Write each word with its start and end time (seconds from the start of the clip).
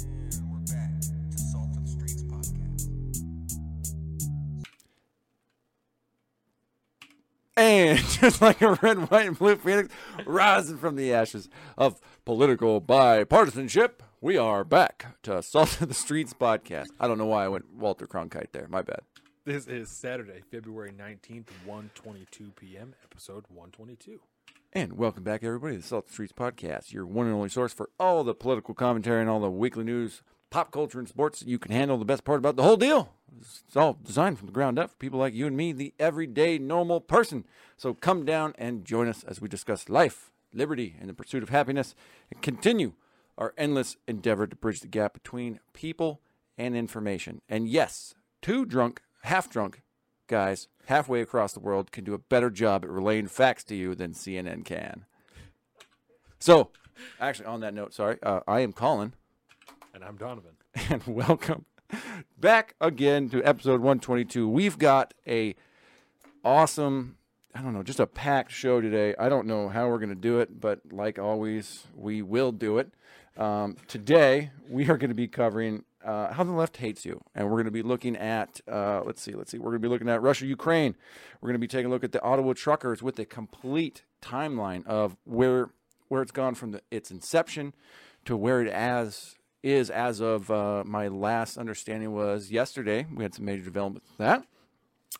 And 0.00 0.50
we're 0.50 0.74
back 0.74 1.00
to 1.00 1.38
Salt 1.38 1.68
of 1.76 1.84
the 1.84 1.90
Streets 1.90 2.22
podcast. 2.22 2.88
And 7.56 7.98
just 8.20 8.40
like 8.40 8.62
a 8.62 8.78
red, 8.82 9.10
white, 9.10 9.26
and 9.26 9.38
blue 9.38 9.56
phoenix 9.56 9.94
rising 10.24 10.78
from 10.78 10.96
the 10.96 11.12
ashes 11.12 11.48
of 11.76 12.00
political 12.24 12.80
bipartisanship, 12.80 14.00
we 14.20 14.38
are 14.38 14.64
back 14.64 15.16
to 15.24 15.42
Salt 15.42 15.80
of 15.82 15.88
the 15.88 15.94
Streets 15.94 16.32
podcast. 16.32 16.88
I 16.98 17.06
don't 17.06 17.18
know 17.18 17.26
why 17.26 17.44
I 17.44 17.48
went 17.48 17.74
Walter 17.74 18.06
Cronkite 18.06 18.52
there. 18.52 18.68
My 18.68 18.82
bad. 18.82 19.00
This 19.44 19.66
is 19.66 19.90
Saturday, 19.90 20.40
February 20.50 20.92
19th, 20.92 21.48
1:22 21.66 22.54
p.m., 22.56 22.94
episode 23.04 23.44
122. 23.48 24.20
And 24.74 24.94
welcome 24.94 25.22
back, 25.22 25.44
everybody, 25.44 25.74
to 25.74 25.82
the 25.82 25.86
Salt 25.86 26.10
Streets 26.10 26.32
podcast, 26.32 26.94
your 26.94 27.04
one 27.04 27.26
and 27.26 27.34
only 27.34 27.50
source 27.50 27.74
for 27.74 27.90
all 28.00 28.24
the 28.24 28.32
political 28.32 28.72
commentary 28.72 29.20
and 29.20 29.28
all 29.28 29.40
the 29.40 29.50
weekly 29.50 29.84
news, 29.84 30.22
pop 30.48 30.70
culture, 30.72 30.98
and 30.98 31.06
sports 31.06 31.42
you 31.46 31.58
can 31.58 31.72
handle. 31.72 31.98
The 31.98 32.06
best 32.06 32.24
part 32.24 32.38
about 32.38 32.56
the 32.56 32.62
whole 32.62 32.78
deal 32.78 33.10
it's 33.38 33.76
all 33.76 33.98
designed 34.02 34.38
from 34.38 34.46
the 34.46 34.52
ground 34.52 34.78
up 34.78 34.88
for 34.88 34.96
people 34.96 35.18
like 35.18 35.34
you 35.34 35.46
and 35.46 35.58
me, 35.58 35.72
the 35.72 35.92
everyday 35.98 36.58
normal 36.58 37.02
person. 37.02 37.44
So 37.76 37.92
come 37.92 38.24
down 38.24 38.54
and 38.56 38.86
join 38.86 39.08
us 39.08 39.24
as 39.24 39.42
we 39.42 39.48
discuss 39.48 39.90
life, 39.90 40.32
liberty, 40.54 40.96
and 40.98 41.06
the 41.10 41.14
pursuit 41.14 41.42
of 41.42 41.50
happiness, 41.50 41.94
and 42.30 42.40
continue 42.40 42.94
our 43.36 43.52
endless 43.58 43.98
endeavor 44.08 44.46
to 44.46 44.56
bridge 44.56 44.80
the 44.80 44.88
gap 44.88 45.12
between 45.12 45.60
people 45.74 46.22
and 46.56 46.74
information. 46.74 47.42
And 47.46 47.68
yes, 47.68 48.14
two 48.40 48.64
drunk, 48.64 49.02
half 49.24 49.50
drunk 49.50 49.82
guys 50.32 50.66
halfway 50.86 51.20
across 51.20 51.52
the 51.52 51.60
world 51.60 51.92
can 51.92 52.04
do 52.04 52.14
a 52.14 52.18
better 52.18 52.48
job 52.48 52.84
at 52.86 52.90
relaying 52.90 53.26
facts 53.26 53.64
to 53.64 53.74
you 53.74 53.94
than 53.94 54.14
CNN 54.14 54.64
can. 54.64 55.04
So, 56.38 56.70
actually, 57.20 57.44
on 57.44 57.60
that 57.60 57.74
note, 57.74 57.92
sorry, 57.92 58.16
uh, 58.22 58.40
I 58.48 58.60
am 58.60 58.72
Colin, 58.72 59.12
And 59.94 60.02
I'm 60.02 60.16
Donovan. 60.16 60.52
and 60.88 61.06
welcome 61.06 61.66
back 62.40 62.76
again 62.80 63.28
to 63.28 63.44
episode 63.44 63.82
122. 63.82 64.48
We've 64.48 64.78
got 64.78 65.12
a 65.28 65.54
awesome, 66.42 67.18
I 67.54 67.60
don't 67.60 67.74
know, 67.74 67.82
just 67.82 68.00
a 68.00 68.06
packed 68.06 68.52
show 68.52 68.80
today. 68.80 69.14
I 69.18 69.28
don't 69.28 69.46
know 69.46 69.68
how 69.68 69.90
we're 69.90 69.98
going 69.98 70.08
to 70.08 70.14
do 70.14 70.40
it, 70.40 70.58
but 70.58 70.80
like 70.90 71.18
always, 71.18 71.84
we 71.94 72.22
will 72.22 72.52
do 72.52 72.78
it. 72.78 72.90
Um, 73.36 73.76
today, 73.86 74.50
we 74.66 74.88
are 74.88 74.96
going 74.96 75.10
to 75.10 75.14
be 75.14 75.28
covering 75.28 75.84
uh, 76.04 76.32
how 76.32 76.44
the 76.44 76.52
left 76.52 76.76
hates 76.78 77.04
you, 77.04 77.22
and 77.34 77.46
we're 77.46 77.56
going 77.56 77.64
to 77.66 77.70
be 77.70 77.82
looking 77.82 78.16
at, 78.16 78.60
uh, 78.70 79.02
let's 79.04 79.22
see, 79.22 79.32
let's 79.32 79.50
see, 79.50 79.58
we're 79.58 79.70
going 79.70 79.82
to 79.82 79.88
be 79.88 79.88
looking 79.88 80.08
at 80.08 80.22
Russia, 80.22 80.46
Ukraine. 80.46 80.96
We're 81.40 81.48
going 81.48 81.60
to 81.60 81.60
be 81.60 81.68
taking 81.68 81.86
a 81.86 81.90
look 81.90 82.04
at 82.04 82.12
the 82.12 82.22
Ottawa 82.22 82.52
truckers 82.54 83.02
with 83.02 83.18
a 83.18 83.24
complete 83.24 84.04
timeline 84.20 84.86
of 84.86 85.16
where 85.24 85.70
where 86.08 86.20
it's 86.20 86.32
gone 86.32 86.54
from 86.54 86.72
the, 86.72 86.82
its 86.90 87.10
inception 87.10 87.72
to 88.26 88.36
where 88.36 88.60
it 88.60 88.68
as 88.68 89.36
is 89.62 89.88
as 89.88 90.20
of 90.20 90.50
uh, 90.50 90.82
my 90.84 91.08
last 91.08 91.56
understanding 91.56 92.12
was 92.12 92.50
yesterday. 92.50 93.06
We 93.14 93.22
had 93.22 93.34
some 93.34 93.46
major 93.46 93.64
developments 93.64 94.08
with 94.10 94.18
that. 94.18 94.44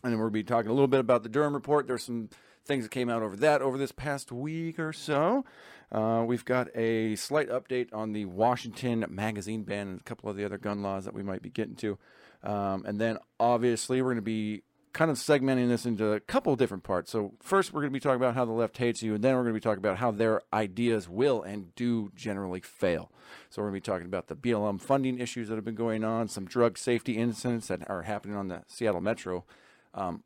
And 0.03 0.11
then 0.11 0.19
we'll 0.19 0.29
be 0.29 0.43
talking 0.43 0.69
a 0.69 0.73
little 0.73 0.87
bit 0.87 0.99
about 0.99 1.23
the 1.23 1.29
Durham 1.29 1.53
report. 1.53 1.87
There's 1.87 2.03
some 2.03 2.29
things 2.65 2.83
that 2.83 2.91
came 2.91 3.09
out 3.09 3.23
over 3.23 3.35
that 3.37 3.61
over 3.61 3.77
this 3.77 3.91
past 3.91 4.31
week 4.31 4.79
or 4.79 4.93
so. 4.93 5.45
Uh, 5.93 6.23
we've 6.25 6.43
got 6.43 6.67
a 6.75 7.15
slight 7.15 7.49
update 7.49 7.93
on 7.93 8.13
the 8.13 8.25
Washington 8.25 9.05
magazine 9.09 9.61
ban 9.63 9.87
and 9.87 9.99
a 9.99 10.03
couple 10.03 10.29
of 10.29 10.35
the 10.35 10.43
other 10.43 10.57
gun 10.57 10.81
laws 10.81 11.05
that 11.05 11.13
we 11.13 11.21
might 11.23 11.41
be 11.43 11.49
getting 11.49 11.75
to. 11.75 11.97
Um, 12.43 12.83
and 12.85 12.99
then 12.99 13.19
obviously 13.39 14.01
we're 14.01 14.07
going 14.09 14.15
to 14.17 14.21
be 14.23 14.63
kind 14.91 15.09
of 15.09 15.17
segmenting 15.17 15.69
this 15.69 15.85
into 15.85 16.11
a 16.11 16.19
couple 16.19 16.51
of 16.53 16.59
different 16.59 16.83
parts. 16.83 17.11
So 17.11 17.33
first 17.41 17.73
we're 17.73 17.81
going 17.81 17.91
to 17.91 17.95
be 17.95 17.99
talking 17.99 18.17
about 18.17 18.35
how 18.35 18.45
the 18.45 18.51
left 18.51 18.77
hates 18.77 19.01
you, 19.03 19.13
and 19.15 19.23
then 19.23 19.35
we're 19.35 19.43
going 19.43 19.53
to 19.53 19.59
be 19.59 19.63
talking 19.63 19.79
about 19.79 19.97
how 19.97 20.11
their 20.11 20.41
ideas 20.51 21.07
will 21.07 21.41
and 21.43 21.73
do 21.75 22.11
generally 22.15 22.59
fail. 22.61 23.11
So 23.49 23.61
we're 23.61 23.69
going 23.69 23.81
to 23.81 23.87
be 23.87 23.91
talking 23.91 24.07
about 24.07 24.27
the 24.27 24.35
BLM 24.35 24.81
funding 24.81 25.19
issues 25.19 25.47
that 25.49 25.55
have 25.55 25.65
been 25.65 25.75
going 25.75 26.03
on, 26.03 26.27
some 26.27 26.45
drug 26.45 26.77
safety 26.77 27.17
incidents 27.17 27.67
that 27.67 27.87
are 27.89 28.03
happening 28.03 28.35
on 28.35 28.47
the 28.47 28.63
Seattle 28.67 29.01
Metro. 29.01 29.45
Um, 29.93 30.23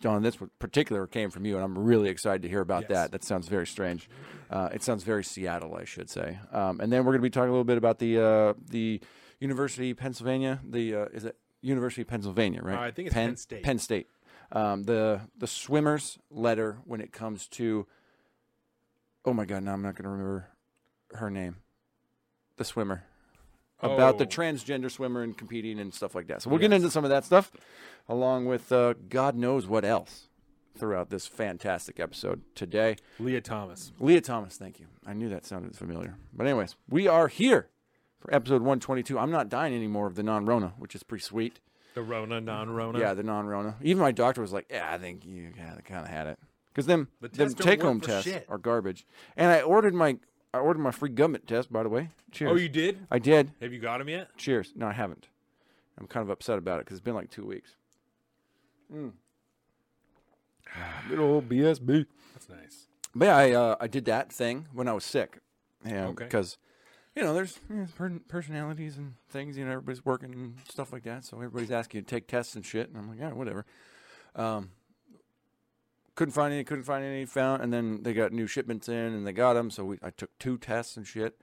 John, 0.00 0.22
this 0.22 0.36
particular 0.58 1.06
came 1.06 1.30
from 1.30 1.46
you, 1.46 1.54
and 1.54 1.64
I'm 1.64 1.78
really 1.78 2.08
excited 2.08 2.42
to 2.42 2.48
hear 2.48 2.60
about 2.60 2.82
Yes. 2.82 2.90
that. 2.90 3.12
That 3.12 3.24
sounds 3.24 3.46
very 3.46 3.68
strange. 3.68 4.10
Uh, 4.52 4.68
it 4.72 4.82
sounds 4.82 5.02
very 5.02 5.24
Seattle, 5.24 5.74
I 5.74 5.84
should 5.84 6.10
say. 6.10 6.38
Um, 6.52 6.80
and 6.80 6.92
then 6.92 7.00
we're 7.04 7.12
going 7.12 7.22
to 7.22 7.26
be 7.26 7.30
talking 7.30 7.48
a 7.48 7.52
little 7.52 7.64
bit 7.64 7.78
about 7.78 7.98
the 7.98 8.18
uh, 8.20 8.54
the 8.70 9.00
University 9.40 9.90
of 9.92 9.96
Pennsylvania. 9.96 10.60
The 10.62 10.94
uh, 10.94 11.04
is 11.06 11.24
it 11.24 11.36
University 11.62 12.02
of 12.02 12.08
Pennsylvania, 12.08 12.60
right? 12.62 12.76
Uh, 12.78 12.82
I 12.82 12.90
think 12.90 13.06
it's 13.06 13.14
Penn 13.14 13.36
State. 13.36 13.62
Penn 13.62 13.78
State. 13.78 14.08
Um, 14.52 14.84
the 14.84 15.22
the 15.38 15.46
swimmers 15.46 16.18
letter 16.30 16.78
when 16.84 17.00
it 17.00 17.12
comes 17.12 17.48
to. 17.48 17.86
Oh 19.24 19.32
my 19.32 19.46
God! 19.46 19.62
Now 19.62 19.72
I'm 19.72 19.82
not 19.82 19.94
going 19.94 20.04
to 20.04 20.10
remember 20.10 20.48
her 21.14 21.30
name. 21.30 21.56
The 22.56 22.64
swimmer 22.64 23.04
about 23.80 24.18
the 24.18 24.24
Oh. 24.24 24.28
transgender 24.28 24.90
swimmer 24.90 25.22
and 25.22 25.36
competing 25.36 25.80
and 25.80 25.92
stuff 25.92 26.14
like 26.14 26.26
that. 26.28 26.42
So 26.42 26.50
we'll 26.50 26.58
get 26.60 26.72
into 26.72 26.90
some 26.90 27.04
of 27.04 27.10
that 27.10 27.24
stuff, 27.24 27.50
along 28.08 28.46
with 28.46 28.70
uh, 28.70 28.94
God 29.08 29.34
knows 29.34 29.66
what 29.66 29.84
else 29.84 30.28
throughout 30.76 31.10
this 31.10 31.26
fantastic 31.26 32.00
episode 32.00 32.42
today. 32.54 32.96
Lia 33.18 33.40
Thomas. 33.40 33.92
Lia 34.00 34.20
Thomas, 34.20 34.56
thank 34.56 34.80
you. 34.80 34.86
I 35.06 35.12
knew 35.12 35.28
that 35.28 35.44
sounded 35.44 35.76
familiar. 35.76 36.16
But 36.32 36.46
anyways, 36.46 36.76
we 36.88 37.06
are 37.06 37.28
here 37.28 37.68
for 38.18 38.34
episode 38.34 38.62
122. 38.62 39.18
I'm 39.18 39.30
not 39.30 39.48
dying 39.48 39.74
anymore 39.74 40.06
of 40.06 40.14
the 40.14 40.22
non-Rona, 40.22 40.74
which 40.78 40.94
is 40.94 41.02
pretty 41.02 41.22
sweet. 41.24 41.60
The 41.94 42.02
Rona, 42.02 42.40
non-Rona. 42.40 42.98
Yeah, 42.98 43.14
the 43.14 43.22
non-Rona. 43.22 43.76
Even 43.82 44.00
my 44.00 44.12
doctor 44.12 44.40
was 44.40 44.52
like, 44.52 44.66
"Yeah, 44.70 44.88
I 44.90 44.96
think 44.96 45.26
you 45.26 45.50
kind 45.54 46.04
of 46.04 46.06
had 46.08 46.26
it." 46.26 46.38
Because 46.72 46.86
them, 46.86 47.08
The 47.20 47.28
them 47.28 47.52
take-home 47.52 48.00
tests 48.00 48.30
shit. 48.30 48.46
are 48.48 48.56
garbage. 48.56 49.06
And 49.36 49.50
I 49.50 49.60
ordered 49.60 49.92
my, 49.92 50.16
I 50.54 50.58
ordered 50.58 50.80
my 50.80 50.90
free 50.90 51.10
government 51.10 51.46
test. 51.46 51.70
By 51.70 51.82
the 51.82 51.90
way, 51.90 52.08
cheers. 52.30 52.50
Oh, 52.50 52.54
you 52.56 52.70
did? 52.70 53.06
I 53.10 53.18
did. 53.18 53.52
Have 53.60 53.74
you 53.74 53.78
got 53.78 53.98
them 53.98 54.08
yet? 54.08 54.34
Cheers. 54.38 54.72
No, 54.74 54.86
I 54.86 54.92
haven't. 54.92 55.28
I'm 55.98 56.06
kind 56.06 56.22
of 56.24 56.30
upset 56.30 56.56
about 56.56 56.80
it 56.80 56.86
because 56.86 56.96
it's 56.96 57.04
been 57.04 57.14
like 57.14 57.30
two 57.30 57.44
weeks. 57.44 57.76
Mm. 58.90 59.12
Good 61.08 61.18
old 61.18 61.48
BSB. 61.48 62.06
That's 62.34 62.48
nice. 62.48 62.86
But 63.14 63.26
yeah, 63.26 63.36
I 63.36 63.50
uh, 63.52 63.76
I 63.80 63.86
did 63.86 64.04
that 64.06 64.32
thing 64.32 64.68
when 64.72 64.88
I 64.88 64.92
was 64.92 65.04
sick. 65.04 65.38
Yeah, 65.84 66.06
Okay. 66.08 66.24
because 66.24 66.58
you 67.16 67.22
know 67.22 67.34
there's 67.34 67.58
you 67.68 67.76
know, 67.76 67.86
per- 67.96 68.20
personalities 68.28 68.96
and 68.96 69.14
things. 69.28 69.56
You 69.58 69.64
know, 69.64 69.72
everybody's 69.72 70.04
working 70.04 70.32
and 70.32 70.54
stuff 70.68 70.92
like 70.92 71.02
that. 71.04 71.24
So 71.24 71.36
everybody's 71.36 71.70
asking 71.70 71.98
you 71.98 72.02
to 72.02 72.08
take 72.08 72.26
tests 72.26 72.54
and 72.54 72.64
shit, 72.64 72.88
and 72.88 72.96
I'm 72.96 73.08
like, 73.08 73.18
yeah, 73.18 73.32
whatever. 73.32 73.66
Um, 74.34 74.70
couldn't 76.14 76.32
find 76.32 76.52
any. 76.54 76.64
Couldn't 76.64 76.84
find 76.84 77.04
any. 77.04 77.24
Found, 77.26 77.62
and 77.62 77.72
then 77.72 78.02
they 78.02 78.12
got 78.14 78.32
new 78.32 78.46
shipments 78.46 78.88
in, 78.88 78.94
and 78.96 79.26
they 79.26 79.32
got 79.32 79.54
them. 79.54 79.70
So 79.70 79.84
we, 79.84 79.98
I 80.02 80.10
took 80.10 80.30
two 80.38 80.56
tests 80.58 80.96
and 80.96 81.06
shit. 81.06 81.36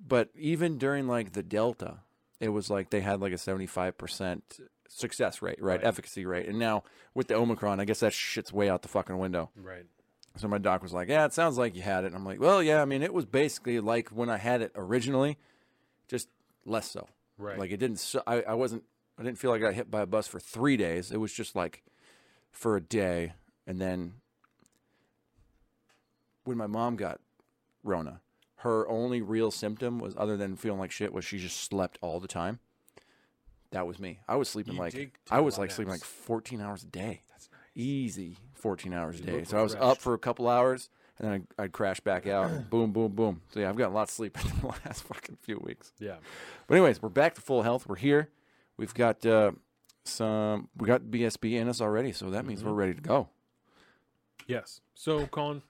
But 0.00 0.30
even 0.36 0.78
during 0.78 1.06
like 1.08 1.32
the 1.32 1.42
Delta, 1.42 1.98
it 2.40 2.50
was 2.50 2.70
like 2.70 2.90
they 2.90 3.00
had 3.00 3.20
like 3.20 3.32
a 3.32 3.38
75 3.38 3.98
percent 3.98 4.60
success 4.88 5.40
rate, 5.42 5.62
right? 5.62 5.78
Right. 5.78 5.86
Efficacy 5.86 6.26
rate. 6.26 6.48
And 6.48 6.58
now 6.58 6.82
with 7.14 7.28
the 7.28 7.34
Omicron, 7.34 7.78
I 7.78 7.84
guess 7.84 8.00
that 8.00 8.12
shit's 8.12 8.52
way 8.52 8.68
out 8.68 8.82
the 8.82 8.88
fucking 8.88 9.18
window. 9.18 9.50
Right. 9.54 9.84
So 10.36 10.48
my 10.48 10.58
doc 10.58 10.82
was 10.82 10.92
like, 10.92 11.08
"Yeah, 11.08 11.24
it 11.24 11.32
sounds 11.32 11.58
like 11.58 11.74
you 11.74 11.82
had 11.82 12.04
it." 12.04 12.08
And 12.08 12.16
I'm 12.16 12.24
like, 12.24 12.40
"Well, 12.40 12.62
yeah. 12.62 12.80
I 12.80 12.84
mean, 12.84 13.02
it 13.02 13.12
was 13.12 13.24
basically 13.24 13.80
like 13.80 14.10
when 14.10 14.28
I 14.30 14.36
had 14.36 14.62
it 14.62 14.72
originally, 14.76 15.36
just 16.06 16.28
less 16.64 16.90
so. 16.90 17.08
Right. 17.38 17.58
Like 17.58 17.70
it 17.70 17.78
didn't. 17.78 17.98
su- 17.98 18.22
I, 18.26 18.42
I 18.42 18.54
wasn't. 18.54 18.84
I 19.18 19.22
didn't 19.24 19.38
feel 19.38 19.50
like 19.50 19.62
I 19.62 19.66
got 19.66 19.74
hit 19.74 19.90
by 19.90 20.02
a 20.02 20.06
bus 20.06 20.28
for 20.28 20.38
three 20.38 20.76
days. 20.76 21.10
It 21.10 21.18
was 21.18 21.32
just 21.32 21.56
like 21.56 21.82
for 22.52 22.76
a 22.76 22.80
day, 22.80 23.32
and 23.66 23.80
then 23.80 24.14
when 26.44 26.56
my 26.56 26.66
mom 26.68 26.96
got 26.96 27.20
Rona, 27.82 28.20
her 28.56 28.88
only 28.88 29.20
real 29.22 29.50
symptom 29.50 29.98
was 29.98 30.14
other 30.16 30.36
than 30.36 30.56
feeling 30.56 30.78
like 30.78 30.90
shit 30.90 31.12
was 31.12 31.24
she 31.24 31.38
just 31.38 31.56
slept 31.56 31.98
all 32.00 32.20
the 32.20 32.28
time. 32.28 32.60
That 33.70 33.86
was 33.86 33.98
me. 33.98 34.20
I 34.26 34.36
was 34.36 34.48
sleeping 34.48 34.74
You 34.74 34.80
like 34.80 34.92
did 34.94 35.10
I 35.30 35.38
a 35.38 35.42
was 35.42 35.54
lot 35.54 35.62
like 35.64 35.70
of 35.70 35.76
sleeping 35.76 35.92
naps. 35.92 36.02
like 36.02 36.08
14 36.08 36.60
hours 36.60 36.82
a 36.82 36.86
day 36.86 37.22
That's 37.30 37.48
nice. 37.52 37.60
easy 37.74 38.36
14 38.54 38.92
hours 38.94 39.20
a 39.20 39.22
day. 39.22 39.32
look 39.40 39.46
So 39.46 39.58
I 39.58 39.62
was 39.62 39.74
up 39.74 39.80
refreshed. 39.80 40.00
for 40.02 40.14
a 40.14 40.18
couple 40.18 40.48
hours 40.48 40.88
and 41.18 41.26
then 41.28 41.46
I'd, 41.58 41.64
I'd 41.64 41.72
crash 41.72 42.00
back 42.00 42.26
out. 42.26 42.70
boom, 42.70 42.92
boom, 42.92 43.12
boom. 43.12 43.42
So 43.50 43.60
yeah, 43.60 43.68
I've 43.68 43.76
gotten 43.76 43.92
a 43.92 43.96
lot 43.96 44.02
of 44.08 44.10
sleep 44.10 44.38
in 44.44 44.60
the 44.60 44.66
last 44.68 45.02
fucking 45.04 45.36
few 45.42 45.58
weeks. 45.62 45.92
Yeah. 45.98 46.16
But 46.66 46.76
anyways, 46.76 47.02
we're 47.02 47.08
back 47.08 47.34
to 47.34 47.40
full 47.40 47.62
health. 47.62 47.86
We're 47.88 47.96
here. 47.96 48.30
We've 48.76 48.94
got 48.94 49.26
uh, 49.26 49.52
some. 50.04 50.68
We 50.76 50.86
got 50.86 51.02
BSB 51.02 51.54
in 51.54 51.68
us 51.68 51.80
already, 51.80 52.12
so 52.12 52.30
that 52.30 52.38
Mm-hmm. 52.38 52.48
means 52.48 52.64
we're 52.64 52.72
ready 52.72 52.94
to 52.94 53.00
go. 53.00 53.28
Yes. 54.46 54.80
So, 54.94 55.26
Colin, 55.26 55.62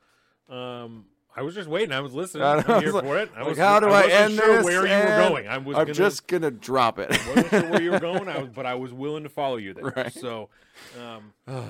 um, 0.48 1.06
I 1.38 1.42
was 1.42 1.54
just 1.54 1.68
waiting. 1.68 1.92
I 1.92 2.00
was 2.00 2.12
listening. 2.12 2.42
I 2.42 2.56
I'm 2.56 2.64
was 2.66 2.82
here 2.82 2.92
like- 2.92 3.04
for 3.04 3.16
it. 3.16 3.30
I 3.36 3.38
like, 3.40 3.48
was, 3.50 3.58
how 3.58 3.78
do 3.78 3.86
I, 3.86 3.90
wasn't 3.90 4.12
end 4.12 4.34
sure 4.34 4.56
this? 4.56 4.64
where 4.64 4.86
you 4.88 5.08
were 5.08 5.28
going. 5.28 5.46
I 5.46 5.58
was 5.58 5.76
I'm 5.76 5.84
gonna, 5.84 5.94
just 5.94 6.26
gonna 6.26 6.50
drop 6.50 6.98
it. 6.98 7.12
I 7.12 7.28
wasn't 7.28 7.48
sure 7.50 7.70
where 7.70 7.82
you 7.82 7.92
were 7.92 8.00
going, 8.10 8.28
I 8.28 8.38
was, 8.38 8.48
but 8.48 8.66
I 8.66 8.74
was 8.74 8.92
willing 8.92 9.22
to 9.22 9.28
follow 9.28 9.56
you 9.56 9.72
there. 9.72 9.92
Right. 9.96 10.12
So, 10.12 10.48
um, 11.00 11.32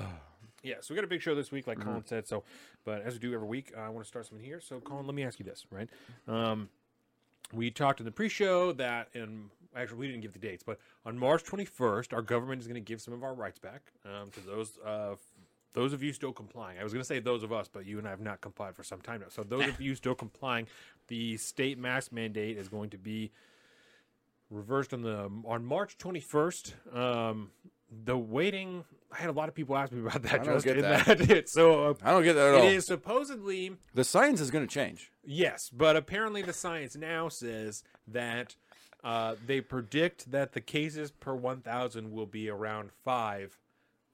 yeah, 0.63 0.75
so 0.81 0.91
we 0.91 0.95
got 0.95 1.03
a 1.03 1.07
big 1.07 1.21
show 1.21 1.35
this 1.35 1.51
week, 1.51 1.67
like 1.67 1.79
Colin 1.79 2.03
said. 2.03 2.27
So, 2.27 2.43
but 2.83 3.03
as 3.03 3.13
we 3.13 3.19
do 3.19 3.31
every 3.35 3.47
week, 3.47 3.71
I 3.77 3.89
want 3.89 4.03
to 4.03 4.07
start 4.07 4.25
something 4.25 4.43
here. 4.43 4.59
So, 4.59 4.79
Colin, 4.79 5.05
let 5.05 5.13
me 5.13 5.23
ask 5.23 5.37
you 5.37 5.45
this, 5.45 5.67
right? 5.69 5.87
Um, 6.27 6.69
we 7.53 7.69
talked 7.69 7.99
in 7.99 8.07
the 8.07 8.11
pre-show 8.11 8.73
that, 8.73 9.09
and 9.13 9.51
actually 9.75 9.99
we 9.99 10.07
didn't 10.07 10.21
give 10.21 10.33
the 10.33 10.39
dates, 10.39 10.63
but 10.63 10.79
on 11.05 11.15
March 11.15 11.43
21st, 11.43 12.11
our 12.11 12.23
government 12.23 12.59
is 12.61 12.67
going 12.67 12.75
to 12.75 12.81
give 12.81 13.01
some 13.01 13.13
of 13.13 13.23
our 13.23 13.35
rights 13.35 13.59
back 13.59 13.81
um, 14.03 14.31
to 14.31 14.39
those 14.41 14.79
uh, 14.83 15.15
those 15.73 15.93
of 15.93 16.01
you 16.03 16.13
still 16.13 16.31
complying. 16.33 16.79
I 16.79 16.83
was 16.83 16.93
going 16.93 17.01
to 17.01 17.07
say 17.07 17.19
those 17.19 17.43
of 17.43 17.51
us, 17.51 17.67
but 17.71 17.85
you 17.85 17.97
and 17.99 18.07
I 18.07 18.11
have 18.11 18.21
not 18.21 18.41
complied 18.41 18.75
for 18.75 18.83
some 18.83 19.01
time 19.01 19.21
now. 19.21 19.27
So 19.29 19.43
those 19.43 19.67
of 19.67 19.79
you 19.81 19.95
still 19.95 20.15
complying, 20.15 20.67
the 21.07 21.37
state 21.37 21.77
mask 21.77 22.11
mandate 22.11 22.57
is 22.57 22.67
going 22.67 22.89
to 22.91 22.97
be 22.97 23.31
reversed 24.49 24.93
on 24.93 25.01
the 25.01 25.29
on 25.45 25.65
March 25.65 25.97
21st. 25.97 26.95
Um, 26.97 27.51
the 28.05 28.17
waiting. 28.17 28.83
I 29.11 29.17
had 29.17 29.29
a 29.29 29.33
lot 29.33 29.49
of 29.49 29.55
people 29.55 29.75
ask 29.75 29.91
me 29.91 30.01
about 30.01 30.21
that. 30.23 30.41
I 30.41 30.43
don't 30.43 30.53
Just 30.61 30.65
get 30.65 30.81
that. 30.81 31.21
it. 31.31 31.49
So 31.49 31.89
uh, 31.89 31.93
I 32.03 32.11
don't 32.11 32.23
get 32.23 32.33
that 32.33 32.49
at 32.49 32.55
it 32.55 32.61
all. 32.61 32.67
is 32.67 32.85
supposedly 32.85 33.75
The 33.95 34.03
science 34.03 34.39
is 34.41 34.51
going 34.51 34.67
to 34.67 34.71
change. 34.71 35.11
yes, 35.25 35.69
but 35.75 35.95
apparently 35.95 36.43
the 36.43 36.53
science 36.53 36.95
now 36.95 37.29
says 37.29 37.83
that 38.07 38.55
uh, 39.03 39.33
they 39.47 39.61
predict 39.61 40.29
that 40.29 40.53
the 40.53 40.61
cases 40.61 41.09
per 41.09 41.33
1,000 41.33 42.11
will 42.11 42.27
be 42.27 42.49
around 42.49 42.91
five 43.03 43.57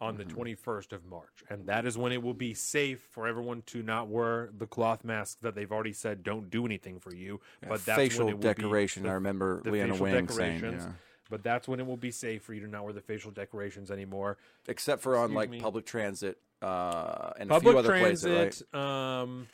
on 0.02 0.18
the 0.18 0.26
Mm-hmm. 0.26 0.42
21st 0.42 0.92
of 0.94 1.06
March, 1.06 1.44
and 1.50 1.68
that 1.68 1.86
is 1.86 1.98
when 1.98 2.12
it 2.12 2.22
will 2.22 2.34
be 2.34 2.54
safe 2.54 3.08
for 3.12 3.28
everyone 3.28 3.62
to 3.68 3.82
not 3.82 4.08
wear 4.10 4.50
the 4.58 4.68
cloth 4.68 5.04
masks 5.06 5.38
that 5.42 5.56
they've 5.56 5.72
already 5.72 5.94
said 5.94 6.22
don't 6.24 6.50
do 6.50 6.66
anything 6.66 7.00
for 7.00 7.14
you. 7.14 7.40
But 7.62 7.86
that's 7.86 7.98
facial 7.98 8.26
when 8.26 8.34
it 8.34 8.36
will 8.36 8.42
be 8.42 8.48
decoration. 8.62 9.04
the- 9.04 9.10
I 9.10 9.14
remember 9.14 9.62
the 9.64 9.70
Leana 9.72 9.98
Wen 9.98 10.28
saying, 10.28 10.64
yeah. 10.64 10.88
But 11.30 11.44
that's 11.44 11.68
when 11.68 11.80
it 11.80 11.88
will 11.88 11.98
be 11.98 12.12
safe 12.12 12.44
for 12.44 12.54
you 12.54 12.62
to 12.62 12.68
not 12.68 12.84
wear 12.84 12.94
the 12.94 13.02
facial 13.02 13.32
decorations 13.32 13.90
anymore. 13.90 14.38
except 14.68 15.02
for 15.02 15.18
on 15.18 15.34
like 15.34 15.50
me. 15.50 15.60
public 15.60 15.86
transit 15.86 16.38
uh, 16.62 17.32
and 17.40 17.50
a 17.52 17.60
few 17.60 17.78
other 17.78 17.90
transit, 17.90 18.32
places. 18.32 18.64
um, 18.74 19.48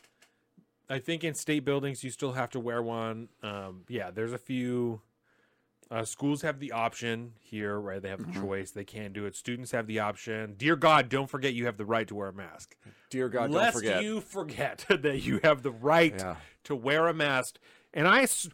I 0.90 1.00
think 1.00 1.24
in 1.24 1.34
state 1.36 1.64
buildings 1.64 2.04
you 2.04 2.10
still 2.10 2.34
have 2.34 2.50
to 2.52 2.60
wear 2.60 2.82
one. 2.82 3.30
Um, 3.44 3.84
yeah, 3.88 4.12
there's 4.12 4.34
a 4.34 4.38
few. 4.38 5.02
Uh, 5.92 6.06
schools 6.06 6.42
have 6.42 6.60
the 6.60 6.72
option 6.72 7.34
here, 7.42 7.78
right? 7.78 8.02
They 8.02 8.08
have 8.08 8.20
the 8.20 8.26
Mm-hmm. 8.32 8.42
choice. 8.42 8.72
They 8.72 8.86
can 8.86 9.12
do 9.12 9.26
it. 9.26 9.36
Students 9.36 9.72
have 9.72 9.88
the 9.88 10.00
option. 10.00 10.56
Dear 10.58 10.78
God, 10.78 11.10
don't 11.10 11.30
forget 11.30 11.54
you 11.54 11.66
have 11.66 11.76
the 11.76 11.86
right 11.86 12.08
to 12.08 12.16
wear 12.16 12.30
a 12.30 12.34
mask. 12.34 12.78
Dear 13.10 13.28
God, 13.28 13.52
Lest 13.52 13.74
don't 13.74 13.82
forget. 13.82 14.02
you 14.04 14.22
forget 14.22 14.86
that 14.90 15.22
you 15.24 15.42
have 15.44 15.64
the 15.64 15.72
right 15.72 16.14
Yeah. 16.18 16.38
to 16.64 16.76
wear 16.78 17.08
a 17.10 17.14
mask. 17.14 17.58
And 17.94 18.08
I 18.08 18.22
s- 18.22 18.48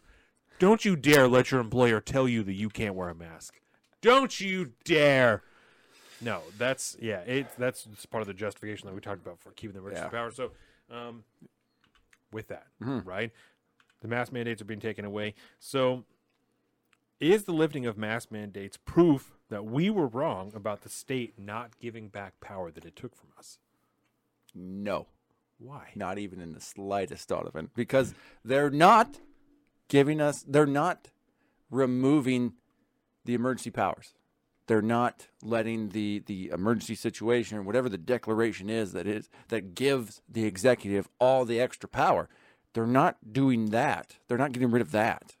don't 0.58 0.84
you 0.84 0.96
dare 0.96 1.28
let 1.28 1.52
your 1.52 1.60
employer 1.60 2.00
tell 2.00 2.26
you 2.26 2.42
that 2.42 2.54
you 2.54 2.68
can't 2.68 2.96
wear 2.96 3.08
a 3.08 3.14
mask. 3.14 3.60
Don't 4.02 4.40
you 4.40 4.72
dare. 4.84 5.42
No, 6.20 6.42
that's 6.58 6.96
yeah. 7.00 7.20
It 7.20 7.46
that's 7.56 7.86
part 8.06 8.22
of 8.22 8.26
the 8.26 8.34
justification 8.34 8.88
that 8.88 8.94
we 8.96 9.00
talked 9.00 9.24
about 9.24 9.38
for 9.38 9.52
keeping 9.52 9.74
the 9.74 9.78
emergency 9.78 10.02
Yeah. 10.02 10.08
power. 10.10 10.32
So, 10.32 10.50
um, 10.90 11.22
with 12.32 12.48
that, 12.48 12.66
Mm-hmm. 12.82 13.08
right, 13.08 13.30
the 14.00 14.08
mask 14.08 14.32
mandates 14.32 14.60
are 14.60 14.64
being 14.64 14.80
taken 14.80 15.04
away. 15.04 15.34
So, 15.60 16.04
is 17.20 17.44
the 17.44 17.52
lifting 17.52 17.86
of 17.86 17.96
mask 17.98 18.30
mandates 18.30 18.76
proof 18.84 19.32
that 19.48 19.64
we 19.64 19.90
were 19.90 20.06
wrong 20.06 20.52
about 20.54 20.82
the 20.82 20.88
state 20.88 21.34
not 21.38 21.78
giving 21.80 22.08
back 22.08 22.40
power 22.40 22.70
that 22.70 22.84
it 22.84 22.96
took 22.96 23.14
from 23.16 23.30
us? 23.38 23.58
no, 24.54 25.06
Why? 25.58 25.90
not 25.94 26.18
even 26.18 26.40
in 26.40 26.52
the 26.52 26.60
slightest, 26.60 27.28
Donovan, 27.28 27.70
because 27.74 28.14
they're 28.44 28.70
not 28.70 29.18
giving 29.88 30.20
us. 30.20 30.44
They're 30.46 30.66
not 30.66 31.10
removing 31.70 32.54
the 33.24 33.34
emergency 33.34 33.70
powers. 33.70 34.14
They're 34.66 34.82
not 34.82 35.28
letting 35.42 35.90
the 35.90 36.22
the 36.26 36.50
emergency 36.52 36.94
situation 36.94 37.56
or 37.56 37.62
whatever 37.62 37.88
the 37.88 37.96
declaration 37.98 38.68
is 38.68 38.92
that 38.92 39.06
is 39.06 39.30
that 39.48 39.74
gives 39.74 40.20
the 40.28 40.44
executive 40.44 41.08
all 41.18 41.44
the 41.46 41.58
extra 41.60 41.88
power. 41.88 42.28
They're 42.74 42.86
not 42.86 43.32
doing 43.32 43.66
that. 43.70 44.16
They're 44.28 44.36
not 44.38 44.52
getting 44.52 44.70
rid 44.70 44.82
of 44.82 44.90
that. 44.92 45.36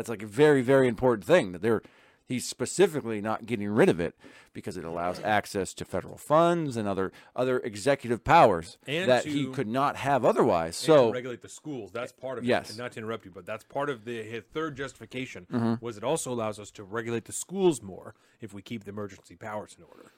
That's 0.00 0.08
like 0.08 0.22
a 0.22 0.26
very 0.26 0.62
very 0.62 0.88
important 0.88 1.26
thing 1.26 1.52
that 1.52 1.60
they're 1.60 1.82
he's 2.26 2.48
specifically 2.48 3.20
not 3.20 3.44
getting 3.44 3.68
rid 3.68 3.90
of 3.90 4.00
it 4.00 4.14
because 4.54 4.78
it 4.78 4.84
allows 4.86 5.20
access 5.20 5.74
to 5.74 5.84
federal 5.84 6.16
funds 6.16 6.78
and 6.78 6.88
other 6.88 7.12
other 7.36 7.58
executive 7.58 8.24
powers 8.24 8.78
And 8.86 9.10
that 9.10 9.26
he 9.26 9.44
could 9.48 9.68
not 9.68 9.96
have 9.96 10.24
otherwise. 10.24 10.76
So 10.76 11.12
regulate 11.12 11.42
the 11.42 11.50
schools. 11.50 11.90
That's 11.92 12.12
part 12.12 12.38
of 12.38 12.44
Yes. 12.44 12.68
it. 12.68 12.70
And 12.70 12.78
not 12.78 12.92
to 12.92 13.00
interrupt 13.00 13.26
you, 13.26 13.30
but 13.30 13.44
that's 13.44 13.62
part 13.64 13.90
of 13.90 14.06
the 14.06 14.22
his 14.22 14.42
third 14.54 14.74
justification 14.74 15.46
Mm-hmm. 15.52 15.84
was 15.84 15.98
it 15.98 16.02
also 16.04 16.32
allows 16.32 16.58
us 16.58 16.70
to 16.70 16.82
regulate 16.82 17.26
the 17.26 17.34
schools 17.34 17.82
more 17.82 18.14
if 18.40 18.54
we 18.54 18.62
keep 18.62 18.84
the 18.84 18.90
emergency 18.92 19.36
powers 19.36 19.76
in 19.76 19.84
order. 19.84 20.12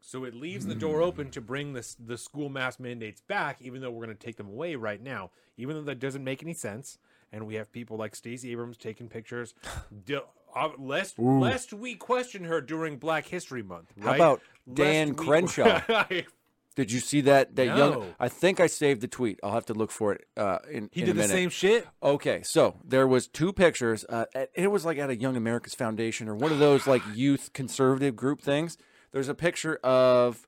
So 0.00 0.24
it 0.24 0.34
leaves 0.34 0.66
the 0.66 0.74
door 0.74 1.00
open 1.00 1.30
to 1.30 1.40
bring 1.40 1.74
this 1.74 1.94
the 1.94 2.18
school 2.18 2.48
mask 2.48 2.80
mandates 2.80 3.20
back, 3.20 3.62
even 3.62 3.82
though 3.82 3.92
we're 3.92 4.06
going 4.06 4.16
to 4.16 4.26
take 4.26 4.36
them 4.36 4.48
away 4.48 4.74
right 4.74 5.00
now. 5.00 5.30
Even 5.56 5.76
though 5.76 5.82
that 5.82 6.00
doesn't 6.00 6.24
make 6.24 6.42
any 6.42 6.54
sense, 6.54 6.98
and 7.32 7.46
we 7.46 7.54
have 7.56 7.70
people 7.72 7.96
like 7.96 8.14
Stacey 8.16 8.52
Abrams 8.52 8.76
taking 8.76 9.08
pictures. 9.08 9.54
D- 10.04 10.18
uh, 10.56 10.68
lest 10.78 11.18
lest 11.18 11.72
we 11.74 11.94
question 11.94 12.44
her 12.44 12.60
during 12.60 12.96
Black 12.96 13.26
History 13.26 13.62
Month. 13.62 13.92
How 14.00 14.06
Right? 14.08 14.14
about 14.16 14.40
Lest 14.66 14.76
Dan 14.76 15.08
we- 15.10 15.14
Crenshaw? 15.26 15.82
Did 16.76 16.92
you 16.92 17.00
see 17.00 17.22
that? 17.22 17.56
That 17.56 17.76
young. 17.76 18.14
I 18.20 18.28
think 18.28 18.60
I 18.60 18.68
saved 18.68 19.00
the 19.00 19.08
tweet. 19.08 19.40
I'll 19.42 19.50
have 19.52 19.66
to 19.66 19.74
look 19.74 19.90
for 19.90 20.12
it. 20.12 20.26
Uh, 20.36 20.58
in 20.70 20.88
he 20.92 21.00
in 21.00 21.06
did 21.08 21.16
the 21.16 21.24
same 21.24 21.50
shit. 21.50 21.84
Okay, 22.00 22.40
so 22.44 22.76
there 22.84 23.06
was 23.08 23.26
two 23.26 23.52
pictures. 23.52 24.04
Uh, 24.08 24.26
at- 24.32 24.50
it 24.54 24.68
was 24.68 24.84
like 24.84 24.96
at 24.96 25.10
a 25.10 25.16
Young 25.16 25.36
America's 25.36 25.74
Foundation 25.74 26.28
or 26.28 26.36
one 26.36 26.52
of 26.52 26.60
those 26.60 26.86
like 26.86 27.02
youth 27.14 27.52
conservative 27.52 28.14
group 28.14 28.40
things. 28.40 28.78
There's 29.10 29.28
a 29.28 29.34
picture 29.34 29.76
of, 29.82 30.46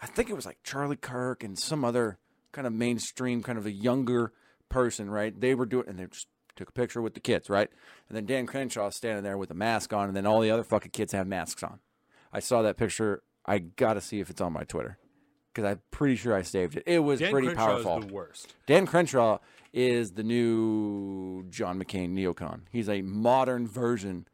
I 0.00 0.06
think 0.06 0.30
it 0.30 0.34
was 0.34 0.46
like 0.46 0.58
Charlie 0.62 0.94
Kirk 0.96 1.42
and 1.42 1.58
some 1.58 1.84
other 1.84 2.18
kind 2.52 2.66
of 2.68 2.72
mainstream, 2.72 3.42
kind 3.42 3.58
of 3.58 3.66
a 3.66 3.72
younger 3.72 4.32
person, 4.68 5.10
right? 5.10 5.38
They 5.38 5.54
were 5.54 5.66
doing, 5.66 5.88
and 5.88 5.98
they 5.98 6.06
just 6.06 6.28
took 6.56 6.68
a 6.70 6.72
picture 6.72 7.02
with 7.02 7.14
the 7.14 7.20
kids, 7.20 7.48
right? 7.50 7.68
And 8.08 8.16
then 8.16 8.26
Dan 8.26 8.46
Crenshaw 8.46 8.90
standing 8.90 9.22
there 9.22 9.38
with 9.38 9.50
a 9.50 9.54
mask 9.54 9.92
on, 9.92 10.08
and 10.08 10.16
then 10.16 10.26
all 10.26 10.40
the 10.40 10.50
other 10.50 10.64
fucking 10.64 10.92
kids 10.92 11.12
have 11.12 11.26
masks 11.26 11.62
on. 11.62 11.80
I 12.32 12.40
saw 12.40 12.62
that 12.62 12.76
picture. 12.76 13.22
I 13.44 13.58
gotta 13.58 14.00
see 14.00 14.20
if 14.20 14.30
it's 14.30 14.40
on 14.40 14.52
my 14.52 14.64
Twitter 14.64 14.98
because 15.54 15.70
I'm 15.70 15.80
pretty 15.90 16.16
sure 16.16 16.34
I 16.34 16.42
saved 16.42 16.76
it. 16.76 16.82
It 16.86 16.98
was 16.98 17.20
Dan 17.20 17.30
pretty 17.30 17.48
Crenshaw 17.48 17.66
powerful. 17.66 18.00
the 18.00 18.12
worst. 18.12 18.54
Dan 18.66 18.86
Crenshaw 18.86 19.38
is 19.72 20.12
the 20.12 20.22
new 20.22 21.44
John 21.48 21.82
McCain 21.82 22.10
neocon. 22.14 22.62
He's 22.70 22.88
a 22.88 23.02
modern 23.02 23.66
version 23.66 24.26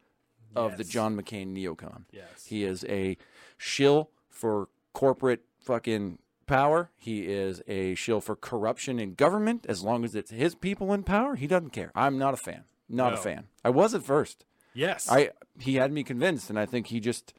of 0.55 0.77
the 0.77 0.83
John 0.83 1.15
McCain 1.19 1.55
neocon. 1.55 2.05
Yes. 2.11 2.45
He 2.45 2.63
is 2.63 2.85
a 2.89 3.17
shill 3.57 4.09
for 4.29 4.69
corporate 4.93 5.41
fucking 5.59 6.19
power. 6.53 6.91
He 6.97 7.21
is 7.27 7.61
a 7.67 7.95
shill 7.95 8.21
for 8.21 8.35
corruption 8.35 8.99
in 8.99 9.15
government. 9.15 9.65
As 9.67 9.83
long 9.83 10.03
as 10.05 10.13
it's 10.15 10.31
his 10.31 10.53
people 10.55 10.93
in 10.93 11.03
power, 11.03 11.35
he 11.35 11.47
doesn't 11.47 11.71
care. 11.71 11.91
I'm 11.95 12.17
not 12.17 12.33
a 12.33 12.37
fan. 12.37 12.63
Not 12.87 13.13
a 13.13 13.17
fan. 13.17 13.45
I 13.63 13.69
was 13.71 13.93
at 13.95 14.03
first. 14.03 14.45
Yes. 14.73 15.07
I 15.09 15.31
he 15.59 15.75
had 15.75 15.91
me 15.91 16.03
convinced, 16.03 16.49
and 16.49 16.59
I 16.59 16.65
think 16.65 16.87
he 16.87 16.99
just, 16.99 17.33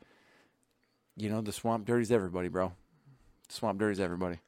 you 1.17 1.29
know, 1.29 1.41
the 1.41 1.53
swamp 1.53 1.87
dirties 1.87 2.11
everybody, 2.11 2.49
bro. 2.49 2.73
Swamp 3.49 3.79
dirties 3.79 4.01
everybody. 4.01 4.39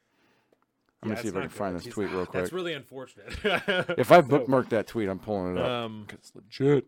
I'm 1.01 1.09
Yeah, 1.09 1.15
gonna 1.15 1.21
see 1.21 1.27
if 1.29 1.35
I 1.37 1.41
can 1.41 1.49
find 1.49 1.75
this 1.75 1.85
tweet 1.85 2.09
real 2.09 2.25
quick. 2.25 2.43
That's 2.43 2.53
really 2.53 2.73
unfortunate. 2.73 3.33
If 3.97 4.11
I 4.11 4.21
bookmark 4.21 4.69
that 4.69 4.87
tweet, 4.87 5.07
I'm 5.07 5.19
pulling 5.19 5.55
it 5.55 5.61
up. 5.61 5.69
Um, 5.69 6.07
it's 6.11 6.31
legit. 6.35 6.87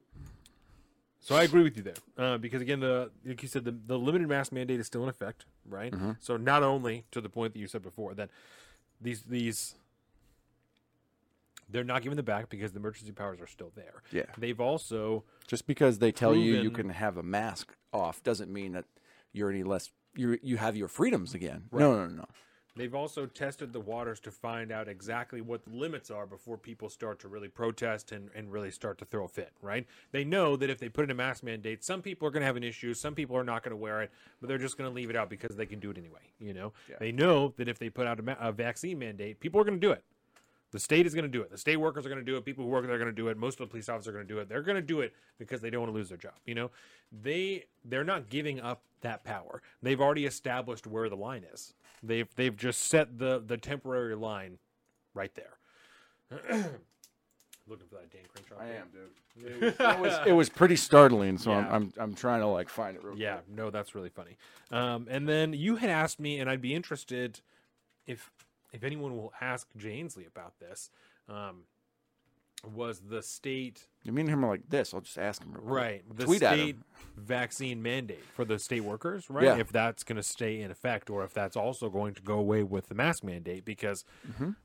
So 1.19 1.35
I 1.35 1.43
agree 1.43 1.63
with 1.63 1.75
you 1.77 1.83
there, 1.83 1.93
uh, 2.17 2.37
because 2.37 2.61
again, 2.61 2.79
the 2.79 3.11
like 3.25 3.41
you 3.41 3.49
said, 3.49 3.65
the, 3.65 3.75
the 3.85 3.97
limited 3.97 4.27
mask 4.27 4.51
mandate 4.51 4.79
is 4.79 4.87
still 4.87 5.03
in 5.03 5.09
effect, 5.09 5.45
right? 5.67 5.91
Mm-hmm. 5.91 6.11
So 6.19 6.37
not 6.37 6.63
only 6.63 7.05
to 7.11 7.21
the 7.21 7.29
point 7.29 7.53
that 7.53 7.59
you 7.59 7.67
said 7.67 7.83
before 7.83 8.13
that 8.15 8.29
these 9.01 9.23
these 9.23 9.75
they're 11.71 11.83
not 11.83 12.01
giving 12.01 12.15
them 12.15 12.25
back 12.25 12.49
because 12.49 12.71
the 12.71 12.79
emergency 12.79 13.11
powers 13.11 13.39
are 13.39 13.47
still 13.47 13.71
there. 13.75 14.01
Yeah. 14.11 14.23
They've 14.37 14.59
also 14.59 15.23
Just 15.47 15.67
because 15.67 15.99
they 15.99 16.11
tell 16.11 16.35
you 16.35 16.55
you 16.55 16.71
can 16.71 16.89
have 16.89 17.17
a 17.17 17.23
mask 17.23 17.75
off 17.93 18.23
doesn't 18.23 18.51
mean 18.51 18.73
that 18.73 18.85
you're 19.33 19.49
any 19.49 19.63
less. 19.63 19.91
You 20.15 20.39
you 20.41 20.57
have 20.57 20.75
your 20.75 20.87
freedoms 20.87 21.33
again. 21.33 21.65
No, 21.71 21.91
no, 21.91 22.07
no, 22.07 22.15
no. 22.15 22.25
They've 22.75 22.95
also 22.95 23.25
tested 23.25 23.73
the 23.73 23.79
waters 23.79 24.19
to 24.21 24.31
find 24.31 24.71
out 24.71 24.87
exactly 24.87 25.41
what 25.41 25.63
the 25.65 25.71
limits 25.71 26.09
are 26.09 26.25
before 26.25 26.57
people 26.57 26.89
start 26.89 27.19
to 27.19 27.27
really 27.27 27.49
protest 27.49 28.11
and, 28.11 28.29
and 28.35 28.51
really 28.51 28.71
start 28.71 28.97
to 28.99 29.05
throw 29.05 29.25
a 29.25 29.27
fit, 29.27 29.51
right? 29.61 29.85
They 30.11 30.23
know 30.23 30.55
that 30.55 30.69
if 30.69 30.79
they 30.79 30.89
put 30.89 31.03
in 31.03 31.11
a 31.11 31.15
mask 31.15 31.43
mandate, 31.43 31.83
some 31.83 32.01
people 32.01 32.27
are 32.27 32.31
going 32.31 32.41
to 32.41 32.47
have 32.47 32.55
an 32.57 32.63
issue, 32.63 32.93
some 32.93 33.15
people 33.15 33.35
are 33.35 33.43
not 33.43 33.63
going 33.63 33.71
to 33.71 33.77
wear 33.77 34.01
it, 34.01 34.11
but 34.39 34.47
they're 34.47 34.57
just 34.57 34.77
going 34.77 34.89
to 34.89 34.93
leave 34.95 35.09
it 35.09 35.15
out 35.15 35.29
because 35.29 35.55
they 35.55 35.65
can 35.65 35.79
do 35.79 35.89
it 35.89 35.97
anyway, 35.97 36.21
you 36.39 36.53
know? 36.53 36.71
They 36.99 37.11
know 37.11 37.53
that 37.57 37.67
if 37.67 37.79
they 37.79 37.89
put 37.89 38.07
out 38.07 38.19
a, 38.19 38.23
ma- 38.23 38.35
a 38.39 38.51
vaccine 38.51 38.99
mandate, 38.99 39.39
people 39.39 39.59
are 39.59 39.63
going 39.63 39.79
to 39.79 39.85
do 39.85 39.91
it. 39.91 40.03
The 40.71 40.79
state 40.79 41.05
is 41.07 41.13
going 41.15 41.23
to 41.23 41.29
do 41.29 41.41
it. 41.41 41.49
The 41.49 41.57
state 41.57 41.77
workers 41.77 42.05
are 42.05 42.09
going 42.09 42.23
to 42.23 42.25
do 42.31 42.37
it. 42.37 42.45
People 42.45 42.63
who 42.63 42.69
work 42.69 42.85
there 42.85 42.93
are 42.95 42.99
going 42.99 43.09
to 43.09 43.15
do 43.15 43.27
it. 43.29 43.37
Most 43.37 43.59
of 43.59 43.67
the 43.67 43.71
police 43.71 43.89
officers 43.89 44.09
are 44.09 44.11
going 44.11 44.27
to 44.27 44.33
do 44.33 44.39
it. 44.39 44.47
They're 44.49 44.61
going 44.61 44.75
to 44.75 44.81
do 44.81 45.01
it 45.01 45.13
because 45.39 45.61
they 45.61 45.69
don't 45.69 45.81
want 45.81 45.91
to 45.93 45.95
lose 45.97 46.09
their 46.09 46.17
job. 46.17 46.33
You 46.45 46.55
know, 46.55 46.71
they 47.23 47.65
they're 47.85 48.03
not 48.03 48.29
giving 48.29 48.59
up 48.61 48.81
that 49.01 49.23
power. 49.23 49.61
They've 49.81 49.99
already 49.99 50.25
established 50.25 50.85
where 50.85 51.09
the 51.09 51.15
line 51.17 51.43
is. 51.53 51.73
They've 52.03 52.27
they've 52.35 52.55
just 52.55 52.81
set 52.81 53.17
the 53.17 53.43
the 53.45 53.57
temporary 53.57 54.15
line 54.15 54.59
right 55.15 55.31
there. 55.35 55.57
Looking 57.67 57.87
for 57.87 57.95
that 57.95 58.11
Dan 58.11 58.21
Crenshaw. 58.33 58.57
thing. 58.59 58.81
dude. 58.93 59.09
It 59.79 59.99
was 59.99 60.19
it 60.27 60.33
was 60.33 60.49
pretty 60.49 60.75
startling. 60.75 61.37
So 61.37 61.51
Yeah. 61.51 61.59
I'm, 61.59 61.73
I'm 61.73 61.93
I'm 61.99 62.15
trying 62.15 62.41
to 62.41 62.47
like 62.47 62.67
find 62.69 62.95
it 62.97 63.03
real 63.03 63.17
Yeah, 63.17 63.35
quick. 63.37 63.49
no, 63.55 63.69
that's 63.69 63.95
really 63.95 64.09
funny. 64.09 64.37
Um, 64.71 65.07
and 65.09 65.27
then 65.29 65.53
you 65.53 65.77
had 65.77 65.89
asked 65.89 66.19
me, 66.19 66.39
and 66.39 66.49
I'd 66.49 66.61
be 66.61 66.73
interested 66.75 67.39
if 68.05 68.31
if 68.71 68.83
anyone 68.83 69.15
will 69.15 69.33
ask 69.41 69.67
Jay 69.77 70.01
Inslee 70.01 70.27
about 70.27 70.59
this. 70.59 70.89
Um, 71.27 71.63
was 72.65 72.99
the 73.09 73.21
state 73.23 73.87
You 74.03 74.11
mean 74.11 74.27
him 74.27 74.45
like 74.45 74.69
this? 74.69 74.93
I'll 74.93 74.99
just 75.01 75.17
ask 75.17 75.41
him. 75.43 75.53
right 75.61 76.03
the 76.13 76.25
Tweet 76.25 76.43
at 76.43 76.53
state 76.53 76.75
vaccine 77.15 77.81
mandate 77.81 78.23
for 78.35 78.43
the 78.45 78.59
state 78.59 78.81
workers, 78.83 79.29
right? 79.29 79.45
Yeah. 79.45 79.57
If 79.57 79.71
that's 79.71 80.03
going 80.03 80.17
to 80.17 80.23
stay 80.23 80.61
in 80.61 80.69
effect, 80.71 81.09
or 81.09 81.23
if 81.23 81.33
that's 81.33 81.55
also 81.55 81.89
going 81.89 82.13
to 82.15 82.21
go 82.21 82.35
away 82.37 82.63
with 82.63 82.87
the 82.87 82.95
mask 82.95 83.23
mandate, 83.23 83.65
because 83.65 84.03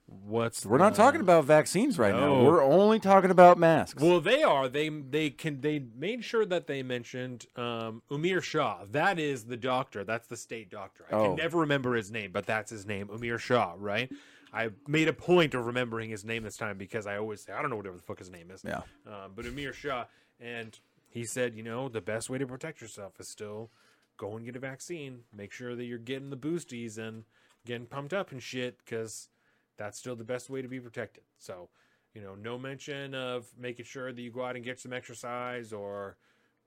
what's 0.07 0.61
Mm-hmm. 0.61 0.69
We're 0.71 0.79
not 0.79 0.95
talking 0.95 1.21
about 1.21 1.45
vaccines 1.45 1.99
right 1.99 2.15
now. 2.15 2.43
We're 2.43 2.63
only 2.63 2.99
talking 3.01 3.31
about 3.31 3.59
masks. 3.59 4.03
Well, 4.03 4.21
they 4.21 4.43
are. 4.43 4.69
They 4.69 4.89
they 4.89 5.31
can 5.31 5.61
they 5.61 5.85
made 5.97 6.25
sure 6.25 6.45
that 6.47 6.67
they 6.67 6.83
mentioned 6.83 7.47
um, 7.57 8.03
Umair 8.11 8.43
Shah. 8.43 8.85
That 8.91 9.19
is 9.19 9.45
the 9.45 9.57
doctor. 9.57 10.05
That's 10.05 10.27
the 10.27 10.37
state 10.37 10.71
doctor. 10.71 11.05
I 11.11 11.15
Oh. 11.15 11.25
can 11.29 11.37
never 11.37 11.59
remember 11.59 11.95
his 11.95 12.11
name, 12.11 12.31
but 12.33 12.47
that's 12.47 12.71
his 12.71 12.87
name, 12.87 13.09
Umair 13.09 13.39
Shah. 13.39 13.75
Right. 13.79 14.11
I 14.55 14.71
made 14.87 15.09
a 15.09 15.13
point 15.13 15.55
of 15.55 15.67
remembering 15.67 16.11
his 16.11 16.25
name 16.25 16.45
this 16.45 16.57
time 16.57 16.79
because 16.79 17.07
I 17.07 17.17
always 17.19 17.41
say 17.43 17.53
I 17.53 17.61
don't 17.61 17.71
know 17.71 17.77
whatever 17.77 17.97
the 17.97 18.03
fuck 18.03 18.19
his 18.19 18.31
name 18.31 18.51
is. 18.51 18.63
Yeah. 18.65 18.83
Um, 19.07 19.33
but 19.35 19.47
Amir 19.47 19.73
Shah, 19.73 20.05
and 20.41 20.79
he 21.11 21.25
said, 21.25 21.55
you 21.55 21.63
know, 21.63 21.89
the 21.89 22.01
best 22.01 22.31
way 22.31 22.39
to 22.39 22.47
protect 22.47 22.81
yourself 22.81 23.19
is 23.19 23.29
still 23.29 23.71
go 24.17 24.37
and 24.37 24.45
get 24.45 24.55
a 24.57 24.61
vaccine. 24.61 25.21
Make 25.37 25.53
sure 25.53 25.75
that 25.75 25.85
you're 25.85 25.99
getting 25.99 26.31
the 26.31 26.37
boosties 26.37 26.99
and 26.99 27.25
getting 27.67 27.87
pumped 27.87 28.13
up 28.13 28.31
and 28.31 28.43
shit 28.43 28.79
because 28.79 29.29
that's 29.77 29.99
still 29.99 30.15
the 30.15 30.25
best 30.25 30.49
way 30.49 30.63
to 30.63 30.69
be 30.69 30.79
protected. 30.79 31.25
So, 31.39 31.69
you 32.15 32.21
know, 32.21 32.35
no 32.37 32.57
mention 32.59 33.15
of 33.15 33.47
making 33.59 33.87
sure 33.87 34.13
that 34.13 34.23
you 34.23 34.31
go 34.31 34.45
out 34.45 34.55
and 34.55 34.65
get 34.65 34.79
some 34.79 34.93
exercise 34.93 35.73
or 35.73 36.17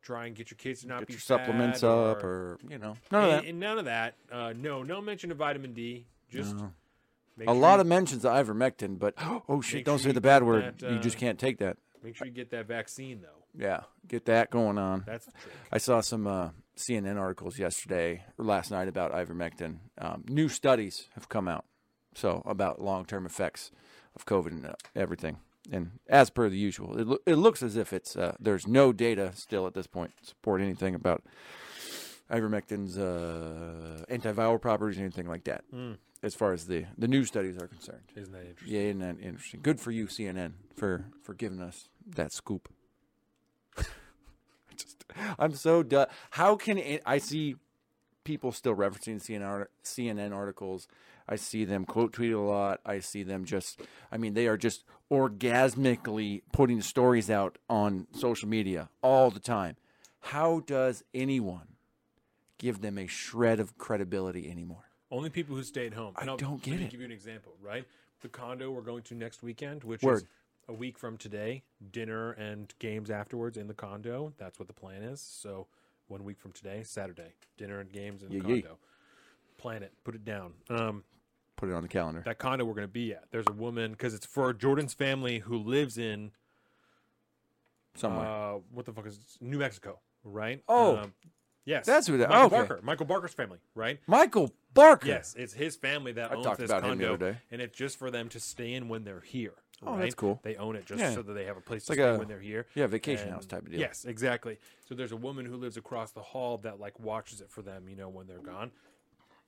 try 0.01 0.25
and 0.25 0.35
get 0.35 0.51
your 0.51 0.57
kids 0.57 0.81
to 0.81 0.87
not 0.87 0.99
Get 0.99 1.07
be 1.07 1.13
your 1.13 1.21
supplements 1.21 1.83
up, 1.83 2.23
or 2.23 2.57
you 2.69 2.77
know, 2.77 2.97
none 3.11 3.23
of 3.23 3.29
and, 3.29 3.43
that. 3.43 3.45
and 3.49 3.59
none 3.59 3.79
of 3.79 3.85
that. 3.85 4.15
Uh, 4.31 4.53
no, 4.55 4.83
no 4.83 5.01
mention 5.01 5.31
of 5.31 5.37
vitamin 5.37 5.73
D. 5.73 6.05
Just 6.29 6.55
No. 6.55 6.71
Make 7.37 7.47
A 7.47 7.51
sure 7.51 7.61
lot 7.61 7.75
you- 7.75 7.81
of 7.81 7.87
mentions 7.87 8.25
of 8.25 8.31
ivermectin, 8.33 8.97
but 8.99 9.13
oh 9.49 9.61
shit! 9.61 9.85
Don't 9.85 9.99
sure 9.99 10.09
say 10.09 10.13
the 10.13 10.21
bad 10.21 10.43
word. 10.43 10.79
that, 10.79 10.91
you 10.91 10.99
just 10.99 11.17
uh, 11.17 11.19
can't 11.19 11.39
take 11.39 11.59
that. 11.59 11.77
make 12.03 12.15
sure 12.15 12.27
you 12.27 12.33
get 12.33 12.51
that 12.51 12.67
vaccine 12.67 13.21
though. 13.21 13.43
Yeah, 13.59 13.81
get 14.07 14.25
that 14.25 14.49
going 14.51 14.77
on. 14.77 15.03
That's 15.07 15.25
the 15.25 15.31
trick. 15.31 15.53
I 15.71 15.77
saw 15.79 16.01
some 16.01 16.27
uh, 16.27 16.49
CNN 16.75 17.19
articles 17.19 17.57
yesterday 17.57 18.23
or 18.37 18.45
last 18.45 18.69
night 18.71 18.87
about 18.87 19.11
ivermectin. 19.13 19.77
Um, 19.97 20.23
new 20.27 20.47
studies 20.49 21.07
have 21.15 21.27
come 21.27 21.47
out, 21.47 21.65
so 22.13 22.43
about 22.45 22.81
long-term 22.81 23.25
effects 23.25 23.71
of 24.15 24.25
COVID 24.25 24.47
and 24.51 24.65
uh, 24.67 24.73
everything. 24.95 25.37
And 25.71 25.99
as 26.07 26.29
per 26.29 26.47
the 26.49 26.57
usual, 26.57 26.97
it, 26.99 27.07
loo- 27.07 27.19
it 27.25 27.35
looks 27.35 27.61
as 27.63 27.75
if 27.75 27.91
it's 27.93 28.15
uh, 28.15 28.35
there's 28.39 28.67
no 28.67 28.93
data 28.93 29.31
still 29.35 29.65
at 29.67 29.73
this 29.73 29.87
point 29.87 30.11
to 30.21 30.25
support 30.25 30.61
anything 30.61 30.93
about 30.95 31.23
ivermectin's 32.31 32.97
uh, 32.97 34.03
antiviral 34.09 34.61
properties 34.61 34.97
or 34.97 35.01
anything 35.01 35.27
like 35.27 35.45
that. 35.45 35.63
As 36.23 36.33
far 36.33 36.53
as 36.53 36.65
the 36.65 36.85
the 36.97 37.07
new 37.07 37.23
studies 37.25 37.57
are 37.57 37.67
concerned. 37.67 38.01
Isn't 38.15 38.33
that 38.33 38.45
interesting? 38.47 38.73
Yeah, 38.73 38.81
isn't 38.81 38.99
that 38.99 39.19
interesting? 39.21 39.59
Good 39.61 39.79
for 39.79 39.91
you, 39.91 40.07
CNN, 40.07 40.53
for 40.75 41.05
for 41.23 41.33
giving 41.33 41.61
us 41.61 41.89
that 42.15 42.31
scoop. 42.31 42.69
Just, 44.75 45.05
I'm 45.37 45.53
so 45.53 45.83
done. 45.83 46.07
How 46.31 46.55
can 46.55 46.77
it, 46.77 47.01
I 47.05 47.17
see 47.17 47.55
people 48.23 48.51
still 48.51 48.75
referencing 48.75 49.21
CNN, 49.21 49.67
CNN 49.83 50.33
articles? 50.33 50.87
I 51.29 51.35
see 51.35 51.65
them 51.65 51.85
quote 51.85 52.13
tweet 52.13 52.31
a 52.31 52.39
lot. 52.39 52.79
I 52.85 52.99
see 52.99 53.23
them 53.23 53.45
just. 53.45 53.81
I 54.11 54.17
mean, 54.17 54.33
they 54.33 54.47
are 54.47 54.57
just 54.57 54.85
orgasmically 55.11 56.43
putting 56.53 56.81
stories 56.81 57.29
out 57.29 57.57
on 57.69 58.07
social 58.13 58.47
media 58.47 58.89
all 59.01 59.29
the 59.29 59.39
time. 59.39 59.75
How 60.19 60.61
does 60.61 61.03
anyone 61.13 61.67
give 62.57 62.81
them 62.81 62.97
a 62.97 63.07
shred 63.07 63.59
of 63.59 63.77
credibility 63.77 64.49
anymore? 64.49 64.86
Only 65.09 65.29
people 65.29 65.55
who 65.55 65.63
stay 65.63 65.87
at 65.87 65.93
home. 65.93 66.13
I 66.17 66.25
I'll- 66.25 66.37
don't 66.37 66.61
get 66.61 66.71
let 66.71 66.79
me 66.81 66.85
it. 66.85 66.91
give 66.91 66.99
you 66.99 67.05
an 67.05 67.11
example, 67.11 67.53
right? 67.61 67.85
The 68.21 68.27
condo 68.29 68.71
we're 68.71 68.81
going 68.81 69.03
to 69.03 69.15
next 69.15 69.41
weekend, 69.43 69.83
which 69.83 70.01
Word. 70.01 70.17
is 70.23 70.25
a 70.67 70.73
week 70.73 70.97
from 70.97 71.17
today, 71.17 71.63
dinner 71.91 72.31
and 72.31 72.73
games 72.79 73.09
afterwards 73.09 73.57
in 73.57 73.67
the 73.67 73.73
condo. 73.73 74.33
That's 74.37 74.59
what 74.59 74.67
the 74.67 74.73
plan 74.73 75.01
is. 75.03 75.21
So 75.21 75.67
one 76.07 76.23
week 76.23 76.39
from 76.39 76.51
today, 76.51 76.83
Saturday, 76.83 77.33
dinner 77.57 77.79
and 77.79 77.91
games 77.91 78.21
in 78.23 78.29
the 78.29 78.35
Yeah, 78.35 78.41
yeah. 78.47 78.61
condo. 78.61 78.77
Plan 79.57 79.83
it, 79.83 79.93
put 80.03 80.13
it 80.15 80.25
down. 80.25 80.53
Um, 80.69 81.03
Put 81.55 81.69
it 81.69 81.73
on 81.73 81.81
the 81.81 81.87
calendar. 81.89 82.21
that 82.25 82.37
condo 82.37 82.65
we're 82.65 82.73
going 82.75 82.87
to 82.87 82.91
be 82.91 83.13
at. 83.13 83.31
There's 83.31 83.47
a 83.49 83.53
woman 83.53 83.91
because 83.91 84.13
it's 84.13 84.25
for 84.27 84.53
Jordan's 84.53 84.93
family 84.93 85.39
who 85.39 85.57
lives 85.57 85.97
in 85.97 86.31
Somewhere. 87.95 88.25
uh, 88.27 88.53
what 88.71 88.85
the 88.85 88.93
fuck 88.93 89.07
is 89.07 89.15
it? 89.17 89.23
New 89.41 89.57
Mexico, 89.57 89.99
right? 90.23 90.61
Oh. 90.67 90.97
Um, 90.97 91.13
yes, 91.65 91.85
That's 91.87 92.05
who 92.05 92.17
that- 92.19 92.29
Michael 92.29 92.45
okay. 92.45 92.55
Barker, 92.57 92.79
Michael 92.83 93.05
Barker's 93.07 93.33
family, 93.33 93.57
right? 93.73 93.99
Michael 94.05 94.53
Barker. 94.77 95.07
Yes, 95.07 95.35
it's 95.37 95.53
his 95.53 95.75
family 95.75 96.11
that 96.13 96.31
I 96.31 96.35
owns 96.35 96.45
talked 96.45 96.59
this 96.59 96.69
about 96.69 96.83
him 96.83 96.89
condo, 96.91 97.05
the 97.07 97.13
other 97.13 97.31
day. 97.33 97.37
and 97.51 97.61
it's 97.61 97.75
just 97.77 97.97
for 97.99 98.09
them 98.11 98.29
to 98.29 98.39
stay 98.39 98.73
in 98.73 98.87
when 98.89 99.03
they're 99.03 99.19
here. 99.21 99.53
Oh, 99.85 99.91
right? 99.93 100.01
that's 100.03 100.15
cool. 100.15 100.39
They 100.43 100.55
own 100.55 100.75
it 100.75 100.85
just 100.87 100.99
Yeah. 100.99 101.13
so 101.13 101.21
that 101.21 101.33
they 101.33 101.45
have 101.45 101.57
a 101.57 101.61
place 101.61 101.85
to 101.85 101.91
like 101.91 101.97
stay 101.99 102.09
a- 102.09 102.17
when 102.17 102.27
they're 102.27 102.39
here. 102.39 102.65
Yeah, 102.73 102.87
vacation 102.87 103.29
house 103.29 103.45
type 103.45 103.63
of 103.63 103.71
deal. 103.71 103.79
Yes, 103.79 104.05
exactly. 104.05 104.57
So 104.87 104.95
there's 104.95 105.11
a 105.11 105.17
woman 105.17 105.45
who 105.45 105.55
lives 105.55 105.77
across 105.77 106.11
the 106.11 106.21
hall 106.21 106.57
that 106.59 106.79
like 106.79 106.99
watches 106.99 107.41
it 107.41 107.49
for 107.51 107.61
them, 107.61 107.87
you 107.89 107.95
know, 107.95 108.09
when 108.09 108.25
they're 108.27 108.39
gone. 108.39 108.71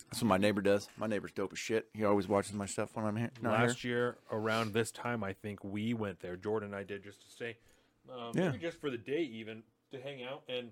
That's 0.09 0.21
what 0.21 0.27
my 0.27 0.37
neighbor 0.37 0.61
does. 0.61 0.87
My 0.97 1.07
neighbor's 1.07 1.31
dope 1.31 1.53
as 1.53 1.59
shit. 1.59 1.87
He 1.93 2.03
always 2.05 2.27
watches 2.27 2.53
my 2.53 2.65
stuff 2.65 2.89
when 2.95 3.05
I'm 3.05 3.15
here. 3.15 3.31
Not 3.41 3.57
here. 3.59 3.67
Last 3.67 3.83
year 3.83 4.17
around 4.31 4.73
this 4.73 4.91
time, 4.91 5.23
I 5.23 5.33
think 5.33 5.63
we 5.63 5.93
went 5.93 6.19
there. 6.19 6.35
Jordan 6.35 6.69
and 6.69 6.75
I 6.75 6.83
did 6.83 7.03
just 7.03 7.21
to 7.21 7.29
stay, 7.29 7.57
um, 8.11 8.31
Yeah. 8.35 8.49
maybe 8.49 8.59
just 8.59 8.79
for 8.79 8.89
the 8.89 8.97
day 8.97 9.21
even 9.21 9.63
to 9.91 9.99
hang 10.01 10.23
out. 10.23 10.43
And 10.47 10.71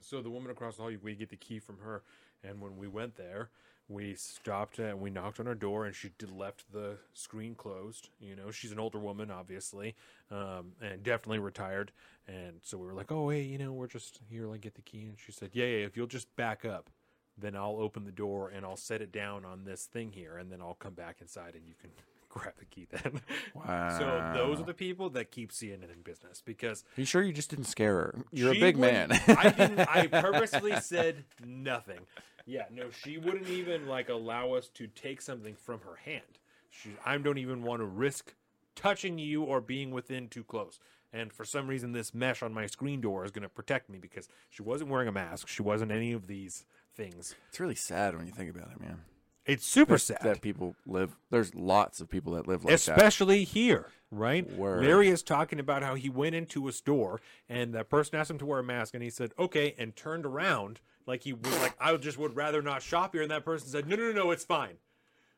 so 0.00 0.22
the 0.22 0.30
woman 0.30 0.50
across 0.50 0.76
the 0.76 0.82
hall, 0.82 0.92
we 1.02 1.14
get 1.14 1.28
the 1.30 1.36
key 1.36 1.58
from 1.58 1.78
her. 1.78 2.02
And 2.48 2.60
when 2.60 2.76
we 2.76 2.88
went 2.88 3.16
there, 3.16 3.50
we 3.88 4.14
stopped 4.14 4.78
and 4.78 5.00
we 5.00 5.10
knocked 5.10 5.38
on 5.38 5.46
her 5.46 5.54
door, 5.54 5.86
and 5.86 5.94
she 5.94 6.10
did, 6.18 6.30
left 6.30 6.72
the 6.72 6.96
screen 7.14 7.54
closed. 7.54 8.08
You 8.20 8.34
know, 8.34 8.50
she's 8.50 8.72
an 8.72 8.80
older 8.80 8.98
woman, 8.98 9.30
obviously, 9.30 9.94
um, 10.30 10.72
and 10.80 11.02
definitely 11.02 11.38
retired. 11.38 11.92
And 12.26 12.60
so 12.62 12.78
we 12.78 12.86
were 12.86 12.94
like, 12.94 13.12
"Oh, 13.12 13.30
hey, 13.30 13.42
you 13.42 13.58
know, 13.58 13.72
we're 13.72 13.86
just 13.86 14.20
here, 14.28 14.46
like, 14.46 14.62
get 14.62 14.74
the 14.74 14.82
key." 14.82 15.04
And 15.04 15.16
she 15.18 15.30
said, 15.30 15.50
"Yeah, 15.52 15.66
yeah, 15.66 15.86
if 15.86 15.96
you'll 15.96 16.06
just 16.06 16.34
back 16.36 16.64
up." 16.64 16.90
Then 17.38 17.54
I'll 17.54 17.76
open 17.78 18.04
the 18.06 18.12
door 18.12 18.48
and 18.48 18.64
I'll 18.64 18.78
set 18.78 19.02
it 19.02 19.12
down 19.12 19.44
on 19.44 19.64
this 19.64 19.84
thing 19.84 20.10
here, 20.12 20.38
and 20.38 20.50
then 20.50 20.62
I'll 20.62 20.74
come 20.74 20.94
back 20.94 21.18
inside 21.20 21.54
and 21.54 21.68
you 21.68 21.74
can 21.78 21.90
grab 22.30 22.54
the 22.58 22.64
key 22.64 22.86
then. 22.90 23.20
Wow. 23.54 23.98
So 23.98 24.32
those 24.34 24.58
are 24.58 24.64
the 24.64 24.74
people 24.74 25.10
that 25.10 25.30
keep 25.30 25.52
CNN 25.52 25.92
in 25.92 26.00
business 26.02 26.42
because 26.44 26.82
Are 26.96 27.00
you 27.02 27.06
sure 27.06 27.22
you 27.22 27.34
just 27.34 27.50
didn't 27.50 27.66
scare 27.66 27.94
her? 27.94 28.24
You're 28.32 28.52
a 28.52 28.58
big 28.58 28.78
man. 28.78 29.12
I 29.12 29.50
didn't. 29.50 29.80
I 29.80 30.06
purposely 30.10 30.80
said 30.80 31.24
nothing. 31.44 32.00
Yeah, 32.46 32.64
no, 32.72 32.90
she 32.90 33.18
wouldn't 33.18 33.48
even 33.48 33.86
like 33.88 34.08
allow 34.08 34.52
us 34.52 34.68
to 34.74 34.86
take 34.86 35.20
something 35.20 35.54
from 35.56 35.80
her 35.80 35.96
hand. 36.04 36.38
She, 36.70 36.90
I 37.04 37.16
don't 37.18 37.38
even 37.38 37.62
want 37.62 37.80
to 37.80 37.86
risk 37.86 38.34
touching 38.74 39.18
you 39.18 39.42
or 39.42 39.60
being 39.60 39.90
within 39.90 40.28
too 40.28 40.44
close. 40.44 40.78
And 41.12 41.32
for 41.32 41.44
some 41.44 41.66
reason, 41.66 41.92
this 41.92 42.14
mesh 42.14 42.42
on 42.42 42.52
my 42.52 42.66
screen 42.66 43.00
door 43.00 43.24
is 43.24 43.30
going 43.30 43.42
to 43.42 43.48
protect 43.48 43.88
me 43.88 43.98
because 43.98 44.28
she 44.50 44.62
wasn't 44.62 44.90
wearing 44.90 45.08
a 45.08 45.12
mask. 45.12 45.48
She 45.48 45.62
wasn't 45.62 45.90
any 45.90 46.12
of 46.12 46.26
these 46.26 46.64
things. 46.94 47.34
it's 47.48 47.60
really 47.60 47.74
sad 47.74 48.16
when 48.16 48.26
you 48.26 48.32
think 48.32 48.50
about 48.54 48.70
it, 48.72 48.80
man. 48.80 49.00
It's 49.44 49.64
super 49.66 49.94
That- 49.94 49.98
sad. 50.00 50.18
that 50.22 50.40
people 50.40 50.74
live. 50.86 51.16
There's 51.30 51.54
lots 51.54 52.00
of 52.00 52.08
people 52.08 52.32
that 52.34 52.46
live 52.48 52.64
like 52.64 52.72
that. 52.72 52.74
especially 52.96 53.44
here, 53.44 53.90
right? 54.10 54.50
Word. 54.52 54.82
Larry 54.84 55.08
is 55.08 55.22
talking 55.22 55.60
about 55.60 55.82
how 55.82 55.94
he 55.94 56.08
went 56.10 56.34
into 56.34 56.68
a 56.68 56.72
store 56.72 57.20
and 57.48 57.72
that 57.74 57.88
person 57.88 58.18
asked 58.18 58.30
him 58.30 58.38
to 58.38 58.46
wear 58.46 58.58
a 58.58 58.64
mask, 58.64 58.92
and 58.94 59.02
he 59.02 59.10
said 59.10 59.32
okay, 59.38 59.74
and 59.78 59.94
turned 59.96 60.26
around 60.26 60.80
like 61.06 61.22
he 61.22 61.32
was 61.32 61.58
like, 61.60 61.74
I 61.80 61.96
just 61.96 62.18
would 62.18 62.36
rather 62.36 62.62
not 62.62 62.82
shop 62.82 63.12
here, 63.14 63.22
and 63.22 63.30
that 63.30 63.44
person 63.44 63.68
said, 63.68 63.88
No, 63.88 63.96
no, 63.96 64.12
no, 64.12 64.24
no, 64.24 64.30
it's 64.32 64.44
fine. 64.44 64.74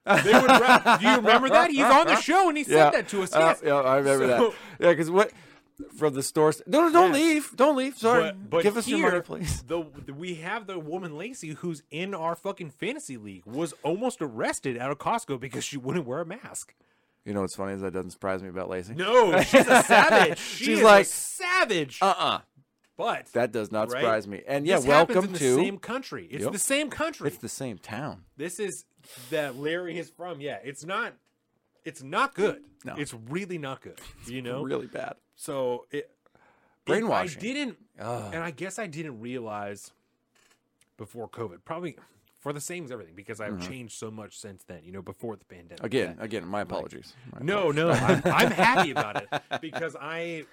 They 0.07 0.33
would 0.33 0.49
ra- 0.49 0.97
Do 0.97 1.07
you 1.07 1.17
remember 1.17 1.51
that? 1.51 1.71
He's 1.71 1.83
on 1.85 2.07
the 2.07 2.17
show 2.21 2.49
and 2.49 2.57
he 2.57 2.65
said 2.65 2.73
Yeah, 2.77 2.91
that 2.91 3.09
to 3.09 3.23
us. 3.23 3.35
Uh, 3.35 3.55
yeah, 3.63 3.75
I 3.75 3.97
remember 3.99 4.27
So- 4.27 4.49
that. 4.51 4.85
Yeah, 4.85 4.91
because 4.93 5.11
what 5.11 5.33
from 5.99 6.15
the 6.15 6.23
stores? 6.23 6.63
No, 6.67 6.87
no, 6.89 6.93
don't 6.93 7.13
Yes. 7.15 7.23
leave, 7.23 7.53
don't 7.57 7.77
leave. 7.77 7.99
Sorry, 7.99 8.23
But, 8.33 8.51
but 8.51 8.63
give 8.63 8.77
us 8.79 8.87
here, 8.87 8.97
your 8.97 9.11
money, 9.11 9.21
please. 9.21 9.63
The, 9.63 9.85
the 10.07 10.15
we 10.15 10.37
have 10.37 10.67
the 10.67 10.79
woman 10.79 11.17
Lacey 11.19 11.51
who's 11.51 11.83
in 11.91 12.15
our 12.15 12.35
fucking 12.35 12.71
fantasy 12.71 13.17
league 13.19 13.45
was 13.45 13.75
almost 13.83 14.23
arrested 14.23 14.79
out 14.79 14.91
of 14.91 14.99
Costco 14.99 15.39
because 15.39 15.63
she 15.65 15.77
wouldn't 15.77 16.07
wear 16.07 16.21
a 16.21 16.27
mask. 16.27 16.75
You 17.27 17.35
know 17.35 17.43
what's 17.43 17.57
funny 17.57 17.75
is 17.75 17.83
that 17.83 17.93
doesn't 17.93 18.11
surprise 18.13 18.43
me 18.43 18.49
about 18.49 18.71
Lacey. 18.71 18.95
No, 18.95 19.39
she's 19.43 19.67
a 19.69 19.83
savage. 19.85 20.39
She 20.39 20.65
She's 20.65 20.83
like, 20.83 21.05
savage. 21.05 21.99
uh, 22.01 22.15
uh 22.17 22.39
but 22.99 23.27
that 23.33 23.51
does 23.53 23.73
not 23.73 23.91
Right? 23.91 24.01
surprise 24.03 24.27
me. 24.29 24.43
And 24.47 24.67
yeah, 24.67 24.77
this 24.77 24.85
welcome 24.87 25.33
to. 25.33 25.55
same 25.57 25.79
country. 25.79 26.27
It's 26.31 26.43
Yep. 26.45 26.53
the 26.53 26.59
same 26.59 26.91
country. 26.91 27.29
It's 27.29 27.39
the 27.39 27.49
same 27.49 27.79
town. 27.79 28.25
this 28.37 28.61
is 28.61 28.85
that 29.31 29.57
Larry 29.57 29.99
is 29.99 30.11
from. 30.11 30.43
Yeah, 30.43 30.59
it's 30.63 30.85
not. 30.85 31.15
It's 31.87 32.03
not 32.03 32.35
good. 32.35 32.63
No. 32.85 32.95
It's 32.97 33.15
really 33.15 33.57
not 33.57 33.81
good. 33.81 33.99
You 34.27 34.43
know. 34.43 34.63
Really 34.63 34.89
bad. 34.89 35.15
So 35.37 35.87
it. 35.91 36.11
Brainwashing. 36.85 37.39
I 37.39 37.43
didn't, 37.43 37.79
Ugh. 38.01 38.35
and 38.35 38.43
I 38.43 38.51
guess 38.51 38.79
I 38.79 38.87
didn't 38.87 39.21
realize 39.21 39.93
before 40.97 41.29
COVID. 41.29 41.59
Probably 41.65 41.97
for 42.41 42.53
the 42.53 42.61
same 42.61 42.85
as 42.85 42.91
everything 42.93 43.15
because 43.15 43.41
I've 43.41 43.61
changed 43.67 43.95
so 43.99 44.11
much 44.11 44.39
since 44.39 44.65
then. 44.65 44.81
You 44.85 44.93
know, 44.93 45.03
before 45.03 45.37
the 45.37 45.45
pandemic. 45.45 45.77
Mm-hmm. 45.79 45.87
Again, 45.87 46.17
that- 46.17 46.25
again, 46.25 46.47
my 46.47 46.63
apologies. 46.63 47.15
My 47.33 47.41
No, 47.45 47.71
no, 47.71 47.91
I'm, 47.91 48.23
I'm 48.25 48.51
happy 48.51 48.91
about 48.91 49.23
it 49.33 49.61
because 49.61 49.97
I. 50.01 50.45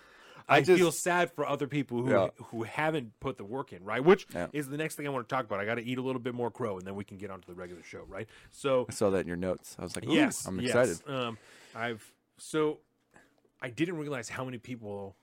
I, 0.47 0.57
I 0.57 0.61
just- 0.61 0.79
feel 0.79 0.91
sad 0.91 1.31
for 1.31 1.45
other 1.47 1.67
people 1.67 2.03
who 2.03 2.11
Yeah. 2.11 2.27
who 2.51 2.63
haven't 2.63 3.19
put 3.19 3.37
the 3.37 3.43
work 3.43 3.73
in, 3.73 3.83
right? 3.83 4.03
Which 4.03 4.27
Yeah. 4.33 4.47
is 4.53 4.67
the 4.69 4.77
next 4.77 4.95
thing 4.95 5.07
I 5.07 5.09
want 5.09 5.27
to 5.27 5.35
talk 5.35 5.45
about. 5.45 5.59
I 5.59 5.65
got 5.65 5.75
to 5.75 5.83
eat 5.83 5.97
a 5.97 6.01
little 6.01 6.21
bit 6.21 6.33
more 6.35 6.51
crow, 6.51 6.77
and 6.77 6.85
then 6.85 6.95
we 6.95 7.03
can 7.03 7.17
get 7.17 7.31
onto 7.31 7.47
the 7.47 7.55
regular 7.55 7.81
show, 7.83 8.03
right? 8.07 8.27
So 8.51 8.85
I 8.89 8.91
saw 8.93 9.09
that 9.11 9.19
in 9.21 9.27
your 9.27 9.37
notes. 9.37 9.75
I 9.79 9.83
was 9.83 9.95
like, 9.95 10.05
yes, 10.07 10.45
I'm 10.45 10.59
yes. 10.59 10.69
excited. 10.75 11.09
Um, 11.09 11.37
I've 11.73 12.13
so 12.37 12.79
I 13.61 13.69
didn't 13.69 13.97
realize 13.97 14.29
how 14.29 14.45
many 14.45 14.57
people 14.57 15.15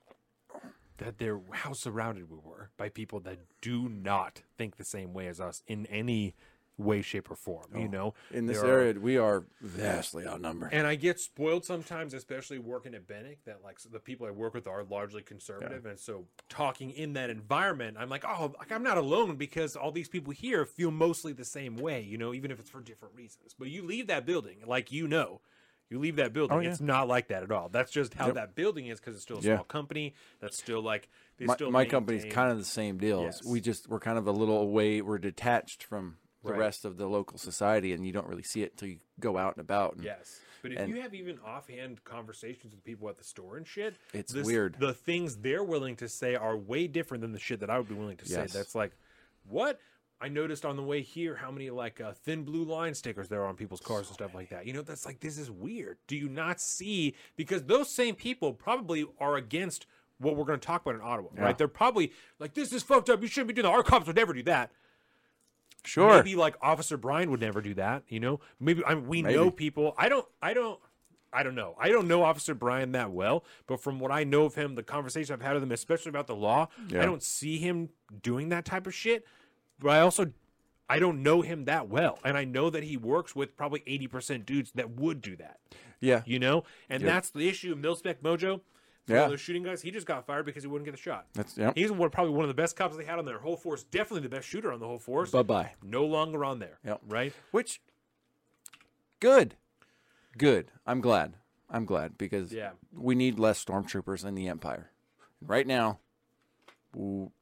that 0.99 1.19
they're 1.19 1.41
how 1.50 1.73
surrounded 1.73 2.31
we 2.31 2.38
were 2.38 2.71
by 2.76 2.88
people 2.88 3.21
that 3.21 3.38
do 3.61 3.88
not 3.88 4.43
think 4.57 4.76
the 4.76 4.85
same 4.85 5.12
way 5.12 5.26
as 5.26 5.41
us 5.41 5.62
in 5.67 5.87
any 5.87 6.35
way, 6.79 7.02
shape, 7.02 7.31
or 7.31 7.37
form. 7.37 7.67
You 7.75 7.83
oh, 7.83 7.87
know, 7.87 8.14
Oh, 8.33 8.37
In 8.37 8.47
this 8.47 8.61
There 8.61 8.71
are- 8.71 8.81
area, 8.81 8.95
we 8.99 9.17
are 9.19 9.45
vastly 9.61 10.26
outnumbered. 10.26 10.73
and 10.73 10.87
I 10.87 10.95
get 10.95 11.21
spoiled 11.21 11.64
sometimes, 11.64 12.14
especially 12.14 12.59
working 12.59 12.95
at 12.95 13.07
Bennick, 13.07 13.38
that 13.45 13.62
like 13.62 13.79
the 13.81 14.00
people 14.00 14.26
I 14.26 14.31
work 14.31 14.55
with 14.55 14.67
are 14.67 14.83
largely 14.83 15.23
conservative, 15.23 15.85
and 15.87 15.99
so 15.99 16.26
talking 16.49 16.91
in 16.91 17.12
that 17.12 17.31
environment, 17.31 17.97
I'm 18.00 18.09
like, 18.09 18.25
oh, 18.26 18.55
like 18.59 18.73
I'm 18.73 18.83
not 18.83 18.99
alone 18.99 19.37
because 19.37 19.76
all 19.76 19.93
these 19.93 20.09
people 20.09 20.33
here 20.33 20.64
feel 20.64 20.91
mostly 20.91 21.33
the 21.33 21.45
same 21.45 21.76
way, 21.76 22.00
you 22.00 22.17
know, 22.19 22.33
even 22.35 22.50
if 22.50 22.59
it's 22.59 22.71
for 22.71 22.81
different 22.81 23.14
reasons. 23.14 23.55
But 23.59 23.69
you 23.69 23.83
leave 23.83 24.07
that 24.09 24.25
building, 24.26 24.59
like 24.67 24.91
you 24.91 25.07
know, 25.07 25.41
you 25.91 25.99
leave 25.99 26.17
that 26.17 26.33
building, 26.33 26.57
Oh, 26.57 26.61
yeah. 26.61 26.71
it's 26.71 26.81
not 26.81 27.07
like 27.07 27.29
that 27.29 27.43
at 27.43 27.50
all. 27.52 27.69
That's 27.69 27.93
just 27.93 28.14
how 28.14 28.26
Yep. 28.26 28.35
that 28.37 28.55
building 28.55 28.87
is 28.87 28.99
because 28.99 29.14
it's 29.14 29.25
still 29.25 29.37
a 29.38 29.43
Yeah. 29.43 29.57
small 29.57 29.64
company. 29.64 30.14
That's 30.41 30.57
still 30.57 30.81
like 30.81 31.11
they 31.37 31.45
my, 31.45 31.55
still 31.55 31.71
my 31.71 31.85
company's 31.85 32.25
kind 32.33 32.50
of 32.50 32.57
the 32.57 32.64
same 32.64 32.97
deal. 32.97 33.21
Yes. 33.23 33.45
We 33.45 33.61
just 33.61 33.88
we're 33.88 34.00
kind 34.00 34.17
of 34.17 34.26
a 34.26 34.33
little 34.33 34.59
away. 34.59 35.02
We're 35.02 35.19
detached 35.19 35.83
from 35.85 36.17
the 36.45 36.51
Right. 36.53 36.59
rest 36.59 36.85
of 36.85 36.97
the 36.97 37.07
local 37.07 37.39
society, 37.39 37.93
and 37.93 38.05
you 38.07 38.13
don't 38.13 38.27
really 38.27 38.43
see 38.43 38.63
it 38.63 38.73
until 38.73 38.89
you 38.89 38.99
go 39.21 39.37
out 39.39 39.55
and 39.57 39.61
about. 39.61 39.95
And 39.95 40.05
Yes. 40.05 40.41
But 40.63 40.73
if 40.73 40.79
And- 40.79 40.95
you 40.95 41.01
have 41.03 41.13
even 41.15 41.41
offhand 41.41 42.05
conversations 42.05 42.73
with 42.73 42.85
people 42.85 43.09
at 43.09 43.19
the 43.19 43.25
store 43.25 43.57
and 43.57 43.67
shit, 43.67 43.97
It's 44.13 44.33
this- 44.33 44.47
weird. 44.47 44.77
The 44.79 44.95
things 44.95 45.39
they're 45.39 45.65
willing 45.65 45.97
to 45.97 46.09
say 46.09 46.37
are 46.37 46.57
way 46.57 46.87
different 46.87 47.21
than 47.23 47.33
the 47.33 47.39
shit 47.41 47.59
that 47.61 47.71
I 47.71 47.79
would 47.79 47.89
be 47.89 47.95
willing 47.95 48.17
to 48.19 48.25
Yes. 48.27 48.53
say. 48.53 48.59
That's 48.59 48.75
like, 48.75 48.93
what? 49.45 49.81
I 50.21 50.29
noticed 50.29 50.65
on 50.65 50.77
the 50.77 50.85
way 50.85 51.03
here 51.03 51.35
how 51.35 51.51
many 51.51 51.69
like 51.71 52.01
uh, 52.01 52.13
thin 52.13 52.45
blue 52.45 52.63
line 52.63 52.95
stickers 52.95 53.29
there 53.29 53.43
are 53.43 53.49
on 53.49 53.57
people's 53.57 53.81
cars 53.81 54.07
and 54.07 54.15
stuff 54.15 54.35
like 54.35 54.51
that. 54.51 54.65
You 54.67 54.73
know, 54.73 54.83
that's 54.83 55.05
like 55.05 55.19
this 55.19 55.37
is 55.37 55.51
weird. 55.51 55.99
Do 56.07 56.17
you 56.17 56.29
not 56.29 56.61
see? 56.61 57.17
Because 57.35 57.65
those 57.65 57.91
same 57.91 58.15
people 58.15 58.53
probably 58.55 59.05
are 59.19 59.35
against 59.35 59.87
what 60.19 60.37
we're 60.37 60.45
going 60.45 60.61
to 60.61 60.65
talk 60.65 60.83
about 60.83 60.95
in 60.95 61.01
Ottawa, 61.01 61.31
Yeah. 61.35 61.43
right? 61.43 61.59
They're 61.59 61.67
probably 61.67 62.13
like, 62.39 62.55
"This 62.55 62.73
is 62.73 62.85
fucked 62.85 63.11
up. 63.11 63.21
You 63.21 63.27
shouldn't 63.27 63.49
be 63.49 63.55
doing 63.55 63.65
that. 63.65 63.73
Our 63.73 63.83
cops 63.83 64.07
would 64.07 64.15
never 64.15 64.33
do 64.33 64.45
that." 64.45 64.71
Sure. 65.85 66.17
maybe 66.17 66.37
like 66.37 66.55
Officer 66.62 66.97
Brian 66.97 67.31
would 67.31 67.41
never 67.41 67.61
do 67.61 67.75
that. 67.75 68.05
You 68.09 68.21
know, 68.21 68.41
maybe 68.61 68.85
I 68.85 68.95
mean, 68.95 69.07
we 69.09 69.23
know 69.23 69.51
people. 69.51 69.95
I 69.99 70.09
don't. 70.09 70.27
I 70.41 70.55
don't. 70.55 70.79
I 71.35 71.43
don't 71.43 71.55
know. 71.55 71.75
I 71.81 71.89
don't 71.89 72.09
know 72.09 72.23
Officer 72.25 72.55
Brian 72.55 72.93
that 72.93 73.11
well, 73.11 73.45
but 73.67 73.81
from 73.81 73.99
what 73.99 74.11
I 74.12 74.23
know 74.23 74.45
of 74.45 74.55
him, 74.55 74.75
the 74.75 74.83
conversation 74.83 75.33
I've 75.33 75.41
had 75.41 75.55
with 75.55 75.62
him, 75.62 75.73
especially 75.73 76.11
about 76.11 76.27
the 76.27 76.37
law, 76.37 76.69
Yeah. 76.89 77.01
I 77.03 77.07
don't 77.07 77.23
see 77.23 77.57
him 77.57 77.89
doing 78.23 78.51
that 78.51 78.65
type 78.67 78.87
of 78.87 78.95
shit. 78.95 79.25
But 79.79 79.89
I 79.93 80.01
also, 80.01 80.31
I 80.91 80.99
don't 80.99 81.23
know 81.23 81.41
him 81.41 81.65
that 81.65 81.89
well, 81.89 82.19
and 82.23 82.37
I 82.37 82.45
know 82.45 82.69
that 82.69 82.83
he 82.85 82.97
works 82.99 83.35
with 83.35 83.57
probably 83.57 83.83
eighty 83.87 84.07
percent 84.07 84.45
dudes 84.45 84.73
that 84.75 84.91
would 84.91 85.23
do 85.23 85.35
that. 85.37 85.59
yeah. 86.01 86.21
You 86.27 86.39
know, 86.39 86.65
and 86.91 87.03
Yep. 87.03 87.11
that's 87.11 87.31
the 87.31 87.49
issue. 87.49 87.75
Milspec 87.75 88.17
Mojo, 88.23 88.61
Yeah. 89.09 89.16
one 89.16 89.25
of 89.25 89.30
those 89.30 89.40
shooting 89.40 89.62
guys, 89.64 89.82
he 89.82 89.90
just 89.90 90.06
got 90.06 90.26
fired 90.26 90.47
because 90.47 90.62
he 90.62 90.68
wouldn't 90.68 90.85
get 90.85 90.92
the 90.92 91.00
shot. 91.00 91.26
That's 91.35 91.59
yeah. 91.59 91.73
He's 91.75 91.90
one, 91.90 92.09
probably 92.11 92.32
one 92.35 92.44
of 92.44 92.49
the 92.49 92.54
best 92.54 92.76
cops 92.76 92.97
they 92.97 93.04
had 93.04 93.18
on 93.18 93.25
their 93.25 93.38
whole 93.38 93.56
force. 93.56 93.82
Definitely 93.85 94.21
the 94.23 94.28
best 94.35 94.47
shooter 94.47 94.73
on 94.73 94.78
the 94.80 94.87
whole 94.87 94.99
force. 95.00 95.30
Bye 95.30 95.42
bye. 95.42 95.73
no 95.82 96.04
longer 96.06 96.44
on 96.44 96.59
there. 96.61 96.78
Yep. 96.85 97.00
Right. 97.09 97.32
Which 97.50 97.80
good, 99.21 99.56
good. 100.38 100.71
I'm 100.87 101.00
glad. 101.00 101.35
I'm 101.71 101.85
glad 101.85 102.16
because 102.18 102.52
Yeah. 102.52 102.71
we 102.92 103.14
need 103.14 103.38
less 103.38 103.62
stormtroopers 103.64 104.25
in 104.25 104.35
the 104.35 104.47
Empire. 104.49 104.90
Right 105.40 105.66
now, 105.66 105.99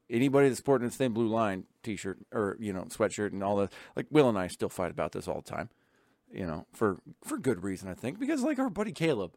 anybody 0.09 0.47
that's 0.47 0.59
sporting 0.59 0.87
a 0.87 0.91
thin 0.91 1.11
blue 1.13 1.27
line 1.27 1.65
T-shirt 1.83 2.17
or 2.31 2.57
you 2.59 2.73
know 2.73 2.83
sweatshirt 2.83 3.33
and 3.33 3.43
all 3.43 3.57
that, 3.57 3.73
like 3.95 4.07
Will 4.09 4.29
and 4.29 4.37
I 4.37 4.47
still 4.47 4.69
fight 4.69 4.91
about 4.91 5.11
this 5.11 5.27
all 5.27 5.41
the 5.41 5.51
time. 5.51 5.69
You 6.33 6.45
know, 6.47 6.65
for 6.73 6.99
for 7.23 7.37
good 7.37 7.63
reason, 7.63 7.89
I 7.89 7.93
think, 7.93 8.19
because 8.19 8.41
like 8.41 8.57
our 8.59 8.69
buddy 8.69 8.93
Caleb, 8.93 9.33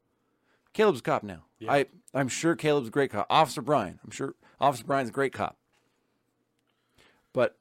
Caleb's 0.75 1.01
a 1.01 1.03
cop 1.03 1.23
now. 1.23 1.45
Yeah. 1.59 1.73
I 1.73 1.87
I'm 2.13 2.29
sure 2.29 2.55
Caleb's 2.55 2.89
a 2.89 2.91
great 2.91 3.11
cop. 3.11 3.27
Officer 3.31 3.63
Brian, 3.63 3.99
I'm 4.05 4.11
sure 4.11 4.35
Officer 4.61 4.85
Brian's 4.85 5.09
a 5.09 5.13
great 5.13 5.33
cop. 5.33 5.57
But 7.33 7.57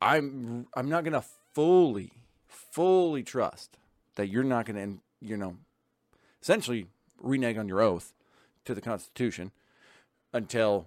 I'm 0.00 0.66
I'm 0.74 0.88
not 0.88 1.04
gonna 1.04 1.24
fully 1.52 2.12
fully 2.46 3.22
trust 3.22 3.76
that 4.14 4.28
you're 4.28 4.44
not 4.44 4.66
gonna 4.66 4.94
you 5.20 5.36
know 5.36 5.56
essentially 6.40 6.86
renege 7.20 7.58
on 7.58 7.68
your 7.68 7.80
oath 7.80 8.14
to 8.64 8.74
the 8.74 8.80
Constitution 8.80 9.50
until 10.32 10.86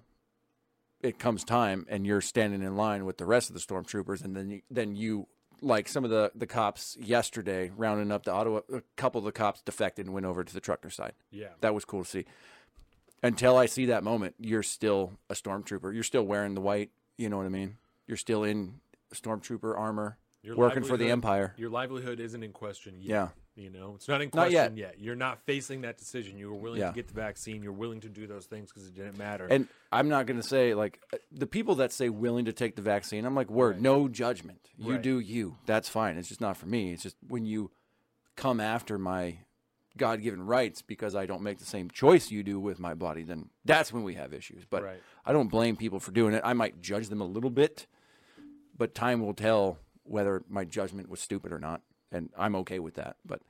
it 1.02 1.20
comes 1.20 1.44
time 1.44 1.86
and 1.90 2.06
you're 2.06 2.22
standing 2.22 2.64
in 2.64 2.76
line 2.76 3.06
with 3.06 3.18
the 3.18 3.26
rest 3.26 3.50
of 3.50 3.54
the 3.54 3.62
stormtroopers 3.62 4.24
and 4.24 4.36
then 4.36 4.50
you, 4.50 4.62
then 4.72 4.96
you 4.96 5.28
like 5.66 5.88
some 5.88 6.04
of 6.06 6.10
the 6.12 6.32
the 6.36 6.48
cops 6.48 6.96
yesterday 7.00 7.72
rounding 7.76 8.12
up 8.12 8.24
the 8.24 8.32
Ottawa 8.32 8.62
a 8.72 8.82
couple 8.96 9.20
of 9.20 9.26
the 9.26 9.32
cops 9.32 9.62
defected 9.62 10.06
and 10.06 10.14
went 10.14 10.26
over 10.26 10.44
to 10.44 10.54
the 10.54 10.62
trucker 10.62 10.90
side. 10.90 11.14
Yeah. 11.32 11.50
That 11.62 11.74
was 11.74 11.84
cool 11.86 12.04
to 12.04 12.10
see. 12.10 12.26
Until 13.24 13.58
I 13.58 13.66
see 13.66 13.88
that 13.88 14.04
moment, 14.04 14.36
you're 14.40 14.62
still 14.64 15.14
a 15.30 15.34
stormtrooper. 15.34 15.94
You're 15.94 16.04
still 16.04 16.24
wearing 16.24 16.54
the 16.54 16.62
white, 16.62 16.92
you 17.18 17.28
know 17.30 17.38
what 17.38 17.46
I 17.48 17.50
mean? 17.50 17.78
You're 18.08 18.18
still 18.18 18.44
in 18.44 18.80
stormtrooper 19.14 19.76
armor, 19.78 20.18
Your 20.44 20.56
working 20.56 20.84
for 20.84 20.90
the 20.90 21.06
livelihood- 21.06 21.12
Empire. 21.12 21.54
Your 21.58 21.70
livelihood 21.72 22.20
isn't 22.20 22.44
in 22.44 22.52
question 22.52 22.96
yet. 23.00 23.10
Yeah. 23.10 23.28
You 23.56 23.70
know, 23.70 23.94
it's 23.96 24.08
not 24.10 24.22
in 24.22 24.28
Not 24.34 24.50
question 24.50 24.76
yet. 24.76 24.76
yet. 24.76 25.00
You're 25.00 25.16
not 25.16 25.40
facing 25.46 25.82
that 25.82 25.98
decision. 25.98 26.38
You 26.38 26.50
were 26.50 26.56
willing 26.58 26.82
Yeah. 26.82 26.90
to 26.90 26.94
get 26.94 27.08
the 27.08 27.14
vaccine. 27.14 27.64
You're 27.64 27.72
willing 27.72 28.02
to 28.02 28.10
do 28.10 28.28
those 28.28 28.46
things 28.48 28.70
because 28.70 28.86
it 28.86 28.96
didn't 28.96 29.18
matter. 29.18 29.48
And 29.50 29.70
I'm 29.94 30.10
not 30.10 30.26
going 30.26 30.42
to 30.42 30.46
say 30.46 30.74
like 30.74 31.00
uh, 31.14 31.18
the 31.32 31.48
people 31.48 31.76
that 31.76 31.94
say 31.94 32.10
willing 32.10 32.46
to 32.46 32.54
take 32.54 32.76
the 32.76 32.82
vaccine. 32.82 33.24
I'm 33.26 33.34
like, 33.34 33.50
word, 33.50 33.76
Right. 33.76 33.82
no 33.82 34.10
judgment. 34.10 34.70
You 34.78 34.94
Right. 34.94 35.02
do 35.02 35.20
you. 35.20 35.56
That's 35.66 35.88
fine. 35.88 36.18
It's 36.18 36.28
just 36.28 36.42
not 36.42 36.58
for 36.58 36.66
me. 36.66 36.92
It's 36.92 37.04
just 37.04 37.16
when 37.26 37.46
you 37.46 37.72
come 38.36 38.60
after 38.60 38.98
my 38.98 39.38
God-given 39.96 40.46
rights 40.46 40.82
because 40.82 41.16
I 41.16 41.26
don't 41.26 41.42
make 41.42 41.60
the 41.60 41.66
same 41.66 41.90
choice 41.90 42.30
you 42.30 42.44
do 42.44 42.60
with 42.60 42.78
my 42.80 42.94
body, 42.94 43.24
then 43.24 43.50
that's 43.64 43.94
when 43.94 44.04
we 44.04 44.16
have 44.16 44.34
issues. 44.34 44.66
But 44.70 44.84
Right. 44.84 45.02
I 45.26 45.32
don't 45.32 45.48
blame 45.48 45.78
people 45.78 46.02
for 46.02 46.12
doing 46.12 46.34
it. 46.34 46.42
I 46.44 46.52
might 46.52 46.82
judge 46.82 47.08
them 47.08 47.22
a 47.22 47.26
little 47.26 47.50
bit, 47.50 47.88
but 48.78 48.94
time 48.94 49.22
will 49.26 49.34
tell 49.34 49.80
whether 50.04 50.44
my 50.50 50.66
judgment 50.66 51.08
was 51.08 51.22
stupid 51.22 51.54
or 51.54 51.60
not, 51.60 51.82
and 52.16 52.30
I'm 52.38 52.56
okay 52.58 52.80
with 52.80 52.96
that. 52.96 53.18
But, 53.26 53.42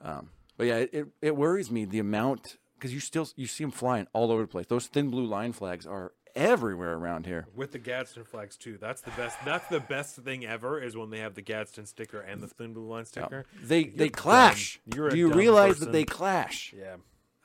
um, 0.00 0.30
but 0.56 0.66
yeah, 0.66 0.76
it, 0.92 1.06
it, 1.20 1.36
worries 1.36 1.70
me 1.70 1.84
the 1.84 1.98
amount 1.98 2.58
because 2.74 2.92
you 2.92 3.00
still 3.00 3.28
you 3.36 3.46
see 3.46 3.64
them 3.64 3.70
flying 3.70 4.06
all 4.12 4.30
over 4.30 4.42
the 4.42 4.48
place. 4.48 4.66
Those 4.66 4.86
thin 4.86 5.10
blue 5.10 5.26
line 5.26 5.52
flags 5.52 5.86
are 5.86 6.12
everywhere 6.34 6.94
around 6.94 7.26
here. 7.26 7.46
with 7.54 7.72
the 7.72 7.78
Gadsden 7.78 8.24
flags 8.24 8.56
too. 8.56 8.78
That's 8.80 9.00
the 9.00 9.10
best. 9.12 9.38
That's 9.44 9.66
the 9.68 9.80
best 9.80 10.16
thing 10.16 10.44
ever 10.44 10.80
is 10.80 10.96
when 10.96 11.10
they 11.10 11.18
have 11.18 11.34
the 11.34 11.42
Gadsden 11.42 11.86
sticker 11.86 12.20
and 12.20 12.42
the 12.42 12.48
thin 12.48 12.72
blue 12.72 12.88
line 12.88 13.04
sticker. 13.04 13.46
They 13.62 13.80
You're 13.80 13.96
they 13.96 14.08
clash. 14.08 14.80
Do 14.88 15.16
you 15.16 15.32
realize 15.32 15.74
person. 15.74 15.86
that 15.86 15.92
they 15.92 16.04
clash? 16.04 16.74
Yeah. 16.76 16.96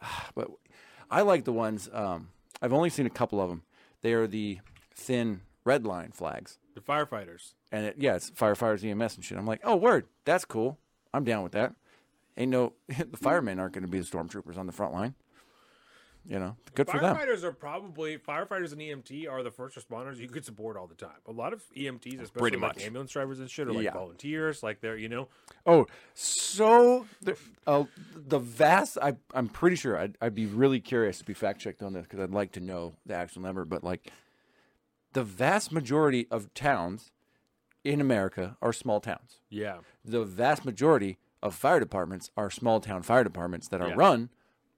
But 0.36 0.50
I 1.10 1.22
like 1.22 1.46
the 1.46 1.54
ones. 1.54 1.90
Um, 1.92 2.30
I've 2.62 2.74
only 2.74 2.90
seen 2.90 3.06
a 3.06 3.12
couple 3.12 3.42
of 3.42 3.50
them. 3.50 3.64
They 4.02 4.14
are 4.14 4.28
the 4.28 4.60
thin 4.94 5.42
red 5.64 5.86
line 5.86 6.12
flags, 6.12 6.60
The 6.78 6.84
firefighters. 6.94 7.54
and 7.72 7.88
it, 7.88 7.96
yeah, 7.98 8.16
it's 8.16 8.30
firefighters, 8.30 8.88
EMS, 8.88 9.16
and 9.16 9.26
shit. 9.26 9.36
I'm 9.38 9.48
like, 9.48 9.62
oh, 9.64 9.76
word, 9.76 10.06
that's 10.26 10.46
cool. 10.46 10.78
I'm 11.12 11.24
down 11.24 11.42
with 11.42 11.54
that. 11.54 11.74
Ain't 12.38 12.52
no 12.52 12.74
the 12.88 13.18
firemen 13.18 13.58
aren't 13.60 13.74
going 13.74 13.84
to 13.84 13.90
be 13.90 13.98
the 14.00 14.06
stormtroopers 14.06 14.58
on 14.60 14.68
the 14.68 14.72
front 14.72 14.94
line. 14.94 15.16
You 16.30 16.38
know, 16.40 16.56
good 16.76 16.88
for 16.90 17.00
them. 17.00 17.16
Firefighters 17.16 17.44
are 17.44 17.54
probably 17.54 18.18
firefighters 18.18 18.74
and 18.74 18.82
EMT 18.82 19.28
are 19.32 19.42
the 19.44 19.50
first 19.50 19.78
responders 19.78 20.18
you 20.18 20.28
could 20.28 20.44
support 20.46 20.76
all 20.76 20.86
the 20.86 20.94
time. 20.94 21.16
A 21.26 21.32
lot 21.32 21.54
of 21.54 21.64
EMTs, 21.76 22.22
especially 22.22 22.40
Pretty 22.42 22.58
like 22.58 22.76
much. 22.76 22.84
ambulance 22.86 23.12
drivers 23.12 23.40
and 23.40 23.50
shit, 23.50 23.68
are 23.68 23.74
like 23.74 23.86
Yeah. 23.86 23.94
volunteers. 23.94 24.62
Like 24.62 24.82
they're 24.82 24.98
you 24.98 25.08
know 25.10 25.30
Oh, 25.66 25.88
so 26.14 27.08
the, 27.22 27.38
uh, 27.66 27.86
the 28.14 28.40
vast. 28.40 28.98
I, 29.02 29.16
I'm 29.34 29.48
pretty 29.48 29.78
sure. 29.78 29.98
I'd, 29.98 30.18
I'd 30.22 30.36
be 30.36 30.46
really 30.48 30.80
curious 30.82 31.18
to 31.20 31.24
be 31.24 31.34
fact 31.34 31.60
checked 31.62 31.82
on 31.82 31.94
this 31.94 32.04
because 32.04 32.20
I'd 32.20 32.32
like 32.32 32.52
to 32.52 32.60
know 32.60 32.94
the 33.06 33.16
actual 33.16 33.42
number. 33.42 33.64
But 33.64 33.84
like, 33.86 34.12
the 35.14 35.24
vast 35.24 35.72
majority 35.72 36.28
of 36.30 36.54
towns 36.54 37.12
in 37.84 38.02
America 38.02 38.58
are 38.62 38.74
small 38.74 39.00
towns. 39.00 39.42
yeah 39.50 39.78
The 40.04 40.24
vast 40.26 40.66
majority 40.66 41.18
of 41.42 41.56
fire 41.56 41.80
departments 41.80 42.32
are 42.36 42.50
small 42.50 42.80
town 42.80 43.04
fire 43.04 43.24
departments 43.24 43.68
that 43.70 43.82
are 43.82 43.90
Yeah. 43.90 43.96
run 43.96 44.30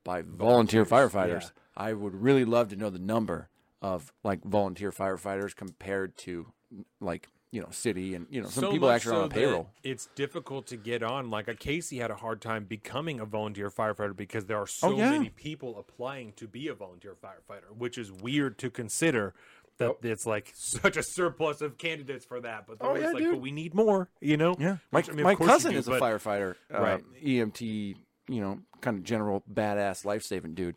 by 0.03 0.21
volunteer 0.21 0.85
firefighters. 0.85 1.41
yeah. 1.43 1.49
I 1.77 1.93
would 1.93 2.15
really 2.15 2.45
love 2.45 2.67
to 2.69 2.75
know 2.75 2.89
the 2.89 2.99
number 2.99 3.49
of 3.81 4.11
like 4.23 4.43
volunteer 4.43 4.91
firefighters 4.91 5.55
compared 5.55 6.17
to 6.17 6.51
like 6.99 7.29
you 7.51 7.61
know 7.61 7.69
city 7.71 8.13
and 8.13 8.27
you 8.29 8.41
know 8.41 8.47
some 8.47 8.65
So 8.65 8.71
people 8.71 8.89
actually 8.91 9.15
are 9.15 9.19
on 9.21 9.25
a 9.25 9.29
payroll. 9.29 9.69
It's 9.81 10.07
difficult 10.13 10.67
to 10.67 10.77
get 10.77 11.01
on. 11.01 11.31
Like 11.31 11.47
a 11.47 11.55
Casey 11.55 11.97
had 11.97 12.11
a 12.11 12.15
hard 12.15 12.41
time 12.41 12.65
becoming 12.65 13.19
a 13.19 13.25
volunteer 13.25 13.69
firefighter 13.71 14.15
because 14.15 14.45
there 14.45 14.57
are 14.57 14.63
oh, 14.63 14.65
so 14.65 14.87
Oh, 14.89 14.97
yeah. 14.97 15.11
many 15.11 15.29
people 15.29 15.79
applying 15.79 16.33
to 16.33 16.47
be 16.47 16.67
a 16.67 16.75
volunteer 16.75 17.15
firefighter, 17.15 17.75
which 17.75 17.97
is 17.97 18.11
weird 18.11 18.59
to 18.59 18.69
consider. 18.69 19.33
That 19.79 19.95
it's 20.03 20.25
like 20.25 20.51
such 20.55 20.97
a 20.97 21.03
surplus 21.03 21.61
of 21.61 21.77
candidates 21.77 22.25
for 22.25 22.41
that, 22.41 22.65
but 22.67 22.77
Oh, 22.81 22.95
yeah, 22.95 23.07
like, 23.07 23.17
dude. 23.17 23.31
but 23.31 23.41
we 23.41 23.51
need 23.51 23.73
more, 23.73 24.09
you 24.19 24.35
know? 24.37 24.55
Yeah, 24.59 24.77
my, 24.91 24.99
Which, 24.99 25.09
I 25.09 25.13
mean, 25.13 25.23
my 25.23 25.35
cousin 25.35 25.71
do, 25.71 25.77
is 25.77 25.87
a 25.87 25.91
but- 25.91 26.01
firefighter, 26.01 26.55
uh, 26.73 26.81
Right. 26.81 27.03
EMT, 27.23 27.95
you 28.27 28.41
know, 28.41 28.59
kind 28.81 28.97
of 28.97 29.03
general 29.03 29.43
badass 29.51 30.03
life 30.05 30.21
saving 30.23 30.53
dude. 30.53 30.75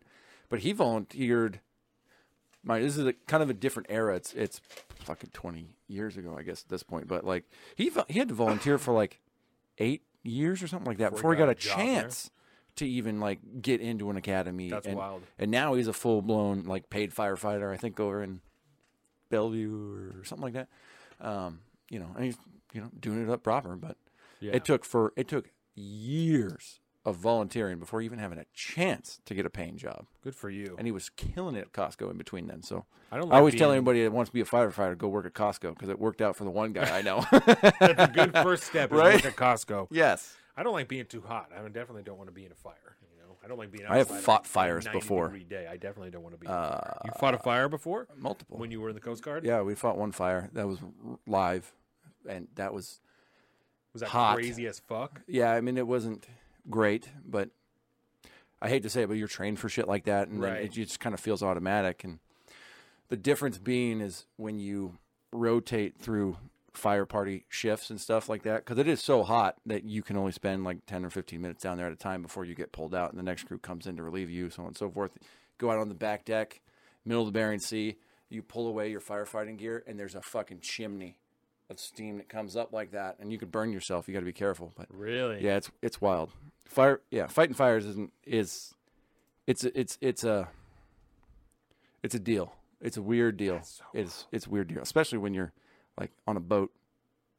But 0.49 0.59
he 0.59 0.71
volunteered. 0.71 1.59
My 2.63 2.79
this 2.79 2.95
is 2.97 3.05
a 3.05 3.13
kind 3.27 3.43
of 3.43 3.49
a 3.49 3.53
different 3.53 3.87
era. 3.89 4.15
It's 4.15 4.33
it's 4.33 4.61
fucking 5.03 5.31
twenty 5.33 5.75
years 5.87 6.15
ago, 6.15 6.35
I 6.37 6.43
guess 6.43 6.63
at 6.63 6.69
this 6.69 6.83
point. 6.83 7.07
But 7.07 7.25
like 7.25 7.43
he 7.75 7.91
he 8.07 8.19
had 8.19 8.29
to 8.29 8.33
volunteer 8.33 8.77
for 8.77 8.93
like 8.93 9.19
eight 9.79 10.03
years 10.23 10.63
or 10.63 10.67
something 10.67 10.87
like 10.87 10.99
that 10.99 11.11
before, 11.11 11.33
he 11.33 11.37
got, 11.37 11.49
a 11.49 11.55
job 11.55 11.77
there. 11.77 11.85
chance 11.85 12.31
to 12.77 12.87
even 12.87 13.19
like 13.19 13.39
get 13.61 13.81
into 13.81 14.09
an 14.09 14.15
academy. 14.15 14.69
That's 14.69 14.87
and, 14.87 14.95
wild. 14.95 15.23
And 15.37 15.51
now 15.51 15.73
he's 15.73 15.87
a 15.87 15.93
full 15.93 16.21
blown 16.21 16.63
like 16.63 16.89
paid 16.89 17.13
firefighter. 17.13 17.73
I 17.73 17.77
think 17.77 17.99
over 17.99 18.23
in 18.23 18.39
Bellevue 19.33 20.13
or 20.19 20.23
something 20.25 20.43
like 20.43 20.53
that. 20.53 20.67
Um, 21.19 21.59
you 21.89 21.97
know, 21.99 22.11
and 22.15 22.23
he's 22.25 22.37
you 22.71 22.81
know 22.81 22.89
doing 22.99 23.23
it 23.23 23.29
up 23.29 23.41
proper. 23.43 23.75
But 23.75 23.97
Yeah. 24.39 24.53
it 24.53 24.63
took 24.65 24.85
for 24.85 25.11
it 25.15 25.27
took 25.27 25.49
years 25.75 26.79
of 27.05 27.15
volunteering 27.17 27.79
before 27.79 28.01
even 28.01 28.19
having 28.19 28.37
a 28.37 28.45
chance 28.53 29.19
to 29.25 29.33
get 29.33 29.45
a 29.45 29.49
paying 29.49 29.75
job. 29.75 30.05
Good 30.23 30.35
for 30.35 30.49
you. 30.49 30.75
And 30.77 30.87
he 30.87 30.91
was 30.91 31.09
killing 31.09 31.55
it 31.55 31.61
at 31.61 31.71
Costco 31.73 32.09
in 32.11 32.17
between 32.17 32.47
then. 32.47 32.61
So 32.61 32.85
I 33.11 33.17
don't. 33.17 33.31
I 33.33 33.37
always 33.39 33.55
tell 33.55 33.71
anybody 33.71 34.03
that 34.03 34.11
wants 34.11 34.29
to 34.29 34.33
be 34.33 34.41
a 34.41 34.45
firefighter 34.45 34.97
go 34.97 35.07
work 35.07 35.25
at 35.25 35.33
Costco 35.33 35.73
because 35.73 35.89
it 35.89 35.99
worked 35.99 36.21
out 36.21 36.35
for 36.35 36.43
the 36.43 36.51
one 36.51 36.71
guy 36.73 36.97
I 36.97 37.01
know. 37.01 37.25
that's 37.31 37.81
a 38.03 38.11
good 38.13 38.33
first 38.33 38.63
step. 38.69 38.91
Is 38.91 38.97
Right? 38.97 39.15
work 39.15 39.25
at 39.25 39.35
Costco. 39.35 39.87
yes. 39.91 40.35
I 40.55 40.61
don't 40.61 40.73
like 40.73 40.87
being 40.87 41.05
too 41.07 41.21
hot. 41.21 41.49
I 41.51 41.61
definitely 41.69 42.03
don't 42.03 42.17
want 42.17 42.29
to 42.29 42.33
be 42.33 42.45
in 42.45 42.51
a 42.51 42.55
fire. 42.55 42.95
You 43.43 43.49
know, 43.49 43.55
I 43.55 43.55
don't 43.55 43.57
like 43.57 43.71
being. 43.71 43.85
I 43.87 43.97
have 43.97 44.07
fought 44.09 44.47
fires 44.47 44.87
before. 44.87 45.27
degree 45.27 45.43
Day. 45.43 45.67
I 45.69 45.77
definitely 45.77 46.11
don't 46.11 46.23
want 46.23 46.35
to 46.35 46.39
be. 46.39 46.47
in 46.47 46.51
a 46.51 46.55
fire. 46.55 47.01
You 47.05 47.11
fought 47.19 47.33
a 47.33 47.37
fire 47.39 47.69
before 47.69 48.07
Multiple. 48.17 48.57
when 48.57 48.71
you 48.71 48.79
were 48.81 48.89
in 48.89 48.95
the 48.95 49.01
Coast 49.01 49.23
Guard. 49.23 49.43
yeah, 49.45 49.61
we 49.61 49.75
fought 49.75 49.97
one 49.97 50.11
fire 50.11 50.49
that 50.53 50.67
was 50.67 50.79
live, 51.27 51.71
and 52.27 52.47
that 52.55 52.73
was 52.73 52.99
was 53.93 53.99
that 54.01 54.09
hot. 54.09 54.35
crazy 54.35 54.65
as 54.67 54.79
fuck? 54.79 55.21
yeah. 55.27 55.51
I 55.51 55.61
mean, 55.61 55.77
it 55.77 55.85
wasn't 55.87 56.25
great, 56.69 57.09
but 57.25 57.49
I 58.61 58.69
hate 58.69 58.83
to 58.83 58.89
say 58.89 59.03
it, 59.03 59.07
but 59.07 59.17
you're 59.17 59.27
trained 59.27 59.59
for 59.59 59.67
shit 59.69 59.87
like 59.87 60.05
that, 60.05 60.29
and 60.29 60.41
then 60.41 60.51
Right. 60.53 60.63
it 60.63 60.71
just 60.71 60.99
kind 60.99 61.13
of 61.13 61.19
feels 61.19 61.43
automatic. 61.43 62.03
And 62.03 62.19
the 63.09 63.17
difference 63.17 63.57
being 63.57 63.99
is 64.01 64.25
when 64.37 64.57
you 64.59 64.97
rotate 65.33 65.97
through 65.97 66.37
fire 66.73 67.05
party 67.05 67.45
shifts 67.49 67.89
and 67.89 67.99
stuff 68.01 68.27
like 68.29 68.43
that, 68.43 68.65
because 68.65 68.77
it 68.79 68.87
is 68.87 69.01
so 69.01 69.23
hot 69.23 69.57
that 69.65 69.83
you 69.83 70.01
can 70.01 70.17
only 70.17 70.31
spend 70.31 70.63
like 70.63 70.85
ten 70.85 71.05
or 71.05 71.09
fifteen 71.09 71.41
minutes 71.41 71.63
down 71.63 71.77
there 71.77 71.87
at 71.87 71.93
a 71.93 71.97
time 71.97 72.21
before 72.21 72.45
you 72.45 72.55
get 72.55 72.71
pulled 72.71 72.95
out, 72.95 73.09
and 73.11 73.19
the 73.19 73.23
next 73.23 73.43
crew 73.43 73.57
comes 73.59 73.85
in 73.87 73.95
to 73.97 74.03
relieve 74.03 74.29
you, 74.29 74.49
so 74.49 74.63
on 74.63 74.69
and 74.69 74.77
so 74.77 74.89
forth. 74.89 75.11
Go 75.57 75.69
out 75.71 75.77
on 75.77 75.87
the 75.89 75.95
back 75.95 76.25
deck, 76.25 76.61
middle 77.05 77.21
of 77.21 77.27
the 77.27 77.37
Bering 77.37 77.59
Sea. 77.59 77.95
You 78.29 78.41
pull 78.41 78.67
away 78.67 78.89
your 78.89 79.01
firefighting 79.01 79.57
gear, 79.57 79.83
and 79.85 79.99
there's 79.99 80.15
a 80.15 80.21
fucking 80.21 80.59
chimney 80.61 81.17
of 81.69 81.79
steam 81.79 82.17
that 82.17 82.27
comes 82.27 82.55
up 82.55 82.73
like 82.73 82.91
that, 82.91 83.17
and 83.19 83.31
you 83.31 83.37
could 83.37 83.51
burn 83.51 83.71
yourself. 83.71 84.07
You 84.07 84.13
got 84.13 84.21
to 84.21 84.25
be 84.25 84.33
careful, 84.33 84.73
but 84.75 84.87
Really? 84.89 85.43
yeah, 85.43 85.57
it's 85.57 85.69
it's 85.81 86.01
wild. 86.01 86.31
Fire, 86.65 87.01
yeah, 87.11 87.27
fighting 87.27 87.53
fires 87.55 87.85
isn't 87.85 88.11
is 88.25 88.73
it's 89.45 89.63
a- 89.63 89.79
it's 89.79 89.97
it's 90.01 90.23
a 90.23 90.49
it's 92.01 92.15
a 92.15 92.19
deal. 92.19 92.53
It's 92.81 92.97
a 92.97 93.01
weird 93.01 93.37
deal. 93.37 93.61
so 93.63 93.83
it's 93.93 94.25
it's 94.31 94.47
a 94.47 94.49
weird 94.49 94.67
deal, 94.67 94.81
especially 94.81 95.19
when 95.19 95.33
you're 95.33 95.53
like 95.99 96.11
on 96.27 96.37
a 96.37 96.39
boat 96.39 96.71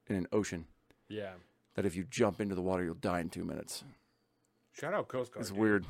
in 0.08 0.16
an 0.16 0.26
ocean. 0.32 0.66
Yeah. 1.08 1.32
That 1.74 1.84
if 1.86 1.96
you 1.96 2.04
jump 2.08 2.40
into 2.40 2.54
the 2.54 2.62
water, 2.62 2.84
you'll 2.84 2.94
die 2.94 3.20
in 3.20 3.28
two 3.30 3.44
minutes. 3.44 3.82
Shout 4.72 4.94
out 4.94 5.08
Coast 5.08 5.32
Guard. 5.32 5.42
It's 5.42 5.50
dude. 5.50 5.58
weird. 5.58 5.84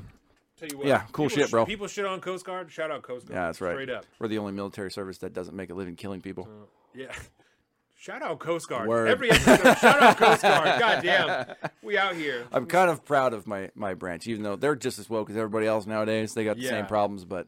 Tell 0.57 0.69
you 0.69 0.77
what, 0.77 0.87
Yeah, 0.87 1.03
cool 1.11 1.27
people 1.27 1.43
shit, 1.43 1.51
bro. 1.51 1.65
People 1.65 1.87
shit 1.87 2.05
on 2.05 2.21
Coast 2.21 2.45
Guard. 2.45 2.71
Shout 2.71 2.89
out 2.91 3.01
Coast 3.03 3.27
Guard. 3.27 3.35
Yeah, 3.37 3.45
that's 3.47 3.61
right. 3.61 3.73
Straight 3.73 3.89
up. 3.89 4.05
We're 4.19 4.27
the 4.29 4.37
only 4.37 4.53
military 4.53 4.89
service 4.91 5.17
that 5.19 5.33
doesn't 5.33 5.55
make 5.55 5.69
a 5.69 5.73
living 5.73 5.95
killing 5.95 6.21
people. 6.21 6.47
Uh, 6.49 6.65
yeah. 6.95 7.11
Shout 7.97 8.21
out 8.21 8.39
Coast 8.39 8.69
Guard. 8.69 8.87
Word. 8.87 9.07
Every 9.07 9.31
episode, 9.31 9.77
shout 9.79 10.03
out 10.03 10.17
Coast 10.17 10.41
Guard. 10.43 10.79
God 10.79 11.01
damn. 11.01 11.71
We 11.81 11.97
out 11.97 12.15
here. 12.15 12.45
I'm 12.51 12.67
kind 12.67 12.91
of 12.91 13.03
proud 13.03 13.33
of 13.33 13.47
my 13.47 13.71
my 13.73 13.95
branch, 13.95 14.27
even 14.27 14.43
though 14.43 14.55
they're 14.55 14.75
just 14.75 14.99
as 14.99 15.09
woke 15.09 15.29
as 15.31 15.35
everybody 15.37 15.65
else 15.65 15.87
nowadays. 15.87 16.33
They 16.33 16.43
got 16.43 16.57
the 16.57 16.63
Yeah. 16.63 16.69
same 16.71 16.85
problems, 16.85 17.25
but 17.25 17.47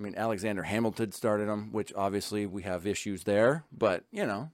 I 0.00 0.02
mean, 0.02 0.14
Alexander 0.16 0.62
Hamilton 0.62 1.12
started 1.12 1.46
them, 1.48 1.72
which 1.72 1.92
obviously 1.94 2.46
we 2.46 2.62
have 2.62 2.86
issues 2.86 3.24
there. 3.24 3.64
But 3.70 4.04
you 4.10 4.24
know, 4.26 4.50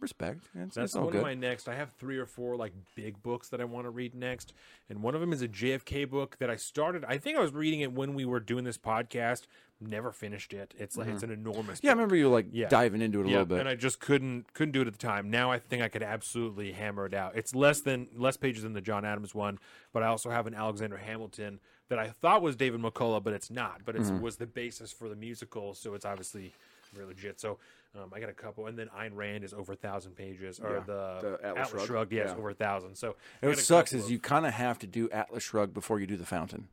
respect. 0.00 0.40
It's, 0.54 0.74
That's 0.76 0.92
it's 0.92 0.94
one 0.94 1.10
good. 1.10 1.16
of 1.18 1.22
my 1.22 1.34
next. 1.34 1.68
I 1.68 1.74
have 1.74 1.92
three 1.92 2.16
or 2.18 2.26
four 2.26 2.56
like 2.56 2.72
big 2.94 3.22
books 3.22 3.48
that 3.50 3.60
I 3.60 3.64
want 3.64 3.86
to 3.86 3.90
read 3.90 4.14
next, 4.14 4.54
and 4.88 5.02
one 5.02 5.14
of 5.14 5.20
them 5.20 5.32
is 5.32 5.42
a 5.42 5.48
JFK 5.48 6.08
book 6.08 6.36
that 6.38 6.48
I 6.48 6.56
started. 6.56 7.04
I 7.06 7.18
think 7.18 7.36
I 7.36 7.40
was 7.40 7.52
reading 7.52 7.80
it 7.80 7.92
when 7.92 8.14
we 8.14 8.24
were 8.24 8.40
doing 8.40 8.64
this 8.64 8.78
podcast. 8.78 9.42
Never 9.82 10.12
finished 10.12 10.52
it. 10.52 10.74
It's 10.78 10.96
like 10.96 11.08
it's 11.08 11.22
an 11.22 11.30
enormous. 11.30 11.78
Mm-hmm. 11.78 11.86
yeah, 11.86 11.90
I 11.90 11.94
remember 11.94 12.14
you 12.16 12.28
like 12.28 12.46
Yeah. 12.52 12.68
diving 12.68 13.00
into 13.00 13.20
it 13.20 13.24
a 13.24 13.28
yeah, 13.28 13.32
little 13.32 13.46
bit. 13.46 13.60
and 13.60 13.68
I 13.68 13.74
just 13.76 13.98
couldn't 13.98 14.52
couldn't 14.52 14.72
do 14.72 14.82
it 14.82 14.86
at 14.86 14.92
the 14.92 14.98
time. 14.98 15.30
Now 15.30 15.50
I 15.50 15.58
think 15.58 15.82
I 15.82 15.88
could 15.88 16.02
absolutely 16.02 16.72
hammer 16.72 17.06
it 17.06 17.14
out. 17.14 17.34
It's 17.34 17.54
less 17.54 17.80
than 17.80 18.08
less 18.14 18.36
pages 18.36 18.62
than 18.62 18.74
the 18.74 18.82
John 18.82 19.04
Adams 19.06 19.34
one, 19.34 19.58
but 19.92 20.02
I 20.02 20.06
also 20.08 20.28
have 20.30 20.46
an 20.46 20.54
Alexander 20.54 20.98
Hamilton 20.98 21.60
that 21.90 21.98
I 21.98 22.08
thought 22.08 22.40
was 22.40 22.56
David 22.56 22.80
McCullough, 22.80 23.22
but 23.22 23.34
it's 23.34 23.50
not. 23.50 23.82
But 23.84 23.96
it 23.96 24.02
Mm-hmm. 24.02 24.20
was 24.22 24.36
the 24.36 24.46
basis 24.46 24.90
for 24.90 25.08
the 25.10 25.14
musical, 25.16 25.74
so 25.74 25.92
it's 25.94 26.06
obviously 26.06 26.54
very 26.94 27.06
legit. 27.06 27.38
So 27.40 27.58
um, 27.94 28.10
I 28.14 28.18
got 28.20 28.30
a 28.30 28.32
couple, 28.32 28.66
and 28.66 28.78
then 28.78 28.88
Ayn 28.98 29.10
Rand 29.14 29.44
is 29.44 29.52
over 29.52 29.72
a 29.74 29.76
thousand 29.76 30.16
pages, 30.16 30.58
or 30.58 30.76
Yeah, 30.76 30.80
the, 30.86 31.38
the 31.42 31.46
Atlas 31.46 31.68
Shrugged, 31.70 31.86
Shrugged, 31.86 32.12
yeah, 32.12 32.22
it's 32.22 32.32
yeah. 32.32 32.38
over 32.38 32.50
a 32.50 32.54
thousand. 32.54 32.94
So 32.96 33.16
what 33.42 33.58
sucks 33.58 33.92
is 33.92 34.04
of- 34.06 34.10
you 34.10 34.18
kind 34.18 34.46
of 34.46 34.54
have 34.54 34.78
to 34.80 34.86
do 34.86 35.10
Atlas 35.10 35.42
Shrugged 35.42 35.74
before 35.74 36.00
you 36.00 36.06
do 36.06 36.16
the 36.16 36.24
Fountain. 36.26 36.68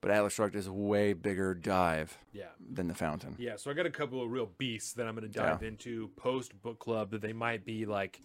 But 0.00 0.10
Atlas 0.10 0.34
Shrugged 0.34 0.54
is 0.54 0.66
a 0.66 0.72
way 0.72 1.14
bigger 1.14 1.54
dive 1.54 2.18
yeah. 2.34 2.48
than 2.60 2.88
the 2.88 2.94
Fountain. 2.94 3.36
Yeah, 3.38 3.56
so 3.56 3.70
I 3.70 3.74
got 3.74 3.86
a 3.86 3.90
couple 3.90 4.22
of 4.22 4.30
real 4.30 4.50
beasts 4.58 4.92
that 4.94 5.06
I'm 5.06 5.14
going 5.14 5.26
to 5.30 5.32
dive 5.38 5.62
into 5.62 6.08
post 6.16 6.60
book 6.60 6.78
club 6.78 7.10
that 7.12 7.22
they 7.22 7.32
might 7.32 7.64
be 7.64 7.86
like 7.86 8.20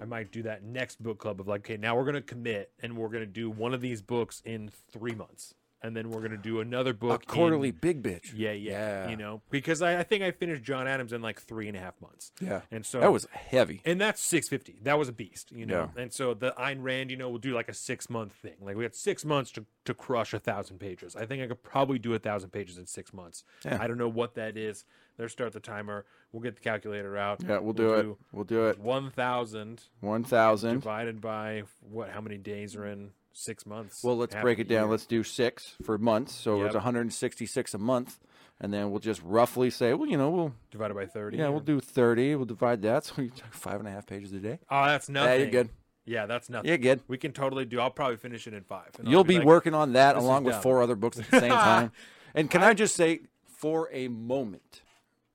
I 0.00 0.04
might 0.04 0.30
do 0.32 0.42
that 0.44 0.62
next 0.62 1.02
book 1.02 1.18
club 1.18 1.40
of 1.40 1.48
like 1.48 1.60
okay, 1.62 1.76
now 1.76 1.96
we're 1.96 2.04
going 2.04 2.14
to 2.14 2.20
commit 2.22 2.70
and 2.82 2.96
we're 2.96 3.08
going 3.08 3.22
to 3.24 3.26
do 3.26 3.50
one 3.50 3.74
of 3.74 3.80
these 3.80 4.02
books 4.02 4.42
in 4.44 4.70
3 4.92 5.14
months. 5.14 5.54
And 5.82 5.96
then 5.96 6.10
we're 6.10 6.18
going 6.20 6.32
to 6.32 6.36
do 6.36 6.60
another 6.60 6.90
A 6.90 6.92
book 6.92 7.22
in- 7.26 7.34
quarterly 7.34 7.70
big 7.70 8.02
bitch. 8.02 8.32
yeah, 8.36 8.52
yeah, 8.52 9.04
Yeah. 9.06 9.08
you 9.08 9.16
know, 9.16 9.40
because 9.48 9.80
I, 9.80 10.00
I 10.00 10.02
think 10.02 10.22
I 10.22 10.30
finished 10.30 10.62
John 10.62 10.86
Adams 10.86 11.10
in 11.10 11.22
like 11.22 11.40
three 11.40 11.68
and 11.68 11.76
a 11.76 11.80
half 11.80 11.94
months. 12.02 12.32
Yeah. 12.38 12.60
and 12.70 12.84
so 12.84 13.00
That 13.00 13.14
was 13.14 13.26
heavy. 13.32 13.80
and 13.86 13.98
that's 13.98 14.20
650 14.20 14.80
that 14.84 14.98
was 14.98 15.08
a 15.08 15.12
beast 15.12 15.50
you 15.52 15.64
know 15.64 15.88
Yeah. 15.96 16.02
and 16.02 16.12
so 16.12 16.34
the 16.34 16.52
Ayn 16.58 16.82
Rand 16.82 17.10
you 17.10 17.16
know 17.16 17.30
will 17.30 17.38
do 17.38 17.54
like 17.54 17.70
a 17.70 17.74
six 17.74 18.10
month 18.10 18.34
thing 18.34 18.56
like 18.60 18.76
we 18.76 18.82
had 18.82 18.94
six 18.94 19.24
months 19.24 19.50
to, 19.52 19.64
to 19.86 19.94
crush 19.94 20.34
a 20.34 20.38
thousand 20.38 20.80
pages 20.80 21.16
I 21.16 21.24
think 21.24 21.42
I 21.42 21.46
could 21.46 21.62
probably 21.62 21.98
do 21.98 22.12
a 22.12 22.18
thousand 22.18 22.50
pages 22.50 22.76
in 22.76 22.84
six 22.84 23.14
months 23.14 23.42
Yeah. 23.64 23.78
I 23.80 23.86
don't 23.86 23.96
know 23.96 24.06
what 24.08 24.34
that 24.34 24.58
is 24.58 24.84
let's 25.20 25.32
start 25.32 25.52
the 25.52 25.60
timer 25.60 26.04
we'll 26.32 26.42
get 26.42 26.54
the 26.56 26.60
calculator 26.62 27.16
out 27.16 27.40
Yeah, 27.46 27.58
we'll 27.58 27.72
do 27.72 27.94
it. 27.94 28.16
We'll 28.32 28.44
do 28.44 28.66
it. 28.68 28.78
1000 28.78 29.82
One 30.00 30.24
thousand. 30.24 30.74
divided 30.80 31.20
by 31.20 31.62
what 31.80 32.10
how 32.10 32.20
many 32.20 32.36
days 32.38 32.76
are 32.76 32.86
in 32.86 33.10
six 33.32 33.64
months 33.66 34.02
Well, 34.02 34.16
let's 34.16 34.34
break 34.36 34.58
it 34.58 34.68
down. 34.68 34.84
year. 34.84 34.90
Let's 34.90 35.06
do 35.06 35.22
six 35.22 35.76
for 35.82 35.98
months. 35.98 36.34
So 36.34 36.58
Yep. 36.58 36.66
it's 36.66 36.74
166 36.74 37.74
a 37.74 37.78
month, 37.78 38.18
and 38.60 38.72
then 38.72 38.90
we'll 38.90 38.98
just 39.00 39.22
roughly 39.24 39.70
say, 39.70 39.94
well, 39.94 40.08
you 40.08 40.16
know, 40.18 40.30
we'll 40.30 40.52
divided 40.70 40.94
by 40.94 41.06
30 41.06 41.36
yeah, 41.38 41.48
we'll 41.48 41.60
do 41.60 41.80
30. 41.80 42.34
We'll 42.36 42.44
divide 42.46 42.82
that. 42.82 43.04
So 43.14 43.22
you 43.22 43.30
talk 43.30 43.52
five 43.52 43.78
and 43.80 43.88
a 43.88 43.90
half 43.90 44.06
pages 44.06 44.32
a 44.32 44.38
day. 44.40 44.58
oh 44.70 44.86
that's 44.86 45.08
nothing 45.08 45.30
Yeah, 45.30 45.36
you're 45.36 45.50
good. 45.50 45.68
yeah 46.04 46.26
that's 46.26 46.50
nothing 46.50 46.68
You're 46.68 46.78
good. 46.78 47.00
we 47.08 47.18
can 47.18 47.32
totally 47.32 47.64
do 47.64 47.78
I'll 47.80 47.90
probably 47.90 48.16
finish 48.16 48.46
it 48.46 48.54
in 48.54 48.62
five 48.64 48.88
You'll 49.04 49.24
be 49.24 49.38
like, 49.38 49.46
working 49.46 49.74
on 49.74 49.92
that 49.94 50.16
along 50.16 50.44
with 50.44 50.56
four 50.56 50.82
other 50.82 50.96
books 50.96 51.18
at 51.18 51.30
the 51.30 51.40
same 51.40 51.50
time. 51.70 51.92
And 52.34 52.50
can 52.50 52.62
I 52.62 52.74
just 52.74 52.94
say, 52.96 53.20
for 53.46 53.88
a 53.92 54.08
moment, 54.08 54.82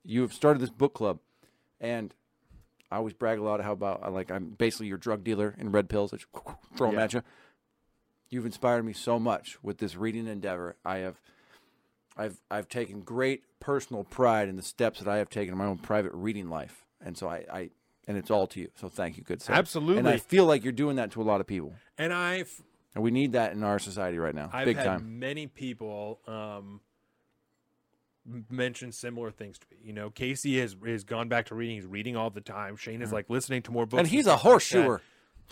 you 0.05 0.21
have 0.21 0.33
started 0.33 0.61
this 0.61 0.69
book 0.69 0.93
club, 0.93 1.19
and 1.81 2.13
I 2.91 2.97
always 2.97 3.13
brag 3.13 3.39
a 3.39 3.43
lot 3.43 3.61
how 3.61 3.71
about 3.73 4.13
like 4.13 4.31
I'm 4.31 4.49
basically 4.57 4.87
your 4.87 4.97
drug 4.97 5.23
dealer 5.23 5.55
in 5.57 5.71
red 5.71 5.89
pills. 5.89 6.13
I 6.13 6.17
just 6.17 6.27
throw 6.77 6.87
them 6.91 6.97
Yeah. 6.99 7.03
at 7.03 7.13
you. 7.13 7.21
You've 8.29 8.45
inspired 8.45 8.83
me 8.85 8.93
so 8.93 9.19
much 9.19 9.57
with 9.63 9.77
this 9.77 9.95
reading 9.95 10.27
endeavor. 10.27 10.75
I 10.83 10.97
have, 10.97 11.19
I've 12.17 12.41
I've 12.49 12.67
taken 12.67 13.01
great 13.01 13.43
personal 13.59 14.03
pride 14.03 14.49
in 14.49 14.55
the 14.55 14.61
steps 14.63 14.99
that 14.99 15.07
I 15.07 15.17
have 15.17 15.29
taken 15.29 15.53
in 15.53 15.57
my 15.57 15.65
own 15.65 15.77
private 15.77 16.11
reading 16.13 16.49
life, 16.49 16.85
and 17.03 17.17
so 17.17 17.27
I, 17.27 17.45
I 17.51 17.69
and 18.07 18.17
it's 18.17 18.31
all 18.31 18.47
to 18.47 18.59
you. 18.59 18.69
So 18.75 18.89
thank 18.89 19.17
you, 19.17 19.23
good 19.23 19.41
sir. 19.41 19.53
Absolutely. 19.53 19.97
And 19.99 20.07
I 20.07 20.17
feel 20.17 20.45
like 20.45 20.63
you're 20.63 20.73
doing 20.73 20.95
that 20.97 21.11
to 21.11 21.21
a 21.21 21.23
lot 21.23 21.39
of 21.41 21.47
people, 21.47 21.73
and 21.97 22.11
I've 22.13 22.61
and 22.93 23.03
we 23.03 23.11
need 23.11 23.33
that 23.33 23.51
in 23.53 23.63
our 23.63 23.79
society 23.79 24.17
right 24.17 24.33
now, 24.35 24.49
I've 24.53 24.65
big 24.65 24.77
time. 24.77 25.19
many 25.19 25.47
people 25.47 26.19
um, 26.27 26.81
m- 28.31 28.45
mention 28.49 28.91
similar 28.91 29.31
things 29.31 29.57
to 29.59 29.65
me. 29.71 29.77
You 29.83 29.93
know, 29.93 30.09
Casey 30.09 30.59
has 30.59 30.75
has 30.85 31.03
gone 31.03 31.27
back 31.29 31.45
to 31.47 31.55
reading. 31.55 31.75
He's 31.75 31.85
reading 31.85 32.15
all 32.15 32.29
the 32.29 32.41
time. 32.41 32.75
Shane 32.75 33.01
is 33.01 33.11
like 33.13 33.29
listening 33.29 33.61
to 33.63 33.71
more 33.71 33.85
books, 33.85 33.99
And 33.99 34.07
he's 34.07 34.21
a 34.27 34.31
stuff 34.31 34.43
like 34.45 34.51
horseshoer. 34.53 35.01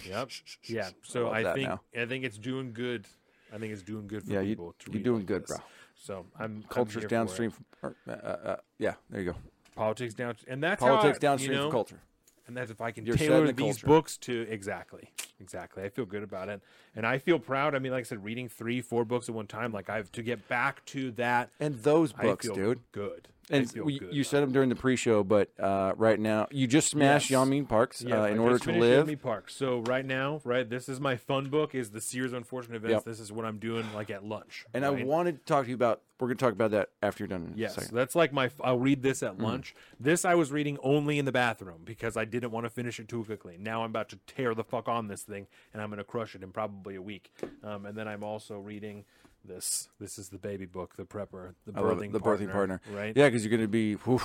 Yep. 0.05 0.29
Yeah. 0.65 0.89
So 1.03 1.25
love 1.25 1.33
I 1.33 1.53
think 1.53 1.69
now. 1.69 1.81
I 1.95 2.05
think 2.05 2.25
it's 2.25 2.37
doing 2.37 2.73
good. 2.73 3.05
I 3.53 3.57
think 3.59 3.73
it's 3.73 3.83
doing 3.83 4.07
good 4.07 4.23
for 4.23 4.31
Yeah, 4.33 4.39
you- 4.41 4.49
people. 4.55 4.75
to 4.79 4.91
you're 4.91 5.03
doing 5.03 5.17
like 5.19 5.25
good, 5.27 5.43
this. 5.43 5.49
bro. 5.57 5.65
So 5.95 6.25
I'm 6.39 6.43
I'm 6.45 6.63
Culture's 6.69 7.03
it. 7.03 7.09
downstream. 7.09 7.51
From, 7.79 7.95
uh, 8.07 8.11
uh, 8.11 8.15
uh, 8.15 8.55
yeah, 8.79 8.95
there 9.09 9.21
you 9.21 9.31
go. 9.31 9.37
Politics 9.75 10.13
down, 10.13 10.35
and 10.47 10.61
that's 10.63 10.79
Politics 10.79 11.03
how 11.03 11.15
I, 11.15 11.19
downstream 11.19 11.51
you 11.51 11.57
know, 11.57 11.63
from 11.65 11.71
culture. 11.71 11.99
And 12.47 12.55
that's 12.57 12.71
if 12.71 12.81
I 12.81 12.91
can 12.91 13.05
You're 13.05 13.15
tailor 13.15 13.47
the 13.47 13.53
these 13.53 13.81
books 13.81 14.17
to 14.17 14.41
exactly, 14.49 15.09
exactly. 15.39 15.83
I 15.83 15.89
feel 15.89 16.05
good 16.05 16.23
about 16.23 16.49
it, 16.49 16.61
and 16.95 17.05
I 17.05 17.17
feel 17.17 17.39
proud. 17.39 17.75
I 17.75 17.79
mean, 17.79 17.91
like 17.91 18.01
I 18.01 18.03
said, 18.03 18.23
reading 18.23 18.49
three, 18.49 18.81
four 18.81 19.05
books 19.05 19.29
at 19.29 19.35
one 19.35 19.47
time, 19.47 19.71
like 19.71 19.89
I've 19.89 20.11
to 20.13 20.23
get 20.23 20.47
back 20.47 20.83
to 20.87 21.11
that. 21.11 21.49
And 21.59 21.75
those 21.83 22.13
I 22.17 22.23
books, 22.23 22.45
feel 22.45 22.55
dude. 22.55 22.79
good. 22.91 23.27
And 23.49 23.69
we, 23.83 23.99
you 24.11 24.23
said 24.23 24.41
them 24.41 24.51
during 24.53 24.69
the 24.69 24.75
pre-show, 24.75 25.23
but 25.23 25.49
uh, 25.59 25.93
right 25.97 26.19
now 26.19 26.47
you 26.49 26.65
just 26.65 26.89
smashed 26.89 27.29
Yes. 27.29 27.39
Yeonmi 27.39 27.67
Park's 27.67 28.01
Yes, 28.01 28.13
uh, 28.13 28.21
I 28.21 28.29
in 28.29 28.35
just 28.37 28.43
order 28.43 28.59
to 28.59 28.71
live. 28.79 29.07
Yeonmi 29.07 29.21
Park. 29.21 29.49
So 29.49 29.79
right 29.79 30.05
now, 30.05 30.39
right, 30.45 30.69
this 30.69 30.87
is 30.87 30.99
my 31.01 31.17
fun 31.17 31.49
book. 31.49 31.75
Is 31.75 31.91
the 31.91 31.99
Sears 32.01 32.31
Unfortunate 32.33 32.77
Events. 32.77 32.93
Yep. 32.93 33.03
This 33.05 33.19
is 33.19 33.31
what 33.31 33.45
I'm 33.45 33.57
doing 33.59 33.85
like 33.93 34.09
at 34.09 34.23
lunch. 34.25 34.65
And 34.73 34.83
right? 34.85 35.01
I 35.01 35.03
wanted 35.03 35.39
to 35.39 35.45
talk 35.45 35.65
to 35.65 35.69
you 35.69 35.75
about. 35.75 36.01
We're 36.19 36.27
going 36.27 36.37
to 36.37 36.45
talk 36.45 36.53
about 36.53 36.71
that 36.71 36.89
after 37.01 37.23
you're 37.23 37.27
done. 37.27 37.51
In 37.51 37.57
Yes, 37.57 37.75
a 37.75 37.81
second. 37.81 37.97
that's 37.97 38.15
like 38.15 38.31
my. 38.31 38.49
I'll 38.63 38.79
read 38.79 39.03
this 39.03 39.21
at 39.23 39.39
lunch. 39.39 39.75
This 39.99 40.23
I 40.23 40.35
was 40.35 40.53
reading 40.53 40.77
only 40.81 41.19
in 41.19 41.25
the 41.25 41.33
bathroom 41.33 41.81
because 41.83 42.15
I 42.15 42.23
didn't 42.23 42.51
want 42.51 42.65
to 42.65 42.69
finish 42.69 42.97
it 42.97 43.09
too 43.09 43.25
quickly. 43.25 43.57
Now 43.59 43.83
I'm 43.83 43.89
about 43.89 44.07
to 44.09 44.19
tear 44.25 44.55
the 44.55 44.63
fuck 44.63 44.87
on 44.87 45.07
this 45.09 45.23
thing, 45.23 45.47
and 45.73 45.81
I'm 45.81 45.89
going 45.89 45.97
to 45.97 46.05
crush 46.05 46.33
it 46.33 46.41
in 46.41 46.51
probably 46.51 46.95
a 46.95 47.01
week. 47.01 47.29
Um, 47.61 47.85
and 47.85 47.97
then 47.97 48.07
I'm 48.07 48.23
also 48.23 48.57
reading 48.57 49.03
this. 49.45 49.89
This 49.99 50.17
is 50.17 50.29
the 50.29 50.37
baby 50.37 50.65
book, 50.65 50.95
the 50.95 51.03
prepper, 51.03 51.53
the 51.65 51.73
birthing. 51.73 52.11
The 52.11 52.19
birthing 52.19 52.51
partner. 52.51 52.81
right? 52.91 53.15
Yeah, 53.15 53.27
because 53.27 53.43
you're 53.43 53.51
going 53.51 53.61
to 53.61 53.67
be, 53.67 53.93
whew, 53.93 54.21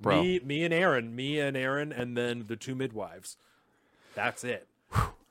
bro. 0.00 0.22
Me, 0.22 0.40
me 0.44 0.64
and 0.64 0.72
Aaron, 0.74 1.14
me 1.14 1.40
and 1.40 1.56
Aaron, 1.56 1.92
and 1.92 2.16
then 2.16 2.44
the 2.46 2.56
two 2.56 2.74
midwives. 2.74 3.36
That's 4.14 4.44
it. 4.44 4.66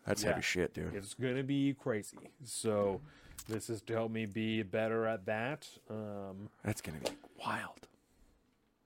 that's 0.06 0.24
yeah. 0.24 0.30
heavy 0.30 0.42
shit, 0.42 0.74
dude. 0.74 0.94
It's 0.94 1.16
gonna 1.16 1.44
be 1.44 1.74
crazy. 1.74 2.18
So 2.44 3.02
this 3.48 3.70
is 3.70 3.82
to 3.84 3.94
help 3.94 4.12
me 4.12 4.26
be 4.26 4.64
better 4.64 5.06
at 5.06 5.26
that. 5.26 5.68
Um, 5.90 6.50
That's 6.64 6.82
going 6.82 7.00
to 7.00 7.12
be 7.12 7.18
wild. 7.44 7.88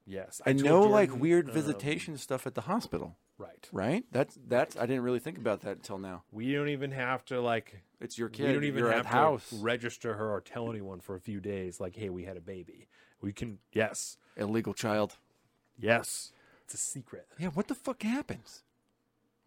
yes, 0.06 0.42
I 0.46 0.54
know, 0.54 0.82
like 0.82 1.10
Jordan, 1.10 1.22
weird 1.22 1.48
um, 1.48 1.54
visitation 1.54 2.18
stuff 2.18 2.46
at 2.46 2.56
the 2.56 2.62
hospital, 2.62 3.16
right. 3.40 3.68
right? 3.72 4.06
That's 4.12 4.38
that's. 4.48 4.78
I 4.78 4.82
didn't 4.86 5.02
really 5.02 5.20
think 5.20 5.38
about 5.40 5.62
that 5.62 5.78
until 5.78 5.98
now. 5.98 6.22
We 6.32 6.54
don't 6.54 6.70
even 6.70 6.92
have 6.92 7.26
to 7.26 7.42
like. 7.42 7.82
It's 8.00 8.18
your 8.18 8.30
kid. 8.30 8.48
we 8.48 8.54
don't 8.54 8.64
even 8.66 8.84
you're 8.84 8.92
have 8.92 9.04
to 9.04 9.08
house. 9.08 9.52
register 9.54 10.14
her 10.14 10.32
or 10.32 10.42
tell 10.42 10.70
anyone 10.70 11.00
for 11.00 11.16
a 11.16 11.20
few 11.20 11.40
days. 11.40 11.80
Like, 11.80 11.96
hey, 11.96 12.10
we 12.10 12.24
had 12.26 12.38
a 12.38 12.42
baby. 12.42 12.88
We 13.22 13.34
can. 13.34 13.58
Yes, 13.74 14.18
Illegal 14.38 14.74
child. 14.74 15.18
yes. 15.80 16.32
It's 16.66 16.76
a 16.76 16.78
secret. 16.78 17.26
Yeah. 17.40 17.48
What 17.48 17.68
the 17.68 17.74
fuck 17.74 18.04
happens? 18.04 18.62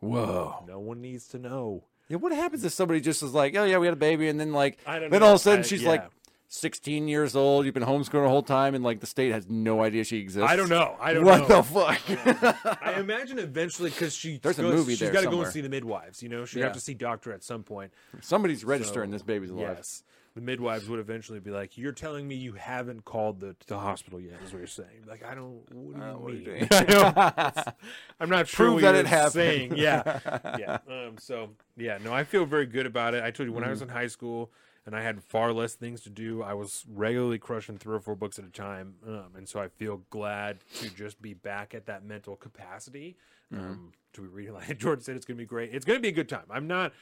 Whoa. 0.01 0.65
No 0.67 0.81
one 0.81 1.01
needs 1.01 1.29
to 1.29 1.39
know. 1.39 1.85
Yeah. 2.09 2.17
What 2.17 2.33
happens 2.33 2.65
if 2.65 2.73
somebody 2.73 3.01
just 3.01 3.23
is 3.23 3.33
like, 3.33 3.55
oh 3.55 3.65
yeah, 3.65 3.79
we 3.79 3.87
had 3.87 3.93
a 3.93 3.97
baby, 3.97 4.29
and 4.29 4.41
then 4.41 4.53
like, 4.53 4.79
I 4.87 4.99
don't 4.99 5.11
then 5.11 5.21
know. 5.21 5.27
all 5.27 5.33
of 5.35 5.41
a 5.41 5.43
sudden 5.43 5.61
I- 5.61 5.67
she's 5.67 5.83
yeah. 5.83 5.89
like. 5.89 6.11
16 6.55 7.09
years 7.09 7.35
old, 7.35 7.65
you've 7.65 7.73
been 7.73 7.83
homeschooling 7.83 8.25
the 8.25 8.29
whole 8.29 8.43
time, 8.43 8.75
and 8.75 8.85
like 8.85 9.01
the 9.01 9.07
state 9.07 9.33
has 9.33 9.49
no 9.49 9.83
idea 9.83 10.05
she 10.05 10.19
exists. 10.19 10.51
I 10.51 10.55
don't 10.55 10.69
know. 10.69 10.97
I 11.01 11.15
don't 11.15 11.25
what 11.25 11.49
know. 11.49 11.63
the 11.63 11.63
fuck? 11.63 12.79
I 12.85 13.01
imagine 13.01 13.39
eventually 13.39 13.89
because 13.89 14.15
she 14.15 14.37
There's 14.37 14.59
a 14.59 14.63
goes- 14.63 14.75
movie 14.75 14.95
she's 14.97 15.09
got 15.09 15.23
to 15.23 15.31
go 15.31 15.41
and 15.43 15.51
see 15.51 15.63
the 15.63 15.71
midwives. 15.71 16.23
You 16.23 16.29
know, 16.29 16.45
she'd 16.45 16.59
Yeah. 16.59 16.67
have 16.67 16.75
to 16.75 16.81
see 16.81 16.93
doctor 16.93 17.33
at 17.33 17.43
some 17.43 17.63
point. 17.63 17.91
Somebody's 18.21 18.65
registering 18.67 19.09
So, 19.11 19.13
this 19.15 19.23
baby's 19.23 19.49
alive. 19.49 19.77
Yes. 19.79 20.05
The 20.35 20.43
midwives 20.43 20.89
would 20.91 20.99
eventually 20.99 21.41
be 21.41 21.51
like, 21.51 21.77
"You're 21.79 21.93
telling 21.93 22.27
me 22.29 22.35
you 22.35 22.53
haven't 22.53 23.05
called 23.07 23.41
the 23.41 23.55
the 23.67 23.79
hospital 23.79 24.19
yet?" 24.21 24.35
Is 24.45 24.53
what 24.53 24.59
you're 24.59 24.67
saying? 24.67 25.05
Like, 25.07 25.23
I 25.25 25.35
don't. 25.35 25.61
What 25.75 25.95
do 25.95 26.01
you 26.01 26.05
Uh, 26.07 26.19
what 26.19 26.33
mean? 26.35 26.69
I 26.71 27.73
I'm 28.21 28.29
not 28.31 28.47
sure 28.49 28.67
Prove 28.67 28.75
what 28.75 28.83
that 28.83 28.91
you're 28.93 29.01
it 29.01 29.07
happened. 29.07 29.33
saying. 29.33 29.77
Yeah, 29.77 30.57
yeah. 30.59 30.79
Um, 30.89 31.17
so 31.19 31.51
yeah, 31.77 31.99
no, 32.03 32.13
I 32.15 32.25
feel 32.25 32.45
very 32.47 32.65
good 32.67 32.87
about 32.87 33.15
it. 33.15 33.23
I 33.25 33.31
told 33.31 33.47
you 33.47 33.53
when 33.55 33.63
I 33.63 33.67
Mm-hmm. 33.67 33.71
was 33.73 33.83
in 33.83 33.89
high 33.91 34.07
school 34.07 34.51
and 34.85 34.97
I 34.97 35.03
had 35.03 35.23
far 35.23 35.53
less 35.53 35.75
things 35.75 36.01
to 36.03 36.11
do, 36.11 36.43
I 36.43 36.55
was 36.55 36.85
regularly 36.93 37.39
crushing 37.39 37.79
three 37.79 37.95
or 37.95 38.01
four 38.01 38.17
books 38.17 38.39
at 38.39 38.45
a 38.45 38.51
time, 38.51 38.95
um, 39.07 39.33
and 39.37 39.49
so 39.49 39.61
I 39.61 39.69
feel 39.69 40.03
glad 40.11 40.59
to 40.81 40.89
just 40.91 41.23
be 41.23 41.35
back 41.35 41.75
at 41.75 41.87
that 41.87 42.05
mental 42.05 42.37
capacity. 42.37 43.17
Mm-hmm. 43.53 43.65
Um, 43.65 43.93
to 44.15 44.23
be 44.23 44.29
reading, 44.29 44.55
like 44.69 44.79
George 44.79 45.03
said, 45.03 45.17
it's 45.17 45.27
going 45.27 45.37
to 45.37 45.43
be 45.43 45.47
great. 45.47 45.73
It's 45.73 45.85
going 45.85 45.99
to 45.99 46.03
be 46.03 46.09
a 46.09 46.13
good 46.13 46.29
time. 46.29 46.45
I'm 46.51 46.67
not. 46.67 46.93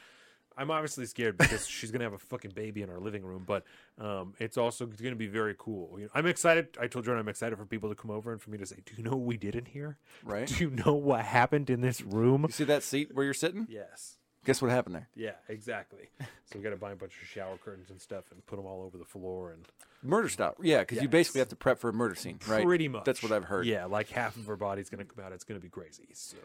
I'm 0.57 0.69
obviously 0.69 1.05
scared 1.05 1.37
because 1.37 1.65
she's 1.67 1.91
gonna 1.91 2.03
have 2.03 2.13
a 2.13 2.17
fucking 2.19 2.51
baby 2.51 2.81
in 2.81 2.89
our 2.89 2.99
living 2.99 3.23
room, 3.23 3.43
but 3.45 3.63
um, 3.97 4.33
it's 4.37 4.57
also 4.57 4.85
gonna 4.85 5.15
be 5.15 5.27
very 5.27 5.55
cool. 5.57 5.97
You 5.97 6.05
know, 6.05 6.11
I'm 6.13 6.25
excited. 6.25 6.77
I 6.79 6.87
told 6.87 7.05
Jordan 7.05 7.21
I'm 7.21 7.29
excited 7.29 7.57
for 7.57 7.65
people 7.65 7.87
to 7.89 7.95
come 7.95 8.11
over 8.11 8.31
and 8.31 8.41
for 8.41 8.49
me 8.49 8.57
to 8.57 8.65
say, 8.65 8.77
"Do 8.85 8.93
you 8.97 9.03
know 9.03 9.11
what 9.11 9.21
we 9.21 9.37
did 9.37 9.55
in 9.55 9.65
here? 9.65 9.97
Right. 10.23 10.47
Do 10.47 10.55
you 10.63 10.69
know 10.69 10.93
what 10.93 11.21
happened 11.21 11.69
in 11.69 11.81
this 11.81 12.01
room?" 12.01 12.43
You 12.43 12.51
see 12.51 12.63
that 12.65 12.83
seat 12.83 13.11
where 13.13 13.23
you're 13.23 13.33
sitting? 13.33 13.65
Yes. 13.69 14.17
Guess 14.45 14.61
what 14.61 14.71
happened 14.71 14.95
there? 14.95 15.07
Yeah. 15.15 15.33
Exactly. 15.49 16.09
so 16.19 16.57
we 16.57 16.61
got 16.61 16.71
to 16.71 16.77
buy 16.77 16.91
a 16.91 16.95
bunch 16.95 17.13
of 17.21 17.27
shower 17.27 17.57
curtains 17.57 17.89
and 17.89 18.01
stuff 18.01 18.25
and 18.31 18.45
put 18.45 18.55
them 18.55 18.65
all 18.65 18.83
over 18.83 18.97
the 18.97 19.05
floor 19.05 19.51
and 19.51 19.65
Murder 20.03 20.29
style. 20.29 20.55
Yeah, 20.61 20.79
because 20.79 20.97
you 20.97 21.03
Yes. 21.03 21.11
basically 21.11 21.39
have 21.39 21.49
to 21.49 21.55
prep 21.55 21.77
for 21.77 21.89
a 21.89 21.93
murder 21.93 22.15
scene, 22.15 22.39
right? 22.47 22.65
pretty 22.65 22.87
much. 22.87 23.05
That's 23.05 23.21
what 23.21 23.31
I've 23.31 23.43
heard. 23.43 23.67
Yeah, 23.67 23.85
like 23.85 24.09
half 24.09 24.35
of 24.35 24.47
her 24.47 24.55
body's 24.55 24.89
gonna 24.89 25.05
come 25.05 25.23
out. 25.23 25.31
It's 25.31 25.43
gonna 25.43 25.59
be 25.59 25.69
crazy. 25.69 26.07
So 26.13 26.37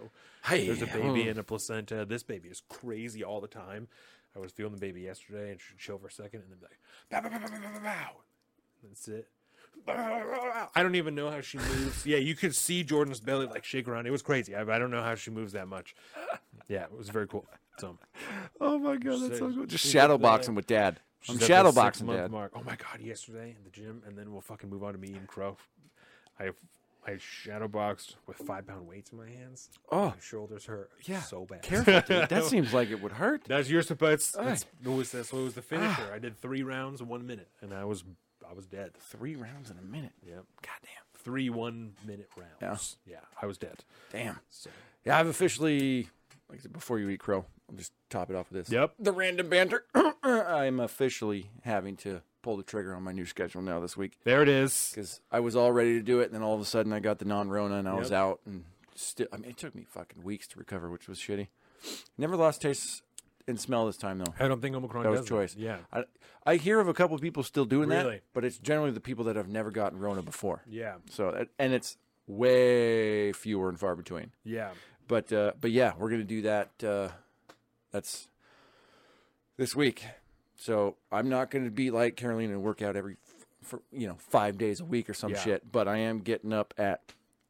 Hey, 0.44 0.66
there's 0.66 0.82
a 0.82 0.86
baby 0.86 1.26
oh. 1.26 1.30
and 1.30 1.38
a 1.38 1.42
placenta. 1.42 2.04
This 2.04 2.22
baby 2.22 2.50
is 2.50 2.62
crazy 2.68 3.24
all 3.24 3.40
the 3.40 3.48
time. 3.48 3.88
I 4.34 4.40
was 4.40 4.52
feeling 4.52 4.74
the 4.74 4.78
baby 4.78 5.00
yesterday, 5.00 5.50
and 5.52 5.58
she'd 5.58 5.78
chill 5.78 5.96
for 5.96 6.08
a 6.08 6.12
second, 6.12 6.42
and 6.42 6.50
then 6.50 6.58
be 6.58 6.66
like, 6.66 6.78
bow, 7.10 7.22
bow, 7.22 7.30
bow, 7.30 7.46
bow, 7.48 7.56
bow, 7.58 7.72
bow, 7.72 7.80
bow. 7.80 8.10
and 8.82 8.90
then 8.90 8.94
sit. 8.94 9.28
I 9.88 10.82
don't 10.82 10.94
even 10.94 11.14
know 11.14 11.30
how 11.30 11.40
she 11.40 11.58
moves. 11.58 12.04
Yeah, 12.04 12.18
you 12.18 12.34
could 12.34 12.54
see 12.54 12.82
Jordan's 12.82 13.20
belly 13.20 13.46
like 13.46 13.64
shake 13.64 13.88
around. 13.88 14.06
It 14.06 14.10
was 14.10 14.22
crazy. 14.22 14.54
I, 14.54 14.62
I 14.62 14.78
don't 14.78 14.90
know 14.90 15.02
how 15.02 15.14
she 15.14 15.30
moves 15.30 15.52
that 15.52 15.68
much. 15.68 15.94
Yeah, 16.68 16.84
it 16.84 16.96
was 16.96 17.08
very 17.08 17.26
cool. 17.26 17.46
So 17.78 17.98
Oh 18.60 18.78
my 18.78 18.96
god, 18.96 19.20
that's 19.22 19.38
so 19.38 19.50
good. 19.50 19.68
Just 19.68 19.86
shadow 19.86 20.18
boxing 20.18 20.54
with 20.54 20.66
dad. 20.66 21.00
I'm 21.28 21.38
shadow 21.38 21.72
boxing 21.72 22.06
dad. 22.06 22.30
Mark. 22.30 22.52
Oh 22.54 22.62
my 22.62 22.76
god, 22.76 23.00
yesterday 23.00 23.54
in 23.56 23.64
the 23.64 23.70
gym, 23.70 24.02
and 24.06 24.16
then 24.16 24.32
we'll 24.32 24.40
fucking 24.40 24.70
move 24.70 24.84
on 24.84 24.92
to 24.92 24.98
me 24.98 25.08
and 25.14 25.26
Crow. 25.26 25.56
I 26.38 26.50
I 27.06 27.18
shadow 27.18 27.68
boxed 27.68 28.16
with 28.26 28.36
five 28.38 28.66
pound 28.66 28.86
weights 28.88 29.12
in 29.12 29.18
my 29.18 29.28
hands. 29.28 29.68
Oh. 29.92 30.06
my 30.06 30.14
shoulders 30.20 30.66
hurt. 30.66 30.90
Yeah. 31.04 31.20
so 31.20 31.44
bad. 31.44 31.62
Careful, 31.62 32.00
dude. 32.00 32.28
That 32.28 32.44
seems 32.44 32.74
like 32.74 32.90
it 32.90 33.00
would 33.00 33.12
hurt. 33.12 33.44
That's 33.44 33.70
your 33.70 33.82
supposed. 33.82 34.36
That's, 34.36 34.66
what 34.82 34.96
was 34.96 35.12
this? 35.12 35.32
What 35.32 35.42
was 35.42 35.54
the 35.54 35.62
finisher? 35.62 36.08
Ah. 36.10 36.14
I 36.14 36.18
did 36.18 36.36
three 36.40 36.62
rounds 36.62 37.00
in 37.00 37.08
one 37.08 37.26
minute, 37.26 37.48
and 37.60 37.72
I 37.72 37.84
was 37.84 38.02
I 38.48 38.54
was 38.54 38.66
dead. 38.66 38.94
Three 38.94 39.36
rounds 39.36 39.70
in 39.70 39.78
a 39.78 39.82
minute. 39.82 40.12
Yep, 40.26 40.44
Goddamn. 40.62 41.04
three 41.18 41.48
one 41.50 41.92
minute 42.04 42.28
rounds. 42.60 42.96
Yeah, 43.06 43.16
I 43.40 43.46
was 43.46 43.58
dead. 43.58 43.84
Damn. 44.12 44.40
So 44.50 44.70
Yeah, 45.04 45.18
I've 45.18 45.26
officially, 45.28 46.08
like 46.48 46.58
I 46.58 46.62
said, 46.62 46.72
before 46.72 46.98
you 46.98 47.08
eat 47.08 47.20
crow, 47.20 47.44
I'll 47.70 47.76
just 47.76 47.92
top 48.10 48.30
it 48.30 48.36
off 48.36 48.50
with 48.50 48.64
this. 48.66 48.72
Yep. 48.72 48.94
The 48.98 49.12
random 49.12 49.48
banter. 49.48 49.84
I'm 50.22 50.80
officially 50.80 51.50
having 51.64 51.96
to 51.98 52.22
pull 52.42 52.56
the 52.56 52.62
trigger 52.62 52.94
on 52.94 53.02
my 53.02 53.12
new 53.12 53.26
schedule 53.26 53.60
now 53.60 53.80
this 53.80 53.96
week 53.96 54.12
there 54.22 54.40
it 54.40 54.48
is. 54.48 54.92
because 54.94 55.20
I 55.32 55.40
was 55.40 55.56
all 55.56 55.72
ready 55.72 55.94
to 55.94 56.02
do 56.02 56.20
it, 56.20 56.26
and 56.26 56.34
then 56.34 56.42
all 56.42 56.54
of 56.54 56.60
a 56.60 56.64
sudden 56.64 56.92
I 56.92 57.00
got 57.00 57.18
the 57.18 57.24
non-Rona 57.24 57.74
and 57.76 57.88
I 57.88 57.94
was 57.94 58.12
out, 58.12 58.40
and 58.46 58.64
still, 58.94 59.26
I 59.32 59.36
mean, 59.38 59.50
it 59.50 59.56
took 59.56 59.74
me 59.74 59.84
fucking 59.88 60.22
weeks 60.22 60.46
to 60.48 60.58
recover, 60.58 60.88
which 60.88 61.08
was 61.08 61.18
shitty. 61.18 61.48
Never 62.16 62.36
lost 62.36 62.62
taste 62.62 63.02
and 63.48 63.60
smell 63.60 63.86
this 63.86 63.96
time 63.96 64.18
though. 64.18 64.32
I 64.38 64.46
don't 64.48 64.60
think 64.62 64.76
Omicron 64.76 65.02
That 65.04 65.10
was 65.10 65.20
does 65.20 65.28
choice. 65.28 65.56
Yeah, 65.56 65.78
I, 65.92 66.04
I 66.44 66.56
hear 66.56 66.78
of 66.78 66.86
a 66.88 66.94
couple 66.94 67.16
of 67.16 67.20
people 67.22 67.42
still 67.42 67.64
doing 67.64 67.88
Really? 67.88 68.16
that, 68.16 68.22
but 68.32 68.44
it's 68.44 68.58
generally 68.58 68.92
the 68.92 69.00
people 69.00 69.24
that 69.24 69.34
have 69.36 69.48
never 69.48 69.70
gotten 69.72 69.98
Rona 69.98 70.22
before. 70.22 70.62
yeah, 70.68 70.94
So, 71.10 71.46
and 71.58 71.72
it's 71.72 71.96
way 72.26 73.32
fewer 73.32 73.68
and 73.68 73.78
far 73.78 73.96
between. 73.96 74.30
yeah. 74.44 74.70
But 75.08 75.32
uh, 75.32 75.52
but 75.60 75.70
yeah, 75.70 75.92
we're 75.96 76.10
gonna 76.10 76.24
do 76.24 76.42
that. 76.42 76.70
Uh, 76.82 77.08
that's 77.96 78.28
this 79.56 79.74
week. 79.74 80.04
So 80.54 80.96
I'm 81.10 81.28
not 81.30 81.50
gonna 81.50 81.70
be 81.70 81.90
like 81.90 82.16
Carolina 82.16 82.52
and 82.52 82.62
work 82.62 82.82
out 82.82 82.94
every 82.96 83.16
for 83.62 83.80
you 83.90 84.06
know 84.06 84.16
five 84.18 84.58
days 84.58 84.80
a 84.80 84.84
week 84.84 85.08
or 85.08 85.14
some 85.14 85.30
Yeah. 85.32 85.38
shit. 85.40 85.72
But 85.72 85.88
I 85.88 85.96
am 85.98 86.20
getting 86.20 86.52
up 86.52 86.74
at 86.78 87.00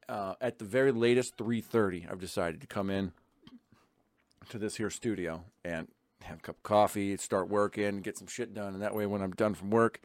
uh, 0.09 0.35
at 0.41 0.59
the 0.61 0.65
very 0.65 0.93
latest 0.93 1.37
three 1.37 1.61
thirty. 1.61 2.07
I've 2.09 2.21
decided 2.21 2.61
to 2.61 2.67
come 2.69 2.91
in 2.91 3.13
to 4.51 4.59
this 4.59 4.77
here 4.77 4.91
studio 4.91 5.45
and 5.65 5.89
have 6.23 6.39
a 6.39 6.41
cup 6.43 6.57
of 6.57 6.63
coffee, 6.63 7.17
start 7.17 7.49
working, 7.49 8.01
get 8.03 8.17
some 8.17 8.29
shit 8.29 8.55
done, 8.55 8.75
and 8.75 8.83
that 8.83 8.95
way 8.95 9.05
when 9.07 9.21
I'm 9.23 9.33
done 9.33 9.55
from 9.55 9.71
work, 9.71 10.01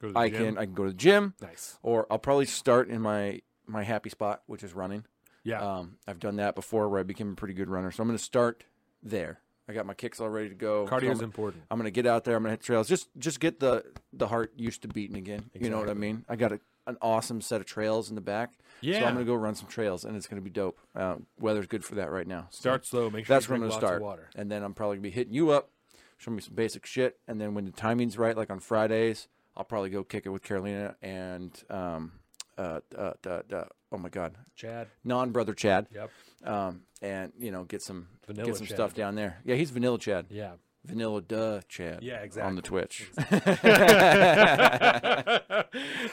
to 0.00 0.12
I 0.14 0.28
gym. 0.28 0.38
can 0.54 0.58
I 0.58 0.66
can 0.66 0.74
go 0.74 0.84
to 0.84 0.90
the 0.90 0.96
gym, 0.96 1.32
Nice. 1.40 1.78
or 1.82 2.06
I'll 2.10 2.18
probably 2.18 2.46
start 2.46 2.88
in 2.90 3.00
my 3.00 3.40
my 3.66 3.82
happy 3.82 4.10
spot, 4.10 4.42
which 4.46 4.62
is 4.62 4.74
running. 4.74 5.04
Yeah. 5.42 5.60
Um, 5.60 5.96
I've 6.06 6.18
done 6.18 6.36
that 6.36 6.54
before 6.54 6.88
where 6.88 7.00
I 7.00 7.02
became 7.04 7.32
a 7.32 7.34
pretty 7.36 7.54
good 7.54 7.68
runner. 7.70 7.90
So 7.92 8.02
I'm 8.02 8.08
going 8.08 8.18
to 8.18 8.22
start 8.24 8.64
there. 9.02 9.38
I 9.68 9.72
got 9.72 9.84
my 9.86 9.94
kicks 9.94 10.20
all 10.20 10.28
ready 10.28 10.48
to 10.48 10.54
go. 10.54 10.86
Cardio 10.86 11.10
is 11.10 11.18
So 11.18 11.24
important. 11.24 11.64
I'm 11.70 11.78
going 11.78 11.86
to 11.86 11.90
get 11.90 12.06
out 12.06 12.24
there. 12.24 12.36
I'm 12.36 12.42
going 12.42 12.50
to 12.50 12.58
hit 12.58 12.62
trails. 12.62 12.88
Just 12.88 13.08
just 13.18 13.40
get 13.40 13.58
the 13.60 13.84
the 14.12 14.28
heart 14.28 14.52
used 14.56 14.82
to 14.82 14.88
beating 14.88 15.16
again. 15.16 15.50
You 15.54 15.70
know 15.70 15.78
what 15.78 15.90
I 15.90 15.94
mean? 15.94 16.24
I 16.28 16.36
got 16.36 16.52
a, 16.52 16.60
an 16.86 16.96
awesome 17.02 17.40
set 17.40 17.60
of 17.60 17.66
trails 17.66 18.08
in 18.08 18.14
the 18.14 18.20
back. 18.20 18.52
Yeah. 18.80 19.00
So 19.00 19.06
I'm 19.06 19.14
going 19.14 19.26
to 19.26 19.30
go 19.32 19.34
run 19.34 19.54
some 19.56 19.66
trails, 19.68 20.04
and 20.04 20.16
it's 20.16 20.26
going 20.28 20.40
to 20.40 20.44
be 20.44 20.50
dope. 20.50 20.78
Uh, 20.94 21.16
weather's 21.40 21.66
good 21.66 21.84
for 21.84 21.96
that 21.96 22.10
right 22.12 22.26
now. 22.26 22.46
So 22.50 22.60
Start 22.60 22.86
slow. 22.86 23.10
Make 23.10 23.26
sure 23.26 23.34
that's 23.34 23.46
you 23.48 23.54
where 23.54 23.62
I'm 23.64 23.70
to 23.70 23.74
start. 23.76 24.02
water. 24.02 24.28
And 24.36 24.50
then 24.50 24.62
I'm 24.62 24.74
probably 24.74 24.96
going 24.96 25.02
to 25.04 25.08
be 25.10 25.14
hitting 25.14 25.32
you 25.34 25.50
up, 25.50 25.70
show 26.18 26.30
me 26.30 26.40
some 26.40 26.54
basic 26.54 26.86
shit. 26.86 27.18
And 27.26 27.40
then 27.40 27.54
when 27.54 27.64
the 27.64 27.72
timing's 27.72 28.16
right, 28.18 28.36
like 28.36 28.50
on 28.50 28.60
Fridays, 28.60 29.26
I'll 29.56 29.64
probably 29.64 29.90
go 29.90 30.04
kick 30.04 30.26
it 30.26 30.28
with 30.28 30.42
Carolina 30.44 30.94
and 31.02 31.50
um, 31.70 32.12
uh, 32.58 32.80
uh, 32.96 33.12
uh, 33.26 33.30
uh, 33.52 33.64
oh 33.90 33.98
my 33.98 34.10
god, 34.10 34.36
Chad. 34.54 34.88
non 35.02 35.30
brother 35.32 35.54
Chad 35.54 35.86
Yep. 35.94 36.10
Um, 36.44 36.82
and 37.02 37.32
you 37.38 37.50
know 37.50 37.64
get 37.64 37.82
some 37.82 38.08
Vanilla 38.26 38.46
get 38.46 38.56
some 38.56 38.66
Chad. 38.66 38.76
stuff 38.76 38.94
down 38.94 39.14
there. 39.14 39.38
Yeah, 39.44 39.56
he's 39.56 39.70
Vanilla 39.70 39.98
Chad, 39.98 40.26
Yeah. 40.30 40.52
Vanilla 40.84 41.20
Duh 41.20 41.60
Chad. 41.68 42.02
Yeah, 42.02 42.20
exactly. 42.20 42.48
On 42.48 42.54
the 42.54 42.60
exactly. 42.60 42.68
Twitch. 42.68 43.10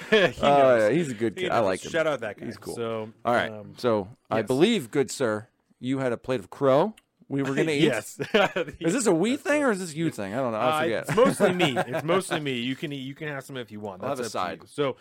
he 0.10 0.42
knows. 0.42 0.42
yeah, 0.42 0.90
he's 0.90 1.12
a 1.12 1.14
good 1.14 1.36
kid. 1.36 1.52
I 1.52 1.60
like 1.60 1.84
him. 1.86 1.92
Shout 1.92 2.08
out 2.08 2.22
that 2.22 2.40
guy. 2.40 2.46
He's 2.46 2.58
cool. 2.58 2.76
So, 2.76 3.10
All 3.26 3.34
right, 3.34 3.52
um, 3.52 3.74
so 3.78 4.08
I 4.30 4.38
yes. 4.40 4.48
believe, 4.48 4.92
good 4.92 5.12
sir, 5.12 5.48
you 5.80 6.00
had 6.00 6.12
a 6.12 6.18
plate 6.18 6.40
of 6.40 6.50
crow. 6.50 6.94
We 7.30 7.42
were 7.42 7.56
gonna 7.56 7.72
eat. 7.72 7.84
yes. 7.84 8.20
Is 8.80 8.94
this 8.94 9.06
a 9.08 9.12
we 9.14 9.38
thing 9.38 9.64
or 9.64 9.72
is 9.72 9.80
this 9.80 9.96
you 9.96 10.10
thing? 10.12 10.34
I 10.34 10.38
don't 10.38 10.52
know. 10.52 10.58
I 10.60 10.70
Uh, 10.70 10.82
forget. 10.82 11.04
it's 11.08 11.16
mostly 11.16 11.54
me. 11.54 11.78
It's 11.78 12.04
mostly 12.04 12.40
me. 12.40 12.60
You 12.60 12.76
can 12.76 12.92
eat. 12.94 12.98
You 13.02 13.16
can 13.16 13.28
have 13.30 13.44
some 13.44 13.58
if 13.58 13.72
you 13.72 13.80
want. 13.80 14.04
I'll 14.04 14.10
have 14.10 14.18
That's 14.18 14.28
a 14.30 14.32
side. 14.32 14.62
So, 14.68 14.98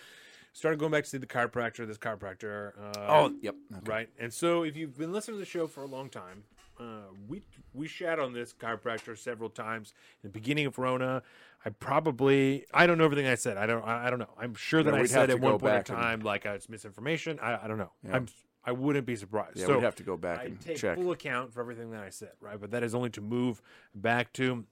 started 0.53 0.79
going 0.79 0.93
back 0.93 1.05
to 1.05 1.11
see 1.11 1.19
the 1.19 1.27
chiropractor. 1.27 1.87
This 1.87 1.99
chiropractor. 1.99 2.73
Uh, 2.97 3.07
Oh, 3.09 3.35
yep. 3.41 3.55
Okay. 3.73 3.91
right. 3.91 4.09
And 4.19 4.33
so, 4.33 4.63
if 4.63 4.77
you've 4.77 4.97
been 4.97 5.13
listening 5.13 5.37
to 5.37 5.41
the 5.41 5.47
show 5.51 5.67
for 5.67 5.83
a 5.83 5.87
long 5.87 6.09
time, 6.09 6.45
uh, 6.81 6.85
we 7.29 7.43
we 7.75 7.87
shat 7.87 8.19
on 8.19 8.33
this 8.33 8.53
chiropractor 8.53 9.17
several 9.17 9.51
times 9.51 9.93
in 10.23 10.29
the 10.29 10.33
beginning 10.33 10.67
of 10.67 10.79
Rona. 10.79 11.23
I 11.65 11.71
probably 11.71 12.67
I 12.75 12.87
don't 12.87 12.99
know 12.99 13.05
everything 13.05 13.27
I 13.27 13.37
said. 13.37 13.57
I 13.57 13.67
don't 13.67 13.85
I, 13.87 14.11
don't 14.11 14.19
know. 14.19 14.31
I'm 14.39 14.55
sure 14.55 14.83
that 14.83 14.93
Yeah, 14.95 15.01
I 15.01 15.05
said 15.07 15.31
at 15.31 15.41
one 15.41 15.53
point 15.53 15.63
in 15.63 15.69
back 15.69 15.89
and- 15.91 15.99
time 15.99 16.21
like 16.21 16.45
uh, 16.47 16.51
it's 16.51 16.69
misinformation. 16.69 17.39
I, 17.41 17.65
I 17.65 17.69
don't 17.69 17.79
know. 17.79 17.93
Yeah. 18.05 18.17
I'm 18.17 18.27
I 18.65 18.71
wouldn't 18.73 19.07
be 19.07 19.17
surprised. 19.17 19.59
Yeah, 19.59 19.67
so 19.67 19.75
we'd 19.75 19.83
have 19.83 19.97
to 19.97 20.03
go 20.05 20.17
back 20.17 20.39
I 20.41 20.45
and 20.45 20.61
take 20.61 20.77
check. 20.77 20.97
full 20.97 21.11
account 21.13 21.53
for 21.53 21.61
everything 21.61 21.91
that 21.91 22.03
I 22.03 22.11
said, 22.11 22.31
right? 22.41 22.61
But 22.61 22.71
that 22.71 22.83
is 22.85 22.95
only 22.95 23.11
to 23.11 23.21
move 23.21 23.61
back 23.95 24.33
to. 24.35 24.65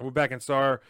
We're 0.00 0.10
back 0.10 0.30
in 0.30 0.40
Star, 0.40 0.80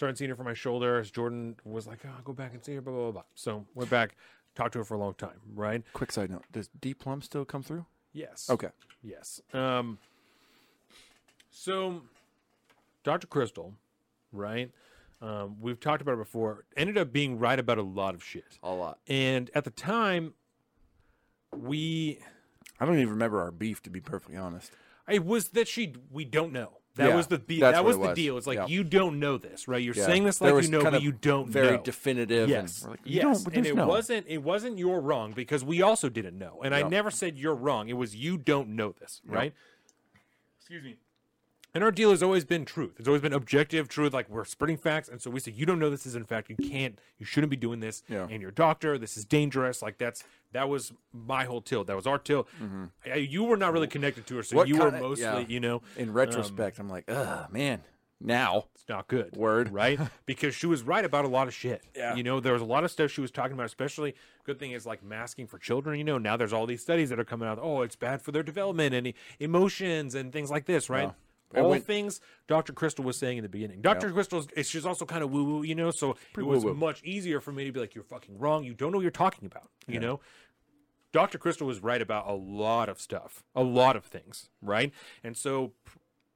starting 0.00 0.16
seeing 0.16 0.30
her 0.30 0.34
for 0.34 0.44
my 0.44 0.54
shoulder. 0.54 1.02
Jordan 1.02 1.56
was 1.62 1.86
like, 1.86 1.98
"Oh, 2.06 2.08
I'll 2.16 2.22
go 2.22 2.32
back 2.32 2.54
and 2.54 2.64
see 2.64 2.74
her." 2.74 2.80
Blah 2.80 2.92
blah 2.94 3.02
blah. 3.02 3.12
blah. 3.12 3.22
So 3.34 3.66
went 3.74 3.90
back, 3.90 4.16
talked 4.54 4.72
to 4.72 4.78
her 4.78 4.84
for 4.84 4.94
a 4.94 4.98
long 4.98 5.12
time, 5.12 5.38
right? 5.54 5.82
Quick 5.92 6.10
side 6.10 6.30
note: 6.30 6.44
Does 6.50 6.70
D 6.80 6.94
Plum 6.94 7.20
still 7.20 7.44
come 7.44 7.62
through? 7.62 7.84
Yes. 8.14 8.48
Okay. 8.48 8.70
Yes. 9.02 9.42
Um. 9.52 9.98
So, 11.50 12.00
Dr. 13.04 13.26
Crystal, 13.26 13.74
right? 14.32 14.70
Um, 15.20 15.56
we've 15.60 15.78
talked 15.78 16.00
about 16.00 16.12
it 16.14 16.18
before. 16.18 16.64
Ended 16.78 16.96
up 16.96 17.12
being 17.12 17.38
right 17.38 17.58
about 17.58 17.76
a 17.76 17.82
lot 17.82 18.14
of 18.14 18.24
shit, 18.24 18.58
A 18.62 18.70
lot. 18.72 19.00
and 19.06 19.50
at 19.54 19.64
the 19.64 19.70
time, 19.70 20.32
we 21.54 22.20
I 22.78 22.86
don't 22.86 22.94
even 22.96 23.10
remember 23.10 23.40
our 23.42 23.50
beef, 23.50 23.82
to 23.82 23.90
be 23.90 24.00
perfectly 24.00 24.38
honest. 24.38 24.72
it 25.08 25.24
was 25.26 25.48
that 25.50 25.68
she 25.68 25.94
we 26.10 26.24
don't 26.24 26.52
know. 26.52 26.78
That 26.96 27.10
Yeah, 27.10 27.16
was 27.16 27.28
the 27.28 27.38
be- 27.38 27.60
that 27.60 27.84
what 27.84 27.98
was 27.98 28.08
the 28.08 28.14
deal. 28.14 28.36
It's 28.36 28.46
like 28.48 28.56
Yeah. 28.58 28.66
you 28.66 28.82
don't 28.82 29.20
know 29.20 29.38
this, 29.38 29.68
right? 29.68 29.82
You're 29.82 29.94
Yeah. 29.94 30.06
saying 30.06 30.24
this 30.24 30.40
like 30.40 30.62
you 30.64 30.70
know, 30.70 30.82
but 30.82 31.02
you 31.02 31.12
don't 31.12 31.48
very 31.48 31.76
know. 31.76 31.82
definitive. 31.82 32.48
Yes. 32.48 32.82
And 32.82 32.90
like, 32.90 33.00
yes. 33.04 33.46
and 33.46 33.64
it 33.66 33.76
no. 33.76 33.86
wasn't 33.86 34.26
it 34.28 34.38
wasn't 34.38 34.76
you're 34.76 35.00
wrong 35.00 35.32
because 35.32 35.62
we 35.64 35.82
also 35.82 36.08
didn't 36.08 36.36
know. 36.36 36.60
And 36.64 36.74
I 36.74 36.82
never 36.82 37.10
said 37.10 37.38
you're 37.38 37.54
wrong. 37.54 37.88
It 37.88 37.96
was 37.96 38.16
you 38.16 38.36
don't 38.36 38.70
know 38.70 38.92
this, 39.00 39.22
right? 39.24 39.54
Excuse 40.58 40.82
me. 40.82 40.96
And 41.74 41.84
our 41.84 41.90
deal 41.92 42.10
has 42.10 42.22
always 42.22 42.44
been 42.44 42.64
truth. 42.64 42.94
It's 42.98 43.06
always 43.06 43.22
been 43.22 43.32
objective 43.32 43.88
truth. 43.88 44.12
Like 44.12 44.28
we're 44.28 44.44
spreading 44.44 44.76
facts, 44.76 45.08
and 45.08 45.22
so 45.22 45.30
we 45.30 45.38
say 45.40 45.52
you 45.52 45.66
don't 45.66 45.78
know 45.78 45.88
this 45.90 46.04
is 46.06 46.16
in 46.16 46.24
fact 46.24 46.50
you 46.50 46.56
can't, 46.56 46.98
you 47.18 47.24
shouldn't 47.26 47.50
be 47.50 47.56
doing 47.56 47.78
this. 47.80 48.02
Yeah. 48.08 48.26
And 48.28 48.42
your 48.42 48.50
doctor, 48.50 48.98
this 48.98 49.16
is 49.16 49.24
dangerous. 49.24 49.80
Like 49.82 49.96
that's 49.98 50.24
that 50.52 50.68
was 50.68 50.92
my 51.12 51.44
whole 51.44 51.60
tilt. 51.60 51.86
That 51.86 51.94
was 51.96 52.06
our 52.08 52.18
tilt. 52.18 52.48
I- 53.06 53.14
You 53.14 53.44
were 53.44 53.56
not 53.56 53.72
really 53.72 53.86
connected 53.86 54.26
to 54.26 54.36
her, 54.36 54.42
so 54.42 54.50
Mm-hmm. 54.50 54.58
What 54.58 54.68
you 54.68 54.78
were 54.78 54.90
mostly, 54.90 55.24
yeah. 55.24 55.44
you 55.46 55.60
know, 55.60 55.82
In 55.96 56.12
retrospect, 56.12 56.78
I'm 56.80 56.88
like, 56.88 57.04
ugh, 57.08 57.52
man. 57.52 57.82
Now, 58.22 58.66
it's 58.74 58.86
not 58.86 59.08
good. 59.08 59.34
Word. 59.36 59.72
Right? 59.72 59.98
Because 60.26 60.54
she 60.54 60.66
was 60.66 60.82
right 60.82 61.04
about 61.04 61.24
a 61.24 61.28
lot 61.28 61.46
of 61.48 61.54
shit. 61.54 61.82
Yeah. 61.96 62.14
You 62.16 62.22
know, 62.22 62.38
there 62.40 62.52
was 62.52 62.60
a 62.60 62.66
lot 62.66 62.84
of 62.84 62.90
stuff 62.90 63.10
she 63.12 63.20
was 63.22 63.30
talking 63.30 63.52
about, 63.54 63.64
especially 63.66 64.14
good 64.44 64.58
thing 64.58 64.72
is 64.72 64.84
like 64.84 65.02
masking 65.02 65.46
for 65.46 65.56
children. 65.58 65.96
You 65.98 66.04
know, 66.04 66.18
now 66.18 66.36
there's 66.36 66.52
all 66.52 66.66
these 66.66 66.82
studies 66.82 67.08
that 67.10 67.18
are 67.20 67.24
coming 67.24 67.48
out. 67.48 67.58
Oh, 67.62 67.80
it's 67.82 67.96
bad 67.96 68.20
for 68.20 68.30
their 68.32 68.42
development 68.42 68.94
and 68.94 69.14
emotions 69.38 70.14
and 70.14 70.32
things 70.32 70.50
like 70.50 70.66
this, 70.66 70.90
right? 70.90 71.04
Yeah. 71.08 71.12
All 71.56 71.70
when- 71.70 71.80
things 71.80 72.20
Dr. 72.46 72.72
Crystal 72.72 73.04
was 73.04 73.16
saying 73.16 73.38
in 73.38 73.42
the 73.42 73.48
beginning. 73.48 73.80
Dr. 73.80 74.08
Yeah. 74.08 74.12
Crystal, 74.12 74.46
she's 74.62 74.86
also 74.86 75.04
kind 75.04 75.22
of 75.24 75.30
woo 75.30 75.44
woo, 75.44 75.62
you 75.62 75.74
know, 75.74 75.90
so 75.90 76.16
it 76.36 76.44
was 76.44 76.64
woo-woo. 76.64 76.76
much 76.76 77.02
easier 77.02 77.40
for 77.40 77.52
me 77.52 77.64
to 77.64 77.72
be 77.72 77.80
like, 77.80 77.94
you're 77.94 78.04
fucking 78.04 78.38
wrong. 78.38 78.64
You 78.64 78.74
don't 78.74 78.92
know 78.92 78.98
what 78.98 79.02
you're 79.02 79.10
talking 79.10 79.46
about, 79.46 79.68
you 79.86 79.98
know? 80.00 80.20
Dr. 81.12 81.38
Crystal 81.38 81.66
was 81.66 81.82
right 81.82 82.00
about 82.00 82.28
a 82.28 82.34
lot 82.34 82.88
of 82.88 83.00
stuff, 83.00 83.42
a 83.54 83.62
lot 83.62 83.96
of 83.96 84.04
things, 84.04 84.48
right? 84.62 84.92
And 85.24 85.36
so 85.36 85.72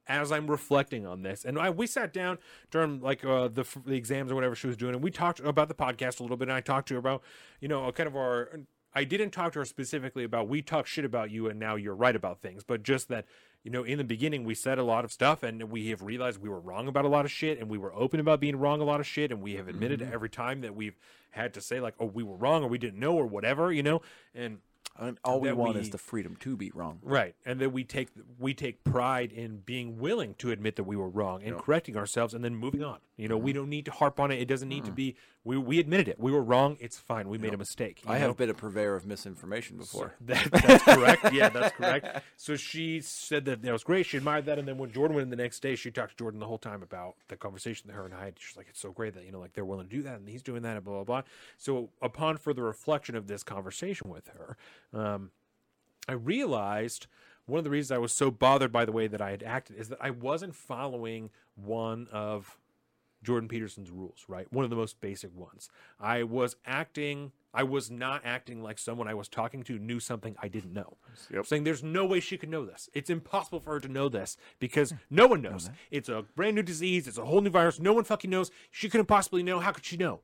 as 0.07 0.31
I'm 0.31 0.47
reflecting 0.47 1.05
on 1.05 1.23
this, 1.23 1.45
and 1.45 1.57
I, 1.57 1.69
we 1.69 1.87
sat 1.87 2.13
down 2.13 2.37
during 2.71 3.01
like 3.01 3.23
uh, 3.23 3.47
the 3.47 3.65
the 3.85 3.95
exams 3.95 4.31
or 4.31 4.35
whatever 4.35 4.55
she 4.55 4.67
was 4.67 4.77
doing, 4.77 4.93
and 4.93 5.03
we 5.03 5.11
talked 5.11 5.39
about 5.39 5.67
the 5.67 5.73
podcast 5.73 6.19
a 6.19 6.23
little 6.23 6.37
bit, 6.37 6.47
and 6.49 6.55
I 6.55 6.61
talked 6.61 6.89
to 6.89 6.95
her 6.95 6.99
about 6.99 7.23
you 7.61 7.67
know 7.67 7.91
kind 7.91 8.07
of 8.07 8.15
our. 8.15 8.59
I 8.97 9.03
didn't 9.03 9.31
talk 9.31 9.51
to 9.53 9.59
her 9.59 9.65
specifically 9.65 10.23
about 10.23 10.47
we 10.47 10.61
talk 10.61 10.87
shit 10.87 11.03
about 11.03 11.29
you 11.29 11.49
and 11.49 11.59
now 11.59 11.75
you're 11.75 11.95
right 11.95 12.15
about 12.15 12.41
things, 12.41 12.63
but 12.63 12.81
just 12.81 13.09
that 13.09 13.25
you 13.65 13.71
know 13.71 13.83
in 13.83 13.97
the 13.97 14.03
beginning 14.05 14.45
we 14.45 14.53
said 14.55 14.77
a 14.77 14.83
lot 14.83 15.03
of 15.03 15.11
stuff 15.11 15.43
and 15.43 15.61
we 15.69 15.89
have 15.89 16.01
realized 16.01 16.41
we 16.41 16.47
were 16.47 16.59
wrong 16.61 16.87
about 16.87 17.03
a 17.03 17.09
lot 17.09 17.25
of 17.25 17.31
shit 17.31 17.59
and 17.59 17.67
we 17.69 17.77
were 17.77 17.93
open 17.93 18.19
about 18.21 18.39
being 18.39 18.55
wrong 18.55 18.79
a 18.79 18.85
lot 18.85 18.99
of 19.01 19.07
shit 19.07 19.31
and 19.31 19.41
we 19.41 19.55
have 19.55 19.67
admitted 19.67 20.01
every 20.13 20.29
time 20.29 20.61
that 20.61 20.73
we've 20.75 20.97
had 21.31 21.53
to 21.55 21.59
say 21.59 21.81
like 21.81 21.95
oh 21.99 22.05
we 22.05 22.23
were 22.23 22.35
wrong 22.37 22.63
or 22.63 22.67
we 22.69 22.77
didn't 22.77 22.99
know 22.99 23.13
or 23.15 23.25
whatever 23.25 23.73
you 23.73 23.83
know 23.83 24.01
and 24.33 24.59
and 24.97 25.17
all 25.25 25.41
we 25.41 25.51
want 25.51 25.75
we- 25.75 25.81
is 25.81 25.89
the 25.89 25.97
freedom 25.97 26.37
to 26.37 26.55
be 26.55 26.71
wrong. 26.73 26.99
Right, 27.03 27.35
and 27.45 27.59
then 27.59 27.73
we 27.73 27.83
take 27.83 28.07
we 28.39 28.53
take 28.53 28.81
pride 28.85 29.33
in 29.33 29.57
being 29.57 29.99
willing 29.99 30.35
to 30.35 30.51
admit 30.51 30.77
that 30.77 30.85
we 30.85 30.95
were 30.95 31.09
wrong 31.09 31.43
and 31.43 31.57
correcting 31.57 31.97
ourselves, 31.97 32.33
and 32.33 32.45
then 32.45 32.55
moving 32.55 32.81
on. 32.81 32.99
You 33.17 33.27
know, 33.27 33.35
we 33.37 33.51
Mm-hmm. 33.51 33.59
don't 33.59 33.69
need 33.69 33.85
to 33.85 33.91
harp 33.91 34.21
on 34.21 34.31
it. 34.31 34.39
It 34.39 34.47
doesn't 34.47 34.69
need 34.69 34.85
to 34.85 34.91
be. 34.91 35.17
We 35.45 35.57
we 35.59 35.79
admitted 35.79 36.07
it. 36.07 36.19
We 36.19 36.31
were 36.31 36.43
wrong. 36.43 36.75
It's 36.79 36.97
fine. 36.97 37.29
We 37.29 37.37
made 37.37 37.53
a 37.53 37.57
mistake. 37.57 38.01
I 38.07 38.13
know? 38.13 38.27
have 38.27 38.37
been 38.37 38.49
a 38.49 38.53
purveyor 38.55 38.95
of 38.95 39.05
misinformation 39.05 39.77
before. 39.77 40.15
That, 40.25 40.49
that's 40.51 40.83
correct. 40.83 41.33
Yeah, 41.33 41.49
that's 41.49 41.75
correct. 41.77 42.23
So 42.35 42.55
she 42.55 42.99
said 42.99 43.45
that 43.45 43.61
that 43.61 43.71
was 43.71 43.83
great. 43.83 44.07
She 44.07 44.17
admired 44.17 44.47
that, 44.47 44.57
and 44.57 44.67
then 44.67 44.79
when 44.79 44.91
Jordan 44.91 45.15
went 45.15 45.25
in 45.25 45.29
the 45.29 45.35
next 45.35 45.59
day, 45.59 45.75
she 45.75 45.91
talked 45.91 46.11
to 46.11 46.17
Jordan 46.17 46.39
the 46.39 46.47
whole 46.47 46.57
time 46.57 46.81
about 46.81 47.15
the 47.27 47.37
conversation 47.37 47.87
that 47.87 47.93
her 47.93 48.05
and 48.05 48.13
I 48.15 48.25
had. 48.25 48.39
She's 48.39 48.57
like, 48.57 48.65
"It's 48.69 48.79
so 48.79 48.91
great 48.91 49.13
that 49.13 49.23
you 49.23 49.31
know, 49.31 49.39
like 49.39 49.53
they're 49.53 49.65
willing 49.65 49.87
to 49.87 49.95
do 49.95 50.01
that, 50.01 50.15
and 50.19 50.27
he's 50.27 50.41
doing 50.41 50.63
that, 50.63 50.77
and 50.77 50.83
blah 50.83 50.95
blah 50.95 51.03
blah." 51.03 51.21
So 51.59 51.89
upon 52.01 52.37
further 52.37 52.63
reflection 52.63 53.15
of 53.15 53.27
this 53.27 53.43
conversation 53.43 54.09
with 54.09 54.27
her, 54.29 54.57
um, 54.93 55.29
I 56.09 56.13
realized 56.13 57.05
one 57.45 57.59
of 57.59 57.63
the 57.63 57.69
reasons 57.69 57.91
I 57.91 57.99
was 57.99 58.13
so 58.13 58.31
bothered 58.31 58.71
by 58.71 58.85
the 58.85 58.91
way 58.91 59.05
that 59.07 59.21
I 59.21 59.31
had 59.31 59.43
acted 59.43 59.77
is 59.77 59.89
that 59.89 59.99
I 60.01 60.09
wasn't 60.09 60.55
following 60.55 61.29
one 61.55 62.07
of 62.11 62.57
Jordan 63.25 63.49
Peterson's 63.49 63.89
rules, 63.91 64.23
right? 64.27 64.51
One 64.53 64.63
of 64.63 64.69
the 64.69 64.75
most 64.75 65.01
basic 65.01 65.35
ones. 65.35 65.69
I 65.99 66.23
was 66.23 66.55
acting, 66.65 67.31
I 67.53 67.63
was 67.63 67.89
not 67.91 68.21
acting 68.23 68.61
like 68.61 68.77
someone 68.77 69.07
I 69.07 69.13
was 69.13 69.27
talking 69.27 69.63
to 69.63 69.77
knew 69.79 69.99
something 69.99 70.35
I 70.41 70.47
didn't 70.47 70.71
know. 70.73 70.97
Yep. 71.33 71.45
Saying 71.47 71.63
there's 71.63 71.83
no 71.83 72.05
way 72.05 72.19
she 72.19 72.37
could 72.37 72.49
know 72.49 72.65
this. 72.65 72.89
It's 72.93 73.09
impossible 73.09 73.59
for 73.59 73.71
her 73.73 73.79
to 73.79 73.87
know 73.89 74.07
this 74.07 74.37
because 74.59 74.93
no 75.09 75.27
one 75.27 75.41
knows. 75.41 75.69
It's 75.91 76.07
a 76.07 76.23
brand 76.35 76.55
new 76.55 76.63
disease. 76.63 77.07
It's 77.07 77.17
a 77.17 77.25
whole 77.25 77.41
new 77.41 77.49
virus. 77.49 77.79
No 77.79 77.93
one 77.93 78.03
fucking 78.03 78.29
knows. 78.29 78.51
She 78.71 78.89
couldn't 78.89 79.07
possibly 79.07 79.43
know. 79.43 79.59
How 79.59 79.71
could 79.71 79.85
she 79.85 79.97
know? 79.97 80.21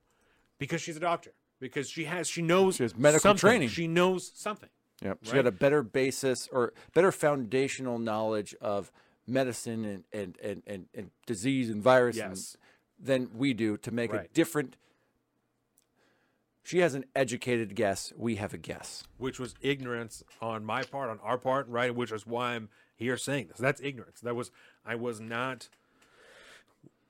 Because 0.59 0.81
she's 0.81 0.95
a 0.97 1.01
doctor. 1.01 1.33
Because 1.59 1.89
she 1.89 2.05
has, 2.05 2.27
she 2.27 2.41
knows 2.41 2.77
She 2.77 2.83
has 2.83 2.95
medical 2.95 3.19
something. 3.21 3.39
training. 3.39 3.69
She 3.69 3.87
knows 3.87 4.31
something. 4.35 4.69
Yep. 5.03 5.19
She 5.23 5.29
Right? 5.31 5.37
had 5.37 5.47
a 5.47 5.51
better 5.51 5.81
basis 5.83 6.47
or 6.51 6.73
better 6.93 7.11
foundational 7.11 7.97
knowledge 7.99 8.55
of 8.61 8.91
medicine 9.27 9.85
and, 9.85 10.03
and, 10.11 10.37
and, 10.43 10.63
and, 10.67 10.85
and 10.95 11.11
disease 11.25 11.69
and 11.69 11.81
virus 11.81 12.17
and- 12.19 12.31
Yes. 12.31 12.57
Than 13.01 13.29
we 13.35 13.53
do 13.53 13.77
to 13.77 13.91
make 13.91 14.13
a 14.13 14.27
different. 14.33 14.75
She 16.63 16.79
has 16.79 16.93
an 16.93 17.05
educated 17.15 17.75
guess. 17.75 18.13
We 18.15 18.35
have 18.35 18.53
a 18.53 18.57
guess. 18.57 19.03
which 19.17 19.39
was 19.39 19.55
ignorance 19.61 20.23
on 20.41 20.63
my 20.63 20.83
part, 20.83 21.09
on 21.09 21.19
our 21.23 21.37
part, 21.37 21.67
right? 21.67 21.93
Which 21.93 22.11
is 22.11 22.27
why 22.27 22.53
I'm 22.53 22.69
here 22.95 23.17
saying 23.17 23.47
this. 23.47 23.57
That's 23.57 23.81
ignorance. 23.81 24.21
That 24.21 24.35
was 24.35 24.51
I 24.85 24.95
was 24.95 25.19
not, 25.19 25.69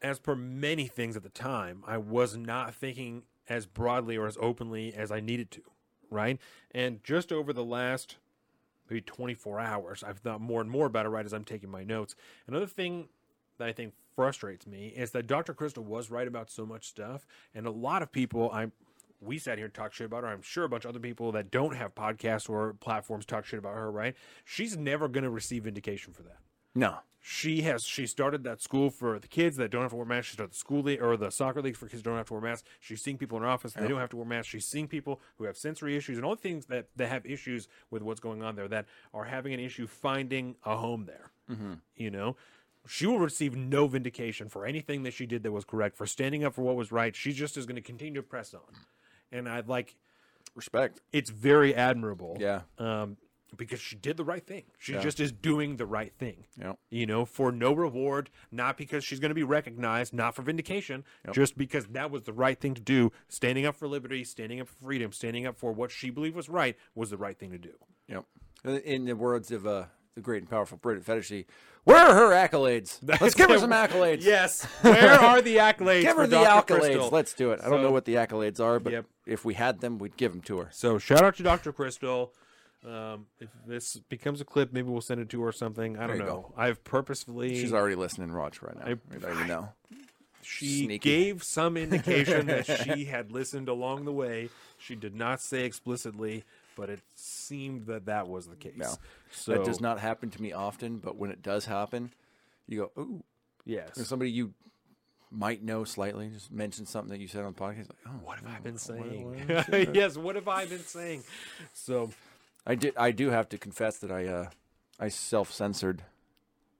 as 0.02 0.20
per 0.20 0.36
many 0.36 0.88
things 0.88 1.18
at 1.18 1.24
the 1.24 1.30
time, 1.30 1.84
I 1.86 1.98
was 1.98 2.38
not 2.38 2.74
thinking 2.74 3.24
as 3.50 3.66
broadly 3.66 4.16
or 4.16 4.26
as 4.26 4.38
openly 4.40 4.94
as 4.94 5.12
I 5.12 5.20
needed 5.20 5.52
to, 5.52 5.62
right? 6.10 6.40
And 6.74 7.04
just 7.04 7.32
over 7.34 7.52
the 7.52 7.66
last 7.66 8.16
maybe 8.90 9.02
24 9.02 9.60
hours, 9.60 10.04
I've 10.04 10.20
thought 10.20 10.40
more 10.42 10.62
and 10.62 10.72
more 10.72 10.86
about 10.86 11.06
it, 11.06 11.10
right, 11.10 11.26
as 11.26 11.34
I'm 11.34 11.44
taking 11.44 11.70
my 11.70 11.84
notes. 11.84 12.16
Another 12.48 12.68
thing 12.68 13.10
that 13.58 13.68
I 13.68 13.74
think 13.74 13.94
frustrates 14.16 14.68
me 14.68 14.88
is 14.88 15.12
that 15.12 15.28
Dr. 15.28 15.54
Crystal 15.54 15.84
was 15.84 16.10
right 16.12 16.28
about 16.28 16.50
so 16.50 16.66
much 16.66 16.88
stuff, 16.88 17.26
and 17.54 17.66
a 17.66 17.72
lot 17.72 18.02
of 18.02 18.12
people 18.12 18.50
I'm 18.52 18.72
we 19.22 19.38
sat 19.38 19.58
here 19.58 19.66
and 19.66 19.74
talked 19.74 19.96
shit 19.96 20.06
about 20.06 20.24
her. 20.24 20.30
I'm 20.30 20.42
sure 20.42 20.64
a 20.64 20.70
bunch 20.70 20.84
of 20.84 20.90
other 20.90 21.00
people 21.00 21.32
that 21.34 21.52
don't 21.52 21.76
have 21.76 21.94
podcasts 21.94 22.50
or 22.50 22.74
platforms 22.74 23.26
talk 23.26 23.46
shit 23.46 23.60
about 23.60 23.76
her, 23.76 23.92
right? 23.92 24.16
She's 24.44 24.76
never 24.76 25.08
going 25.08 25.24
to 25.24 25.30
receive 25.30 25.66
vindication 25.66 26.12
for 26.12 26.24
that. 26.24 26.38
No. 26.74 26.98
She 27.24 27.62
has 27.62 27.84
she 27.86 28.08
started 28.08 28.44
that 28.46 28.64
school 28.64 28.90
for 28.90 29.20
the 29.20 29.28
kids 29.28 29.56
that 29.58 29.70
don't 29.70 29.84
have 29.84 29.92
to 29.92 29.96
wear 29.96 30.08
masks. 30.08 30.30
She 30.30 30.34
started 30.34 30.54
the 30.54 30.58
school 30.58 30.82
league 30.82 31.04
or 31.04 31.16
the 31.18 31.30
soccer 31.30 31.62
leagues 31.62 31.78
for 31.78 31.88
kids 31.88 32.02
don't 32.02 32.18
have 32.18 32.26
to 32.28 32.34
wear 32.34 32.42
masks. 32.42 32.68
She's 32.80 33.04
seeing 33.04 33.20
people 33.20 33.38
in 33.38 33.44
her 33.44 33.50
office 33.50 33.74
they 33.74 33.88
don't 33.88 34.00
have 34.00 34.10
to 34.10 34.18
wear 34.18 34.26
masks. 34.26 34.48
She's 34.48 34.66
seeing 34.66 34.88
people 34.88 35.22
who 35.38 35.44
have 35.44 35.56
sensory 35.56 35.96
issues 35.96 36.18
and 36.18 36.26
all 36.26 36.36
the 36.36 36.42
things 36.42 36.66
that 36.66 36.88
that 36.96 37.10
have 37.10 37.24
issues 37.28 37.68
with 37.92 38.02
what's 38.02 38.20
going 38.20 38.42
on 38.42 38.56
there 38.56 38.68
that 38.70 38.88
are 39.14 39.26
having 39.26 39.54
an 39.54 39.60
issue 39.60 39.86
finding 39.86 40.56
a 40.64 40.76
home 40.76 41.06
there. 41.06 41.30
Mm-hmm. 41.48 41.74
You 41.96 42.10
know, 42.10 42.38
she 42.88 43.06
will 43.06 43.20
receive 43.20 43.56
no 43.56 43.88
vindication 43.88 44.50
for 44.50 44.66
anything 44.66 45.04
that 45.04 45.14
she 45.14 45.26
did 45.26 45.44
that 45.44 45.52
was 45.52 45.66
correct 45.66 45.96
for 45.98 46.06
standing 46.06 46.44
up 46.44 46.54
for 46.56 46.62
what 46.64 46.76
was 46.76 46.92
right. 46.92 47.16
She 47.16 47.32
just 47.32 47.58
is 47.58 47.66
going 47.66 47.76
to 47.76 47.82
continue 47.82 48.16
to 48.16 48.24
press 48.24 48.54
on, 48.54 48.62
and 49.32 49.48
I'd 49.48 49.68
like 49.68 49.96
Respect. 50.56 51.00
it's 51.14 51.30
very 51.30 51.74
admirable. 51.76 52.38
Yeah. 52.40 52.62
Um, 52.78 53.18
because 53.58 53.82
she 53.82 53.98
did 53.98 54.16
the 54.16 54.24
right 54.24 54.48
thing. 54.48 54.64
She 54.78 54.94
Yeah. 54.94 55.02
just 55.02 55.20
is 55.20 55.34
doing 55.34 55.76
the 55.76 55.86
right 55.86 56.14
thing. 56.18 56.46
Yep. 56.58 56.80
You 56.90 57.06
know, 57.06 57.26
for 57.26 57.52
no 57.52 57.74
reward, 57.74 58.30
not 58.50 58.78
because 58.78 59.04
she's 59.04 59.20
going 59.20 59.30
to 59.32 59.36
be 59.36 59.44
recognized, 59.44 60.14
not 60.14 60.36
for 60.36 60.42
vindication, 60.42 61.04
just 61.34 61.58
because 61.58 61.86
that 61.88 62.12
was 62.12 62.24
the 62.24 62.32
right 62.32 62.58
thing 62.58 62.74
to 62.76 62.82
do. 62.82 63.12
Standing 63.28 63.66
up 63.66 63.76
for 63.76 63.90
liberty, 63.90 64.24
standing 64.24 64.62
up 64.62 64.70
for 64.70 64.76
freedom, 64.86 65.12
standing 65.12 65.46
up 65.46 65.58
for 65.58 65.74
what 65.74 65.92
she 65.92 66.10
believed 66.10 66.34
was 66.34 66.48
right 66.48 66.78
was 66.96 67.10
the 67.10 67.18
right 67.18 67.38
thing 67.38 67.52
to 67.52 67.58
do. 67.58 67.74
Yep. 68.08 68.26
In 68.86 69.04
the 69.04 69.18
words 69.18 69.52
of 69.52 69.68
uh, 69.68 69.86
the 70.16 70.22
great 70.22 70.42
and 70.44 70.50
powerful 70.50 70.78
Brit 70.78 71.04
Fetishy. 71.04 71.46
Where 71.84 71.98
are 71.98 72.14
her 72.16 72.30
accolades? 72.30 73.00
Let's 73.22 73.34
give 73.36 73.50
her 73.50 73.58
some 73.58 73.72
accolades. 73.72 74.24
Yes. 74.24 74.64
Where 74.82 75.20
are 75.20 75.42
the 75.42 75.56
accolades? 75.58 76.02
Give 76.04 76.16
her 76.18 76.28
the 76.28 76.44
Dr. 76.44 76.76
accolades. 76.76 76.80
Crystal? 76.80 77.10
Let's 77.12 77.34
do 77.34 77.52
it. 77.52 77.60
I 77.64 77.70
don't 77.70 77.82
know 77.82 77.92
what 77.92 78.06
the 78.06 78.16
accolades 78.16 78.60
are, 78.60 78.80
but 78.80 78.94
Yep. 78.94 79.06
if 79.26 79.44
we 79.46 79.56
had 79.56 79.80
them, 79.82 79.98
we'd 79.98 80.16
give 80.18 80.32
them 80.32 80.42
to 80.42 80.60
her. 80.60 80.70
So 80.72 81.00
shout 81.00 81.24
out 81.24 81.36
to 81.38 81.44
Dr. 81.44 81.72
Crystal. 81.74 82.34
Um, 82.86 83.28
if 83.40 83.50
this 83.68 83.98
becomes 84.10 84.42
a 84.42 84.46
clip, 84.46 84.74
maybe 84.74 84.90
we'll 84.90 85.02
send 85.02 85.22
it 85.22 85.30
to 85.30 85.42
her 85.42 85.50
or 85.50 85.52
something. 85.52 85.98
I 85.98 86.08
don't 86.08 86.18
know. 86.20 86.52
I've 86.58 86.84
purposefully 86.84 87.56
She's 87.60 87.74
already 87.74 87.96
listening, 87.96 88.34
Watch 88.34 88.62
right 88.62 88.76
now. 88.76 88.86
I- 88.86 88.98
we 89.14 89.20
don't 89.20 89.36
even 89.36 89.48
know. 89.48 89.70
she 90.42 90.86
sneaky. 90.86 90.98
gave 90.98 91.44
some 91.44 91.78
indication 91.86 92.48
that 92.48 92.66
she 92.66 93.06
had 93.06 93.32
listened 93.32 93.70
along 93.70 94.06
the 94.06 94.12
way. 94.12 94.50
She 94.80 94.96
did 94.96 95.14
not 95.16 95.42
say 95.42 95.64
explicitly, 95.66 96.44
but 96.82 96.90
it 96.90 97.00
seemed 97.14 97.86
that 97.86 98.08
that 98.08 98.28
was 98.28 98.48
the 98.48 98.56
case. 98.56 98.74
No. 98.76 98.92
So 99.32 99.52
that 99.54 99.64
does 99.64 99.80
not 99.80 100.00
happen 100.00 100.32
to 100.32 100.42
me 100.42 100.52
often, 100.52 100.98
but 100.98 101.16
when 101.16 101.30
it 101.30 101.44
does 101.44 101.66
happen, 101.66 102.12
you 102.68 102.90
go, 102.96 103.02
"Ooh!" 103.02 103.24
Yes. 103.66 104.00
Or 104.00 104.04
somebody 104.04 104.32
you 104.32 104.56
might 105.30 105.64
know 105.64 105.84
slightly 105.84 106.30
just 106.30 106.52
mention 106.52 106.88
something 106.88 107.12
that 107.12 107.20
you 107.22 107.28
said 107.28 107.44
on 107.46 107.54
the 107.54 107.60
podcast. 107.60 107.90
Like, 107.90 108.00
oh, 108.08 108.20
What 108.24 108.40
have 108.40 108.48
I 108.48 108.60
been 108.60 108.78
saying? 108.80 109.48
what- 109.48 109.96
yes. 109.96 110.18
What 110.18 110.36
have 110.36 110.48
I 110.48 110.66
been 110.66 110.80
saying? 110.84 111.24
So 111.74 112.10
I 112.66 112.74
did. 112.74 112.96
I 112.98 113.12
do 113.12 113.30
have 113.30 113.48
to 113.50 113.60
confess 113.60 114.00
that 114.00 114.12
I 114.12 114.26
uh, 114.26 114.50
I 115.00 115.10
self 115.10 115.52
censored 115.52 116.02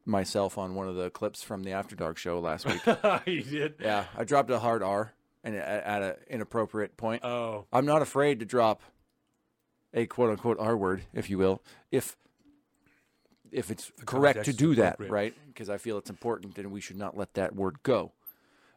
myself 0.04 0.58
on 0.58 0.74
one 0.74 0.88
of 0.88 0.96
the 0.96 1.12
clips 1.12 1.44
from 1.44 1.64
the 1.64 1.72
After 1.74 1.96
Dark 1.96 2.18
show 2.18 2.40
last 2.40 2.66
week. 2.66 2.82
you 3.28 3.44
did. 3.44 3.76
yeah, 3.80 4.06
I 4.18 4.24
dropped 4.24 4.50
a 4.50 4.58
hard 4.60 4.82
R 4.82 5.14
and 5.44 5.56
at, 5.56 5.84
at 5.84 6.02
an 6.02 6.16
inappropriate 6.30 6.98
point. 6.98 7.24
Oh, 7.24 7.66
I'm 7.72 7.86
not 7.86 8.02
afraid 8.02 8.40
to 8.40 8.46
drop 8.46 8.82
a 9.94 10.06
quote 10.06 10.30
unquote 10.32 10.58
R 10.60 10.78
word, 10.78 11.04
if 11.14 11.30
you 11.30 11.38
will, 11.38 11.62
if 11.92 12.16
if 13.52 13.70
it's 13.70 13.92
correct 14.06 14.46
to 14.46 14.54
do 14.54 14.76
that, 14.76 15.00
right? 15.12 15.34
Because 15.48 15.70
I 15.70 15.78
feel 15.78 15.98
it's 15.98 16.10
important, 16.10 16.58
and 16.58 16.72
we 16.72 16.82
should 16.82 16.98
not 16.98 17.18
let 17.18 17.34
that 17.34 17.56
word 17.56 17.84
go. 17.84 18.14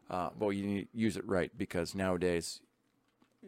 Uh, 0.09 0.29
but 0.37 0.49
you 0.49 0.65
need 0.65 0.91
to 0.91 0.97
use 0.97 1.17
it 1.17 1.27
right 1.27 1.51
because 1.57 1.95
nowadays 1.95 2.59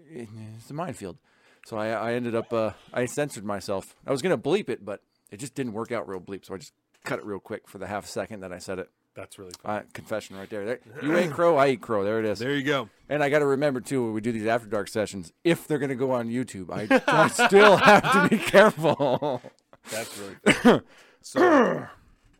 it's 0.09 0.69
a 0.69 0.73
minefield. 0.73 1.17
So 1.65 1.77
I, 1.77 1.89
I 1.89 2.13
ended 2.13 2.33
up 2.33 2.51
uh, 2.53 2.71
I 2.93 3.05
censored 3.05 3.45
myself. 3.45 3.95
I 4.05 4.11
was 4.11 4.21
gonna 4.21 4.37
bleep 4.37 4.69
it, 4.69 4.85
but 4.85 5.01
it 5.31 5.37
just 5.37 5.53
didn't 5.53 5.73
work 5.73 5.91
out 5.91 6.07
real 6.07 6.21
bleep. 6.21 6.45
So 6.45 6.53
I 6.53 6.57
just 6.57 6.73
cut 7.03 7.19
it 7.19 7.25
real 7.25 7.39
quick 7.39 7.67
for 7.67 7.77
the 7.77 7.87
half 7.87 8.05
second 8.07 8.39
that 8.39 8.53
I 8.53 8.57
said 8.57 8.79
it. 8.79 8.89
That's 9.17 9.37
really 9.37 9.51
fun. 9.61 9.75
Uh, 9.79 9.83
confession 9.93 10.37
right 10.37 10.49
there. 10.49 10.63
there. 10.65 10.79
You 11.03 11.17
ate 11.17 11.31
crow, 11.31 11.57
I 11.57 11.69
eat 11.69 11.81
crow. 11.81 12.03
There 12.05 12.19
it 12.19 12.25
is. 12.25 12.39
There 12.39 12.55
you 12.55 12.63
go. 12.63 12.87
And 13.09 13.21
I 13.23 13.29
got 13.29 13.39
to 13.39 13.45
remember 13.45 13.81
too 13.81 14.03
when 14.05 14.13
we 14.13 14.21
do 14.21 14.31
these 14.31 14.45
after 14.47 14.69
dark 14.69 14.87
sessions, 14.87 15.33
if 15.43 15.67
they're 15.67 15.79
going 15.79 15.89
to 15.89 15.95
go 15.95 16.11
on 16.11 16.29
YouTube, 16.29 16.69
I, 16.71 17.01
I 17.07 17.27
still 17.47 17.75
have 17.77 18.03
to 18.13 18.29
be 18.29 18.37
careful. 18.37 19.41
That's 19.91 20.17
really 20.17 20.35
fun. 20.53 20.81
so 21.21 21.87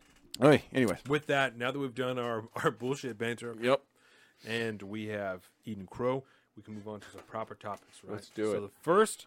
okay, 0.42 0.62
anyways, 0.72 0.98
with 1.08 1.26
that, 1.26 1.56
now 1.58 1.70
that 1.72 1.78
we've 1.78 1.94
done 1.94 2.18
our 2.18 2.44
our 2.62 2.70
bullshit 2.70 3.18
banter, 3.18 3.54
yep. 3.60 3.82
and 4.46 4.80
we 4.82 5.06
have 5.08 5.48
eaten 5.64 5.86
crow, 5.86 6.24
we 6.56 6.62
can 6.62 6.74
move 6.74 6.86
on 6.88 7.00
to 7.00 7.10
some 7.10 7.22
proper 7.26 7.54
topics. 7.54 7.98
Right. 8.04 8.14
Let's 8.14 8.28
do 8.30 8.44
so 8.44 8.50
it. 8.50 8.54
So 8.54 8.60
the 8.62 8.70
first 8.82 9.26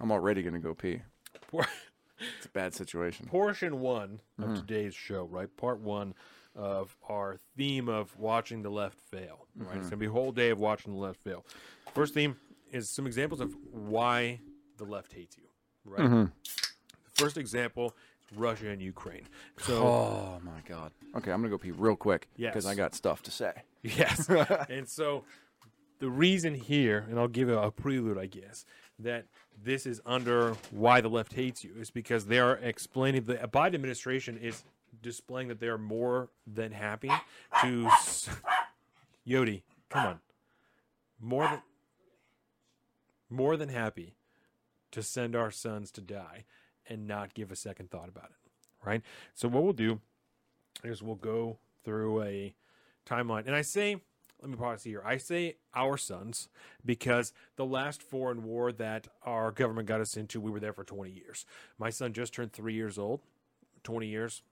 I'm 0.00 0.10
already 0.12 0.42
going 0.42 0.54
to 0.54 0.60
go 0.60 0.74
pee. 0.74 1.02
por- 1.50 1.66
It's 2.36 2.46
a 2.46 2.50
bad 2.50 2.74
situation. 2.74 3.26
portion 3.26 3.80
one 3.80 4.20
of 4.38 4.44
Mm-hmm. 4.44 4.54
today's 4.56 4.94
show, 4.94 5.24
right? 5.24 5.54
Part 5.56 5.80
one 5.80 6.14
of 6.54 6.96
our 7.08 7.36
theme 7.56 7.88
of 7.88 8.16
watching 8.18 8.62
the 8.62 8.70
left 8.70 9.00
fail. 9.00 9.46
Right. 9.56 9.68
Mm-hmm. 9.70 9.78
It's 9.80 9.86
gonna 9.88 9.96
be 9.98 10.06
a 10.06 10.10
whole 10.10 10.32
day 10.32 10.50
of 10.50 10.58
watching 10.58 10.92
the 10.92 10.98
left 10.98 11.20
fail. 11.22 11.44
First 11.94 12.14
theme 12.14 12.36
is 12.70 12.88
some 12.88 13.06
examples 13.06 13.40
of 13.40 13.54
why 13.70 14.40
the 14.78 14.84
left 14.84 15.12
hates 15.12 15.36
you. 15.36 15.44
Right. 15.84 16.00
Mm-hmm. 16.00 16.24
The 16.24 17.10
first 17.22 17.36
example 17.36 17.94
is 18.30 18.36
Russia 18.36 18.68
and 18.68 18.80
Ukraine. 18.80 19.24
So 19.58 19.82
Oh 19.86 20.40
my 20.42 20.60
god. 20.68 20.92
Okay, 21.16 21.32
I'm 21.32 21.42
to 21.42 21.48
go 21.48 21.58
pee 21.58 21.70
real 21.70 21.96
quick 21.96 22.28
Yes. 22.36 22.52
because 22.52 22.66
I 22.66 22.74
got 22.74 22.94
stuff 22.94 23.22
to 23.24 23.30
say. 23.30 23.52
Yes. 23.82 24.28
and 24.70 24.88
so 24.88 25.24
the 25.98 26.08
reason 26.08 26.54
here, 26.54 27.04
and 27.10 27.18
I'll 27.18 27.26
give 27.28 27.48
a, 27.48 27.58
a 27.58 27.70
prelude, 27.72 28.16
I 28.16 28.26
guess, 28.26 28.64
that 29.00 29.26
this 29.64 29.86
is 29.86 30.00
under 30.06 30.54
why 30.70 31.00
the 31.00 31.08
left 31.08 31.32
hates 31.32 31.64
you 31.64 31.72
is 31.78 31.90
because 31.90 32.26
they 32.26 32.38
are 32.38 32.56
explaining 32.58 33.24
the 33.24 33.34
Biden 33.34 33.74
administration 33.74 34.36
is 34.38 34.62
displaying 35.00 35.48
that 35.48 35.60
they 35.60 35.68
are 35.68 35.78
more 35.78 36.30
than 36.46 36.72
happy 36.72 37.10
to 37.62 37.86
s- 37.86 38.28
Yodi, 39.26 39.62
come 39.88 40.06
on. 40.06 40.20
More 41.20 41.44
than 41.48 41.62
more 43.30 43.56
than 43.56 43.70
happy 43.70 44.14
to 44.90 45.02
send 45.02 45.34
our 45.34 45.50
sons 45.50 45.90
to 45.92 46.00
die 46.02 46.44
and 46.86 47.06
not 47.06 47.32
give 47.32 47.50
a 47.50 47.56
second 47.56 47.90
thought 47.90 48.08
about 48.08 48.26
it. 48.30 48.50
Right? 48.84 49.02
So 49.34 49.48
what 49.48 49.62
we'll 49.62 49.72
do 49.72 50.00
is 50.84 51.02
we'll 51.02 51.14
go 51.14 51.56
through 51.84 52.22
a 52.22 52.54
timeline. 53.06 53.46
And 53.46 53.54
I 53.54 53.62
say, 53.62 53.96
let 54.40 54.50
me 54.50 54.56
pause 54.56 54.82
here. 54.82 55.00
I 55.04 55.16
say 55.16 55.56
our 55.74 55.96
sons 55.96 56.48
because 56.84 57.32
the 57.56 57.64
last 57.64 58.02
foreign 58.02 58.42
war 58.44 58.72
that 58.72 59.06
our 59.22 59.50
government 59.52 59.86
got 59.88 60.00
us 60.00 60.16
into, 60.16 60.40
we 60.40 60.50
were 60.50 60.60
there 60.60 60.72
for 60.72 60.84
20 60.84 61.10
years. 61.10 61.46
My 61.78 61.88
son 61.90 62.12
just 62.12 62.34
turned 62.34 62.52
three 62.52 62.74
years 62.74 62.98
old. 62.98 63.20
20 63.84 64.06
years, 64.08 64.42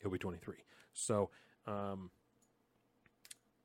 he'll 0.00 0.10
be 0.10 0.18
23. 0.18 0.56
So, 0.92 1.30
um, 1.66 2.10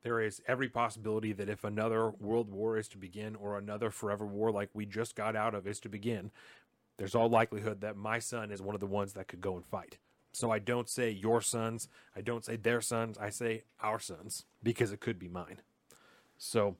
there 0.04 0.20
is 0.20 0.42
every 0.46 0.68
possibility 0.68 1.32
that 1.32 1.48
if 1.48 1.64
another 1.64 2.10
world 2.10 2.50
war 2.50 2.76
is 2.76 2.88
to 2.88 2.98
begin 2.98 3.34
or 3.36 3.56
another 3.56 3.90
forever 3.90 4.26
war 4.26 4.52
like 4.52 4.68
we 4.74 4.84
just 4.84 5.16
got 5.16 5.34
out 5.34 5.54
of 5.54 5.66
is 5.66 5.80
to 5.80 5.88
begin, 5.88 6.30
there's 6.98 7.14
all 7.14 7.28
likelihood 7.28 7.80
that 7.80 7.96
my 7.96 8.18
son 8.18 8.50
is 8.50 8.60
one 8.60 8.74
of 8.74 8.80
the 8.80 8.86
ones 8.86 9.14
that 9.14 9.28
could 9.28 9.40
go 9.40 9.56
and 9.56 9.64
fight. 9.64 9.96
So 10.32 10.50
I 10.50 10.58
don't 10.58 10.88
say 10.88 11.10
your 11.10 11.40
sons, 11.40 11.88
I 12.14 12.20
don't 12.20 12.44
say 12.44 12.56
their 12.56 12.82
sons, 12.82 13.16
I 13.18 13.30
say 13.30 13.62
our 13.80 13.98
sons 13.98 14.44
because 14.62 14.92
it 14.92 15.00
could 15.00 15.18
be 15.18 15.28
mine. 15.28 15.62
So 16.36 16.76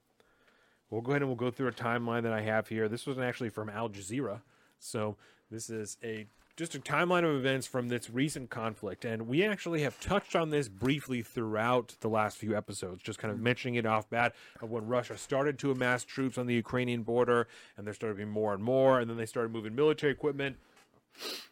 we'll 0.90 1.00
go 1.00 1.12
ahead 1.12 1.22
and 1.22 1.28
we'll 1.28 1.36
go 1.36 1.50
through 1.50 1.68
a 1.68 1.72
timeline 1.72 2.24
that 2.24 2.32
I 2.32 2.42
have 2.42 2.68
here. 2.68 2.88
This 2.88 3.06
was 3.06 3.18
actually 3.18 3.48
from 3.48 3.70
Al 3.70 3.88
Jazeera. 3.88 4.40
So 4.78 5.16
this 5.50 5.70
is 5.70 5.96
a 6.02 6.26
just 6.56 6.74
a 6.76 6.78
timeline 6.78 7.24
of 7.28 7.34
events 7.34 7.66
from 7.66 7.88
this 7.88 8.08
recent 8.08 8.48
conflict 8.48 9.04
and 9.04 9.26
we 9.26 9.44
actually 9.44 9.82
have 9.82 9.98
touched 9.98 10.36
on 10.36 10.50
this 10.50 10.68
briefly 10.68 11.20
throughout 11.20 11.96
the 12.00 12.08
last 12.08 12.36
few 12.38 12.56
episodes 12.56 13.02
just 13.02 13.18
kind 13.18 13.32
of 13.34 13.40
mentioning 13.40 13.74
it 13.74 13.84
off 13.84 14.08
bat 14.08 14.32
of 14.62 14.70
when 14.70 14.86
Russia 14.86 15.18
started 15.18 15.58
to 15.58 15.72
amass 15.72 16.04
troops 16.04 16.38
on 16.38 16.46
the 16.46 16.54
Ukrainian 16.54 17.02
border 17.02 17.48
and 17.76 17.84
there 17.84 17.92
started 17.92 18.18
being 18.18 18.28
more 18.30 18.54
and 18.54 18.62
more 18.62 19.00
and 19.00 19.10
then 19.10 19.16
they 19.16 19.26
started 19.26 19.50
moving 19.52 19.74
military 19.74 20.12
equipment 20.12 20.56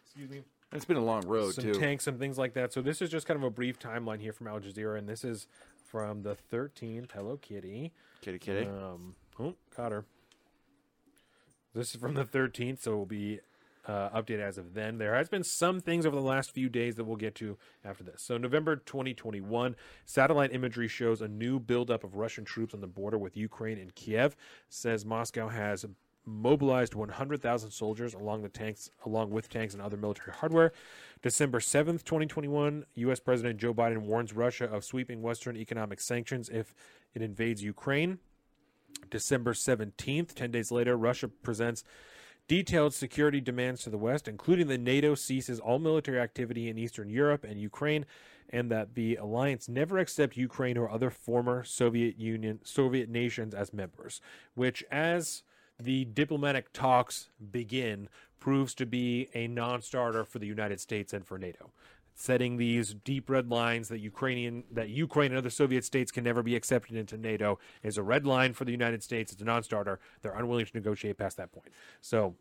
excuse 0.05 0.29
me 0.29 0.41
It's 0.71 0.85
been 0.85 0.95
a 0.95 1.03
long 1.03 1.27
road 1.27 1.53
some 1.55 1.65
too. 1.65 1.73
tanks 1.73 2.07
and 2.07 2.17
things 2.17 2.37
like 2.37 2.53
that. 2.53 2.71
So 2.71 2.81
this 2.81 3.01
is 3.01 3.09
just 3.09 3.27
kind 3.27 3.37
of 3.37 3.43
a 3.43 3.49
brief 3.49 3.77
timeline 3.79 4.21
here 4.21 4.31
from 4.33 4.47
Al 4.47 4.59
Jazeera, 4.61 4.97
and 4.97 5.07
this 5.07 5.23
is 5.23 5.47
from 5.85 6.23
the 6.23 6.35
13th. 6.51 7.11
Hello, 7.11 7.37
Kitty. 7.37 7.91
Kitty, 8.21 8.39
kitty. 8.39 8.65
Um, 8.65 9.13
oh, 9.39 9.53
caught 9.75 9.91
her. 9.91 10.05
This 11.73 11.95
is 11.95 11.99
from 11.99 12.13
the 12.13 12.23
13th, 12.23 12.81
so 12.81 12.93
it 12.93 12.95
will 12.95 13.05
be 13.05 13.39
uh, 13.87 14.09
updated 14.09 14.41
as 14.41 14.57
of 14.57 14.73
then. 14.73 14.97
There 14.97 15.15
has 15.15 15.27
been 15.27 15.43
some 15.43 15.79
things 15.81 16.05
over 16.05 16.15
the 16.15 16.21
last 16.21 16.51
few 16.51 16.69
days 16.69 16.95
that 16.95 17.03
we'll 17.03 17.17
get 17.17 17.35
to 17.35 17.57
after 17.83 18.03
this. 18.03 18.21
So 18.21 18.37
November 18.37 18.75
2021, 18.75 19.75
satellite 20.05 20.53
imagery 20.53 20.87
shows 20.87 21.21
a 21.21 21.27
new 21.27 21.59
buildup 21.59 22.03
of 22.03 22.15
Russian 22.15 22.45
troops 22.45 22.73
on 22.73 22.81
the 22.81 22.87
border 22.87 23.17
with 23.17 23.35
Ukraine 23.35 23.79
and 23.79 23.93
Kiev. 23.95 24.35
Says 24.69 25.03
Moscow 25.03 25.49
has 25.49 25.85
mobilized 26.25 26.95
100,000 26.95 27.71
soldiers 27.71 28.13
along 28.13 28.43
the 28.43 28.49
tanks, 28.49 28.89
along 29.05 29.31
with 29.31 29.49
tanks 29.49 29.73
and 29.73 29.81
other 29.81 29.97
military 29.97 30.31
hardware. 30.31 30.71
December 31.21 31.59
7th, 31.59 32.03
2021, 32.03 32.85
U.S. 32.95 33.19
President 33.19 33.59
Joe 33.59 33.73
Biden 33.73 33.99
warns 33.99 34.31
Russia 34.31 34.65
of 34.65 34.85
sweeping 34.85 35.21
Western 35.21 35.57
economic 35.57 35.99
sanctions 35.99 36.49
if 36.49 36.73
it 37.13 37.21
invades 37.21 37.63
Ukraine. 37.63 38.19
December 39.09 39.53
17th, 39.53 40.33
10 40.33 40.51
days 40.51 40.71
later, 40.71 40.97
Russia 40.97 41.27
presents 41.27 41.83
detailed 42.47 42.93
security 42.93 43.39
demands 43.39 43.83
to 43.83 43.89
the 43.89 43.97
West, 43.97 44.27
including 44.27 44.67
that 44.67 44.81
NATO 44.81 45.15
ceases 45.15 45.59
all 45.59 45.79
military 45.79 46.19
activity 46.19 46.69
in 46.69 46.77
Eastern 46.77 47.09
Europe 47.09 47.43
and 47.43 47.59
Ukraine, 47.59 48.05
and 48.49 48.69
that 48.69 48.95
the 48.95 49.15
alliance 49.15 49.69
never 49.69 49.97
accept 49.97 50.37
Ukraine 50.37 50.77
or 50.77 50.89
other 50.89 51.09
former 51.09 51.63
Soviet 51.63 52.17
Union 52.17 52.59
Soviet 52.63 53.09
nations 53.09 53.53
as 53.53 53.73
members, 53.73 54.21
which 54.53 54.83
as 54.91 55.43
the 55.79 56.05
diplomatic 56.05 56.71
talks 56.73 57.29
begin 57.51 58.09
proves 58.39 58.73
to 58.75 58.85
be 58.85 59.29
a 59.33 59.47
non-starter 59.47 60.23
for 60.23 60.37
the 60.39 60.45
United 60.45 60.79
States 60.79 61.13
and 61.13 61.25
for 61.25 61.37
NATO 61.37 61.71
setting 62.15 62.57
these 62.57 62.93
deep 62.93 63.29
red 63.29 63.49
lines 63.49 63.89
that 63.89 63.99
Ukrainian 63.99 64.63
that 64.71 64.89
Ukraine 64.89 65.31
and 65.31 65.37
other 65.37 65.49
Soviet 65.49 65.83
states 65.83 66.11
can 66.11 66.23
never 66.23 66.43
be 66.43 66.55
accepted 66.55 66.95
into 66.95 67.17
NATO 67.17 67.59
is 67.81 67.97
a 67.97 68.03
red 68.03 68.25
line 68.25 68.53
for 68.53 68.65
the 68.65 68.71
United 68.71 69.03
States. 69.03 69.31
It's 69.31 69.41
a 69.41 69.45
non-starter. 69.45 69.99
They're 70.21 70.33
unwilling 70.33 70.65
to 70.65 70.71
negotiate 70.73 71.17
past 71.17 71.37
that 71.37 71.51
point. 71.51 71.69
So 72.01 72.35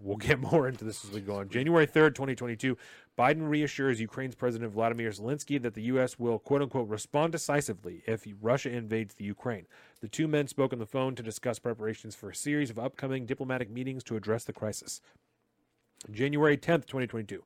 we'll 0.00 0.16
get 0.16 0.40
more 0.52 0.68
into 0.68 0.84
this 0.84 1.04
as 1.04 1.10
we 1.10 1.20
go 1.20 1.36
on. 1.36 1.48
January 1.48 1.86
3rd, 1.86 2.14
2022, 2.14 2.76
Biden 3.18 3.48
reassures 3.48 4.00
Ukraine's 4.00 4.34
President 4.34 4.72
Vladimir 4.72 5.10
Zelensky 5.10 5.60
that 5.62 5.74
the 5.74 5.82
U.S. 5.82 6.18
will 6.18 6.38
quote 6.38 6.62
unquote 6.62 6.88
respond 6.88 7.32
decisively 7.32 8.02
if 8.06 8.26
Russia 8.40 8.70
invades 8.70 9.14
the 9.14 9.24
Ukraine. 9.24 9.66
The 10.00 10.08
two 10.08 10.26
men 10.26 10.48
spoke 10.48 10.72
on 10.72 10.78
the 10.78 10.86
phone 10.86 11.14
to 11.16 11.22
discuss 11.22 11.58
preparations 11.58 12.14
for 12.14 12.30
a 12.30 12.34
series 12.34 12.70
of 12.70 12.78
upcoming 12.78 13.26
diplomatic 13.26 13.70
meetings 13.70 14.02
to 14.04 14.16
address 14.16 14.44
the 14.44 14.52
crisis. 14.52 15.00
January 16.10 16.56
10th, 16.56 16.86
2022. 16.86 17.44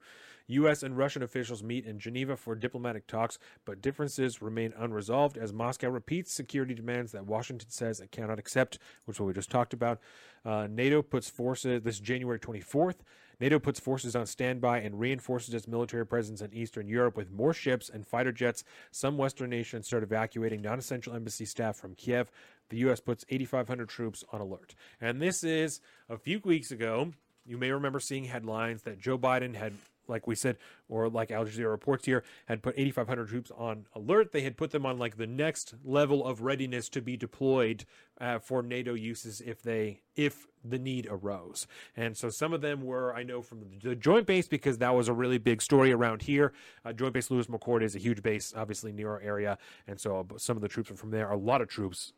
U.S. 0.49 0.83
and 0.83 0.97
Russian 0.97 1.23
officials 1.23 1.63
meet 1.63 1.85
in 1.85 1.99
Geneva 1.99 2.37
for 2.37 2.55
diplomatic 2.55 3.07
talks, 3.07 3.39
but 3.65 3.83
differences 3.83 4.41
remain 4.41 4.73
unresolved 4.77 5.37
as 5.37 5.53
Moscow 5.53 5.89
repeats 5.89 6.33
security 6.33 6.75
demands 6.75 7.13
that 7.13 7.27
Washington 7.27 7.69
says 7.71 8.01
it 8.01 8.13
cannot 8.13 8.39
accept, 8.39 8.79
which 9.05 9.17
is 9.17 9.21
what 9.21 9.27
we 9.27 9.33
just 9.33 9.51
talked 9.51 9.73
about. 9.73 10.01
Uh, 10.45 10.69
NATO 10.71 11.03
puts 11.03 11.29
forces, 11.29 11.83
this 11.83 11.97
is 11.97 12.01
January 12.01 12.39
24th. 12.39 12.97
NATO 13.39 13.59
puts 13.59 13.79
forces 13.79 14.17
on 14.17 14.27
standby 14.27 14.79
and 14.79 14.99
reinforces 14.99 15.53
its 15.53 15.69
military 15.69 16.07
presence 16.07 16.41
in 16.41 16.55
Eastern 16.55 16.89
Europe 16.89 17.17
with 17.17 17.31
more 17.31 17.53
ships 17.53 17.91
and 17.91 18.07
fighter 18.07 18.33
jets. 18.33 18.65
Some 18.91 19.19
Western 19.19 19.51
nations 19.51 19.87
start 19.87 20.03
evacuating 20.03 20.63
non 20.63 20.79
essential 20.79 21.15
embassy 21.15 21.45
staff 21.45 21.77
from 21.77 21.95
Kiev. 21.95 22.31
The 22.71 22.79
U.S. 22.79 23.01
puts 23.01 23.25
8,500 23.29 23.89
troops 23.89 24.25
on 24.33 24.41
alert. 24.41 24.75
And 25.01 25.21
this 25.21 25.45
is 25.45 25.81
a 26.09 26.17
few 26.17 26.41
weeks 26.45 26.71
ago. 26.71 27.13
You 27.45 27.59
may 27.59 27.71
remember 27.71 28.01
seeing 28.01 28.25
headlines 28.25 28.83
that 28.83 28.99
Joe 28.99 29.19
Biden 29.19 29.55
had, 29.55 29.75
like 30.09 30.27
we 30.27 30.35
said, 30.35 30.57
or 30.89 31.09
like 31.09 31.31
Al 31.31 31.45
Jazeera 31.45 31.71
reports 31.71 32.05
here, 32.07 32.23
had 32.47 32.63
put 32.63 32.75
8,500 32.77 33.29
troops 33.29 33.51
on 33.57 33.87
alert. 33.95 34.33
They 34.33 34.43
had 34.43 34.57
put 34.57 34.71
them 34.71 34.87
on 34.87 34.99
like 34.99 35.17
the 35.17 35.27
next 35.27 35.75
level 35.85 36.25
of 36.27 36.43
readiness 36.43 36.89
to 36.91 37.01
be 37.03 37.17
deployed 37.17 37.85
uh, 38.21 38.39
for 38.39 38.63
NATO 38.63 38.95
uses 38.95 39.41
if 39.41 39.63
they 39.63 40.01
if 40.15 40.47
the 40.65 40.79
need 40.79 41.07
arose. 41.11 41.67
And 41.97 42.17
so 42.17 42.29
some 42.29 42.53
of 42.53 42.61
them 42.61 42.83
were, 42.83 43.15
I 43.15 43.23
know, 43.23 43.41
from 43.43 43.63
the 43.83 43.95
Joint 43.95 44.27
Base 44.27 44.49
because 44.49 44.79
that 44.79 44.95
was 44.95 45.09
a 45.09 45.13
really 45.13 45.39
big 45.39 45.63
story 45.63 45.93
around 45.93 46.23
here. 46.23 46.53
Uh, 46.85 46.93
Joint 46.93 47.13
Base 47.13 47.31
Lewis 47.31 47.47
McChord 47.47 47.83
is 47.83 47.95
a 47.95 47.99
huge 48.01 48.23
base, 48.23 48.53
obviously 48.57 48.91
near 48.93 49.11
our 49.11 49.21
area, 49.21 49.59
and 49.87 50.01
so 50.01 50.19
uh, 50.19 50.39
some 50.39 50.57
of 50.57 50.63
the 50.63 50.69
troops 50.69 50.91
are 50.91 50.97
from 50.97 51.11
there. 51.11 51.31
A 51.31 51.37
lot 51.37 51.61
of 51.61 51.69
troops 51.69 52.13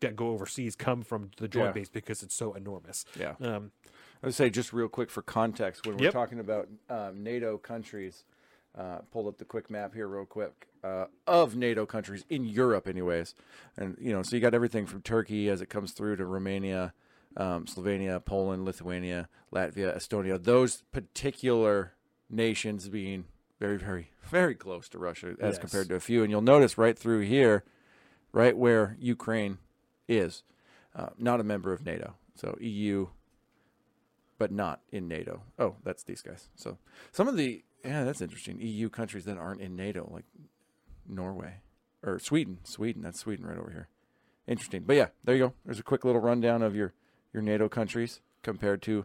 that 0.00 0.16
go 0.16 0.30
overseas 0.30 0.74
come 0.74 1.02
from 1.02 1.30
the 1.36 1.46
Joint 1.46 1.66
Yeah. 1.66 1.72
Base 1.72 1.88
because 1.88 2.22
it's 2.24 2.34
so 2.34 2.52
enormous. 2.54 3.04
Yeah. 3.18 3.34
Um, 3.40 3.70
I 4.22 4.26
would 4.26 4.34
say 4.34 4.50
just 4.50 4.72
real 4.72 4.88
quick 4.88 5.10
for 5.10 5.22
context 5.22 5.84
when 5.84 5.96
we're 5.96 6.04
Yep. 6.04 6.12
talking 6.12 6.40
about 6.40 6.68
um, 6.90 7.22
NATO 7.22 7.58
countries. 7.58 8.24
Uh, 8.76 8.98
pulled 9.10 9.26
up 9.26 9.38
the 9.38 9.44
quick 9.44 9.70
map 9.70 9.92
here 9.92 10.06
real 10.06 10.26
quick 10.26 10.68
uh, 10.84 11.06
of 11.26 11.56
NATO 11.56 11.84
countries 11.84 12.24
in 12.28 12.44
Europe, 12.44 12.86
anyways, 12.86 13.34
and 13.76 13.96
you 13.98 14.12
know, 14.12 14.22
so 14.22 14.36
you 14.36 14.42
got 14.42 14.54
everything 14.54 14.86
from 14.86 15.02
Turkey 15.02 15.48
as 15.48 15.60
it 15.60 15.66
comes 15.68 15.90
through 15.92 16.14
to 16.16 16.24
Romania, 16.24 16.92
um, 17.36 17.64
Slovenia, 17.64 18.24
Poland, 18.24 18.64
Lithuania, 18.64 19.28
Latvia, 19.52 19.96
Estonia. 19.96 20.40
Those 20.40 20.82
particular 20.92 21.94
nations 22.30 22.88
being 22.88 23.24
very, 23.58 23.78
very, 23.78 24.10
very 24.22 24.54
close 24.54 24.88
to 24.90 24.98
Russia 24.98 25.34
as 25.40 25.54
Yes. 25.54 25.58
compared 25.58 25.88
to 25.88 25.96
a 25.96 26.00
few, 26.00 26.22
and 26.22 26.30
you'll 26.30 26.40
notice 26.42 26.78
right 26.78 26.96
through 26.96 27.20
here, 27.22 27.64
right 28.32 28.56
where 28.56 28.96
Ukraine 29.00 29.58
is, 30.06 30.44
uh, 30.94 31.08
not 31.18 31.40
a 31.40 31.44
member 31.44 31.72
of 31.72 31.84
NATO, 31.84 32.14
so 32.36 32.56
EU 32.60 33.08
but 34.38 34.50
not 34.52 34.80
in 34.90 35.08
NATO. 35.08 35.42
Oh, 35.58 35.76
that's 35.84 36.02
these 36.04 36.22
guys. 36.22 36.48
So 36.54 36.78
some 37.12 37.28
of 37.28 37.36
the 37.36 37.62
yeah, 37.84 38.04
that's 38.04 38.20
interesting. 38.20 38.58
EU 38.60 38.88
countries 38.88 39.24
that 39.26 39.36
aren't 39.38 39.60
in 39.60 39.76
NATO, 39.76 40.08
like 40.12 40.24
Norway 41.08 41.54
or 42.02 42.18
Sweden. 42.18 42.58
Sweden, 42.64 43.02
that's 43.02 43.20
Sweden 43.20 43.46
right 43.46 43.58
over 43.58 43.70
here. 43.70 43.88
Interesting. 44.46 44.82
But 44.86 44.96
yeah, 44.96 45.08
there 45.24 45.34
you 45.36 45.46
go. 45.48 45.54
There's 45.64 45.78
a 45.78 45.82
quick 45.84 46.04
little 46.04 46.20
rundown 46.20 46.62
of 46.62 46.74
your 46.74 46.92
your 47.32 47.42
NATO 47.42 47.68
countries 47.68 48.20
compared 48.42 48.82
to 48.82 49.04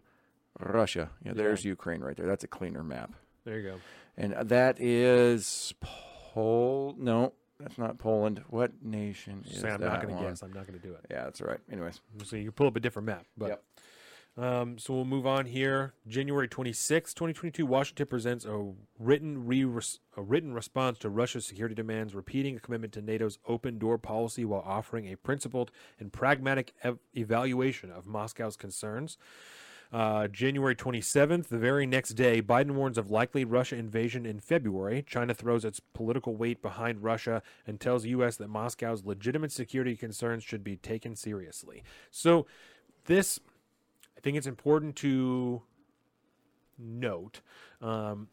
Russia. 0.60 1.10
Yeah, 1.24 1.34
there's 1.34 1.66
Ukraine 1.66 2.02
right 2.02 2.16
there. 2.16 2.28
That's 2.28 2.44
a 2.44 2.48
cleaner 2.48 2.84
map. 2.84 3.12
there 3.44 3.60
you 3.60 3.70
go. 3.70 3.76
And 4.18 4.34
that 4.50 4.80
is 4.80 5.74
Pol. 5.82 6.96
No, 6.98 7.34
that's 7.60 7.78
not 7.78 7.98
Poland. 7.98 8.44
What 8.50 8.72
nation 8.84 9.44
is 9.50 9.60
Say 9.62 9.70
I'm 9.70 9.82
that 9.82 9.88
not 9.88 10.02
going 10.02 10.10
to 10.16 10.22
one? 10.22 10.30
guess. 10.32 10.44
I'm 10.44 10.54
not 10.54 10.68
going 10.68 10.80
to 10.80 10.88
do 10.88 10.94
it. 10.94 11.06
Yeah, 11.10 11.24
that's 11.24 11.42
all 11.42 11.48
right. 11.48 11.60
Anyways, 11.72 12.00
So 12.24 12.36
you 12.36 12.52
pull 12.52 12.68
up 12.68 12.76
a 12.76 12.80
different 12.80 13.08
map. 13.08 13.26
But 13.38 13.50
Yep. 13.50 13.64
Um, 14.36 14.80
so 14.80 14.96
we'll 14.96 15.06
move 15.06 15.28
on 15.28 15.46
here. 15.46 15.94
January 16.08 16.48
26, 16.48 17.14
2022, 17.14 17.66
Washington 17.66 18.08
presents 18.08 18.46
a 18.46 18.72
written 18.98 19.46
re- 19.46 19.68
a 20.18 20.22
written 20.22 20.54
response 20.54 20.98
to 21.00 21.10
Russia's 21.10 21.46
security 21.46 21.76
demands, 21.76 22.16
repeating 22.16 22.56
a 22.56 22.60
commitment 22.60 22.94
to 22.94 23.02
NATO's 23.02 23.38
open 23.48 23.78
door 23.78 24.00
policy 24.00 24.44
while 24.44 24.64
offering 24.66 25.12
a 25.12 25.18
principled 25.18 25.72
and 26.00 26.12
pragmatic 26.12 26.74
ev- 26.84 26.98
evaluation 27.16 27.92
of 27.92 28.08
Moscow's 28.08 28.58
concerns. 28.58 29.18
Uh, 29.92 30.28
January 30.28 30.76
27th, 30.76 31.50
the 31.50 31.60
very 31.60 31.86
next 31.86 32.14
day, 32.14 32.42
Biden 32.42 32.72
warns 32.72 32.98
of 32.98 33.12
likely 33.12 33.46
Russia 33.46 33.76
invasion 33.76 34.26
in 34.26 34.40
February. 34.40 35.06
China 35.08 35.36
throws 35.36 35.64
its 35.64 35.80
political 35.80 36.36
weight 36.36 36.64
behind 36.64 37.04
Russia 37.04 37.44
and 37.68 37.80
tells 37.80 38.02
the 38.02 38.10
U.S. 38.10 38.36
that 38.38 38.50
Moscow's 38.50 39.06
legitimate 39.06 39.52
security 39.52 39.96
concerns 39.96 40.44
should 40.44 40.64
be 40.64 40.78
taken 40.78 41.16
seriously. 41.16 41.84
So, 42.10 42.48
this, 43.06 43.40
think 44.24 44.38
it's 44.38 44.48
important 44.48 44.96
to 44.98 45.62
note. 46.80 47.42
Um, 47.82 48.30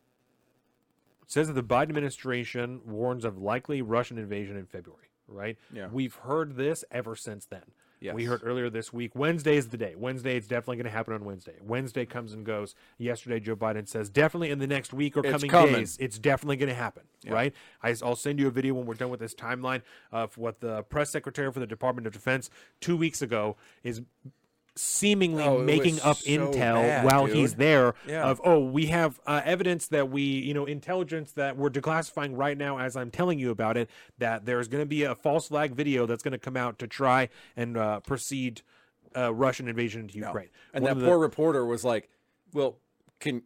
says 1.27 1.47
that 1.49 1.55
the 1.55 1.63
Biden 1.63 1.91
administration 1.91 2.81
warns 2.87 3.25
of 3.25 3.39
likely 3.39 3.83
Russian 3.83 4.19
invasion 4.19 4.57
in 4.57 4.67
February, 4.67 5.11
right? 5.29 5.57
Yeah. 5.73 5.89
We've 5.93 6.15
heard 6.15 6.57
this 6.57 6.85
ever 6.91 7.15
since 7.15 7.45
then. 7.45 7.63
Yes. 8.01 8.15
We 8.15 8.25
heard 8.25 8.41
earlier 8.43 8.71
this 8.71 8.95
week. 8.95 9.15
Wednesday 9.15 9.57
is 9.57 9.69
the 9.69 9.77
day. 9.77 9.95
Wednesday, 9.95 10.35
it's 10.35 10.47
definitely 10.47 10.77
going 10.77 10.87
to 10.87 10.91
happen 10.91 11.13
on 11.13 11.23
Wednesday. 11.23 11.57
Wednesday 11.61 12.07
comes 12.07 12.33
and 12.33 12.47
goes. 12.47 12.75
Yesterday, 12.97 13.41
Joe 13.41 13.57
Biden 13.57 13.87
says 13.87 14.09
definitely 14.09 14.51
in 14.51 14.59
the 14.59 14.67
next 14.67 14.95
week 14.95 15.19
or 15.19 15.21
It's 15.21 15.31
coming, 15.31 15.51
coming. 15.51 15.75
days, 15.75 15.99
it's 16.01 16.19
definitely 16.19 16.57
going 16.57 16.71
to 16.71 16.75
happen. 16.75 17.03
Right? 17.29 17.53
I, 17.83 17.95
will 18.03 18.17
send 18.17 18.39
you 18.39 18.49
a 18.49 18.51
video 18.51 18.73
when 18.73 18.87
we're 18.87 18.95
done 18.95 19.11
with 19.11 19.21
this 19.21 19.35
timeline 19.35 19.83
of 20.11 20.39
what 20.39 20.61
the 20.61 20.83
press 20.85 21.11
secretary 21.11 21.53
for 21.53 21.61
the 21.61 21.67
Department 21.67 22.07
of 22.07 22.15
Defense 22.15 22.49
two 22.81 22.97
weeks 22.97 23.21
ago 23.21 23.57
is 23.85 24.01
seemingly 24.81 25.43
Oh, 25.45 25.59
making 25.59 26.01
up 26.01 26.17
so 26.17 26.29
intel 26.31 26.75
bad, 26.83 27.05
while 27.05 27.27
dude. 27.27 27.37
he's 27.37 27.55
there 27.57 27.95
Yeah. 28.07 28.25
of 28.25 28.41
oh 28.45 28.59
we 28.61 28.87
have 28.87 29.21
uh, 29.27 29.43
evidence 29.45 29.87
that 29.89 30.11
we 30.11 30.23
you 30.23 30.55
know 30.55 30.65
intelligence 30.65 31.33
that 31.33 31.57
we're 31.57 31.69
declassifying 31.71 32.37
right 32.37 32.57
now 32.57 32.79
as 32.79 32.97
i'm 32.97 33.11
telling 33.11 33.39
you 33.39 33.51
about 33.51 33.77
it 33.77 33.91
that 34.19 34.47
there's 34.47 34.69
going 34.69 34.83
to 34.83 34.87
be 34.89 35.03
a 35.05 35.15
false 35.15 35.49
flag 35.49 35.75
video 35.75 36.07
that's 36.07 36.23
going 36.23 36.33
to 36.33 36.39
come 36.39 36.57
out 36.57 36.79
to 36.79 36.87
try 36.87 37.29
and 37.57 37.77
uh, 37.77 38.01
proceed 38.01 38.63
uh, 39.17 39.33
russian 39.35 39.69
invasion 39.69 40.03
into 40.03 40.17
ukraine 40.19 40.49
and 40.73 40.83
One 40.83 40.91
that 40.91 40.97
of 40.97 41.01
the- 41.03 41.09
poor 41.09 41.19
reporter 41.19 41.67
was 41.67 41.85
like, 41.85 42.09
"Well, 42.55 42.79
can 43.19 43.43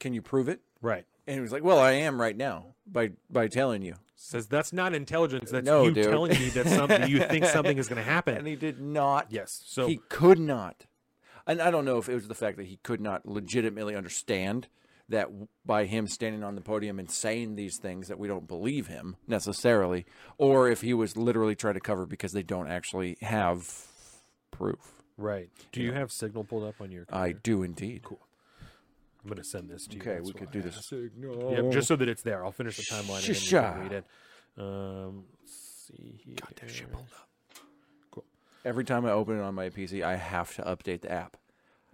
can 0.00 0.14
you 0.14 0.22
prove 0.22 0.48
it?" 0.48 0.60
right 0.80 1.04
And 1.26 1.34
he 1.34 1.40
was 1.40 1.52
like, 1.52 1.62
"Well, 1.64 1.78
I 1.78 1.92
am 1.92 2.20
right 2.20 2.36
now 2.36 2.74
by 2.86 3.10
by 3.30 3.48
telling 3.48 3.82
you." 3.82 3.94
Says 4.22 4.46
that's 4.46 4.72
not 4.72 4.94
intelligence 4.94 5.50
that's 5.50 5.64
No, 5.66 5.84
you 5.84 5.92
dude. 5.92 6.04
telling 6.04 6.30
me 6.32 6.48
that 6.50 6.66
something 6.68 7.08
you 7.08 7.20
think 7.20 7.44
something 7.46 7.76
is 7.78 7.88
going 7.88 8.02
to 8.02 8.08
happen 8.10 8.36
And 8.38 8.46
he 8.46 8.56
did 8.56 8.80
not. 8.80 9.26
yes 9.30 9.62
so 9.66 9.86
he 9.86 10.00
could 10.08 10.38
not. 10.38 10.86
And 11.46 11.60
I 11.60 11.70
don't 11.70 11.84
know 11.84 11.98
if 11.98 12.08
it 12.08 12.14
was 12.14 12.28
the 12.28 12.34
fact 12.34 12.56
that 12.58 12.66
he 12.66 12.78
could 12.84 13.00
not 13.00 13.26
legitimately 13.26 13.96
understand 13.96 14.68
that 15.08 15.28
by 15.66 15.84
him 15.86 16.06
standing 16.06 16.42
on 16.44 16.54
the 16.54 16.60
podium 16.60 16.98
and 17.00 17.10
saying 17.10 17.56
these 17.56 17.76
things 17.78 18.08
that 18.08 18.18
we 18.18 18.28
don't 18.28 18.46
believe 18.46 18.86
him 18.86 19.16
necessarily, 19.26 20.06
or 20.38 20.68
if 20.70 20.80
he 20.80 20.94
was 20.94 21.16
literally 21.16 21.56
trying 21.56 21.74
to 21.74 21.80
cover 21.80 22.06
because 22.06 22.32
they 22.32 22.44
don't 22.44 22.68
actually 22.68 23.18
have 23.20 23.88
proof. 24.52 25.02
right 25.18 25.50
do 25.72 25.82
you 25.82 25.92
have 25.92 26.12
signal 26.12 26.44
pulled 26.44 26.62
up 26.64 26.80
on 26.80 26.90
your 26.92 27.04
I 27.10 27.32
do 27.32 27.62
indeed. 27.62 28.02
Cool. 28.04 28.20
I'm 29.24 29.28
going 29.30 29.36
to 29.42 29.44
send 29.44 29.68
this 29.70 29.86
to 29.86 29.94
you 29.96 30.00
Okay, 30.02 30.14
That's 30.14 30.26
we 30.26 30.32
could 30.32 30.50
do 30.50 30.58
I 30.58 30.62
this. 30.62 30.76
asked. 30.78 30.88
Signal. 30.88 31.52
Yep, 31.52 31.72
just 31.72 31.88
so 31.88 31.96
that 31.96 32.08
it's 32.08 32.22
there. 32.22 32.44
I'll 32.44 32.52
finish 32.52 32.76
the 32.76 32.82
timeline 32.82 33.16
and 33.16 33.22
then 33.24 33.28
you 33.28 33.34
Shusha. 33.34 33.72
can 33.74 33.82
read 33.82 33.92
it. 33.92 34.04
Um, 34.58 35.24
let's 35.40 35.86
see 35.88 36.20
here. 36.24 36.34
Got 36.40 36.56
that 36.56 36.70
shit 36.70 36.90
pulled 36.92 37.06
up. 37.18 37.28
Every 38.64 38.84
time 38.84 39.04
I 39.04 39.10
open 39.10 39.38
it 39.38 39.42
on 39.42 39.54
my 39.56 39.70
PC, 39.70 40.02
I 40.04 40.14
have 40.14 40.54
to 40.54 40.62
update 40.62 41.00
the 41.00 41.10
app. 41.10 41.36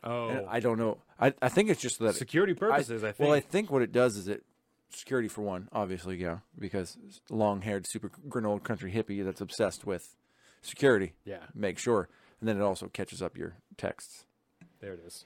Oh, 0.04 0.28
And 0.28 0.46
I 0.48 0.60
don't 0.60 0.78
know. 0.78 0.98
I, 1.18 1.32
I 1.40 1.48
think 1.48 1.70
it's 1.70 1.80
just 1.80 1.98
that 2.00 2.14
security 2.14 2.52
purposes. 2.52 3.02
I, 3.02 3.12
think. 3.12 3.26
Well, 3.26 3.32
I 3.36 3.40
think 3.40 3.70
what 3.70 3.80
it 3.80 3.90
does 3.90 4.16
is 4.18 4.28
it 4.28 4.44
security 4.90 5.28
for 5.28 5.40
one, 5.42 5.68
obviously, 5.72 6.16
yeah, 6.16 6.38
because 6.58 6.98
long-haired 7.30 7.86
super 7.86 8.10
granola 8.28 8.62
country 8.62 8.92
hippie 8.92 9.24
that's 9.24 9.40
obsessed 9.40 9.86
with 9.86 10.14
security. 10.60 11.14
yeah, 11.24 11.38
Make 11.54 11.78
sure, 11.78 12.08
and 12.40 12.48
then 12.48 12.58
it 12.58 12.62
also 12.62 12.88
catches 12.88 13.22
up 13.22 13.36
your 13.38 13.54
texts. 13.78 14.26
there 14.80 14.92
it 14.92 15.00
is. 15.06 15.24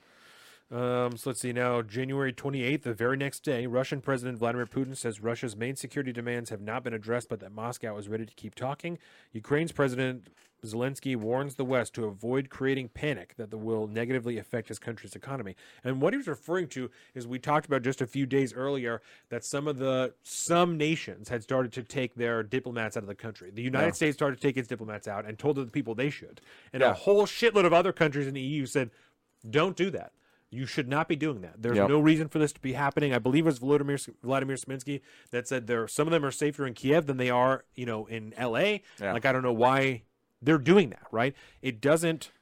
Um, 0.72 1.18
so 1.18 1.28
let's 1.28 1.40
see 1.40 1.52
now. 1.52 1.82
January 1.82 2.32
28th, 2.32 2.82
the 2.82 2.94
very 2.94 3.18
next 3.18 3.40
day, 3.44 3.66
Russian 3.66 4.00
President 4.00 4.38
Vladimir 4.38 4.64
Putin 4.64 4.96
says 4.96 5.20
Russia's 5.20 5.54
main 5.54 5.76
security 5.76 6.12
demands 6.12 6.48
have 6.48 6.62
not 6.62 6.82
been 6.82 6.94
addressed, 6.94 7.28
but 7.28 7.40
that 7.40 7.52
Moscow 7.52 7.94
is 7.98 8.08
ready 8.08 8.24
to 8.24 8.34
keep 8.34 8.54
talking. 8.54 8.96
Ukraine's 9.32 9.70
President 9.70 10.28
Zelensky 10.64 11.14
warns 11.14 11.56
the 11.56 11.64
West 11.66 11.92
to 11.94 12.06
avoid 12.06 12.48
creating 12.48 12.88
panic 12.88 13.34
that 13.36 13.52
will 13.54 13.86
negatively 13.86 14.38
affect 14.38 14.68
his 14.68 14.78
country's 14.78 15.14
economy. 15.14 15.56
And 15.84 16.00
what 16.00 16.14
he 16.14 16.16
was 16.16 16.26
referring 16.28 16.68
to 16.68 16.90
is 17.14 17.26
we 17.26 17.38
talked 17.38 17.66
about 17.66 17.82
just 17.82 18.00
a 18.00 18.06
few 18.06 18.24
days 18.24 18.54
earlier 18.54 19.02
that 19.28 19.44
some 19.44 19.68
of 19.68 19.76
the 19.76 20.14
some 20.22 20.78
nations 20.78 21.28
had 21.28 21.42
started 21.42 21.72
to 21.72 21.82
take 21.82 22.14
their 22.14 22.42
diplomats 22.42 22.96
out 22.96 23.02
of 23.02 23.08
the 23.08 23.14
country. 23.14 23.50
The 23.50 23.60
United 23.62 23.88
Yeah. 23.88 23.92
States 23.92 24.16
started 24.16 24.36
to 24.36 24.42
take 24.42 24.56
its 24.56 24.68
diplomats 24.68 25.06
out 25.06 25.26
and 25.26 25.38
told 25.38 25.56
the 25.56 25.66
people 25.66 25.94
they 25.94 26.08
should. 26.08 26.40
And 26.72 26.80
Yeah. 26.80 26.92
a 26.92 26.94
whole 26.94 27.26
shitload 27.26 27.66
of 27.66 27.74
other 27.74 27.92
countries 27.92 28.26
in 28.26 28.32
the 28.32 28.40
EU 28.40 28.64
said, 28.64 28.90
"Don't 29.50 29.76
do 29.76 29.90
that." 29.90 30.12
You 30.52 30.66
should 30.66 30.86
not 30.86 31.08
be 31.08 31.16
doing 31.16 31.40
that. 31.40 31.62
There's 31.62 31.78
Yep. 31.78 31.88
no 31.88 31.98
reason 31.98 32.28
for 32.28 32.38
this 32.38 32.52
to 32.52 32.60
be 32.60 32.74
happening. 32.74 33.14
I 33.14 33.18
believe 33.18 33.44
it 33.44 33.48
was 33.48 33.58
Vladimir 33.58 33.98
Vladimir 34.22 34.56
Sminsky 34.56 35.00
that 35.30 35.48
said 35.48 35.66
there 35.66 35.88
some 35.88 36.06
of 36.06 36.12
them 36.12 36.24
are 36.24 36.30
safer 36.30 36.66
in 36.66 36.74
Kiev 36.74 37.06
than 37.06 37.16
they 37.16 37.30
are, 37.30 37.64
you 37.74 37.86
know, 37.86 38.04
in 38.06 38.34
LA. 38.38 38.80
Yeah. 39.00 39.14
Like 39.14 39.24
I 39.24 39.32
don't 39.32 39.42
know 39.42 39.52
why 39.52 40.02
they're 40.42 40.58
doing 40.58 40.90
that, 40.90 41.06
right? 41.10 41.34
It 41.62 41.80
doesn't 41.80 42.32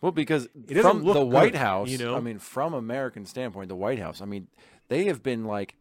Well, 0.00 0.12
because 0.12 0.46
doesn't 0.48 0.82
from 0.82 1.04
the 1.04 1.24
White 1.24 1.52
good, 1.52 1.58
House, 1.58 1.90
you 1.90 1.98
know? 1.98 2.16
I 2.16 2.20
mean, 2.20 2.38
from 2.38 2.72
American 2.72 3.26
standpoint, 3.26 3.68
the 3.68 3.76
White 3.76 3.98
House, 3.98 4.22
I 4.22 4.24
mean, 4.24 4.48
they 4.88 5.04
have 5.04 5.22
been 5.22 5.44
like 5.44 5.74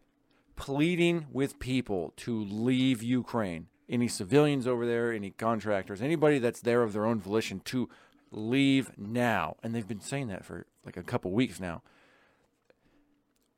pleading 0.55 1.27
with 1.31 1.59
people 1.59 2.13
to 2.17 2.43
leave 2.43 3.01
Ukraine. 3.03 3.67
Any 3.89 4.07
civilians 4.09 4.67
over 4.67 4.85
there, 4.85 5.13
any 5.13 5.29
contractors, 5.29 6.01
anybody 6.01 6.39
that's 6.39 6.59
there 6.61 6.83
of 6.83 6.91
their 6.93 7.05
own 7.05 7.21
volition 7.21 7.61
to 7.65 7.87
leave 8.31 8.91
now. 8.97 9.55
And 9.63 9.73
they've 9.73 9.87
been 9.87 10.01
saying 10.01 10.27
that 10.27 10.43
for 10.43 10.65
like 10.87 10.97
a 10.97 11.03
couple 11.03 11.31
weeks 11.31 11.59
now. 11.59 11.83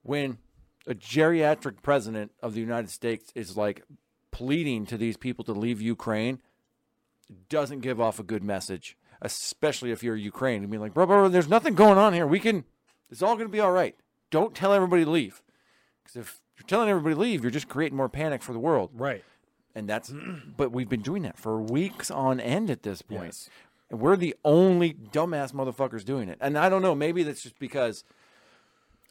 When 0.04 0.40
a 0.88 0.96
geriatric 0.96 1.82
president 1.82 2.32
of 2.42 2.56
the 2.56 2.60
United 2.60 2.90
States 2.90 3.32
is 3.36 3.56
like 3.56 3.84
pleading 4.32 4.86
to 4.88 4.98
these 4.98 5.16
people 5.16 5.46
to 5.46 5.54
leave 5.54 5.82
Ukraine, 5.82 6.42
doesn't 7.48 7.82
give 7.82 8.02
off 8.02 8.20
a 8.20 8.24
good 8.24 8.44
message, 8.44 8.98
especially 9.22 9.92
if 9.92 10.02
you're 10.04 10.16
Ukraine. 10.16 10.64
I 10.64 10.66
mean, 10.66 10.82
like, 10.82 10.94
bro, 10.94 11.06
bro, 11.06 11.30
there's 11.30 11.48
nothing 11.48 11.76
going 11.76 12.00
on 12.00 12.14
here. 12.14 12.26
We 12.26 12.40
can, 12.40 12.66
it's 13.12 13.22
all 13.22 13.36
going 13.36 13.48
to 13.48 13.52
be 13.52 13.60
all 13.60 13.72
right. 13.72 13.96
Don't 14.32 14.56
tell 14.56 14.74
everybody 14.74 15.06
to 15.06 15.12
leave. 15.12 15.44
Because 16.04 16.16
if 16.16 16.42
you're 16.58 16.68
telling 16.68 16.90
everybody 16.90 17.14
to 17.14 17.22
leave, 17.22 17.44
you're 17.44 17.52
just 17.52 17.70
creating 17.70 17.98
more 17.98 18.10
panic 18.10 18.42
for 18.42 18.54
the 18.54 18.60
world. 18.60 18.90
Right. 18.94 19.24
And 19.76 19.88
that's, 19.88 20.12
but 20.58 20.72
we've 20.72 20.90
been 20.90 21.04
doing 21.04 21.22
that 21.22 21.38
for 21.38 21.62
weeks 21.62 22.10
on 22.10 22.40
end 22.40 22.72
at 22.72 22.82
this 22.82 23.04
point. 23.04 23.26
Yes. 23.26 23.50
And 23.90 24.00
we're 24.00 24.16
the 24.16 24.36
only 24.46 24.94
dumbass 24.94 25.54
motherfuckers 25.54 26.06
doing 26.06 26.30
it. 26.30 26.38
And 26.42 26.58
I 26.58 26.70
don't 26.70 26.82
know, 26.82 26.96
maybe 26.96 27.24
that's 27.24 27.42
just 27.42 27.60
because 27.60 28.04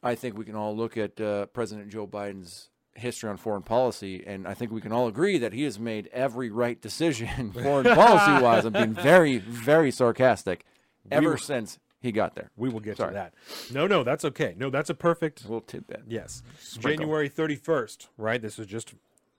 I 0.03 0.15
think 0.15 0.39
we 0.39 0.45
can 0.45 0.55
all 0.55 0.77
look 0.77 0.97
at 0.97 1.21
uh, 1.21 1.47
President 1.47 1.91
Joe 1.91 2.07
Biden's 2.07 2.71
history 2.95 3.31
on 3.31 3.37
foreign 3.37 3.63
policy, 3.63 4.25
and 4.27 4.47
I 4.47 4.55
think 4.55 4.73
we 4.73 4.81
can 4.81 4.93
all 4.93 5.07
agree 5.07 5.39
that 5.39 5.53
he 5.53 5.63
has 5.65 5.79
made 5.79 6.09
every 6.13 6.51
right 6.51 6.81
decision 6.81 7.53
foreign 7.63 7.95
policy 7.95 8.43
wise. 8.43 8.65
I'm 8.65 8.73
being 8.73 8.95
very, 8.95 9.39
very 9.39 9.91
sarcastic 9.91 10.65
ever 11.11 11.39
since 11.39 11.79
he 12.01 12.13
got 12.13 12.35
there. 12.35 12.51
We 12.57 12.69
will 12.69 12.81
get 12.81 12.97
Sorry. 12.99 13.11
to 13.11 13.15
that. 13.15 13.35
No, 13.73 13.87
no, 13.87 14.05
that's 14.05 14.25
okay. 14.25 14.55
No, 14.57 14.71
that's 14.71 14.91
a 14.91 14.95
perfect 14.95 15.43
little 15.45 15.61
tidbit. 15.61 16.03
Yes. 16.07 16.43
Sprinkle. 16.61 17.05
January 17.05 17.29
31st, 17.31 18.09
right? 18.17 18.41
This 18.41 18.59
is 18.59 18.67
just 18.67 18.95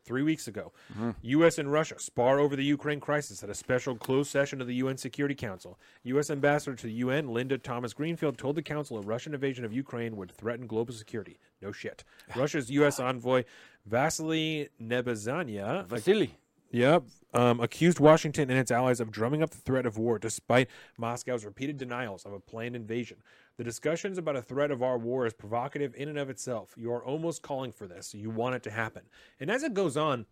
three 0.10 0.24
weeks 0.24 0.48
ago. 0.48 0.74
Mm-hmm. 0.92 1.12
U.S. 1.22 1.60
and 1.60 1.72
Russia 1.72 2.00
spar 2.00 2.40
over 2.40 2.56
the 2.56 2.64
Ukraine 2.64 3.00
crisis 3.00 3.44
at 3.44 3.50
a 3.52 3.54
special 3.54 3.96
closed 3.96 4.32
session 4.32 4.60
of 4.60 4.66
the 4.66 4.74
UN 4.76 4.98
Security 4.98 5.36
Council. 5.36 5.78
U.S. 6.02 6.32
Ambassador 6.32 6.76
to 6.76 6.88
the 6.88 6.94
UN, 6.94 7.28
Linda 7.28 7.60
Thomas 7.60 7.94
Greenfield, 7.94 8.36
told 8.36 8.56
the 8.56 8.64
Council 8.64 8.98
a 8.98 9.02
Russian 9.02 9.36
invasion 9.36 9.66
of 9.66 9.72
Ukraine 9.72 10.18
would 10.18 10.32
threaten 10.32 10.66
global 10.66 10.96
security. 10.96 11.38
No 11.62 11.72
shit. 11.72 12.04
Russia's 12.36 12.72
U.S. 12.72 13.00
envoy, 13.00 13.44
Vasily 13.86 14.70
Nebenzia, 14.82 15.86
Vasily. 15.86 16.34
Yep. 16.72 17.04
Um, 17.32 17.60
accused 17.60 18.00
Washington 18.00 18.50
and 18.50 18.58
its 18.58 18.72
allies 18.72 19.00
of 19.00 19.12
drumming 19.12 19.44
up 19.44 19.52
the 19.52 19.58
threat 19.58 19.86
of 19.86 20.00
war 20.00 20.18
despite 20.18 20.70
Moscow's 20.98 21.46
repeated 21.46 21.78
denials 21.78 22.26
of 22.26 22.34
a 22.34 22.40
planned 22.40 22.76
invasion. 22.76 23.18
The 23.60 23.66
discussions 23.66 24.18
about 24.18 24.38
a 24.38 24.42
threat 24.42 24.72
of 24.72 24.82
our 24.82 24.98
war 24.98 25.26
is 25.26 25.34
provocative 25.34 25.94
in 25.94 26.08
and 26.08 26.18
of 26.18 26.30
itself. 26.30 26.76
You 26.78 26.94
are 26.94 27.04
almost 27.04 27.42
calling 27.42 27.74
for 27.74 27.88
this. 27.88 28.14
You 28.14 28.30
want 28.30 28.56
it 28.56 28.64
to 28.64 28.72
happen. 28.72 29.02
And 29.38 29.52
as 29.52 29.64
it 29.64 29.74
goes 29.74 29.98
on, 29.98 30.28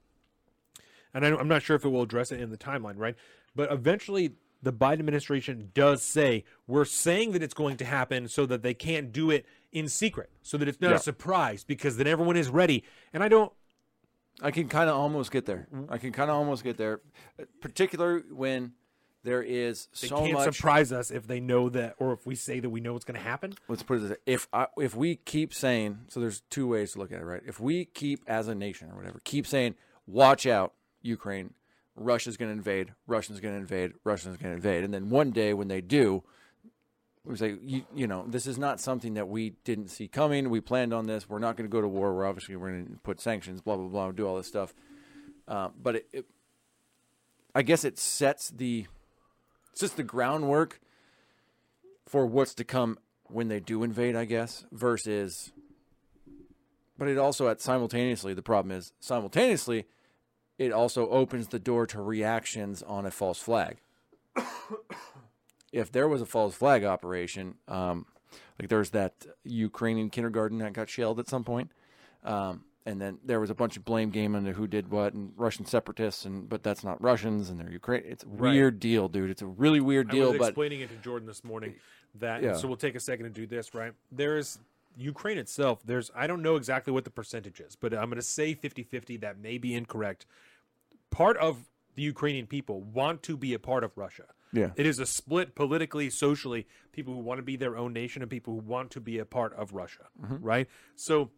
and 1.13 1.25
I'm 1.25 1.49
not 1.49 1.61
sure 1.61 1.75
if 1.75 1.83
it 1.83 1.89
will 1.89 2.03
address 2.03 2.31
it 2.31 2.39
in 2.39 2.51
the 2.51 2.57
timeline, 2.57 2.93
right? 2.95 3.15
But 3.53 3.69
eventually, 3.69 4.35
the 4.63 4.71
Biden 4.71 4.99
administration 4.99 5.71
does 5.73 6.03
say, 6.03 6.45
we're 6.67 6.85
saying 6.85 7.33
that 7.33 7.43
it's 7.43 7.53
going 7.53 7.75
to 7.75 7.85
happen 7.85 8.29
so 8.29 8.45
that 8.45 8.63
they 8.63 8.73
can't 8.73 9.11
do 9.11 9.29
it 9.29 9.45
in 9.73 9.89
secret, 9.89 10.29
so 10.41 10.57
that 10.57 10.69
it's 10.69 10.79
not 10.79 10.91
Yeah. 10.91 10.95
a 10.95 10.99
surprise 10.99 11.65
because 11.65 11.97
then 11.97 12.07
everyone 12.07 12.37
is 12.37 12.47
ready. 12.47 12.85
And 13.11 13.21
I 13.21 13.27
don't, 13.27 13.51
I 14.41 14.51
can 14.51 14.69
kind 14.69 14.89
of 14.89 14.95
almost 14.95 15.31
get 15.31 15.45
there. 15.45 15.67
I 15.89 15.97
can 15.97 16.13
kind 16.13 16.31
of 16.31 16.37
almost 16.37 16.63
get 16.63 16.77
there, 16.77 17.01
particularly 17.59 18.21
when 18.31 18.71
there 19.27 19.43
is 19.43 19.89
they 20.01 20.07
so 20.07 20.21
can't 20.21 20.33
much. 20.33 20.55
surprise 20.55 20.93
us 20.93 21.11
if 21.11 21.27
they 21.27 21.41
know 21.41 21.67
that, 21.69 21.95
or 21.99 22.13
if 22.13 22.25
we 22.25 22.33
say 22.33 22.61
that 22.61 22.69
we 22.69 22.79
know 22.79 22.93
what's 22.93 23.03
going 23.03 23.19
to 23.19 23.25
happen. 23.25 23.53
let's 23.67 23.83
put 23.83 23.97
it 23.97 23.99
this 24.01 24.11
way. 24.11 24.17
if 24.25 24.47
I, 24.53 24.67
if 24.77 24.95
we 24.95 25.17
keep 25.17 25.53
saying 25.53 25.99
so 26.07 26.21
there's 26.21 26.41
two 26.49 26.67
ways 26.67 26.93
to 26.93 26.99
look 26.99 27.11
at 27.11 27.19
it 27.19 27.25
right? 27.25 27.41
If 27.45 27.59
we 27.59 27.85
keep 27.85 28.23
as 28.27 28.47
a 28.47 28.55
nation 28.55 28.89
or 28.89 28.95
whatever 28.95 29.19
keep 29.23 29.45
saying 29.45 29.75
watch 30.07 30.47
out 30.47 30.73
ukraine. 31.01 31.53
Russia's 31.99 32.37
going 32.37 32.49
to 32.49 32.53
invade. 32.55 32.93
Russia's 33.07 33.39
going 33.39 33.55
to 33.55 33.59
invade. 33.59 33.93
Russia's 34.03 34.37
going 34.37 34.51
to 34.51 34.55
invade. 34.55 34.83
And 34.83 34.93
then 34.93 35.09
one 35.09 35.31
day 35.31 35.51
when 35.55 35.67
they 35.67 35.81
do 35.81 36.23
we 37.25 37.35
say 37.35 37.57
you, 37.61 37.83
you 37.93 38.07
know 38.07 38.23
this 38.27 38.47
is 38.47 38.57
not 38.57 38.79
something 38.79 39.15
that 39.15 39.27
we 39.27 39.55
didn't 39.65 39.89
see 39.89 40.07
coming. 40.07 40.49
We 40.49 40.61
planned 40.61 40.93
on 40.93 41.07
this. 41.07 41.27
We're 41.27 41.39
not 41.39 41.57
going 41.57 41.69
to 41.69 41.71
go 41.71 41.81
to 41.81 41.87
war. 41.87 42.13
We're 42.13 42.25
obviously 42.25 42.55
we're 42.55 42.69
going 42.69 42.85
to 42.85 42.99
put 42.99 43.19
sanctions 43.19 43.59
blah 43.59 43.75
blah 43.75 43.87
blah 43.87 44.11
do 44.11 44.25
all 44.25 44.37
this 44.37 44.47
stuff. 44.47 44.73
Uh, 45.47 45.69
but 45.81 45.95
it, 45.97 46.07
it 46.13 46.25
i 47.55 47.61
guess 47.61 47.83
it 47.83 47.97
sets 47.97 48.49
the 48.49 48.85
it's 49.77 49.81
just 49.83 49.97
the 49.97 50.01
groundwork 50.01 50.81
for 52.07 52.25
what's 52.25 52.55
to 52.55 52.63
come 52.63 52.97
when 53.25 53.47
they 53.47 53.59
do 53.59 53.83
invade, 53.83 54.15
I 54.15 54.25
guess, 54.25 54.65
versus. 54.71 55.51
But 56.97 57.09
it 57.09 57.19
also, 57.19 57.47
at 57.47 57.61
simultaneously, 57.61 58.33
the 58.33 58.41
problem 58.41 58.75
is 58.75 58.91
simultaneously, 58.99 59.85
it 60.57 60.71
also 60.71 61.07
opens 61.11 61.49
the 61.49 61.59
door 61.59 61.85
to 61.85 62.01
reactions 62.01 62.81
on 62.81 63.05
a 63.05 63.11
false 63.11 63.37
flag. 63.37 63.77
if 65.71 65.91
there 65.91 66.07
was 66.07 66.23
a 66.23 66.25
false 66.25 66.55
flag 66.55 66.83
operation, 66.83 67.53
um, 67.67 68.07
like 68.59 68.69
there's 68.69 68.89
that 68.89 69.27
Ukrainian 69.43 70.09
kindergarten 70.09 70.57
that 70.57 70.73
got 70.73 70.89
shelled 70.89 71.19
at 71.19 71.29
some 71.29 71.43
point, 71.43 71.71
um, 72.23 72.63
and 72.87 73.01
then 73.01 73.19
there 73.23 73.39
was 73.41 73.49
a 73.49 73.55
bunch 73.55 73.75
of 73.75 73.83
blame 73.83 74.09
game 74.11 74.33
on 74.33 74.45
who 74.45 74.65
did 74.65 74.89
what 74.89 75.13
and 75.13 75.33
Russian 75.35 75.65
separatists, 75.65 76.25
and 76.25 76.47
but 76.47 76.63
that's 76.63 76.83
not 76.83 77.01
Russians 77.01 77.49
and 77.49 77.59
they're 77.59 77.69
Ukraine. 77.71 78.03
It's 78.05 78.23
a 78.23 78.27
Right. 78.27 78.53
weird 78.53 78.79
deal, 78.79 79.09
dude. 79.09 79.29
It's 79.29 79.41
a 79.41 79.45
really 79.47 79.81
weird 79.81 80.09
I 80.09 80.13
deal, 80.13 80.29
was 80.29 80.37
but 80.39 80.47
explaining 80.49 80.79
it 80.81 80.89
to 80.89 80.95
Jordan 80.95 81.27
this 81.27 81.43
morning 81.43 81.75
that 82.15 82.41
Yeah. 82.41 82.53
so 82.53 82.67
we'll 82.67 82.77
take 82.77 82.95
a 82.95 82.99
second 82.99 83.25
to 83.25 83.29
do 83.29 83.45
this, 83.45 83.73
right? 83.73 83.93
There's 84.11 84.59
Ukraine 84.95 85.37
itself, 85.37 85.83
there's 85.85 86.09
I 86.15 86.25
don't 86.27 86.41
know 86.41 86.55
exactly 86.55 86.93
what 86.93 87.03
the 87.03 87.11
percentage 87.11 87.59
is, 87.59 87.75
but 87.75 87.93
I'm 87.93 88.09
gonna 88.09 88.21
say 88.21 88.55
50-50, 88.55 89.17
that 89.17 89.37
may 89.37 89.57
be 89.57 89.75
incorrect. 89.75 90.25
Part 91.09 91.37
of 91.37 91.69
the 91.95 92.03
Ukrainian 92.03 92.47
people 92.47 92.81
want 92.81 93.21
to 93.23 93.35
be 93.35 93.53
a 93.53 93.59
part 93.59 93.83
of 93.83 93.97
Russia. 93.97 94.27
Yeah. 94.53 94.71
It 94.77 94.85
is 94.85 94.97
a 94.99 95.05
split 95.05 95.55
politically, 95.55 96.09
socially, 96.09 96.67
people 96.93 97.13
who 97.13 97.19
want 97.19 97.39
to 97.39 97.43
be 97.43 97.57
their 97.57 97.75
own 97.75 97.91
nation 97.91 98.21
and 98.21 98.31
people 98.31 98.53
who 98.53 98.61
want 98.61 98.91
to 98.91 99.01
be 99.01 99.17
a 99.19 99.25
part 99.25 99.53
of 99.53 99.73
Russia. 99.73 100.07
Mm-hmm. 100.21 100.43
Right? 100.43 100.67
So 100.95 101.31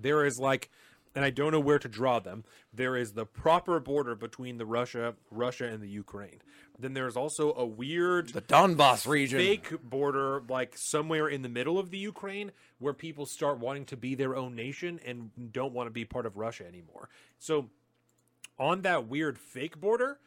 there 0.00 0.24
is 0.24 0.38
like 0.38 0.70
and 1.16 1.24
I 1.24 1.30
don't 1.30 1.50
know 1.50 1.60
where 1.60 1.78
to 1.78 1.88
draw 1.88 2.20
them. 2.20 2.44
There 2.74 2.94
is 2.94 3.12
the 3.12 3.24
proper 3.24 3.80
border 3.80 4.14
between 4.14 4.58
the 4.58 4.66
Russia, 4.66 5.14
Russia 5.30 5.64
and 5.64 5.82
the 5.82 5.88
Ukraine. 5.88 6.42
Then 6.78 6.92
there's 6.92 7.16
also 7.16 7.54
a 7.54 7.64
weird 7.64 8.34
the 8.34 8.42
Donbass 8.42 9.06
region. 9.06 9.38
fake 9.38 9.82
border 9.82 10.42
like 10.46 10.74
somewhere 10.76 11.26
in 11.26 11.40
the 11.40 11.48
middle 11.48 11.78
of 11.78 11.90
the 11.90 11.96
Ukraine 11.96 12.52
where 12.78 12.92
people 12.92 13.24
start 13.24 13.58
wanting 13.58 13.86
to 13.86 13.96
be 13.96 14.14
their 14.14 14.36
own 14.36 14.54
nation 14.54 15.00
and 15.06 15.30
don't 15.52 15.72
want 15.72 15.86
to 15.86 15.90
be 15.90 16.04
part 16.04 16.26
of 16.26 16.36
Russia 16.36 16.66
anymore. 16.66 17.08
So 17.38 17.70
on 18.58 18.82
that 18.82 19.08
weird 19.08 19.38
fake 19.38 19.80
border, 19.80 20.18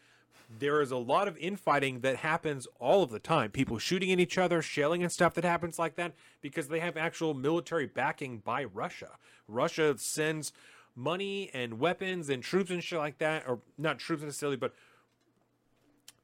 there 0.49 0.81
is 0.81 0.91
a 0.91 0.97
lot 0.97 1.27
of 1.27 1.37
infighting 1.37 1.99
that 1.99 2.17
happens 2.17 2.67
all 2.79 3.03
of 3.03 3.11
the 3.11 3.19
time. 3.19 3.51
People 3.51 3.77
shooting 3.77 4.11
at 4.11 4.19
each 4.19 4.37
other, 4.37 4.61
shelling 4.61 5.03
and 5.03 5.11
stuff 5.11 5.35
that 5.35 5.43
happens 5.43 5.77
like 5.77 5.95
that 5.95 6.13
because 6.41 6.67
they 6.67 6.79
have 6.79 6.97
actual 6.97 7.33
military 7.33 7.85
backing 7.85 8.39
by 8.39 8.63
Russia. 8.63 9.11
Russia 9.47 9.95
sends 9.97 10.51
money 10.95 11.51
and 11.53 11.79
weapons 11.79 12.29
and 12.29 12.41
troops 12.41 12.71
and 12.71 12.83
shit 12.83 12.97
like 12.97 13.19
that, 13.19 13.47
or 13.47 13.59
not 13.77 13.99
troops 13.99 14.23
necessarily, 14.23 14.57
but 14.57 14.73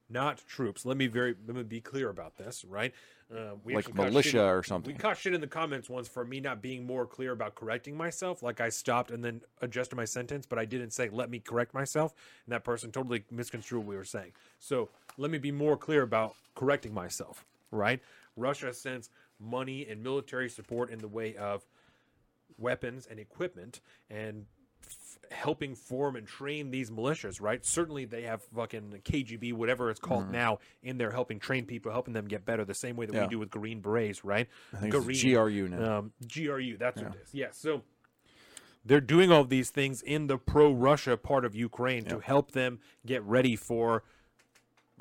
not 0.10 0.42
troops. 0.48 0.86
Let 0.86 0.98
me 0.98 1.08
very 1.08 1.36
let 1.46 1.56
me 1.56 1.64
be 1.64 1.82
clear 1.82 2.10
about 2.10 2.38
this, 2.38 2.66
right? 2.66 2.94
Uh, 3.34 3.56
we 3.64 3.74
Like 3.74 3.94
militia 3.96 4.30
shit- 4.30 4.42
or 4.42 4.62
something. 4.64 4.94
We 4.94 5.00
caught 5.00 5.18
shit 5.18 5.34
in 5.34 5.42
the 5.42 5.48
comments 5.48 5.90
once 5.90 6.08
for 6.08 6.24
me 6.24 6.40
not 6.40 6.62
being 6.62 6.86
more 6.86 7.08
clear 7.08 7.32
about 7.32 7.56
correcting 7.56 7.98
myself. 7.98 8.44
Like 8.44 8.62
I 8.62 8.70
stopped 8.70 9.10
and 9.10 9.24
then 9.24 9.42
adjusted 9.62 9.96
my 9.96 10.06
sentence, 10.06 10.46
but 10.46 10.60
I 10.60 10.66
didn't 10.66 10.92
say 10.92 11.10
let 11.10 11.32
me 11.32 11.40
correct 11.40 11.74
myself, 11.74 12.14
and 12.46 12.54
that 12.54 12.64
person 12.64 12.92
totally 12.92 13.24
misconstrued 13.32 13.80
what 13.80 13.88
we 13.88 13.96
were 13.96 14.04
saying. 14.04 14.34
So 14.60 14.90
let 15.18 15.32
me 15.32 15.40
be 15.40 15.52
more 15.52 15.76
clear 15.76 16.04
about 16.04 16.36
correcting 16.54 16.94
myself. 16.94 17.46
Right? 17.72 18.00
Russia 18.38 18.74
sends 18.74 19.10
money 19.40 19.88
and 19.90 20.04
military 20.04 20.50
support 20.50 20.92
in 20.92 21.00
the 21.00 21.08
way 21.08 21.36
of 21.36 21.66
weapons 22.58 23.08
and 23.10 23.20
equipment 23.20 23.82
and 24.10 24.46
f- 25.24 25.32
helping 25.32 25.76
form 25.76 26.16
and 26.16 26.28
train 26.28 26.72
these 26.72 26.90
militias, 26.92 27.42
right? 27.42 27.66
Certainly 27.66 28.06
they 28.06 28.24
have 28.24 28.42
fucking 28.56 29.02
KGB, 29.04 29.54
whatever 29.54 29.90
it's 29.90 30.00
called 30.00 30.30
now, 30.32 30.60
in 30.84 30.98
there 30.98 31.12
helping 31.12 31.40
train 31.40 31.66
people, 31.66 31.92
helping 31.92 32.14
them 32.14 32.28
get 32.28 32.46
better, 32.46 32.66
the 32.66 32.74
same 32.74 32.96
way 32.96 33.06
that 33.06 33.12
Mm-hmm. 33.14 33.22
Yeah. 33.22 33.28
we 33.28 33.32
do 33.32 33.40
with 33.40 33.50
Green 33.50 33.82
Berets, 33.82 34.24
right? 34.26 34.48
I 34.74 34.78
think 34.78 34.94
it's 34.94 35.06
Green- 35.06 35.36
GRU 35.36 35.68
now. 35.70 35.98
um, 36.00 36.12
GRU, 36.28 36.78
that's 36.78 37.02
what 37.02 37.14
it 37.16 37.22
is. 37.24 37.34
Yeah, 37.34 37.48
so 37.52 37.82
they're 38.84 39.02
doing 39.02 39.32
all 39.32 39.44
these 39.46 39.70
things 39.70 40.02
in 40.02 40.28
the 40.28 40.38
pro-Russia 40.38 41.18
part 41.18 41.46
of 41.46 41.56
Ukraine 41.56 42.06
to 42.06 42.20
help 42.20 42.52
them 42.52 42.80
get 43.06 43.24
ready 43.24 43.56
for 43.56 44.04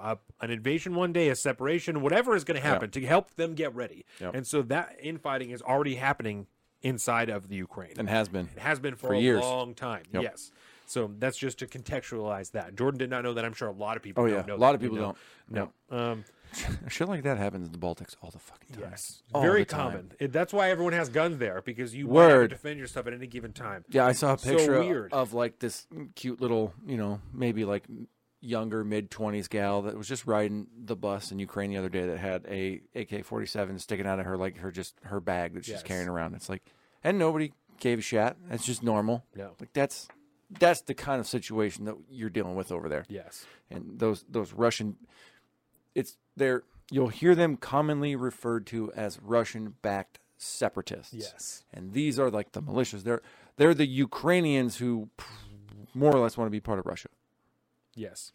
uh, 0.01 0.17
an 0.41 0.51
invasion 0.51 0.95
one 0.95 1.13
day, 1.13 1.29
a 1.29 1.37
separation, 1.37 2.01
whatever 2.01 2.35
is 2.35 2.43
going 2.45 2.61
to 2.61 2.67
happen, 2.67 2.91
to 2.91 3.01
help 3.07 3.35
them 3.35 3.55
get 3.55 3.75
ready. 3.75 4.05
And 4.21 4.47
so 4.47 4.63
that 4.63 4.97
infighting 5.03 5.51
is 5.51 5.63
already 5.63 5.95
happening 5.97 6.47
inside 6.85 7.29
of 7.31 7.49
the 7.49 7.57
Ukraine. 7.57 7.95
and 7.99 8.09
has 8.09 8.29
been. 8.29 8.49
It 8.55 8.61
has 8.61 8.79
been 8.79 8.95
for, 8.95 9.09
For 9.09 9.15
a 9.15 9.19
years. 9.21 9.41
long 9.41 9.75
time. 9.75 10.03
Yep. 10.13 10.23
Yes. 10.23 10.53
So 10.87 11.11
that's 11.19 11.37
just 11.37 11.59
to 11.61 11.67
contextualize 11.67 12.53
that. 12.53 12.77
Jordan 12.77 12.99
did 12.99 13.11
not 13.11 13.25
know 13.25 13.35
that. 13.35 13.45
I'm 13.45 13.55
sure 13.55 13.69
a 13.69 13.73
lot 13.73 13.97
of 13.97 14.03
people 14.03 14.23
Oh 14.23 14.29
don't 14.29 14.37
yeah, 14.41 14.47
know 14.47 14.55
a 14.55 14.57
lot 14.57 14.73
that, 14.73 14.75
of 14.77 14.81
people 14.83 14.97
you 14.99 15.03
know? 15.03 15.17
don't. 15.51 15.73
No. 15.91 15.99
Um, 16.13 16.25
Shit 16.89 17.09
like 17.09 17.25
that 17.25 17.37
happens 17.37 17.67
in 17.67 17.73
the 17.73 17.79
Baltics 17.79 18.15
all 18.23 18.31
the 18.31 18.39
fucking 18.39 18.77
time. 18.77 18.85
Yes, 18.91 19.23
All 19.35 19.43
very 19.43 19.65
common. 19.65 20.13
It, 20.21 20.33
that's 20.33 20.53
why 20.53 20.71
everyone 20.71 20.93
has 20.93 21.09
guns 21.09 21.39
there 21.39 21.61
because 21.65 21.97
you 21.97 22.05
have 22.05 22.11
to 22.13 22.15
Word. 22.15 22.51
defend 22.51 22.79
yourself 22.79 23.09
at 23.09 23.13
any 23.13 23.27
given 23.27 23.53
time. 23.53 23.85
Yeah, 23.89 24.07
I 24.07 24.13
saw 24.13 24.35
a 24.35 24.39
So 24.39 24.51
picture 24.57 24.79
weird. 24.79 25.13
of 25.13 25.33
like 25.33 25.59
this 25.59 25.89
cute 26.15 26.41
little, 26.41 26.73
you 26.87 26.97
know, 26.97 27.21
maybe 27.33 27.65
like 27.65 27.85
younger 28.45 28.85
mid 28.85 29.11
twenties 29.11 29.49
gal 29.49 29.83
that 29.83 29.97
was 29.97 30.07
just 30.07 30.27
riding 30.27 30.67
the 30.77 30.95
bus 30.97 31.33
in 31.33 31.39
Ukraine 31.39 31.71
the 31.71 31.77
other 31.79 31.89
day 31.89 32.07
that 32.07 32.19
had 32.19 32.45
a 32.47 32.83
AK 32.95 33.25
forty 33.25 33.47
seven 33.47 33.79
sticking 33.79 34.07
out 34.07 34.21
of 34.21 34.27
her 34.27 34.37
like 34.37 34.59
her 34.59 34.71
just 34.71 34.95
her 35.05 35.21
bag 35.21 35.55
that 35.55 35.65
she's 35.65 35.75
Yes. 35.75 35.83
carrying 35.83 36.09
around. 36.09 36.35
It's 36.35 36.49
like, 36.49 36.63
and 37.03 37.19
nobody 37.19 37.53
gave 37.81 37.99
a 37.99 38.03
shit. 38.03 38.37
That's 38.49 38.65
just 38.67 38.83
normal. 38.83 39.25
Yeah. 39.37 39.49
like 39.61 39.73
that's 39.73 40.09
that's 40.61 40.83
the 40.83 40.95
kind 40.95 41.19
of 41.21 41.27
situation 41.27 41.87
that 41.87 41.97
you're 42.11 42.31
dealing 42.31 42.55
with 42.55 42.71
over 42.71 42.89
there. 42.89 43.05
Yes. 43.09 43.47
and 43.71 43.99
those 43.99 44.25
those 44.29 44.53
Russian, 44.53 44.97
it's 45.95 46.17
they're 46.37 46.63
you'll 46.91 47.09
hear 47.09 47.35
them 47.35 47.57
commonly 47.57 48.15
referred 48.15 48.67
to 48.67 48.93
as 48.93 49.19
Russian 49.23 49.75
backed 49.83 50.19
separatists. 50.37 51.15
Yes. 51.15 51.65
and 51.73 51.93
these 51.93 52.19
are 52.19 52.31
like 52.31 52.53
the 52.53 52.63
militias. 52.63 53.03
They're 53.05 53.23
they're 53.57 53.75
the 53.75 53.87
Ukrainians 53.87 54.77
who 54.77 55.09
more 55.95 56.15
or 56.15 56.19
less 56.21 56.37
want 56.37 56.47
to 56.47 56.51
be 56.51 56.61
part 56.61 56.79
of 56.79 56.87
Russia. 56.87 57.09
Yes. 57.97 58.33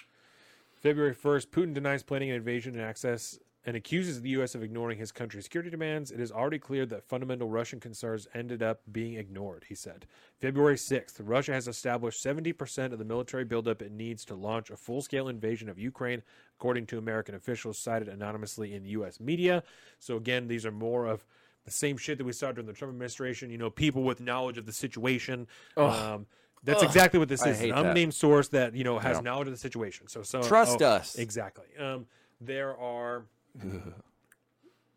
February 0.81 1.15
1st, 1.15 1.47
Putin 1.47 1.73
denies 1.73 2.03
planning 2.03 2.29
an 2.29 2.37
invasion 2.37 2.73
and 2.73 2.83
access 2.83 3.37
and 3.65 3.75
accuses 3.75 4.21
the 4.21 4.29
U.S. 4.29 4.55
of 4.55 4.63
ignoring 4.63 4.97
his 4.97 5.11
country's 5.11 5.43
security 5.43 5.69
demands. 5.69 6.11
It 6.11 6.21
is 6.21 6.31
already 6.31 6.59
clear 6.59 6.85
that 6.85 7.03
fundamental 7.03 7.49
Russian 7.49 7.79
concerns 7.79 8.27
ended 8.33 8.63
up 8.63 8.81
being 8.89 9.15
ignored, 9.15 9.65
he 9.67 9.75
said. 9.75 10.05
February 10.39 10.75
6th, 10.75 11.15
Russia 11.19 11.53
has 11.53 11.67
established 11.67 12.23
70% 12.23 12.93
of 12.93 12.99
the 12.99 13.05
military 13.05 13.43
buildup 13.43 13.81
it 13.81 13.91
needs 13.91 14.23
to 14.25 14.35
launch 14.35 14.69
a 14.69 14.77
full 14.77 15.01
scale 15.01 15.27
invasion 15.27 15.67
of 15.67 15.77
Ukraine, 15.77 16.23
according 16.57 16.85
to 16.87 16.97
American 16.97 17.35
officials 17.35 17.77
cited 17.77 18.07
anonymously 18.07 18.73
in 18.73 18.85
U.S. 18.85 19.19
media. 19.19 19.61
So, 19.99 20.15
again, 20.15 20.47
these 20.47 20.65
are 20.65 20.71
more 20.71 21.05
of 21.05 21.25
the 21.65 21.71
same 21.71 21.97
shit 21.97 22.17
that 22.17 22.23
we 22.23 22.31
saw 22.31 22.53
during 22.53 22.65
the 22.65 22.73
Trump 22.73 22.93
administration. 22.93 23.51
You 23.51 23.57
know, 23.57 23.69
people 23.69 24.03
with 24.03 24.21
knowledge 24.21 24.57
of 24.57 24.65
the 24.65 24.73
situation. 24.73 25.47
Um, 25.91 26.27
that's 26.63 26.83
exactly 26.83 27.19
what 27.19 27.29
this 27.29 27.45
is. 27.45 27.61
An 27.61 27.69
that. 27.69 27.85
unnamed 27.85 28.13
source 28.13 28.47
that 28.49 28.75
you 28.75 28.83
know 28.83 28.99
has 28.99 29.17
Yeah. 29.17 29.21
knowledge 29.21 29.47
of 29.47 29.53
the 29.53 29.59
situation. 29.59 30.07
So, 30.07 30.23
so 30.23 30.41
Trust 30.43 30.81
oh, 30.81 30.85
us. 30.85 31.15
exactly. 31.15 31.65
Um, 31.79 32.05
there 32.41 32.77
are 32.77 33.25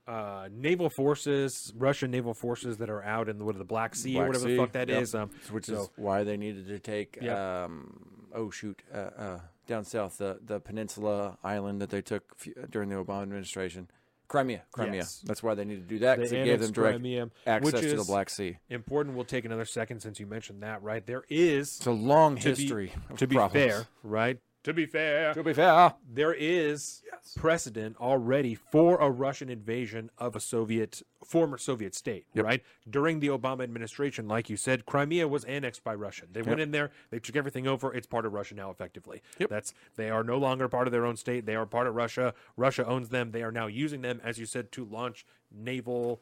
uh, 0.07 0.49
naval 0.51 0.91
forces, 0.91 1.73
Russian 1.77 2.11
naval 2.11 2.35
forces 2.35 2.79
that 2.79 2.91
are 2.91 3.03
out 3.03 3.29
in 3.29 3.39
the 3.39 3.45
what 3.45 3.57
the 3.57 3.65
Black 3.65 3.95
Sea 3.95 4.19
or 4.19 4.27
whatever 4.27 4.45
Sea, 4.47 4.57
the 4.57 4.63
fuck 4.63 4.73
that 4.73 4.89
yep. 4.89 5.03
is. 5.03 5.15
Um, 5.15 5.31
which 5.51 5.67
so- 5.67 5.83
is 5.83 5.91
why 5.97 6.25
they 6.25 6.37
needed 6.37 6.67
to 6.69 6.79
take 6.79 7.19
Yep. 7.21 7.37
um, 7.37 8.27
oh 8.35 8.51
shoot 8.51 8.83
uh, 8.93 8.97
uh, 8.97 9.41
down 9.67 9.85
south 9.85 10.19
the 10.19 10.39
the 10.45 10.59
peninsula 10.61 11.39
island 11.45 11.81
that 11.81 11.91
they 11.91 12.03
took 12.03 12.35
f- 12.45 12.71
during 12.71 12.89
the 12.89 12.97
Obama 12.97 13.23
administration. 13.23 13.89
Crimea, 14.33 14.63
Crimea. 14.73 14.95
Yes. 15.01 15.21
That's 15.27 15.43
why 15.43 15.55
they 15.55 15.65
need 15.67 15.77
to 15.77 15.83
do 15.83 15.99
that 16.01 16.17
because 16.17 16.31
They 16.31 16.41
it 16.41 16.45
gave 16.47 16.61
them 16.61 16.73
direct 16.73 16.95
Crimea, 16.95 17.31
access 17.47 17.81
to 17.83 17.97
the 17.97 18.05
Black 18.05 18.31
Sea. 18.31 18.57
important. 18.71 19.15
We'll 19.15 19.27
take 19.27 19.45
another 19.45 19.67
second 19.67 20.01
since 20.01 20.19
you 20.19 20.27
mentioned 20.27 20.63
that. 20.63 20.83
Right 20.83 21.07
there 21.07 21.23
is 21.29 21.77
It's 21.77 21.87
a 21.87 21.91
long 21.91 22.37
to 22.39 22.55
be- 22.55 22.63
history. 22.63 22.93
to 23.19 23.27
be 23.27 23.37
fair, 23.51 23.87
right? 24.03 24.39
To 24.65 24.73
be 24.73 24.87
fair, 24.87 25.35
To 25.35 25.43
be 25.43 25.53
fair, 25.53 25.95
there 26.09 26.33
is 26.33 27.03
precedent 27.37 27.97
already 28.01 28.55
for 28.55 28.97
a 29.01 29.11
Russian 29.11 29.49
invasion 29.49 30.09
of 30.19 30.37
a 30.37 30.41
Soviet 30.41 31.03
former 31.25 31.59
Soviet 31.59 31.97
state, 31.97 32.27
Yep. 32.35 32.45
right? 32.45 32.63
During 32.89 33.19
the 33.19 33.27
Obama 33.29 33.65
administration, 33.65 34.29
like 34.29 34.49
you 34.49 34.57
said, 34.57 34.87
Crimea 34.87 35.27
was 35.27 35.45
annexed 35.45 35.83
by 35.83 35.95
Russia. 35.97 36.27
They 36.33 36.43
went 36.43 36.61
in 36.61 36.71
there, 36.71 36.93
they 37.11 37.19
took 37.19 37.35
everything 37.35 37.67
over. 37.67 37.93
It's 37.93 38.07
part 38.07 38.25
of 38.25 38.33
Russia 38.33 38.55
now, 38.55 38.71
effectively. 38.71 39.21
Yep. 39.39 39.51
That's 39.51 39.75
they 39.97 40.11
are 40.11 40.23
no 40.23 40.39
longer 40.39 40.69
part 40.69 40.87
of 40.87 40.93
their 40.93 41.07
own 41.07 41.17
state. 41.17 41.45
They 41.45 41.57
are 41.57 41.67
part 41.67 41.89
of 41.89 41.97
Russia. 41.97 42.33
Russia 42.57 42.87
owns 42.87 43.09
them. 43.09 43.33
They 43.33 43.43
are 43.43 43.53
now 43.53 43.67
using 43.67 44.03
them, 44.03 44.21
as 44.23 44.39
you 44.39 44.47
said, 44.47 44.71
to 44.73 44.85
launch 44.85 45.27
naval 45.51 46.21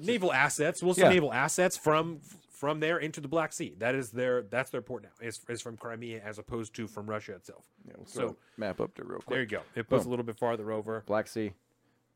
naval 0.00 0.32
assets. 0.32 0.82
We'll 0.82 0.94
say 0.94 1.02
Yeah. 1.02 1.10
naval 1.10 1.32
assets 1.32 1.76
from 1.76 2.20
from 2.58 2.80
there 2.80 2.98
into 2.98 3.20
the 3.20 3.28
Black 3.28 3.52
Sea. 3.52 3.74
That 3.78 3.94
is 3.94 4.10
their 4.10 4.42
that's 4.42 4.70
their 4.70 4.82
port 4.82 5.02
now. 5.02 5.10
Is 5.20 5.40
is 5.48 5.60
from 5.62 5.76
Crimea 5.76 6.22
as 6.24 6.38
opposed 6.38 6.74
to 6.76 6.86
from 6.86 7.08
Russia 7.08 7.34
itself. 7.34 7.64
Yeah, 7.86 7.94
we'll 7.96 8.06
So- 8.06 8.36
map 8.56 8.80
up 8.80 8.94
there 8.94 9.04
real 9.04 9.18
quick. 9.20 9.28
There 9.34 9.40
you 9.42 9.46
go. 9.46 9.60
It 9.74 9.88
puts 9.88 10.04
Boom. 10.04 10.08
a 10.08 10.10
little 10.10 10.24
bit 10.24 10.38
farther 10.38 10.72
over. 10.72 11.02
Black 11.06 11.28
Sea, 11.28 11.52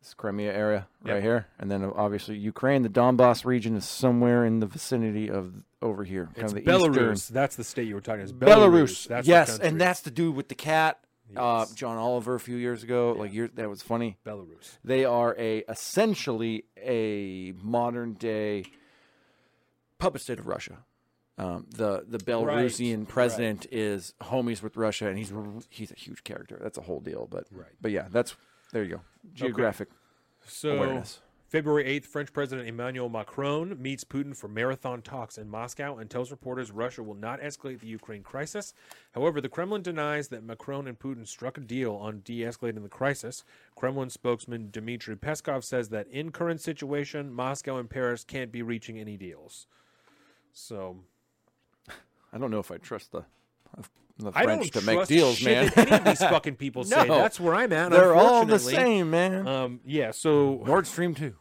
this 0.00 0.14
Crimea 0.14 0.52
area 0.52 0.88
Yep. 1.04 1.14
right 1.14 1.22
here, 1.22 1.46
and 1.58 1.70
then 1.70 1.84
obviously 1.84 2.36
Ukraine. 2.36 2.82
The 2.82 2.88
Donbass 2.88 3.44
region 3.44 3.76
is 3.76 3.84
somewhere 3.84 4.44
in 4.44 4.60
the 4.60 4.66
vicinity 4.66 5.28
of 5.30 5.62
over 5.82 6.04
here, 6.04 6.26
kind 6.34 6.38
It's 6.38 6.52
of 6.52 6.64
the 6.64 6.70
Belarus. 6.70 7.12
eastern. 7.12 7.34
That's 7.34 7.56
the 7.56 7.64
state 7.64 7.86
you 7.88 7.94
were 7.94 8.00
talking 8.00 8.28
about. 8.28 8.48
Belarus, 8.48 9.06
That's 9.08 9.26
yes, 9.28 9.58
and 9.58 9.80
that's 9.80 10.00
the 10.00 10.10
dude 10.10 10.34
with 10.36 10.48
the 10.48 10.54
cat, 10.54 11.02
uh, 11.36 11.64
John 11.74 11.96
Oliver, 11.96 12.34
a 12.34 12.40
few 12.40 12.56
years 12.56 12.82
ago. 12.82 13.12
Like 13.12 13.32
year, 13.32 13.48
that 13.54 13.68
was 13.68 13.82
funny. 13.82 14.18
Belarus. 14.26 14.78
They 14.84 15.04
are 15.04 15.34
a 15.38 15.58
essentially 15.68 16.64
a 16.76 17.52
modern 17.62 18.14
day 18.14 18.64
puppet 20.00 20.20
state 20.20 20.38
of 20.38 20.46
Russia. 20.46 20.78
Um, 21.38 21.66
the 21.70 22.04
the 22.06 22.18
Belarusian 22.18 22.98
Right, 22.98 23.08
president 23.08 23.66
is 23.70 24.14
homies 24.20 24.62
with 24.62 24.76
Russia, 24.76 25.06
and 25.06 25.16
he's 25.16 25.32
he's 25.70 25.90
a 25.90 25.94
huge 25.94 26.22
character. 26.24 26.58
That's 26.60 26.76
a 26.76 26.82
whole 26.82 27.00
deal. 27.00 27.26
But 27.30 27.46
Right. 27.50 27.72
but 27.80 27.92
yeah, 27.92 28.08
that's 28.10 28.36
there 28.72 28.82
you 28.82 28.96
go. 28.96 29.00
Geographic 29.32 29.88
So 30.46 30.76
awareness. 30.76 31.20
February 31.48 31.82
8th, 31.82 32.04
French 32.06 32.32
President 32.32 32.68
Emmanuel 32.68 33.08
Macron 33.08 33.76
meets 33.82 34.04
Putin 34.04 34.36
for 34.36 34.46
marathon 34.46 35.02
talks 35.02 35.36
in 35.36 35.48
Moscow 35.48 35.96
and 35.96 36.08
tells 36.08 36.30
reporters 36.30 36.70
Russia 36.70 37.02
will 37.02 37.16
not 37.16 37.40
escalate 37.40 37.80
the 37.80 37.88
Ukraine 37.88 38.22
crisis. 38.22 38.72
However, 39.14 39.40
the 39.40 39.48
Kremlin 39.48 39.82
denies 39.82 40.28
that 40.28 40.44
Macron 40.44 40.86
and 40.86 40.96
Putin 40.96 41.26
struck 41.26 41.58
a 41.58 41.60
deal 41.60 41.96
on 41.96 42.20
de 42.20 42.42
escalating 42.42 42.84
the 42.84 42.88
crisis. 42.88 43.42
Kremlin 43.74 44.10
spokesman 44.10 44.70
Dmitry 44.70 45.16
Peskov 45.16 45.64
says 45.64 45.88
that 45.88 46.06
in 46.06 46.30
current 46.30 46.60
situation, 46.60 47.32
Moscow 47.32 47.78
and 47.78 47.90
Paris 47.90 48.22
can't 48.22 48.52
be 48.52 48.62
reaching 48.62 49.00
any 49.00 49.16
deals. 49.16 49.66
So 50.52 50.98
I 52.32 52.38
don't 52.38 52.50
know 52.50 52.60
if 52.60 52.70
I 52.70 52.78
trust 52.78 53.12
the 53.12 53.24
the 54.18 54.32
I 54.34 54.44
French 54.44 54.70
to 54.72 54.82
make 54.82 55.06
deals, 55.06 55.42
man. 55.42 55.72
any 55.76 55.90
of 55.90 56.04
these 56.04 56.18
fucking 56.18 56.56
people 56.56 56.84
say. 56.84 57.08
That's 57.08 57.40
where 57.40 57.54
I'm 57.54 57.72
at. 57.72 57.90
They're 57.90 58.14
all 58.14 58.44
the 58.44 58.58
same, 58.58 59.10
man. 59.10 59.46
Um, 59.46 59.80
yeah. 59.84 60.10
So 60.10 60.62
Nord 60.66 60.86
Stream 60.86 61.14
two. 61.14 61.34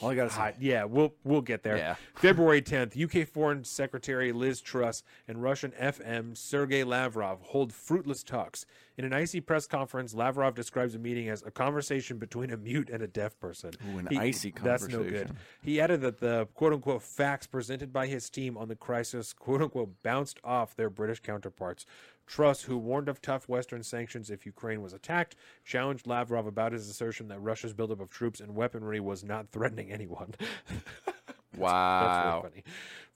All 0.00 0.10
I 0.10 0.14
gotta 0.14 0.30
say. 0.30 0.54
Yeah, 0.60 0.84
we'll 0.84 1.14
we'll 1.24 1.40
get 1.40 1.62
there. 1.62 1.76
Yeah. 1.76 1.94
February 2.16 2.62
10th, 2.62 3.00
UK 3.00 3.28
Foreign 3.28 3.64
Secretary 3.64 4.32
Liz 4.32 4.60
Truss 4.60 5.02
and 5.28 5.42
Russian 5.42 5.72
FM 5.80 6.36
Sergei 6.36 6.84
Lavrov 6.84 7.40
hold 7.42 7.72
fruitless 7.72 8.22
talks. 8.22 8.66
In 8.96 9.04
an 9.04 9.12
icy 9.12 9.40
press 9.40 9.66
conference, 9.66 10.14
Lavrov 10.14 10.54
describes 10.54 10.92
the 10.92 11.00
meeting 11.00 11.28
as 11.28 11.42
a 11.42 11.50
conversation 11.50 12.18
between 12.18 12.50
a 12.50 12.56
mute 12.56 12.90
and 12.90 13.02
a 13.02 13.08
deaf 13.08 13.38
person. 13.40 13.72
Ooh, 13.92 13.98
an 13.98 14.08
icy 14.16 14.52
conversation. 14.52 15.02
That's 15.02 15.04
no 15.04 15.10
good. 15.10 15.30
He 15.62 15.80
added 15.80 16.00
that 16.02 16.20
the 16.20 16.46
quote 16.54 16.72
unquote 16.72 17.02
facts 17.02 17.46
presented 17.46 17.92
by 17.92 18.06
his 18.06 18.30
team 18.30 18.56
on 18.56 18.68
the 18.68 18.76
crisis 18.76 19.32
quote 19.32 19.62
unquote 19.62 20.02
bounced 20.02 20.38
off 20.44 20.76
their 20.76 20.90
British 20.90 21.20
counterparts. 21.20 21.86
Truss, 22.26 22.62
who 22.62 22.78
warned 22.78 23.08
of 23.08 23.20
tough 23.20 23.48
Western 23.48 23.82
sanctions 23.82 24.30
if 24.30 24.46
Ukraine 24.46 24.80
was 24.82 24.92
attacked, 24.92 25.36
challenged 25.64 26.06
Lavrov 26.06 26.46
about 26.46 26.72
his 26.72 26.88
assertion 26.88 27.28
that 27.28 27.38
Russia's 27.40 27.72
buildup 27.72 28.00
of 28.00 28.08
troops 28.10 28.40
and 28.40 28.54
weaponry 28.54 28.98
was 29.00 29.22
not 29.24 29.50
threatening 29.50 29.90
anyone. 29.92 30.34
That's 30.68 31.60
Wow. 31.60 32.40
really 32.42 32.50
funny. 32.50 32.64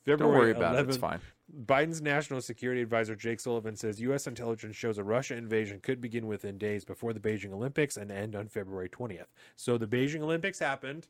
Don't 0.06 0.28
worry 0.28 0.52
about 0.52 0.76
it. 0.76 0.88
It's 0.88 0.96
fine. 0.96 1.20
Biden's 1.66 2.00
national 2.02 2.40
security 2.42 2.82
advisor 2.82 3.14
Jake 3.16 3.40
Sullivan 3.40 3.74
says 3.76 4.00
U.S. 4.02 4.26
intelligence 4.26 4.76
shows 4.76 4.98
a 4.98 5.02
Russia 5.04 5.34
invasion 5.36 5.80
could 5.80 6.00
begin 6.00 6.26
within 6.26 6.56
days 6.58 6.84
before 6.84 7.12
the 7.12 7.20
Beijing 7.20 7.52
Olympics 7.52 7.96
and 7.96 8.10
end 8.12 8.36
on 8.36 8.48
February 8.48 8.88
20th. 8.88 9.26
So 9.56 9.76
the 9.78 9.86
Beijing 9.86 10.20
Olympics 10.20 10.58
happened. 10.58 11.08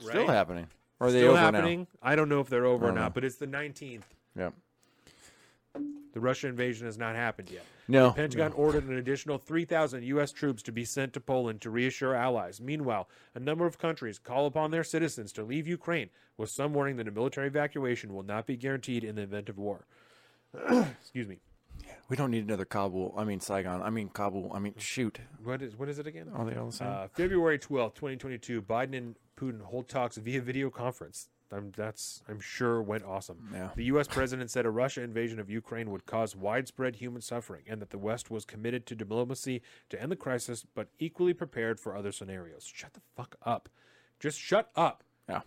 Still 0.00 0.26
happening. 0.26 0.66
Or 0.98 1.06
are 1.08 1.12
they 1.12 1.20
Still 1.20 1.30
over 1.32 1.38
happening. 1.40 1.86
I 2.02 2.16
don't 2.16 2.28
know 2.28 2.40
if 2.40 2.48
they're 2.48 2.66
over 2.66 2.86
or 2.86 2.88
don't 2.88 2.96
know. 2.96 3.10
but 3.10 3.24
it's 3.24 3.36
the 3.36 3.46
19th. 3.46 4.02
now? 4.34 4.52
The 6.12 6.20
Russian 6.20 6.50
invasion 6.50 6.86
has 6.86 6.98
not 6.98 7.14
happened 7.14 7.50
yet. 7.50 7.64
No. 7.86 8.08
The 8.08 8.14
Pentagon 8.14 8.52
ordered 8.52 8.84
an 8.84 8.96
additional 8.96 9.38
3,000 9.38 10.02
U.S. 10.04 10.32
troops 10.32 10.62
to 10.64 10.72
be 10.72 10.84
sent 10.84 11.12
to 11.12 11.20
Poland 11.20 11.60
to 11.62 11.70
reassure 11.70 12.14
allies. 12.14 12.60
Meanwhile, 12.60 13.08
a 13.34 13.40
number 13.40 13.66
of 13.66 13.78
countries 13.78 14.18
call 14.18 14.46
upon 14.46 14.70
their 14.70 14.84
citizens 14.84 15.32
to 15.32 15.44
leave 15.44 15.68
Ukraine, 15.68 16.10
with 16.36 16.50
some 16.50 16.74
warning 16.74 16.96
that 16.96 17.08
a 17.08 17.12
military 17.12 17.46
evacuation 17.46 18.12
will 18.12 18.22
not 18.22 18.46
be 18.46 18.56
guaranteed 18.56 19.04
in 19.04 19.14
the 19.16 19.22
event 19.22 19.48
of 19.48 19.58
war. 19.58 19.86
Excuse 21.00 21.28
me. 21.28 21.38
We 22.08 22.16
don't 22.16 22.32
need 22.32 22.44
another 22.44 22.64
Kabul. 22.64 23.14
I 23.16 23.24
mean 23.24 23.40
Saigon. 23.40 23.82
I 23.82 23.90
mean 23.90 24.08
Kabul. 24.08 24.50
I 24.52 24.58
mean 24.58 24.74
shoot. 24.78 25.20
What 25.44 25.62
is 25.62 25.76
what 25.76 25.88
is 25.88 25.98
it 25.98 26.06
again? 26.08 26.28
Are 26.34 26.44
they 26.44 26.56
all 26.56 26.66
the 26.66 26.72
same? 26.72 26.88
Uh, 26.88 27.06
February 27.08 27.58
twelfth, 27.58 27.94
twenty 27.94 28.16
twenty 28.16 28.36
two. 28.36 28.60
Biden 28.60 28.96
and 28.96 29.14
Putin 29.36 29.62
hold 29.62 29.88
talks 29.88 30.16
via 30.16 30.40
video 30.40 30.70
conference. 30.70 31.28
I'm, 31.52 31.72
that's 31.76 32.22
I'm 32.28 32.40
sure 32.40 32.80
went 32.82 33.04
awesome. 33.04 33.48
Yeah. 33.52 33.70
The 33.74 33.84
U.S. 33.84 34.06
president 34.06 34.50
said 34.50 34.66
a 34.66 34.70
Russia 34.70 35.02
invasion 35.02 35.40
of 35.40 35.50
Ukraine 35.50 35.90
would 35.90 36.06
cause 36.06 36.36
widespread 36.36 36.96
human 36.96 37.22
suffering, 37.22 37.62
and 37.68 37.80
that 37.80 37.90
the 37.90 37.98
West 37.98 38.30
was 38.30 38.44
committed 38.44 38.86
to 38.86 38.94
diplomacy 38.94 39.62
to 39.88 40.00
end 40.00 40.12
the 40.12 40.16
crisis, 40.16 40.64
but 40.74 40.88
equally 40.98 41.34
prepared 41.34 41.80
for 41.80 41.96
other 41.96 42.12
scenarios. 42.12 42.70
Shut 42.72 42.94
the 42.94 43.00
fuck 43.16 43.36
up. 43.44 43.68
Just 44.18 44.38
shut 44.38 44.70
up. 44.76 45.02
yeah. 45.28 45.40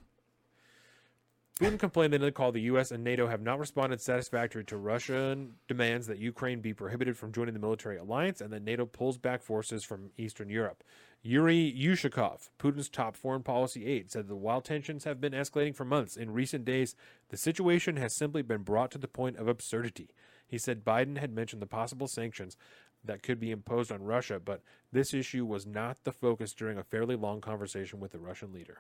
Putin 1.59 1.77
complained 1.77 2.13
that 2.13 2.33
called 2.33 2.55
the 2.55 2.61
U.S. 2.61 2.89
and 2.89 3.03
NATO 3.03 3.27
have 3.27 3.41
not 3.41 3.59
responded 3.59 4.01
satisfactorily 4.01 4.65
to 4.65 4.77
Russian 4.77 5.53
demands 5.67 6.07
that 6.07 6.17
Ukraine 6.17 6.61
be 6.61 6.73
prohibited 6.73 7.15
from 7.15 7.31
joining 7.31 7.53
the 7.53 7.59
military 7.59 7.97
alliance 7.97 8.41
and 8.41 8.51
that 8.51 8.63
NATO 8.63 8.87
pulls 8.87 9.19
back 9.19 9.43
forces 9.43 9.83
from 9.83 10.09
Eastern 10.17 10.49
Europe. 10.49 10.83
Yuri 11.25 11.73
Ushakov, 11.73 12.49
Putin's 12.59 12.89
top 12.89 13.15
foreign 13.15 13.43
policy 13.43 13.85
aide, 13.85 14.11
said 14.11 14.27
that 14.27 14.35
while 14.35 14.59
tensions 14.59 15.05
have 15.05 15.21
been 15.21 15.31
escalating 15.31 15.73
for 15.73 15.85
months, 15.85 16.17
in 16.17 16.31
recent 16.31 16.65
days, 16.65 16.95
the 17.29 17.37
situation 17.37 17.95
has 17.95 18.13
simply 18.13 18.41
been 18.41 18.61
brought 18.61 18.91
to 18.91 18.97
the 18.97 19.07
point 19.07 19.37
of 19.37 19.47
absurdity. 19.47 20.09
He 20.45 20.57
said 20.57 20.83
Biden 20.83 21.17
had 21.17 21.33
mentioned 21.33 21.61
the 21.61 21.65
possible 21.65 22.07
sanctions 22.09 22.57
that 23.05 23.23
could 23.23 23.39
be 23.39 23.51
imposed 23.51 23.89
on 23.89 24.03
Russia, 24.03 24.39
but 24.43 24.61
this 24.91 25.13
issue 25.13 25.45
was 25.45 25.65
not 25.65 25.97
the 26.03 26.11
focus 26.11 26.53
during 26.53 26.77
a 26.77 26.83
fairly 26.83 27.15
long 27.15 27.39
conversation 27.39 28.01
with 28.01 28.11
the 28.11 28.19
Russian 28.19 28.51
leader. 28.51 28.79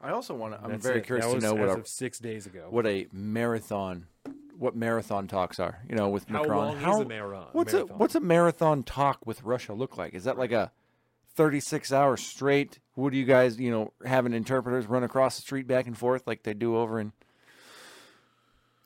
I 0.00 0.10
also 0.10 0.34
want 0.34 0.54
to. 0.54 0.62
I'm 0.62 0.70
That's 0.70 0.86
very 0.86 0.98
it. 1.00 1.06
curious 1.06 1.26
That 1.26 1.34
to 1.34 1.40
know 1.40 1.54
what 1.54 1.68
a, 1.68 1.80
of 1.80 1.88
six 1.88 2.18
days 2.18 2.46
ago. 2.46 2.66
what 2.70 2.86
a 2.86 3.08
marathon, 3.12 4.06
what 4.58 4.74
marathon 4.76 5.26
talks 5.26 5.58
are. 5.60 5.80
You 5.88 5.94
know, 5.96 6.08
with 6.08 6.28
How 6.28 6.40
Macron. 6.42 6.82
long 6.82 6.94
is 6.94 7.00
a 7.00 7.04
marathon? 7.04 7.48
What's 7.52 7.72
marathon? 7.72 7.94
a 7.94 7.98
what's 7.98 8.14
a 8.14 8.20
marathon 8.20 8.82
talk 8.82 9.26
with 9.26 9.42
Russia 9.42 9.72
look 9.74 9.96
like? 9.96 10.14
Is 10.14 10.24
that 10.24 10.38
like 10.38 10.52
a 10.52 10.72
36 11.34 11.92
hours 11.92 12.22
straight? 12.22 12.78
What 12.94 13.12
do 13.12 13.18
you 13.18 13.24
guys, 13.24 13.58
you 13.60 13.70
know, 13.70 13.92
having 14.04 14.32
interpreters 14.32 14.86
run 14.86 15.04
across 15.04 15.36
the 15.36 15.42
street 15.42 15.66
back 15.66 15.86
and 15.86 15.96
forth 15.96 16.26
like 16.26 16.42
they 16.44 16.54
do 16.54 16.76
over 16.76 16.98
in 16.98 17.12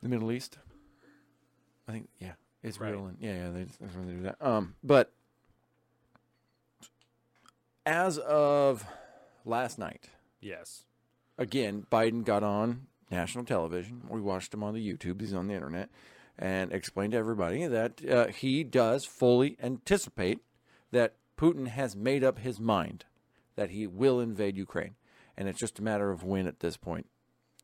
the 0.02 0.08
Middle 0.08 0.32
East? 0.32 0.58
I 1.88 1.92
think 1.92 2.08
yeah, 2.18 2.32
Israel 2.62 3.02
Right. 3.02 3.08
and 3.10 3.16
yeah, 3.20 3.34
yeah, 3.44 3.50
they, 3.50 3.64
that's 3.80 3.94
when 3.96 4.06
they 4.06 4.14
do 4.14 4.22
that. 4.22 4.36
Um, 4.40 4.74
but 4.82 5.12
as 7.86 8.18
of 8.18 8.84
last 9.44 9.78
night, 9.78 10.10
yes. 10.40 10.84
again, 11.38 11.86
Biden 11.90 12.24
got 12.24 12.42
on 12.42 12.86
national 13.10 13.44
television. 13.44 14.02
We 14.08 14.20
watched 14.20 14.54
him 14.54 14.62
on 14.62 14.74
the 14.74 14.86
YouTube. 14.86 15.20
He's 15.20 15.34
on 15.34 15.48
the 15.48 15.54
internet 15.54 15.90
and 16.38 16.72
explained 16.72 17.12
to 17.12 17.18
everybody 17.18 17.66
that 17.66 18.04
uh, 18.08 18.26
he 18.28 18.64
does 18.64 19.04
fully 19.04 19.56
anticipate 19.62 20.38
that 20.90 21.16
Putin 21.36 21.68
has 21.68 21.94
made 21.96 22.24
up 22.24 22.38
his 22.38 22.60
mind 22.60 23.04
that 23.56 23.70
he 23.70 23.86
will 23.86 24.20
invade 24.20 24.56
Ukraine, 24.56 24.94
and 25.36 25.48
it's 25.48 25.58
just 25.58 25.78
a 25.78 25.82
matter 25.82 26.10
of 26.10 26.22
when 26.22 26.46
at 26.46 26.60
this 26.60 26.76
point, 26.76 27.06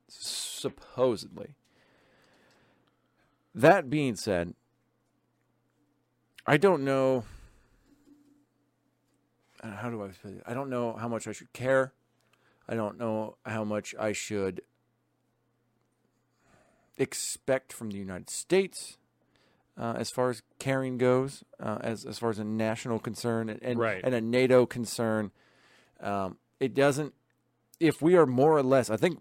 supposedly. 0.08 1.54
That 3.54 3.88
being 3.88 4.16
said, 4.16 4.54
I 6.46 6.58
don't 6.58 6.84
know. 6.84 7.24
uh, 9.62 9.70
How 9.76 9.88
do 9.90 10.02
I? 10.02 10.10
I 10.50 10.54
don't 10.54 10.68
know 10.70 10.94
how 10.94 11.08
much 11.08 11.26
I 11.26 11.32
should 11.32 11.52
care. 11.52 11.92
I 12.68 12.74
don't 12.74 12.98
know 12.98 13.36
how 13.46 13.64
much 13.64 13.94
I 13.98 14.12
should 14.12 14.60
expect 16.98 17.72
from 17.72 17.90
the 17.90 17.98
United 17.98 18.30
States 18.30 18.98
uh, 19.78 19.94
as 19.96 20.10
far 20.10 20.30
as 20.30 20.42
caring 20.58 20.96
goes, 20.98 21.44
uh, 21.60 21.78
as 21.82 22.04
as 22.06 22.18
far 22.18 22.30
as 22.30 22.38
a 22.38 22.44
national 22.44 22.98
concern 22.98 23.48
and 23.48 23.62
and, 23.62 23.78
Right. 23.78 24.00
and 24.02 24.14
a 24.14 24.20
NATO 24.20 24.66
concern. 24.66 25.30
Um, 26.00 26.38
it 26.60 26.74
doesn't. 26.74 27.14
If 27.78 28.00
we 28.00 28.16
are 28.16 28.26
more 28.26 28.56
or 28.56 28.62
less, 28.62 28.88
I 28.88 28.96
think 28.96 29.20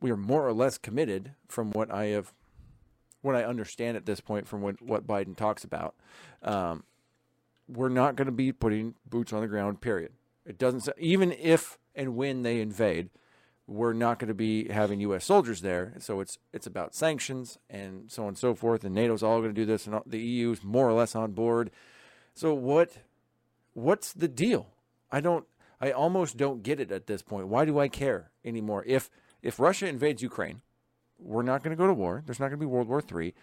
we 0.00 0.10
are 0.10 0.16
more 0.16 0.46
or 0.46 0.52
less 0.54 0.78
committed 0.78 1.32
from 1.48 1.70
what 1.72 1.90
I 1.92 2.06
have, 2.06 2.32
what 3.20 3.34
I 3.34 3.44
understand 3.44 3.96
at 3.96 4.06
this 4.06 4.20
point 4.20 4.46
from 4.48 4.62
what 4.62 4.80
what 4.80 5.06
Biden 5.06 5.36
talks 5.36 5.64
about. 5.64 5.94
Um, 6.42 6.84
we're 7.68 7.90
not 7.90 8.16
going 8.16 8.26
to 8.26 8.32
be 8.32 8.52
putting 8.52 8.94
boots 9.08 9.32
on 9.34 9.42
the 9.42 9.48
ground. 9.48 9.82
Period. 9.82 10.12
It 10.46 10.56
doesn't 10.56 10.88
even 10.98 11.32
if 11.32 11.76
and 11.94 12.16
when 12.16 12.42
they 12.42 12.60
invade, 12.62 13.10
we're 13.68 13.92
not 13.92 14.18
going 14.18 14.28
to 14.28 14.34
be 14.34 14.68
having 14.68 14.98
U.S. 15.00 15.26
soldiers 15.26 15.60
there. 15.60 15.92
So 15.98 16.20
it's 16.20 16.38
it's 16.52 16.66
about 16.66 16.94
sanctions 16.94 17.58
and 17.68 18.10
so 18.10 18.22
on 18.22 18.28
and 18.28 18.38
so 18.38 18.54
forth. 18.54 18.82
And 18.82 18.94
NATO's 18.94 19.22
all 19.22 19.40
going 19.40 19.54
to 19.54 19.60
do 19.60 19.66
this, 19.66 19.86
and 19.86 20.00
the 20.06 20.18
EU's 20.18 20.64
more 20.64 20.88
or 20.88 20.94
less 20.94 21.14
on 21.14 21.32
board. 21.32 21.70
So 22.34 22.54
what 22.54 22.96
what's 23.74 24.12
the 24.12 24.28
deal? 24.28 24.68
I 25.12 25.20
don't. 25.20 25.44
I 25.80 25.92
almost 25.92 26.36
don't 26.36 26.64
get 26.64 26.80
it 26.80 26.90
at 26.90 27.06
this 27.06 27.22
point. 27.22 27.46
Why 27.46 27.64
do 27.64 27.78
I 27.78 27.88
care 27.88 28.30
anymore? 28.44 28.82
If 28.86 29.10
if 29.42 29.60
Russia 29.60 29.86
invades 29.86 30.22
Ukraine, 30.22 30.62
we're 31.18 31.42
not 31.42 31.62
going 31.62 31.76
to 31.76 31.80
go 31.80 31.86
to 31.86 31.94
war. 31.94 32.22
There's 32.24 32.40
not 32.40 32.48
going 32.48 32.58
to 32.58 32.66
be 32.66 32.66
World 32.66 32.88
War 32.88 33.02
III. 33.02 33.34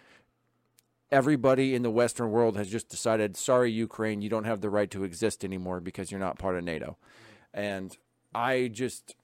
Everybody 1.12 1.74
in 1.74 1.82
the 1.82 1.90
Western 1.90 2.32
world 2.32 2.56
has 2.56 2.68
just 2.68 2.88
decided, 2.88 3.36
sorry, 3.36 3.70
Ukraine, 3.70 4.22
you 4.22 4.28
don't 4.28 4.44
have 4.44 4.60
the 4.60 4.70
right 4.70 4.90
to 4.90 5.04
exist 5.04 5.44
anymore 5.44 5.78
because 5.78 6.10
you're 6.10 6.18
not 6.18 6.36
part 6.36 6.56
of 6.56 6.64
NATO. 6.64 6.96
And 7.54 7.96
I 8.34 8.68
just, 8.68 9.14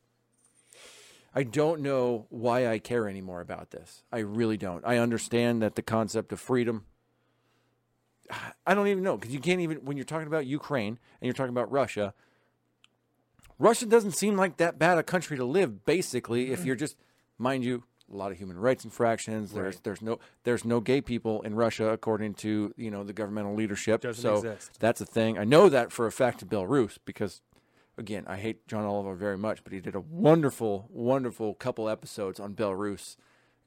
I 1.34 1.44
don't 1.44 1.80
know 1.80 2.26
why 2.28 2.68
I 2.68 2.78
care 2.78 3.08
anymore 3.08 3.40
about 3.40 3.70
this. 3.70 4.02
I 4.12 4.18
really 4.18 4.56
don't. 4.56 4.84
I 4.86 4.98
understand 4.98 5.62
that 5.62 5.76
the 5.76 5.82
concept 5.82 6.32
of 6.32 6.40
freedom. 6.40 6.84
I 8.66 8.74
don't 8.74 8.88
even 8.88 9.02
know 9.02 9.16
because 9.16 9.32
you 9.32 9.40
can't 9.40 9.60
even 9.60 9.78
when 9.78 9.96
you're 9.96 10.04
talking 10.04 10.26
about 10.26 10.46
Ukraine 10.46 10.98
and 11.20 11.26
you're 11.26 11.34
talking 11.34 11.50
about 11.50 11.70
Russia. 11.70 12.14
Russia 13.58 13.86
doesn't 13.86 14.12
seem 14.12 14.36
like 14.36 14.56
that 14.56 14.78
bad 14.78 14.98
a 14.98 15.02
country 15.02 15.36
to 15.36 15.44
live. 15.44 15.84
Basically, 15.84 16.50
if 16.50 16.64
you're 16.64 16.74
just, 16.74 16.96
mind 17.38 17.64
you, 17.64 17.84
a 18.12 18.16
lot 18.16 18.32
of 18.32 18.38
human 18.38 18.58
rights 18.58 18.84
infractions. 18.84 19.52
There's 19.52 19.76
Right. 19.76 19.84
there's 19.84 20.02
no 20.02 20.18
there's 20.44 20.64
no 20.64 20.80
gay 20.80 21.00
people 21.00 21.42
in 21.42 21.54
Russia 21.54 21.88
according 21.90 22.34
to 22.34 22.74
you 22.76 22.90
know 22.90 23.04
the 23.04 23.12
governmental 23.12 23.54
leadership. 23.54 24.02
Doesn't 24.02 24.22
so 24.22 24.36
exist. 24.36 24.78
that's 24.80 25.00
a 25.00 25.06
thing. 25.06 25.38
I 25.38 25.44
know 25.44 25.68
that 25.68 25.92
for 25.92 26.06
a 26.06 26.12
fact 26.12 26.42
in 26.42 26.48
Belarus 26.48 26.98
because, 27.04 27.40
again, 28.02 28.24
I 28.26 28.36
hate 28.36 28.66
John 28.66 28.84
Oliver 28.84 29.14
very 29.14 29.38
much, 29.38 29.62
but 29.62 29.72
he 29.72 29.80
did 29.80 29.94
a 29.94 30.00
wonderful, 30.00 30.88
wonderful 30.90 31.54
couple 31.54 31.88
episodes 31.88 32.40
on 32.40 32.54
Belarus 32.54 33.16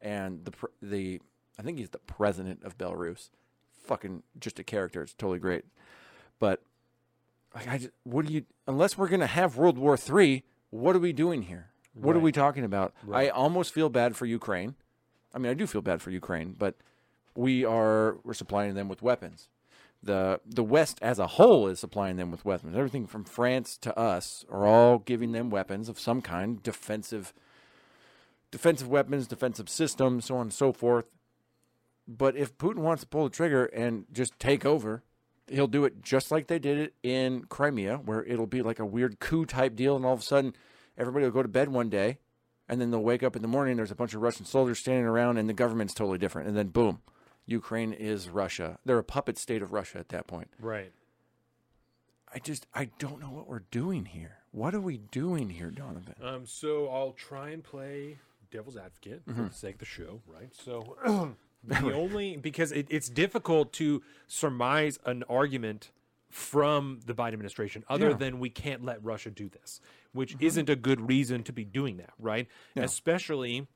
and 0.02 0.44
the 0.46 0.52
the 0.82 1.22
I 1.58 1.62
think 1.64 1.80
he's 1.80 1.90
the 1.90 2.00
president 2.00 2.64
of 2.64 2.78
Belarus. 2.78 3.30
Fucking 3.86 4.24
just 4.40 4.60
a 4.60 4.64
character. 4.64 5.02
It's 5.02 5.14
totally 5.14 5.40
great. 5.40 5.64
But 6.38 6.62
like, 7.54 7.68
I 7.68 7.78
just, 7.78 7.92
what 8.04 8.26
do 8.26 8.34
you? 8.34 8.44
Unless 8.68 8.98
we're 8.98 9.08
gonna 9.08 9.26
have 9.26 9.58
World 9.58 9.78
War 9.78 9.96
Three, 9.96 10.44
what 10.70 10.96
are 10.96 11.00
we 11.00 11.14
doing 11.14 11.44
here? 11.44 11.70
What 11.94 12.18
are 12.18 12.20
we 12.20 12.34
talking 12.34 12.66
about? 12.66 12.94
Right. 13.06 13.28
I 13.28 13.30
almost 13.30 13.74
feel 13.74 13.88
bad 13.88 14.18
for 14.18 14.26
Ukraine. 14.26 14.76
I 15.34 15.38
mean, 15.38 15.50
I 15.50 15.54
do 15.54 15.66
feel 15.66 15.82
bad 15.82 16.02
for 16.02 16.12
Ukraine, 16.12 16.54
but 16.58 16.76
we 17.36 17.64
are 17.64 18.18
we're 18.26 18.34
supplying 18.34 18.74
them 18.74 18.90
with 18.90 19.02
weapons. 19.02 19.48
The 20.06 20.40
the 20.46 20.64
West 20.64 21.00
as 21.02 21.20
a 21.20 21.28
whole 21.28 21.68
is 21.68 21.80
supplying 21.80 22.16
them 22.16 22.32
with 22.32 22.46
weapons. 22.46 22.76
Everything 22.76 23.08
from 23.08 23.24
France 23.24 23.78
to 23.80 23.98
us 23.98 24.46
are 24.50 24.66
all 24.66 25.00
giving 25.00 25.32
them 25.32 25.50
weapons 25.50 25.90
of 25.90 26.00
some 26.00 26.22
kind, 26.22 26.62
defensive 26.62 27.34
defensive 28.52 28.88
weapons, 28.88 29.28
defensive 29.28 29.68
systems, 29.68 30.26
so 30.26 30.36
on 30.36 30.44
and 30.44 30.54
so 30.54 30.72
forth. 30.72 31.06
But 32.08 32.38
if 32.38 32.58
Putin 32.58 32.78
wants 32.78 33.02
to 33.02 33.10
pull 33.10 33.26
the 33.26 33.30
trigger 33.30 33.66
and 33.66 34.06
just 34.14 34.40
take 34.40 34.64
over, 34.64 35.04
he'll 35.48 35.68
do 35.68 35.86
it 35.86 36.02
just 36.02 36.32
like 36.32 36.48
they 36.48 36.60
did 36.60 36.78
it 36.78 36.94
in 37.04 37.46
Crimea, 37.46 37.98
where 37.98 38.24
it'll 38.24 38.48
be 38.48 38.62
like 38.62 38.80
a 38.80 38.86
weird 38.86 39.20
coup 39.20 39.46
type 39.46 39.76
deal, 39.76 39.96
and 39.96 40.06
all 40.06 40.14
of 40.14 40.20
a 40.20 40.24
sudden 40.24 40.54
everybody 40.98 41.26
will 41.26 41.32
go 41.32 41.42
to 41.42 41.50
bed 41.50 41.70
one 41.70 41.90
day, 41.90 42.20
and 42.70 42.80
then 42.80 42.92
they'll 42.92 43.02
wake 43.04 43.24
up 43.24 43.36
in 43.36 43.42
the 43.42 43.48
morning. 43.48 43.76
There's 43.76 43.92
a 43.92 43.96
bunch 43.96 44.14
of 44.14 44.22
Russian 44.22 44.46
soldiers 44.46 44.80
standing 44.80 45.06
around, 45.06 45.38
and 45.38 45.50
the 45.50 45.54
government's 45.54 45.94
totally 45.94 46.18
different. 46.18 46.48
And 46.48 46.56
then 46.56 46.68
boom, 46.68 47.02
Ukraine 47.46 47.94
is 47.94 48.30
Russia. 48.30 48.80
They're 48.86 48.98
a 48.98 49.04
puppet 49.04 49.38
state 49.38 49.62
of 49.62 49.72
Russia 49.72 50.00
at 50.00 50.10
that 50.10 50.28
point. 50.28 50.50
Right. 50.60 50.92
I 52.34 52.40
just 52.40 52.68
I 52.74 52.90
don't 53.00 53.20
know 53.22 53.30
what 53.30 53.48
we're 53.48 53.64
doing 53.72 54.06
here. 54.06 54.38
What 54.52 54.74
are 54.74 54.82
we 54.82 54.98
doing 54.98 55.50
here, 55.50 55.70
Donovan? 55.72 56.16
Um, 56.22 56.46
so 56.46 56.88
I'll 56.90 57.12
try 57.12 57.50
and 57.50 57.64
play 57.64 58.18
devil's 58.52 58.78
advocate 58.78 59.22
for 59.26 59.34
the 59.34 59.52
sake 59.54 59.76
of 59.76 59.80
the 59.80 59.86
show, 59.86 60.22
right? 60.28 60.54
So 60.54 60.98
the 61.64 61.94
only 61.94 62.38
because 62.38 62.72
it, 62.72 62.88
it's 62.90 63.10
difficult 63.10 63.74
to 63.74 64.02
surmise 64.28 65.00
an 65.06 65.24
argument 65.30 65.92
from 66.30 67.00
the 67.06 67.14
Biden 67.14 67.34
administration 67.34 67.84
other 67.88 68.10
Yeah. 68.10 68.16
than 68.18 68.40
we 68.40 68.50
can't 68.50 68.84
let 68.84 69.02
Russia 69.04 69.30
do 69.30 69.48
this, 69.48 69.80
which 70.12 70.36
isn't 70.40 70.70
a 70.70 70.76
good 70.76 71.00
reason 71.08 71.44
to 71.44 71.54
be 71.54 71.64
doing 71.64 71.98
that, 71.98 72.12
right? 72.20 72.48
Especially 72.76 73.68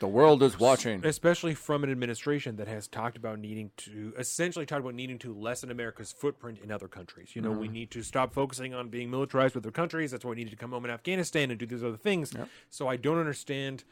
The 0.00 0.08
world 0.08 0.42
is 0.42 0.58
watching. 0.58 1.04
especially 1.04 1.54
from 1.54 1.84
an 1.84 1.90
administration 1.90 2.56
that 2.56 2.68
has 2.68 2.86
talked 2.86 3.16
about 3.16 3.38
needing 3.38 3.70
to 3.78 4.12
essentially 4.18 4.66
talked 4.66 4.80
about 4.80 4.94
needing 4.94 5.18
to 5.20 5.32
lessen 5.32 5.70
America's 5.70 6.12
footprint 6.12 6.58
in 6.62 6.70
other 6.70 6.88
countries. 6.88 7.34
You 7.34 7.42
know, 7.42 7.50
we 7.50 7.66
mm-hmm. 7.66 7.74
need 7.74 7.90
to 7.92 8.02
stop 8.02 8.34
focusing 8.34 8.74
on 8.74 8.88
being 8.88 9.10
militarized 9.10 9.54
with 9.54 9.64
other 9.64 9.72
countries. 9.72 10.10
That's 10.10 10.24
why 10.24 10.30
we 10.30 10.36
need 10.36 10.50
to 10.50 10.56
come 10.56 10.72
home 10.72 10.84
in 10.84 10.90
Afghanistan 10.90 11.50
and 11.50 11.58
do 11.58 11.66
these 11.66 11.84
other 11.84 11.96
things. 11.96 12.34
So 12.70 12.88
I 12.88 12.96
don't 12.96 13.18
understand. 13.18 13.84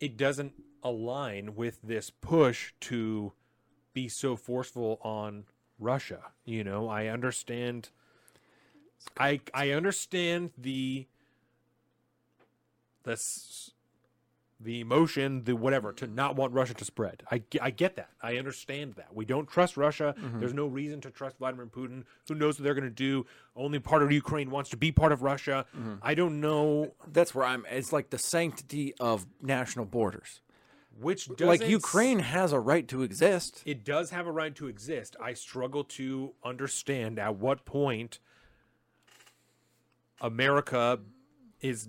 It 0.00 0.16
doesn't 0.16 0.52
align 0.82 1.54
with 1.54 1.80
this 1.82 2.10
push 2.10 2.72
to 2.80 3.32
be 3.92 4.08
so 4.08 4.36
forceful 4.36 5.00
on 5.02 5.44
Russia. 5.78 6.20
You 6.44 6.64
know, 6.64 6.88
I 6.88 7.06
understand. 7.06 7.90
I 9.18 9.40
I 9.52 9.70
understand 9.70 10.50
the 10.58 11.06
the 13.04 13.16
the 14.60 14.80
emotion, 14.80 15.44
the 15.44 15.54
whatever, 15.54 15.92
to 15.92 16.06
not 16.06 16.36
want 16.36 16.52
Russia 16.52 16.74
to 16.74 16.84
spread. 16.84 17.22
I, 17.30 17.42
I 17.60 17.70
get 17.70 17.96
that. 17.96 18.10
I 18.22 18.36
understand 18.38 18.94
that. 18.94 19.14
We 19.14 19.24
don't 19.24 19.48
trust 19.48 19.76
Russia. 19.76 20.14
Mm-hmm. 20.18 20.38
There's 20.40 20.54
no 20.54 20.66
reason 20.66 21.00
to 21.02 21.10
trust 21.10 21.38
Vladimir 21.38 21.66
Putin. 21.66 22.04
Who 22.28 22.34
knows 22.34 22.58
what 22.58 22.64
they're 22.64 22.74
going 22.74 22.84
to 22.84 22.90
do? 22.90 23.26
Only 23.56 23.78
part 23.80 24.02
of 24.02 24.12
Ukraine 24.12 24.50
wants 24.50 24.70
to 24.70 24.76
be 24.76 24.92
part 24.92 25.12
of 25.12 25.22
Russia. 25.22 25.66
Mm-hmm. 25.76 25.94
I 26.02 26.14
don't 26.14 26.40
know 26.40 26.94
That's 27.12 27.34
where 27.34 27.44
I'm. 27.44 27.66
It's 27.70 27.92
like 27.92 28.10
the 28.10 28.18
sanctity 28.18 28.94
of 29.00 29.26
national 29.42 29.86
borders. 29.86 30.40
which 30.98 31.28
does 31.36 31.48
like 31.48 31.68
Ukraine 31.68 32.20
has 32.20 32.52
a 32.52 32.60
right 32.60 32.86
to 32.88 33.02
exist. 33.02 33.62
it 33.66 33.84
does 33.84 34.10
have 34.10 34.26
a 34.28 34.32
right 34.32 34.54
to 34.54 34.68
exist. 34.68 35.16
I 35.20 35.34
struggle 35.34 35.82
to 35.84 36.32
understand 36.44 37.18
at 37.18 37.36
what 37.36 37.64
point 37.64 38.20
America 40.20 41.00
is 41.60 41.88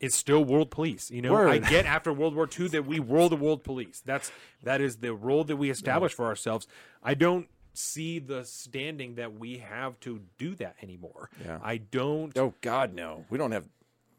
is 0.00 0.14
still 0.14 0.44
world 0.44 0.70
police. 0.70 1.10
You 1.10 1.22
know, 1.22 1.34
I 1.48 1.58
get 1.58 1.86
after 1.86 2.12
World 2.12 2.34
War 2.34 2.48
II 2.58 2.68
that 2.68 2.86
we 2.86 3.00
were 3.00 3.28
the 3.28 3.36
world 3.36 3.64
police. 3.64 4.02
That's 4.04 4.30
that 4.62 4.80
is 4.80 4.96
the 4.98 5.14
role 5.14 5.44
that 5.44 5.56
we 5.56 5.70
established 5.70 6.14
for 6.16 6.26
ourselves. 6.26 6.66
I 7.02 7.14
don't 7.14 7.48
see 7.72 8.18
the 8.18 8.44
standing 8.44 9.14
that 9.16 9.38
we 9.38 9.58
have 9.58 9.98
to 10.00 10.20
do 10.38 10.54
that 10.56 10.76
anymore. 10.82 11.30
Yeah. 11.44 11.58
I 11.62 11.78
don't 11.78 12.36
Oh 12.36 12.54
God, 12.60 12.94
no. 12.94 13.24
We 13.30 13.38
don't 13.38 13.52
have. 13.52 13.68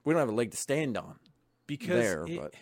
We 0.04 0.14
don't 0.14 0.20
have 0.22 0.30
a 0.30 0.34
leg 0.36 0.52
to 0.52 0.58
stand 0.58 0.98
on 0.98 1.16
because 1.68 1.88
there. 2.04 2.26
it- 2.28 2.40
but 2.40 2.54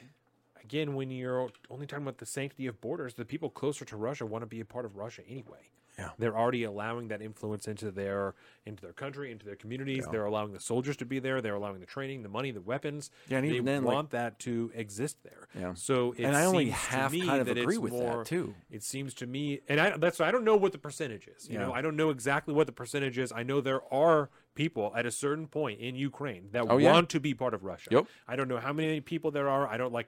again, 0.63 0.95
when 0.95 1.11
you're 1.11 1.49
only 1.69 1.85
talking 1.85 2.03
about 2.03 2.17
the 2.17 2.25
sanctity 2.25 2.65
of 2.67 2.81
borders, 2.81 3.13
the 3.13 3.25
people 3.25 3.49
closer 3.49 3.85
to 3.85 3.95
Russia 3.97 4.25
want 4.25 4.41
to 4.41 4.47
be 4.47 4.59
a 4.59 4.65
part 4.65 4.83
of 4.85 4.95
Russia 4.97 5.21
anyway. 5.29 5.69
Yeah. 5.97 6.09
They're 6.19 6.37
already 6.37 6.63
allowing 6.65 7.07
that 7.07 7.21
influence 7.21 7.67
into 7.67 7.89
their 7.91 8.35
into 8.65 8.81
their 8.81 8.93
country, 8.93 9.31
into 9.31 9.45
their 9.45 9.55
communities. 9.55 10.05
They're 10.11 10.25
allowing 10.25 10.51
the 10.51 10.59
soldiers 10.59 10.97
to 10.97 11.05
be 11.05 11.19
there. 11.19 11.39
They're 11.41 11.55
allowing 11.55 11.79
the 11.79 11.85
training, 11.85 12.23
the 12.23 12.29
money, 12.29 12.51
the 12.51 12.59
weapons. 12.61 13.11
Yeah, 13.29 13.37
and 13.37 13.47
they 13.47 13.51
even 13.53 13.65
then, 13.65 13.83
like- 13.85 13.93
want 13.93 14.09
that 14.09 14.39
to 14.39 14.71
exist 14.75 15.17
there. 15.23 15.47
Yeah. 15.57 15.73
So 15.75 16.13
it 16.17 16.25
And 16.25 16.35
I 16.35 16.45
only 16.45 16.69
half 16.71 17.11
kind 17.13 17.39
of 17.41 17.47
agree 17.47 17.77
with 17.77 17.93
that, 17.97 18.25
too. 18.25 18.55
It 18.69 18.83
seems 18.83 19.13
to 19.15 19.27
me, 19.27 19.61
and 19.69 19.79
I 19.79 19.95
that's 19.97 20.19
I 20.19 20.31
don't 20.31 20.43
know 20.43 20.55
what 20.57 20.71
the 20.73 20.77
percentage 20.79 21.27
is. 21.27 21.47
You 21.47 21.55
Yeah. 21.59 21.67
know, 21.67 21.73
I 21.73 21.81
don't 21.81 21.95
know 21.95 22.09
exactly 22.09 22.53
what 22.53 22.67
the 22.67 22.73
percentage 22.73 23.17
is. 23.17 23.31
I 23.31 23.43
know 23.43 23.61
there 23.61 23.81
are 23.93 24.29
people 24.55 24.91
at 24.95 25.05
a 25.05 25.11
certain 25.11 25.47
point 25.47 25.79
in 25.79 25.95
Ukraine 25.95 26.49
that 26.51 26.65
Oh, 26.69 26.77
yeah. 26.77 26.91
want 26.91 27.09
to 27.11 27.19
be 27.19 27.33
part 27.33 27.53
of 27.53 27.63
Russia. 27.63 27.89
Yep. 27.91 28.05
I 28.27 28.35
don't 28.35 28.47
know 28.47 28.57
how 28.59 28.73
many 28.73 28.99
people 29.01 29.31
there 29.31 29.47
are. 29.49 29.67
I 29.67 29.77
don't 29.77 29.93
like 29.93 30.07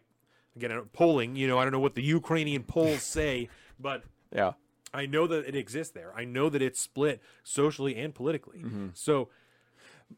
again 0.55 0.71
I 0.71 0.75
don't- 0.75 0.91
polling. 0.91 1.35
You 1.35 1.47
know, 1.47 1.57
I 1.59 1.63
don't 1.63 1.71
know 1.71 1.79
what 1.79 1.95
the 1.95 2.03
Ukrainian 2.03 2.63
polls 2.63 3.03
say, 3.17 3.49
but 3.79 4.03
yeah, 4.33 4.53
I 4.97 5.05
know 5.05 5.27
that 5.27 5.45
it 5.47 5.55
exists 5.55 5.93
there. 5.93 6.11
I 6.15 6.23
know 6.25 6.49
that 6.49 6.61
it's 6.61 6.79
split 6.79 7.21
socially 7.43 7.95
and 7.95 8.13
politically. 8.15 8.59
Mm-hmm. 8.59 8.87
So, 8.93 9.29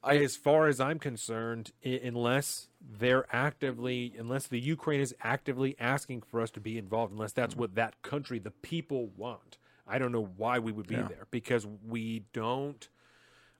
I, 0.04 0.18
as 0.18 0.36
far 0.36 0.68
as 0.68 0.80
I'm 0.80 1.00
concerned, 1.00 1.72
I- 1.86 2.00
unless 2.04 2.68
they're 2.80 3.26
actively, 3.36 4.14
unless 4.18 4.48
the 4.48 4.60
Ukraine 4.60 5.02
is 5.02 5.14
actively 5.22 5.76
asking 5.80 6.22
for 6.22 6.42
us 6.42 6.52
to 6.52 6.60
be 6.62 6.78
involved, 6.78 7.12
unless 7.12 7.34
that's 7.34 7.54
Mm-hmm. 7.56 7.62
what 7.62 7.76
that 7.76 8.02
country, 8.04 8.40
the 8.40 8.52
people 8.52 9.08
want, 9.18 9.58
I 9.88 9.98
don't 9.98 10.12
know 10.12 10.30
why 10.38 10.60
we 10.60 10.72
would 10.72 10.88
be 10.88 10.96
Yeah. 10.96 11.08
there 11.08 11.28
because 11.32 11.66
we 11.88 12.24
don't. 12.34 12.88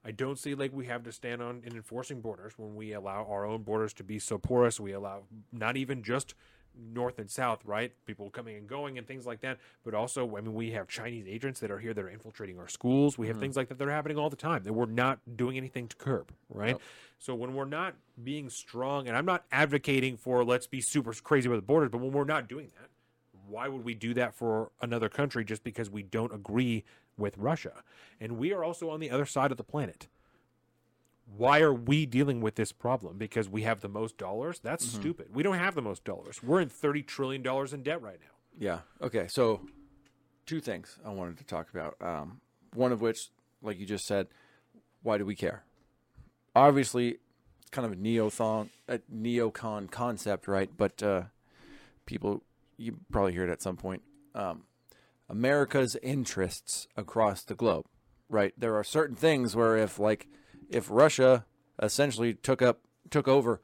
I 0.02 0.12
don't 0.12 0.38
see 0.38 0.54
like 0.54 0.72
we 0.72 0.86
have 0.86 1.02
to 1.02 1.12
stand 1.12 1.42
on 1.42 1.60
in 1.66 1.74
enforcing 1.76 2.22
borders 2.22 2.54
when 2.56 2.74
we 2.74 2.92
allow 2.94 3.26
our 3.26 3.44
own 3.44 3.62
borders 3.64 3.92
to 3.94 4.04
be 4.04 4.18
so 4.18 4.38
porous. 4.38 4.80
We 4.80 4.92
allow 4.92 5.24
not 5.52 5.76
even 5.76 6.02
just 6.02 6.34
north 6.92 7.18
and 7.18 7.30
south, 7.30 7.64
right? 7.64 7.92
People 8.06 8.30
coming 8.30 8.56
and 8.56 8.66
going 8.66 8.98
and 8.98 9.06
things 9.06 9.26
like 9.26 9.40
that, 9.40 9.58
but 9.84 9.94
also, 9.94 10.36
I 10.36 10.40
mean, 10.40 10.54
we 10.54 10.70
have 10.72 10.88
Chinese 10.88 11.26
agents 11.28 11.60
that 11.60 11.70
are 11.70 11.78
here 11.78 11.94
that 11.94 12.04
are 12.04 12.08
infiltrating 12.08 12.58
our 12.58 12.68
schools. 12.68 13.18
We 13.18 13.26
have 13.28 13.36
mm. 13.36 13.40
things 13.40 13.56
like 13.56 13.68
that 13.68 13.78
that 13.78 13.88
are 13.88 13.92
happening 13.92 14.18
all 14.18 14.30
the 14.30 14.36
time 14.36 14.62
that 14.64 14.72
we're 14.72 14.86
not 14.86 15.20
doing 15.36 15.56
anything 15.56 15.88
to 15.88 15.96
curb, 15.96 16.32
right? 16.48 16.76
So 17.18 17.34
when 17.34 17.54
we're 17.54 17.66
not 17.66 17.94
being 18.22 18.48
strong, 18.48 19.06
and 19.06 19.16
I'm 19.16 19.26
not 19.26 19.44
advocating 19.52 20.16
for 20.16 20.44
let's 20.44 20.66
be 20.66 20.80
super 20.80 21.12
crazy 21.12 21.48
with 21.48 21.58
the 21.58 21.66
borders, 21.66 21.90
but 21.90 21.98
when 21.98 22.12
we're 22.12 22.24
not 22.24 22.48
doing 22.48 22.70
that, 22.78 22.88
why 23.46 23.68
would 23.68 23.84
we 23.84 23.94
do 23.94 24.14
that 24.14 24.34
for 24.34 24.70
another 24.80 25.08
country 25.08 25.44
just 25.44 25.64
because 25.64 25.90
we 25.90 26.02
don't 26.02 26.32
agree 26.32 26.84
with 27.16 27.36
Russia? 27.36 27.82
And 28.20 28.38
we 28.38 28.52
are 28.52 28.64
also 28.64 28.90
on 28.90 29.00
the 29.00 29.10
other 29.10 29.26
side 29.26 29.50
of 29.50 29.56
the 29.56 29.64
planet. 29.64 30.08
Why 31.36 31.60
are 31.60 31.72
we 31.72 32.06
dealing 32.06 32.40
with 32.40 32.56
this 32.56 32.72
problem? 32.72 33.16
Because 33.16 33.48
we 33.48 33.62
have 33.62 33.80
the 33.80 33.88
most 33.88 34.18
dollars? 34.18 34.58
That's 34.60 34.84
stupid. 34.84 35.28
We 35.34 35.42
don't 35.42 35.56
have 35.58 35.74
the 35.74 35.82
most 35.82 36.04
dollars. 36.04 36.42
We're 36.42 36.60
in 36.60 36.68
$30 36.68 37.06
trillion 37.06 37.46
in 37.72 37.82
debt 37.82 38.02
right 38.02 38.18
now. 38.20 38.34
yeah. 38.58 38.78
Okay, 39.00 39.26
so 39.28 39.60
two 40.46 40.60
things 40.60 40.98
I 41.04 41.10
wanted 41.10 41.38
to 41.38 41.44
talk 41.44 41.68
about. 41.72 41.96
Um, 42.00 42.40
one 42.74 42.92
of 42.92 43.00
which, 43.00 43.28
like 43.62 43.78
you 43.78 43.86
just 43.86 44.06
said, 44.06 44.26
why 45.02 45.18
do 45.18 45.24
we 45.24 45.34
care? 45.34 45.62
Obviously, 46.54 47.18
it's 47.60 47.70
kind 47.70 47.86
of 47.86 47.92
a 47.92 47.96
neothon, 47.96 48.70
a 48.88 48.98
neocon 49.12 49.90
concept, 49.90 50.48
right? 50.48 50.70
But 50.76 51.02
uh, 51.02 51.22
people, 52.06 52.42
you 52.76 52.98
probably 53.12 53.32
hear 53.32 53.44
it 53.44 53.50
at 53.50 53.62
some 53.62 53.76
point. 53.76 54.02
Um, 54.34 54.64
America's 55.28 55.96
interests 56.02 56.88
across 56.96 57.42
the 57.44 57.54
globe, 57.54 57.86
right? 58.28 58.52
There 58.58 58.74
are 58.74 58.84
certain 58.84 59.14
things 59.16 59.54
where 59.54 59.76
if, 59.76 59.98
like, 59.98 60.26
if 60.70 60.88
Russia 60.90 61.44
essentially 61.82 62.32
took 62.34 62.62
up, 62.62 62.80
took 63.10 63.28
over 63.28 63.60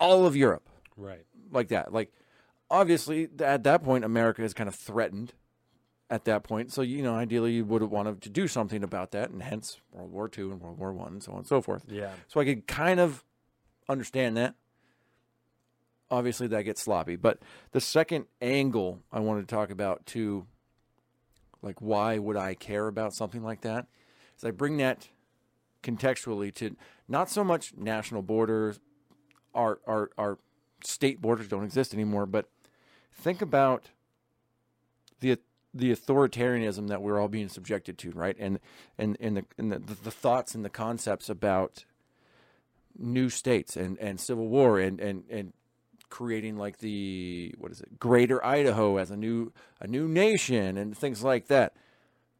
all 0.00 0.26
of 0.26 0.34
Europe, 0.34 0.68
Right. 0.96 1.24
like 1.52 1.68
that. 1.68 1.92
Like, 1.92 2.12
obviously, 2.70 3.28
at 3.38 3.62
that 3.64 3.82
point, 3.84 4.04
America 4.04 4.42
is 4.42 4.54
kind 4.54 4.68
of 4.68 4.74
threatened. 4.74 5.34
At 6.08 6.24
that 6.26 6.44
point, 6.44 6.72
so 6.72 6.82
you 6.82 7.02
know, 7.02 7.16
ideally, 7.16 7.54
you 7.54 7.64
would 7.64 7.82
have 7.82 7.90
wanted 7.90 8.22
to 8.22 8.28
do 8.30 8.46
something 8.46 8.84
about 8.84 9.10
that, 9.10 9.30
and 9.30 9.42
hence 9.42 9.80
World 9.90 10.12
War 10.12 10.30
II 10.38 10.44
and 10.52 10.60
World 10.60 10.78
War 10.78 10.92
One, 10.92 11.14
and 11.14 11.22
so 11.22 11.32
on 11.32 11.38
and 11.38 11.46
so 11.48 11.60
forth. 11.60 11.84
Yeah. 11.88 12.12
So 12.28 12.38
I 12.38 12.44
could 12.44 12.68
kind 12.68 13.00
of 13.00 13.24
understand 13.88 14.36
that. 14.36 14.54
Obviously, 16.08 16.46
that 16.46 16.62
gets 16.62 16.80
sloppy. 16.80 17.16
But 17.16 17.40
the 17.72 17.80
second 17.80 18.26
angle 18.40 19.00
I 19.10 19.18
wanted 19.18 19.48
to 19.48 19.52
talk 19.52 19.70
about, 19.70 20.06
to 20.06 20.46
like, 21.60 21.80
why 21.82 22.18
would 22.18 22.36
I 22.36 22.54
care 22.54 22.86
about 22.86 23.12
something 23.12 23.42
like 23.42 23.62
that? 23.62 23.86
Is 24.38 24.44
I 24.44 24.52
bring 24.52 24.76
that 24.76 25.08
contextually 25.86 26.52
to 26.54 26.76
not 27.08 27.30
so 27.30 27.44
much 27.44 27.74
national 27.76 28.22
borders, 28.22 28.80
our 29.54 29.78
our 29.86 30.10
our 30.18 30.38
state 30.82 31.20
borders 31.20 31.48
don't 31.48 31.64
exist 31.64 31.94
anymore, 31.94 32.26
but 32.26 32.48
think 33.12 33.40
about 33.40 33.90
the 35.20 35.38
the 35.72 35.92
authoritarianism 35.92 36.88
that 36.88 37.02
we're 37.02 37.20
all 37.20 37.28
being 37.28 37.48
subjected 37.48 37.98
to, 37.98 38.10
right? 38.10 38.36
And 38.38 38.58
and 38.98 39.16
and 39.20 39.36
the 39.36 39.44
and 39.56 39.72
the, 39.72 39.78
the 39.78 40.10
thoughts 40.10 40.54
and 40.54 40.64
the 40.64 40.70
concepts 40.70 41.28
about 41.28 41.84
new 42.98 43.28
states 43.28 43.76
and, 43.76 43.98
and 43.98 44.18
civil 44.18 44.48
war 44.48 44.80
and, 44.80 45.00
and, 45.00 45.24
and 45.30 45.52
creating 46.08 46.56
like 46.56 46.78
the 46.78 47.54
what 47.58 47.70
is 47.70 47.80
it 47.80 47.98
greater 47.98 48.44
idaho 48.44 48.96
as 48.96 49.10
a 49.10 49.16
new 49.16 49.52
a 49.80 49.86
new 49.86 50.08
nation 50.08 50.78
and 50.78 50.96
things 50.96 51.22
like 51.22 51.48
that 51.48 51.74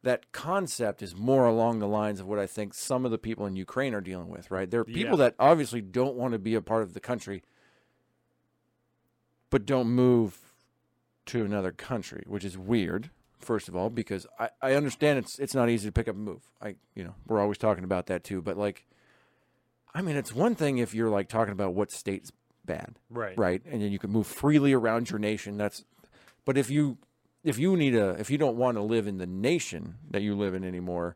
that 0.03 0.31
concept 0.31 1.01
is 1.01 1.15
more 1.15 1.45
along 1.45 1.79
the 1.79 1.87
lines 1.87 2.19
of 2.19 2.27
what 2.27 2.39
i 2.39 2.45
think 2.47 2.73
some 2.73 3.03
of 3.05 3.11
the 3.11 3.17
people 3.17 3.45
in 3.45 3.55
ukraine 3.55 3.93
are 3.93 4.01
dealing 4.01 4.29
with 4.29 4.49
right 4.51 4.69
there 4.71 4.81
are 4.81 4.85
people 4.85 5.17
Yeah. 5.19 5.25
that 5.29 5.35
obviously 5.39 5.81
don't 5.81 6.15
want 6.15 6.33
to 6.33 6.39
be 6.39 6.55
a 6.55 6.61
part 6.61 6.83
of 6.83 6.93
the 6.93 6.99
country 6.99 7.43
but 9.49 9.65
don't 9.65 9.87
move 9.89 10.37
to 11.25 11.43
another 11.43 11.71
country 11.71 12.23
which 12.27 12.45
is 12.45 12.57
weird 12.57 13.09
first 13.39 13.67
of 13.67 13.75
all 13.75 13.89
because 13.89 14.25
i, 14.39 14.49
I 14.61 14.73
understand 14.73 15.19
it's 15.19 15.39
it's 15.39 15.53
not 15.55 15.69
easy 15.69 15.87
to 15.87 15.91
pick 15.91 16.07
up 16.07 16.15
and 16.15 16.23
move 16.25 16.41
i 16.61 16.75
you 16.95 17.03
know 17.03 17.15
we're 17.27 17.39
always 17.39 17.57
talking 17.57 17.83
about 17.83 18.07
that 18.07 18.23
too 18.23 18.41
but 18.41 18.57
like 18.57 18.85
I 19.95 20.01
mean, 20.03 20.15
it's 20.15 20.35
one 20.35 20.53
thing 20.53 20.77
if 20.77 20.93
you're 20.93 21.09
like 21.09 21.27
talking 21.27 21.53
about 21.53 21.73
what 21.73 21.89
state's 21.91 22.31
bad, 22.65 22.99
Right. 23.09 23.35
right? 23.35 23.63
And 23.65 23.81
then 23.81 23.91
you 23.91 23.97
can 23.97 24.11
move 24.11 24.27
freely 24.27 24.71
around 24.71 25.09
your 25.09 25.17
nation. 25.17 25.57
That's, 25.57 25.85
but 26.45 26.55
if 26.55 26.69
you 26.69 26.99
if 27.47 27.57
you 27.57 27.77
need 27.77 27.95
a 27.95 28.09
if 28.19 28.29
you 28.29 28.37
don't 28.37 28.57
want 28.57 28.75
to 28.75 28.81
live 28.81 29.07
in 29.07 29.19
the 29.19 29.25
nation 29.25 29.95
that 30.11 30.21
you 30.21 30.35
live 30.35 30.53
in 30.53 30.65
anymore, 30.65 31.15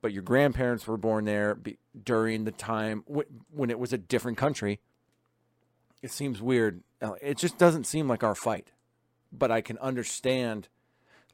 but 0.00 0.10
your 0.10 0.22
grandparents 0.22 0.86
were 0.86 0.96
born 0.96 1.26
there 1.26 1.54
be, 1.54 1.78
during 2.02 2.44
the 2.44 2.50
time 2.50 3.04
w- 3.06 3.28
when 3.50 3.68
it 3.68 3.78
was 3.78 3.92
a 3.92 3.98
different 3.98 4.38
country, 4.38 4.80
it 6.02 6.10
seems 6.10 6.40
weird. 6.40 6.82
It 7.20 7.36
just 7.36 7.58
doesn't 7.58 7.84
seem 7.84 8.08
like 8.08 8.24
our 8.24 8.34
fight. 8.34 8.72
But 9.30 9.50
I 9.50 9.60
can 9.60 9.76
understand, 9.78 10.68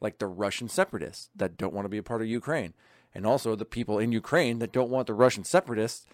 like 0.01 0.17
the 0.17 0.27
Russian 0.27 0.67
separatists 0.67 1.29
that 1.33 1.55
don't 1.55 1.73
want 1.73 1.85
to 1.85 1.89
be 1.89 1.97
a 1.97 2.03
part 2.03 2.21
of 2.21 2.27
Ukraine, 2.27 2.73
and 3.15 3.25
also 3.25 3.55
the 3.55 3.63
people 3.63 3.97
in 3.97 4.11
Ukraine 4.11 4.59
that 4.59 4.73
don't 4.73 4.89
want 4.89 5.07
the 5.07 5.13
Russian 5.13 5.45
separatists 5.45 6.05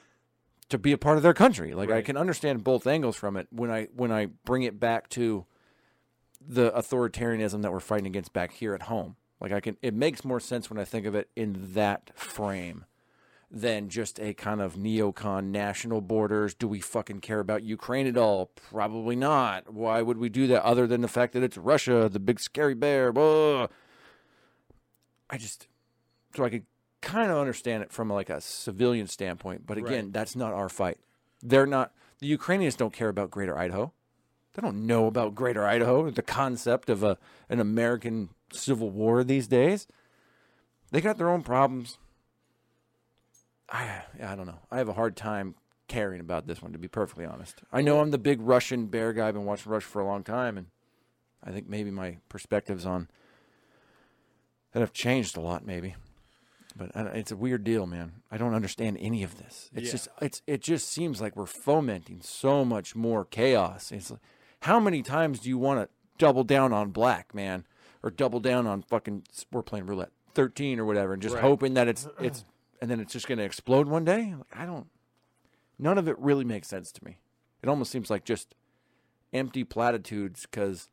to 0.69 0.77
be 0.77 0.91
a 0.91 0.99
part 0.99 1.17
of 1.17 1.23
their 1.23 1.33
country. 1.33 1.73
Like 1.73 1.89
I 1.89 2.03
can 2.03 2.15
understand 2.15 2.63
both 2.63 2.85
angles 2.85 3.15
from 3.15 3.37
it 3.37 3.47
when 3.49 3.71
I 3.71 3.87
when 3.95 4.11
I 4.11 4.27
bring 4.45 4.61
it 4.61 4.79
back 4.79 5.09
to 5.09 5.45
the 6.45 6.71
authoritarianism 6.71 7.61
that 7.61 7.71
we're 7.71 7.79
fighting 7.79 8.07
against 8.07 8.33
back 8.33 8.51
here 8.53 8.73
at 8.73 8.83
home. 8.83 9.15
Like 9.41 9.51
I 9.51 9.59
can 9.59 9.77
it 9.81 9.93
makes 9.93 10.25
more 10.25 10.39
sense 10.39 10.69
when 10.69 10.79
I 10.79 10.85
think 10.85 11.05
of 11.05 11.15
it 11.15 11.29
in 11.35 11.73
that 11.73 12.11
frame 12.15 12.85
than 13.51 13.89
just 13.89 14.19
a 14.19 14.33
kind 14.35 14.61
of 14.61 14.75
neocon 14.75 15.45
national 15.45 16.01
borders. 16.01 16.53
Do 16.53 16.67
we 16.67 16.79
fucking 16.81 17.19
care 17.21 17.39
about 17.39 17.63
Ukraine 17.63 18.05
at 18.05 18.17
all? 18.17 18.51
Probably 18.69 19.15
not. 19.15 19.73
Why 19.73 20.01
would 20.01 20.17
we 20.17 20.29
do 20.29 20.45
that 20.47 20.63
other 20.63 20.85
than 20.85 21.01
the 21.01 21.07
fact 21.07 21.33
that 21.33 21.41
it's 21.43 21.57
Russia, 21.57 22.09
the 22.11 22.19
big 22.19 22.39
scary 22.39 22.75
bear? 22.75 23.11
Blah. 23.11 23.67
I 25.29 25.37
just 25.37 25.67
so 26.35 26.43
I 26.43 26.49
could 26.49 26.65
kind 27.01 27.31
of 27.31 27.37
understand 27.37 27.81
it 27.81 27.91
from 27.91 28.09
like 28.09 28.29
a 28.29 28.41
civilian 28.41 29.07
standpoint, 29.07 29.65
but 29.65 29.77
again, 29.77 30.05
Right. 30.05 30.13
that's 30.13 30.35
not 30.35 30.53
our 30.53 30.69
fight. 30.69 30.97
They're 31.41 31.65
not 31.65 31.93
the 32.19 32.27
Ukrainians 32.27 32.75
don't 32.75 32.93
care 32.93 33.09
about 33.09 33.31
Greater 33.31 33.57
Idaho. 33.57 33.93
They 34.59 34.67
don't 34.67 34.85
know 34.85 35.05
about 35.07 35.35
Greater 35.35 35.65
Idaho, 35.65 36.09
the 36.09 36.21
concept 36.21 36.89
of 36.89 37.01
a 37.01 37.17
an 37.47 37.61
American 37.61 38.27
Civil 38.51 38.89
War 38.89 39.23
these 39.23 39.47
days. 39.47 39.87
They 40.91 40.99
got 40.99 41.17
their 41.17 41.29
own 41.29 41.43
problems. 41.43 41.97
I 43.69 44.01
I 44.21 44.35
don't 44.35 44.47
know. 44.47 44.59
I 44.69 44.77
have 44.79 44.89
a 44.89 44.93
hard 44.93 45.15
time 45.15 45.55
caring 45.87 46.19
about 46.19 46.45
this 46.45 46.61
one, 46.61 46.73
to 46.73 46.77
be 46.77 46.89
perfectly 46.89 47.23
honest. 47.23 47.61
I 47.71 47.81
know 47.81 48.01
I'm 48.01 48.11
the 48.11 48.17
big 48.17 48.41
Russian 48.41 48.87
bear 48.87 49.13
guy. 49.13 49.29
I've 49.29 49.33
been 49.33 49.45
watching 49.45 49.71
Rush 49.71 49.83
for 49.83 50.01
a 50.01 50.05
long 50.05 50.23
time, 50.25 50.57
and 50.57 50.67
I 51.41 51.51
think 51.51 51.69
maybe 51.69 51.89
my 51.89 52.17
perspectives 52.27 52.85
on 52.85 53.07
that 54.73 54.81
have 54.81 54.91
changed 54.91 55.37
a 55.37 55.41
lot, 55.41 55.65
maybe. 55.65 55.95
But 56.75 56.91
it's 57.15 57.31
a 57.31 57.37
weird 57.37 57.63
deal, 57.63 57.87
man. 57.87 58.11
I 58.29 58.35
don't 58.37 58.53
understand 58.53 58.97
any 58.99 59.23
of 59.23 59.37
this. 59.37 59.69
It's 59.73 59.85
Yeah. 59.85 59.91
just 59.91 60.07
it's 60.21 60.41
it 60.47 60.61
just 60.61 60.89
seems 60.89 61.21
like 61.21 61.37
we're 61.37 61.45
fomenting 61.45 62.19
so 62.21 62.65
much 62.65 62.93
more 62.93 63.23
chaos. 63.23 63.93
It's 63.93 64.11
like, 64.11 64.19
how 64.61 64.79
many 64.79 65.01
times 65.01 65.39
do 65.39 65.49
you 65.49 65.57
want 65.57 65.81
to 65.81 65.89
double 66.17 66.43
down 66.43 66.73
on 66.73 66.89
black, 66.91 67.33
man, 67.33 67.65
or 68.03 68.09
double 68.11 68.39
down 68.39 68.67
on 68.67 68.81
fucking 68.81 69.23
we're 69.51 69.61
playing 69.63 69.85
roulette 69.85 70.11
thirteen 70.33 70.79
or 70.79 70.85
whatever, 70.85 71.13
and 71.13 71.21
just 71.21 71.35
Right. 71.35 71.41
hoping 71.43 71.73
that 71.75 71.87
it's 71.87 72.07
it's 72.19 72.45
and 72.81 72.89
then 72.89 72.99
it's 72.99 73.13
just 73.13 73.27
going 73.27 73.37
to 73.39 73.43
explode 73.43 73.87
one 73.87 74.05
day? 74.05 74.33
Like, 74.35 74.55
I 74.55 74.65
don't. 74.65 74.87
None 75.77 75.97
of 75.97 76.07
it 76.07 76.17
really 76.19 76.45
makes 76.45 76.67
sense 76.67 76.91
to 76.93 77.03
me. 77.03 77.17
It 77.61 77.67
almost 77.69 77.91
seems 77.91 78.09
like 78.09 78.23
just 78.23 78.55
empty 79.33 79.63
platitudes 79.63 80.45
because 80.49 80.89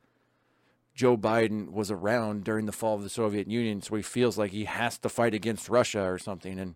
Joe 0.94 1.16
Biden 1.16 1.70
was 1.72 1.90
around 1.90 2.44
during 2.44 2.66
the 2.66 2.72
fall 2.72 2.94
of 2.96 3.02
the 3.02 3.08
Soviet 3.08 3.48
Union, 3.48 3.82
so 3.82 3.94
he 3.96 4.02
feels 4.02 4.36
like 4.38 4.50
he 4.50 4.64
has 4.64 4.98
to 4.98 5.08
fight 5.08 5.34
against 5.34 5.68
Russia 5.68 6.02
or 6.02 6.18
something. 6.18 6.58
And 6.58 6.74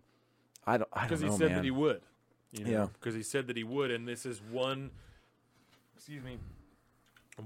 I 0.65 0.77
don't, 0.77 0.89
I 0.93 1.07
don't 1.07 1.09
because 1.09 1.21
he 1.21 1.29
said 1.31 1.47
man. 1.49 1.55
that 1.57 1.63
he 1.65 1.71
would. 1.71 2.01
You 2.51 2.65
know? 2.65 2.71
Yeah. 2.71 2.87
Because 2.93 3.15
he 3.15 3.23
said 3.23 3.47
that 3.47 3.57
he 3.57 3.63
would, 3.63 3.91
and 3.91 4.07
this 4.07 4.25
is 4.25 4.41
one. 4.51 4.91
Excuse 5.95 6.23
me. 6.23 6.37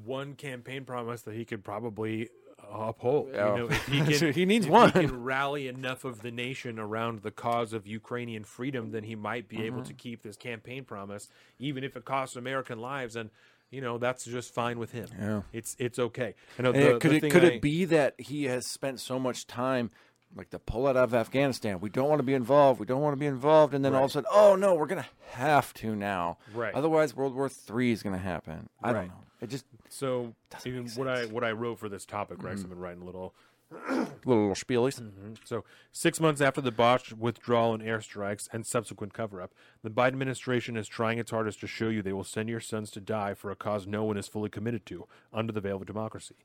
One 0.03 0.33
campaign 0.35 0.83
promise 0.85 1.21
that 1.23 1.35
he 1.35 1.45
could 1.45 1.63
probably 1.63 2.29
uphold. 2.71 3.29
Yeah. 3.33 3.51
You 3.51 3.57
know, 3.59 3.65
if 3.71 3.85
he 3.87 4.01
can, 4.19 4.33
He 4.33 4.45
needs 4.45 4.65
if 4.65 4.71
one. 4.71 4.87
He 4.91 4.99
can 5.07 5.23
rally 5.23 5.67
enough 5.67 6.03
of 6.03 6.21
the 6.21 6.31
nation 6.31 6.79
around 6.79 7.21
the 7.21 7.31
cause 7.31 7.73
of 7.73 7.85
Ukrainian 7.87 8.43
freedom, 8.43 8.91
then 8.91 9.03
he 9.03 9.15
might 9.15 9.47
be 9.47 9.63
able 9.65 9.83
to 9.83 9.89
Mm-hmm. 9.93 9.97
keep 9.97 10.23
this 10.23 10.35
campaign 10.35 10.83
promise, 10.83 11.29
even 11.59 11.83
if 11.83 11.95
it 11.95 12.05
costs 12.05 12.35
American 12.35 12.79
lives. 12.79 13.15
And 13.15 13.29
you 13.71 13.81
know 13.81 13.97
that's 13.97 14.25
just 14.25 14.53
fine 14.53 14.79
with 14.79 14.91
him. 14.91 15.07
Yeah. 15.19 15.41
It's 15.53 15.75
it's 15.79 15.99
okay. 15.99 16.35
I 16.57 16.61
know 16.63 16.71
the, 16.71 16.95
it- 16.95 17.01
could 17.01 17.11
it 17.13 17.31
could 17.31 17.43
I- 17.43 17.47
it 17.47 17.61
be 17.61 17.85
that 17.85 18.15
he 18.19 18.45
has 18.45 18.65
spent 18.67 18.99
so 18.99 19.19
much 19.19 19.47
time, 19.47 19.91
like 20.35 20.49
the 20.49 20.59
pull 20.59 20.87
out 20.87 20.95
of 20.97 21.13
Afghanistan? 21.13 21.79
We 21.79 21.89
don't 21.89 22.07
want 22.09 22.19
to 22.19 22.23
be 22.23 22.33
involved. 22.33 22.79
We 22.79 22.85
don't 22.85 23.01
want 23.01 23.13
to 23.13 23.19
be 23.19 23.25
involved, 23.25 23.73
and 23.73 23.83
then 23.83 23.93
all 23.93 24.05
of 24.05 24.11
a 24.11 24.13
sudden, 24.13 24.29
oh 24.31 24.55
no, 24.55 24.73
we're 24.75 24.85
gonna 24.87 25.07
have 25.31 25.73
to 25.75 25.95
now. 25.95 26.37
Right. 26.53 26.73
Otherwise, 26.73 27.15
World 27.15 27.35
War 27.35 27.49
Three 27.49 27.91
is 27.91 28.01
gonna 28.01 28.17
happen. 28.17 28.69
I 28.81 28.91
Right. 28.91 28.99
don't 29.01 29.07
know. 29.09 29.23
It 29.41 29.49
just 29.49 29.65
So 29.89 30.33
even 30.65 30.87
what 30.91 31.07
I 31.07 31.25
what 31.25 31.43
I 31.43 31.51
wrote 31.51 31.79
for 31.79 31.89
this 31.89 32.05
topic, 32.05 32.41
right? 32.41 32.53
Mm-hmm. 32.53 32.55
'cause 32.55 32.63
I've 32.63 32.69
been 32.69 32.79
writing 32.79 33.01
a 33.01 33.05
little 33.05 33.33
little 34.25 34.53
spielies. 34.53 35.01
So, 35.43 35.63
six 35.91 36.19
months 36.19 36.39
after 36.39 36.61
the 36.61 36.71
botched 36.71 37.13
withdrawal 37.13 37.73
and 37.73 37.81
airstrikes 37.83 38.47
and 38.53 38.65
subsequent 38.65 39.13
cover 39.13 39.41
up, 39.41 39.53
the 39.81 39.89
Biden 39.89 40.09
administration 40.09 40.77
is 40.77 40.87
trying 40.87 41.17
its 41.17 41.31
hardest 41.31 41.59
to 41.61 41.67
show 41.67 41.89
you 41.89 42.01
they 42.01 42.13
will 42.13 42.23
send 42.23 42.47
your 42.47 42.59
sons 42.59 42.91
to 42.91 43.01
die 43.01 43.33
for 43.33 43.49
a 43.51 43.55
cause 43.55 43.87
no 43.87 44.03
one 44.03 44.17
is 44.17 44.27
fully 44.27 44.49
committed 44.49 44.85
to 44.87 45.07
under 45.33 45.51
the 45.51 45.61
veil 45.61 45.77
of 45.77 45.85
democracy. 45.87 46.35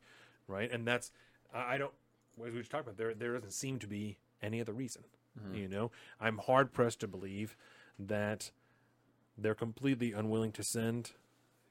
Right? 0.49 0.71
And 0.73 0.87
that's, 0.87 1.13
I 1.55 1.77
don't, 1.79 1.93
as 2.45 2.53
we 2.55 2.59
just 2.61 2.71
talked 2.71 2.85
about, 2.85 2.97
there, 2.97 3.15
there 3.15 3.35
doesn't 3.35 3.53
seem 3.53 3.79
to 3.81 3.87
be 3.87 4.17
any 4.43 4.61
other 4.61 4.73
reason. 4.73 5.05
You 5.55 5.69
know, 5.69 5.91
I'm 6.21 6.39
hard 6.39 6.73
pressed 6.73 7.01
to 7.01 7.07
believe 7.09 7.57
that 7.99 8.51
they're 9.39 9.55
completely 9.55 10.13
unwilling 10.13 10.53
to 10.53 10.63
send 10.63 11.13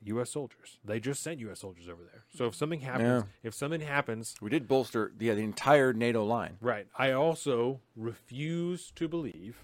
U.S. 0.03 0.29
soldiers. 0.31 0.79
They 0.83 0.99
just 0.99 1.21
sent 1.21 1.39
U.S. 1.41 1.59
soldiers 1.59 1.87
over 1.89 2.03
there. 2.03 2.23
So 2.35 2.45
if 2.45 2.55
something 2.55 2.81
happens, 2.81 3.25
if 3.43 3.53
something 3.53 3.81
happens 3.81 4.35
We 4.41 4.49
did 4.49 4.67
bolster 4.67 5.13
yeah 5.19 5.33
the 5.33 5.43
entire 5.43 5.93
NATO 5.93 6.23
line. 6.23 6.57
Right. 6.61 6.87
I 6.97 7.11
also 7.11 7.81
refuse 7.95 8.91
to 8.95 9.07
believe 9.07 9.63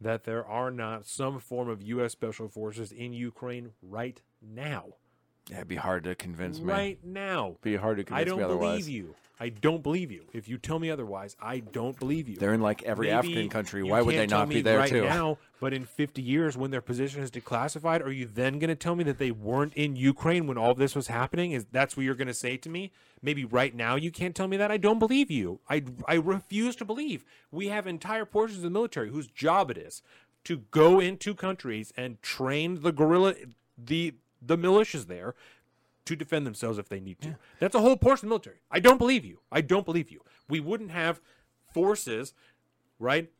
that 0.00 0.24
there 0.24 0.46
are 0.46 0.70
not 0.70 1.06
some 1.06 1.40
form 1.40 1.68
of 1.68 1.82
U.S. 1.82 2.12
Special 2.12 2.48
Forces 2.48 2.92
in 2.92 3.12
Ukraine 3.12 3.70
right 3.82 4.20
now. 4.42 4.94
Yeah, 5.50 5.56
it'd 5.58 5.68
be 5.68 5.76
hard 5.76 6.04
to 6.04 6.14
convince 6.14 6.58
me. 6.60 6.72
Right 6.72 6.98
now. 7.04 7.56
Be 7.62 7.76
hard 7.76 7.98
to 7.98 8.04
convince 8.04 8.16
me. 8.18 8.20
I 8.22 8.24
don't 8.24 8.38
me 8.38 8.44
otherwise. 8.44 8.84
believe 8.84 8.88
you. 8.88 9.14
I 9.38 9.50
don't 9.50 9.82
believe 9.82 10.10
you. 10.10 10.24
If 10.32 10.48
you 10.48 10.56
tell 10.56 10.78
me 10.78 10.90
otherwise, 10.90 11.36
I 11.40 11.58
don't 11.58 11.98
believe 11.98 12.26
you. 12.26 12.36
They're 12.36 12.54
in 12.54 12.62
like 12.62 12.82
every 12.84 13.08
Maybe 13.08 13.16
African 13.18 13.48
country. 13.50 13.82
you 13.84 13.90
Why 13.90 14.00
would 14.00 14.14
can't 14.14 14.22
they 14.30 14.32
tell 14.32 14.40
not 14.40 14.48
me 14.48 14.56
be 14.56 14.62
there 14.62 14.78
right 14.78 14.88
too? 14.88 15.04
now? 15.04 15.36
But 15.60 15.74
in 15.74 15.84
50 15.84 16.22
years, 16.22 16.56
when 16.56 16.70
their 16.70 16.80
position 16.80 17.22
is 17.22 17.30
declassified, 17.30 18.04
are 18.04 18.10
you 18.10 18.26
then 18.32 18.58
going 18.58 18.68
to 18.68 18.74
tell 18.74 18.96
me 18.96 19.04
that 19.04 19.18
they 19.18 19.30
weren't 19.30 19.74
in 19.74 19.94
Ukraine 19.94 20.46
when 20.46 20.56
all 20.56 20.74
this 20.74 20.94
was 20.94 21.08
happening? 21.08 21.52
Is 21.52 21.66
that's 21.70 21.96
what 21.98 22.04
you're 22.04 22.14
going 22.14 22.28
to 22.28 22.34
say 22.34 22.56
to 22.56 22.70
me? 22.70 22.92
Maybe 23.20 23.44
right 23.44 23.74
now 23.74 23.96
you 23.96 24.10
can't 24.10 24.34
tell 24.34 24.48
me 24.48 24.56
that. 24.56 24.70
I 24.70 24.78
don't 24.78 24.98
believe 24.98 25.30
you. 25.30 25.60
I 25.68 25.84
I 26.08 26.14
refuse 26.14 26.74
to 26.76 26.86
believe. 26.86 27.24
We 27.50 27.68
have 27.68 27.86
entire 27.86 28.24
portions 28.24 28.58
of 28.58 28.62
the 28.64 28.70
military 28.70 29.10
whose 29.10 29.26
job 29.26 29.70
it 29.70 29.76
is 29.76 30.02
to 30.44 30.58
go 30.70 30.98
into 30.98 31.34
countries 31.34 31.92
and 31.96 32.22
train 32.22 32.80
the 32.80 32.92
guerrilla 32.92 33.34
the 33.76 34.14
the 34.46 34.56
militias 34.56 35.06
there 35.06 35.34
to 36.06 36.16
defend 36.16 36.46
themselves 36.46 36.78
if 36.78 36.88
they 36.88 37.00
need 37.00 37.20
to. 37.20 37.36
That's 37.58 37.74
a 37.74 37.80
whole 37.80 37.96
portion 37.96 38.26
of 38.26 38.28
the 38.28 38.34
military. 38.34 38.60
I 38.70 38.80
don't 38.80 38.98
believe 38.98 39.24
you. 39.24 39.40
I 39.50 39.60
don't 39.60 39.84
believe 39.84 40.10
you. 40.10 40.20
We 40.48 40.60
wouldn't 40.60 40.92
have 40.92 41.20
forces, 41.72 42.32
right? 42.98 43.30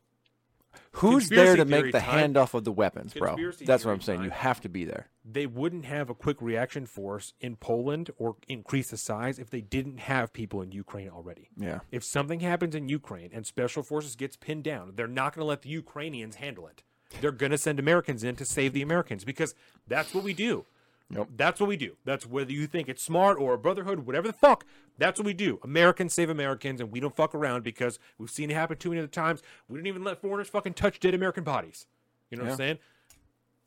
Who's 0.91 1.29
there 1.29 1.55
to 1.55 1.65
make 1.65 1.91
the 1.91 1.99
time. 1.99 2.33
handoff 2.33 2.53
of 2.53 2.63
the 2.63 2.71
weapons, 2.71 3.13
bro? 3.13 3.35
That's 3.61 3.83
what 3.83 3.91
I'm 3.91 4.01
saying. 4.01 4.23
You 4.23 4.29
have 4.29 4.61
to 4.61 4.69
be 4.69 4.85
there. 4.85 5.07
They 5.25 5.45
wouldn't 5.45 5.85
have 5.85 6.09
a 6.09 6.13
quick 6.13 6.41
reaction 6.41 6.85
force 6.85 7.33
in 7.39 7.55
Poland 7.55 8.11
or 8.17 8.35
increase 8.47 8.91
the 8.91 8.97
size 8.97 9.39
if 9.39 9.49
they 9.49 9.61
didn't 9.61 9.97
have 10.01 10.33
people 10.33 10.61
in 10.61 10.71
Ukraine 10.71 11.09
already. 11.09 11.49
Yeah. 11.57 11.79
If 11.91 12.03
something 12.03 12.41
happens 12.41 12.75
in 12.75 12.89
Ukraine 12.89 13.31
and 13.33 13.45
special 13.45 13.81
forces 13.81 14.15
gets 14.15 14.35
pinned 14.35 14.63
down, 14.63 14.93
they're 14.95 15.07
not 15.07 15.33
going 15.33 15.43
to 15.43 15.47
let 15.47 15.63
the 15.63 15.69
Ukrainians 15.69 16.35
handle 16.35 16.67
it. 16.67 16.83
They're 17.21 17.31
going 17.31 17.51
to 17.51 17.57
send 17.57 17.79
Americans 17.79 18.23
in 18.23 18.35
to 18.35 18.45
save 18.45 18.73
the 18.73 18.81
Americans 18.81 19.23
because 19.23 19.55
that's 19.87 20.13
what 20.13 20.23
we 20.23 20.33
do. 20.33 20.65
Yep. 21.09 21.29
That's 21.37 21.59
what 21.59 21.69
we 21.69 21.77
do. 21.77 21.95
That's 22.03 22.25
whether 22.25 22.51
you 22.51 22.67
think 22.67 22.89
it's 22.89 23.01
smart 23.01 23.39
or 23.39 23.53
a 23.53 23.57
brotherhood, 23.57 23.99
whatever 23.99 24.27
the 24.27 24.33
fuck. 24.33 24.65
That's 24.97 25.19
what 25.19 25.25
we 25.25 25.33
do. 25.33 25.59
Americans 25.63 26.13
save 26.13 26.29
Americans, 26.29 26.81
and 26.81 26.91
we 26.91 26.99
don't 26.99 27.15
fuck 27.15 27.33
around 27.33 27.63
because 27.63 27.97
we've 28.17 28.29
seen 28.29 28.51
it 28.51 28.55
happen 28.55 28.77
too 28.77 28.89
many 28.89 28.99
other 28.99 29.07
times. 29.07 29.41
We 29.69 29.77
didn't 29.77 29.87
even 29.87 30.03
let 30.03 30.21
foreigners 30.21 30.49
fucking 30.49 30.73
touch 30.73 30.99
dead 30.99 31.13
American 31.13 31.43
bodies. 31.43 31.85
You 32.29 32.37
know 32.37 32.43
what 32.43 32.51
I'm 32.51 32.57
saying? 32.57 32.79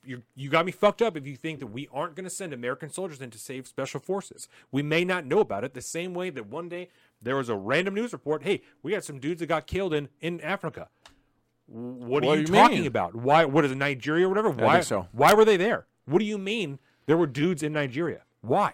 You 0.02 0.22
you 0.34 0.48
got 0.48 0.64
me 0.64 0.72
fucked 0.72 1.02
up 1.02 1.16
if 1.16 1.26
you 1.26 1.36
think 1.36 1.60
that 1.60 1.66
we 1.66 1.88
aren't 1.92 2.14
going 2.14 2.24
to 2.24 2.30
send 2.30 2.52
American 2.52 2.88
soldiers 2.90 3.20
in 3.20 3.30
to 3.30 3.38
save 3.38 3.66
special 3.66 4.00
forces. 4.00 4.48
We 4.72 4.82
may 4.82 5.04
not 5.04 5.26
know 5.26 5.40
about 5.40 5.62
it 5.62 5.74
the 5.74 5.82
same 5.82 6.14
way 6.14 6.30
that 6.30 6.46
one 6.46 6.68
day 6.68 6.88
there 7.20 7.36
was 7.36 7.50
a 7.50 7.56
random 7.56 7.94
news 7.94 8.12
report. 8.12 8.42
Hey, 8.42 8.62
we 8.82 8.92
got 8.92 9.04
some 9.04 9.18
dudes 9.18 9.40
that 9.40 9.46
got 9.46 9.66
killed 9.66 9.92
in 9.92 10.08
in 10.20 10.40
Africa. 10.40 10.88
What 11.66 12.24
are 12.24 12.34
you, 12.34 12.40
you 12.40 12.46
talking 12.46 12.78
mean? 12.78 12.86
about? 12.86 13.14
Why? 13.14 13.44
What 13.44 13.64
is 13.64 13.72
it, 13.72 13.76
Nigeria 13.76 14.26
or 14.26 14.30
whatever? 14.30 14.50
Why? 14.50 14.76
think 14.76 14.84
so. 14.84 15.08
Why 15.12 15.34
were 15.34 15.44
they 15.44 15.56
there? 15.56 15.86
What 16.06 16.18
do 16.18 16.24
you 16.24 16.38
mean 16.38 16.78
there 17.10 17.16
were 17.16 17.26
dudes 17.26 17.64
in 17.64 17.72
Nigeria? 17.72 18.20
Why? 18.40 18.72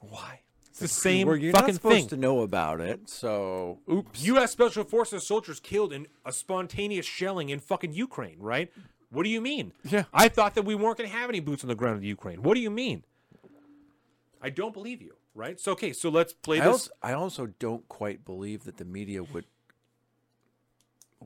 Why? 0.00 0.40
It's 0.68 0.80
the 0.80 0.86
same 0.86 1.26
Well, 1.28 1.36
you're 1.36 1.50
fucking 1.52 1.68
not 1.68 1.74
supposed 1.76 1.94
thing. 1.96 2.08
to 2.10 2.16
know 2.18 2.42
about 2.42 2.82
it, 2.82 3.08
so 3.08 3.78
oops. 3.90 4.22
U.S. 4.24 4.52
Special 4.52 4.84
Forces 4.84 5.26
soldiers 5.26 5.58
killed 5.58 5.90
in 5.94 6.08
a 6.26 6.32
spontaneous 6.32 7.06
shelling 7.06 7.48
in 7.48 7.58
fucking 7.58 7.94
Ukraine, 7.94 8.36
right? 8.38 8.70
What 9.10 9.22
do 9.22 9.30
you 9.30 9.40
mean? 9.40 9.72
Yeah. 9.82 10.04
I 10.12 10.28
thought 10.28 10.56
that 10.56 10.66
we 10.66 10.74
weren't 10.74 10.98
going 10.98 11.08
to 11.08 11.16
have 11.16 11.30
any 11.30 11.40
boots 11.40 11.64
on 11.64 11.68
the 11.68 11.74
ground 11.74 11.96
in 12.00 12.04
Ukraine. 12.04 12.42
What 12.42 12.52
do 12.54 12.60
you 12.60 12.70
mean? 12.70 13.02
I 14.42 14.50
don't 14.50 14.74
believe 14.74 15.00
you, 15.00 15.14
right? 15.34 15.58
So 15.58 15.72
okay, 15.72 15.94
so 15.94 16.10
let's 16.10 16.34
play 16.34 16.60
I 16.60 16.64
this. 16.64 16.72
also, 16.72 16.90
I 17.02 17.12
also 17.14 17.46
don't 17.58 17.88
quite 17.88 18.26
believe 18.26 18.64
that 18.64 18.76
the 18.76 18.84
media 18.84 19.22
would. 19.24 19.46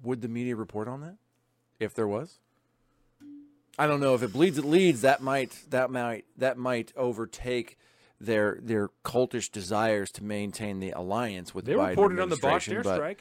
Would 0.04 0.22
the 0.22 0.28
media 0.28 0.54
report 0.54 0.86
on 0.86 1.00
that? 1.00 1.16
If 1.80 1.94
there 1.94 2.06
was, 2.06 2.38
I 3.78 3.86
don't 3.86 4.00
know. 4.00 4.14
If 4.14 4.22
it 4.22 4.32
bleeds, 4.32 4.58
it 4.58 4.64
leads. 4.64 5.00
That 5.02 5.22
might 5.22 5.56
that 5.70 5.90
might 5.90 6.24
that 6.36 6.58
might 6.58 6.92
overtake 6.96 7.78
their 8.20 8.58
their 8.62 8.90
cultish 9.04 9.50
desires 9.50 10.10
to 10.12 10.24
maintain 10.24 10.80
the 10.80 10.90
alliance 10.90 11.54
with 11.54 11.64
they 11.64 11.72
the 11.72 11.78
Biden 11.78 11.88
reported 11.88 12.20
on 12.20 12.28
the 12.28 12.36
botched 12.36 12.68
airstrike. 12.68 13.18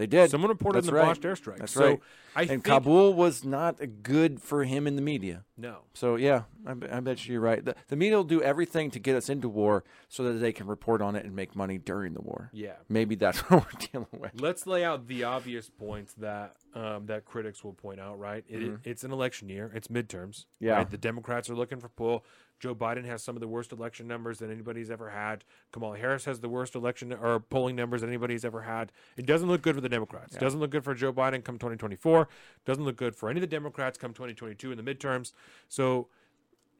They 0.00 0.06
did. 0.06 0.30
Someone 0.30 0.48
reported 0.48 0.78
That's 0.78 0.88
on 0.88 0.94
the 0.94 1.00
right. 1.00 1.06
botched 1.08 1.22
airstrike. 1.24 1.58
That's 1.58 1.72
So, 1.72 1.84
right. 1.86 2.00
I 2.34 2.40
and 2.40 2.48
think- 2.48 2.64
Kabul 2.64 3.12
was 3.12 3.44
not 3.44 3.76
good 4.02 4.40
for 4.40 4.64
him 4.64 4.86
in 4.86 4.96
the 4.96 5.02
media. 5.02 5.44
No. 5.58 5.80
So 5.92 6.16
yeah, 6.16 6.44
I, 6.66 6.70
I 6.70 7.00
bet 7.00 7.26
you 7.26 7.32
you're 7.34 7.42
right. 7.42 7.62
The, 7.62 7.74
the 7.88 7.96
media 7.96 8.16
will 8.16 8.24
do 8.24 8.40
everything 8.42 8.90
to 8.92 8.98
get 8.98 9.14
us 9.14 9.28
into 9.28 9.46
war 9.46 9.84
so 10.08 10.22
that 10.24 10.38
they 10.38 10.52
can 10.52 10.66
report 10.66 11.02
on 11.02 11.16
it 11.16 11.26
and 11.26 11.36
make 11.36 11.54
money 11.54 11.76
during 11.76 12.14
the 12.14 12.22
war. 12.22 12.48
Yeah. 12.54 12.76
Maybe 12.88 13.14
that's 13.14 13.38
what 13.50 13.66
we're 13.66 13.86
dealing 13.92 14.06
with. 14.18 14.40
Let's 14.40 14.66
lay 14.66 14.84
out 14.84 15.06
the 15.06 15.24
obvious 15.24 15.68
points 15.68 16.14
that 16.14 16.56
um, 16.74 17.04
that 17.06 17.26
critics 17.26 17.62
will 17.62 17.74
point 17.74 18.00
out. 18.00 18.18
Right, 18.18 18.44
it, 18.48 18.78
it's 18.84 19.04
an 19.04 19.12
election 19.12 19.50
year. 19.50 19.70
It's 19.74 19.88
midterms. 19.88 20.46
Mm-hmm. 20.46 20.64
Yeah. 20.64 20.72
right? 20.76 20.90
the 20.90 20.96
Democrats 20.96 21.50
are 21.50 21.54
looking 21.56 21.78
for 21.78 21.90
pull. 21.90 22.24
Joe 22.60 22.74
Biden 22.74 23.06
has 23.06 23.22
some 23.22 23.34
of 23.36 23.40
the 23.40 23.48
worst 23.48 23.72
election 23.72 24.06
numbers 24.06 24.38
that 24.38 24.50
anybody's 24.50 24.90
ever 24.90 25.10
had. 25.10 25.44
Kamala 25.72 25.98
Harris 25.98 26.26
has 26.26 26.40
the 26.40 26.48
worst 26.48 26.74
election 26.74 27.12
or 27.12 27.40
polling 27.40 27.74
numbers 27.74 28.02
that 28.02 28.08
anybody's 28.08 28.44
ever 28.44 28.62
had. 28.62 28.92
It 29.16 29.26
doesn't 29.26 29.48
look 29.48 29.62
good 29.62 29.74
for 29.74 29.80
the 29.80 29.88
Democrats. 29.88 30.36
It 30.36 30.40
doesn't 30.40 30.60
look 30.60 30.70
good 30.70 30.84
for 30.84 30.94
Joe 30.94 31.12
Biden 31.12 31.42
come 31.42 31.56
2024. 31.56 32.22
It 32.22 32.28
Doesn't 32.66 32.84
look 32.84 32.96
good 32.96 33.16
for 33.16 33.30
any 33.30 33.38
of 33.38 33.42
the 33.42 33.46
Democrats 33.46 33.98
come 33.98 34.12
2022 34.12 34.72
in 34.72 34.82
the 34.84 34.94
midterms. 34.94 35.32
So 35.68 36.08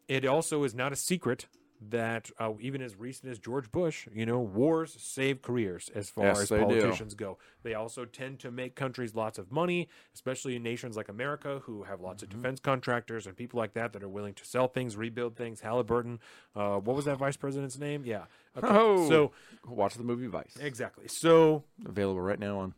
it 0.07 0.27
also 0.27 0.65
is 0.65 0.74
not 0.74 0.93
a 0.93 0.97
secret 0.97 1.47
that 1.89 2.31
uh, 2.39 2.52
even 2.61 2.82
as 2.82 2.94
recent 2.94 3.32
as 3.32 3.39
George 3.39 3.73
Bush, 3.73 4.07
you 4.12 4.27
know, 4.27 4.39
wars 4.39 4.94
save 5.01 5.40
careers 5.40 5.90
as 5.94 6.11
far 6.11 6.27
Yes, 6.27 6.40
as 6.43 6.48
they 6.51 6.59
do. 6.59 6.65
politicians 6.65 7.15
go. 7.15 7.39
They 7.62 7.73
also 7.73 8.05
tend 8.05 8.39
to 8.40 8.51
make 8.51 8.74
countries 8.74 9.15
lots 9.15 9.39
of 9.39 9.51
money, 9.51 9.89
especially 10.15 10.57
in 10.57 10.62
nations 10.62 10.94
like 10.97 11.09
America 11.09 11.61
who 11.65 11.85
have 11.85 12.01
lots 12.02 12.23
Mm-hmm. 12.23 12.36
of 12.36 12.43
defense 12.43 12.61
contractors 12.61 13.27
and 13.27 13.35
people 13.35 13.59
like 13.59 13.73
that 13.73 13.94
that 13.94 14.02
are 14.02 14.09
willing 14.11 14.35
to 14.35 14.44
sell 14.44 14.69
things, 14.69 14.94
rebuild 14.97 15.36
things. 15.36 15.61
Halliburton, 15.62 16.20
uh, 16.55 16.77
what 16.81 16.94
was 16.97 17.07
that 17.07 17.16
vice 17.16 17.39
president's 17.39 17.78
name? 17.78 18.02
Yeah. 18.05 18.24
Okay. 18.59 18.66
Oh. 18.69 19.09
So 19.09 19.32
Watch 19.66 19.94
the 19.94 20.02
movie 20.05 20.27
Vice. 20.27 20.57
exactly. 20.61 21.09
So 21.09 21.65
Available 21.86 22.20
right 22.20 22.39
now 22.39 22.59
on 22.59 22.74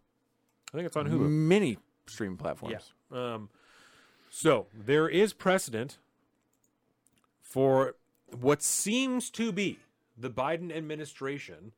I 0.73 0.77
think 0.77 0.87
it's 0.87 0.97
on 0.97 1.09
Hulu. 1.09 1.29
many 1.29 1.79
stream 2.07 2.37
platforms. 2.37 2.93
Yeah. 3.12 3.35
Um, 3.35 3.49
so 4.31 4.69
there 4.73 5.09
is 5.09 5.33
precedent 5.33 5.99
for 7.43 7.97
what 8.41 8.63
seems 8.63 9.31
to 9.31 9.53
be 9.53 9.79
the 10.17 10.31
Biden 10.31 10.75
administration 10.75 11.73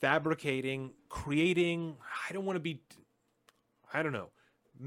fabricating, 0.00 0.92
creating, 1.08 1.96
I 2.28 2.32
don't 2.32 2.44
want 2.44 2.56
to 2.56 2.60
be, 2.60 2.80
I 3.92 4.02
don't 4.02 4.12
know, 4.12 4.28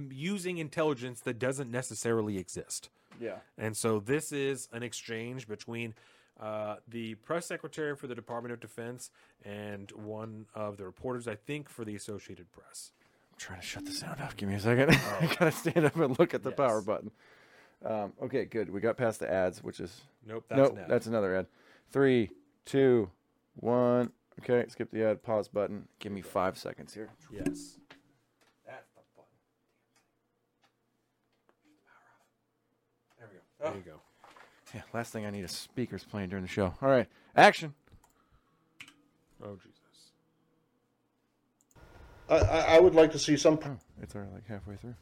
using 0.10 0.58
intelligence 0.58 1.22
that 1.22 1.38
doesn't 1.40 1.70
necessarily 1.70 2.38
exist. 2.38 2.90
Yeah. 3.20 3.38
And 3.58 3.76
so 3.76 4.00
this 4.00 4.32
is 4.32 4.70
an 4.72 4.84
exchange 4.84 5.48
between 5.48 5.94
uh, 6.40 6.78
the 6.88 7.16
press 7.16 7.46
secretary 7.46 7.96
for 7.96 8.08
the 8.08 8.16
Department 8.16 8.54
of 8.54 8.60
Defense 8.60 9.12
and 9.44 9.92
one 9.92 10.46
of 10.56 10.78
the 10.78 10.86
reporters, 10.86 11.28
I 11.28 11.36
think, 11.36 11.70
for 11.70 11.84
the 11.84 11.96
Associated 11.96 12.52
Press. 12.52 12.92
I'm 13.34 13.38
trying 13.38 13.60
to 13.60 13.66
shut 13.66 13.86
the 13.86 13.92
sound 13.92 14.22
off. 14.22 14.38
Give 14.38 14.48
me 14.48 14.56
a 14.56 14.60
second. 14.60 14.92
I 15.20 15.36
gotta 15.38 15.52
stand 15.52 15.86
up 15.86 15.96
and 15.98 16.18
look 16.18 16.34
at 16.34 16.42
the 16.44 16.50
Yes. 16.52 16.58
power 16.58 16.82
button. 16.82 17.12
Um, 17.84 18.14
okay, 18.24 18.46
good. 18.46 18.70
We 18.70 18.80
got 18.80 18.96
past 18.98 19.20
the 19.20 19.32
ads, 19.32 19.62
which 19.64 19.80
is 19.80 20.02
Nope, 20.26 20.46
that's 20.50 20.58
nope. 20.60 20.72
an 20.74 20.78
ad. 20.80 20.90
That's 20.90 21.08
another 21.08 21.36
ad. 21.36 21.48
Three, 21.92 22.30
two, 22.66 23.10
one. 23.56 24.12
Okay, 24.42 24.66
skip 24.70 24.92
the 24.92 25.04
ad. 25.04 25.24
Pause 25.24 25.48
button. 25.50 25.88
Give 26.00 26.12
me 26.12 26.22
five 26.22 26.58
seconds 26.58 26.94
here. 26.94 27.10
Yes. 27.32 27.78
That's 28.66 28.88
the 28.96 29.02
button. 29.16 29.30
There 33.20 33.28
we 33.30 33.36
go. 33.38 33.70
There 33.72 33.76
you 33.76 33.82
go. 33.92 34.00
Yeah. 34.74 34.82
Last 34.94 35.12
thing 35.12 35.26
I 35.26 35.30
need 35.32 35.44
is 35.44 35.52
speakers 35.52 36.04
playing 36.04 36.30
during 36.30 36.44
the 36.44 36.50
show. 36.50 36.74
All 36.82 36.90
right, 36.90 37.08
action. 37.36 37.74
Oh 39.44 39.56
Jesus. 39.56 39.78
I, 42.30 42.36
I 42.38 42.60
I 42.76 42.80
would 42.80 42.96
like 42.96 43.12
to 43.12 43.20
see 43.20 43.36
some. 43.36 43.60
Oh, 43.66 43.78
it's 44.02 44.16
already 44.16 44.32
like 44.32 44.48
halfway 44.48 44.76
through. 44.78 44.96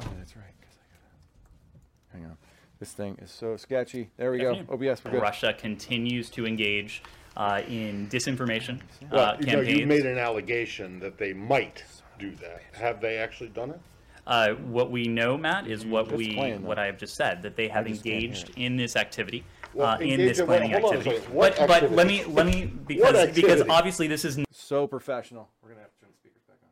Oh, 0.00 0.06
that's 0.18 0.34
right. 0.36 0.54
'cause 0.62 0.78
I 0.78 2.14
gotta. 2.14 2.18
Hang 2.18 2.30
on. 2.30 2.38
This 2.82 2.94
thing 2.94 3.16
is 3.22 3.30
so 3.30 3.56
sketchy. 3.56 4.10
There 4.16 4.32
we 4.32 4.38
go. 4.38 4.56
Afternoon. 4.56 4.88
OBS, 4.88 5.04
we're 5.04 5.12
good. 5.12 5.22
Russia 5.22 5.54
continues 5.56 6.28
to 6.30 6.44
engage 6.44 7.04
uh, 7.36 7.62
in 7.68 8.08
disinformation 8.08 8.80
Well, 9.08 9.20
uh, 9.20 9.36
you 9.38 9.46
know, 9.46 9.52
campaigns. 9.52 9.78
you 9.78 9.86
made 9.86 10.04
an 10.04 10.18
allegation 10.18 10.98
that 10.98 11.16
they 11.16 11.32
might 11.32 11.84
do 12.18 12.34
that. 12.40 12.60
Have 12.72 13.00
they 13.00 13.18
actually 13.18 13.50
done 13.50 13.70
it? 13.70 13.80
uh, 14.26 14.54
what 14.54 14.90
we 14.90 15.06
know, 15.06 15.38
Matt, 15.38 15.68
is 15.68 15.86
what 15.86 16.06
Just 16.06 16.16
we 16.16 16.34
playing, 16.34 16.64
what 16.64 16.76
I 16.76 16.86
have 16.86 16.98
just 16.98 17.14
said 17.14 17.40
that 17.42 17.54
they 17.54 17.68
have 17.68 17.86
just 17.86 18.02
can't 18.02 18.16
hear 18.16 18.30
engaged 18.30 18.50
in 18.56 18.76
this 18.76 18.96
activity. 18.96 19.44
Well, 19.74 19.86
uh, 19.86 19.98
in 19.98 20.18
this 20.18 20.42
planning 20.42 20.72
hold 20.72 20.86
on 20.86 20.94
a 20.94 20.98
activity, 20.98 21.24
but 21.32 21.56
but 21.68 21.92
let 21.92 22.08
me 22.08 22.24
let 22.24 22.46
me 22.46 22.64
because 22.66 23.30
because 23.32 23.62
obviously 23.68 24.08
this 24.08 24.24
is 24.24 24.40
So 24.50 24.88
professional. 24.88 25.48
We're 25.62 25.68
gonna 25.68 25.82
have 25.82 25.92
to 25.92 26.00
turn 26.00 26.10
the 26.10 26.18
speakers 26.18 26.42
back 26.48 26.58
on. 26.64 26.70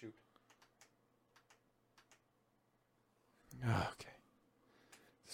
Shoot. 0.00 0.14
Okay. 4.00 4.11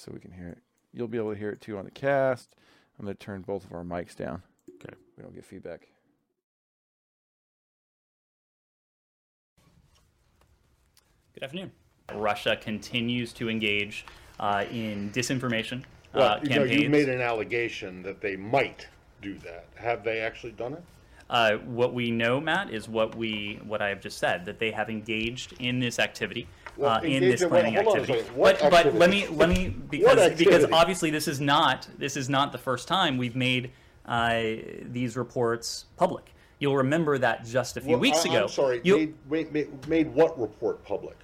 So 0.08 0.14
we 0.14 0.20
can 0.20 0.32
hear 0.32 0.48
it. 0.48 0.58
You'll 0.94 1.08
be 1.08 1.18
able 1.18 1.34
to 1.34 1.38
hear 1.38 1.50
it 1.50 1.60
too 1.60 1.76
on 1.76 1.84
the 1.84 1.90
cast. 1.90 2.54
I'm 2.98 3.04
gonna 3.04 3.14
turn 3.14 3.42
both 3.42 3.64
of 3.66 3.72
our 3.72 3.84
mics 3.84 4.16
down. 4.16 4.42
Okay. 4.70 4.94
We 5.16 5.22
don't 5.22 5.34
get 5.34 5.44
feedback. 5.44 5.88
Good 11.34 11.44
afternoon. 11.44 11.72
Russia 12.14 12.56
continues 12.56 13.34
to 13.34 13.50
engage 13.50 14.06
uh, 14.40 14.64
in 14.70 15.10
disinformation 15.10 15.84
Well, 16.14 16.36
uh, 16.36 16.40
you 16.42 16.56
know, 16.56 16.64
you 16.64 16.88
made 16.88 17.10
an 17.10 17.20
allegation 17.20 18.02
that 18.04 18.22
they 18.22 18.34
might 18.34 18.88
do 19.20 19.38
that. 19.40 19.66
Have 19.74 20.04
they 20.04 20.20
actually 20.20 20.52
done 20.52 20.72
it? 20.72 20.84
Uh, 21.30 21.58
what 21.58 21.92
we 21.92 22.10
know, 22.10 22.40
Matt, 22.40 22.70
is 22.72 22.88
what 22.88 23.14
we 23.14 23.60
what 23.66 23.82
I 23.82 23.88
have 23.90 24.00
just 24.00 24.16
said 24.18 24.46
that 24.46 24.58
they 24.58 24.70
have 24.70 24.88
engaged 24.88 25.52
in 25.60 25.78
this 25.78 25.98
activity, 25.98 26.48
Well, 26.76 26.90
uh, 26.90 27.00
in 27.02 27.20
this 27.22 27.44
planning 27.44 27.74
hold 27.74 27.88
on 27.88 27.98
a 27.98 28.00
activity. 28.00 28.30
But 28.34 28.58
but 28.70 28.94
let 28.94 29.10
me 29.10 29.26
let 29.28 29.50
me 29.50 29.68
because 29.68 30.38
because 30.38 30.64
obviously 30.72 31.10
this 31.10 31.28
is 31.28 31.38
not 31.38 31.86
this 31.98 32.16
is 32.16 32.30
not 32.30 32.50
the 32.52 32.58
first 32.58 32.88
time 32.88 33.18
we've 33.18 33.36
made 33.36 33.72
uh, 34.06 34.40
these 34.84 35.18
reports 35.18 35.84
public. 35.98 36.32
You'll 36.60 36.78
remember 36.78 37.18
that 37.18 37.44
just 37.44 37.76
a 37.76 37.82
few 37.82 37.90
Well, 37.90 38.00
weeks 38.00 38.24
I, 38.24 38.30
ago. 38.30 38.42
I'm 38.44 38.48
sorry. 38.48 38.80
you- 38.82 39.14
Made, 39.28 39.52
made, 39.52 39.86
made, 39.88 40.12
what 40.14 40.38
report 40.40 40.82
public? 40.84 41.16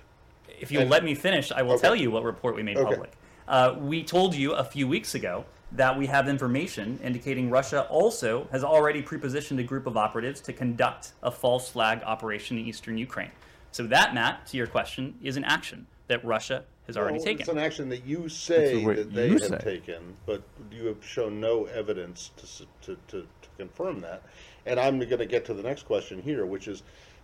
if 0.61 0.71
you'll 0.71 0.85
let 0.87 1.03
me 1.03 1.15
finish, 1.15 1.51
I 1.51 1.63
will 1.63 1.73
Okay. 1.73 1.83
tell 1.83 1.97
you 1.97 2.11
what 2.11 2.23
report 2.23 2.55
we 2.55 2.63
made 2.63 2.77
Okay. 2.77 2.91
public. 2.91 3.11
Uh, 3.49 3.75
we 3.79 4.05
told 4.05 4.35
you 4.35 4.53
a 4.53 4.63
few 4.65 4.87
weeks 4.87 5.15
ago 5.15 5.45
that 5.73 5.99
we 5.99 6.07
have 6.07 6.29
information 6.29 6.99
indicating 7.03 7.51
Russia 7.51 7.83
also 7.89 8.47
has 8.53 8.63
already 8.63 9.03
prepositioned 9.03 9.59
a 9.59 9.63
group 9.63 9.87
of 9.87 9.97
operatives 9.97 10.41
to 10.43 10.53
conduct 10.53 11.13
a 11.23 11.31
false 11.31 11.69
flag 11.69 12.03
operation 12.05 12.59
in 12.59 12.67
eastern 12.67 12.97
Ukraine. 12.97 13.31
So 13.73 13.87
that, 13.89 14.15
Matt, 14.15 14.47
to 14.49 14.57
your 14.57 14.69
question, 14.69 15.15
is 15.23 15.37
an 15.37 15.45
action 15.45 15.87
that 16.07 16.25
Russia 16.25 16.65
has 16.87 16.97
already 16.97 17.17
Well, 17.17 17.25
taken. 17.25 17.41
It's 17.41 17.49
an 17.49 17.59
action 17.59 17.89
that 17.89 18.05
you 18.05 18.29
say 18.29 18.85
that 18.85 19.13
they 19.13 19.31
have 19.31 19.41
say. 19.41 19.59
taken, 19.59 20.15
but 20.27 20.43
you 20.71 20.87
have 20.87 21.05
shown 21.05 21.41
no 21.41 21.65
evidence 21.65 22.31
to, 22.37 22.47
to, 22.83 22.99
to, 23.09 23.23
to 23.23 23.49
confirm 23.57 24.01
that. 24.03 24.23
And 24.67 24.79
I'm 24.79 24.99
going 24.99 25.19
to 25.19 25.27
get 25.27 25.45
to 25.47 25.55
the 25.55 25.63
next 25.63 25.85
question 25.85 26.23
here, 26.23 26.47
which 26.47 26.69
is, 26.69 26.83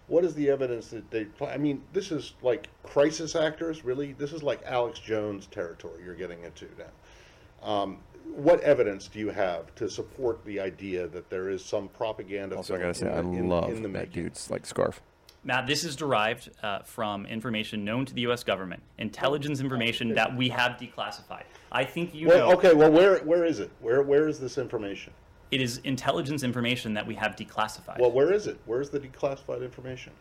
what 0.08 0.24
is 0.24 0.34
the 0.34 0.50
evidence 0.50 0.88
that 0.88 1.08
they? 1.10 1.28
I 1.46 1.56
mean, 1.56 1.82
this 1.92 2.10
is 2.10 2.34
like 2.42 2.68
crisis 2.82 3.36
actors, 3.36 3.84
really. 3.84 4.12
This 4.14 4.32
is 4.32 4.42
like 4.42 4.60
Alex 4.66 4.98
Jones 4.98 5.46
territory 5.46 6.02
you're 6.04 6.16
getting 6.16 6.42
into 6.42 6.66
now. 6.76 7.68
Um, 7.68 7.98
what 8.24 8.60
evidence 8.60 9.08
do 9.08 9.18
you 9.18 9.30
have 9.30 9.74
to 9.76 9.88
support 9.88 10.44
the 10.44 10.60
idea 10.60 11.06
that 11.08 11.28
there 11.30 11.48
is 11.50 11.64
some 11.64 11.88
propaganda? 11.88 12.56
Also, 12.56 12.74
I 12.74 12.78
gotta 12.78 12.94
say, 12.94 13.08
I 13.08 13.20
in- 13.20 13.34
in- 13.34 13.48
love 13.48 13.70
in 13.70 13.76
the 13.82 13.88
that 13.88 14.08
making? 14.08 14.22
dude's 14.24 14.50
like 14.50 14.66
scarf. 14.66 15.00
Matt, 15.42 15.66
this 15.66 15.84
is 15.84 15.96
derived 15.96 16.50
uh, 16.62 16.80
from 16.80 17.24
information 17.24 17.82
known 17.82 18.04
to 18.04 18.12
the 18.12 18.20
U.S. 18.22 18.44
government, 18.44 18.82
intelligence 18.98 19.60
information 19.60 20.14
that 20.14 20.36
we 20.36 20.50
have 20.50 20.72
declassified. 20.72 21.44
I 21.72 21.82
think 21.84 22.14
you 22.14 22.28
Well, 22.28 22.50
know 22.50 22.56
okay. 22.58 22.74
Well, 22.74 22.90
where 22.92 23.18
where 23.20 23.44
is 23.44 23.58
it? 23.58 23.70
Where 23.80 24.02
where 24.02 24.28
is 24.28 24.38
this 24.38 24.58
information? 24.58 25.12
it 25.50 25.60
is 25.60 25.78
intelligence 25.78 26.44
information 26.44 26.94
that 26.94 27.04
we 27.04 27.14
have 27.16 27.34
declassified. 27.34 27.98
Well, 27.98 28.12
where 28.12 28.32
is 28.32 28.46
it? 28.46 28.56
Where's 28.66 28.88
the 28.90 29.00
declassified 29.00 29.62
information? 29.64 30.12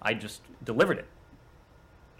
I 0.00 0.14
just 0.14 0.42
delivered 0.62 0.98
it. 0.98 1.06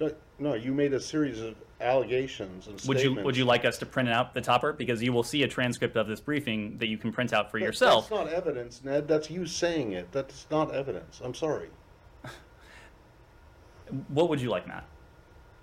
No, 0.00 0.10
no, 0.40 0.54
you 0.54 0.74
made 0.74 0.92
a 0.92 0.98
series 0.98 1.40
of 1.40 1.54
allegations 1.80 2.66
and 2.66 2.74
Would 2.74 2.98
statements. 2.98 3.04
you 3.04 3.24
would 3.24 3.36
you 3.36 3.44
like 3.44 3.64
us 3.64 3.78
to 3.78 3.86
print 3.86 4.08
out 4.08 4.32
the 4.34 4.40
topper 4.40 4.72
because 4.72 5.02
you 5.02 5.12
will 5.12 5.22
see 5.22 5.42
a 5.42 5.48
transcript 5.48 5.96
of 5.96 6.06
this 6.08 6.20
briefing 6.20 6.78
that 6.78 6.86
you 6.88 6.96
can 6.96 7.12
print 7.12 7.32
out 7.32 7.50
for 7.50 7.58
That- 7.58 7.66
yourself. 7.66 8.08
That's 8.08 8.24
not 8.24 8.32
evidence, 8.32 8.82
Ned. 8.82 9.06
That's 9.06 9.30
you 9.30 9.46
saying 9.46 9.92
it. 9.92 10.10
That's 10.12 10.46
not 10.50 10.74
evidence. 10.74 11.20
I'm 11.22 11.34
sorry. 11.34 11.68
What 14.08 14.28
would 14.28 14.40
you 14.40 14.50
like, 14.50 14.66
Matt? 14.66 14.84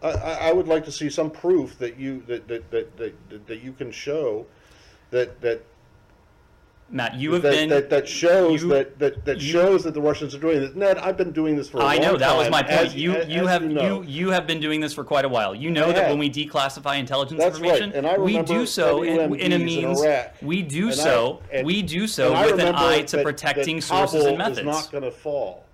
I, 0.02 0.12
I, 0.12 0.32
I 0.50 0.54
would 0.54 0.68
like 0.68 0.86
to 0.86 0.92
see 0.92 1.10
some 1.10 1.30
proof 1.30 1.78
that 1.80 1.98
you 2.00 2.22
that 2.28 2.48
that, 2.48 2.72
that, 2.72 2.98
that, 2.98 3.48
that 3.48 3.62
you 3.62 3.74
can 3.74 3.92
show 3.92 4.46
that 5.12 5.42
that 5.42 5.66
Matt, 6.90 7.16
you 7.16 7.34
have 7.34 7.42
that, 7.42 7.52
been 7.54 7.70
that, 7.70 7.90
that 7.90 8.08
shows 8.08 8.62
you- 8.62 8.70
that 8.70 9.00
that, 9.00 9.26
that 9.26 9.42
you- 9.42 9.52
shows 9.52 9.84
that 9.84 9.94
the 9.96 10.02
Russians 10.02 10.36
are 10.36 10.40
doing 10.40 10.60
this. 10.60 10.76
Ned, 10.76 10.98
I've 11.00 11.18
been 11.18 11.32
doing 11.32 11.56
this 11.56 11.68
for 11.70 11.80
a 11.80 11.84
I 11.86 11.98
know 11.98 12.18
that 12.18 12.38
was 12.38 12.50
my 12.52 12.62
point. 12.62 12.74
as- 12.88 12.96
you 12.96 13.14
as- 13.14 13.28
you 13.28 13.42
as 13.44 13.48
have 13.50 13.64
you, 13.64 13.70
know. 13.70 14.02
you 14.02 14.08
you 14.08 14.30
have 14.30 14.46
been 14.46 14.60
doing 14.60 14.80
this 14.80 14.94
for 14.94 15.04
quite 15.04 15.26
a 15.26 15.30
while. 15.30 15.56
You 15.56 15.72
know 15.72 15.86
I 15.86 15.94
that 15.94 15.98
have. 16.04 16.10
when 16.12 16.20
we 16.20 16.30
declassify 16.30 17.00
intelligence 17.00 17.40
That's 17.42 17.60
right. 17.60 17.82
information, 17.82 18.06
I 18.06 18.18
we 18.20 18.42
do 18.44 18.66
so 18.68 19.02
in, 19.02 19.34
in 19.40 19.52
a 19.52 19.56
in 19.56 19.66
means 19.66 20.04
Iraq. 20.04 20.36
we 20.44 20.62
do 20.62 20.84
And 20.84 20.92
I- 20.92 21.04
so 21.04 21.42
and- 21.52 21.66
we 21.66 21.82
do 21.82 22.06
so 22.06 22.32
with 22.32 22.60
an 22.60 22.76
eye 22.76 23.02
to 23.04 23.18
that- 23.18 23.24
protecting 23.26 23.82
sources 23.82 24.26
and 24.26 24.38
methods. 24.38 24.60
Is 24.60 24.66
not 24.66 24.92
going 24.92 25.04
to 25.04 25.12
fall. 25.12 25.66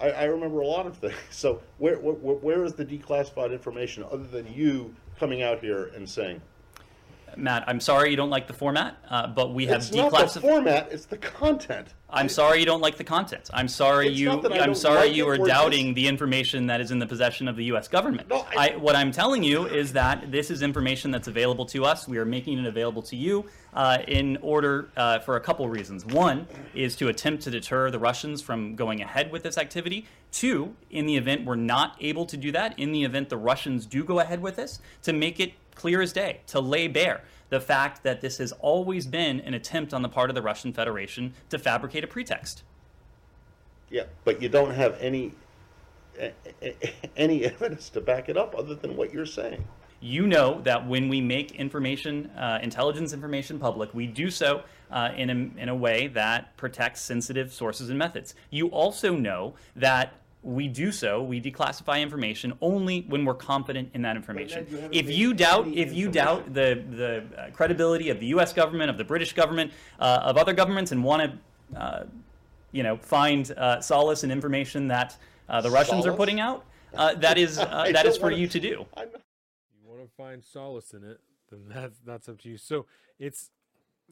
I, 0.00 0.10
I 0.10 0.24
remember 0.24 0.60
a 0.60 0.66
lot 0.66 0.86
of 0.86 0.96
things. 0.96 1.14
So 1.30 1.60
where, 1.78 1.96
where 1.98 2.14
where 2.36 2.64
is 2.64 2.72
the 2.72 2.84
declassified 2.86 3.52
information 3.52 4.02
other 4.10 4.24
than 4.24 4.50
you 4.52 4.94
coming 5.20 5.42
out 5.42 5.60
here 5.60 5.90
and 5.94 6.08
saying 6.08 6.40
Matt, 7.36 7.64
I'm 7.66 7.80
sorry 7.80 8.10
you 8.10 8.16
don't 8.16 8.30
like 8.30 8.46
the 8.46 8.52
format, 8.52 8.96
uh, 9.08 9.26
but 9.26 9.52
we 9.54 9.66
have 9.66 9.76
it's 9.82 9.92
not 9.92 10.12
the 10.12 10.40
format; 10.40 10.88
it's 10.90 11.06
the 11.06 11.18
content. 11.18 11.88
I'm 12.14 12.28
sorry 12.28 12.60
you 12.60 12.66
don't 12.66 12.80
like 12.80 12.96
the 12.96 13.04
content. 13.04 13.50
I'm 13.52 13.66
sorry 13.66 14.08
It's 14.08 14.18
you. 14.18 14.30
I 14.30 14.60
I'm 14.60 14.74
sorry 14.74 15.08
like 15.08 15.16
you 15.16 15.28
are 15.28 15.36
doubting 15.36 15.86
just- 15.88 15.94
the 15.96 16.06
information 16.06 16.66
that 16.68 16.80
is 16.80 16.90
in 16.92 16.98
the 17.00 17.06
possession 17.06 17.48
of 17.48 17.56
the 17.56 17.64
U.S. 17.64 17.88
government. 17.88 18.28
No, 18.28 18.46
I- 18.56 18.76
what 18.76 18.94
I'm 18.94 19.10
telling 19.10 19.42
you 19.42 19.66
is 19.66 19.92
that 19.94 20.30
this 20.30 20.50
is 20.50 20.62
information 20.62 21.10
that's 21.10 21.26
available 21.28 21.66
to 21.66 21.84
us. 21.84 22.06
We 22.06 22.18
are 22.18 22.24
making 22.24 22.58
it 22.58 22.66
available 22.66 23.02
to 23.02 23.16
you 23.16 23.46
uh, 23.74 23.98
in 24.06 24.38
order 24.42 24.90
uh, 24.96 25.18
for 25.20 25.36
a 25.36 25.40
couple 25.40 25.68
reasons. 25.68 26.06
One 26.06 26.46
is 26.72 26.94
to 26.96 27.08
attempt 27.08 27.42
to 27.44 27.50
deter 27.50 27.90
the 27.90 27.98
Russians 27.98 28.40
from 28.40 28.76
going 28.76 29.02
ahead 29.02 29.32
with 29.32 29.42
this 29.42 29.58
activity. 29.58 30.06
Two, 30.30 30.74
in 30.90 31.06
the 31.06 31.16
event 31.16 31.44
we're 31.44 31.54
not 31.56 31.96
able 32.00 32.26
to 32.26 32.36
do 32.36 32.52
that, 32.52 32.78
in 32.78 32.92
the 32.92 33.04
event 33.04 33.28
the 33.28 33.36
Russians 33.36 33.86
do 33.86 34.04
go 34.04 34.20
ahead 34.20 34.40
with 34.40 34.56
this, 34.56 34.80
to 35.02 35.12
make 35.12 35.40
it 35.40 35.52
clear 35.74 36.00
as 36.00 36.12
day, 36.12 36.40
to 36.48 36.60
lay 36.60 36.88
bare 36.88 37.22
the 37.50 37.60
fact 37.60 38.02
that 38.02 38.20
this 38.20 38.38
has 38.38 38.52
always 38.52 39.06
been 39.06 39.40
an 39.40 39.54
attempt 39.54 39.94
on 39.94 40.02
the 40.02 40.08
part 40.08 40.30
of 40.30 40.34
the 40.34 40.42
Russian 40.42 40.72
Federation 40.72 41.34
to 41.50 41.58
fabricate 41.58 42.02
a 42.02 42.06
pretext. 42.06 42.62
Yeah, 43.90 44.04
but 44.24 44.42
you 44.42 44.48
don't 44.48 44.72
have 44.72 44.96
any 45.00 45.32
any 47.16 47.44
evidence 47.44 47.90
to 47.90 48.00
back 48.00 48.28
it 48.28 48.36
up 48.36 48.54
other 48.56 48.74
than 48.74 48.96
what 48.96 49.12
you're 49.12 49.26
saying. 49.26 49.64
you 50.00 50.26
know 50.26 50.60
that 50.62 50.86
when 50.86 51.08
we 51.08 51.20
make 51.20 51.52
information, 51.52 52.26
uh, 52.36 52.58
intelligence 52.62 53.14
information 53.14 53.58
public, 53.58 53.92
we 53.94 54.06
do 54.06 54.30
so 54.30 54.62
uh, 54.90 55.10
in, 55.16 55.30
a, 55.30 55.62
in 55.62 55.68
a 55.70 55.74
way 55.74 56.08
that 56.08 56.54
protects 56.58 57.00
sensitive 57.00 57.52
sources 57.52 57.88
and 57.88 57.98
methods. 57.98 58.34
You 58.50 58.68
also 58.68 59.16
know 59.16 59.54
that 59.76 60.12
we 60.44 60.68
do 60.68 60.92
so, 60.92 61.22
we 61.22 61.40
declassify 61.40 62.00
information 62.02 62.52
only 62.60 63.00
when 63.08 63.24
we're 63.24 63.34
confident 63.34 63.90
in 63.94 64.02
that 64.02 64.14
information. 64.14 64.66
you 64.70 64.88
If 64.92 65.10
you 65.10 65.32
doubt, 65.34 65.66
if 65.68 65.92
you 65.94 66.10
doubt 66.10 66.52
the 66.52 66.84
the 66.90 67.24
uh, 67.36 67.50
credibility 67.50 68.10
of 68.10 68.20
the 68.20 68.26
U.S. 68.26 68.52
government, 68.52 68.90
of 68.90 68.98
the 68.98 69.04
British 69.04 69.32
government, 69.32 69.72
uh, 69.98 70.20
of 70.22 70.36
other 70.36 70.52
governments, 70.52 70.92
and 70.92 71.02
want 71.02 71.22
to, 71.72 71.80
uh, 71.80 72.04
you 72.72 72.82
know, 72.82 72.96
find 72.98 73.50
uh, 73.56 73.80
solace 73.80 74.22
in 74.22 74.30
information 74.30 74.86
that 74.88 75.16
uh, 75.48 75.60
the 75.62 75.70
Russians 75.70 76.04
are 76.06 76.12
putting 76.12 76.40
out, 76.40 76.64
uh, 76.94 77.14
that 77.14 77.38
is 77.38 77.58
uh, 77.58 77.88
that 77.92 78.04
is 78.04 78.16
for 78.18 78.24
wanna- 78.24 78.36
you 78.36 78.46
to 78.48 78.60
do. 78.60 78.86
I'm 78.96 79.08
you 79.08 79.88
want 79.88 80.02
to 80.02 80.08
find 80.14 80.44
solace 80.44 80.92
in 80.92 81.04
it, 81.04 81.20
then 81.50 81.60
that's 81.68 81.98
that's 82.04 82.28
up 82.28 82.38
to 82.42 82.50
you. 82.50 82.58
So 82.58 82.84
it's 83.18 83.50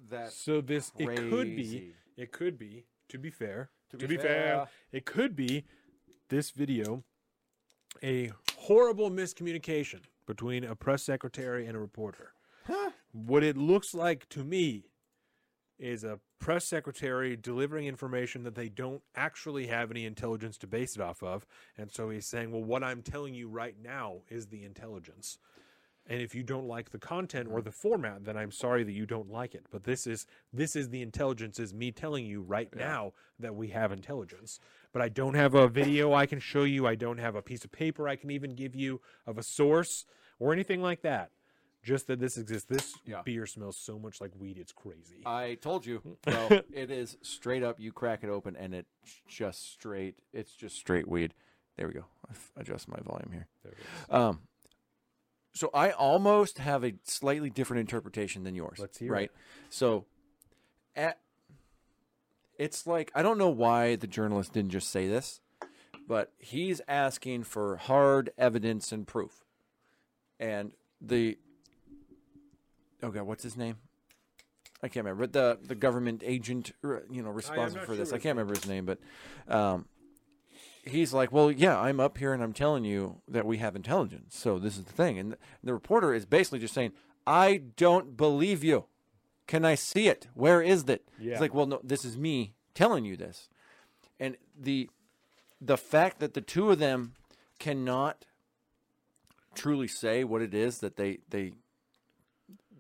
That 0.09 0.33
so 0.33 0.63
this 0.63 0.93
it 0.99 1.07
could 1.15 1.55
be 1.57 1.93
it 2.17 2.33
could 2.33 2.59
be 2.59 2.85
to 3.11 3.19
be 3.19 3.29
fair 3.31 3.69
To 3.91 3.99
to 3.99 4.09
be 4.09 4.17
be, 4.17 4.23
fair. 4.23 4.33
fair. 4.57 4.69
it 4.93 5.05
could 5.05 5.37
be 5.37 5.65
this 6.33 6.51
video 6.51 7.05
a 8.03 8.33
horrible 8.57 9.11
miscommunication 9.11 10.01
between 10.27 10.65
a 10.65 10.75
press 10.75 11.03
secretary 11.03 11.67
and 11.67 11.77
a 11.77 11.79
reporter. 11.79 12.33
What 13.13 13.43
it 13.43 13.59
looks 13.59 13.93
like 13.93 14.27
to 14.31 14.43
me 14.43 14.87
is 15.79 16.05
a 16.05 16.21
press 16.39 16.65
secretary 16.65 17.37
delivering 17.37 17.87
information 17.87 18.45
that 18.45 18.55
they 18.55 18.71
don't 18.71 19.03
actually 19.15 19.67
have 19.67 19.91
any 19.91 20.07
intelligence 20.07 20.57
to 20.59 20.67
base 20.67 20.97
it 20.97 21.03
off 21.03 21.23
of. 21.23 21.45
And 21.77 21.93
so 21.93 22.09
he's 22.09 22.25
saying, 22.25 22.51
well, 22.51 22.65
what 22.65 22.83
I'm 22.83 23.03
telling 23.03 23.35
you 23.35 23.49
right 23.49 23.77
now 23.79 24.23
is 24.31 24.47
the 24.47 24.65
intelligence. 24.65 25.37
And 26.07 26.21
if 26.21 26.35
you 26.35 26.43
don't 26.43 26.67
like 26.67 26.91
the 26.91 26.99
content 26.99 27.49
or 27.53 27.61
the 27.61 27.71
format, 27.71 28.25
then 28.25 28.37
I'm 28.37 28.51
sorry 28.51 28.83
that 28.85 28.93
you 28.93 29.07
don't 29.07 29.31
like 29.31 29.55
it. 29.55 29.67
But 29.71 29.85
this 29.85 30.07
is 30.07 30.27
this 30.53 30.75
is 30.75 30.89
the 30.89 31.03
intelligence 31.03 31.61
is 31.61 31.73
me 31.73 31.93
telling 31.93 32.27
you 32.27 32.43
right 32.43 32.75
now 32.75 33.13
that 33.39 33.55
we 33.55 33.69
have 33.69 33.93
intelligence. 33.93 34.59
But 34.93 35.03
I 35.03 35.09
don't 35.09 35.35
have 35.35 35.55
a 35.55 35.69
video 35.69 36.13
I 36.13 36.27
can 36.27 36.39
show 36.39 36.65
you. 36.65 36.87
I 36.87 36.95
don't 36.95 37.19
have 37.19 37.35
a 37.35 37.43
piece 37.43 37.65
of 37.65 37.73
paper 37.73 38.09
I 38.09 38.17
can 38.17 38.31
even 38.31 38.55
give 38.55 38.75
you 38.75 39.01
of 39.27 39.39
a 39.39 39.43
source 39.43 40.05
or 40.39 40.53
anything 40.53 40.83
like 40.83 41.03
that. 41.03 41.31
Just 41.83 42.07
that 42.07 42.21
this 42.21 42.37
exists. 42.39 42.69
This 42.69 42.95
Yeah. 43.05 43.23
beer 43.25 43.45
smells 43.47 43.77
so 43.77 43.99
much 43.99 44.21
like 44.21 44.31
weed, 44.39 44.57
it's 44.57 44.71
crazy. 44.73 45.23
I 45.27 45.57
told 45.61 45.85
you. 45.85 46.01
Bro, 46.23 46.61
it 46.73 46.91
is 46.93 47.17
straight 47.23 47.65
up. 47.65 47.81
You 47.81 47.91
crack 47.91 48.23
it 48.23 48.29
open, 48.29 48.55
and 48.55 48.73
it's 48.73 48.89
just 49.27 49.73
straight. 49.73 50.15
It's 50.33 50.53
just 50.55 50.77
straight 50.77 51.09
weed. 51.09 51.35
There 51.77 51.89
we 51.89 51.95
go. 51.95 52.05
I 52.29 52.33
f- 52.33 52.53
adjust 52.57 52.87
my 52.87 52.99
volume 53.03 53.31
here. 53.33 53.49
There 53.65 53.73
it 53.73 53.79
is. 53.79 54.15
Um, 54.15 54.41
so 55.55 55.71
I 55.75 55.91
almost 55.91 56.59
have 56.59 56.85
a 56.85 56.95
slightly 57.03 57.51
different 57.51 57.81
interpretation 57.81 58.45
than 58.45 58.55
yours. 58.55 58.79
Let's 58.79 58.99
hear 58.99 59.11
right. 59.13 59.25
it. 59.25 59.33
So, 59.69 60.05
at 60.95 61.19
it's 62.63 62.87
like 62.87 63.11
I 63.15 63.23
don't 63.23 63.39
know 63.39 63.49
why 63.49 63.97
the 63.97 64.07
journalist 64.07 64.53
didn't 64.53 64.71
just 64.71 64.91
say 64.91 65.09
this, 65.09 65.41
but 66.07 66.33
he's 66.39 66.81
asking 66.87 67.43
for 67.43 67.77
hard 67.77 68.31
evidence 68.39 68.93
and 68.93 69.05
proof, 69.07 69.45
and 70.39 70.71
the 71.01 71.39
oh 73.03 73.11
god, 73.11 73.25
what's 73.25 73.43
his 73.43 73.57
name? 73.57 73.79
I 74.81 74.89
can't 74.89 75.05
remember. 75.05 75.27
But 75.27 75.33
the 75.33 75.59
the 75.67 75.75
government 75.75 76.23
agent, 76.25 76.73
you 76.83 77.23
know, 77.23 77.31
responsible 77.31 77.81
for 77.81 77.87
sure 77.89 77.97
this. 77.97 78.13
I 78.13 78.19
can't 78.19 78.37
remember 78.37 78.55
his 78.55 78.69
name, 78.69 78.87
but 78.87 78.99
um, 79.49 79.87
he's 80.85 81.13
like, 81.13 81.33
well, 81.33 81.51
yeah, 81.51 81.79
I'm 81.79 81.99
up 81.99 82.19
here 82.19 82.33
and 82.33 82.45
I'm 82.45 82.53
telling 82.53 82.85
you 82.85 83.23
that 83.27 83.45
we 83.45 83.59
have 83.59 83.75
intelligence. 83.75 84.37
So 84.37 84.61
this 84.61 84.79
is 84.79 84.85
the 84.85 84.93
thing. 84.93 85.19
And 85.19 85.33
the, 85.33 85.39
the 85.65 85.75
reporter 85.75 86.15
is 86.15 86.27
basically 86.27 86.61
just 86.61 86.75
saying, 86.75 86.93
I 87.27 87.63
don't 87.77 88.17
believe 88.17 88.63
you. 88.63 88.85
Can 89.47 89.65
I 89.65 89.75
see 89.75 90.09
it? 90.09 90.29
Where 90.35 90.63
is 90.63 90.85
it? 90.89 91.09
Yeah. 91.19 91.33
It's 91.33 91.41
like, 91.41 91.55
well, 91.55 91.67
no, 91.67 91.81
this 91.83 92.05
is 92.05 92.17
me 92.17 92.55
telling 92.75 93.05
you 93.05 93.17
this. 93.17 93.49
And 94.19 94.37
the 94.59 94.89
the 95.61 95.77
fact 95.77 96.19
that 96.21 96.35
the 96.35 96.41
two 96.41 96.71
of 96.71 96.79
them 96.79 97.15
cannot 97.59 98.25
truly 99.55 99.87
say 99.87 100.25
what 100.25 100.43
it 100.43 100.55
is 100.55 100.79
that 100.79 100.97
they 100.97 101.19
they 101.29 101.53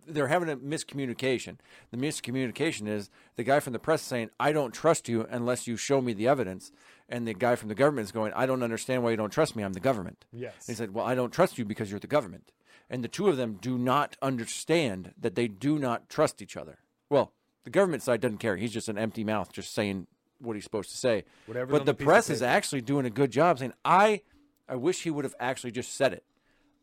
they're 0.06 0.28
having 0.28 0.48
a 0.51 0.56
miscommunication. 0.56 1.59
The 1.90 1.97
miscommunication 1.97 2.89
is 2.89 3.09
the 3.36 3.44
guy 3.44 3.60
from 3.60 3.72
the 3.72 3.78
press 3.78 4.02
saying, 4.02 4.30
"I 4.40 4.52
don't 4.52 4.72
trust 4.72 5.09
you 5.09 5.26
unless 5.30 5.66
you 5.66 5.76
show 5.76 6.01
me 6.01 6.12
the 6.12 6.26
evidence," 6.26 6.72
and 7.09 7.26
the 7.26 7.34
guy 7.34 7.55
from 7.55 7.68
the 7.68 7.74
government 7.74 8.06
is 8.06 8.12
going, 8.12 8.32
"I 8.34 8.47
don't 8.47 8.62
understand 8.62 9.05
why 9.05 9.10
you 9.10 9.16
don't 9.16 9.30
trust 9.30 9.55
me. 9.55 9.62
I'm 9.62 9.74
the 9.74 9.80
government." 9.80 10.24
Yes. 10.32 10.55
And 10.66 10.74
he 10.74 10.78
said, 10.78 10.93
"Well, 10.93 11.06
I 11.06 11.14
don't 11.14 11.32
trust 11.32 11.59
you 11.59 11.64
because 11.64 11.90
you're 11.90 12.01
the 12.01 12.06
government." 12.06 12.51
And 12.93 13.02
the 13.02 13.09
two 13.09 13.28
of 13.28 13.39
them 13.39 13.59
do 13.59 13.78
not 13.78 14.19
understand 14.20 15.14
that 15.19 15.35
they 15.35 15.48
do 15.48 15.78
not 15.78 16.10
trust 16.10 16.43
each 16.43 16.59
other. 16.59 16.78
Well, 17.09 17.32
the 17.64 17.70
government 17.70 18.02
side 18.02 18.20
doesn't 18.20 18.36
care. 18.36 18.56
He's 18.56 18.73
just 18.73 18.90
an 18.90 18.98
empty 18.98 19.24
mouth, 19.24 19.51
just 19.51 19.73
saying 19.73 20.09
what 20.39 20.56
he's 20.56 20.64
supposed 20.64 20.90
to 20.90 20.98
say. 20.98 21.24
Whatever's 21.47 21.73
but 21.73 21.86
the 21.86 21.94
the 21.94 22.05
press 22.05 22.28
is 22.28 22.43
actually 22.43 22.82
doing 22.82 23.06
a 23.06 23.10
good 23.10 23.31
job 23.31 23.59
saying, 23.59 23.73
"I, 23.82 24.20
I 24.69 24.77
wish 24.77 25.02
he 25.02 25.10
would 25.10 25.24
have 25.24 25.35
actually 25.40 25.70
just 25.70 25.97
said 25.97 26.12
it. 26.12 26.24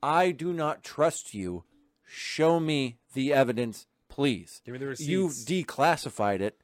I 0.01 0.31
do 0.31 0.51
not 0.51 0.83
trust 0.83 1.35
you. 1.35 1.63
Show 2.07 2.59
me 2.59 2.97
the 3.13 3.31
evidence, 3.31 3.85
please. 4.07 4.63
Give 4.65 4.73
me 4.73 4.79
the 4.79 4.87
receipts. 4.87 5.07
You've 5.07 5.33
declassified 5.33 6.41
it. 6.41 6.59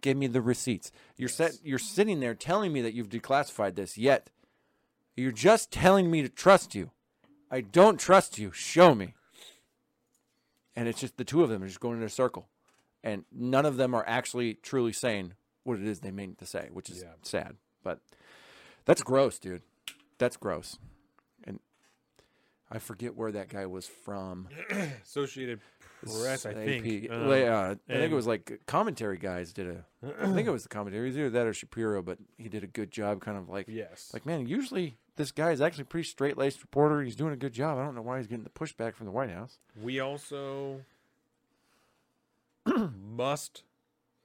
Give 0.00 0.16
me 0.16 0.26
the 0.26 0.40
receipts. 0.40 0.90
You're 1.18 1.28
set. 1.28 1.58
You're 1.62 1.78
sitting 1.78 2.20
there 2.20 2.34
telling 2.34 2.72
me 2.72 2.80
that 2.80 2.94
you've 2.94 3.10
declassified 3.10 3.74
this. 3.74 3.98
Yet, 3.98 4.30
you're 5.16 5.32
just 5.32 5.70
telling 5.70 6.10
me 6.10 6.22
to 6.22 6.30
trust 6.30 6.74
you. 6.74 6.92
I 7.50 7.60
don't 7.60 7.98
trust 7.98 8.38
you. 8.38 8.52
Show 8.52 8.94
me. 8.94 9.14
And 10.76 10.88
it's 10.88 11.00
just 11.00 11.16
the 11.16 11.24
two 11.24 11.42
of 11.42 11.48
them 11.48 11.62
are 11.62 11.66
just 11.66 11.80
going 11.80 11.98
in 11.98 12.04
a 12.04 12.08
circle, 12.08 12.48
and 13.02 13.24
none 13.32 13.66
of 13.66 13.76
them 13.76 13.94
are 13.94 14.04
actually 14.06 14.54
truly 14.54 14.92
saying 14.92 15.34
what 15.64 15.78
it 15.78 15.86
is 15.86 16.00
they 16.00 16.10
mean 16.10 16.36
to 16.36 16.46
say, 16.46 16.68
which 16.72 16.88
is 16.88 17.02
Yeah. 17.02 17.14
sad. 17.22 17.56
But 17.82 18.00
that's 18.84 19.02
gross, 19.02 19.38
dude. 19.38 19.62
That's 20.18 20.36
gross. 20.36 20.78
And 21.44 21.60
I 22.70 22.78
forget 22.78 23.16
where 23.16 23.32
that 23.32 23.48
guy 23.48 23.66
was 23.66 23.86
from. 23.86 24.48
Associated 25.04 25.60
Press, 26.02 26.46
I 26.46 26.54
think. 26.54 27.10
Um, 27.10 27.28
uh, 27.28 27.32
I 27.32 27.76
think 27.86 28.10
it 28.10 28.14
was 28.14 28.26
like 28.26 28.60
commentary 28.66 29.18
guys 29.18 29.52
did 29.52 29.66
a. 29.66 29.84
I 30.22 30.32
think 30.32 30.48
it 30.48 30.50
was 30.50 30.62
the 30.62 30.68
commentary. 30.68 31.04
It 31.04 31.10
was 31.10 31.18
either 31.18 31.30
that 31.30 31.46
or 31.46 31.52
Shapiro, 31.52 32.00
but 32.02 32.18
he 32.38 32.48
did 32.48 32.64
a 32.64 32.66
good 32.66 32.90
job, 32.90 33.20
kind 33.20 33.36
of 33.36 33.48
like 33.48 33.66
yes. 33.68 34.10
like 34.14 34.24
man. 34.24 34.46
Usually 34.46 34.96
this 35.20 35.32
guy 35.32 35.50
is 35.52 35.60
actually 35.60 35.82
a 35.82 35.86
pretty 35.86 36.08
straight 36.08 36.36
laced 36.38 36.60
reporter. 36.62 37.02
He's 37.02 37.14
doing 37.16 37.32
a 37.32 37.36
good 37.36 37.52
job. 37.52 37.78
I 37.78 37.84
don't 37.84 37.94
know 37.94 38.02
why 38.02 38.18
he's 38.18 38.26
getting 38.26 38.44
the 38.44 38.50
pushback 38.50 38.94
from 38.94 39.06
the 39.06 39.12
White 39.12 39.30
House. 39.30 39.58
We 39.80 40.00
also 40.00 40.80
must, 42.66 43.62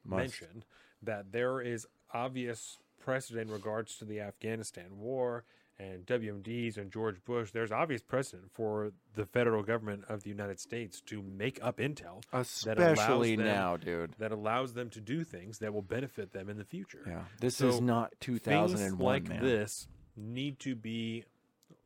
Must. 0.04 0.18
mention 0.18 0.64
that 1.02 1.32
there 1.32 1.62
is 1.62 1.88
obvious 2.14 2.78
precedent 3.00 3.48
in 3.50 3.54
regards 3.54 3.98
to 3.98 4.06
the 4.06 4.20
Afghanistan 4.22 4.98
war 4.98 5.44
and 5.78 6.06
WMDs 6.06 6.78
and 6.78 6.90
George 6.92 7.18
Bush. 7.26 7.52
There's 7.52 7.72
obvious 7.72 8.02
precedent 8.02 8.50
for 8.54 8.94
the 9.14 9.26
federal 9.26 9.62
government 9.62 10.06
of 10.08 10.24
the 10.24 10.30
United 10.30 10.60
States 10.60 11.02
to 11.08 11.22
make 11.22 11.60
up 11.62 11.78
intel 11.78 12.24
Especially 12.32 13.36
them- 13.36 13.46
now, 13.46 13.76
dude. 13.76 14.14
that 14.18 14.32
allows 14.32 14.74
them 14.74 14.90
to 14.92 15.02
do 15.02 15.24
things 15.26 15.60
that 15.60 15.74
will 15.74 15.82
benefit 15.82 16.32
them 16.32 16.50
in 16.50 16.58
the 16.58 16.64
future. 16.64 17.04
Yeah, 17.06 17.24
this 17.42 17.58
So, 17.58 17.68
is 17.68 17.82
not 17.82 18.12
Things 18.22 18.42
2001, 18.42 18.98
like 19.06 19.28
man. 19.28 19.44
this 19.44 19.88
need 20.16 20.60
to 20.60 20.76
be 20.76 21.26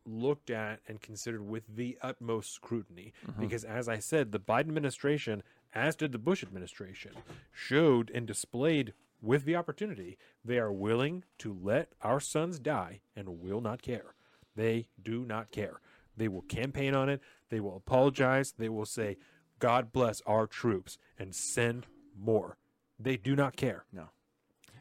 looked 0.06 0.50
at 0.50 0.80
and 0.88 1.02
considered 1.02 1.48
with 1.48 1.64
the 1.76 1.98
utmost 2.02 2.54
scrutiny 2.54 3.14
Mm-hmm. 3.28 3.42
because 3.42 3.64
as 3.64 3.88
I 3.88 4.00
said 4.00 4.32
the 4.32 4.40
Biden 4.40 4.70
administration 4.70 5.44
as 5.76 5.96
did 5.96 6.12
the 6.12 6.18
Bush 6.18 6.42
administration 6.44 7.12
showed 7.52 8.10
and 8.10 8.26
displayed 8.26 8.94
with 9.22 9.46
the 9.46 9.56
opportunity 9.56 10.18
they 10.44 10.58
are 10.58 10.72
willing 10.72 11.24
to 11.40 11.56
let 11.62 11.90
our 12.02 12.20
sons 12.20 12.60
die 12.60 13.02
and 13.16 13.42
will 13.42 13.62
not 13.62 13.82
care 13.82 14.16
they 14.56 14.88
do 15.02 15.26
not 15.26 15.52
care 15.52 15.80
they 16.18 16.28
will 16.28 16.42
campaign 16.44 16.96
on 16.96 17.08
it 17.10 17.22
they 17.50 17.60
will 17.60 17.76
apologize 17.78 18.54
they 18.58 18.70
will 18.70 18.86
say 18.86 19.18
god 19.60 19.92
bless 19.92 20.22
our 20.26 20.48
troops 20.48 20.98
and 21.20 21.36
send 21.36 21.86
more 22.18 22.58
they 23.00 23.16
do 23.18 23.36
not 23.36 23.56
care 23.56 23.86
No. 23.94 24.10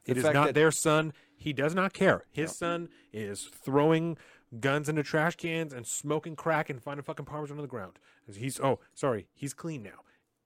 it 0.06 0.14
The 0.14 0.20
is 0.20 0.24
not 0.24 0.46
that- 0.46 0.54
their 0.54 0.70
son. 0.70 1.12
He 1.38 1.52
does 1.52 1.74
not 1.74 1.92
care. 1.92 2.24
His 2.32 2.54
son 2.54 2.88
is 3.12 3.48
throwing 3.54 4.18
guns 4.60 4.88
into 4.88 5.04
trash 5.04 5.36
cans 5.36 5.72
and 5.72 5.86
smoking 5.86 6.34
crack 6.34 6.68
and 6.68 6.82
finding 6.82 7.04
fucking 7.04 7.26
parmesan 7.26 7.56
on 7.58 7.62
the 7.62 7.68
ground. 7.68 8.00
He's 8.30 8.58
oh 8.60 8.80
sorry, 8.92 9.28
he's 9.34 9.54
clean 9.54 9.84
now. 9.84 10.00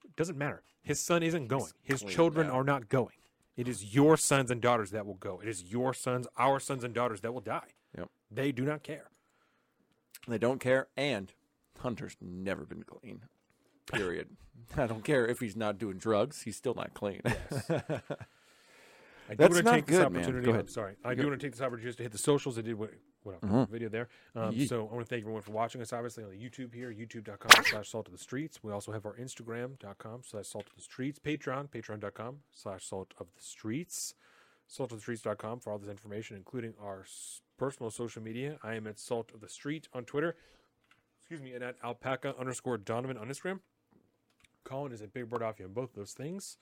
It 0.04 0.14
doesn't 0.16 0.36
matter. 0.36 0.62
His 0.82 1.00
son 1.00 1.22
isn't 1.22 1.48
going. 1.48 1.72
His 1.82 2.02
children 2.02 2.50
are 2.50 2.62
not 2.62 2.90
going. 2.90 3.14
It 3.56 3.68
is 3.68 3.94
your 3.94 4.16
sons 4.18 4.50
and 4.50 4.60
daughters 4.60 4.90
that 4.90 5.06
will 5.06 5.14
go. 5.14 5.40
It 5.40 5.48
is 5.48 5.64
your 5.64 5.94
sons, 5.94 6.26
our 6.36 6.60
sons 6.60 6.84
and 6.84 6.94
daughters 6.94 7.22
that 7.22 7.32
will 7.32 7.40
die. 7.40 7.74
Yep. 7.96 8.08
They 8.30 8.52
do 8.52 8.64
not 8.64 8.82
care. 8.82 9.08
They 10.28 10.38
don't 10.38 10.60
care, 10.60 10.88
and 10.96 11.32
Hunter's 11.78 12.16
never 12.20 12.64
been 12.64 12.82
clean. 12.82 13.22
Period. 13.90 14.36
I 14.76 14.86
don't 14.86 15.04
care 15.04 15.26
if 15.26 15.40
he's 15.40 15.56
not 15.56 15.78
doing 15.78 15.96
drugs; 15.96 16.42
he's 16.42 16.56
still 16.56 16.74
not 16.74 16.92
clean. 16.92 17.22
I 19.32 19.34
do 19.34 19.38
That's 19.38 19.54
want 19.54 19.64
to 19.64 19.70
not 19.70 19.74
take 19.76 19.86
this 19.86 19.96
good, 19.98 20.12
man. 20.12 20.22
opportunity. 20.22 20.44
Go 20.44 20.50
I'm 20.52 20.56
ahead. 20.56 20.70
sorry. 20.70 20.94
I 21.04 21.14
do 21.14 21.26
want 21.26 21.40
to 21.40 21.46
take 21.46 21.52
this 21.52 21.60
opportunity 21.62 21.88
just 21.88 21.98
to 21.98 22.02
hit 22.04 22.12
the 22.12 22.18
socials. 22.18 22.58
I 22.58 22.62
did 22.62 22.78
what, 22.78 22.90
what 23.22 23.36
else? 23.42 23.68
video 23.70 23.88
there. 23.88 24.08
Um, 24.36 24.54
Yeet. 24.54 24.68
so 24.68 24.80
I 24.90 24.94
want 24.94 25.06
to 25.06 25.08
thank 25.08 25.22
everyone 25.22 25.42
for 25.42 25.52
watching 25.52 25.80
us. 25.80 25.92
Obviously 25.92 26.22
on 26.24 26.30
the 26.30 26.36
YouTube 26.36 26.74
here, 26.74 26.92
youtube.com 26.92 27.64
slash 27.64 27.88
salt 27.90 28.06
of 28.08 28.12
the 28.12 28.18
streets. 28.18 28.62
We 28.62 28.72
also 28.72 28.92
have 28.92 29.06
our 29.06 29.16
Instagram.com 29.16 30.20
slash 30.24 30.46
salt 30.48 30.66
of 30.68 30.76
the 30.76 30.82
streets. 30.82 31.18
Patreon, 31.18 31.68
patreon.com 31.70 32.36
slash 32.52 32.84
salt 32.84 33.14
of 33.18 33.26
the 33.34 33.42
streets. 33.42 34.14
Saltofthestreets.com 34.70 35.60
for 35.60 35.70
all 35.72 35.78
this 35.78 35.88
information, 35.90 36.36
including 36.36 36.74
our 36.80 37.00
s- 37.02 37.40
personal 37.58 37.90
social 37.90 38.22
media. 38.22 38.58
I 38.62 38.74
am 38.74 38.86
at 38.86 38.98
Salt 38.98 39.30
of 39.34 39.40
the 39.40 39.48
Street 39.48 39.86
on 39.92 40.04
Twitter. 40.04 40.34
Excuse 41.18 41.42
me, 41.42 41.52
and 41.52 41.62
at 41.62 41.76
alpaca 41.84 42.34
underscore 42.38 42.78
Donovan 42.78 43.16
on 43.18 43.28
Instagram. 43.28 43.60
Colin 44.64 44.92
is 44.92 45.02
at 45.02 45.12
Big 45.12 45.28
Bird 45.28 45.42
Off 45.42 45.58
you 45.58 45.66
on 45.66 45.72
both 45.72 45.94
those 45.94 46.12
things. 46.12 46.56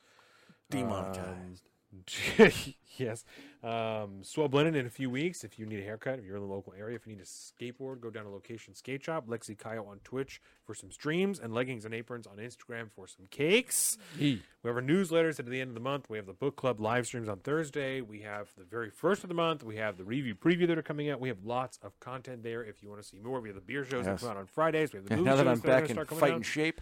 Demonetized. 0.71 1.69
yes. 2.99 3.25
Um, 3.63 4.23
Swell 4.23 4.49
Blended 4.49 4.77
in 4.77 4.87
a 4.87 4.91
few 4.91 5.11
weeks. 5.11 5.45
If 5.45 5.59
you 5.59 5.67
need 5.67 5.81
a 5.81 5.83
haircut, 5.83 6.19
if 6.19 6.25
you're 6.25 6.37
in 6.37 6.43
the 6.43 6.53
local 6.53 6.73
area, 6.79 6.97
if 6.97 7.07
you 7.07 7.15
need 7.15 7.23
a 7.23 7.25
skateboard, 7.25 8.01
go 8.01 8.11
down 8.11 8.25
to 8.25 8.31
Location 8.31 8.75
Skate 8.75 9.05
Shop. 9.05 9.27
Lexi 9.27 9.59
Kyle 9.59 9.87
on 9.87 9.99
Twitch 10.05 10.41
for 10.65 10.75
some 10.75 10.91
streams, 10.91 11.39
and 11.39 11.53
Leggings 11.53 11.85
and 11.85 11.93
Aprons 11.95 12.27
on 12.27 12.37
Instagram 12.37 12.91
for 12.91 13.07
some 13.07 13.27
cakes. 13.31 13.99
Yee. 14.19 14.43
We 14.63 14.69
have 14.69 14.77
our 14.77 14.83
newsletters 14.83 15.39
at 15.39 15.47
the 15.47 15.61
end 15.61 15.69
of 15.69 15.75
the 15.75 15.81
month. 15.81 16.09
We 16.09 16.17
have 16.17 16.27
the 16.27 16.33
book 16.33 16.57
club 16.57 16.81
live 16.81 17.07
streams 17.07 17.29
on 17.29 17.39
Thursday. 17.39 18.01
We 18.01 18.21
have 18.21 18.53
the 18.57 18.65
very 18.65 18.91
first 18.91 19.25
of 19.25 19.29
the 19.29 19.35
month. 19.35 19.65
We 19.65 19.77
have 19.77 19.97
the 19.97 20.05
review 20.05 20.35
preview 20.35 20.67
that 20.69 20.79
are 20.79 20.83
coming 20.83 21.11
out. 21.11 21.21
We 21.21 21.29
have 21.29 21.45
lots 21.45 21.79
of 21.83 21.99
content 22.01 22.43
there 22.43 22.63
if 22.65 22.83
you 22.83 22.89
want 22.89 23.03
to 23.03 23.09
see 23.09 23.19
more. 23.19 23.41
We 23.41 23.49
have 23.49 23.57
the 23.57 23.63
beer 23.63 23.85
shows 23.85 24.05
that 24.05 24.21
come 24.21 24.31
out 24.31 24.37
on 24.37 24.47
Fridays. 24.47 24.93
We 24.93 24.99
have 24.99 25.09
the 25.09 25.17
movie 25.17 25.29
now 25.29 25.37
that 25.37 25.49
I'm 25.49 25.61
back 25.61 25.91
in 25.91 25.97
fighting 26.05 26.37
out. 26.37 26.47
shape, 26.47 26.81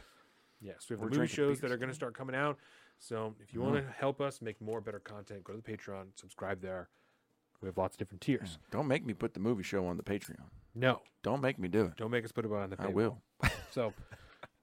Yes, 0.60 0.86
we 0.88 0.94
have 0.94 1.00
We're 1.00 1.10
the 1.10 1.16
movie 1.16 1.28
shows 1.28 1.60
that 1.60 1.70
are 1.70 1.76
going 1.76 1.88
to 1.88 1.94
start 1.94 2.14
coming 2.14 2.34
out. 2.34 2.58
So 2.98 3.34
if 3.40 3.54
you 3.54 3.60
want 3.60 3.76
to 3.76 3.84
help 3.92 4.20
us 4.20 4.42
make 4.42 4.60
more 4.60 4.80
better 4.80 4.98
content, 4.98 5.44
go 5.44 5.52
to 5.52 5.60
the 5.62 5.76
Patreon, 5.76 6.06
subscribe 6.16 6.60
there. 6.60 6.88
We 7.60 7.66
have 7.66 7.78
lots 7.78 7.94
of 7.94 7.98
different 7.98 8.20
tiers. 8.20 8.58
don't 8.70 8.86
make 8.86 9.04
me 9.04 9.14
put 9.14 9.34
the 9.34 9.40
movie 9.40 9.62
show 9.64 9.86
on 9.86 9.96
the 9.96 10.02
Patreon. 10.02 10.36
No, 10.74 11.00
Don't 11.24 11.40
make 11.40 11.58
me 11.58 11.66
do 11.68 11.86
it. 11.86 11.96
don't 11.96 12.10
make 12.12 12.24
us 12.24 12.30
put 12.30 12.44
it 12.44 12.52
on 12.52 12.70
the. 12.70 12.76
Patreon. 12.76 12.84
I 12.86 12.88
will. 12.88 13.18
So, 13.70 13.92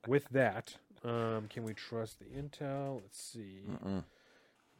with 0.08 0.28
that, 0.30 0.76
um, 1.04 1.48
can 1.50 1.64
we 1.64 1.74
trust 1.74 2.20
the 2.20 2.26
intel? 2.26 3.02
Let's 3.02 3.22
see. 3.22 3.62
Mm-mm. 3.70 4.04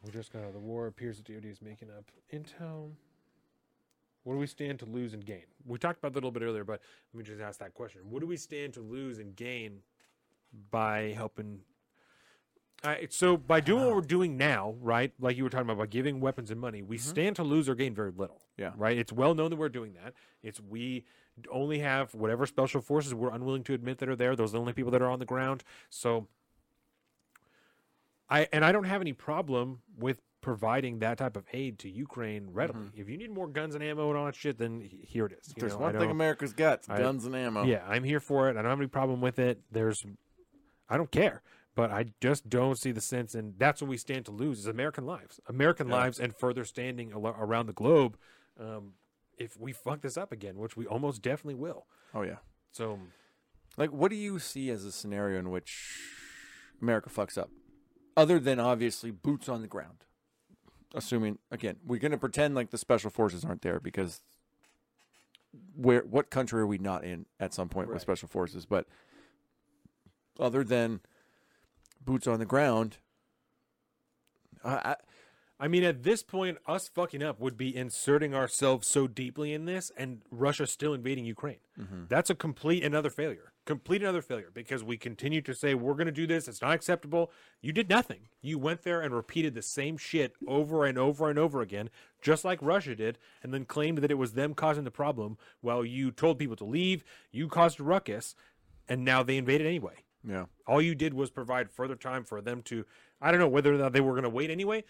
We 0.04 0.10
just 0.10 0.32
got 0.32 0.42
out 0.42 0.48
of 0.48 0.52
the 0.54 0.58
war. 0.60 0.86
Appears 0.88 1.18
that 1.18 1.26
DoD 1.32 1.44
is 1.44 1.62
making 1.62 1.88
up 1.90 2.10
intel. 2.32 2.90
What 4.24 4.34
do 4.34 4.38
we 4.38 4.46
stand 4.46 4.78
to 4.80 4.84
lose 4.86 5.14
and 5.14 5.24
gain? 5.24 5.44
We 5.64 5.78
talked 5.78 5.98
about 5.98 6.12
that 6.14 6.18
a 6.18 6.20
little 6.20 6.32
bit 6.32 6.42
earlier, 6.42 6.64
but 6.64 6.80
let 7.12 7.18
me 7.18 7.24
just 7.24 7.40
ask 7.40 7.60
that 7.60 7.74
question. 7.74 8.00
What 8.10 8.20
do 8.20 8.26
we 8.26 8.36
stand 8.36 8.72
to 8.74 8.80
lose 8.80 9.18
and 9.18 9.36
gain 9.36 9.80
by 10.70 11.12
helping? 11.16 11.60
So 13.10 13.36
by 13.36 13.60
doing 13.60 13.84
what 13.84 13.94
we're 13.94 14.00
doing 14.00 14.36
now, 14.36 14.76
right? 14.80 15.12
Like 15.18 15.36
you 15.36 15.44
were 15.44 15.50
talking 15.50 15.66
about, 15.66 15.78
by 15.78 15.86
giving 15.86 16.20
weapons 16.20 16.50
and 16.50 16.60
money, 16.60 16.82
we 16.82 16.96
mm-hmm. 16.96 17.08
stand 17.08 17.36
to 17.36 17.42
lose 17.42 17.68
or 17.68 17.74
gain 17.74 17.94
very 17.94 18.12
little. 18.16 18.42
Yeah. 18.56 18.72
Right. 18.76 18.96
It's 18.96 19.12
well 19.12 19.34
known 19.34 19.50
that 19.50 19.56
we're 19.56 19.68
doing 19.68 19.94
that. 19.94 20.14
It's 20.42 20.60
we 20.60 21.04
only 21.50 21.80
have 21.80 22.14
whatever 22.14 22.46
special 22.46 22.80
forces 22.80 23.12
we're 23.14 23.32
unwilling 23.32 23.64
to 23.64 23.74
admit 23.74 23.98
that 23.98 24.08
are 24.08 24.16
there. 24.16 24.36
Those 24.36 24.50
are 24.50 24.52
the 24.52 24.60
only 24.60 24.72
people 24.72 24.92
that 24.92 25.02
are 25.02 25.10
on 25.10 25.18
the 25.18 25.26
ground. 25.26 25.64
So 25.90 26.28
I 28.30 28.48
and 28.52 28.64
I 28.64 28.72
don't 28.72 28.84
have 28.84 29.00
any 29.00 29.12
problem 29.12 29.80
with 29.98 30.20
providing 30.40 31.00
that 31.00 31.18
type 31.18 31.36
of 31.36 31.44
aid 31.52 31.78
to 31.80 31.90
Ukraine 31.90 32.48
readily. 32.52 32.86
Mm-hmm. 32.86 33.00
If 33.00 33.08
you 33.08 33.16
need 33.16 33.30
more 33.30 33.48
guns 33.48 33.74
and 33.74 33.82
ammo 33.82 34.10
and 34.10 34.18
all 34.18 34.26
that 34.26 34.36
shit, 34.36 34.58
then 34.58 34.80
here 34.80 35.26
it 35.26 35.32
is. 35.32 35.48
You 35.48 35.54
There's 35.58 35.72
know, 35.72 35.80
one 35.80 35.98
thing 35.98 36.10
America's 36.10 36.52
got: 36.52 36.78
it's 36.80 36.88
I- 36.88 36.98
guns 36.98 37.24
and 37.24 37.34
ammo. 37.34 37.64
yeah, 37.64 37.82
I'm 37.86 38.04
here 38.04 38.20
for 38.20 38.48
it. 38.48 38.56
I 38.56 38.62
don't 38.62 38.70
have 38.70 38.78
any 38.78 38.86
problem 38.86 39.20
with 39.20 39.38
it. 39.38 39.60
There's, 39.72 40.04
I 40.88 40.96
don't 40.96 41.10
care, 41.10 41.42
but 41.76 41.92
I 41.92 42.06
just 42.20 42.48
don't 42.48 42.76
see 42.76 42.90
the 42.90 43.00
sense, 43.00 43.34
and 43.36 43.54
that's 43.58 43.80
what 43.80 43.88
we 43.88 43.96
stand 43.98 44.24
to 44.24 44.32
lose 44.32 44.58
is 44.58 44.66
American 44.66 45.06
lives, 45.06 45.38
American 45.46 45.86
Yeah. 45.88 45.94
lives, 45.94 46.18
and 46.18 46.34
further 46.34 46.64
standing 46.64 47.12
around 47.12 47.66
the 47.66 47.72
globe. 47.72 48.18
Um, 48.58 48.94
if 49.38 49.56
we 49.60 49.72
fuck 49.72 50.00
this 50.00 50.16
up 50.16 50.32
again, 50.32 50.56
which 50.56 50.76
we 50.76 50.86
almost 50.86 51.20
definitely 51.22 51.54
will. 51.54 51.86
Oh 52.14 52.22
yeah. 52.22 52.38
So 52.72 52.98
Like, 53.76 53.90
what 53.92 54.08
do 54.08 54.16
you 54.16 54.38
see 54.38 54.70
as 54.70 54.84
a 54.86 54.90
scenario 54.90 55.38
in 55.38 55.50
which 55.50 56.00
America 56.80 57.10
fucks 57.10 57.36
up, 57.36 57.50
other 58.16 58.40
than 58.40 58.58
obviously 58.58 59.10
boots 59.10 59.48
on 59.50 59.60
the 59.60 59.68
ground? 59.68 60.04
Assuming 60.94 61.38
again, 61.50 61.76
we're 61.84 62.00
going 62.00 62.12
to 62.12 62.16
pretend 62.18 62.54
like 62.54 62.70
the 62.70 62.78
special 62.78 63.10
forces 63.10 63.44
aren't 63.44 63.60
there 63.60 63.78
because 63.78 64.22
where 65.74 66.00
what 66.04 66.30
country 66.30 66.62
are 66.62 66.66
we 66.66 66.78
not 66.78 67.04
in 67.04 67.26
at 67.38 67.52
some 67.52 67.68
point 67.68 67.90
with 67.90 68.00
special 68.00 68.28
forces? 68.28 68.64
But 68.64 68.86
other 70.40 70.64
than 70.64 71.00
boots 72.06 72.26
on 72.26 72.38
the 72.38 72.46
ground, 72.46 72.96
I, 74.64 74.96
I, 75.60 75.68
mean, 75.68 75.84
at 75.84 76.02
this 76.02 76.22
point, 76.22 76.58
us 76.66 76.88
fucking 76.88 77.22
up 77.22 77.38
would 77.38 77.56
be 77.56 77.76
inserting 77.76 78.34
ourselves 78.34 78.88
so 78.88 79.06
deeply 79.06 79.52
in 79.52 79.66
this, 79.66 79.92
and 79.96 80.22
Russia 80.30 80.66
still 80.66 80.94
invading 80.94 81.24
Ukraine. 81.24 81.58
Mm-hmm. 81.78 82.04
That's 82.08 82.30
a 82.30 82.34
complete 82.34 82.82
another 82.82 83.10
failure. 83.10 83.52
Complete 83.64 84.02
another 84.02 84.22
failure 84.22 84.50
because 84.54 84.84
we 84.84 84.96
continue 84.96 85.40
to 85.42 85.54
say 85.54 85.74
we're 85.74 85.94
going 85.94 86.06
to 86.06 86.12
do 86.12 86.26
this. 86.26 86.46
It's 86.48 86.62
not 86.62 86.72
acceptable. 86.72 87.32
You 87.60 87.72
did 87.72 87.88
nothing. 87.88 88.28
You 88.40 88.58
went 88.58 88.82
there 88.82 89.00
and 89.00 89.12
repeated 89.12 89.54
the 89.54 89.62
same 89.62 89.96
shit 89.96 90.34
over 90.46 90.84
and 90.84 90.96
over 90.96 91.28
and 91.28 91.38
over 91.38 91.60
again, 91.60 91.90
just 92.22 92.44
like 92.44 92.60
Russia 92.62 92.94
did, 92.94 93.18
and 93.42 93.52
then 93.52 93.64
claimed 93.64 93.98
that 93.98 94.10
it 94.10 94.18
was 94.18 94.32
them 94.32 94.54
causing 94.54 94.84
the 94.84 94.90
problem. 94.90 95.36
While 95.60 95.84
you 95.84 96.10
told 96.12 96.38
people 96.38 96.56
to 96.56 96.64
leave, 96.64 97.04
you 97.32 97.48
caused 97.48 97.80
a 97.80 97.84
ruckus, 97.84 98.34
and 98.88 99.04
now 99.04 99.22
they 99.22 99.36
invaded 99.36 99.66
anyway. 99.66 100.05
Yeah, 100.28 100.46
All 100.66 100.82
you 100.82 100.94
did 100.94 101.14
was 101.14 101.30
provide 101.30 101.70
further 101.70 101.94
time 101.94 102.24
for 102.24 102.40
them 102.40 102.62
to, 102.64 102.84
I 103.20 103.30
don't 103.30 103.40
know 103.40 103.48
whether 103.48 103.72
or 103.74 103.78
not 103.78 103.92
they 103.92 104.00
were 104.00 104.12
going 104.12 104.24
to 104.24 104.30
wait 104.30 104.50
anyway. 104.50 104.84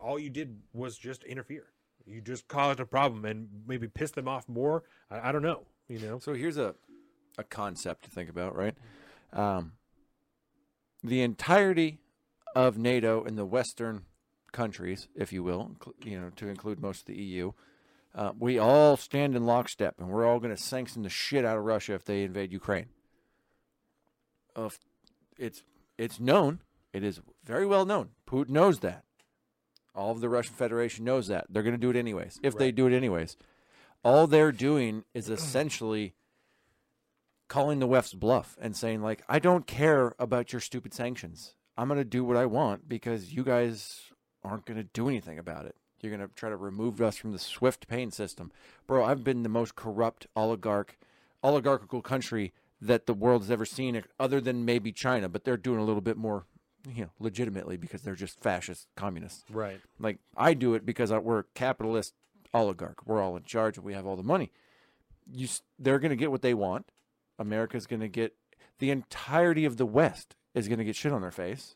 All 0.00 0.18
you 0.18 0.30
did 0.30 0.60
was 0.72 0.98
just 0.98 1.24
interfere. 1.24 1.66
You 2.06 2.20
just 2.20 2.46
caused 2.48 2.80
a 2.80 2.84
problem 2.84 3.24
and 3.24 3.48
maybe 3.66 3.88
pissed 3.88 4.14
them 4.14 4.28
off 4.28 4.48
more. 4.48 4.82
I, 5.10 5.30
I 5.30 5.32
don't 5.32 5.42
know. 5.42 5.62
You 5.88 5.98
know, 5.98 6.18
So 6.18 6.32
here's 6.32 6.56
a 6.56 6.74
a 7.36 7.44
concept 7.44 8.04
to 8.04 8.10
think 8.10 8.30
about, 8.30 8.54
right? 8.54 8.74
Um, 9.32 9.72
the 11.02 11.22
entirety 11.22 11.98
of 12.54 12.78
NATO 12.78 13.24
and 13.24 13.36
the 13.36 13.44
Western 13.44 14.04
countries, 14.52 15.08
if 15.14 15.32
you 15.32 15.42
will, 15.42 15.72
you 16.04 16.20
know, 16.20 16.30
to 16.36 16.48
include 16.48 16.80
most 16.80 17.00
of 17.00 17.06
the 17.06 17.16
EU, 17.16 17.52
uh, 18.14 18.32
we 18.38 18.58
all 18.58 18.96
stand 18.96 19.34
in 19.34 19.44
lockstep, 19.44 19.96
and 19.98 20.08
we're 20.08 20.24
all 20.24 20.38
going 20.38 20.54
to 20.54 20.62
sanction 20.62 21.02
the 21.02 21.08
shit 21.08 21.44
out 21.44 21.58
of 21.58 21.64
Russia 21.64 21.94
if 21.94 22.04
they 22.04 22.22
invade 22.22 22.52
Ukraine. 22.52 22.86
Of, 24.56 24.78
it's 25.38 25.62
it's 25.98 26.20
known, 26.20 26.60
it 26.92 27.02
is 27.02 27.20
very 27.44 27.66
well 27.66 27.84
known. 27.84 28.10
Putin 28.28 28.50
knows 28.50 28.80
that. 28.80 29.04
All 29.94 30.10
of 30.10 30.20
the 30.20 30.28
Russian 30.28 30.54
Federation 30.54 31.04
knows 31.04 31.28
that. 31.28 31.46
They're 31.48 31.62
going 31.62 31.74
to 31.74 31.80
do 31.80 31.90
it 31.90 31.96
anyways. 31.96 32.40
If 32.42 32.58
they 32.58 32.72
do 32.72 32.86
it 32.86 32.96
anyways, 32.96 33.36
all 34.02 34.26
they're 34.26 34.52
doing 34.52 35.04
is 35.14 35.28
essentially 35.28 36.14
calling 37.46 37.78
the 37.78 37.86
West's 37.86 38.14
bluff 38.14 38.56
and 38.60 38.76
saying 38.76 39.02
like, 39.02 39.22
"I 39.28 39.38
don't 39.38 39.66
care 39.66 40.14
about 40.18 40.52
your 40.52 40.60
stupid 40.60 40.94
sanctions. 40.94 41.54
I'm 41.76 41.88
going 41.88 41.98
to 41.98 42.04
do 42.04 42.24
what 42.24 42.36
I 42.36 42.46
want 42.46 42.88
because 42.88 43.32
you 43.32 43.44
guys 43.44 44.12
aren't 44.42 44.66
going 44.66 44.78
to 44.78 44.88
do 44.92 45.08
anything 45.08 45.38
about 45.38 45.66
it. 45.66 45.76
You're 46.00 46.14
going 46.14 46.28
to 46.28 46.34
try 46.34 46.50
to 46.50 46.56
remove 46.56 47.00
us 47.00 47.16
from 47.16 47.32
the 47.32 47.38
SWIFT 47.38 47.88
paying 47.88 48.10
system, 48.10 48.52
bro. 48.86 49.04
I've 49.04 49.24
been 49.24 49.42
the 49.42 49.48
most 49.48 49.74
corrupt 49.74 50.26
oligarch, 50.36 50.98
oligarchical 51.42 52.02
country 52.02 52.52
that 52.84 53.06
the 53.06 53.14
world 53.14 53.42
has 53.42 53.50
ever 53.50 53.64
seen, 53.64 54.02
other 54.20 54.40
than 54.40 54.64
maybe 54.64 54.92
China, 54.92 55.28
but 55.28 55.44
they're 55.44 55.56
doing 55.56 55.80
a 55.80 55.84
little 55.84 56.02
bit 56.02 56.16
more, 56.16 56.44
you 56.86 57.04
know, 57.04 57.10
legitimately 57.18 57.76
because 57.76 58.02
they're 58.02 58.14
just 58.14 58.38
fascist 58.40 58.88
communists. 58.94 59.44
right? 59.50 59.80
Like 59.98 60.18
I 60.36 60.54
do 60.54 60.74
it 60.74 60.84
because 60.84 61.10
I, 61.10 61.18
we're 61.18 61.40
a 61.40 61.44
capitalist 61.54 62.14
oligarch. 62.52 63.06
We're 63.06 63.22
all 63.22 63.36
in 63.36 63.44
charge. 63.44 63.76
And 63.78 63.86
we 63.86 63.94
have 63.94 64.06
all 64.06 64.16
the 64.16 64.22
money. 64.22 64.52
You, 65.30 65.48
they're 65.78 65.98
going 65.98 66.10
to 66.10 66.16
get 66.16 66.30
what 66.30 66.42
they 66.42 66.54
want. 66.54 66.90
America's 67.38 67.86
going 67.86 68.00
to 68.00 68.08
get 68.08 68.34
the 68.78 68.90
entirety 68.90 69.64
of 69.64 69.78
the 69.78 69.86
West 69.86 70.36
is 70.54 70.68
going 70.68 70.78
to 70.78 70.84
get 70.84 70.94
shit 70.94 71.12
on 71.12 71.22
their 71.22 71.30
face 71.30 71.74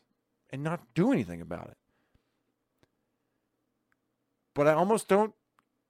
and 0.51 0.63
not 0.63 0.81
do 0.93 1.11
anything 1.11 1.41
about 1.41 1.67
it. 1.67 1.77
But 4.53 4.67
I 4.67 4.73
almost 4.73 5.07
don't 5.07 5.33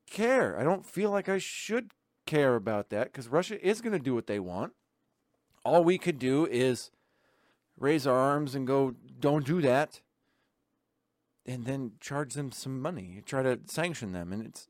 care. 0.09 0.57
I 0.57 0.63
don't 0.63 0.85
feel 0.85 1.11
like 1.11 1.27
I 1.27 1.37
should 1.39 1.91
care 2.25 2.55
about 2.55 2.89
that 2.89 3.11
because 3.11 3.27
Russia 3.27 3.63
is 3.65 3.81
going 3.81 3.93
to 3.93 3.99
do 3.99 4.15
what 4.15 4.27
they 4.27 4.39
want. 4.39 4.73
All 5.69 5.83
we 5.83 5.97
could 5.99 6.17
do 6.17 6.47
is 6.47 6.89
raise 7.77 8.07
our 8.07 8.17
arms 8.17 8.55
and 8.55 8.65
go, 8.65 8.95
don't 9.19 9.45
do 9.45 9.61
that 9.61 10.01
and 11.45 11.65
then 11.65 11.91
charge 11.99 12.33
them 12.33 12.51
some 12.51 12.81
money, 12.81 13.21
try 13.25 13.41
to 13.41 13.59
sanction 13.65 14.11
them, 14.11 14.31
and 14.31 14.45
it's 14.45 14.67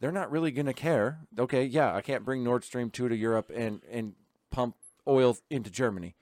they're 0.00 0.12
not 0.12 0.30
really 0.30 0.50
going 0.50 0.66
to 0.66 0.72
care. 0.74 1.20
Okay, 1.38 1.64
yeah, 1.64 1.94
I 1.94 2.00
can't 2.00 2.24
bring 2.24 2.42
Nord 2.44 2.64
Stream 2.64 2.90
two 2.90 3.08
to 3.08 3.16
Europe 3.16 3.50
and 3.54 3.80
and 3.90 4.14
pump 4.50 4.76
oil 5.06 5.36
into 5.50 5.70
Germany. 5.70 6.14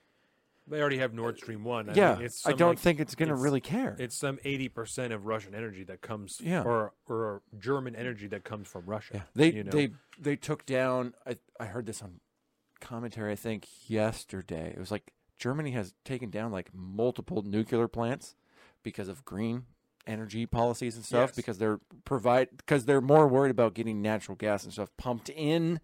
They 0.66 0.80
already 0.80 0.98
have 0.98 1.12
Nord 1.12 1.38
Stream 1.38 1.64
one. 1.64 1.90
I 1.90 1.94
yeah, 1.94 2.14
mean, 2.14 2.24
it's 2.26 2.46
I 2.46 2.52
don't 2.52 2.70
like- 2.70 2.78
think 2.78 3.00
it's 3.00 3.14
going 3.14 3.28
to 3.28 3.34
really 3.34 3.60
care. 3.60 3.96
It's 3.98 4.16
some 4.16 4.38
eighty 4.44 4.68
percent 4.68 5.12
of 5.12 5.26
Russian 5.26 5.54
energy 5.54 5.84
that 5.84 6.00
comes, 6.00 6.40
Yeah. 6.42 6.62
or 6.62 6.92
or 7.06 7.42
German 7.58 7.94
energy 7.96 8.26
that 8.28 8.44
comes 8.44 8.68
from 8.68 8.86
Russia. 8.86 9.14
Yeah, 9.14 9.22
they 9.34 9.52
you 9.52 9.64
know? 9.64 9.70
they 9.70 9.90
they 10.18 10.36
took 10.36 10.64
down. 10.66 11.14
I 11.26 11.36
I 11.60 11.66
heard 11.66 11.86
this 11.86 12.02
on 12.02 12.20
commentary. 12.82 13.32
I 13.32 13.36
think 13.36 13.66
yesterday 13.88 14.72
it 14.76 14.78
was 14.78 14.90
like 14.90 15.12
Germany 15.38 15.70
has 15.70 15.94
taken 16.04 16.28
down 16.30 16.52
like 16.52 16.68
multiple 16.74 17.42
nuclear 17.42 17.88
plants 17.88 18.34
because 18.82 19.08
of 19.08 19.24
green 19.24 19.64
energy 20.06 20.44
policies 20.46 20.96
and 20.96 21.04
stuff 21.04 21.30
Yes. 21.30 21.36
because 21.36 21.58
they're 21.58 21.78
provide 22.04 22.48
because 22.56 22.84
they're 22.84 23.00
more 23.00 23.26
worried 23.28 23.50
about 23.52 23.72
getting 23.74 24.02
natural 24.02 24.36
gas 24.36 24.64
and 24.64 24.72
stuff 24.72 24.90
pumped 24.96 25.30
in 25.30 25.80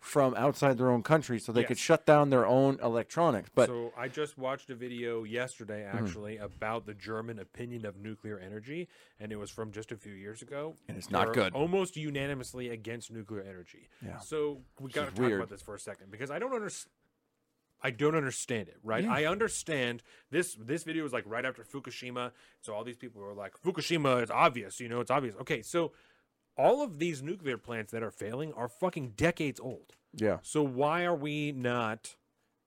from 0.00 0.34
outside 0.34 0.78
their 0.78 0.90
own 0.90 1.02
country 1.02 1.38
so 1.38 1.52
they 1.52 1.62
could 1.62 1.78
shut 1.78 2.06
down 2.06 2.30
their 2.30 2.46
own 2.46 2.78
electronics. 2.82 3.50
But 3.54 3.68
so 3.68 3.92
I 3.96 4.08
just 4.08 4.38
watched 4.38 4.70
a 4.70 4.74
video 4.74 5.24
yesterday, 5.24 5.86
Mm-hmm. 5.86 6.04
actually, 6.04 6.36
about 6.38 6.86
the 6.86 6.94
German 6.94 7.38
opinion 7.38 7.84
of 7.84 7.96
nuclear 7.98 8.38
energy, 8.38 8.88
and 9.20 9.30
it 9.30 9.36
was 9.36 9.50
from 9.50 9.72
just 9.72 9.92
a 9.92 9.96
few 9.96 10.12
years 10.14 10.40
ago. 10.42 10.74
And 10.88 10.96
it's 10.96 11.10
not 11.10 11.34
good. 11.34 11.52
Almost 11.54 11.96
unanimously 11.96 12.70
against 12.70 13.12
nuclear 13.12 13.42
energy. 13.42 13.88
Yeah. 14.04 14.18
So 14.18 14.62
we 14.80 14.90
got 14.90 15.08
to 15.08 15.10
talk 15.14 15.20
weird. 15.26 15.40
about 15.40 15.50
this 15.50 15.62
for 15.62 15.74
a 15.74 15.78
second 15.78 16.10
because 16.10 16.30
I 16.30 16.38
don't 16.38 16.54
understand. 16.54 16.92
I 17.82 17.90
don't 17.90 18.14
understand 18.14 18.68
it, 18.68 18.76
right? 18.82 19.04
Yeah. 19.04 19.12
I 19.12 19.24
understand 19.24 20.02
this. 20.30 20.54
This 20.54 20.82
video 20.82 21.02
was 21.02 21.12
like 21.14 21.24
right 21.26 21.44
after 21.46 21.62
Fukushima, 21.62 22.32
so 22.60 22.74
all 22.74 22.84
these 22.84 22.98
people 22.98 23.22
were 23.22 23.32
like, 23.32 23.54
"Fukushima 23.64 24.22
is 24.22 24.30
obvious, 24.30 24.80
you 24.80 24.88
know, 24.88 25.00
it's 25.00 25.10
obvious." 25.10 25.34
Okay, 25.40 25.62
so 25.62 25.92
all 26.60 26.82
of 26.82 26.98
these 26.98 27.22
nuclear 27.22 27.56
plants 27.56 27.90
that 27.92 28.02
are 28.02 28.10
failing 28.10 28.52
are 28.52 28.68
fucking 28.68 29.14
decades 29.16 29.58
old. 29.60 29.94
yeah, 30.14 30.38
So 30.42 30.62
why 30.62 31.04
are 31.04 31.14
we 31.14 31.52
not 31.52 32.16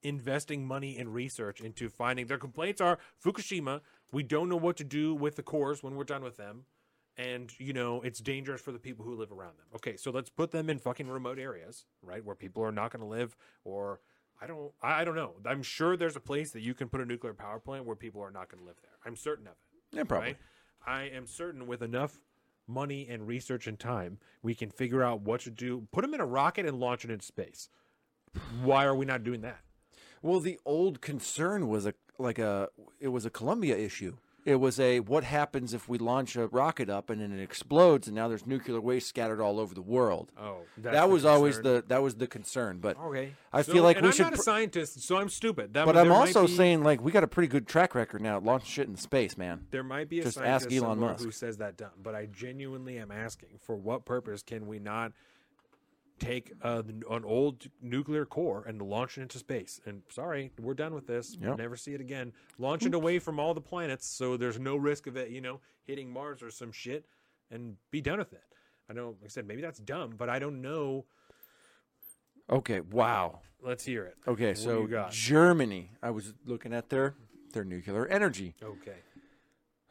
investing 0.02 0.66
money 0.66 0.98
in 0.98 1.12
research 1.12 1.60
into 1.60 1.88
finding 1.88 2.26
their 2.26 2.38
complaints 2.38 2.80
are 2.80 2.98
Fukushima, 3.24 3.80
we 4.12 4.22
don't 4.22 4.48
know 4.48 4.56
what 4.56 4.76
to 4.78 4.84
do 4.84 5.14
with 5.14 5.36
the 5.36 5.42
cores 5.42 5.82
when 5.82 5.94
we're 5.94 6.04
done 6.04 6.22
with 6.24 6.36
them. 6.36 6.64
And 7.16 7.52
you 7.60 7.72
know, 7.72 8.02
it's 8.02 8.18
dangerous 8.18 8.60
for 8.60 8.72
the 8.72 8.78
people 8.80 9.04
who 9.04 9.14
live 9.14 9.30
around 9.30 9.56
them. 9.58 9.66
Okay, 9.76 9.96
so 9.96 10.10
let's 10.10 10.28
put 10.28 10.50
them 10.50 10.68
in 10.68 10.78
fucking 10.80 11.08
remote 11.08 11.38
areas, 11.38 11.86
right? 12.02 12.24
Where 12.24 12.34
people 12.34 12.64
are 12.64 12.72
not 12.72 12.90
going 12.90 13.02
to 13.02 13.08
live 13.08 13.36
or 13.62 14.00
I 14.42 14.48
don't 14.48 14.72
I 14.82 15.04
don't 15.04 15.14
know. 15.14 15.34
I'm 15.46 15.62
sure 15.62 15.96
there's 15.96 16.16
a 16.16 16.20
place 16.20 16.50
that 16.50 16.60
you 16.62 16.74
can 16.74 16.88
put 16.88 17.00
a 17.00 17.04
nuclear 17.06 17.32
power 17.34 17.60
plant 17.60 17.84
where 17.84 17.96
people 17.96 18.20
are 18.22 18.32
not 18.32 18.50
going 18.50 18.60
to 18.60 18.66
live 18.66 18.80
there. 18.82 18.96
I'm 19.06 19.14
certain 19.14 19.46
of 19.46 19.52
it 19.52 19.96
yeah, 19.96 20.02
probably. 20.02 20.30
right? 20.30 20.38
I 20.86 21.02
am 21.16 21.26
certain 21.26 21.66
with 21.68 21.82
enough 21.82 22.18
money 22.66 23.06
and 23.08 23.26
research 23.26 23.66
and 23.66 23.78
time, 23.78 24.18
we 24.42 24.54
can 24.54 24.70
figure 24.70 25.02
out 25.02 25.20
what 25.20 25.42
to 25.42 25.50
do. 25.50 25.86
Put 25.92 26.02
them 26.02 26.14
in 26.14 26.20
a 26.20 26.26
rocket 26.26 26.66
and 26.66 26.80
launch 26.80 27.04
it 27.04 27.10
into 27.10 27.24
space. 27.24 27.68
Why 28.62 28.84
are 28.84 28.94
we 28.94 29.06
not 29.06 29.24
doing 29.24 29.42
that? 29.42 29.60
Well, 30.22 30.40
the 30.40 30.58
old 30.64 31.00
concern 31.00 31.68
was 31.68 31.86
a 31.86 31.94
like 32.18 32.38
a 32.38 32.68
it 33.00 33.08
was 33.08 33.26
a 33.26 33.30
Columbia 33.30 33.76
issue. 33.76 34.16
It 34.44 34.56
was 34.56 34.78
a 34.78 35.00
what 35.00 35.24
happens 35.24 35.72
if 35.72 35.88
we 35.88 35.96
launch 35.96 36.36
a 36.36 36.48
rocket 36.48 36.90
up 36.90 37.08
and 37.08 37.20
then 37.20 37.32
it 37.32 37.42
explodes 37.42 38.06
and 38.08 38.14
now 38.14 38.28
there's 38.28 38.46
nuclear 38.46 38.78
waste 38.80 39.08
scattered 39.08 39.40
all 39.40 39.58
over 39.58 39.74
the 39.74 39.80
world. 39.80 40.30
Oh, 40.38 40.58
that 40.78 41.08
was 41.08 41.24
always 41.24 41.60
the 41.62 41.82
that 41.88 42.02
was 42.02 42.16
the 42.16 42.26
concern. 42.26 42.78
But 42.78 42.98
okay. 42.98 43.32
I 43.52 43.62
So- 43.62 43.72
feel 43.72 43.82
like 43.82 44.00
we 44.02 44.08
I'm 44.08 44.12
should 44.12 44.24
not 44.24 44.34
a 44.34 44.38
scientist, 44.38 45.00
so 45.02 45.16
I'm 45.16 45.30
stupid. 45.30 45.72
That, 45.74 45.86
but 45.86 45.96
I'm 45.96 46.12
also 46.12 46.46
be- 46.46 46.52
saying 46.54 46.82
like 46.82 47.00
we 47.02 47.10
got 47.10 47.24
a 47.24 47.28
pretty 47.28 47.48
good 47.48 47.66
track 47.66 47.94
record 47.94 48.20
now 48.20 48.38
Launch 48.38 48.66
shit 48.66 48.86
in 48.86 48.96
space, 48.96 49.38
man. 49.38 49.66
there 49.70 49.82
might 49.82 50.10
be 50.10 50.20
a 50.20 50.24
just 50.24 50.36
scientist 50.36 50.66
ask 50.66 50.74
Elon 50.74 50.98
Musk. 51.00 51.24
who 51.24 51.30
says 51.30 51.56
that 51.58 51.78
dumb, 51.78 51.90
but 52.02 52.14
I 52.14 52.26
genuinely 52.26 52.98
am 52.98 53.10
asking 53.10 53.58
for 53.62 53.74
what 53.76 54.04
purpose 54.04 54.42
can 54.42 54.66
we 54.66 54.78
not 54.78 55.12
take 56.24 56.52
uh, 56.62 56.82
an 56.86 57.24
old 57.24 57.66
nuclear 57.82 58.24
core 58.24 58.64
and 58.66 58.80
launch 58.80 59.18
it 59.18 59.22
into 59.22 59.38
space? 59.38 59.80
And 59.86 60.02
sorry, 60.10 60.50
we're 60.60 60.74
done 60.74 60.94
with 60.94 61.06
this. 61.06 61.36
We'll 61.40 61.56
never 61.56 61.76
see 61.76 61.94
it 61.94 62.00
again. 62.00 62.32
Launch 62.58 62.84
it 62.84 62.94
away 62.94 63.18
from 63.18 63.38
all 63.38 63.54
the 63.54 63.60
planets, 63.60 64.06
so 64.06 64.36
there's 64.36 64.58
no 64.58 64.76
risk 64.76 65.06
of 65.06 65.16
it, 65.16 65.30
you 65.30 65.40
know, 65.40 65.60
hitting 65.84 66.10
Mars 66.10 66.42
or 66.42 66.50
some 66.50 66.72
shit, 66.72 67.06
and 67.50 67.76
be 67.90 68.00
done 68.00 68.18
with 68.18 68.32
it. 68.32 68.42
I 68.88 68.92
know, 68.92 69.08
like 69.20 69.24
I 69.24 69.28
said, 69.28 69.46
maybe 69.46 69.62
that's 69.62 69.78
dumb, 69.78 70.14
but 70.16 70.28
I 70.28 70.38
don't 70.38 70.60
know. 70.60 71.04
Okay, 72.50 72.80
wow. 72.80 73.40
Let's 73.62 73.84
hear 73.84 74.04
it. 74.04 74.16
Okay, 74.28 74.48
What 74.48 74.58
so? 74.58 75.06
Germany. 75.10 75.90
I 76.02 76.10
was 76.10 76.34
looking 76.44 76.74
at 76.74 76.90
their 76.90 77.14
their 77.54 77.64
nuclear 77.64 78.06
energy. 78.06 78.54
Okay. 78.62 78.96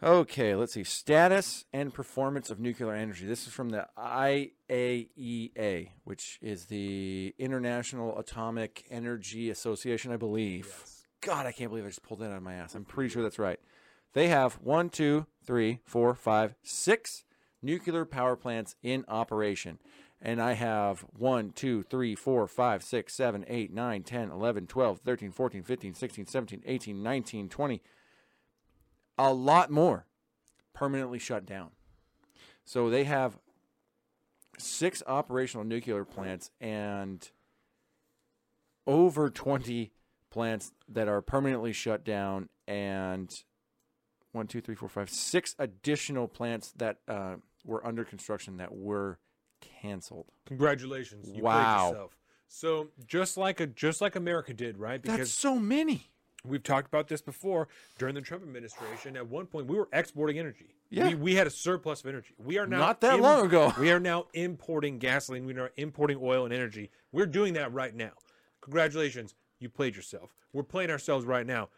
Okay, 0.04 0.54
let's 0.54 0.74
see. 0.74 0.84
Status 0.84 1.64
and 1.72 1.94
performance 1.94 2.50
of 2.52 2.60
nuclear 2.60 2.92
energy. 2.92 3.26
This 3.26 3.48
is 3.48 3.54
from 3.54 3.70
the 3.70 3.88
IAEA, 3.98 5.92
which 6.04 6.40
is 6.42 6.66
the 6.66 7.34
International 7.40 8.20
Atomic 8.20 8.84
Energy 8.90 9.50
Association, 9.50 10.12
I 10.12 10.18
believe. 10.18 10.84
God, 11.22 11.46
I 11.46 11.54
can't 11.54 11.70
believe 11.70 11.86
I 11.86 11.88
just 11.88 12.04
pulled 12.04 12.20
that 12.20 12.32
out 12.32 12.36
of 12.36 12.44
my 12.44 12.56
ass. 12.56 12.76
I'm 12.76 12.84
pretty 12.84 13.14
sure 13.14 13.24
that's 13.24 13.40
right. 13.40 13.62
They 14.12 14.28
have 14.28 14.56
one, 14.56 14.90
two, 14.90 15.26
three, 15.46 15.80
four, 15.86 16.14
five, 16.16 16.56
six 16.62 17.24
nuclear 17.62 18.04
power 18.04 18.36
plants 18.36 18.76
in 18.84 19.06
operation. 19.08 19.80
And 20.22 20.42
I 20.42 20.54
have 20.54 21.06
1, 21.18 21.52
2, 21.52 21.84
3, 21.84 22.16
4, 22.16 22.48
5, 22.48 22.84
6, 22.84 23.14
7, 23.14 23.46
8, 23.48 23.74
9, 23.74 24.04
10, 24.04 24.32
11, 24.32 24.68
12, 24.68 25.00
13, 25.00 25.32
14, 25.32 25.64
15, 25.64 25.94
16, 25.94 26.26
17, 26.26 26.64
18, 26.66 27.04
19, 27.04 27.50
20, 27.50 27.82
a 29.18 29.34
lot 29.34 29.70
more 29.70 30.06
permanently 30.74 31.20
shut 31.20 31.46
down. 31.46 31.72
So 32.66 32.90
they 32.90 33.04
have 33.04 33.38
six 34.58 35.04
operational 35.08 35.66
nuclear 35.66 36.06
plants 36.06 36.52
and 36.62 37.30
over 38.86 39.30
20 39.30 39.92
plants 40.30 40.72
that 40.90 41.08
are 41.08 41.22
permanently 41.22 41.74
shut 41.74 42.04
down 42.04 42.50
and 42.68 43.44
one, 44.32 44.48
two, 44.48 44.62
three, 44.62 44.76
four, 44.76 44.90
five, 44.90 45.10
six 45.10 45.56
additional 45.60 46.28
plants 46.28 46.74
that 46.78 46.98
uh, 47.08 47.36
were 47.64 47.86
under 47.86 48.04
construction 48.04 48.58
that 48.58 48.74
were 48.74 49.20
canceled. 49.62 50.26
Congratulations. 50.46 51.30
You 51.34 51.44
Wow. 51.44 51.90
yourself. 51.90 52.18
So 52.48 52.90
just 53.08 53.38
like 53.38 53.60
a 53.60 53.68
just 53.68 54.02
like 54.02 54.16
America 54.16 54.54
did, 54.54 54.78
right? 54.78 55.02
That's 55.02 55.32
so 55.32 55.58
many. 55.58 56.12
We've 56.46 56.62
talked 56.62 56.88
about 56.88 57.08
this 57.08 57.22
before 57.22 57.70
during 57.98 58.16
the 58.16 58.22
Trump 58.22 58.44
administration. 58.44 59.16
At 59.16 59.28
one 59.28 59.46
point, 59.46 59.68
we 59.68 59.78
were 59.78 59.88
exporting 59.94 60.38
energy. 60.38 60.76
Yeah. 60.90 61.08
we, 61.08 61.16
we 61.16 61.36
had 61.36 61.48
a 61.48 61.50
surplus 61.50 62.02
of 62.02 62.08
energy. 62.08 62.34
We 62.38 62.58
are 62.58 62.68
now 62.68 62.80
Not 62.80 63.02
that 63.02 63.22
long 63.22 63.46
ago. 63.46 63.74
We 63.80 63.92
are 63.92 64.00
now 64.00 64.26
importing 64.34 65.00
gasoline. 65.00 65.46
We 65.46 65.58
are 65.58 65.72
importing 65.78 66.20
oil 66.22 66.44
and 66.44 66.54
energy. 66.54 66.92
We're 67.14 67.28
doing 67.28 67.54
that 67.54 67.72
right 67.72 67.96
now. 67.96 68.12
Congratulations, 68.62 69.36
you 69.60 69.70
played 69.70 69.96
yourself. 69.96 70.36
We're 70.52 70.64
playing 70.64 70.90
ourselves 70.90 71.26
right 71.26 71.46
now, 71.46 71.70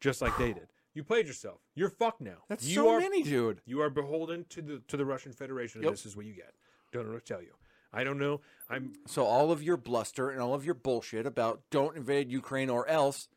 just 0.00 0.22
like 0.22 0.36
they 0.38 0.52
did. 0.54 0.68
You 0.94 1.04
played 1.04 1.26
yourself. 1.26 1.60
You're 1.74 1.90
fucked 1.90 2.20
now. 2.20 2.44
That's 2.48 2.64
you 2.64 2.76
so 2.76 2.90
are, 2.90 3.00
many, 3.00 3.22
dude. 3.22 3.60
You 3.66 3.82
are 3.82 3.90
beholden 3.90 4.46
to 4.50 4.62
the 4.62 4.82
to 4.88 4.96
the 4.96 5.04
Russian 5.04 5.32
Federation. 5.32 5.80
And 5.80 5.84
Yep. 5.84 5.92
This 5.92 6.06
is 6.06 6.16
what 6.16 6.24
you 6.24 6.34
get. 6.34 6.54
Don't 6.92 7.06
know 7.06 7.12
what 7.12 7.26
to 7.26 7.32
tell 7.32 7.42
you. 7.42 7.54
I 7.92 8.04
don't 8.04 8.18
know. 8.18 8.40
I'm 8.68 8.92
So 9.06 9.24
all 9.24 9.52
of 9.52 9.62
your 9.62 9.76
bluster 9.76 10.30
and 10.30 10.40
all 10.40 10.54
of 10.54 10.64
your 10.64 10.74
bullshit 10.74 11.26
about 11.26 11.62
don't 11.70 11.96
invade 11.96 12.30
Ukraine 12.30 12.70
or 12.70 12.88
else 12.88 13.28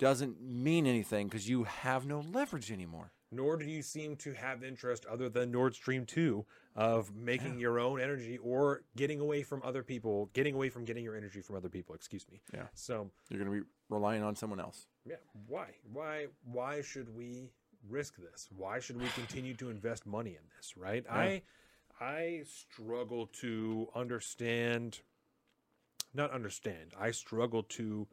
doesn't 0.00 0.40
mean 0.42 0.86
anything 0.86 1.28
because 1.28 1.48
you 1.48 1.64
have 1.64 2.04
no 2.06 2.20
leverage 2.32 2.72
anymore. 2.72 3.12
nor 3.30 3.56
do 3.56 3.64
you 3.64 3.80
seem 3.82 4.16
to 4.16 4.32
have 4.32 4.64
interest 4.64 5.06
other 5.06 5.28
than 5.28 5.52
Nord 5.52 5.74
Stream 5.74 6.04
2 6.04 6.44
of 6.74 7.14
making 7.14 7.60
your 7.60 7.78
own 7.78 8.00
energy 8.00 8.36
or 8.38 8.82
getting 8.96 9.20
away 9.20 9.42
from 9.44 9.60
other 9.62 9.84
people, 9.84 10.30
getting 10.32 10.54
away 10.54 10.68
from 10.68 10.84
getting 10.84 11.04
your 11.04 11.14
energy 11.16 11.40
from 11.40 11.54
other 11.54 11.68
people, 11.68 11.94
excuse 11.94 12.26
me. 12.28 12.40
Yeah. 12.52 12.66
So, 12.74 13.10
You're 13.28 13.38
going 13.44 13.52
to 13.56 13.60
be 13.62 13.68
relying 13.88 14.22
on 14.24 14.34
someone 14.34 14.58
else. 14.58 14.86
yeah, 15.04 15.16
why? 15.46 15.68
Why 15.92 16.26
why 16.44 16.82
should 16.82 17.14
we 17.14 17.50
risk 17.88 18.16
this? 18.16 18.48
Why 18.56 18.80
should 18.80 19.00
we 19.00 19.08
continue 19.08 19.54
to 19.54 19.70
invest 19.70 20.06
money 20.06 20.30
in 20.30 20.44
this, 20.56 20.76
right? 20.76 21.04
I 21.08 21.42
I 22.00 22.42
struggle 22.46 23.26
to 23.42 23.88
understand 23.94 25.00
not 26.14 26.30
understand. 26.32 26.94
I 26.98 27.12
struggle 27.12 27.62
to 27.78 28.08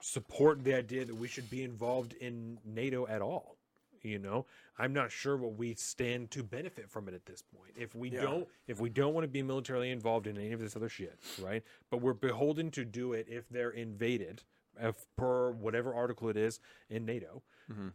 support 0.00 0.64
the 0.64 0.74
idea 0.74 1.04
that 1.04 1.14
we 1.14 1.28
should 1.28 1.48
be 1.50 1.62
involved 1.62 2.14
in 2.14 2.58
NATO 2.64 3.06
at 3.06 3.22
all. 3.22 3.56
You 4.02 4.18
know, 4.18 4.46
I'm 4.78 4.94
not 4.94 5.12
sure 5.12 5.36
what 5.36 5.56
we 5.56 5.74
stand 5.74 6.30
to 6.30 6.42
benefit 6.42 6.88
from 6.88 7.06
it 7.06 7.12
at 7.14 7.26
this 7.26 7.42
point. 7.42 7.74
If 7.76 7.94
we 7.94 8.08
don't, 8.22 8.48
if 8.66 8.80
we 8.80 8.88
don't 8.88 9.12
want 9.12 9.24
to 9.24 9.28
be 9.28 9.42
militarily 9.42 9.90
involved 9.90 10.26
in 10.26 10.38
any 10.38 10.52
of 10.52 10.60
this 10.60 10.74
other 10.74 10.88
shit, 10.88 11.18
right? 11.42 11.62
But 11.90 12.00
we're 12.00 12.14
beholden 12.14 12.70
to 12.72 12.84
do 12.86 13.12
it 13.12 13.26
if 13.28 13.46
they're 13.50 13.70
invaded, 13.70 14.42
if 14.80 15.04
per 15.16 15.50
whatever 15.50 15.92
article 15.94 16.30
it 16.30 16.38
is 16.38 16.60
in 16.88 17.04
NATO. 17.04 17.42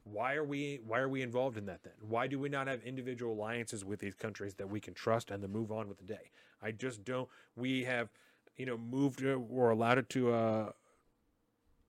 Why 0.04 0.36
are 0.36 0.44
we 0.44 0.80
why 0.86 1.00
are 1.00 1.10
we 1.10 1.24
involved 1.24 1.58
in 1.58 1.66
that 1.66 1.82
then? 1.84 1.94
Why 2.08 2.28
do 2.28 2.38
we 2.40 2.50
not 2.50 2.68
have 2.68 2.82
individual 2.84 3.34
alliances 3.34 3.84
with 3.84 4.00
these 4.00 4.14
countries 4.14 4.54
that 4.56 4.70
we 4.70 4.80
can 4.80 4.94
trust 4.94 5.32
and 5.32 5.42
then 5.42 5.52
move 5.52 5.72
on 5.72 5.90
with 5.90 5.98
the 5.98 6.06
day? 6.06 6.30
I 6.62 6.72
just 6.72 7.04
don't. 7.04 7.28
We 7.56 7.84
have, 7.86 8.10
you 8.58 8.68
know, 8.68 8.78
moved 8.78 9.26
uh, 9.26 9.40
or 9.50 9.72
allowed 9.72 9.98
it 9.98 10.10
to. 10.10 10.32
Uh, 10.34 10.72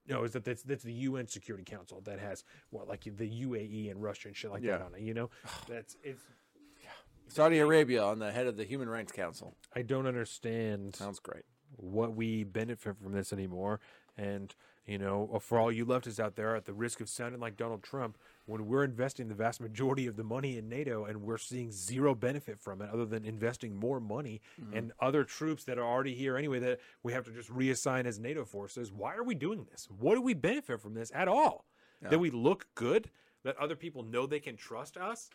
no, 0.09 0.24
is 0.24 0.33
that 0.33 0.45
that's, 0.45 0.62
that's 0.62 0.83
the 0.85 0.93
UN 0.93 1.27
Security 1.27 1.65
Council 1.65 2.01
that 2.05 2.19
has 2.19 2.45
what 2.70 2.89
like 2.89 3.05
the 3.05 3.28
UAE 3.45 3.91
and 3.91 4.03
Russia 4.03 4.28
and 4.28 4.37
shit 4.37 4.51
like 4.51 4.62
Yeah. 4.62 4.78
that 4.78 4.83
on 4.87 4.95
it. 4.95 5.01
You 5.03 5.15
know, 5.15 5.31
that's 5.69 5.97
it's. 6.03 6.23
Saudi 7.28 7.59
Arabia 7.59 8.05
on 8.05 8.20
the 8.20 8.31
head 8.31 8.47
of 8.47 8.57
the 8.57 8.62
Human 8.65 8.89
Rights 8.89 9.11
Council. 9.11 9.57
I 9.74 9.83
don't 9.83 10.07
understand 10.07 10.95
Sounds 10.95 11.19
great. 11.19 11.43
what 11.77 12.15
we 12.15 12.45
benefit 12.45 12.97
from 13.03 13.12
this 13.12 13.33
anymore. 13.33 13.81
And 14.16 14.55
You 14.87 14.99
know, 14.99 15.37
for 15.43 15.59
all 15.59 15.73
you 15.73 15.85
leftists 15.85 16.20
out 16.20 16.37
there, 16.37 16.55
at 16.55 16.65
the 16.66 16.73
risk 16.73 17.01
of 17.01 17.09
sounding 17.09 17.41
like 17.41 17.57
Donald 17.57 17.83
Trump, 17.83 18.16
when 18.47 18.66
we're 18.66 18.85
investing 18.85 19.28
the 19.28 19.35
vast 19.35 19.60
majority 19.60 20.06
of 20.06 20.16
the 20.16 20.24
money 20.24 20.56
in 20.56 20.68
NATO 20.68 21.05
and 21.05 21.20
we're 21.23 21.36
seeing 21.39 21.70
zero 21.70 22.14
benefit 22.14 22.60
from 22.60 22.81
it 22.81 22.89
other 22.93 23.05
than 23.05 23.24
investing 23.24 23.77
more 23.77 24.01
money 24.01 24.40
mm-hmm. 24.60 24.77
and 24.77 24.93
other 25.01 25.24
troops 25.24 25.64
that 25.64 25.78
are 25.78 25.85
already 25.85 26.14
here 26.14 26.36
anyway 26.36 26.60
that 26.60 26.81
we 27.02 27.12
have 27.12 27.24
to 27.24 27.32
just 27.32 27.51
reassign 27.51 28.06
as 28.06 28.18
NATO 28.18 28.44
forces, 28.44 28.93
why 28.93 29.14
are 29.14 29.24
we 29.24 29.35
doing 29.35 29.66
this? 29.70 29.89
What 29.98 30.14
do 30.14 30.23
we 30.23 30.35
benefit 30.35 30.81
from 30.81 30.94
this 30.94 31.10
at 31.14 31.28
all? 31.28 31.66
That 32.02 32.20
we 32.20 32.31
look 32.31 32.66
good? 32.77 33.10
That 33.43 33.56
other 33.56 33.74
people 33.74 34.05
know 34.05 34.27
they 34.27 34.39
can 34.39 34.56
trust 34.56 34.97
us? 34.97 35.28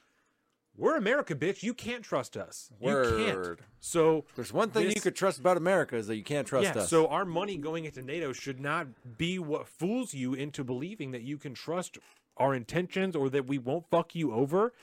We're 0.78 0.96
America, 0.96 1.36
bitch. 1.36 1.64
You 1.64 1.74
can't 1.74 2.04
trust 2.04 2.38
us. 2.38 2.72
You 2.80 2.88
can't. 2.88 3.38
Word. 3.38 3.62
So 3.82 4.24
There's 4.36 4.54
one 4.54 4.70
thing 4.70 4.86
this- 4.86 4.96
you 4.96 5.02
could 5.02 5.16
trust 5.16 5.38
about 5.40 5.58
America 5.58 5.98
is 5.98 6.08
that 6.08 6.16
you 6.16 6.24
can't 6.24 6.48
trust 6.48 6.76
yeah, 6.76 6.84
us. 6.84 6.90
so 6.90 7.08
our 7.08 7.26
money 7.26 7.58
going 7.58 7.84
into 7.84 8.02
NATO 8.02 8.32
should 8.32 8.62
not 8.62 9.18
be 9.18 9.38
what 9.38 9.68
fools 9.68 10.14
you 10.14 10.34
into 10.34 10.64
believing 10.64 11.12
that 11.12 11.24
you 11.24 11.38
can 11.38 11.54
trust 11.54 11.98
our 12.42 12.54
intentions 12.56 13.16
or 13.16 13.30
that 13.30 13.48
we 13.48 13.58
won't 13.58 13.86
fuck 13.90 14.16
you 14.16 14.34
over. 14.34 14.74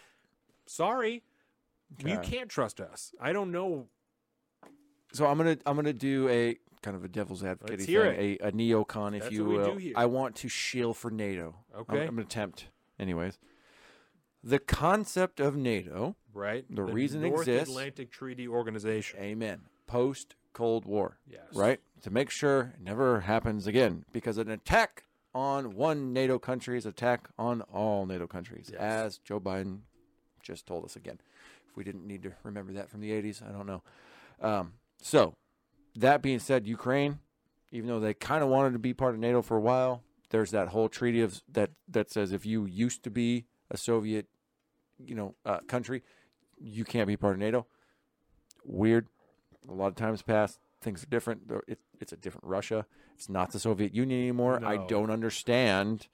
Sorry. 0.66 1.22
You 2.04 2.18
can't 2.18 2.48
trust 2.48 2.80
us. 2.80 3.12
I 3.20 3.32
don't 3.32 3.50
know. 3.50 3.86
So 5.12 5.26
I'm 5.26 5.38
gonna 5.38 5.56
I'm 5.66 5.74
gonna 5.76 5.92
do 5.92 6.28
a 6.28 6.58
kind 6.82 6.96
of 6.96 7.02
a 7.04 7.08
devil's 7.08 7.42
advocate 7.42 7.80
thing, 7.80 7.96
a, 7.96 8.38
a 8.38 8.52
neocon, 8.52 9.14
if 9.16 9.22
That's 9.24 9.34
you 9.34 9.44
will. 9.46 9.72
do 9.72 9.78
here. 9.78 9.94
I 9.96 10.06
want 10.06 10.36
to 10.36 10.48
shield 10.48 10.96
for 10.96 11.10
NATO. 11.10 11.56
I'm- 11.74 11.84
Okay. 11.88 12.02
I'm, 12.02 12.10
gonna 12.10 12.22
attempt, 12.22 12.68
anyways. 12.98 13.38
The 14.44 14.58
concept 14.58 15.40
of 15.40 15.56
NATO, 15.56 16.14
Right? 16.32 16.64
The 16.70 16.84
reason 16.84 17.24
it 17.24 17.30
North 17.30 17.48
exists- 17.48 17.70
Atlantic 17.70 18.10
Treaty 18.12 18.46
Organization. 18.46 19.18
amen. 19.18 19.62
Post 19.88 20.36
Cold 20.52 20.84
War, 20.84 21.18
Yes. 21.26 21.42
right? 21.54 21.80
To 22.02 22.10
make 22.10 22.30
sure 22.30 22.74
it 22.78 22.80
never 22.82 23.20
happens 23.20 23.66
again, 23.66 24.04
because 24.12 24.38
an 24.38 24.48
attack 24.50 25.04
on 25.34 25.74
one 25.74 26.12
NATO 26.12 26.38
country's 26.38 26.86
attack 26.86 27.28
on 27.38 27.62
all 27.62 28.06
NATO 28.06 28.26
countries, 28.26 28.70
Yes. 28.72 28.80
as 28.80 29.18
Joe 29.18 29.40
Biden 29.40 29.80
just 30.42 30.66
told 30.66 30.84
us 30.84 30.96
again. 30.96 31.20
If 31.68 31.76
we 31.76 31.84
didn't 31.84 32.06
need 32.06 32.22
to 32.22 32.32
remember 32.42 32.72
that 32.74 32.88
from 32.90 33.00
the 33.00 33.10
80s, 33.12 33.42
I 33.46 33.52
don't 33.52 33.66
know. 33.66 33.82
Um, 34.40 34.74
so, 35.00 35.34
that 35.96 36.22
being 36.22 36.38
said, 36.38 36.66
Ukraine, 36.66 37.18
even 37.70 37.88
though 37.88 38.00
they 38.00 38.14
kind 38.14 38.42
of 38.42 38.48
wanted 38.48 38.72
to 38.72 38.78
be 38.78 38.94
part 38.94 39.14
of 39.14 39.20
NATO 39.20 39.42
for 39.42 39.56
a 39.56 39.60
while, 39.60 40.02
there's 40.30 40.50
that 40.52 40.68
whole 40.68 40.88
treaty 40.88 41.20
of 41.20 41.42
that 41.50 41.70
that 41.88 42.10
says 42.10 42.32
if 42.32 42.44
you 42.46 42.66
used 42.66 43.02
to 43.04 43.10
be 43.10 43.46
a 43.70 43.76
Soviet, 43.76 44.26
you 44.98 45.14
know, 45.14 45.34
uh, 45.44 45.60
country, 45.60 46.02
you 46.58 46.84
can't 46.84 47.06
be 47.06 47.16
part 47.16 47.34
of 47.34 47.38
NATO. 47.38 47.66
Weird. 48.64 49.08
A 49.68 49.72
lot 49.72 49.88
of 49.88 49.96
times 49.96 50.22
past, 50.22 50.58
things 50.80 51.02
are 51.02 51.06
different. 51.06 51.42
It, 51.66 51.78
it's 52.00 52.12
a 52.12 52.16
different 52.16 52.44
Russia. 52.46 52.86
It's 53.14 53.28
not 53.28 53.52
the 53.52 53.58
Soviet 53.58 53.94
Union 53.94 54.20
anymore. 54.20 54.64
I 54.64 54.76
don't 54.76 55.10
understand 55.10 56.08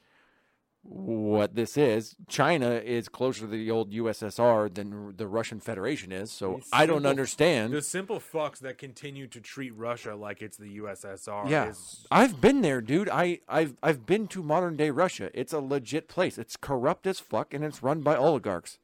what 0.84 1.54
this 1.54 1.76
is. 1.78 2.14
China 2.28 2.72
is 2.72 3.08
closer 3.08 3.40
to 3.42 3.46
the 3.46 3.70
old 3.70 3.90
USSR 3.90 4.72
than 4.72 5.16
the 5.16 5.26
Russian 5.26 5.58
Federation 5.58 6.12
is, 6.12 6.30
so 6.30 6.58
It's 6.58 6.68
I 6.72 6.84
don't 6.84 7.06
understand. 7.06 7.72
The 7.72 7.80
simple 7.80 8.20
fucks 8.20 8.58
that 8.58 8.76
continue 8.76 9.26
to 9.28 9.40
treat 9.40 9.74
Russia 9.74 10.14
like 10.14 10.42
it's 10.42 10.58
the 10.58 10.78
USSR 10.78 11.48
Yeah, 11.48 11.70
is 11.70 12.06
I've 12.10 12.40
been 12.40 12.60
there, 12.60 12.82
dude. 12.82 13.08
I 13.08 13.40
I've 13.48 13.76
I've 13.82 14.04
been 14.04 14.28
to 14.28 14.42
modern 14.42 14.76
day 14.76 14.90
Russia. 14.90 15.30
It's 15.32 15.54
a 15.54 15.60
legit 15.60 16.06
place. 16.08 16.36
It's 16.36 16.56
corrupt 16.56 17.06
as 17.06 17.18
fuck, 17.18 17.54
and 17.54 17.64
it's 17.64 17.82
run 17.82 18.02
by 18.02 18.16
oligarchs. 18.16 18.78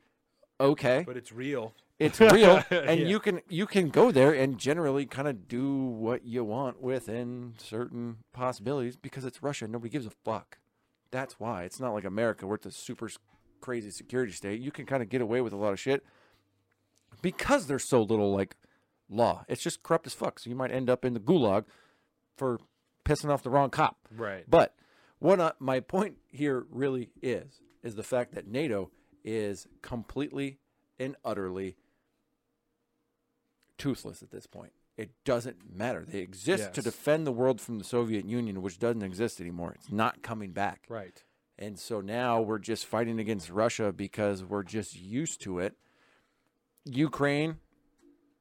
Okay, 0.59 1.05
but 1.07 1.17
it's 1.19 1.33
real. 1.33 1.75
It's 2.01 2.19
real, 2.19 2.63
and 2.71 3.01
Yeah. 3.01 3.07
you 3.07 3.21
can 3.21 3.41
you 3.49 3.67
can 3.67 3.89
go 3.91 4.11
there 4.11 4.33
and 4.33 4.59
generally 4.59 5.07
kind 5.07 5.29
of 5.29 5.47
do 5.47 5.77
what 5.77 6.25
you 6.25 6.43
want 6.43 6.81
within 6.83 7.55
certain 7.59 8.17
possibilities 8.33 8.97
because 8.97 9.25
it's 9.25 9.43
Russia. 9.43 9.69
Nobody 9.69 9.91
gives 9.91 10.07
a 10.07 10.11
fuck. 10.25 10.59
That's 11.13 11.39
why 11.39 11.63
it's 11.65 11.79
not 11.79 11.93
like 11.93 12.05
America, 12.05 12.47
where 12.47 12.57
it's 12.57 12.67
a 12.67 12.71
super 12.73 13.09
crazy 13.61 13.91
security 13.91 14.33
state. 14.33 14.61
You 14.61 14.71
can 14.73 14.87
kind 14.87 15.03
of 15.03 15.09
get 15.09 15.21
away 15.21 15.41
with 15.41 15.53
a 15.53 15.57
lot 15.57 15.73
of 15.73 15.79
shit 15.79 16.03
because 17.23 17.67
there's 17.67 17.89
so 17.89 18.03
little 18.03 18.35
like 18.35 18.57
law. 19.09 19.45
It's 19.49 19.63
just 19.63 19.83
corrupt 19.83 20.07
as 20.07 20.15
fuck. 20.15 20.39
So 20.39 20.51
you 20.51 20.57
might 20.57 20.73
end 20.73 20.89
up 20.89 21.05
in 21.05 21.15
the 21.15 21.21
gulag 21.21 21.65
for 22.37 22.59
pissing 23.05 23.31
off 23.31 23.43
the 23.43 23.51
wrong 23.51 23.71
cop. 23.71 23.97
Right. 24.17 24.45
But 24.49 24.75
what 25.19 25.41
I, 25.41 25.53
my 25.59 25.81
point 25.81 26.17
here 26.29 26.65
really 26.71 27.11
is 27.23 27.61
is 27.83 27.95
the 27.95 28.03
fact 28.03 28.35
that 28.35 28.47
NATO 28.47 28.91
is 29.25 29.67
completely 29.83 30.59
and 30.99 31.17
utterly 31.25 31.77
toothless 33.81 34.23
at 34.23 34.31
this 34.31 34.47
point. 34.47 34.73
It 34.97 35.11
doesn't 35.25 35.75
matter. 35.75 36.05
They 36.07 36.19
exist 36.19 36.75
to 36.75 36.83
defend 36.83 37.27
the 37.27 37.33
world 37.33 37.61
from 37.61 37.79
the 37.79 37.85
Soviet 37.85 38.27
Union, 38.27 38.61
which 38.61 38.79
doesn't 38.79 39.03
exist 39.03 39.41
anymore. 39.41 39.73
It's 39.75 39.91
not 39.91 40.23
coming 40.23 40.53
back. 40.53 40.85
Right. 40.89 41.23
And 41.59 41.79
so 41.79 42.01
now 42.01 42.41
we're 42.41 42.59
just 42.59 42.87
fighting 42.87 43.19
against 43.19 43.51
Russia 43.51 43.93
because 43.93 44.45
we're 44.45 44.63
just 44.63 44.99
used 44.99 45.41
to 45.43 45.59
it. 45.59 45.75
Ukraine, 46.85 47.57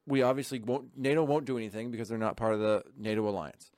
we 0.06 0.22
obviously 0.22 0.60
won't, 0.60 0.98
NATO 0.98 1.24
won't 1.24 1.46
do 1.46 1.58
anything 1.58 1.92
because 1.92 2.10
they're 2.10 2.18
not 2.18 2.38
part 2.38 2.54
of 2.54 2.60
the 2.60 2.84
NATO 2.98 3.28
alliance. 3.28 3.72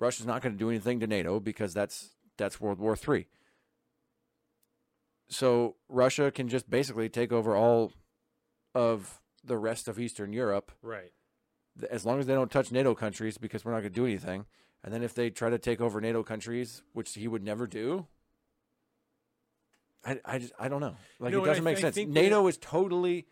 Russia's 0.00 0.26
not 0.26 0.42
going 0.42 0.54
to 0.54 0.58
do 0.58 0.70
anything 0.70 1.00
to 1.00 1.06
NATO 1.06 1.40
because 1.40 1.74
that's 1.74 2.10
that's 2.36 2.60
World 2.60 2.78
War 2.78 2.96
III. 2.96 3.26
So 5.28 5.76
Russia 5.88 6.30
can 6.30 6.48
just 6.48 6.70
basically 6.70 7.08
take 7.08 7.32
over 7.32 7.54
all 7.54 7.92
of 8.74 9.20
the 9.44 9.56
rest 9.56 9.88
of 9.88 9.98
Eastern 9.98 10.32
Europe 10.32 10.72
Right. 10.82 11.12
as 11.90 12.04
long 12.04 12.18
as 12.20 12.26
they 12.26 12.34
don't 12.34 12.50
touch 12.50 12.72
NATO 12.72 12.94
countries, 12.94 13.38
because 13.38 13.64
we're 13.64 13.72
not 13.72 13.80
going 13.80 13.92
to 13.92 14.00
do 14.00 14.06
anything. 14.06 14.46
And 14.84 14.92
then 14.94 15.02
if 15.02 15.14
they 15.14 15.30
try 15.30 15.50
to 15.50 15.58
take 15.58 15.80
over 15.80 16.00
NATO 16.00 16.22
countries, 16.22 16.82
which 16.92 17.14
he 17.14 17.26
would 17.28 17.42
never 17.42 17.66
do, 17.66 18.06
I, 20.04 20.20
I, 20.24 20.38
just, 20.38 20.52
I 20.58 20.68
don't 20.68 20.80
know. 20.80 20.96
Like 21.18 21.32
No, 21.32 21.42
it 21.42 21.46
doesn't 21.46 21.64
make 21.64 21.78
I 21.78 21.80
sense. 21.80 21.96
NATO 21.96 22.46
is 22.46 22.56
totally, 22.56 23.26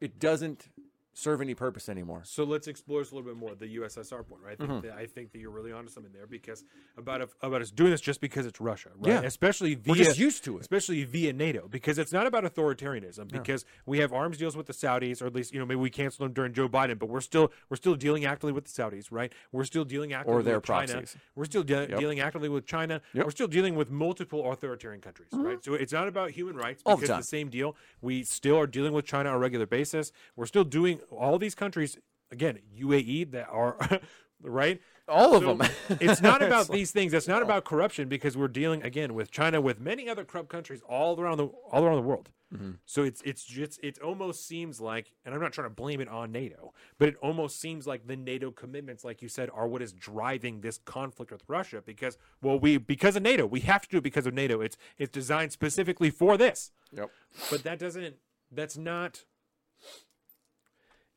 it 0.00 0.18
doesn't 0.18 0.68
serve 1.16 1.40
any 1.40 1.54
purpose 1.54 1.88
anymore. 1.88 2.22
So 2.24 2.44
let's 2.44 2.66
explore 2.68 3.00
this 3.00 3.12
a 3.12 3.14
little 3.14 3.30
bit 3.30 3.38
more. 3.38 3.54
The 3.54 3.76
USSR 3.76 4.26
point, 4.26 4.42
right? 4.44 4.52
I 4.52 4.56
think, 4.56 4.70
Mm-hmm. 4.70 4.86
that, 4.88 4.96
I 4.96 5.06
think 5.06 5.32
that 5.32 5.38
you're 5.38 5.50
really 5.50 5.72
onto 5.72 5.88
something 5.90 6.12
there 6.12 6.26
because 6.26 6.64
about 6.98 7.20
if, 7.20 7.34
about 7.40 7.62
us 7.62 7.70
doing 7.70 7.90
this 7.92 8.00
just 8.00 8.20
because 8.20 8.46
it's 8.46 8.60
Russia, 8.60 8.90
right? 8.98 9.12
Yeah. 9.12 9.22
especially 9.22 9.74
via, 9.76 9.92
We're 9.92 9.96
just 10.04 10.18
used 10.18 10.42
to 10.44 10.56
it. 10.58 10.62
especially 10.62 11.04
via 11.04 11.32
NATO, 11.32 11.68
because 11.68 11.98
it's 11.98 12.12
not 12.12 12.26
about 12.26 12.44
authoritarianism. 12.44 13.28
Because 13.30 13.64
we 13.86 13.98
have 13.98 14.12
arms 14.12 14.36
deals 14.38 14.56
with 14.56 14.66
the 14.66 14.72
Saudis, 14.72 15.22
or 15.22 15.26
at 15.26 15.34
least 15.34 15.52
you 15.52 15.58
know 15.60 15.66
maybe 15.66 15.80
we 15.80 15.90
canceled 15.90 16.26
them 16.28 16.32
during 16.34 16.52
Joe 16.52 16.68
Biden, 16.68 16.98
but 16.98 17.08
we're 17.08 17.20
still 17.20 17.52
we're 17.70 17.76
still 17.76 17.94
dealing 17.94 18.24
actively 18.24 18.52
with 18.52 18.64
the 18.64 18.70
Saudis, 18.82 19.06
right? 19.10 19.32
We're 19.52 19.64
still 19.64 19.84
dealing 19.84 20.12
actively 20.12 20.42
their 20.42 20.56
with 20.56 20.64
China. 20.64 20.92
proxies. 20.92 21.16
We're 21.36 21.44
still 21.44 21.62
de- 21.62 21.86
dealing 21.86 22.20
actively 22.20 22.48
with 22.48 22.66
China. 22.66 23.00
Yep. 23.12 23.24
We're 23.24 23.30
still 23.30 23.48
dealing 23.48 23.74
with 23.76 23.90
multiple 23.90 24.50
authoritarian 24.50 25.00
countries, 25.00 25.28
right? 25.32 25.62
So 25.64 25.74
it's 25.74 25.92
not 25.92 26.08
about 26.08 26.30
human 26.32 26.56
rights 26.56 26.82
All 26.86 26.96
the 26.96 27.06
time. 27.06 27.18
it's 27.20 27.26
the 27.28 27.36
same 27.36 27.48
deal. 27.50 27.76
We 28.00 28.24
still 28.24 28.58
are 28.58 28.66
dealing 28.66 28.92
with 28.92 29.04
China 29.06 29.30
on 29.30 29.36
a 29.36 29.38
regular 29.38 29.66
basis. 29.66 30.10
We're 30.36 30.46
still 30.46 30.64
doing 30.64 31.00
all 31.10 31.38
these 31.38 31.54
countries 31.54 31.98
again, 32.30 32.58
UAE 32.78 33.30
that 33.32 33.48
are 33.50 33.76
right. 34.42 34.80
All 35.06 35.36
of 35.36 35.42
So 35.42 35.54
them. 35.56 35.70
it's 36.00 36.22
not 36.22 36.40
about 36.46 36.62
It's 36.62 36.70
like- 36.70 36.76
these 36.78 36.90
things. 36.90 37.12
It's 37.12 37.28
not 37.28 37.42
about 37.42 37.64
corruption 37.66 38.08
because 38.08 38.36
we're 38.38 38.48
dealing 38.48 38.82
again 38.82 39.12
with 39.14 39.30
China, 39.30 39.60
with 39.60 39.78
many 39.78 40.08
other 40.08 40.24
corrupt 40.24 40.48
countries 40.48 40.80
all 40.88 41.20
around 41.20 41.36
the 41.36 41.46
all 41.70 41.84
around 41.84 41.96
the 41.96 42.02
world. 42.02 42.30
Mm-hmm. 42.54 42.70
So 42.86 43.02
it's 43.02 43.20
it's 43.22 43.44
just 43.44 43.78
it 43.82 43.98
almost 43.98 44.46
seems 44.48 44.80
like, 44.80 45.12
and 45.24 45.34
I'm 45.34 45.40
not 45.42 45.52
trying 45.52 45.66
to 45.66 45.74
blame 45.74 46.00
it 46.00 46.08
on 46.08 46.32
NATO, 46.32 46.72
but 46.98 47.08
it 47.08 47.16
almost 47.20 47.60
seems 47.60 47.86
like 47.86 48.06
the 48.06 48.16
NATO 48.16 48.50
commitments, 48.50 49.04
like 49.04 49.20
you 49.20 49.28
said, 49.28 49.50
are 49.52 49.68
what 49.68 49.82
is 49.82 49.92
driving 49.92 50.62
this 50.62 50.78
conflict 50.78 51.30
with 51.32 51.42
Russia. 51.48 51.82
Because 51.84 52.16
well, 52.40 52.58
we 52.58 52.78
because 52.78 53.14
of 53.16 53.22
NATO, 53.22 53.44
we 53.44 53.60
have 53.60 53.82
to 53.82 53.88
do 53.90 53.98
it 53.98 54.04
because 54.04 54.26
of 54.26 54.32
NATO. 54.32 54.62
It's 54.62 54.78
it's 54.96 55.12
designed 55.12 55.52
specifically 55.52 56.08
for 56.08 56.38
this. 56.38 56.70
Yep. 56.96 57.10
But 57.50 57.62
that 57.64 57.78
doesn't. 57.78 58.16
That's 58.50 58.78
not. 58.78 59.24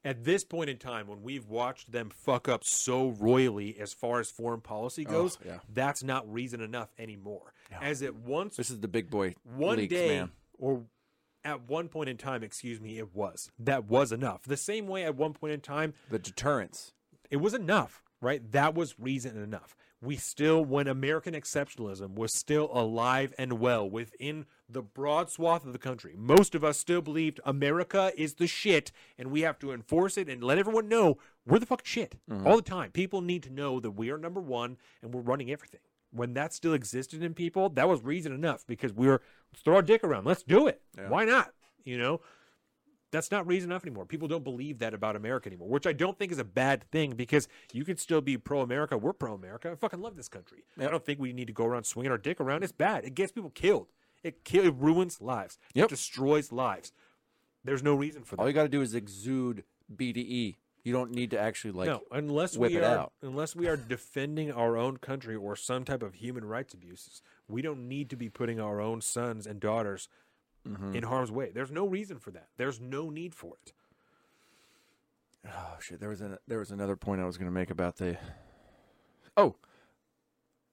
At 0.08 0.24
this 0.24 0.46
point 0.46 0.70
in 0.70 0.78
time, 0.78 1.08
when 1.08 1.22
we've 1.22 1.50
watched 1.50 1.92
them 1.92 2.10
fuck 2.10 2.48
up 2.48 2.64
so 2.64 3.10
royally 3.10 3.78
as 3.78 3.92
far 3.92 4.22
as 4.22 4.32
foreign 4.32 4.62
policy 4.62 5.06
oh, 5.06 5.12
goes, 5.12 5.38
yeah. 5.46 5.58
that's 5.74 6.02
not 6.02 6.32
reason 6.32 6.62
enough 6.62 6.88
anymore. 6.98 7.52
As 7.82 8.02
it 8.02 8.16
once 8.16 8.56
This 8.56 8.70
is 8.70 8.80
the 8.80 8.88
big 8.88 9.10
boy 9.10 9.36
one 9.44 9.76
leaks, 9.76 9.94
day 9.94 10.08
man. 10.08 10.32
or 10.58 10.84
at 11.44 11.68
one 11.68 11.90
point 11.90 12.08
in 12.08 12.16
time, 12.16 12.42
excuse 12.42 12.80
me, 12.80 12.98
it 12.98 13.14
was 13.14 13.52
that 13.60 13.84
was 13.90 14.14
enough. 14.14 14.44
The 14.44 14.56
same 14.56 14.88
way 14.88 15.04
at 15.04 15.16
one 15.16 15.34
point 15.34 15.52
in 15.52 15.60
time, 15.60 15.94
The 16.10 16.20
deterrence. 16.20 16.94
it 17.30 17.38
was 17.38 17.54
enough, 17.54 18.02
right? 18.22 18.50
That 18.54 18.76
was 18.76 18.98
reason 18.98 19.36
enough. 19.36 19.76
We 20.02 20.16
still, 20.16 20.64
when 20.64 20.88
American 20.88 21.34
exceptionalism 21.34 22.16
was 22.16 22.34
still 22.34 22.70
alive 22.72 23.34
and 23.38 23.60
well 23.60 23.90
within 23.90 24.46
the 24.69 24.81
broad 24.81 25.30
swath 25.30 25.65
of 25.65 25.73
the 25.73 25.80
country, 25.80 26.14
most 26.18 26.56
of 26.56 26.64
us 26.64 26.77
still 26.77 27.02
believed 27.02 27.39
America 27.45 28.11
is 28.18 28.35
the 28.35 28.48
shit 28.48 28.91
and 29.18 29.31
we 29.31 29.41
have 29.41 29.60
to 29.60 29.72
enforce 29.72 30.18
it 30.18 30.30
and 30.30 30.44
let 30.44 30.57
everyone 30.57 30.88
know 30.88 31.18
we're 31.45 31.60
the 31.60 31.65
fucking 31.65 31.85
shit 31.85 32.15
mm-hmm. 32.30 32.45
all 32.45 32.57
the 32.57 32.61
time. 32.61 32.91
People 32.91 33.22
need 33.22 33.44
to 33.44 33.49
know 33.49 33.80
that 33.80 33.91
we 33.91 34.10
are 34.10 34.18
number 34.18 34.41
one 34.41 34.77
and 35.02 35.14
we're 35.14 35.22
running 35.22 35.52
everything. 35.52 35.81
When 36.11 36.34
that 36.34 36.53
still 36.53 36.73
existed 36.73 37.22
in 37.22 37.34
people, 37.34 37.69
that 37.69 37.88
was 37.88 38.02
reason 38.02 38.34
enough 38.34 38.65
because 38.68 38.94
we 38.94 39.07
are 39.07 39.22
let's 39.52 39.61
throw 39.64 39.76
our 39.76 39.81
dick 39.81 40.03
around. 40.03 40.26
Let's 40.26 40.44
do 40.44 40.68
it. 40.68 40.81
Why 41.07 41.26
not? 41.26 41.53
You 41.84 41.98
know? 41.98 42.22
that's 43.11 43.31
not 43.31 43.48
reason 43.48 43.72
enough 43.72 43.84
anymore. 43.84 44.06
People 44.06 44.27
don't 44.27 44.44
believe 44.44 44.80
that 44.80 44.94
about 44.94 45.15
America 45.15 45.48
anymore, 45.48 45.69
which 45.69 45.88
I 45.88 45.94
don't 45.94 46.18
think 46.18 46.31
is 46.31 46.39
a 46.39 46.44
bad 46.44 46.84
thing 46.91 47.11
because 47.11 47.48
you 47.72 47.85
can 47.85 47.98
still 47.98 48.22
be 48.22 48.38
pro 48.38 48.61
America. 48.61 48.98
We're 48.98 49.14
pro 49.14 49.34
America. 49.34 49.72
I 49.72 49.76
fucking 49.76 50.02
love 50.02 50.15
this 50.15 50.27
country. 50.27 50.65
I 50.77 50.88
don't 50.88 51.06
think 51.06 51.19
we 51.19 51.34
need 51.34 51.48
to 51.48 51.53
go 51.53 51.65
around 51.65 51.85
swinging 51.85 52.11
our 52.11 52.18
dick 52.18 52.39
around. 52.39 52.64
It's 52.64 52.72
bad. 52.72 53.06
It 53.06 53.15
gets 53.15 53.31
people 53.31 53.49
killed. 53.49 53.88
It, 54.23 54.44
kill, 54.44 54.65
it 54.65 54.73
ruins 54.76 55.22
lives. 55.22 55.57
Yep. 55.73 55.85
It 55.85 55.89
destroys 55.89 56.52
lives. 56.52 56.91
There's 57.64 57.84
no 57.84 57.94
reason 57.95 58.23
for 58.23 58.35
that. 58.35 58.41
All 58.41 58.48
you 58.48 58.53
got 58.53 58.64
to 58.64 58.69
do 58.69 58.81
is 58.81 58.94
exude 58.95 59.64
BDE. 59.95 60.56
You 60.84 60.94
don't 60.94 61.11
need 61.11 61.31
to 61.31 61.39
actually 61.39 61.72
like. 61.72 61.88
no, 61.88 62.02
unless 62.11 62.56
whip 62.57 62.72
we 62.72 62.77
it 62.77 62.84
are 62.84 62.98
out. 62.99 63.14
unless 63.22 63.56
we 63.56 63.68
are 63.68 63.76
defending 63.76 64.52
our 64.53 64.77
own 64.77 64.98
country 64.98 65.35
or 65.35 65.56
some 65.57 65.84
type 65.84 66.02
of 66.02 66.14
human 66.15 66.45
rights 66.45 66.73
abuses, 66.73 67.22
we 67.49 67.61
don't 67.61 67.89
need 67.89 68.10
to 68.11 68.15
be 68.15 68.30
putting 68.30 68.60
our 68.61 68.80
own 68.80 69.02
sons 69.02 69.45
and 69.48 69.60
daughters 69.60 70.07
Mm-hmm. 70.68 70.98
in 70.98 71.03
harm's 71.03 71.31
way. 71.31 71.49
There's 71.53 71.72
no 71.72 71.88
reason 71.88 72.19
for 72.19 72.30
that. 72.31 72.49
There's 72.57 72.81
no 72.81 73.10
need 73.10 73.34
for 73.34 73.53
it. 73.65 73.72
Oh 75.48 75.77
shit! 75.80 76.02
There 76.02 76.10
was 76.10 76.19
an, 76.19 76.38
there 76.45 76.60
was 76.60 76.72
another 76.72 76.98
point 76.98 77.22
I 77.22 77.26
was 77.26 77.38
going 77.38 77.48
to 77.49 77.53
make 77.53 77.69
about 77.69 77.95
the. 77.98 78.18
Oh, 79.38 79.56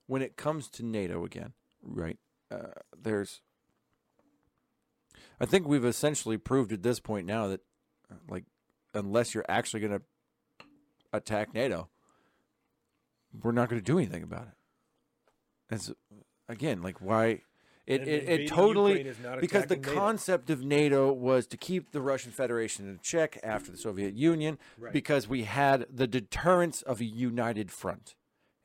when 0.08 0.20
it 0.20 0.36
comes 0.36 0.68
to 0.70 0.84
NATO 0.84 1.24
again, 1.24 1.52
right? 1.82 2.18
Uh, 2.50 2.68
there's. 3.00 3.40
I 5.40 5.46
think 5.46 5.66
we've 5.66 5.84
essentially 5.84 6.36
proved 6.38 6.72
at 6.72 6.82
this 6.82 7.00
point 7.00 7.26
now 7.26 7.48
that, 7.48 7.60
uh, 8.10 8.16
like, 8.28 8.44
unless 8.92 9.34
you're 9.34 9.44
actually 9.48 9.80
going 9.80 9.98
to 9.98 10.02
attack 11.12 11.52
NATO, 11.54 11.88
we're 13.42 13.52
not 13.52 13.68
going 13.68 13.80
to 13.80 13.84
do 13.84 13.98
anything 13.98 14.22
about 14.22 14.46
it. 14.48 15.74
As 15.74 15.92
again, 16.48 16.82
like, 16.82 17.00
why? 17.00 17.40
It 17.86 18.00
And 18.00 18.08
it, 18.08 18.28
it 18.28 18.48
totally 18.48 18.92
Ukraine 18.92 19.06
is 19.06 19.18
not 19.18 19.40
because 19.40 19.66
the 19.66 19.76
NATO. 19.76 19.94
concept 19.94 20.48
of 20.48 20.62
NATO 20.64 21.12
was 21.12 21.46
to 21.48 21.56
keep 21.58 21.90
the 21.92 22.00
Russian 22.00 22.32
Federation 22.32 22.88
in 22.88 22.98
check 23.02 23.38
after 23.42 23.70
the 23.70 23.76
Soviet 23.76 24.14
Union 24.14 24.58
Right. 24.78 24.92
because 24.92 25.28
we 25.28 25.42
had 25.42 25.86
the 25.92 26.06
deterrence 26.06 26.80
of 26.80 27.00
a 27.00 27.04
united 27.04 27.70
front. 27.70 28.14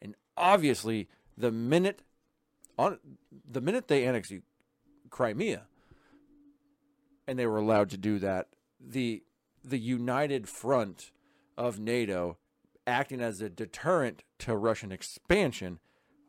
And 0.01 0.15
obviously 0.37 1.09
the 1.37 1.51
minute 1.51 2.01
on 2.79 2.97
the 3.51 3.59
minute 3.59 3.89
they 3.89 4.05
annexed 4.05 4.31
Crimea 5.09 5.67
and 7.27 7.37
they 7.37 7.45
were 7.45 7.57
allowed 7.57 7.89
to 7.89 7.97
do 7.97 8.17
that, 8.19 8.47
the 8.79 9.21
the 9.63 9.77
united 9.77 10.47
front 10.47 11.11
of 11.57 11.77
NATO 11.77 12.37
acting 12.87 13.19
as 13.19 13.41
a 13.41 13.49
deterrent 13.49 14.23
to 14.39 14.55
Russian 14.55 14.93
expansion 14.93 15.79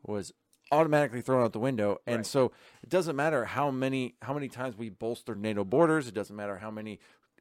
was 0.03 0.33
automatically 0.73 1.21
thrown 1.21 1.41
out 1.41 1.53
the 1.53 1.59
window. 1.59 1.99
And 2.05 2.17
Right. 2.17 2.25
so 2.25 2.51
it 2.83 2.89
doesn't 2.89 3.15
matter 3.15 3.45
how 3.45 3.71
many 3.71 4.15
how 4.21 4.33
many 4.33 4.49
times 4.49 4.77
we 4.77 4.89
bolster 4.89 5.33
NATO 5.33 5.63
borders 5.63 6.09
it 6.09 6.13
doesn't 6.13 6.35
matter 6.35 6.57
how 6.57 6.69
many 6.69 6.99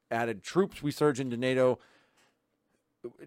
added 0.09 0.45
troops 0.45 0.83
we 0.85 0.93
surge 0.93 1.19
into 1.19 1.37
NATO 1.37 1.81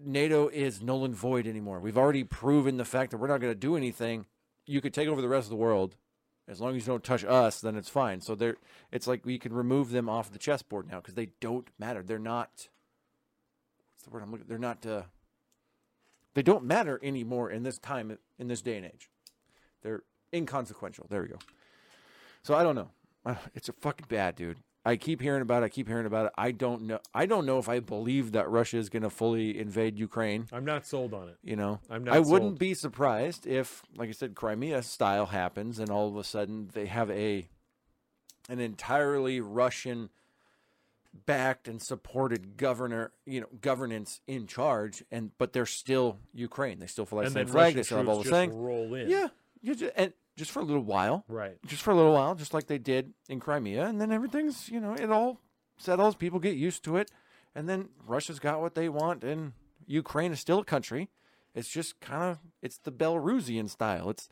NATO 0.00 0.48
is 0.48 0.80
null 0.80 1.04
and 1.04 1.14
void 1.14 1.46
anymore. 1.46 1.78
We've 1.80 1.98
already 1.98 2.24
proven 2.24 2.78
the 2.78 2.84
fact 2.86 3.10
that 3.10 3.18
we're 3.18 3.28
not 3.28 3.40
going 3.40 3.52
to 3.52 3.58
do 3.58 3.76
anything 3.76 4.26
you 4.66 4.80
could 4.80 4.94
take 4.94 5.08
over 5.08 5.20
the 5.20 5.28
rest 5.28 5.46
of 5.46 5.50
the 5.50 5.56
world 5.56 5.96
as 6.46 6.60
long 6.60 6.76
as 6.76 6.82
you 6.82 6.92
don't 6.92 7.04
touch 7.04 7.24
us 7.24 7.60
then 7.60 7.76
it's 7.76 7.88
fine 7.88 8.20
so 8.20 8.34
there 8.34 8.56
it's 8.92 9.06
like 9.06 9.24
we 9.24 9.38
can 9.38 9.52
remove 9.52 9.90
them 9.90 10.08
off 10.08 10.32
the 10.32 10.38
chessboard 10.38 10.90
now 10.90 10.98
because 10.98 11.14
they 11.14 11.28
don't 11.40 11.68
matter 11.78 12.02
they're 12.02 12.18
not 12.18 12.68
what's 13.92 14.04
the 14.04 14.10
word 14.10 14.22
I'm 14.22 14.30
looking 14.30 14.46
they're 14.48 14.58
not 14.58 14.84
uh, 14.84 15.02
they 16.34 16.42
don't 16.42 16.64
matter 16.64 17.00
anymore 17.02 17.50
in 17.50 17.62
this 17.62 17.78
time 17.78 18.18
in 18.38 18.48
this 18.48 18.62
day 18.62 18.76
and 18.76 18.86
age 18.86 19.08
they're 19.84 20.02
inconsequential. 20.34 21.06
There 21.08 21.22
we 21.22 21.28
go. 21.28 21.38
So 22.42 22.54
I 22.54 22.64
don't 22.64 22.74
know. 22.74 22.90
It's 23.54 23.68
a 23.68 23.72
fucking 23.72 24.06
bad, 24.08 24.34
dude. 24.34 24.58
I 24.86 24.96
keep 24.96 25.20
hearing 25.22 25.40
about 25.40 25.62
it. 25.62 25.66
I 25.66 25.68
keep 25.70 25.88
hearing 25.88 26.04
about 26.06 26.26
it. 26.26 26.32
I 26.36 26.50
don't 26.50 26.82
know. 26.82 26.98
I 27.14 27.24
don't 27.26 27.46
know 27.46 27.58
if 27.58 27.68
I 27.68 27.80
believe 27.80 28.32
that 28.32 28.50
Russia 28.50 28.76
is 28.76 28.90
going 28.90 29.02
to 29.02 29.10
fully 29.10 29.58
invade 29.58 29.98
Ukraine. 29.98 30.46
I'm 30.52 30.64
not 30.66 30.86
sold 30.86 31.14
on 31.14 31.28
it. 31.28 31.38
You 31.42 31.56
know, 31.56 31.80
I'm 31.88 32.04
not 32.04 32.14
I 32.14 32.18
wouldn't 32.20 32.50
sold. 32.52 32.58
be 32.58 32.74
surprised 32.74 33.46
if, 33.46 33.82
like 33.96 34.10
I 34.10 34.12
said, 34.12 34.34
Crimea 34.34 34.82
style 34.82 35.26
happens, 35.26 35.78
and 35.78 35.88
all 35.90 36.08
of 36.08 36.16
a 36.16 36.24
sudden 36.24 36.68
they 36.74 36.86
have 36.86 37.10
a 37.10 37.48
an 38.50 38.60
entirely 38.60 39.40
Russian 39.40 40.10
backed 41.26 41.68
and 41.68 41.80
supported 41.80 42.56
governor, 42.56 43.12
you 43.24 43.40
know, 43.40 43.46
governance 43.60 44.20
in 44.26 44.46
charge, 44.46 45.02
and 45.10 45.30
but 45.38 45.52
they're 45.54 45.64
still 45.64 46.18
Ukraine. 46.34 46.78
They 46.80 46.86
still 46.88 47.06
fly 47.06 47.24
the 47.24 47.30
same 47.30 47.46
flag. 47.46 47.74
Russian 47.74 47.76
They 47.76 47.82
still 47.84 47.98
have 47.98 48.08
all 48.08 48.22
the 48.22 48.28
things. 48.30 48.52
roll 48.54 48.92
in. 48.94 49.08
Yeah, 49.08 49.28
you 49.64 49.74
just, 49.74 49.92
and 49.96 50.12
just 50.36 50.50
for 50.50 50.60
a 50.60 50.64
little 50.64 50.82
while, 50.84 51.24
Right. 51.28 51.56
just 51.66 51.82
for 51.82 51.90
a 51.90 51.94
little 51.94 52.12
while, 52.12 52.34
just 52.34 52.52
like 52.54 52.66
they 52.66 52.78
did 52.78 53.14
in 53.28 53.40
Crimea, 53.40 53.86
and 53.86 54.00
then 54.00 54.12
everything's 54.12 54.68
you 54.68 54.80
know 54.80 54.94
it 54.94 55.10
all 55.10 55.40
settles. 55.76 56.14
People 56.16 56.38
get 56.40 56.56
used 56.56 56.84
to 56.84 56.96
it, 56.96 57.10
and 57.54 57.68
then 57.68 57.88
Russia's 58.06 58.38
got 58.38 58.60
what 58.60 58.74
they 58.74 58.88
want, 58.88 59.24
and 59.24 59.52
Ukraine 59.86 60.32
is 60.32 60.40
still 60.40 60.58
a 60.60 60.64
country. 60.64 61.08
It's 61.54 61.68
just 61.68 62.00
kind 62.00 62.22
of 62.22 62.38
it's 62.62 62.78
the 62.78 62.92
Belarusian 62.92 63.68
style. 63.70 64.10
It's 64.10 64.28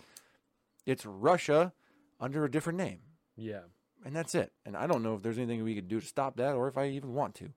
it's 0.86 1.06
Russia 1.06 1.72
under 2.20 2.44
a 2.44 2.50
different 2.50 2.78
name, 2.78 3.00
Yeah. 3.36 3.62
and 4.04 4.14
that's 4.14 4.34
it. 4.34 4.52
And 4.66 4.76
I 4.76 4.86
don't 4.86 5.02
know 5.02 5.14
if 5.14 5.22
there's 5.22 5.38
anything 5.38 5.62
we 5.64 5.74
could 5.74 5.88
do 5.88 6.00
to 6.00 6.06
stop 6.06 6.36
that, 6.36 6.54
or 6.54 6.68
if 6.68 6.76
I 6.76 6.88
even 6.88 7.14
want 7.14 7.34
to, 7.36 7.52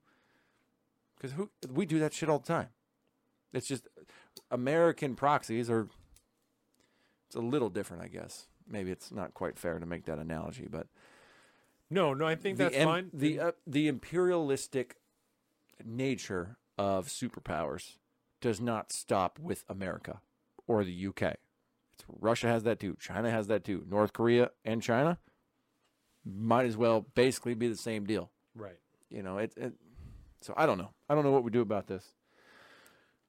because 1.15 1.33
who 1.33 1.49
we 1.69 1.85
do 1.85 1.99
that 1.99 2.13
shit 2.13 2.29
all 2.29 2.39
the 2.39 2.47
time. 2.47 2.69
It's 3.53 3.67
just 3.67 3.87
American 4.51 5.15
proxies 5.15 5.69
are. 5.69 5.87
It's 7.35 7.43
a 7.43 7.45
little 7.45 7.69
different, 7.69 8.01
I 8.01 8.07
guess. 8.07 8.47
Maybe 8.65 8.91
it's 8.91 9.11
not 9.11 9.33
quite 9.33 9.59
fair 9.59 9.77
to 9.77 9.85
make 9.85 10.05
that 10.05 10.19
analogy, 10.19 10.67
but 10.71 10.87
No, 11.89 12.13
no, 12.13 12.25
I 12.25 12.35
think 12.35 12.57
the 12.57 12.63
that's 12.63 12.75
em- 12.77 12.87
fine. 12.87 13.09
the 13.13 13.39
uh, 13.41 13.51
the 13.67 13.89
imperialistic 13.89 14.95
nature 15.83 16.55
of 16.77 17.07
superpowers 17.07 17.97
does 18.39 18.61
not 18.61 18.93
stop 18.93 19.37
with 19.37 19.65
America 19.67 20.21
or 20.65 20.85
the 20.85 21.07
UK. 21.07 21.21
It's, 21.93 22.05
Russia 22.07 22.47
has 22.47 22.63
that 22.63 22.79
too. 22.79 22.95
China 23.01 23.29
has 23.29 23.47
that 23.47 23.65
too. 23.65 23.83
North 23.89 24.13
Korea 24.13 24.51
and 24.63 24.81
China 24.81 25.17
might 26.23 26.65
as 26.65 26.77
well 26.77 27.05
basically 27.15 27.53
be 27.53 27.67
the 27.67 27.75
same 27.75 28.05
deal. 28.05 28.31
right. 28.55 28.79
You 29.09 29.23
know, 29.23 29.39
it, 29.39 29.53
it. 29.57 29.73
So 30.41 30.53
I 30.55 30.65
don't 30.65 30.77
know. 30.77 30.91
I 31.09 31.15
don't 31.15 31.23
know 31.25 31.31
what 31.31 31.43
we 31.43 31.51
do 31.51 31.61
about 31.61 31.87
this 31.87 32.13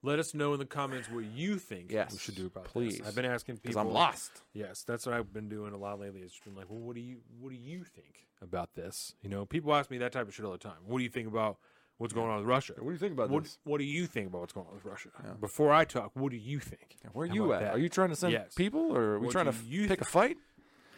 Let 0.02 0.18
us 0.18 0.34
know 0.34 0.52
in 0.52 0.58
the 0.58 0.66
comments 0.66 1.10
what 1.10 1.24
you 1.24 1.58
think 1.58 1.90
we 1.90 2.18
should 2.18 2.36
do 2.36 2.46
about 2.46 2.64
this. 2.64 2.72
please. 2.72 2.98
this. 2.98 3.08
I've 3.08 3.14
been 3.14 3.24
asking 3.24 3.56
people 3.56 3.62
because 3.62 3.76
people. 3.76 3.88
I'm 3.88 3.94
lost. 3.94 4.30
Yes, 4.52 4.82
that's 4.86 5.06
what 5.06 5.14
I've 5.14 5.32
been 5.32 5.48
doing 5.48 5.72
a 5.72 5.76
lot 5.78 5.98
lately. 5.98 6.20
It's 6.20 6.32
just 6.32 6.44
been 6.44 6.54
like, 6.54 6.66
well, 6.70 6.80
what 6.80 6.94
do 6.94 7.00
you 7.00 7.18
what 7.40 7.50
do 7.50 7.56
you 7.56 7.82
think 7.84 8.26
about 8.42 8.74
this? 8.74 9.14
You 9.22 9.30
know, 9.30 9.46
people 9.46 9.74
ask 9.74 9.90
me 9.90 9.98
that 9.98 10.12
type 10.12 10.28
of 10.28 10.34
shit 10.34 10.44
all 10.44 10.52
the 10.52 10.58
time. 10.58 10.76
What 10.86 10.98
do 10.98 11.04
you 11.04 11.10
think 11.10 11.26
about 11.26 11.56
what's 11.98 12.12
going 12.12 12.30
on 12.30 12.38
with 12.38 12.46
Russia? 12.46 12.74
What 12.76 12.86
do 12.88 12.92
you 12.92 12.98
think 12.98 13.14
about 13.14 13.30
What 13.30 13.44
this? 13.44 13.58
What 13.64 13.78
do 13.78 13.84
you 13.84 14.06
think 14.06 14.28
about 14.28 14.40
what's 14.42 14.52
going 14.52 14.66
on 14.68 14.74
with 14.74 14.84
Russia? 14.84 15.08
Before 15.40 15.72
I 15.72 15.84
talk, 15.84 16.12
what 16.14 16.30
do 16.30 16.36
you 16.36 16.60
think? 16.60 16.96
Where 17.12 17.24
are 17.24 17.28
How 17.28 17.34
you 17.34 17.44
about 17.46 17.54
at? 17.54 17.60
that? 17.62 17.74
Are 17.74 17.78
you 17.78 17.88
trying 17.88 18.10
to 18.10 18.16
send 18.16 18.32
Yes. 18.32 18.54
people, 18.54 18.94
or 18.94 19.00
are 19.14 19.18
we 19.18 19.26
What 19.26 19.32
trying 19.32 19.46
to 19.46 19.52
do 19.52 19.66
you 19.66 19.88
pick 19.88 20.02
a 20.02 20.04
fight? 20.04 20.36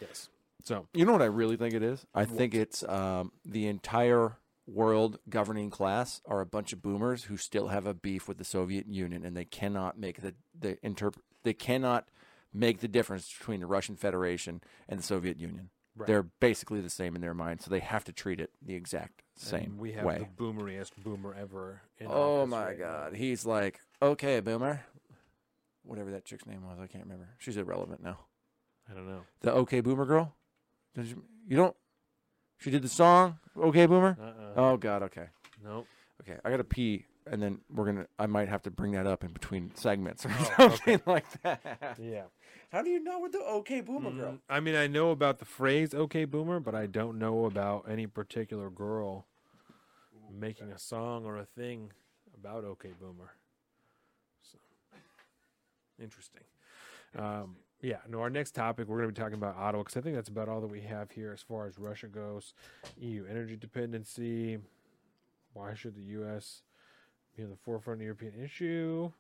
Yes. 0.01 0.29
So 0.65 0.87
You 0.93 1.07
know 1.07 1.13
what 1.13 1.23
I 1.23 1.27
really 1.27 1.57
think 1.57 1.73
it 1.73 1.83
is? 1.83 2.05
I 2.15 2.25
think 2.25 2.53
it's 2.55 2.83
um, 2.83 3.31
the 3.45 3.69
entire 3.69 4.37
world 4.71 5.19
governing 5.29 5.71
class 5.71 6.21
are 6.27 6.41
a 6.41 6.47
bunch 6.47 6.73
of 6.73 6.83
boomers 6.83 7.25
who 7.25 7.37
still 7.37 7.69
have 7.69 7.87
a 7.87 7.95
beef 7.95 8.29
with 8.29 8.39
the 8.39 8.45
Soviet 8.45 8.87
Union, 8.87 9.25
and 9.25 9.37
they 9.37 9.45
cannot 9.45 9.99
make 9.99 10.21
the 10.21 10.35
the 10.59 10.77
interp- 10.85 11.17
they 11.43 11.55
cannot 11.55 12.09
make 12.53 12.81
the 12.81 12.89
difference 12.89 13.33
between 13.37 13.61
the 13.61 13.67
Russian 13.67 13.97
Federation 13.97 14.61
and 14.89 14.99
the 14.99 15.03
Soviet 15.05 15.39
Union. 15.39 15.71
Right. 15.97 16.07
They're 16.07 16.23
basically 16.23 16.81
the 16.81 16.91
same 16.91 17.15
in 17.17 17.21
their 17.23 17.35
mind, 17.35 17.61
so 17.61 17.71
they 17.71 17.81
have 17.81 18.05
to 18.05 18.13
treat 18.13 18.41
it 18.41 18.51
the 18.63 18.75
exact 18.75 19.23
same 19.37 19.63
and 19.65 19.79
we 19.79 19.93
have 19.93 20.05
way. 20.05 20.19
the 20.19 20.43
boomeriest 20.45 20.91
boomer 21.03 21.35
ever. 21.35 21.83
In 21.99 22.07
Oh 22.09 22.47
my 22.47 22.67
right 22.67 22.79
now. 22.79 22.85
God, 22.87 23.15
he's 23.17 23.45
like, 23.45 23.81
okay, 24.01 24.39
boomer, 24.41 24.85
whatever 25.83 26.11
that 26.13 26.25
chick's 26.25 26.47
name 26.47 26.63
was, 26.65 26.79
I 26.81 26.87
can't 26.87 27.05
remember. 27.05 27.31
She's 27.39 27.57
irrelevant 27.57 28.03
now. 28.03 28.19
I 28.91 28.95
don't 28.95 29.09
know. 29.09 29.23
The 29.41 29.53
OK 29.53 29.81
Boomer 29.81 30.07
girl? 30.07 30.35
You, 30.97 31.23
you 31.47 31.57
don't? 31.57 31.77
She 32.59 32.71
did 32.71 32.83
the 32.83 32.89
song 32.89 33.39
OK 33.57 33.87
Boomer. 33.87 34.17
Uh-uh. 34.21 34.53
Oh 34.57 34.77
God. 34.77 35.03
Okay. 35.05 35.27
Nope. 35.65 35.87
Okay. 36.23 36.39
I 36.45 36.51
gotta 36.51 36.65
pee, 36.65 37.05
and 37.31 37.41
then 37.43 37.61
we're 37.73 37.87
gonna. 37.87 38.07
I 38.19 38.27
might 38.27 38.49
have 38.49 38.63
to 38.63 38.71
bring 38.71 38.93
that 38.93 39.07
up 39.07 39.23
in 39.25 39.33
between 39.33 39.73
segments 39.75 40.27
or 40.27 40.31
Oh, 40.33 40.55
something 40.77 41.01
like 41.07 41.27
that. 41.43 41.97
Yeah. 42.01 42.25
How 42.71 42.83
do 42.83 42.91
you 42.91 43.03
know 43.03 43.19
what 43.21 43.33
the 43.33 43.39
OK 43.41 43.81
Boomer 43.81 44.11
girl? 44.11 44.33
Mm, 44.33 44.39
I 44.51 44.61
mean, 44.61 44.75
I 44.75 44.87
know 44.89 45.11
about 45.11 45.39
the 45.39 45.45
phrase 45.45 45.95
"Okay, 45.95 46.25
Boomer," 46.25 46.61
but 46.61 46.75
I 46.75 46.87
don't 46.87 47.19
know 47.19 47.47
about 47.47 47.87
any 47.89 48.07
particular 48.07 48.69
girl 48.71 49.27
making 50.31 50.71
a 50.71 50.79
song 50.79 51.25
or 51.25 51.37
a 51.39 51.45
thing 51.47 51.93
about 52.37 52.65
"Okay, 52.65 52.91
Boomer." 53.01 53.33
So 54.43 54.59
interesting. 56.03 56.43
Um, 57.17 57.57
yeah. 57.81 57.99
No, 58.09 58.21
our 58.21 58.31
next 58.31 58.53
topic 58.53 58.89
we're 58.89 58.99
going 58.99 59.09
to 59.09 59.15
be 59.15 59.21
talking 59.21 59.39
about 59.39 59.57
Ottawa 59.57 59.83
because 59.83 59.97
I 59.97 60.01
think 60.01 60.15
that's 60.15 60.29
about 60.29 60.49
all 60.49 60.61
that 60.61 60.71
we 60.71 60.81
have 60.83 61.11
here 61.11 61.33
as 61.33 61.43
far 61.43 61.67
as 61.67 61.79
Russia 61.79 62.07
goes. 62.07 62.55
EU 62.99 63.25
energy 63.29 63.57
dependency. 63.57 64.59
Why 65.53 65.75
should 65.75 65.95
the 65.95 66.03
U.S. 66.03 66.63
be 67.37 67.43
in 67.43 67.51
the 67.51 67.57
forefront 67.57 67.97
of 67.97 67.99
the 68.01 68.05
European 68.05 68.35
issue? 68.43 69.13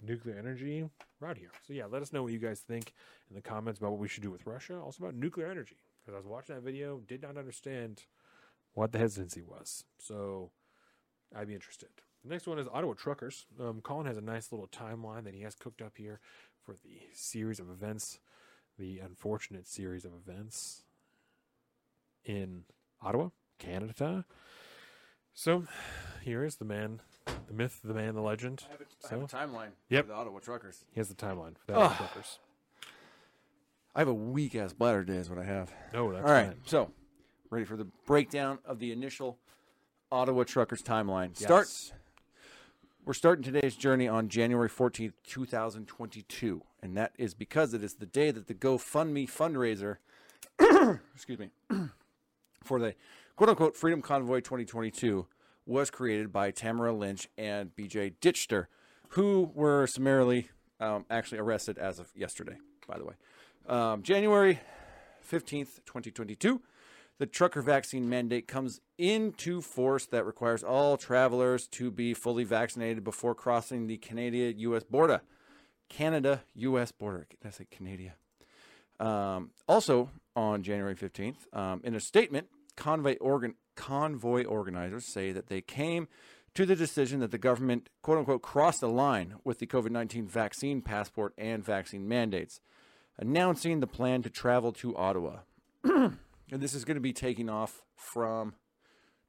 Nuclear 0.00 0.38
energy. 0.38 0.88
Right 1.20 1.36
here. 1.36 1.50
So 1.66 1.72
yeah, 1.72 1.86
let 1.86 2.02
us 2.02 2.12
know 2.12 2.22
what 2.22 2.32
you 2.32 2.38
guys 2.38 2.60
think 2.60 2.92
in 3.30 3.36
the 3.36 3.42
comments 3.42 3.78
about 3.78 3.92
what 3.92 4.00
we 4.00 4.08
should 4.08 4.22
do 4.22 4.30
with 4.30 4.46
Russia. 4.46 4.78
Also 4.80 5.02
about 5.02 5.14
nuclear 5.14 5.50
energy 5.50 5.76
because 6.08 6.14
I 6.14 6.18
was 6.18 6.26
watching 6.26 6.54
that 6.54 6.62
video, 6.62 7.00
did 7.06 7.22
not 7.22 7.36
understand 7.36 8.04
what 8.72 8.92
the 8.92 8.98
hesitancy 8.98 9.42
was. 9.42 9.84
So 9.98 10.50
I'd 11.36 11.48
be 11.48 11.54
interested. 11.54 11.88
The 12.24 12.30
next 12.30 12.46
one 12.46 12.58
is 12.58 12.66
Ottawa 12.72 12.94
Truckers. 12.94 13.46
Um, 13.60 13.80
Colin 13.82 14.06
has 14.06 14.16
a 14.16 14.22
nice 14.22 14.50
little 14.50 14.68
timeline 14.68 15.24
that 15.24 15.34
he 15.34 15.42
has 15.42 15.54
cooked 15.54 15.82
up 15.82 15.96
here 15.96 16.20
for 16.68 16.74
the 16.84 17.00
series 17.14 17.58
of 17.58 17.70
events, 17.70 18.18
the 18.78 18.98
unfortunate 18.98 19.66
series 19.66 20.04
of 20.04 20.12
events 20.12 20.82
in 22.26 22.64
Ottawa, 23.00 23.30
Canada. 23.58 24.26
So 25.32 25.64
here 26.22 26.44
is 26.44 26.56
the 26.56 26.66
man, 26.66 27.00
the 27.24 27.54
myth, 27.54 27.80
the 27.82 27.94
man, 27.94 28.14
the 28.14 28.20
legend. 28.20 28.64
I 28.68 28.72
have 28.72 28.80
a, 28.82 28.84
I 29.06 29.08
have 29.08 29.22
a 29.22 29.26
timeline. 29.26 29.70
Yep. 29.88 30.04
For 30.04 30.08
the 30.08 30.14
Ottawa 30.14 30.40
Truckers. 30.40 30.84
He 30.92 31.00
has 31.00 31.08
the 31.08 31.14
timeline 31.14 31.56
for 31.56 31.72
the 31.72 31.74
Ottawa. 31.74 31.96
Truckers. 31.96 32.38
I 33.94 34.00
have 34.00 34.08
a 34.08 34.14
weak 34.14 34.54
ass 34.54 34.74
bladder 34.74 35.04
day. 35.04 35.14
Is 35.16 35.30
what 35.30 35.38
I 35.38 35.44
have. 35.44 35.72
No, 35.94 36.12
that's 36.12 36.26
All 36.26 36.30
right. 36.30 36.48
fine. 36.48 36.60
So, 36.66 36.90
ready 37.48 37.64
for 37.64 37.76
the 37.76 37.86
breakdown 38.06 38.58
of 38.66 38.78
the 38.78 38.92
initial 38.92 39.38
Ottawa 40.12 40.44
Truckers 40.44 40.82
timeline. 40.82 41.34
Starts. 41.34 41.94
We're 43.08 43.14
starting 43.14 43.42
today's 43.42 43.74
journey 43.74 44.06
on 44.06 44.28
January 44.28 44.68
14th, 44.68 45.14
2022. 45.26 46.60
And 46.82 46.94
that 46.98 47.12
is 47.16 47.32
because 47.32 47.72
it 47.72 47.82
is 47.82 47.94
the 47.94 48.04
day 48.04 48.30
that 48.30 48.48
the 48.48 48.54
GoFundMe 48.54 49.26
fundraiser, 49.26 49.96
excuse 51.14 51.38
me, 51.38 51.48
for 52.62 52.78
the 52.78 52.94
quote 53.34 53.48
unquote 53.48 53.76
Freedom 53.76 54.02
Convoy 54.02 54.40
2022 54.40 55.26
was 55.64 55.88
created 55.88 56.30
by 56.30 56.50
Tamara 56.50 56.92
Lynch 56.92 57.28
and 57.38 57.74
BJ 57.74 58.12
Dichter, 58.20 58.68
who 59.12 59.52
were 59.54 59.86
summarily 59.86 60.50
um, 60.78 61.06
actually 61.08 61.38
arrested 61.38 61.78
as 61.78 61.98
of 61.98 62.10
yesterday, 62.14 62.58
by 62.86 62.98
the 62.98 63.06
way. 63.06 63.14
Um, 63.66 64.02
January 64.02 64.60
15th, 65.26 65.76
2022, 65.86 66.60
the 67.18 67.26
trucker 67.26 67.62
vaccine 67.62 68.08
mandate 68.08 68.46
comes 68.46 68.80
into 68.96 69.60
force 69.60 70.06
that 70.06 70.24
requires 70.24 70.62
all 70.62 70.96
travelers 70.96 71.66
to 71.68 71.90
be 71.90 72.14
fully 72.14 72.44
vaccinated 72.44 73.02
before 73.02 73.34
crossing 73.34 73.86
the 73.86 73.96
Canada 73.96 74.54
US 74.56 74.84
border. 74.84 75.20
Canada 75.88 76.42
US 76.54 76.92
border. 76.92 77.26
Did 77.28 77.48
I 77.48 77.50
say 77.50 77.66
Canada? 77.70 78.14
Um, 79.00 79.50
also 79.68 80.10
on 80.36 80.62
January 80.62 80.94
15th, 80.94 81.52
um, 81.52 81.80
in 81.84 81.94
a 81.94 82.00
statement, 82.00 82.48
convoy, 82.76 83.16
organ- 83.20 83.54
convoy 83.74 84.44
organizers 84.44 85.04
say 85.04 85.32
that 85.32 85.48
they 85.48 85.60
came 85.60 86.08
to 86.54 86.66
the 86.66 86.76
decision 86.76 87.20
that 87.20 87.30
the 87.30 87.38
government, 87.38 87.88
quote 88.02 88.18
unquote, 88.18 88.42
crossed 88.42 88.80
the 88.80 88.88
line 88.88 89.34
with 89.44 89.58
the 89.58 89.66
COVID 89.66 89.90
19 89.90 90.26
vaccine 90.26 90.82
passport 90.82 91.32
and 91.38 91.64
vaccine 91.64 92.08
mandates, 92.08 92.60
announcing 93.16 93.80
the 93.80 93.86
plan 93.86 94.22
to 94.22 94.30
travel 94.30 94.72
to 94.72 94.96
Ottawa. 94.96 95.38
and 96.50 96.60
this 96.60 96.74
is 96.74 96.84
going 96.84 96.96
to 96.96 97.00
be 97.00 97.12
taking 97.12 97.48
off 97.48 97.82
from 97.94 98.54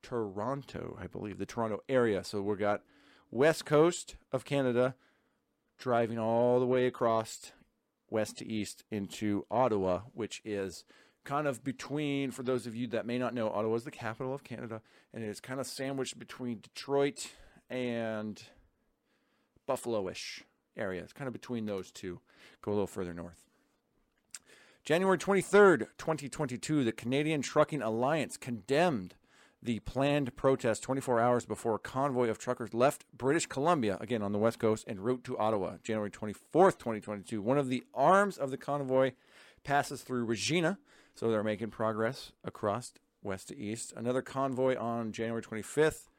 Toronto, 0.01 0.97
I 0.99 1.07
believe, 1.07 1.37
the 1.37 1.45
Toronto 1.45 1.79
area. 1.89 2.23
So 2.23 2.41
we've 2.41 2.57
got 2.57 2.83
west 3.31 3.65
coast 3.65 4.15
of 4.31 4.45
Canada 4.45 4.95
driving 5.77 6.19
all 6.19 6.59
the 6.59 6.65
way 6.65 6.85
across 6.85 7.51
west 8.09 8.37
to 8.37 8.47
east 8.47 8.83
into 8.89 9.45
Ottawa, 9.51 10.01
which 10.13 10.41
is 10.43 10.83
kind 11.23 11.47
of 11.47 11.63
between, 11.63 12.31
for 12.31 12.43
those 12.43 12.65
of 12.65 12.75
you 12.75 12.87
that 12.87 13.05
may 13.05 13.17
not 13.17 13.33
know, 13.33 13.49
Ottawa 13.49 13.75
is 13.75 13.83
the 13.83 13.91
capital 13.91 14.33
of 14.33 14.43
Canada, 14.43 14.81
and 15.13 15.23
it 15.23 15.27
is 15.27 15.39
kind 15.39 15.59
of 15.59 15.67
sandwiched 15.67 16.17
between 16.17 16.59
Detroit 16.61 17.27
and 17.69 18.41
Buffalo-ish 19.67 20.43
area. 20.75 21.01
It's 21.03 21.13
kind 21.13 21.27
of 21.27 21.33
between 21.33 21.65
those 21.65 21.91
two. 21.91 22.19
Go 22.61 22.71
a 22.71 22.73
little 22.73 22.87
further 22.87 23.13
north. 23.13 23.48
January 24.89 25.19
23rd, 25.19 25.85
2022, 25.99 26.83
the 26.83 26.91
Canadian 26.91 27.43
Trucking 27.43 27.83
Alliance 27.83 28.37
condemned 28.37 29.13
the 29.61 29.77
planned 29.81 30.35
protest 30.35 30.81
24 30.81 31.19
hours 31.19 31.45
before 31.45 31.75
a 31.75 31.77
convoy 31.77 32.27
of 32.27 32.39
truckers 32.39 32.73
left 32.73 33.05
British 33.15 33.45
Columbia, 33.45 33.99
again 34.01 34.23
on 34.23 34.31
the 34.31 34.39
west 34.39 34.57
coast, 34.57 34.83
en 34.87 34.99
route 34.99 35.23
to 35.23 35.37
Ottawa. 35.37 35.75
January 35.83 36.09
24th, 36.09 36.79
2022. 36.79 37.39
One 37.39 37.59
of 37.59 37.69
the 37.69 37.83
arms 37.93 38.39
of 38.39 38.49
the 38.49 38.57
convoy 38.57 39.11
passes 39.63 40.01
through 40.01 40.25
Regina, 40.25 40.79
so 41.13 41.29
they're 41.29 41.43
making 41.43 41.69
progress 41.69 42.31
across 42.43 42.91
west 43.21 43.49
to 43.49 43.57
east. 43.59 43.93
Another 43.95 44.23
convoy 44.23 44.75
on 44.75 45.11
January 45.11 45.43
25th. 45.43 46.09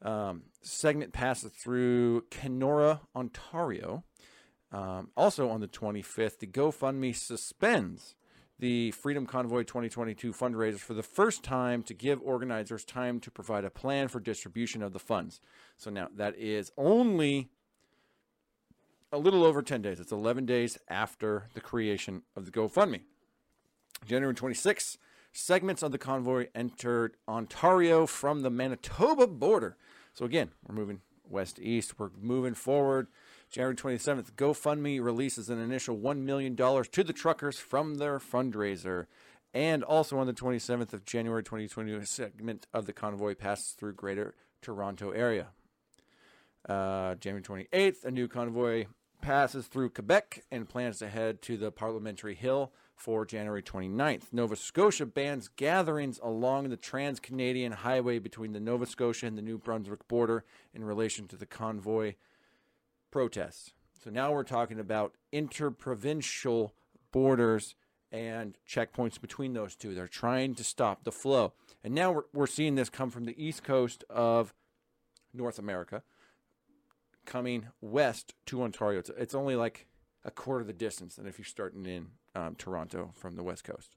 Um, 0.00 0.44
segment 0.62 1.12
passes 1.12 1.52
through 1.52 2.22
Kenora, 2.30 3.02
Ontario. 3.14 4.02
Um, 4.74 5.10
also 5.16 5.50
on 5.50 5.60
the 5.60 5.68
25th, 5.68 6.40
the 6.40 6.48
GoFundMe 6.48 7.14
suspends 7.14 8.16
the 8.58 8.90
Freedom 8.90 9.24
Convoy 9.24 9.62
2022 9.62 10.32
fundraisers 10.32 10.80
for 10.80 10.94
the 10.94 11.02
first 11.02 11.44
time 11.44 11.84
to 11.84 11.94
give 11.94 12.20
organizers 12.20 12.84
time 12.84 13.20
to 13.20 13.30
provide 13.30 13.64
a 13.64 13.70
plan 13.70 14.08
for 14.08 14.18
distribution 14.18 14.82
of 14.82 14.92
the 14.92 14.98
funds. 14.98 15.40
So 15.76 15.90
now 15.90 16.08
that 16.16 16.36
is 16.36 16.72
only 16.76 17.50
a 19.12 19.18
little 19.18 19.44
over 19.44 19.62
10 19.62 19.80
days. 19.80 20.00
It's 20.00 20.10
11 20.10 20.44
days 20.44 20.76
after 20.88 21.50
the 21.54 21.60
creation 21.60 22.22
of 22.34 22.44
the 22.44 22.50
GoFundMe. 22.50 23.02
January 24.04 24.34
26th, 24.34 24.96
segments 25.30 25.84
of 25.84 25.92
the 25.92 25.98
convoy 25.98 26.48
entered 26.52 27.16
Ontario 27.28 28.06
from 28.06 28.40
the 28.40 28.50
Manitoba 28.50 29.28
border. 29.28 29.76
So 30.14 30.24
again, 30.24 30.50
we're 30.66 30.74
moving 30.74 31.00
west 31.28 31.60
east. 31.60 31.96
We're 31.96 32.10
moving 32.20 32.54
forward. 32.54 33.06
January 33.54 33.76
27th, 33.76 34.32
GoFundMe 34.32 35.00
releases 35.00 35.48
an 35.48 35.60
initial 35.60 35.96
$1 35.96 36.18
million 36.18 36.56
to 36.56 37.04
the 37.04 37.12
truckers 37.12 37.56
from 37.56 37.98
their 37.98 38.18
fundraiser. 38.18 39.06
And 39.52 39.84
also 39.84 40.18
on 40.18 40.26
the 40.26 40.32
27th 40.32 40.92
of 40.92 41.04
January 41.04 41.44
2020, 41.44 41.92
a 41.92 42.04
segment 42.04 42.66
of 42.74 42.86
the 42.86 42.92
convoy 42.92 43.36
passes 43.36 43.74
through 43.74 43.92
Greater 43.92 44.34
Toronto 44.60 45.12
area. 45.12 45.50
Uh, 46.68 47.14
January 47.14 47.44
28th, 47.44 48.04
a 48.04 48.10
new 48.10 48.26
convoy 48.26 48.86
passes 49.20 49.68
through 49.68 49.90
Quebec 49.90 50.42
and 50.50 50.68
plans 50.68 50.98
to 50.98 51.08
head 51.08 51.40
to 51.42 51.56
the 51.56 51.70
Parliamentary 51.70 52.34
Hill 52.34 52.72
for 52.96 53.24
January 53.24 53.62
29th. 53.62 54.32
Nova 54.32 54.56
Scotia 54.56 55.06
bans 55.06 55.46
gatherings 55.46 56.18
along 56.24 56.70
the 56.70 56.76
Trans 56.76 57.20
Canadian 57.20 57.70
Highway 57.70 58.18
between 58.18 58.52
the 58.52 58.58
Nova 58.58 58.84
Scotia 58.84 59.26
and 59.26 59.38
the 59.38 59.42
New 59.42 59.58
Brunswick 59.58 60.08
border 60.08 60.44
in 60.74 60.82
relation 60.82 61.28
to 61.28 61.36
the 61.36 61.46
convoy 61.46 62.14
protests. 63.14 63.74
So 64.02 64.10
now 64.10 64.32
we're 64.32 64.42
talking 64.42 64.80
about 64.80 65.14
interprovincial 65.30 66.74
borders 67.12 67.76
and 68.10 68.58
checkpoints 68.68 69.20
between 69.20 69.52
those 69.52 69.76
two. 69.76 69.94
They're 69.94 70.08
trying 70.08 70.56
to 70.56 70.64
stop 70.64 71.04
the 71.04 71.12
flow. 71.12 71.52
And 71.84 71.94
now 71.94 72.10
we're, 72.10 72.24
we're 72.32 72.48
seeing 72.48 72.74
this 72.74 72.90
come 72.90 73.10
from 73.10 73.24
the 73.24 73.40
east 73.40 73.62
coast 73.62 74.02
of 74.10 74.52
North 75.32 75.60
America 75.60 76.02
coming 77.24 77.68
west 77.80 78.34
to 78.46 78.64
Ontario. 78.64 78.98
It's, 78.98 79.10
it's 79.16 79.34
only 79.36 79.54
like 79.54 79.86
a 80.24 80.32
quarter 80.32 80.62
of 80.62 80.66
the 80.66 80.72
distance 80.72 81.14
than 81.14 81.28
if 81.28 81.38
you're 81.38 81.44
starting 81.44 81.86
in 81.86 82.08
um, 82.34 82.56
Toronto 82.56 83.12
from 83.14 83.36
the 83.36 83.44
west 83.44 83.62
coast. 83.62 83.94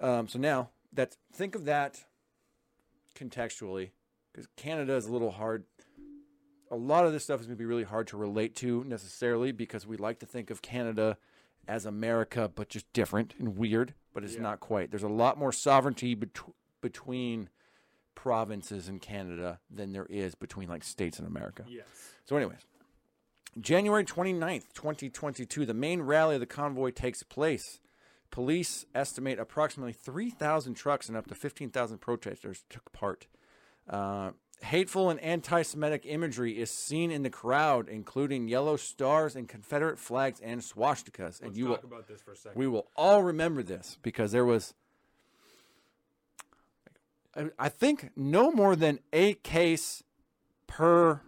Um, 0.00 0.26
so 0.26 0.40
now 0.40 0.70
that 0.92 1.16
think 1.32 1.54
of 1.54 1.64
that 1.66 2.06
contextually, 3.14 3.90
because 4.32 4.48
Canada 4.56 4.94
is 4.94 5.06
a 5.06 5.12
little 5.12 5.30
hard. 5.30 5.62
A 6.70 6.76
lot 6.76 7.06
of 7.06 7.12
this 7.12 7.24
stuff 7.24 7.40
is 7.40 7.46
going 7.46 7.56
to 7.56 7.58
be 7.58 7.64
really 7.64 7.84
hard 7.84 8.06
to 8.08 8.16
relate 8.16 8.54
to 8.56 8.84
necessarily 8.84 9.52
because 9.52 9.86
we 9.86 9.96
like 9.96 10.18
to 10.20 10.26
think 10.26 10.50
of 10.50 10.60
Canada 10.60 11.16
as 11.66 11.86
America, 11.86 12.50
but 12.54 12.68
just 12.68 12.90
different 12.92 13.34
and 13.38 13.56
weird. 13.56 13.94
But 14.14 14.24
it's 14.24 14.36
not 14.36 14.60
quite. 14.60 14.90
There's 14.90 15.02
a 15.02 15.08
lot 15.08 15.38
more 15.38 15.52
sovereignty 15.52 16.14
bet- 16.14 16.40
between 16.80 17.50
provinces 18.14 18.88
in 18.88 18.98
Canada 18.98 19.60
than 19.70 19.92
there 19.92 20.06
is 20.06 20.34
between 20.34 20.68
like 20.68 20.82
states 20.82 21.18
in 21.18 21.26
America. 21.26 21.64
Yes. 21.68 21.86
So, 22.24 22.36
anyways, 22.36 22.58
January 23.60 24.04
29th, 24.04 24.72
2022, 24.74 25.64
the 25.64 25.74
main 25.74 26.02
rally 26.02 26.34
of 26.34 26.40
the 26.40 26.46
convoy 26.46 26.90
takes 26.90 27.22
place. 27.22 27.80
Police 28.30 28.86
estimate 28.94 29.38
approximately 29.38 29.92
3,000 29.92 30.74
trucks 30.74 31.08
and 31.08 31.16
up 31.16 31.26
to 31.28 31.34
15,000 31.34 31.98
protesters 31.98 32.64
took 32.68 32.92
part. 32.92 33.26
Uh, 33.88 34.32
hateful 34.62 35.10
and 35.10 35.20
anti 35.20 35.62
Semitic 35.62 36.04
imagery 36.04 36.58
is 36.58 36.70
seen 36.70 37.10
in 37.10 37.22
the 37.22 37.30
crowd, 37.30 37.88
including 37.88 38.48
yellow 38.48 38.76
stars 38.76 39.36
and 39.36 39.48
Confederate 39.48 39.98
flags 39.98 40.40
and 40.40 40.60
swastikas. 40.60 41.40
and 41.40 41.48
Let's 41.50 41.58
you 41.58 41.68
talk 41.68 41.82
will, 41.82 41.88
about 41.96 42.08
this 42.08 42.20
for 42.20 42.32
a 42.32 42.36
second. 42.36 42.58
we 42.58 42.66
will 42.66 42.88
all 42.96 43.22
remember 43.22 43.62
this 43.62 43.98
because 44.02 44.32
there 44.32 44.44
was, 44.44 44.74
I- 47.34 47.50
I 47.58 47.68
think, 47.68 48.10
no 48.16 48.50
more 48.50 48.74
than 48.76 49.00
a 49.12 49.34
case 49.34 50.02
per, 50.66 51.20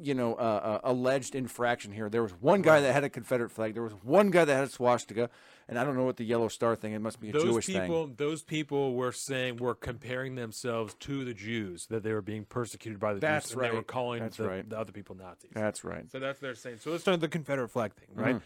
you 0.00 0.14
know, 0.14 0.34
uh, 0.34 0.38
uh, 0.38 0.80
alleged 0.84 1.34
infraction 1.34 1.92
here. 1.92 2.08
There 2.08 2.22
was 2.22 2.32
one 2.32 2.62
guy 2.62 2.80
that 2.80 2.92
had 2.92 3.04
a 3.04 3.10
Confederate 3.10 3.50
flag. 3.50 3.74
There 3.74 3.82
was 3.82 3.94
one 3.94 4.30
guy 4.30 4.44
that 4.44 4.54
had 4.54 4.64
a 4.64 4.70
swastika, 4.70 5.30
and 5.68 5.78
I 5.78 5.84
don't 5.84 5.96
know 5.96 6.04
what 6.04 6.16
the 6.16 6.24
yellow 6.24 6.48
star 6.48 6.74
thing. 6.76 6.92
It 6.94 7.00
must 7.00 7.20
be 7.20 7.28
a 7.28 7.32
those 7.32 7.42
Jewish 7.44 7.66
people, 7.66 8.06
thing. 8.06 8.14
those 8.16 8.42
people 8.42 8.94
were 8.94 9.12
saying 9.12 9.56
were 9.58 9.74
comparing 9.74 10.34
themselves 10.34 10.94
to 11.00 11.24
the 11.24 11.34
Jews 11.34 11.86
that 11.86 12.02
they 12.02 12.12
were 12.12 12.22
being 12.22 12.44
persecuted 12.44 12.98
by 12.98 13.14
the 13.14 13.20
That's 13.20 13.48
Jews. 13.48 13.54
and 13.54 13.62
They 13.64 13.70
were 13.70 13.76
right. 13.76 13.86
calling 13.86 14.22
That's 14.22 14.36
the, 14.38 14.48
right. 14.48 14.68
the 14.68 14.78
other 14.78 14.92
people 14.92 15.14
Nazis. 15.14 15.50
That's 15.52 15.84
right. 15.84 16.10
So 16.10 16.18
that's 16.18 16.36
what 16.40 16.46
they're 16.46 16.54
saying. 16.54 16.78
So 16.78 16.90
let's 16.90 17.02
start 17.02 17.14
with 17.14 17.20
the 17.22 17.28
Confederate 17.28 17.68
flag 17.68 17.94
thing, 17.94 18.08
right? 18.14 18.36
Mhm. 18.36 18.42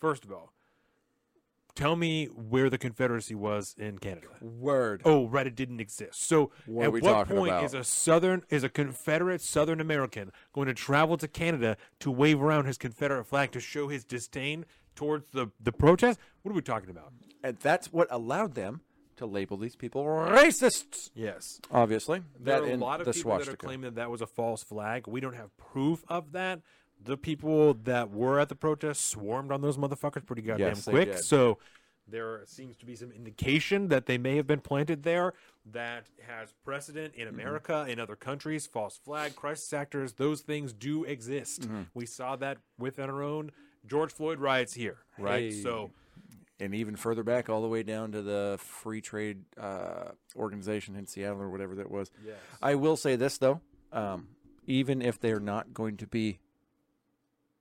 First 0.00 0.24
of 0.24 0.32
all, 0.32 0.52
tell 1.74 1.96
me 1.96 2.26
where 2.26 2.70
the 2.70 2.78
Confederacy 2.78 3.34
was 3.34 3.74
in 3.78 3.98
Canada. 3.98 4.28
Word. 4.40 5.02
Oh, 5.04 5.26
right, 5.28 5.46
it 5.46 5.56
didn't 5.56 5.80
exist. 5.80 6.22
So, 6.22 6.50
What 6.66 6.82
at 6.82 6.88
are 6.88 6.90
we 6.92 7.00
what 7.00 7.28
point 7.28 7.48
about? 7.48 7.64
is 7.64 7.74
a 7.74 7.82
Southern 7.84 8.44
is 8.48 8.62
a 8.64 8.68
Confederate 8.68 9.40
Southern 9.40 9.80
American 9.80 10.30
going 10.52 10.66
to 10.68 10.74
travel 10.74 11.16
to 11.16 11.26
Canada 11.26 11.76
to 12.00 12.10
wave 12.10 12.40
around 12.42 12.66
his 12.66 12.78
Confederate 12.78 13.24
flag 13.24 13.50
to 13.52 13.60
show 13.60 13.88
his 13.88 14.04
disdain 14.04 14.66
towards 14.94 15.30
the 15.30 15.50
the 15.60 15.72
protest? 15.72 16.18
What 16.42 16.52
are 16.52 16.54
we 16.54 16.62
talking 16.62 16.90
about? 16.90 17.12
And 17.42 17.56
that's 17.58 17.92
what 17.92 18.08
allowed 18.10 18.54
them 18.54 18.80
to 19.16 19.26
label 19.26 19.56
these 19.56 19.76
people 19.76 20.04
racists. 20.04 21.10
Yes, 21.14 21.60
Obviously, 21.70 22.22
there 22.38 22.60
that 22.60 22.68
are 22.68 22.72
a 22.72 22.76
lot 22.76 23.00
of 23.00 23.12
people 23.14 23.38
that 23.38 23.48
are 23.48 23.56
claiming 23.56 23.84
that 23.84 23.96
that 23.96 24.10
was 24.10 24.20
a 24.20 24.26
false 24.26 24.62
flag. 24.62 25.06
We 25.06 25.20
don't 25.20 25.36
have 25.36 25.56
proof 25.56 26.04
of 26.08 26.32
that. 26.32 26.60
The 27.02 27.16
people 27.16 27.74
that 27.84 28.10
were 28.10 28.40
at 28.40 28.48
the 28.48 28.54
protest 28.54 29.06
swarmed 29.10 29.52
on 29.52 29.60
those 29.60 29.76
motherfuckers 29.76 30.24
pretty 30.24 30.42
goddamn 30.42 30.68
Yes, 30.68 30.84
quick. 30.84 31.18
So 31.18 31.58
there 32.08 32.42
seems 32.46 32.76
to 32.78 32.86
be 32.86 32.96
some 32.96 33.12
indication 33.12 33.88
that 33.88 34.06
they 34.06 34.18
may 34.18 34.36
have 34.36 34.46
been 34.46 34.60
planted 34.60 35.02
there 35.02 35.34
that 35.66 36.06
has 36.26 36.52
precedent 36.64 37.14
in 37.14 37.26
Mm-hmm. 37.26 37.34
America, 37.40 37.86
in 37.88 37.98
other 38.00 38.16
countries, 38.16 38.66
false 38.66 38.96
flag, 38.98 39.36
crisis 39.36 39.72
actors, 39.72 40.14
those 40.14 40.40
things 40.40 40.72
do 40.72 41.04
exist. 41.04 41.62
Mm-hmm. 41.62 41.82
We 41.94 42.06
saw 42.06 42.36
that 42.36 42.58
within 42.78 43.10
our 43.10 43.22
own 43.22 43.52
George 43.86 44.12
Floyd 44.12 44.38
riots 44.40 44.74
here, 44.74 44.98
right? 45.18 45.52
Hey. 45.52 45.62
So 45.62 45.90
and 46.60 46.74
even 46.74 46.96
further 46.96 47.22
back, 47.22 47.48
all 47.48 47.62
the 47.62 47.68
way 47.68 47.82
down 47.82 48.12
to 48.12 48.22
the 48.22 48.56
free 48.60 49.00
trade 49.00 49.42
uh, 49.60 50.10
organization 50.36 50.96
in 50.96 51.06
Seattle 51.06 51.42
or 51.42 51.50
whatever 51.50 51.74
that 51.74 51.90
was. 51.90 52.10
Yes. 52.24 52.36
I 52.62 52.74
will 52.76 52.96
say 52.96 53.16
this 53.16 53.38
though, 53.38 53.60
um, 53.92 54.28
even 54.66 55.02
if 55.02 55.18
they're 55.20 55.40
not 55.40 55.74
going 55.74 55.96
to 55.98 56.06
be 56.06 56.38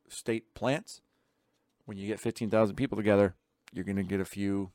state 0.10 0.54
plants, 0.54 1.02
when 1.86 1.98
you 1.98 2.08
get 2.08 2.20
fifteen 2.20 2.50
thousand 2.50 2.76
people 2.76 2.96
together, 2.98 3.36
you're 3.74 3.86
going 3.86 3.98
to 3.98 4.04
get 4.04 4.20
a 4.20 4.26
few 4.26 4.72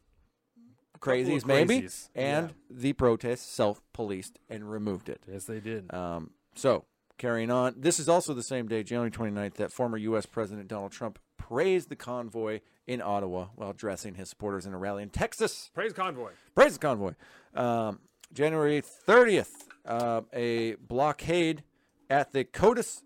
couple 1.00 1.14
crazies, 1.22 1.46
maybe. 1.46 1.82
crazies, 1.82 2.08
And 2.14 2.48
yeah. 2.48 2.54
the 2.70 2.92
protests 2.92 3.46
self-policed 3.46 4.40
and 4.48 4.68
removed 4.70 5.08
it. 5.08 5.22
yes, 5.30 5.44
they 5.44 5.60
did. 5.60 5.92
Um, 5.94 6.30
so, 6.56 6.86
carrying 7.18 7.50
on, 7.52 7.74
this 7.78 8.00
is 8.00 8.08
also 8.08 8.34
the 8.34 8.42
same 8.42 8.66
day, 8.66 8.82
January 8.82 9.10
29th, 9.12 9.54
that 9.54 9.72
former 9.72 9.96
U.S. 9.96 10.26
President 10.26 10.66
Donald 10.66 10.90
Trump 10.90 11.20
praised 11.38 11.88
the 11.88 11.96
convoy 11.96 12.60
in 12.86 13.00
Ottawa 13.00 13.46
while 13.54 13.70
addressing 13.70 14.14
his 14.14 14.28
supporters 14.28 14.66
in 14.66 14.74
a 14.74 14.78
rally 14.78 15.02
in 15.02 15.10
Texas. 15.10 15.70
Praise 15.74 15.92
convoy. 15.92 16.32
Praise 16.54 16.74
the 16.74 16.78
convoy. 16.78 17.14
Um, 17.54 18.00
January 18.32 18.82
30th, 18.82 19.50
uh, 19.86 20.22
a 20.32 20.74
blockade 20.74 21.62
at 22.10 22.32
the 22.32 22.44
Coutts. 22.44 23.02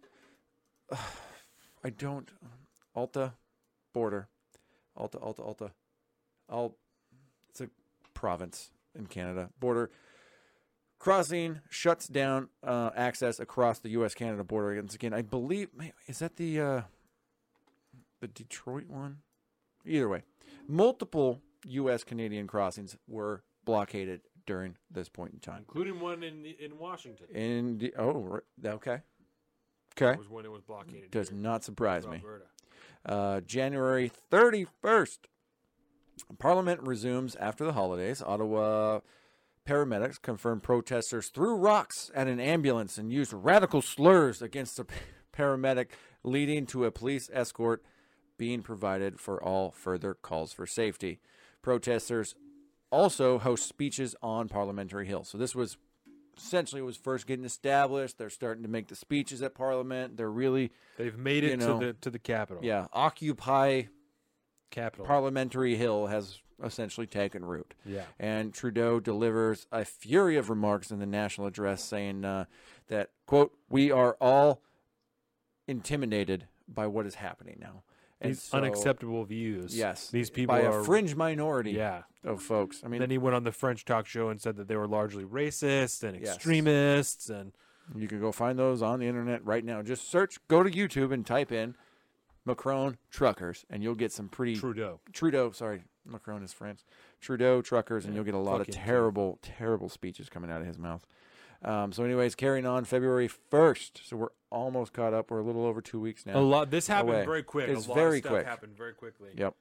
I 1.84 1.90
don't. 1.90 2.30
Alta 2.94 3.34
border. 3.92 4.28
Alta, 4.96 5.18
Alta, 5.18 5.42
Alta. 5.42 5.70
I'll, 6.48 6.76
it's 7.50 7.60
a 7.60 7.68
province 8.14 8.70
in 8.94 9.06
Canada. 9.06 9.50
Border 9.58 9.90
crossing 10.98 11.60
shuts 11.68 12.06
down 12.06 12.48
uh, 12.62 12.90
access 12.94 13.40
across 13.40 13.80
the 13.80 13.90
U.S. 13.90 14.14
Canada 14.14 14.44
border. 14.44 14.76
Once 14.76 14.94
again, 14.94 15.12
I 15.12 15.22
believe 15.22 15.68
is 16.06 16.20
that 16.20 16.36
the 16.36 16.60
uh, 16.60 16.80
the 18.22 18.28
Detroit 18.28 18.86
one. 18.88 19.18
Either 19.84 20.08
way, 20.08 20.22
multiple 20.68 21.42
U.S. 21.66 22.04
Canadian 22.04 22.46
crossings 22.46 22.96
were 23.08 23.42
blockaded 23.64 24.20
during 24.46 24.76
this 24.90 25.08
point 25.08 25.32
in 25.34 25.40
time. 25.40 25.58
including 25.68 26.00
one 26.00 26.22
in 26.22 26.46
in 26.46 26.78
Washington. 26.78 27.26
In 27.34 27.78
the, 27.78 27.92
oh, 27.98 28.12
right, 28.12 28.42
okay, 28.74 29.00
That 29.96 30.04
okay, 30.04 30.18
was 30.18 30.28
when 30.28 30.44
it 30.44 30.50
was 30.52 30.62
blockaded. 30.62 31.10
does 31.10 31.28
here 31.30 31.38
not 31.38 31.64
surprise 31.64 32.06
me. 32.06 32.22
Uh, 33.04 33.40
January 33.40 34.10
31st. 34.30 35.18
Parliament 36.38 36.80
resumes 36.82 37.34
after 37.36 37.64
the 37.64 37.72
holidays. 37.72 38.22
Ottawa 38.24 39.00
paramedics 39.66 40.20
confirmed 40.22 40.62
protesters 40.62 41.28
threw 41.28 41.56
rocks 41.56 42.10
at 42.14 42.28
an 42.28 42.38
ambulance 42.40 42.98
and 42.98 43.12
used 43.12 43.32
radical 43.32 43.82
slurs 43.82 44.40
against 44.42 44.78
a 44.78 44.86
paramedic, 45.36 45.88
leading 46.22 46.66
to 46.66 46.84
a 46.84 46.90
police 46.92 47.28
escort 47.32 47.82
being 48.42 48.60
provided 48.60 49.20
for 49.20 49.40
all 49.40 49.70
further 49.70 50.14
calls 50.14 50.52
for 50.52 50.66
safety. 50.66 51.20
Protesters 51.62 52.34
also 52.90 53.38
host 53.38 53.68
speeches 53.68 54.16
on 54.20 54.48
Parliamentary 54.48 55.06
Hill. 55.06 55.22
So 55.22 55.38
this 55.38 55.54
was 55.54 55.76
essentially 56.36 56.82
it 56.82 56.84
was 56.84 56.96
first 56.96 57.28
getting 57.28 57.44
established. 57.44 58.18
They're 58.18 58.28
starting 58.30 58.64
to 58.64 58.68
make 58.68 58.88
the 58.88 58.96
speeches 58.96 59.42
at 59.42 59.54
Parliament. 59.54 60.16
They're 60.16 60.28
really 60.28 60.72
They've 60.98 61.16
made 61.16 61.44
it 61.44 61.60
know, 61.60 61.78
to 61.78 61.86
the 61.86 61.92
to 62.00 62.10
the 62.10 62.18
capital. 62.18 62.64
yeah, 62.64 62.88
occupy 62.92 63.82
capital. 64.72 65.06
Parliamentary 65.06 65.76
Hill 65.76 66.08
has 66.08 66.40
essentially 66.64 67.06
taken 67.06 67.44
root. 67.44 67.74
yeah. 67.86 68.06
And 68.18 68.52
Trudeau 68.52 68.98
delivers 68.98 69.68
a 69.70 69.84
fury 69.84 70.36
of 70.36 70.50
remarks 70.50 70.90
in 70.90 70.98
the 70.98 71.06
national 71.06 71.46
address 71.46 71.84
saying 71.84 72.24
uh, 72.24 72.46
that, 72.88 73.10
quote, 73.24 73.52
we 73.70 73.92
are 73.92 74.16
all 74.20 74.62
intimidated 75.68 76.48
by 76.66 76.88
what 76.88 77.06
is 77.06 77.16
happening 77.16 77.58
now. 77.60 77.84
And 78.22 78.30
These 78.30 78.42
so- 78.44 78.56
unacceptable 78.58 79.24
views. 79.24 79.76
Yes. 79.76 80.10
These 80.10 80.30
people 80.30 80.54
by 80.54 80.62
are 80.64 80.80
a 80.80 80.84
fringe 80.84 81.14
minority 81.16 81.72
Yeah. 81.72 82.02
of 82.24 82.40
folks. 82.42 82.82
I 82.84 82.88
mean, 82.88 83.00
then 83.00 83.10
he 83.10 83.18
went 83.18 83.34
on 83.36 83.44
the 83.44 83.52
French 83.52 83.84
talk 83.84 84.06
show 84.06 84.28
and 84.28 84.40
said 84.40 84.56
that 84.56 84.68
they 84.68 84.76
were 84.76 84.86
largely 84.88 85.24
racist 85.24 86.02
and 86.02 86.18
Yes. 86.20 86.36
extremists 86.36 87.28
and 87.28 87.52
you 87.96 88.06
can 88.08 88.20
go 88.20 88.30
find 88.32 88.58
those 88.58 88.80
on 88.80 89.00
the 89.00 89.06
internet 89.06 89.44
right 89.44 89.64
now. 89.64 89.82
Just 89.82 90.08
search, 90.08 90.38
go 90.48 90.62
to 90.62 90.70
YouTube 90.70 91.12
and 91.12 91.26
type 91.26 91.50
in 91.52 91.74
Macron 92.44 92.96
truckers, 93.10 93.64
and 93.70 93.82
you'll 93.82 93.94
get 93.94 94.12
some 94.12 94.28
pretty 94.28 94.56
Trudeau. 94.56 95.00
Trudeau, 95.12 95.50
sorry, 95.52 95.82
Macron 96.04 96.42
is 96.42 96.52
France. 96.52 96.84
Trudeau 97.20 97.60
truckers, 97.62 98.04
and 98.04 98.14
you'll 98.14 98.24
get 98.24 98.34
a 98.34 98.38
lot 98.38 98.60
of 98.60 98.66
fuck 98.66 98.74
him, 98.74 98.80
too. 98.80 98.86
terrible, 98.86 99.38
terrible 99.42 99.88
speeches 99.88 100.28
coming 100.28 100.50
out 100.50 100.60
of 100.60 100.66
his 100.66 100.78
mouth. 100.78 101.06
Um, 101.64 101.92
so, 101.92 102.04
anyways, 102.04 102.34
carrying 102.34 102.66
on 102.66 102.84
February 102.84 103.28
first. 103.28 104.02
So 104.04 104.16
we're 104.16 104.28
almost 104.50 104.92
caught 104.92 105.14
up. 105.14 105.30
We're 105.30 105.38
a 105.38 105.44
little 105.44 105.64
over 105.64 105.80
two 105.80 106.00
weeks 106.00 106.26
now. 106.26 106.38
A 106.38 106.40
lot. 106.40 106.70
This 106.70 106.88
happened 106.88 107.10
Away. 107.14 107.24
very 107.24 107.42
quick. 107.42 107.68
It's 107.68 107.86
a 107.86 107.88
lot 107.90 107.94
very 107.94 108.18
of 108.18 108.24
stuff 108.24 108.32
quick. 108.32 108.46
happened 108.46 108.76
very 108.76 108.92
quickly. 108.92 109.30
Yep. 109.36 109.54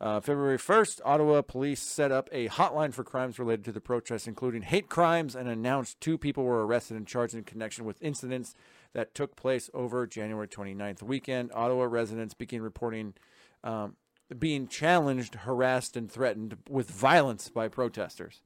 Uh, 0.00 0.20
February 0.20 0.58
1st, 0.58 1.00
Ottawa 1.04 1.40
police 1.42 1.80
set 1.80 2.10
up 2.10 2.28
a 2.32 2.48
hotline 2.48 2.92
for 2.92 3.04
crimes 3.04 3.38
related 3.38 3.64
to 3.64 3.72
the 3.72 3.80
protests, 3.80 4.26
including 4.26 4.62
hate 4.62 4.88
crimes, 4.88 5.34
and 5.36 5.48
announced 5.48 6.00
two 6.00 6.18
people 6.18 6.44
were 6.44 6.66
arrested 6.66 6.96
and 6.96 7.06
charged 7.06 7.34
in 7.34 7.44
connection 7.44 7.84
with 7.84 8.02
incidents 8.02 8.54
that 8.92 9.14
took 9.14 9.36
place 9.36 9.70
over 9.72 10.06
January 10.06 10.48
29th 10.48 11.02
weekend. 11.02 11.50
Ottawa 11.54 11.84
residents 11.84 12.34
began 12.34 12.60
reporting 12.60 13.14
um, 13.62 13.96
being 14.38 14.66
challenged, 14.66 15.36
harassed, 15.36 15.96
and 15.96 16.10
threatened 16.10 16.56
with 16.68 16.90
violence 16.90 17.48
by 17.48 17.68
protesters, 17.68 18.42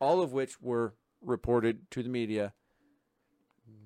all 0.00 0.20
of 0.20 0.32
which 0.32 0.60
were 0.60 0.94
reported 1.24 1.90
to 1.92 2.02
the 2.02 2.08
media. 2.08 2.52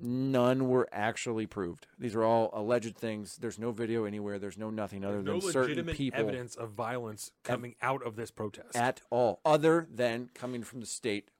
None 0.00 0.68
were 0.68 0.88
actually 0.92 1.46
proved. 1.46 1.88
These 1.98 2.14
are 2.14 2.22
all 2.22 2.50
alleged 2.52 2.96
things. 2.96 3.36
There's 3.36 3.58
no 3.58 3.72
video 3.72 4.04
anywhere. 4.04 4.38
There's 4.38 4.58
no 4.58 4.70
nothing 4.70 5.04
other 5.04 5.22
no 5.22 5.40
than 5.40 5.40
certain 5.40 5.60
legitimate 5.62 5.96
people 5.96 6.20
evidence 6.20 6.54
of 6.54 6.70
violence 6.70 7.32
coming 7.42 7.74
out 7.82 8.06
of 8.06 8.14
this 8.14 8.30
protest. 8.30 8.76
at 8.76 9.00
all, 9.10 9.40
other 9.44 9.88
than 9.92 10.30
coming 10.34 10.62
from 10.62 10.80
the 10.80 10.86
state 10.86 11.30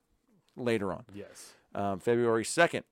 later 0.57 0.93
on. 0.93 1.05
yes. 1.15 1.53
Um, 1.75 2.01
February 2.01 2.45
2nd, 2.45 2.83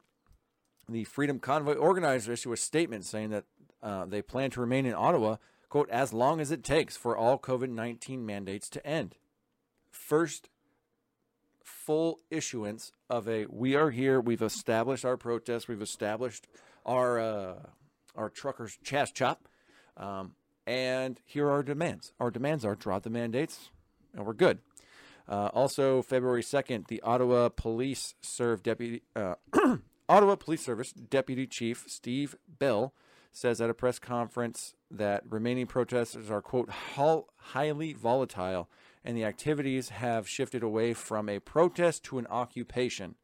the 0.89 1.05
Freedom 1.05 1.41
Convoy 1.41 1.74
organizers 1.74 2.41
issue 2.41 2.53
a 2.53 2.57
statement 2.57 3.05
saying 3.05 3.31
that 3.31 3.45
uh, 3.83 4.05
they 4.05 4.23
plan 4.23 4.51
to 4.51 4.61
remain 4.61 4.87
in 4.87 4.95
Ottawa, 4.95 5.37
quote, 5.69 5.91
as 5.91 6.12
long 6.12 6.41
as 6.41 6.51
it 6.51 6.62
takes 6.62 6.97
for 6.97 7.16
all 7.16 7.39
COVID 7.39 7.70
19 7.70 8.24
mandates 8.24 8.69
to 8.70 8.87
end. 8.87 9.16
First 9.91 10.49
full 11.66 12.20
issuance 12.30 12.93
of 13.10 13.28
a 13.28 13.47
we 13.47 13.74
are 13.74 13.90
here, 13.90 14.20
we've 14.20 14.43
established 14.43 15.05
our 15.05 15.16
protest, 15.16 15.68
we've 15.68 15.82
established 15.82 16.47
our, 16.84 17.18
uh, 17.18 17.55
our 18.14 18.30
truckers' 18.30 18.78
CHAZ 18.84 19.12
CHOP, 19.12 19.48
um, 19.97 20.36
and 20.66 21.20
here 21.24 21.47
are 21.47 21.52
our 21.52 21.62
demands. 21.64 22.12
Our 22.20 22.30
demands 22.30 22.64
are 22.64 22.76
drop 22.76 23.02
the 23.02 23.10
mandates, 23.10 23.70
and 24.14 24.24
we're 24.24 24.32
good. 24.32 24.60
Uh, 25.28 25.51
also, 25.52 26.02
February 26.02 26.43
2nd, 26.43 26.86
the 26.86 27.02
Ottawa 27.02 27.48
Police 27.48 28.14
Serve 28.20 28.62
Deputy 28.62 29.02
uh, 29.16 29.34
Ottawa 30.09 30.36
Police 30.36 30.64
Service 30.64 30.93
Deputy 30.93 31.48
Chief 31.48 31.84
Steve 31.88 32.36
Bell 32.48 32.94
says 33.32 33.60
at 33.60 33.68
a 33.68 33.74
press 33.74 33.98
conference 33.98 34.74
that 34.88 35.24
remaining 35.28 35.66
protesters 35.66 36.30
are 36.30 36.40
quote 36.40 36.70
highly 36.70 37.93
volatile 37.93 38.68
and 39.07 39.16
the 39.16 39.24
activities 39.24 39.91
have 39.91 40.28
shifted 40.28 40.62
away 40.62 40.93
from 40.93 41.28
a 41.28 41.39
protest 41.39 42.03
to 42.05 42.19
an 42.19 42.27
occupation. 42.27 43.15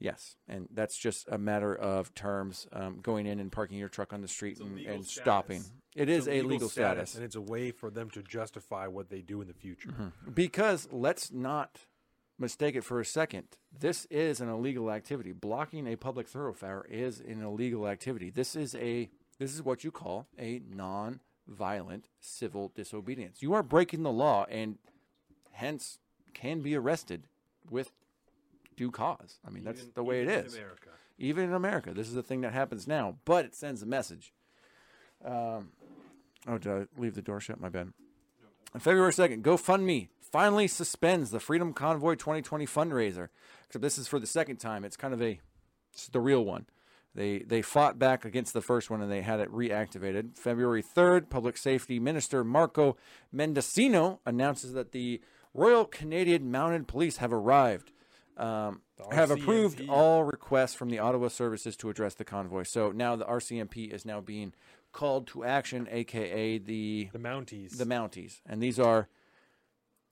Yes, 0.00 0.36
and 0.46 0.68
that's 0.72 0.96
just 0.96 1.26
a 1.28 1.38
matter 1.38 1.74
of 1.74 2.14
terms 2.14 2.68
um, 2.72 3.00
going 3.02 3.26
in 3.26 3.40
and 3.40 3.50
parking 3.50 3.78
your 3.78 3.88
truck 3.88 4.12
on 4.12 4.20
the 4.20 4.28
street 4.28 4.60
and, 4.60 4.78
and 4.78 5.04
status. 5.04 5.10
stopping. 5.10 5.64
It 5.96 6.08
is 6.08 6.28
It's 6.28 6.44
a 6.44 6.46
legal 6.46 6.68
status. 6.68 7.14
and 7.16 7.24
it's 7.24 7.34
a 7.34 7.40
way 7.40 7.72
for 7.72 7.90
them 7.90 8.08
to 8.10 8.22
justify 8.22 8.86
what 8.86 9.10
they 9.10 9.22
do 9.22 9.40
in 9.40 9.48
the 9.48 9.54
future. 9.54 10.12
Because 10.32 10.88
let's 10.92 11.32
not 11.32 11.80
mistake 12.38 12.76
it 12.76 12.84
for 12.84 13.00
a 13.00 13.04
second. 13.04 13.44
This 13.76 14.04
is 14.06 14.40
an 14.40 14.48
illegal 14.48 14.90
activity. 14.92 15.32
Blocking 15.32 15.88
a 15.88 15.96
public 15.96 16.28
thoroughfare 16.28 16.86
is 16.88 17.18
an 17.18 17.42
illegal 17.42 17.88
activity. 17.88 18.30
This 18.30 18.54
is 18.54 18.76
a 18.76 19.10
this 19.40 19.52
is 19.52 19.62
what 19.64 19.82
you 19.82 19.90
call 19.90 20.26
a 20.38 20.60
violent 21.48 22.08
civil 22.20 22.70
disobedience. 22.74 23.42
You 23.42 23.54
are 23.54 23.62
breaking 23.62 24.02
the 24.02 24.12
law 24.12 24.44
and 24.50 24.76
hence 25.52 25.98
can 26.34 26.60
be 26.60 26.74
arrested 26.76 27.24
with 27.70 27.90
due 28.76 28.90
cause. 28.90 29.38
I 29.46 29.50
mean, 29.50 29.64
that's 29.64 29.80
Even- 29.80 29.92
the 29.94 30.04
way 30.04 30.22
it 30.22 30.28
is. 30.28 30.54
even 30.54 30.58
in. 30.58 30.62
America. 30.64 30.88
Even 31.20 31.44
in 31.46 31.52
America, 31.54 31.92
this 31.94 32.06
is 32.06 32.14
the 32.14 32.22
thing 32.22 32.42
that 32.42 32.52
happens 32.52 32.86
now, 32.86 33.16
but 33.24 33.44
it 33.44 33.54
sends 33.54 33.82
a 33.82 33.86
message. 33.86 34.32
Um, 35.24 35.72
oh, 36.46 36.58
did 36.58 36.70
I 36.72 36.86
leave 37.00 37.14
the 37.16 37.22
door 37.22 37.40
shut? 37.40 37.60
My 37.60 37.68
bad. 37.68 37.92
On 38.74 38.80
February 38.80 39.12
2nd, 39.12 39.42
GoFundMe 39.42 40.08
finally 40.20 40.68
suspends 40.68 41.30
the 41.30 41.40
Freedom 41.40 41.72
Convoy 41.72 42.14
2020 42.14 42.66
fundraiser. 42.66 43.28
Except 43.66 43.82
this 43.82 43.98
is 43.98 44.06
for 44.06 44.18
the 44.20 44.26
second 44.26 44.58
time. 44.58 44.84
It's 44.84 44.96
kind 44.96 45.12
of 45.12 45.20
a, 45.22 45.40
it's 45.92 46.06
the 46.08 46.20
real 46.20 46.44
one. 46.44 46.66
They 47.14 47.38
they 47.40 47.62
fought 47.62 47.98
back 47.98 48.24
against 48.24 48.52
the 48.52 48.60
first 48.60 48.90
one 48.90 49.02
and 49.02 49.10
they 49.10 49.22
had 49.22 49.40
it 49.40 49.50
reactivated. 49.52 50.36
February 50.36 50.82
3rd, 50.82 51.30
Public 51.30 51.56
Safety 51.56 51.98
Minister 51.98 52.44
Marco 52.44 52.96
Mendicino 53.34 54.18
announces 54.26 54.72
that 54.74 54.92
the 54.92 55.20
Royal 55.54 55.84
Canadian 55.84 56.50
Mounted 56.50 56.86
Police 56.86 57.16
have 57.18 57.32
arrived. 57.32 57.92
Um, 58.36 58.82
have 59.10 59.32
approved 59.32 59.82
all 59.88 60.22
requests 60.22 60.74
from 60.74 60.90
the 60.90 61.00
Ottawa 61.00 61.26
services 61.26 61.76
to 61.78 61.90
address 61.90 62.14
the 62.14 62.24
convoy. 62.24 62.62
So 62.62 62.92
now 62.92 63.16
the 63.16 63.24
RCMP 63.24 63.92
is 63.92 64.04
now 64.04 64.20
being 64.20 64.52
called 64.92 65.26
to 65.28 65.42
action, 65.44 65.88
aka 65.90 66.58
the 66.58 67.08
The 67.12 67.18
Mounties. 67.18 67.78
the 67.78 67.84
Mounties, 67.84 68.40
and 68.46 68.62
these 68.62 68.78
are 68.78 69.08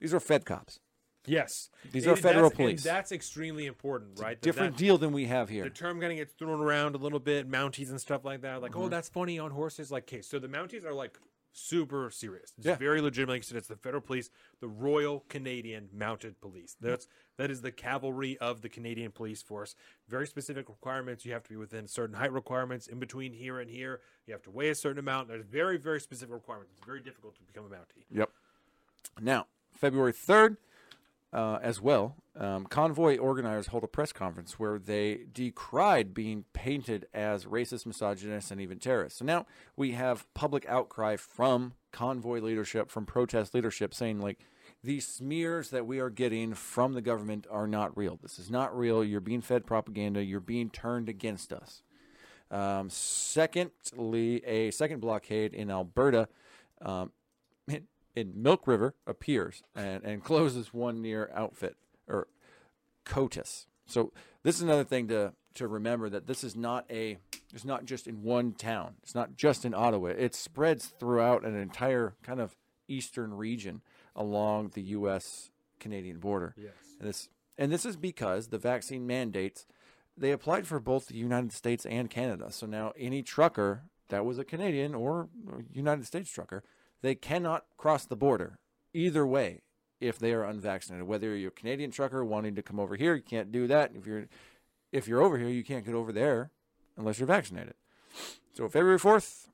these 0.00 0.12
are 0.12 0.18
Fed 0.18 0.44
cops. 0.44 0.80
Yes. 1.26 1.70
These 1.92 2.06
And 2.06 2.12
are 2.12 2.16
federal 2.16 2.50
police. 2.50 2.82
that's 2.82 3.12
extremely 3.12 3.66
important, 3.66 4.18
right? 4.20 4.40
That- 4.40 4.42
Different 4.42 4.76
that- 4.76 4.78
deal 4.82 4.98
than 4.98 5.12
we 5.12 5.26
have 5.26 5.48
here. 5.48 5.64
the 5.64 5.70
term 5.70 6.00
kind 6.00 6.12
of 6.12 6.18
gets 6.18 6.34
thrown 6.34 6.60
around 6.60 6.94
a 6.94 6.98
little 6.98 7.18
bit, 7.20 7.48
Mounties 7.50 7.90
and 7.90 8.00
stuff 8.00 8.24
like 8.24 8.40
that. 8.42 8.62
Like, 8.62 8.72
Mm-hmm. 8.72 8.80
oh, 8.82 8.88
that's 8.88 9.08
funny 9.08 9.38
on 9.38 9.50
horses. 9.50 9.90
Like, 9.90 10.04
okay, 10.04 10.22
so 10.22 10.38
the 10.38 10.48
Mounties 10.48 10.84
are 10.84 10.92
like 10.94 11.18
super 11.58 12.10
serious. 12.10 12.52
It's 12.58 12.66
Yeah. 12.66 12.76
very 12.76 13.00
legitimate. 13.00 13.32
Like 13.32 13.38
you 13.38 13.44
said, 13.44 13.56
it's 13.56 13.68
the 13.68 13.76
federal 13.76 14.02
police, 14.02 14.28
the 14.60 14.68
Royal 14.68 15.20
Canadian 15.30 15.88
Mounted 15.90 16.38
Police. 16.40 16.76
That's 16.80 17.08
that 17.38 17.50
is 17.50 17.62
the 17.62 17.72
cavalry 17.72 18.36
of 18.38 18.60
the 18.60 18.68
Canadian 18.68 19.10
Police 19.10 19.40
Force. 19.42 19.74
Very 20.06 20.26
specific 20.26 20.68
requirements. 20.68 21.24
You 21.24 21.32
have 21.32 21.42
to 21.44 21.48
be 21.50 21.56
within 21.56 21.86
certain 21.86 22.16
height 22.16 22.32
requirements. 22.32 22.86
In 22.88 22.98
between 22.98 23.32
here 23.32 23.58
and 23.58 23.70
here, 23.70 24.00
you 24.26 24.32
have 24.34 24.42
to 24.42 24.50
weigh 24.50 24.68
a 24.68 24.74
certain 24.74 24.98
amount. 24.98 25.28
There's 25.28 25.44
very 25.46 25.78
very 25.78 26.00
specific 26.00 26.34
requirements. 26.34 26.72
It's 26.76 26.84
very 26.86 27.00
difficult 27.00 27.36
to 27.36 27.42
become 27.42 27.64
a 27.64 27.68
Mountie. 27.70 28.04
Yep. 28.10 28.30
Now, 29.20 29.46
February 29.74 30.12
3rd, 30.12 30.58
uh, 31.36 31.58
as 31.62 31.82
well, 31.82 32.16
um, 32.34 32.64
convoy 32.64 33.18
organizers 33.18 33.66
hold 33.66 33.84
a 33.84 33.86
press 33.86 34.10
conference 34.10 34.58
where 34.58 34.78
they 34.78 35.26
decried 35.34 36.14
being 36.14 36.46
painted 36.54 37.06
as 37.12 37.44
racist, 37.44 37.84
misogynist, 37.84 38.50
and 38.50 38.58
even 38.58 38.78
terrorist. 38.78 39.18
So 39.18 39.24
now 39.26 39.44
we 39.76 39.92
have 39.92 40.32
public 40.32 40.64
outcry 40.66 41.16
from 41.16 41.74
convoy 41.92 42.40
leadership, 42.40 42.90
from 42.90 43.04
protest 43.04 43.54
leadership, 43.54 43.92
saying, 43.92 44.18
like, 44.18 44.46
these 44.82 45.06
smears 45.06 45.68
that 45.70 45.86
we 45.86 45.98
are 45.98 46.08
getting 46.08 46.54
from 46.54 46.94
the 46.94 47.02
government 47.02 47.46
are 47.50 47.66
not 47.66 47.94
real. 47.98 48.18
This 48.22 48.38
is 48.38 48.50
not 48.50 48.76
real. 48.76 49.04
You're 49.04 49.20
being 49.20 49.42
fed 49.42 49.66
propaganda. 49.66 50.24
You're 50.24 50.40
being 50.40 50.70
turned 50.70 51.10
against 51.10 51.52
us. 51.52 51.82
Um, 52.50 52.88
secondly, 52.88 54.42
a 54.46 54.70
second 54.70 55.00
blockade 55.00 55.52
in 55.52 55.70
Alberta 55.70 56.28
um, 56.80 57.12
in, 57.68 57.88
in 58.16 58.32
Milk 58.34 58.66
River 58.66 58.94
appears 59.06 59.62
and, 59.76 60.02
and 60.02 60.24
closes 60.24 60.72
one 60.72 61.02
near 61.02 61.30
Outfit 61.34 61.76
or 62.08 62.26
Coutts. 63.04 63.66
So 63.86 64.12
this 64.42 64.56
is 64.56 64.62
another 64.62 64.84
thing 64.84 65.06
to 65.08 65.34
to 65.54 65.66
remember 65.66 66.10
that 66.10 66.26
this 66.26 66.44
is 66.44 66.56
not 66.56 66.84
a 66.90 67.18
it's 67.52 67.64
not 67.64 67.84
just 67.84 68.06
in 68.06 68.22
one 68.22 68.52
town. 68.52 68.94
It's 69.02 69.14
not 69.14 69.36
just 69.36 69.64
in 69.64 69.74
Ottawa. 69.74 70.08
It 70.08 70.34
spreads 70.34 70.86
throughout 70.86 71.44
an 71.44 71.56
entire 71.56 72.14
kind 72.22 72.40
of 72.40 72.56
eastern 72.88 73.34
region 73.34 73.82
along 74.14 74.72
the 74.74 74.82
U.S. 74.82 75.50
Canadian 75.78 76.18
border. 76.18 76.54
Yes. 76.56 76.72
And 76.98 77.08
this 77.08 77.28
and 77.58 77.72
this 77.72 77.86
is 77.86 77.96
because 77.96 78.48
the 78.48 78.58
vaccine 78.58 79.06
mandates 79.06 79.66
they 80.16 80.32
applied 80.32 80.66
for 80.66 80.80
both 80.80 81.06
the 81.06 81.16
United 81.16 81.52
States 81.52 81.84
and 81.84 82.08
Canada. 82.08 82.50
So 82.50 82.66
now 82.66 82.92
any 82.98 83.22
trucker 83.22 83.82
that 84.08 84.24
was 84.24 84.38
a 84.38 84.44
Canadian 84.44 84.94
or 84.94 85.28
United 85.72 86.06
States 86.06 86.30
trucker, 86.30 86.62
they 87.02 87.14
cannot 87.14 87.64
cross 87.76 88.06
the 88.06 88.16
border 88.16 88.58
either 88.92 89.26
way 89.26 89.62
if 90.00 90.18
they 90.18 90.32
are 90.32 90.44
unvaccinated. 90.44 91.06
Whether 91.06 91.36
you're 91.36 91.48
a 91.48 91.52
Canadian 91.52 91.90
trucker 91.90 92.24
wanting 92.24 92.54
to 92.54 92.62
come 92.62 92.80
over 92.80 92.96
here, 92.96 93.14
you 93.14 93.22
can't 93.22 93.52
do 93.52 93.66
that. 93.66 93.92
If 93.94 94.06
you're 94.06 94.26
if 94.92 95.08
you're 95.08 95.22
over 95.22 95.38
here, 95.38 95.48
you 95.48 95.64
can't 95.64 95.84
get 95.84 95.94
over 95.94 96.12
there 96.12 96.50
unless 96.96 97.18
you're 97.18 97.26
vaccinated. 97.26 97.74
So 98.54 98.68
February 98.68 98.98
4th, 98.98 99.48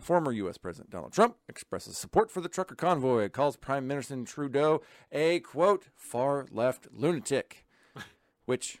Former 0.00 0.32
U.S. 0.32 0.58
President 0.58 0.90
Donald 0.90 1.12
Trump 1.12 1.36
expresses 1.48 1.96
support 1.96 2.30
for 2.30 2.40
the 2.40 2.48
trucker 2.48 2.74
convoy, 2.74 3.28
calls 3.28 3.56
Prime 3.56 3.86
Minister 3.86 4.22
Trudeau 4.24 4.82
a 5.10 5.40
quote 5.40 5.88
far 5.96 6.46
left 6.50 6.88
lunatic, 6.92 7.66
which, 8.46 8.78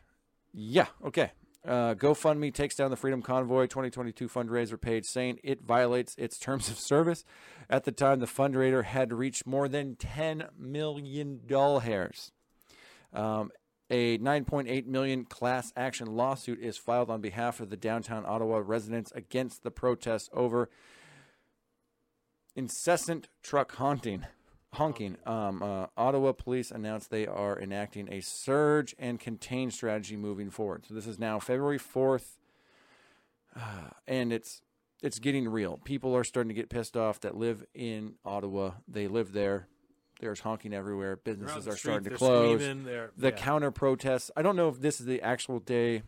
yeah, 0.52 0.86
okay. 1.04 1.32
Uh, 1.66 1.94
GoFundMe 1.94 2.54
takes 2.54 2.76
down 2.76 2.90
the 2.90 2.96
Freedom 2.96 3.22
Convoy 3.22 3.64
2022 3.64 4.28
fundraiser 4.28 4.80
page, 4.80 5.04
saying 5.04 5.40
it 5.42 5.62
violates 5.62 6.14
its 6.16 6.38
terms 6.38 6.68
of 6.68 6.78
service. 6.78 7.24
At 7.68 7.84
the 7.84 7.92
time, 7.92 8.20
the 8.20 8.26
fundraiser 8.26 8.84
had 8.84 9.12
reached 9.12 9.46
more 9.46 9.68
than 9.68 9.96
10 9.96 10.48
million 10.56 11.40
dollars. 11.46 12.30
Um, 13.12 13.50
a 13.88 14.18
9.8 14.18 14.86
million 14.86 15.24
class 15.24 15.72
action 15.76 16.06
lawsuit 16.08 16.60
is 16.60 16.76
filed 16.76 17.10
on 17.10 17.20
behalf 17.20 17.60
of 17.60 17.70
the 17.70 17.76
downtown 17.76 18.24
Ottawa 18.26 18.60
residents 18.64 19.12
against 19.12 19.62
the 19.62 19.70
protests 19.70 20.28
over 20.32 20.68
incessant 22.56 23.28
truck 23.42 23.76
haunting. 23.76 24.26
Honking. 24.74 25.16
Um, 25.24 25.62
uh, 25.62 25.86
Ottawa 25.96 26.32
police 26.32 26.70
announced 26.70 27.10
they 27.10 27.26
are 27.26 27.58
enacting 27.58 28.12
a 28.12 28.20
surge 28.20 28.94
and 28.98 29.18
contain 29.18 29.70
strategy 29.70 30.16
moving 30.16 30.50
forward. 30.50 30.84
So 30.86 30.94
this 30.94 31.06
is 31.06 31.18
now 31.18 31.38
February 31.38 31.78
fourth, 31.78 32.38
uh, 33.54 33.90
and 34.06 34.32
it's 34.32 34.62
it's 35.02 35.18
getting 35.18 35.48
real. 35.48 35.78
People 35.84 36.16
are 36.16 36.24
starting 36.24 36.48
to 36.48 36.54
get 36.54 36.68
pissed 36.68 36.96
off 36.96 37.20
that 37.20 37.36
live 37.36 37.64
in 37.74 38.14
Ottawa. 38.24 38.72
They 38.88 39.08
live 39.08 39.32
there. 39.32 39.68
There's 40.20 40.40
honking 40.40 40.72
everywhere. 40.72 41.18
They're 41.24 41.34
out 41.34 41.38
in 41.38 41.44
Businesses 41.44 41.68
are 41.68 41.76
starting 41.76 42.10
to 42.10 42.16
close 42.16 42.58
they're 42.58 42.68
screaming, 42.70 42.84
they're- 42.84 43.12
the 43.16 43.28
yeah. 43.28 43.36
counter 43.36 43.70
protests. 43.70 44.30
I 44.36 44.42
don't 44.42 44.56
know 44.56 44.68
if 44.68 44.80
this 44.80 45.00
is 45.00 45.06
the 45.06 45.22
actual 45.22 45.60
day. 45.60 46.02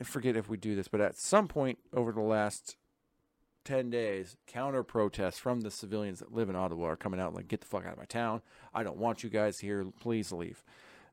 I 0.00 0.04
forget 0.04 0.36
if 0.36 0.48
we 0.48 0.56
do 0.56 0.76
this, 0.76 0.86
but 0.88 1.00
at 1.00 1.18
some 1.18 1.48
point 1.48 1.78
over 1.92 2.12
the 2.12 2.20
last 2.20 2.76
10 3.68 3.90
days, 3.90 4.38
counter 4.46 4.82
protests 4.82 5.38
from 5.38 5.60
the 5.60 5.70
civilians 5.70 6.20
that 6.20 6.32
live 6.32 6.48
in 6.48 6.56
Ottawa 6.56 6.86
are 6.86 6.96
coming 6.96 7.20
out 7.20 7.34
like, 7.34 7.48
get 7.48 7.60
the 7.60 7.66
fuck 7.66 7.84
out 7.84 7.92
of 7.92 7.98
my 7.98 8.06
town. 8.06 8.40
I 8.72 8.82
don't 8.82 8.96
want 8.96 9.22
you 9.22 9.28
guys 9.28 9.58
here. 9.58 9.84
Please 10.00 10.32
leave. 10.32 10.64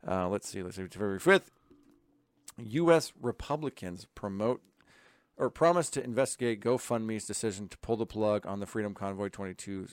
Uh, 0.08 0.30
let's 0.30 0.48
see. 0.48 0.64
Let's 0.64 0.78
see. 0.78 0.84
February 0.84 1.20
5th. 1.20 1.48
U.S. 2.58 3.12
Republicans 3.22 4.08
promote 4.16 4.62
or 5.36 5.50
promise 5.50 5.90
to 5.90 6.04
investigate 6.04 6.62
GoFundMe's 6.62 7.26
decision 7.26 7.68
to 7.68 7.78
pull 7.80 7.98
the 7.98 8.06
plug 8.06 8.48
on 8.48 8.62
the 8.62 8.66
Freedom 8.66 8.94
Convoy 8.94 9.28
22 9.28 9.88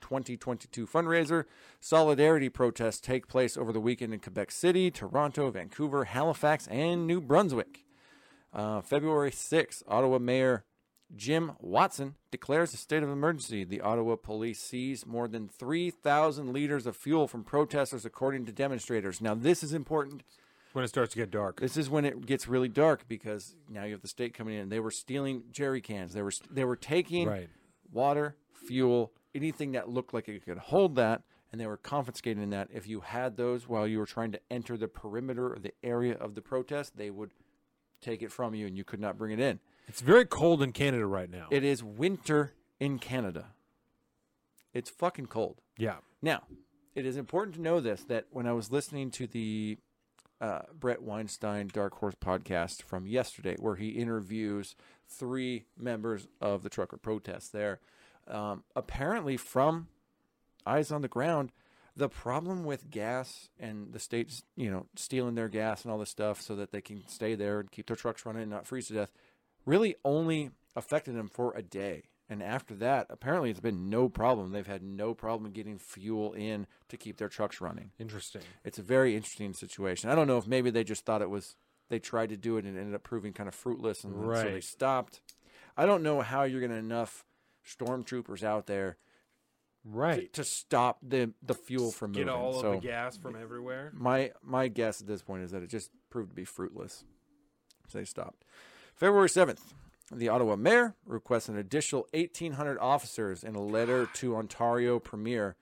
2022 0.00 0.86
fundraiser. 0.86 1.46
Solidarity 1.80 2.48
protests 2.48 3.00
take 3.00 3.26
place 3.26 3.56
over 3.56 3.72
the 3.72 3.80
weekend 3.80 4.14
in 4.14 4.20
Quebec 4.20 4.52
City, 4.52 4.92
Toronto, 4.92 5.50
Vancouver, 5.50 6.04
Halifax, 6.04 6.68
and 6.68 7.08
New 7.08 7.20
Brunswick. 7.20 7.84
Uh, 8.52 8.80
February 8.80 9.32
6th, 9.32 9.82
Ottawa 9.88 10.20
Mayor 10.20 10.64
Jim 11.16 11.52
Watson 11.58 12.14
declares 12.30 12.72
a 12.72 12.76
state 12.76 13.02
of 13.02 13.08
emergency. 13.08 13.64
The 13.64 13.80
Ottawa 13.80 14.16
police 14.16 14.60
seize 14.60 15.04
more 15.06 15.26
than 15.28 15.48
3,000 15.48 16.52
liters 16.52 16.86
of 16.86 16.96
fuel 16.96 17.26
from 17.26 17.42
protesters, 17.44 18.04
according 18.04 18.46
to 18.46 18.52
demonstrators. 18.52 19.20
Now, 19.20 19.34
this 19.34 19.62
is 19.62 19.72
important. 19.72 20.22
when 20.72 20.84
it 20.84 20.88
starts 20.88 21.12
to 21.14 21.18
get 21.18 21.32
dark. 21.32 21.58
This 21.60 21.76
is 21.76 21.90
when 21.90 22.04
it 22.04 22.24
gets 22.26 22.46
really 22.46 22.68
dark 22.68 23.08
because 23.08 23.56
now 23.68 23.82
you 23.82 23.90
have 23.90 24.02
the 24.02 24.06
state 24.08 24.34
coming 24.34 24.54
in. 24.56 24.68
They 24.68 24.78
were 24.78 24.92
stealing 24.92 25.42
jerry 25.50 25.80
cans. 25.80 26.12
They 26.12 26.22
were 26.22 26.30
they 26.48 26.64
were 26.64 26.76
taking 26.76 27.26
Right. 27.28 27.48
water, 27.92 28.36
fuel, 28.52 29.12
anything 29.34 29.72
that 29.72 29.88
looked 29.88 30.14
like 30.14 30.28
it 30.28 30.44
could 30.44 30.58
hold 30.58 30.94
that, 30.94 31.22
and 31.50 31.60
they 31.60 31.66
were 31.66 31.76
confiscating 31.76 32.50
that. 32.50 32.68
If 32.72 32.86
you 32.86 33.00
had 33.00 33.36
those 33.36 33.66
while 33.68 33.84
you 33.88 33.98
were 33.98 34.06
trying 34.06 34.30
to 34.30 34.40
enter 34.48 34.76
the 34.76 34.86
perimeter 34.86 35.52
or 35.52 35.58
the 35.58 35.74
area 35.82 36.14
of 36.14 36.36
the 36.36 36.40
protest, 36.40 36.96
they 36.96 37.10
would 37.10 37.32
take 38.00 38.22
it 38.22 38.30
from 38.30 38.54
you, 38.54 38.68
and 38.68 38.76
you 38.76 38.84
could 38.84 39.00
not 39.00 39.18
bring 39.18 39.32
it 39.32 39.40
in. 39.40 39.58
It's 39.90 40.02
very 40.02 40.24
cold 40.24 40.62
in 40.62 40.70
Canada 40.70 41.04
right 41.04 41.28
now. 41.28 41.48
It 41.50 41.64
is 41.64 41.82
winter 41.82 42.54
in 42.78 43.00
Canada. 43.00 43.46
It's 44.72 44.88
fucking 44.88 45.26
cold. 45.26 45.62
yeah. 45.76 45.96
Now, 46.22 46.44
it 46.94 47.04
is 47.04 47.16
important 47.16 47.56
to 47.56 47.60
know 47.60 47.80
this 47.80 48.04
that 48.04 48.26
when 48.30 48.46
I 48.46 48.52
was 48.52 48.70
listening 48.70 49.10
to 49.10 49.26
the 49.26 49.78
uh, 50.40 50.60
Brett 50.78 51.02
Weinstein 51.02 51.66
Dark 51.72 51.94
Horse 51.94 52.14
podcast 52.14 52.82
from 52.82 53.08
yesterday, 53.08 53.56
where 53.58 53.74
he 53.74 53.88
interviews 53.88 54.76
three 55.08 55.64
members 55.76 56.28
of 56.40 56.62
the 56.62 56.70
trucker 56.70 56.96
protest 56.96 57.52
there, 57.52 57.80
um, 58.28 58.62
apparently 58.76 59.36
from 59.36 59.88
eyes 60.64 60.92
on 60.92 61.02
the 61.02 61.08
ground, 61.08 61.50
the 61.96 62.08
problem 62.08 62.62
with 62.62 62.90
gas 62.90 63.48
and 63.58 63.92
the 63.92 63.98
states, 63.98 64.44
you 64.54 64.70
know, 64.70 64.86
stealing 64.94 65.34
their 65.34 65.48
gas 65.48 65.82
and 65.82 65.90
all 65.90 65.98
this 65.98 66.10
stuff 66.10 66.40
so 66.40 66.54
that 66.54 66.70
they 66.70 66.80
can 66.80 67.02
stay 67.08 67.34
there 67.34 67.58
and 67.58 67.72
keep 67.72 67.88
their 67.88 67.96
trucks 67.96 68.24
running 68.24 68.42
and 68.42 68.52
not 68.52 68.68
freeze 68.68 68.86
to 68.86 68.94
death, 68.94 69.10
really 69.66 69.96
only 70.04 70.50
affected 70.76 71.14
them 71.16 71.28
for 71.28 71.52
a 71.56 71.62
day. 71.62 72.04
And 72.28 72.42
after 72.44 72.74
that, 72.76 73.06
apparently 73.10 73.50
it's 73.50 73.58
been 73.60 73.90
no 73.90 74.08
problem. 74.08 74.52
They've 74.52 74.66
had 74.66 74.84
no 74.84 75.14
problem 75.14 75.50
getting 75.50 75.78
fuel 75.78 76.32
in 76.32 76.68
to 76.88 76.96
keep 76.96 77.16
their 77.16 77.28
trucks 77.28 77.60
running. 77.60 77.90
Interesting. 77.98 78.42
It's 78.64 78.78
a 78.78 78.82
very 78.82 79.16
interesting 79.16 79.52
situation. 79.52 80.10
I 80.10 80.14
don't 80.14 80.28
know 80.28 80.38
if 80.38 80.46
maybe 80.46 80.70
they 80.70 80.84
just 80.84 81.04
thought 81.04 81.22
it 81.22 81.30
was 81.30 81.56
they 81.88 81.98
tried 81.98 82.28
to 82.28 82.36
do 82.36 82.56
it 82.56 82.64
and 82.64 82.76
it 82.76 82.80
ended 82.80 82.94
up 82.94 83.02
proving 83.02 83.32
kind 83.32 83.48
of 83.48 83.54
fruitless 83.54 84.04
and 84.04 84.14
so 84.14 84.42
they 84.44 84.60
stopped. 84.60 85.20
I 85.76 85.86
don't 85.86 86.04
know 86.04 86.20
how 86.20 86.44
you're 86.44 86.60
going 86.60 86.70
to 86.70 86.78
enough 86.78 87.24
stormtroopers 87.66 88.42
out 88.44 88.66
there 88.66 88.92
to, 88.92 89.88
Right. 89.88 90.32
to 90.34 90.44
stop 90.44 90.98
the 91.02 91.32
the 91.42 91.54
fuel 91.54 91.90
from 91.90 92.12
Get 92.12 92.26
moving. 92.26 92.40
all 92.40 92.60
so 92.60 92.72
of 92.74 92.82
the 92.82 92.86
gas 92.86 93.16
from 93.16 93.34
everywhere. 93.34 93.90
my 93.94 94.30
my 94.42 94.68
guess 94.68 95.00
at 95.00 95.06
this 95.06 95.22
point 95.22 95.42
is 95.42 95.50
that 95.52 95.62
it 95.62 95.70
just 95.70 95.90
proved 96.10 96.30
to 96.30 96.36
be 96.36 96.44
fruitless. 96.44 97.04
So 97.88 97.98
they 97.98 98.04
stopped. 98.04 98.44
February 99.00 99.30
7th, 99.30 99.60
the 100.12 100.28
Ottawa 100.28 100.56
mayor 100.56 100.94
requests 101.06 101.48
an 101.48 101.56
additional 101.56 102.06
1,800 102.12 102.78
officers 102.78 103.42
in 103.42 103.54
a 103.54 103.62
letter 103.62 104.04
to 104.12 104.36
Ontario 104.36 104.98
Premier 104.98 105.56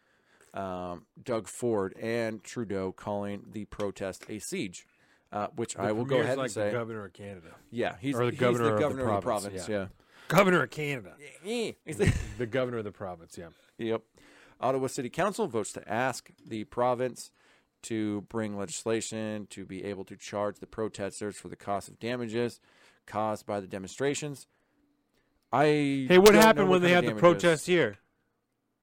um, 0.54 1.06
Doug 1.22 1.46
Ford 1.46 1.94
and 2.02 2.42
Trudeau 2.42 2.90
calling 2.90 3.44
the 3.52 3.64
protest 3.66 4.24
a 4.28 4.40
siege. 4.40 4.88
Uh, 5.30 5.46
which 5.54 5.76
I 5.76 5.92
will 5.92 6.06
go 6.06 6.20
ahead 6.20 6.36
like 6.38 6.46
and 6.46 6.52
say, 6.52 6.66
the 6.70 6.78
governor 6.78 7.04
of 7.04 7.12
Canada. 7.12 7.54
yeah, 7.70 7.96
he's 8.00 8.16
or 8.16 8.24
the 8.24 8.30
he's 8.32 8.40
governor 8.40 8.64
the 8.64 8.70
of 8.70 8.76
the 8.76 8.80
governor 8.80 9.02
of 9.02 9.14
the 9.16 9.20
province, 9.20 9.44
province. 9.44 9.68
yeah. 9.68 9.78
Yeah, 9.78 9.86
Governor 10.28 10.62
of 10.64 10.70
Canada. 10.70 11.12
He's 11.42 11.74
the- 11.84 12.14
the 12.38 12.46
governor 12.46 12.78
of 12.78 12.84
the 12.84 12.92
province. 12.92 13.36
Yeah. 13.38 13.48
Yep. 13.76 14.02
Ottawa 14.58 14.86
City 14.88 15.10
Council 15.10 15.46
votes 15.46 15.72
to 15.74 15.86
ask 15.88 16.30
the 16.44 16.64
province 16.64 17.30
to 17.82 18.22
bring 18.22 18.56
legislation 18.56 19.46
to 19.50 19.64
be 19.64 19.84
able 19.84 20.04
to 20.06 20.16
charge 20.16 20.58
the 20.60 20.66
protesters 20.66 21.36
for 21.36 21.48
the 21.48 21.56
cost 21.56 21.88
of 21.88 22.00
damages 22.00 22.58
caused 23.08 23.44
by 23.46 23.58
the 23.60 23.66
demonstrations. 23.66 24.46
I 25.50 25.64
Hey, 26.08 26.18
what 26.18 26.34
happened 26.34 26.68
when 26.68 26.82
they 26.82 26.92
had 26.92 27.04
the 27.04 27.12
of 27.12 27.18
protest 27.18 27.66
here? 27.66 27.96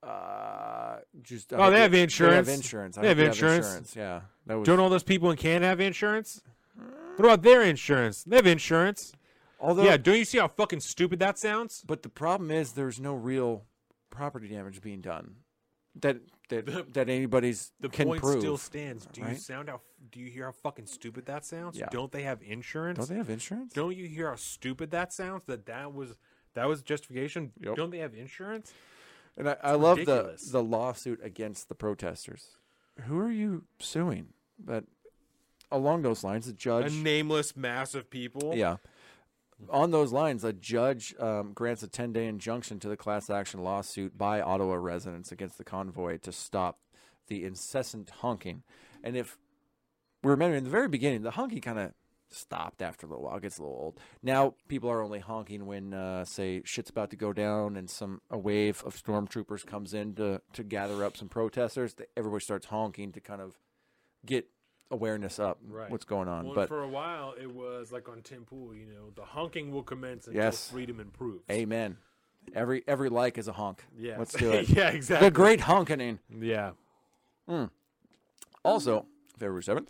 Uh, 0.04 0.98
just 1.22 1.52
Oh, 1.54 1.70
they 1.72 1.80
have 1.82 1.92
They 1.92 2.02
insurance. 2.04 2.48
have 2.48 2.56
insurance. 2.56 2.98
I 2.98 3.02
They 3.02 3.08
think 3.10 3.20
have 3.20 3.28
insurance. 3.30 3.96
Yeah, 3.96 4.22
that 4.46 4.56
was. 4.56 4.66
Don't 4.66 4.80
all 4.80 4.90
those 4.90 5.04
people 5.04 5.32
in 5.32 5.38
Canada 5.38 5.68
have 5.68 5.80
insurance? 5.80 6.42
What 7.16 7.26
about 7.26 7.42
their 7.44 7.62
insurance? 7.62 8.24
They 8.24 8.36
have 8.36 8.46
insurance. 8.48 9.14
although, 9.60 9.84
yeah, 9.84 9.98
don't 9.98 10.18
you 10.18 10.26
see 10.26 10.38
how 10.38 10.48
fucking 10.50 10.82
stupid 10.82 11.20
that 11.20 11.38
sounds? 11.40 11.84
but 11.88 12.04
the 12.04 12.10
problem 12.10 12.52
is 12.52 12.74
there's 12.74 13.00
no 13.00 13.14
real 13.16 13.64
property 14.10 14.48
damage 14.48 14.82
being 14.82 15.02
done 15.02 15.36
that 15.96 16.18
that 16.50 16.94
that 16.94 17.10
anybody's 17.10 17.72
The 17.80 17.90
can 17.90 18.08
point 18.08 18.22
prove. 18.22 18.40
still 18.40 18.58
stands. 18.58 19.06
Do 19.08 19.22
you 19.22 19.36
sound 19.36 19.70
how? 19.70 19.82
Do 20.12 20.20
you 20.20 20.30
hear 20.30 20.46
how 20.46 20.52
fucking 20.52 20.86
stupid 20.88 21.26
that 21.28 21.46
sounds? 21.46 21.78
Yeah. 21.78 21.88
Don't 21.92 22.12
they 22.12 22.24
have 22.24 22.42
insurance? 22.42 23.00
Don't 23.00 23.10
they 23.10 23.16
have 23.16 23.30
insurance? 23.30 23.74
Don't 23.74 23.96
you 23.96 24.08
hear 24.08 24.30
how 24.30 24.36
stupid 24.36 24.92
that 24.92 25.14
sounds? 25.14 25.44
That 25.46 25.66
that 25.66 25.94
was 25.94 26.16
that 26.54 26.68
was 26.68 26.82
justification. 26.82 27.52
Yep. 27.60 27.76
Don't 27.76 27.90
they 27.92 28.00
have 28.00 28.14
insurance? 28.14 28.74
And 29.38 29.50
I, 29.50 29.58
I 29.64 29.72
love 29.74 30.06
the 30.06 30.38
the 30.52 30.64
lawsuit 30.64 31.20
against 31.24 31.68
the 31.70 31.76
protesters. 31.76 32.58
Who 33.02 33.20
are 33.20 33.32
you 33.32 33.66
suing? 33.80 34.28
But 34.58 34.86
along 35.72 36.04
those 36.04 36.24
lines, 36.24 36.46
the 36.46 36.54
judge 36.54 36.94
A 36.94 36.96
nameless 36.96 37.58
mass 37.58 37.94
of 37.96 38.10
people. 38.10 38.54
yeah, 38.56 38.78
on 39.70 39.92
those 39.92 40.14
lines, 40.14 40.44
a 40.46 40.54
judge 40.54 41.14
um, 41.20 41.52
grants 41.54 41.84
a 41.84 41.88
ten 41.90 42.14
day 42.14 42.28
injunction 42.28 42.80
to 42.80 42.88
the 42.88 42.96
class 42.98 43.30
action 43.30 43.62
lawsuit 43.62 44.18
by 44.18 44.40
Ottawa 44.40 44.76
residents 44.76 45.32
against 45.32 45.58
the 45.58 45.64
convoy 45.66 46.18
to 46.20 46.32
stop 46.32 46.80
the 47.28 47.44
incessant 47.44 48.10
honking. 48.22 48.64
And 49.04 49.18
if 49.18 49.38
we 50.26 50.32
remember 50.32 50.58
in 50.58 50.64
the 50.64 50.70
very 50.70 50.88
beginning, 50.88 51.22
the 51.22 51.32
honking 51.32 51.62
kind 51.62 51.78
of 51.80 51.92
stopped 52.30 52.82
after 52.82 53.06
a 53.06 53.10
little 53.10 53.24
while. 53.24 53.38
It 53.38 53.44
gets 53.44 53.60
a 53.60 53.62
little 53.62 53.78
old. 53.78 54.00
Now 54.24 54.56
people 54.68 54.90
are 54.90 55.02
only 55.02 55.20
honking 55.20 55.66
when, 55.68 55.94
uh, 55.94 56.26
say, 56.26 56.62
shit's 56.66 56.90
about 56.90 57.12
to 57.12 57.16
go 57.16 57.32
down 57.32 57.76
and 57.78 57.90
some 57.90 58.22
a 58.32 58.38
wave 58.38 58.84
of 58.86 58.96
stormtroopers 59.02 59.66
comes 59.66 59.94
in 59.94 60.16
to 60.16 60.42
to 60.54 60.64
gather 60.64 61.04
up 61.04 61.16
some 61.16 61.30
protesters. 61.30 61.96
Everybody 62.18 62.44
starts 62.44 62.66
honking 62.66 63.12
to 63.12 63.20
kind 63.22 63.42
of 63.42 63.60
get 64.26 64.48
awareness 64.92 65.38
up. 65.40 65.60
Right. 65.68 65.90
What's 65.92 66.06
going 66.06 66.28
on? 66.28 66.46
Well, 66.46 66.56
but 66.56 66.68
for 66.70 66.82
a 66.84 66.88
while, 66.90 67.36
it 67.40 67.54
was 67.54 67.92
like 67.92 68.10
on 68.10 68.22
Tim 68.24 68.44
Pool. 68.46 68.74
You 68.74 68.88
know, 68.88 69.12
the 69.16 69.24
honking 69.24 69.72
will 69.72 69.84
commence 69.84 70.26
until 70.28 70.42
Yes. 70.44 70.70
freedom 70.72 71.00
improves. 71.00 71.44
amen. 71.52 71.98
Every 72.54 72.84
every 72.88 73.10
like 73.10 73.38
is 73.38 73.48
a 73.48 73.54
honk. 73.54 73.84
Yeah, 73.98 74.18
Let's 74.18 74.34
do 74.34 74.52
it. 74.52 74.70
yeah, 74.78 74.90
exactly. 74.90 75.28
The 75.28 75.32
great 75.32 75.62
honking. 75.62 76.20
Yeah. 76.30 76.72
Also, 78.64 79.06
February 79.38 79.62
7th, 79.64 79.76
Tru- 79.76 79.88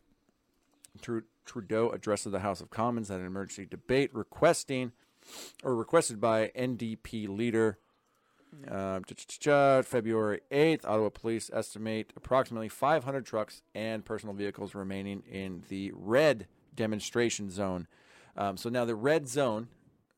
Trudeau 1.46 1.90
addressed 1.90 2.30
the 2.30 2.40
House 2.40 2.62
of 2.62 2.70
Commons 2.70 3.12
at 3.12 3.20
an 3.20 3.26
emergency 3.26 3.66
debate 3.66 4.14
requesting, 4.14 4.92
or 5.64 5.76
requested 5.76 6.20
by 6.20 6.52
NDP 6.56 7.28
leader. 7.28 7.78
Uh, 8.72 9.02
February 9.84 10.40
8th, 10.50 10.86
Ottawa 10.86 11.10
police 11.10 11.52
estimate 11.54 12.14
approximately 12.16 12.70
500 12.70 13.26
trucks 13.26 13.62
and 13.74 14.06
personal 14.06 14.34
vehicles 14.34 14.74
remaining 14.74 15.24
in 15.30 15.64
the 15.68 15.92
red 15.94 16.48
demonstration 16.74 17.50
zone. 17.50 17.88
Um, 18.38 18.56
so 18.56 18.70
now 18.70 18.86
the 18.86 18.96
red 18.96 19.28
zone, 19.28 19.68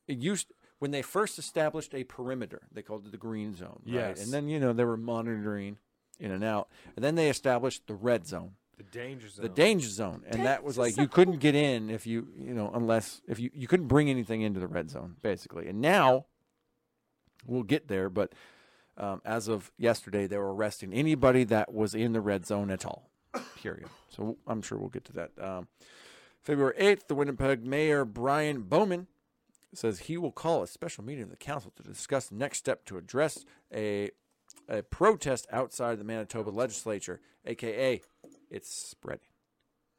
it 0.08 0.20
used 0.20 0.54
when 0.80 0.92
they 0.92 1.02
first 1.02 1.40
established 1.40 1.96
a 1.96 2.04
perimeter, 2.04 2.68
they 2.72 2.82
called 2.82 3.06
it 3.06 3.12
the 3.12 3.18
green 3.18 3.56
zone. 3.56 3.82
Right? 3.86 3.96
Yes. 3.96 4.24
And 4.24 4.32
then, 4.32 4.48
you 4.48 4.60
know, 4.60 4.74
they 4.74 4.86
were 4.86 4.98
monitoring 4.98 5.78
in 6.20 6.32
and 6.32 6.44
out. 6.44 6.70
And 6.96 7.04
then 7.04 7.16
they 7.16 7.30
established 7.30 7.88
the 7.88 7.96
red 7.96 8.28
zone 8.28 8.52
The 8.78 8.84
danger 8.84 9.28
zone. 9.28 9.44
the 9.44 9.50
danger 9.50 9.88
zone. 9.88 10.24
And 10.28 10.46
that 10.46 10.64
was 10.64 10.78
like 10.78 10.98
you 10.98 11.08
couldn't 11.08 11.40
get 11.40 11.56
in 11.56 11.90
if 11.90 12.06
you 12.06 12.28
you 12.38 12.54
know 12.54 12.70
unless 12.74 13.22
if 13.28 13.40
you 13.40 13.50
you 13.54 13.68
couldn't 13.68 13.88
bring 13.88 14.10
anything 14.10 14.42
into 14.42 14.60
the 14.60 14.68
red 14.68 14.92
zone 14.92 15.16
basically. 15.24 15.68
And 15.68 15.82
now 15.82 16.26
we'll 17.46 17.64
get 17.64 17.88
there 17.88 18.10
but 18.10 18.34
um, 18.98 19.22
as 19.26 19.48
of 19.48 19.72
yesterday 19.78 20.28
they 20.28 20.38
were 20.38 20.54
arresting 20.54 20.94
anybody 20.94 21.44
that 21.46 21.74
was 21.74 21.96
in 21.96 22.14
the 22.14 22.22
red 22.22 22.46
zone 22.46 22.70
at 22.70 22.86
all 22.86 23.10
period. 23.62 23.90
So 24.10 24.38
i'm 24.46 24.62
sure 24.62 24.78
we'll 24.78 24.90
get 24.90 25.06
to 25.06 25.14
that. 25.14 25.32
Um, 25.42 25.68
february 26.44 26.76
8th 26.80 27.08
the 27.08 27.16
winnipeg 27.16 27.66
mayor 27.66 28.06
brian 28.06 28.62
bowman 28.62 29.08
says 29.74 30.02
he 30.02 30.18
will 30.18 30.32
call 30.32 30.64
a 30.64 30.68
special 30.68 31.04
meeting 31.04 31.24
of 31.24 31.30
the 31.30 31.36
council 31.36 31.72
to 31.76 31.84
discuss 31.84 32.28
the 32.28 32.36
next 32.36 32.60
step 32.60 32.86
to 32.86 32.98
address 32.98 33.44
a 33.74 34.12
a 34.70 34.84
protest 34.84 35.48
outside 35.52 36.00
the 36.00 36.04
Manitoba 36.04 36.50
legislature, 36.50 37.20
aka 37.46 38.02
it's 38.50 38.70
spreading. 38.74 39.28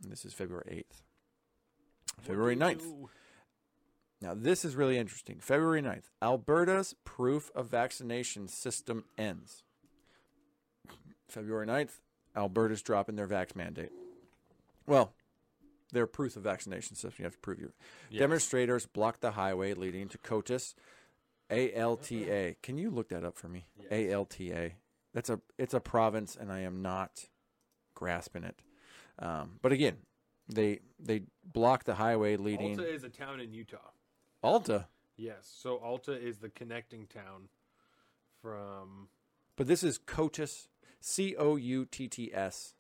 And 0.03 0.13
this 0.13 0.25
is 0.25 0.33
February 0.33 0.85
8th. 0.91 1.03
February 2.23 2.57
9th. 2.57 3.09
Now, 4.21 4.35
this 4.35 4.65
is 4.65 4.75
really 4.75 4.99
interesting. 4.99 5.39
February 5.41 5.81
9th, 5.81 6.11
Alberta's 6.21 6.95
proof 7.05 7.51
of 7.55 7.69
vaccination 7.69 8.49
system 8.49 9.05
ends. 9.17 9.63
February 11.29 11.67
9th, 11.67 12.01
Alberta's 12.35 12.83
dropping 12.83 13.17
their 13.17 13.29
vax 13.29 13.55
mandate. 13.55 13.93
Well, 14.87 15.13
their 15.93 16.07
proof 16.07 16.37
of 16.37 16.43
vaccination 16.43 16.97
system. 16.97 17.15
You 17.19 17.25
have 17.25 17.35
to 17.35 17.39
prove 17.39 17.61
you. 17.61 17.73
Demonstrators 18.17 18.87
blocked 18.87 19.21
the 19.21 19.33
highway 19.33 19.75
leading 19.75 20.09
to 20.09 20.19
Coutts. 20.19 20.75
ALTA. 21.51 22.57
Can 22.63 22.79
you 22.79 22.91
look 22.91 23.09
that 23.09 23.25
up 23.25 23.37
for 23.37 23.49
me? 23.49 23.67
ALTA. 23.91 24.73
That's 25.15 25.31
a 25.31 25.41
it's 25.57 25.75
a 25.75 25.81
province, 25.81 26.37
and 26.39 26.53
I 26.53 26.61
am 26.61 26.83
not 26.83 27.25
grasping 27.99 28.45
it. 28.45 28.63
Um, 29.19 29.59
but 29.61 29.73
again, 29.73 29.97
they 30.49 30.79
they 31.01 31.23
blocked 31.45 31.87
the 31.87 31.97
highway 31.97 32.37
leading 32.37 32.79
Alta 32.79 32.89
is 32.89 33.03
a 33.03 33.09
town 33.09 33.41
in 33.41 33.53
Utah. 33.53 33.91
Alta. 34.41 34.87
Yes. 35.17 35.53
So 35.61 35.79
Alta 35.79 36.13
is 36.13 36.39
the 36.39 36.49
connecting 36.49 37.07
town 37.07 37.49
from. 38.41 39.09
But 39.57 39.67
this 39.67 39.83
is 39.83 39.99
Coutts, 39.99 40.69
C 41.01 41.35
O 41.37 41.57
U 41.57 41.85
T 41.85 42.07
T 42.07 42.31
S. 42.33 42.75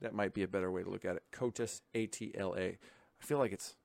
That 0.00 0.12
might 0.12 0.34
be 0.34 0.42
a 0.42 0.48
better 0.48 0.70
way 0.72 0.82
to 0.82 0.90
look 0.90 1.04
at 1.04 1.14
it. 1.14 1.22
Coutts, 1.30 1.82
A 1.94 2.06
T 2.06 2.32
L 2.36 2.56
A. 2.58 2.78
I 3.20 3.24
feel 3.24 3.38
like 3.38 3.52
it's, 3.52 3.76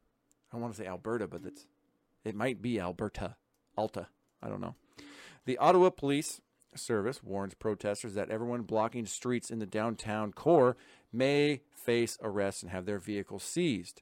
I 0.52 0.58
want 0.58 0.74
to 0.74 0.82
say 0.82 0.88
Alberta, 0.88 1.28
but 1.28 1.42
it's, 1.46 1.68
it 2.26 2.36
might 2.36 2.62
be 2.62 2.80
Alberta, 2.80 3.36
Alta. 3.78 4.08
I 4.42 4.50
don't 4.50 4.60
know. 4.60 4.76
The 5.46 5.58
Ottawa 5.60 5.92
Police 5.92 6.42
Service 6.76 7.24
warns 7.24 7.54
protesters 7.54 8.14
that 8.14 8.30
everyone 8.30 8.62
blocking 8.62 9.06
streets 9.06 9.52
in 9.52 9.60
the 9.60 9.66
downtown 9.66 10.32
core 10.32 10.78
may 11.12 11.62
face 11.74 12.18
arrest 12.22 12.64
and 12.64 12.72
have 12.72 12.86
their 12.86 13.00
vehicles 13.00 13.44
seized. 13.44 14.02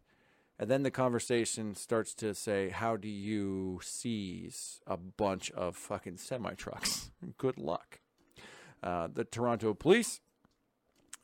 And 0.59 0.69
then 0.69 0.83
the 0.83 0.91
conversation 0.91 1.73
starts 1.73 2.13
to 2.15 2.35
say, 2.35 2.69
How 2.69 2.97
do 2.97 3.07
you 3.07 3.79
seize 3.81 4.81
a 4.85 4.97
bunch 4.97 5.51
of 5.51 5.77
fucking 5.77 6.17
semi 6.17 6.53
trucks? 6.53 7.11
Good 7.37 7.57
luck. 7.57 7.99
Uh, 8.83 9.07
the 9.13 9.23
Toronto 9.23 9.73
police 9.73 10.19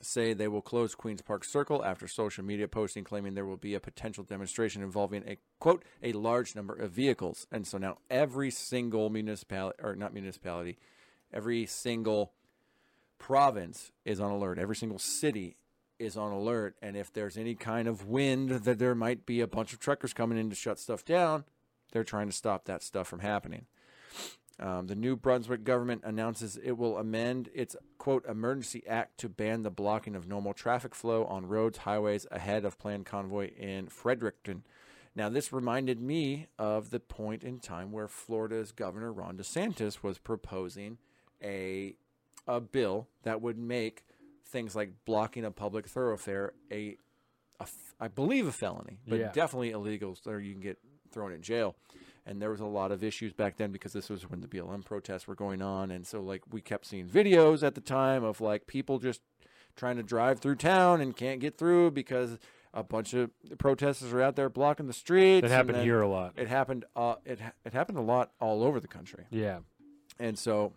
say 0.01 0.33
they 0.33 0.47
will 0.47 0.61
close 0.61 0.95
Queen's 0.95 1.21
Park 1.21 1.43
Circle 1.43 1.83
after 1.83 2.07
social 2.07 2.43
media 2.43 2.67
posting 2.67 3.03
claiming 3.03 3.33
there 3.33 3.45
will 3.45 3.57
be 3.57 3.73
a 3.73 3.79
potential 3.79 4.23
demonstration 4.23 4.81
involving 4.81 5.23
a 5.27 5.37
quote 5.59 5.83
a 6.03 6.13
large 6.13 6.55
number 6.55 6.73
of 6.73 6.91
vehicles. 6.91 7.47
And 7.51 7.67
so 7.67 7.77
now 7.77 7.97
every 8.09 8.51
single 8.51 9.09
municipality 9.09 9.77
or 9.81 9.95
not 9.95 10.13
municipality, 10.13 10.77
every 11.35 11.65
single 11.65 12.31
province 13.19 13.91
is 14.05 14.19
on 14.19 14.31
alert. 14.31 14.57
Every 14.57 14.75
single 14.75 14.99
city 14.99 15.57
is 15.99 16.17
on 16.17 16.31
alert. 16.31 16.75
And 16.81 16.95
if 16.95 17.11
there's 17.13 17.37
any 17.37 17.55
kind 17.55 17.87
of 17.87 18.07
wind 18.07 18.49
that 18.49 18.79
there 18.79 18.95
might 18.95 19.25
be 19.25 19.41
a 19.41 19.47
bunch 19.47 19.73
of 19.73 19.79
truckers 19.79 20.13
coming 20.13 20.37
in 20.37 20.49
to 20.49 20.55
shut 20.55 20.79
stuff 20.79 21.05
down, 21.05 21.43
they're 21.91 22.03
trying 22.03 22.27
to 22.27 22.35
stop 22.35 22.65
that 22.65 22.83
stuff 22.83 23.07
from 23.07 23.19
happening. 23.19 23.65
Um, 24.57 24.87
the 24.87 24.95
New 24.95 25.17
Brunswick 25.17 25.65
government 25.65 26.03
announces 26.05 26.57
it 26.57 26.77
will 26.77 26.97
amend 26.97 27.49
its 27.53 27.75
quote 27.97 28.25
emergency 28.25 28.83
act 28.87 29.17
to 29.19 29.29
ban 29.29 29.63
the 29.63 29.69
blocking 29.69 30.15
of 30.15 30.27
normal 30.27 30.53
traffic 30.53 30.95
flow 30.95 31.25
on 31.25 31.45
roads, 31.45 31.79
highways 31.79 32.25
ahead 32.31 32.63
of 32.63 32.79
planned 32.79 33.05
convoy 33.05 33.51
in 33.57 33.87
Fredericton. 33.87 34.63
Now, 35.13 35.29
this 35.29 35.51
reminded 35.51 36.01
me 36.01 36.47
of 36.57 36.89
the 36.89 36.99
point 36.99 37.43
in 37.43 37.59
time 37.59 37.91
where 37.91 38.07
Florida's 38.07 38.71
Governor 38.71 39.11
Ron 39.11 39.37
DeSantis 39.37 40.03
was 40.03 40.17
proposing 40.17 40.97
a 41.43 41.95
a 42.47 42.59
bill 42.61 43.07
that 43.23 43.41
would 43.41 43.57
make 43.57 44.05
things 44.45 44.75
like 44.75 44.91
blocking 45.05 45.43
a 45.45 45.51
public 45.51 45.87
thoroughfare 45.87 46.53
a, 46.71 46.97
a 47.59 47.67
I 47.99 48.07
believe 48.07 48.47
a 48.47 48.51
felony, 48.51 48.99
but 49.07 49.19
Yeah. 49.19 49.31
definitely 49.31 49.71
illegal, 49.71 50.15
so 50.15 50.31
you 50.37 50.51
can 50.51 50.61
get 50.61 50.77
thrown 51.11 51.31
in 51.31 51.41
jail. 51.41 51.75
And 52.27 52.41
there 52.41 52.49
was 52.49 52.59
a 52.59 52.65
lot 52.65 52.91
of 52.91 53.03
issues 53.03 53.33
back 53.33 53.57
then 53.57 53.71
because 53.71 53.93
this 53.93 54.09
was 54.09 54.29
when 54.29 54.41
the 54.41 54.47
BLM 54.47 54.83
protests 54.83 55.27
were 55.27 55.35
going 55.35 55.61
on, 55.61 55.91
and 55.91 56.05
so 56.05 56.21
like 56.21 56.41
we 56.51 56.61
kept 56.61 56.85
seeing 56.85 57.07
videos 57.07 57.63
at 57.63 57.75
the 57.75 57.81
time 57.81 58.23
of 58.23 58.41
like 58.41 58.67
people 58.67 58.99
just 58.99 59.21
trying 59.75 59.97
to 59.97 60.03
drive 60.03 60.39
through 60.39 60.55
town 60.55 61.01
and 61.01 61.15
can't 61.15 61.39
get 61.39 61.57
through 61.57 61.91
because 61.91 62.37
a 62.73 62.81
bunch 62.83 63.13
of 63.13 63.29
protesters 63.57 64.11
are 64.13 64.21
out 64.21 64.35
there 64.35 64.49
blocking 64.49 64.87
the 64.87 64.93
streets. 64.93 65.45
It 65.45 65.51
happened 65.51 65.77
here 65.83 66.01
a 66.01 66.07
lot. 66.07 66.33
It 66.35 66.47
happened. 66.47 66.85
Uh, 66.95 67.15
it 67.25 67.39
it 67.63 67.73
happened 67.73 67.97
a 67.97 68.01
lot 68.01 68.31
all 68.39 68.63
over 68.63 68.79
the 68.79 68.87
country. 68.87 69.25
Yeah. 69.29 69.59
And 70.19 70.37
so 70.39 70.73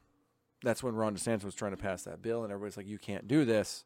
that's 0.62 0.82
when 0.82 0.94
Ron 0.94 1.14
DeSantis 1.16 1.44
was 1.44 1.54
trying 1.54 1.70
to 1.72 1.76
pass 1.76 2.02
that 2.04 2.22
bill, 2.22 2.42
and 2.44 2.52
everybody's 2.52 2.76
like, 2.76 2.86
"You 2.86 2.98
can't 2.98 3.26
do 3.28 3.44
this. 3.44 3.84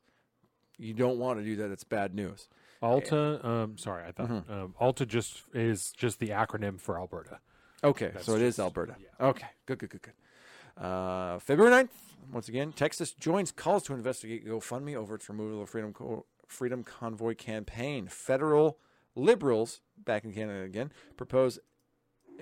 You 0.78 0.94
don't 0.94 1.18
want 1.18 1.38
to 1.38 1.44
do 1.44 1.56
that. 1.56 1.70
It's 1.70 1.84
bad 1.84 2.14
news." 2.14 2.48
Alta, 2.80 3.46
um, 3.46 3.78
sorry, 3.78 4.04
I 4.04 4.12
thought 4.12 4.28
Mm-hmm. 4.28 4.52
um, 4.52 4.74
Alta 4.80 5.06
just 5.06 5.42
is 5.54 5.92
just 5.92 6.18
the 6.18 6.30
acronym 6.30 6.80
for 6.80 6.98
Alberta. 6.98 7.38
Okay, 7.84 8.10
That's 8.12 8.26
so 8.26 8.34
it 8.34 8.42
is 8.42 8.56
just- 8.56 8.60
Alberta. 8.60 8.96
yeah. 9.00 9.26
Okay, 9.28 9.46
good, 9.66 9.78
good, 9.78 9.90
good, 9.90 10.02
good. 10.02 10.82
Uh, 10.84 11.38
February 11.38 11.70
9th, 11.84 11.90
once 12.32 12.48
again, 12.48 12.72
Texas 12.72 13.12
joins 13.12 13.52
calls 13.52 13.82
to 13.84 13.92
investigate 13.94 14.46
GoFundMe 14.46 14.94
over 14.96 15.14
its 15.16 15.28
removal 15.28 15.62
of 15.62 15.68
Freedom 15.70 15.92
Co- 15.92 16.26
Freedom 16.48 16.82
Convoy 16.82 17.34
campaign. 17.34 18.08
Federal 18.08 18.78
liberals, 19.14 19.80
back 19.96 20.24
in 20.24 20.32
Canada 20.32 20.62
again, 20.64 20.90
propose 21.16 21.58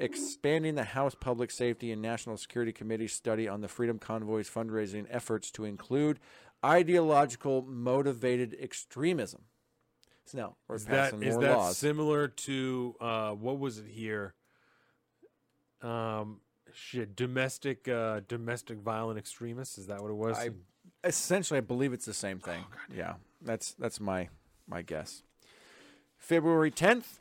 expanding 0.01 0.74
the 0.74 0.85
House 0.85 1.14
Public 1.14 1.51
Safety 1.51 1.93
and 1.93 2.01
National 2.02 2.36
Security 2.36 2.72
Committee 2.72 3.06
study 3.06 3.47
on 3.47 3.60
the 3.60 3.68
Freedom 3.68 3.98
Convoy's 3.98 4.48
fundraising 4.48 5.06
efforts 5.10 5.51
to 5.52 5.64
include 5.64 6.18
ideological 6.64 7.62
motivated 7.62 8.56
extremism. 8.60 9.43
So 10.24 10.39
now 10.39 10.56
we're 10.66 10.77
Is 10.77 10.86
that 10.86 11.12
passing 11.12 11.22
is 11.22 11.35
more 11.35 11.43
that 11.43 11.56
laws. 11.56 11.77
similar 11.77 12.28
to 12.28 12.94
uh, 13.01 13.31
what 13.32 13.59
was 13.59 13.78
it 13.78 13.86
here? 13.89 14.35
Um, 15.82 16.40
shit, 16.72 17.14
domestic 17.16 17.89
uh, 17.89 18.20
domestic 18.27 18.78
violent 18.78 19.18
extremists. 19.18 19.77
Is 19.78 19.86
that 19.89 20.01
what 20.01 20.10
it 20.10 20.16
was? 20.16 20.39
I 20.39 20.51
essentially 21.05 21.59
I 21.59 21.62
believe 21.62 21.93
it's 21.93 22.06
the 22.06 22.14
same 22.14 22.39
thing. 22.39 22.64
yeah, 22.94 23.14
that's 23.43 23.72
that's 23.74 24.01
my 24.01 24.28
my 24.68 24.82
guess. 24.82 25.22
February 26.18 26.70
tenth, 26.70 27.18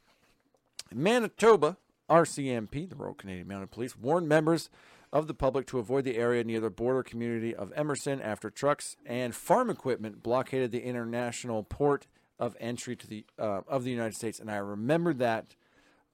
Manitoba 0.93 1.77
RCMP, 2.09 2.89
the 2.89 2.95
Royal 2.95 3.13
Canadian 3.13 3.47
Mounted 3.47 3.71
Police, 3.71 3.97
warned 3.97 4.27
members 4.27 4.69
of 5.11 5.27
the 5.27 5.33
public 5.33 5.65
to 5.67 5.79
avoid 5.79 6.03
the 6.03 6.17
area 6.17 6.43
near 6.43 6.59
the 6.59 6.69
border 6.69 7.03
community 7.03 7.55
of 7.55 7.73
Emerson 7.75 8.21
after 8.21 8.49
trucks 8.49 8.95
and 9.05 9.33
farm 9.33 9.69
equipment 9.69 10.21
blockaded 10.21 10.71
the 10.71 10.83
international 10.83 11.63
port 11.63 12.07
of 12.37 12.55
entry 12.59 12.95
to 12.95 13.07
the 13.07 13.25
uh, 13.37 13.61
of 13.67 13.83
the 13.83 13.91
United 13.91 14.15
States. 14.15 14.39
And 14.39 14.49
I 14.49 14.57
remember 14.57 15.13
that 15.15 15.55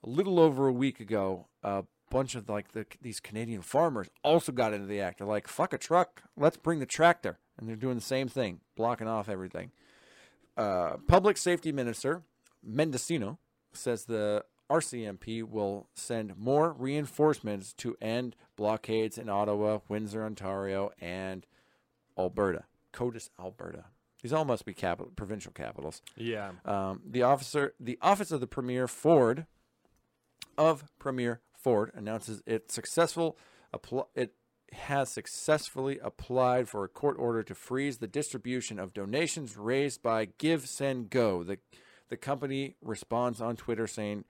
a 0.04 0.10
little 0.10 0.40
over 0.40 0.68
a 0.68 0.74
week 0.74 1.00
ago, 1.00 1.48
a 1.62 1.84
bunch 2.10 2.36
of 2.36 2.50
like 2.50 2.72
the, 2.72 2.86
these 3.02 3.20
Canadian 3.20 3.62
farmers 3.62 4.08
also 4.24 4.52
got 4.52 4.74
into 4.74 4.88
the 4.88 5.02
act. 5.02 5.20
They're 5.20 5.28
like, 5.28 5.48
"Fuck 5.48 5.74
a 5.74 5.78
truck, 5.78 6.24
let's 6.38 6.58
bring 6.58 6.80
the 6.80 6.86
tractor," 6.86 7.38
and 7.58 7.68
they're 7.68 7.76
doing 7.76 7.96
the 7.96 8.02
same 8.02 8.28
thing, 8.28 8.62
blocking 8.76 9.08
off 9.08 9.30
everything. 9.30 9.72
Uh, 10.58 10.98
Public 11.08 11.38
Safety 11.38 11.72
Minister 11.72 12.24
Mendicino 12.68 13.38
says 13.74 14.06
the 14.06 14.46
RCMP 14.70 15.44
will 15.44 15.88
send 15.94 16.38
more 16.38 16.74
reinforcements 16.74 17.74
to 17.74 17.96
end 18.02 18.36
blockades 18.56 19.18
in 19.18 19.30
Ottawa, 19.30 19.80
Windsor, 19.88 20.24
Ontario, 20.24 20.92
and 21.00 21.46
Alberta, 22.18 22.64
Coutts, 22.92 23.30
Alberta. 23.40 23.86
These 24.22 24.34
all 24.34 24.46
must 24.46 24.66
be 24.66 24.74
capital, 24.74 25.12
provincial 25.16 25.52
capitals. 25.52 26.02
yeah. 26.16 26.52
Um, 26.66 27.02
the 27.06 27.22
officer, 27.22 27.74
the 27.80 28.00
office 28.02 28.32
of 28.32 28.40
the 28.40 28.48
Premier 28.48 28.88
Ford, 28.88 29.46
of 30.58 30.86
Premier 30.98 31.42
Ford, 31.54 31.92
announces 31.94 32.42
it 32.48 32.72
successful. 32.72 33.38
Appl- 33.74 34.08
it 34.16 34.34
has 34.74 35.10
successfully 35.10 36.00
applied 36.00 36.68
for 36.68 36.84
a 36.84 36.90
court 36.90 37.18
order 37.20 37.44
to 37.44 37.54
freeze 37.54 38.00
the 38.00 38.08
distribution 38.08 38.80
of 38.80 38.94
donations 38.94 39.58
raised 39.58 40.02
by 40.02 40.26
Give 40.38 40.68
Send 40.68 41.12
Go. 41.12 41.44
The 41.44 41.60
the 42.10 42.18
company 42.18 42.76
responds 42.82 43.42
on 43.42 43.56
Twitter 43.56 43.88
saying, 43.88 44.26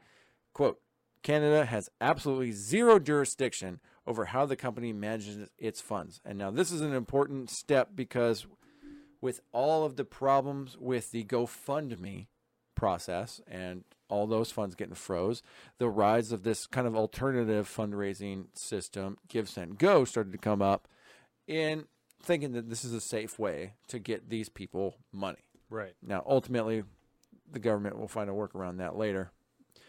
"quote 0.56 0.82
Canada 1.22 1.65
has 1.65 1.91
absolutely 2.02 2.52
zero 2.52 2.98
jurisdiction 2.98 3.80
over 4.07 4.26
how 4.26 4.48
the 4.48 4.56
company 4.56 4.91
manages 4.91 5.49
its 5.60 5.82
funds." 5.82 6.19
And 6.26 6.40
now 6.40 6.49
this 6.49 6.72
is 6.72 6.82
an 6.82 6.94
important 6.94 7.52
step 7.52 7.90
because 7.94 8.48
with 9.22 9.41
all 9.52 9.86
of 9.86 9.95
the 9.95 10.06
problems 10.06 10.77
with 10.77 11.11
the 11.11 11.23
GoFundMe 11.23 12.27
process 12.76 13.41
and 13.48 13.84
all 14.07 14.27
those 14.27 14.52
funds 14.52 14.76
getting 14.76 14.94
froze, 14.95 15.41
the 15.77 15.90
rise 15.90 16.32
of 16.32 16.44
this 16.44 16.68
kind 16.68 16.86
of 16.86 16.95
alternative 16.95 17.68
fundraising 17.68 18.48
system, 18.57 19.18
Give 19.27 19.49
Send 19.49 19.80
Go, 19.80 20.06
started 20.06 20.32
to 20.32 20.38
come 20.38 20.61
up 20.61 20.88
in 21.48 21.88
thinking 22.22 22.52
that 22.53 22.69
this 22.69 22.84
is 22.84 22.94
a 22.94 23.02
safe 23.02 23.40
way 23.40 23.73
to 23.88 23.99
get 23.99 24.30
these 24.30 24.49
people 24.49 24.98
money. 25.11 25.44
Right. 25.69 25.94
Now, 26.02 26.23
ultimately, 26.27 26.84
the 27.52 27.60
government 27.60 27.98
will 27.98 28.07
find 28.07 28.30
a 28.30 28.34
work 28.34 28.53
around 28.56 28.77
that 28.77 28.95
later. 28.95 29.32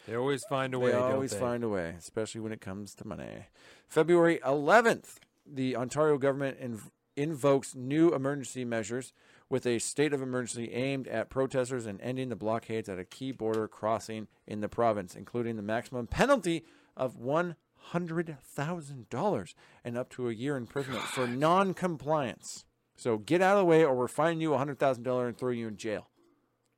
They 0.06 0.14
always 0.14 0.44
find 0.44 0.74
a 0.74 0.78
way. 0.78 0.92
They 0.92 0.96
always 0.96 1.32
they? 1.32 1.40
find 1.40 1.64
a 1.64 1.68
way, 1.68 1.94
especially 1.98 2.40
when 2.40 2.52
it 2.52 2.60
comes 2.60 2.94
to 2.96 3.06
money. 3.06 3.46
February 3.88 4.38
11th, 4.44 5.16
the 5.46 5.76
Ontario 5.76 6.18
government 6.18 6.60
inv- 6.60 6.90
invokes 7.16 7.74
new 7.74 8.14
emergency 8.14 8.64
measures 8.64 9.12
with 9.48 9.66
a 9.66 9.78
state 9.78 10.12
of 10.12 10.20
emergency 10.22 10.72
aimed 10.72 11.06
at 11.08 11.30
protesters 11.30 11.86
and 11.86 12.00
ending 12.00 12.28
the 12.28 12.36
blockades 12.36 12.88
at 12.88 12.98
a 12.98 13.04
key 13.04 13.30
border 13.32 13.68
crossing 13.68 14.26
in 14.46 14.60
the 14.60 14.68
province, 14.68 15.14
including 15.14 15.56
the 15.56 15.62
maximum 15.62 16.06
penalty 16.06 16.64
of 16.96 17.16
$100,000 17.16 19.54
and 19.84 19.98
up 19.98 20.10
to 20.10 20.28
a 20.28 20.32
year 20.32 20.56
in 20.56 20.64
imprisonment 20.64 21.04
for 21.04 21.26
non-compliance. 21.26 22.64
So 22.96 23.18
get 23.18 23.42
out 23.42 23.56
of 23.56 23.60
the 23.60 23.66
way, 23.66 23.84
or 23.84 23.94
we're 23.94 24.08
fining 24.08 24.40
you 24.40 24.50
$100,000 24.50 25.26
and 25.26 25.36
throw 25.36 25.50
you 25.50 25.68
in 25.68 25.76
jail 25.76 26.08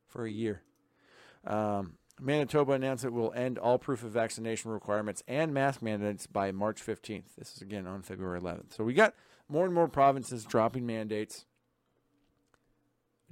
for 0.07 0.27
a 0.27 0.31
year. 0.31 0.63
Um, 1.47 1.95
Manitoba 2.21 2.73
announced 2.73 3.05
it 3.05 3.13
will 3.13 3.33
end 3.33 3.59
all 3.59 3.79
proof 3.79 4.03
of 4.03 4.11
vaccination 4.11 4.71
requirements 4.71 5.23
and 5.29 5.53
mask 5.53 5.83
mandates 5.83 6.27
by 6.27 6.53
March 6.53 6.85
15th. 6.85 7.35
This 7.37 7.55
is 7.55 7.63
again 7.63 7.87
on 7.87 8.03
February 8.03 8.41
11th. 8.41 8.75
So 8.77 8.85
we 8.85 8.95
got 8.95 9.15
more 9.49 9.65
and 9.65 9.75
more 9.75 9.89
provinces 9.89 10.45
dropping 10.45 10.87
mandates. 10.87 11.45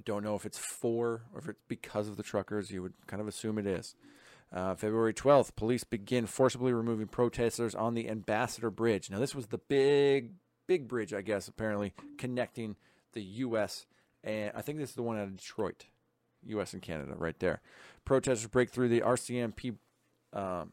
Don't 0.03 0.23
know 0.23 0.35
if 0.35 0.45
it's 0.45 0.57
for 0.57 1.23
or 1.33 1.39
if 1.39 1.49
it's 1.49 1.59
because 1.67 2.07
of 2.07 2.17
the 2.17 2.23
truckers. 2.23 2.71
You 2.71 2.81
would 2.81 2.93
kind 3.07 3.21
of 3.21 3.27
assume 3.27 3.57
it 3.57 3.67
is. 3.67 3.95
Uh, 4.53 4.75
February 4.75 5.13
12th, 5.13 5.55
police 5.57 5.83
begin 5.83 6.25
forcibly 6.25 6.71
removing 6.71 7.07
protesters 7.07 7.75
on 7.75 7.93
the 7.93 8.09
Ambassador 8.09 8.71
Bridge. 8.71 9.09
Now, 9.09 9.19
this 9.19 9.35
was 9.35 9.47
the 9.47 9.57
big, 9.57 10.35
big 10.67 10.87
bridge, 10.87 11.13
I 11.13 11.21
guess, 11.21 11.49
apparently 11.49 11.93
connecting 12.17 12.77
the 13.11 13.21
U.S. 13.21 13.85
and 14.23 14.51
I 14.55 14.61
think 14.61 14.77
this 14.77 14.91
is 14.91 14.95
the 14.95 15.03
one 15.03 15.17
out 15.17 15.23
of 15.23 15.35
Detroit. 15.35 15.87
U.S. 16.45 16.73
and 16.73 16.81
Canada, 16.81 17.13
right 17.17 17.37
there. 17.39 17.61
Protesters 18.05 18.47
break 18.47 18.69
through 18.69 18.89
the 18.89 19.01
RCMP 19.01 19.75
um, 20.33 20.71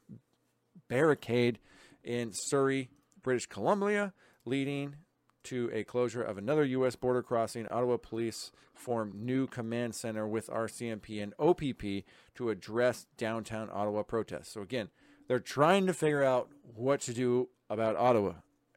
barricade 0.89 1.59
in 2.03 2.32
Surrey, 2.32 2.91
British 3.23 3.47
Columbia, 3.47 4.12
leading 4.45 4.97
to 5.45 5.70
a 5.73 5.85
closure 5.85 6.23
of 6.23 6.39
another 6.39 6.65
U.S. 6.65 6.97
border 6.97 7.23
crossing. 7.23 7.66
Ottawa 7.69 7.97
police 7.97 8.51
formed 8.74 9.15
new 9.15 9.47
command 9.47 9.95
center 9.95 10.27
with 10.27 10.49
RCMP 10.49 11.23
and 11.23 11.35
OPP 11.39 12.05
to 12.35 12.51
address 12.51 13.07
downtown 13.16 13.70
Ottawa 13.73 14.03
protests. 14.03 14.53
So 14.53 14.62
again, 14.62 14.89
they're 15.28 15.39
trying 15.39 15.86
to 15.86 15.95
figure 15.95 16.24
out 16.24 16.51
what 16.74 17.01
to 17.03 17.15
do 17.15 17.49
about 17.70 17.97
Ottawa, 17.97 18.35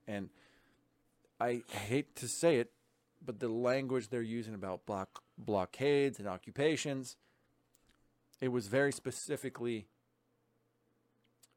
and 0.08 0.30
I 1.40 1.62
hate 1.70 2.16
to 2.18 2.28
say 2.28 2.58
it, 2.58 2.72
but 3.24 3.40
the 3.40 3.50
language 3.50 4.10
they're 4.10 4.22
using 4.22 4.54
about 4.54 4.86
block 4.86 5.22
blockades 5.38 6.20
and 6.20 6.28
occupations, 6.28 7.16
it 8.42 8.50
was 8.50 8.68
very 8.68 8.92
specifically 8.92 9.88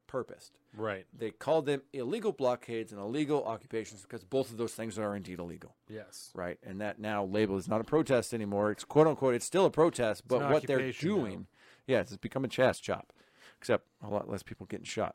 purposed. 0.07 0.59
Right. 0.77 1.07
They 1.16 1.31
called 1.31 1.66
them 1.66 1.82
illegal 1.93 2.32
blockades 2.32 2.93
and 2.93 3.01
illegal 3.01 3.45
occupations 3.45 4.03
because 4.03 4.24
both 4.24 4.51
of 4.51 4.57
those 4.57 4.74
things 4.74 4.99
are 4.99 5.15
indeed 5.15 5.39
illegal, 5.39 5.77
Yes. 5.89 6.31
right? 6.35 6.59
And 6.65 6.81
that 6.81 6.99
now 6.99 7.24
label 7.24 7.57
is 7.57 7.69
not 7.69 7.81
a 7.81 7.85
protest 7.85 8.35
anymore. 8.35 8.70
It's 8.73 8.85
quote 8.85 9.07
unquote, 9.07 9.35
it's 9.35 9.47
still 9.47 9.66
a 9.66 9.70
protest, 9.70 10.27
but 10.27 10.51
what 10.51 10.66
they're 10.66 10.87
now. 10.87 10.93
doing, 10.99 11.47
yeah, 11.87 12.01
it's 12.01 12.16
become 12.16 12.45
a 12.45 12.49
Chaz 12.49 12.81
Chop, 12.81 13.12
except 13.59 13.87
a 14.03 14.09
lot 14.09 14.28
less 14.28 14.43
people 14.43 14.66
getting 14.66 14.85
shot. 14.85 15.15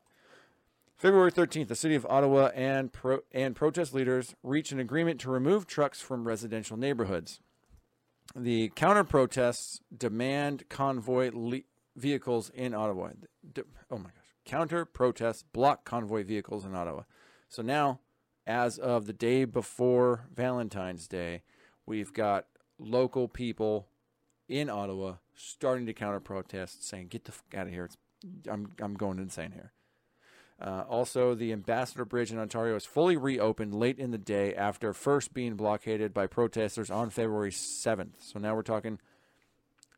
February 0.97 1.31
13th, 1.31 1.67
the 1.67 1.75
city 1.75 1.95
of 1.95 2.05
Ottawa 2.05 2.51
and 2.55 2.91
pro- 2.93 3.19
and 3.33 3.55
protest 3.55 3.93
leaders 3.93 4.33
reach 4.43 4.71
an 4.71 4.79
agreement 4.79 5.19
to 5.21 5.29
remove 5.29 5.67
trucks 5.67 5.99
from 6.01 6.25
residential 6.27 6.77
neighborhoods. 6.77 7.41
The 8.35 8.71
counter 8.75 9.03
protests 9.03 9.81
demand 9.95 10.69
convoy 10.69 11.31
le- 11.33 11.61
vehicles 11.95 12.49
in 12.49 12.73
Ottawa. 12.73 13.09
D- 13.53 13.63
oh 13.91 13.97
my 13.97 14.03
gosh. 14.05 14.13
Counter 14.45 14.85
protests 14.85 15.43
block 15.43 15.83
convoy 15.83 16.23
vehicles 16.23 16.65
in 16.65 16.73
Ottawa. 16.73 17.03
So 17.49 17.61
now, 17.61 17.99
as 18.47 18.77
of 18.77 19.05
the 19.05 19.13
day 19.13 19.43
before 19.43 20.27
Valentine's 20.33 21.07
Day, 21.07 21.43
we've 21.85 22.13
got 22.13 22.45
local 22.79 23.27
people 23.27 23.87
in 24.47 24.69
Ottawa 24.69 25.15
starting 25.33 25.85
to 25.87 25.93
counter 25.93 26.19
protest, 26.19 26.87
saying, 26.87 27.07
"Get 27.07 27.25
the 27.25 27.31
fuck 27.31 27.53
out 27.55 27.67
of 27.67 27.73
here! 27.73 27.85
It's, 27.85 27.97
I'm 28.49 28.71
I'm 28.79 28.93
going 28.93 29.19
insane 29.19 29.51
here." 29.51 29.73
Uh, 30.59 30.83
also, 30.87 31.35
the 31.35 31.51
Ambassador 31.51 32.05
Bridge 32.05 32.31
in 32.31 32.39
Ontario 32.39 32.75
is 32.75 32.85
fully 32.85 33.17
reopened 33.17 33.73
late 33.75 33.99
in 33.99 34.11
the 34.11 34.17
day 34.17 34.55
after 34.55 34.93
first 34.93 35.33
being 35.33 35.55
blockaded 35.55 36.13
by 36.13 36.27
protesters 36.27 36.89
on 36.89 37.09
February 37.09 37.51
7th. 37.51 38.13
So 38.19 38.39
now 38.39 38.55
we're 38.55 38.61
talking 38.61 38.99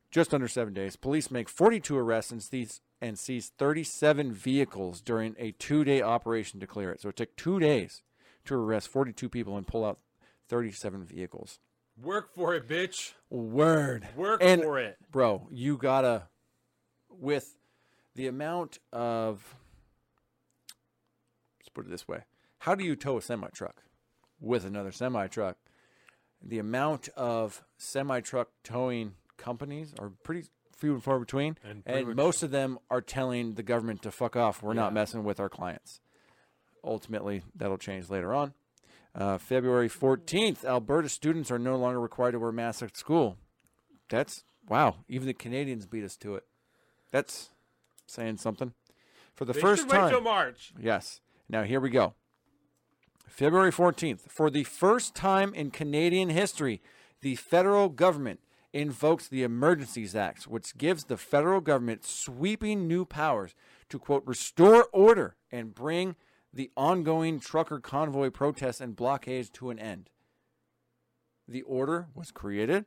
just 0.10 0.34
under 0.34 0.48
seven 0.48 0.74
days. 0.74 0.96
Police 0.96 1.30
make 1.30 1.48
42 1.48 1.96
arrests 1.96 2.32
and 2.32 2.42
seize, 2.42 2.82
and 3.00 3.20
seize 3.20 3.52
37 3.60 4.32
vehicles 4.34 5.00
during 5.02 5.36
a 5.38 5.52
two 5.52 5.84
day 5.84 6.02
operation 6.02 6.60
to 6.60 6.66
clear 6.68 6.92
it. 6.92 7.02
So 7.02 7.10
it 7.10 7.18
took 7.18 7.36
two 7.36 7.60
days 7.60 8.02
to 8.46 8.56
arrest 8.56 8.88
42 8.88 9.30
people 9.30 9.58
and 9.58 9.68
pull 9.68 9.86
out 9.86 10.00
37 10.50 11.04
vehicles. 11.04 11.60
Work 12.02 12.34
for 12.34 12.56
it, 12.56 12.68
bitch. 12.68 13.14
Word. 13.30 14.08
Work 14.16 14.42
And- 14.42 14.62
for 14.64 14.80
it. 14.80 14.98
bro 15.12 15.48
you 15.52 15.78
gotta 15.78 16.30
with 17.10 17.58
the 18.16 18.28
amount 18.28 18.80
of 18.92 19.56
put 21.78 21.86
it 21.86 21.90
this 21.92 22.08
way 22.08 22.22
how 22.60 22.74
do 22.74 22.84
you 22.84 22.96
tow 22.96 23.18
a 23.18 23.22
semi 23.22 23.48
truck 23.50 23.84
with 24.40 24.66
another 24.66 24.92
semi 24.92 25.28
truck 25.28 25.58
the 26.42 26.58
amount 26.60 27.08
of 27.16 27.64
semi 27.78 28.20
truck 28.20 28.50
towing 28.64 29.14
companies 29.38 29.94
are 30.00 30.10
pretty 30.24 30.48
few 30.76 30.94
and 30.94 31.04
far 31.04 31.20
between 31.20 31.56
And 31.64 31.84
and, 31.86 32.16
most 32.16 32.42
of 32.44 32.52
them 32.52 32.80
are 32.90 33.02
telling 33.02 33.54
the 33.54 33.64
government 33.64 34.02
to 34.04 34.12
fuck 34.12 34.36
off 34.36 34.64
we're 34.64 34.74
Yeah. 34.74 34.82
not 34.82 34.94
messing 34.94 35.24
with 35.24 35.40
our 35.40 35.50
clients 35.50 36.00
ultimately 36.84 37.44
that'll 37.56 37.78
change 37.78 38.10
later 38.10 38.34
on 38.34 38.54
uh, 39.14 39.38
february 39.38 39.90
14th 39.90 40.64
alberta 40.66 41.10
students 41.10 41.52
are 41.52 41.60
no 41.60 41.76
longer 41.78 42.00
required 42.00 42.32
to 42.32 42.40
wear 42.40 42.52
masks 42.52 42.82
at 42.84 42.98
school 42.98 43.38
that's 44.10 44.44
wow. 44.70 44.96
Even 45.10 45.28
the 45.28 45.34
Canadians 45.34 45.86
beat 45.86 46.04
us 46.06 46.16
to 46.18 46.36
it. 46.36 46.44
That's 47.12 47.50
saying 48.06 48.38
something. 48.38 48.74
For 49.36 49.44
the 49.46 49.52
They 49.54 49.60
first 49.60 49.82
should 49.84 49.92
wait 49.92 49.98
till 50.10 50.20
time, 50.20 50.24
March. 50.24 50.72
yes. 50.80 51.20
Now 51.50 51.64
here 51.64 51.80
we 51.80 51.90
go. 51.90 52.14
February 53.28 53.72
fourteenth. 53.72 54.32
For 54.32 54.50
the 54.50 54.64
first 54.64 55.16
time 55.16 55.54
in 55.54 55.72
Canadian 55.72 56.30
history, 56.30 56.82
the 57.22 57.36
federal 57.36 57.90
government 57.90 58.40
invokes 58.74 59.28
the 59.28 59.44
Emergencies 59.44 60.16
Act, 60.16 60.48
which 60.48 60.78
gives 60.78 61.06
the 61.06 61.18
federal 61.18 61.62
government 61.62 62.06
sweeping 62.06 62.88
new 62.88 63.06
powers 63.06 63.56
to 63.90 63.98
quote 63.98 64.24
restore 64.26 64.88
order 64.92 65.36
and 65.52 65.74
bring 65.74 66.16
the 66.54 66.72
ongoing 66.76 67.40
trucker 67.40 67.80
convoy 67.80 68.30
protests 68.30 68.82
and 68.82 68.96
blockades 68.96 69.50
to 69.52 69.70
an 69.70 69.80
end. 69.80 70.10
The 71.48 71.62
order 71.62 72.08
was 72.14 72.32
created 72.32 72.86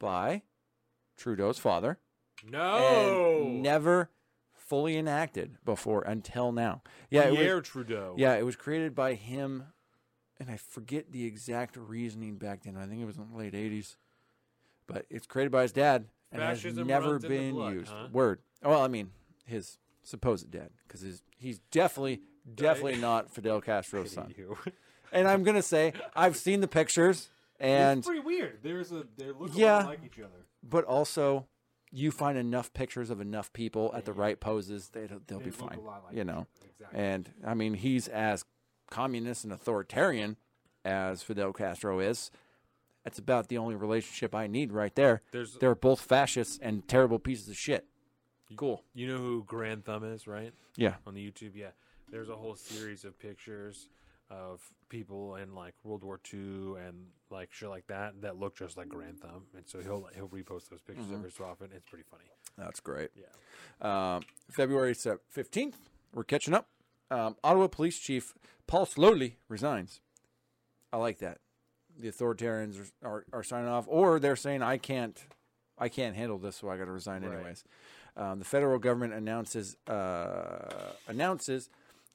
by 0.00 0.42
Trudeau's 1.16 1.58
father 1.58 1.98
No. 2.44 3.48
never 3.48 4.10
fully 4.66 4.96
enacted 4.96 5.56
before 5.64 6.02
until 6.02 6.52
now. 6.52 6.82
Yeah, 7.10 7.30
Pierre 7.30 7.56
was, 7.56 7.68
Trudeau. 7.68 8.14
yeah, 8.16 8.34
it 8.34 8.44
was 8.44 8.56
created 8.56 8.94
by 8.94 9.14
him, 9.14 9.64
and 10.40 10.50
I 10.50 10.56
forget 10.56 11.12
the 11.12 11.24
exact 11.26 11.76
reasoning 11.76 12.36
back 12.36 12.62
then. 12.64 12.76
I 12.76 12.86
think 12.86 13.00
it 13.00 13.04
was 13.06 13.16
in 13.16 13.30
the 13.30 13.36
late 13.36 13.52
'80s, 13.54 13.96
but 14.86 15.06
it's 15.10 15.26
created 15.26 15.50
by 15.52 15.62
his 15.62 15.72
dad 15.72 16.06
and 16.32 16.40
Fascism 16.42 16.78
has 16.78 16.86
never 16.86 17.10
runs 17.12 17.24
in 17.24 17.30
the 17.30 17.36
been 17.38 17.54
blood, 17.54 17.72
used. 17.74 17.92
huh? 17.92 18.08
Word. 18.12 18.40
Well, 18.62 18.82
I 18.82 18.88
mean, 18.88 19.10
his 19.46 19.78
supposed 20.02 20.50
dad, 20.50 20.70
because 20.86 21.22
he's 21.38 21.58
definitely, 21.70 22.20
definitely 22.54 22.96
not 22.96 23.30
Fidel 23.30 23.60
Castro's 23.60 24.12
son. 24.12 24.34
And 25.12 25.28
I'm 25.28 25.44
gonna 25.44 25.62
say 25.62 25.92
I've 26.16 26.36
seen 26.36 26.60
the 26.60 26.66
pictures, 26.66 27.28
and 27.60 27.98
it's 27.98 28.06
pretty 28.08 28.22
weird. 28.22 28.58
There's 28.64 28.90
a 28.90 29.04
they 29.16 29.26
look 29.30 29.50
Yeah. 29.52 29.76
a 29.76 29.78
lot 29.78 29.86
like 29.86 30.00
each 30.04 30.18
other. 30.18 30.44
but 30.60 30.82
also 30.84 31.46
you 31.96 32.10
find 32.10 32.36
enough 32.36 32.72
pictures 32.74 33.08
of 33.08 33.20
enough 33.20 33.52
people 33.52 33.92
at 33.94 34.04
the 34.04 34.12
right 34.12 34.38
poses, 34.40 34.88
they, 34.88 35.06
they'll 35.26 35.38
They 35.38 35.44
be 35.46 35.50
fine. 35.50 35.78
like 35.84 36.02
you 36.12 36.24
know. 36.24 36.46
Exactly. 36.64 36.98
and 37.00 37.30
I 37.46 37.54
mean, 37.54 37.74
he's 37.74 38.08
as 38.08 38.44
communist 38.90 39.44
and 39.44 39.52
authoritarian 39.52 40.36
as 40.84 41.22
Fidel 41.22 41.52
Castro 41.52 42.00
is. 42.00 42.30
That's 43.04 43.18
about 43.18 43.48
the 43.48 43.58
only 43.58 43.74
relationship 43.74 44.34
I 44.34 44.46
need 44.46 44.72
right 44.72 44.94
there. 44.94 45.22
There's 45.30 45.56
They're 45.58 45.74
both 45.74 46.00
fascists 46.00 46.58
and 46.60 46.86
terrible 46.88 47.18
pieces 47.18 47.48
of 47.48 47.56
shit. 47.56 47.86
Cool. 48.56 48.82
you 48.94 49.06
know 49.06 49.18
who 49.18 49.44
Grand 49.44 49.84
Thumb 49.84 50.04
is, 50.04 50.26
right? 50.26 50.52
Yeah. 50.76 50.94
On 51.06 51.14
the 51.14 51.20
YouTube, 51.30 51.52
yeah. 51.54 51.70
There's 52.10 52.28
a 52.28 52.36
whole 52.36 52.54
series 52.54 53.04
of 53.04 53.18
pictures 53.18 53.88
of 54.30 54.60
people 54.88 55.36
in 55.36 55.54
like 55.54 55.74
World 55.84 56.02
War 56.04 56.18
II 56.32 56.74
and 56.86 57.06
like 57.30 57.52
shit 57.52 57.68
like 57.68 57.86
that 57.88 58.20
that 58.22 58.38
look 58.38 58.56
just 58.56 58.76
like 58.76 58.88
Grand 58.88 59.20
Thumb, 59.20 59.44
and 59.56 59.66
so 59.66 59.80
he'll 59.80 60.08
he'll 60.14 60.28
repost 60.28 60.68
those 60.70 60.80
pictures 60.86 61.06
Mm-hmm. 61.06 61.14
every 61.16 61.30
so 61.30 61.44
often. 61.44 61.68
It's 61.74 61.86
pretty 61.88 62.04
funny. 62.10 62.24
That's 62.56 62.80
great. 62.80 63.10
Yeah. 63.16 64.14
Um, 64.16 64.22
February 64.50 64.94
15th, 64.94 65.74
we're 66.14 66.22
catching 66.24 66.54
up. 66.54 66.68
Um, 67.10 67.36
Ottawa 67.44 67.66
Police 67.66 67.98
Chief 67.98 68.34
Paul 68.66 68.86
Sloly 68.86 69.34
resigns. 69.48 70.00
I 70.92 70.96
like 70.98 71.18
that. 71.18 71.38
The 71.98 72.08
authoritarians 72.08 72.80
are, 73.02 73.08
are, 73.08 73.24
are 73.32 73.42
signing 73.42 73.68
off, 73.68 73.84
or 73.88 74.18
they're 74.20 74.36
saying, 74.36 74.62
I 74.62 74.78
can't, 74.78 75.20
I 75.78 75.88
can't 75.88 76.14
handle 76.16 76.38
this, 76.38 76.56
so 76.56 76.68
I 76.68 76.76
got 76.76 76.84
to 76.86 76.92
resign 76.92 77.22
Right. 77.22 77.34
anyways. 77.34 77.64
Um, 78.16 78.38
the 78.38 78.44
federal 78.44 78.78
government 78.78 79.12
announces 79.12 79.76
uh, 79.88 80.92
announces 81.08 81.68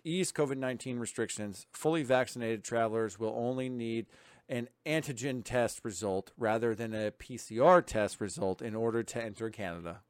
ease 0.03 0.31
COVID 0.31 0.57
nineteen 0.57 0.99
restrictions. 0.99 1.67
Fully 1.71 2.03
vaccinated 2.03 2.63
travelers 2.63 3.19
will 3.19 3.33
only 3.35 3.69
need 3.69 4.07
an 4.47 4.67
antigen 4.85 5.43
test 5.43 5.81
result 5.83 6.31
rather 6.37 6.73
than 6.73 6.93
a 6.93 7.11
PCR 7.11 7.85
test 7.85 8.19
result 8.19 8.61
in 8.61 8.75
order 8.75 9.03
to 9.03 9.23
enter 9.23 9.49
Canada. 9.49 10.01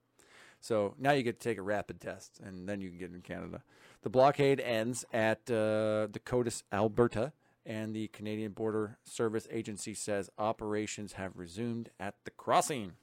So 0.61 0.95
now 0.97 1.11
you 1.11 1.23
get 1.23 1.39
to 1.39 1.49
take 1.49 1.57
a 1.57 1.61
rapid 1.61 2.01
test, 2.01 2.39
and 2.43 2.67
then 2.67 2.81
you 2.81 2.89
can 2.89 2.97
get 2.97 3.11
in 3.11 3.21
Canada. 3.21 3.63
The 4.01 4.09
blockade 4.09 4.59
ends 4.59 5.05
at 5.13 5.39
uh, 5.49 6.07
the 6.11 6.21
Coutts, 6.23 6.63
Alberta, 6.71 7.33
and 7.65 7.93
the 7.93 8.07
Canadian 8.07 8.51
Border 8.51 8.97
Service 9.03 9.47
Agency 9.51 9.93
says 9.93 10.29
operations 10.37 11.13
have 11.13 11.33
resumed 11.35 11.89
at 11.99 12.15
the 12.25 12.31
crossing. 12.31 12.93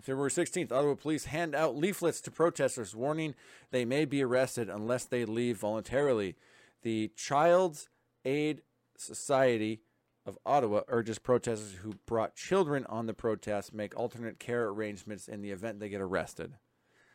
February 0.00 0.30
16th, 0.30 0.70
Ottawa 0.72 0.94
police 0.94 1.24
hand 1.26 1.54
out 1.54 1.76
leaflets 1.76 2.20
to 2.20 2.30
protesters 2.30 2.94
warning 2.94 3.34
they 3.70 3.84
may 3.84 4.04
be 4.04 4.22
arrested 4.22 4.68
unless 4.68 5.04
they 5.04 5.24
leave 5.24 5.58
voluntarily. 5.58 6.36
The 6.82 7.10
Child's 7.16 7.88
Aid 8.24 8.62
Society 8.96 9.80
of 10.24 10.38
Ottawa 10.44 10.82
urges 10.88 11.18
protesters 11.18 11.78
who 11.82 11.94
brought 12.06 12.34
children 12.34 12.84
on 12.88 13.06
the 13.06 13.14
protest 13.14 13.72
make 13.72 13.96
alternate 13.96 14.38
care 14.38 14.68
arrangements 14.68 15.28
in 15.28 15.40
the 15.40 15.50
event 15.50 15.80
they 15.80 15.88
get 15.88 16.00
arrested. 16.00 16.54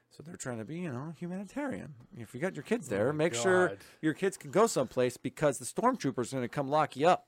So 0.10 0.24
they're 0.24 0.36
trying 0.36 0.58
to 0.58 0.66
be, 0.66 0.80
you 0.80 0.91
know, 0.91 1.14
humanitarian. 1.18 1.94
If 2.18 2.34
you 2.34 2.41
got 2.41 2.56
your 2.56 2.64
kids 2.64 2.90
there, 2.90 3.10
Oh 3.10 3.14
make 3.14 3.34
sure 3.34 3.78
your 4.02 4.14
kids 4.14 4.36
can 4.36 4.52
go 4.52 4.68
someplace 4.68 5.16
because 5.16 5.58
the 5.58 5.66
stormtroopers 5.66 6.34
are 6.34 6.38
going 6.38 6.44
to 6.44 6.49
come 6.49 6.68
lock 6.68 6.98
you 6.98 7.08
up. 7.08 7.28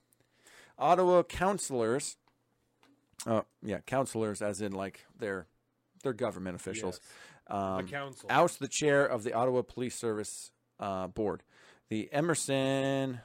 Ottawa 0.77 1.23
councilors, 1.23 2.17
uh, 3.25 3.41
yeah, 3.63 3.79
counselors, 3.85 4.41
as 4.41 4.61
in 4.61 4.71
like 4.71 5.05
they're 5.17 5.47
they're 6.03 6.13
government 6.13 6.55
officials, 6.55 6.99
um, 7.47 7.85
the 7.85 7.91
council. 7.91 8.29
oust 8.29 8.59
the 8.59 8.67
chair 8.67 9.05
of 9.05 9.23
the 9.23 9.33
Ottawa 9.33 9.61
Police 9.61 9.95
Service 9.95 10.51
uh, 10.79 11.07
Board. 11.07 11.43
The 11.89 12.09
Emerson 12.11 13.21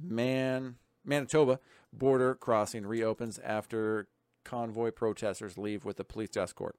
Man 0.00 0.76
Manitoba 1.04 1.60
border 1.92 2.34
crossing 2.34 2.86
reopens 2.86 3.38
after 3.38 4.08
convoy 4.44 4.90
protesters 4.90 5.56
leave 5.56 5.84
with 5.84 5.98
a 6.00 6.04
police 6.04 6.36
escort. 6.36 6.76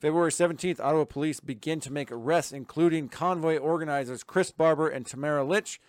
February 0.00 0.30
17th, 0.30 0.80
Ottawa 0.80 1.04
police 1.04 1.40
begin 1.40 1.80
to 1.80 1.92
make 1.92 2.10
arrests, 2.10 2.52
including 2.52 3.08
convoy 3.08 3.56
organizers 3.56 4.22
Chris 4.22 4.50
Barber 4.50 4.88
and 4.88 5.06
Tamara 5.06 5.44
Lich, 5.44 5.80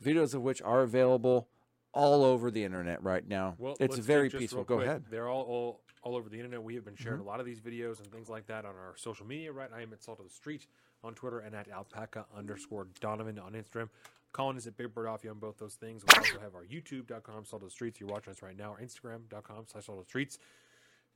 videos 0.00 0.34
of 0.34 0.42
which 0.42 0.62
are 0.62 0.82
available 0.82 1.48
all 1.92 2.24
over 2.24 2.50
the 2.50 2.64
internet 2.64 3.02
right 3.02 3.26
now. 3.26 3.54
Well, 3.58 3.76
it's 3.80 3.98
very 3.98 4.30
peaceful. 4.30 4.64
Go 4.64 4.76
quick, 4.76 4.86
ahead. 4.86 5.02
Mm-hmm. 5.02 5.10
They're 5.10 5.28
all, 5.28 5.42
all 5.42 5.80
all 6.02 6.16
over 6.16 6.28
the 6.28 6.36
internet. 6.36 6.62
We 6.62 6.74
have 6.74 6.84
been 6.84 6.96
sharing 6.96 7.20
a 7.20 7.24
lot 7.24 7.40
of 7.40 7.46
these 7.46 7.60
videos 7.60 7.98
and 7.98 8.10
things 8.10 8.28
like 8.28 8.46
that 8.46 8.64
on 8.64 8.74
our 8.76 8.94
social 8.96 9.26
media. 9.26 9.52
Right, 9.52 9.70
I 9.74 9.82
am 9.82 9.92
at 9.92 10.02
Salt 10.02 10.20
of 10.20 10.26
the 10.26 10.32
Street 10.32 10.66
on 11.04 11.14
Twitter 11.14 11.40
and 11.40 11.54
at 11.54 11.68
alpaca 11.70 12.26
underscore 12.36 12.88
Donovan 13.00 13.38
on 13.38 13.52
Instagram. 13.52 13.88
Colin 14.32 14.56
is 14.56 14.66
at 14.66 14.76
Big 14.76 14.94
Bird 14.94 15.06
Offie 15.06 15.30
on 15.30 15.38
both 15.38 15.58
those 15.58 15.74
things. 15.74 16.04
We 16.06 16.18
also 16.18 16.38
have 16.40 16.54
our 16.54 16.64
YouTube.com 16.64 17.44
Salt 17.44 17.62
of 17.62 17.68
the 17.68 17.72
Streets. 17.72 18.00
You're 18.00 18.10
watching 18.10 18.32
us 18.32 18.42
right 18.42 18.56
now. 18.56 18.72
Our 18.72 18.80
Instagram.com 18.80 19.64
slash 19.66 19.86
Salt 19.86 19.98
of 19.98 20.04
the 20.04 20.08
Streets. 20.08 20.38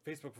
Facebook 0.07 0.33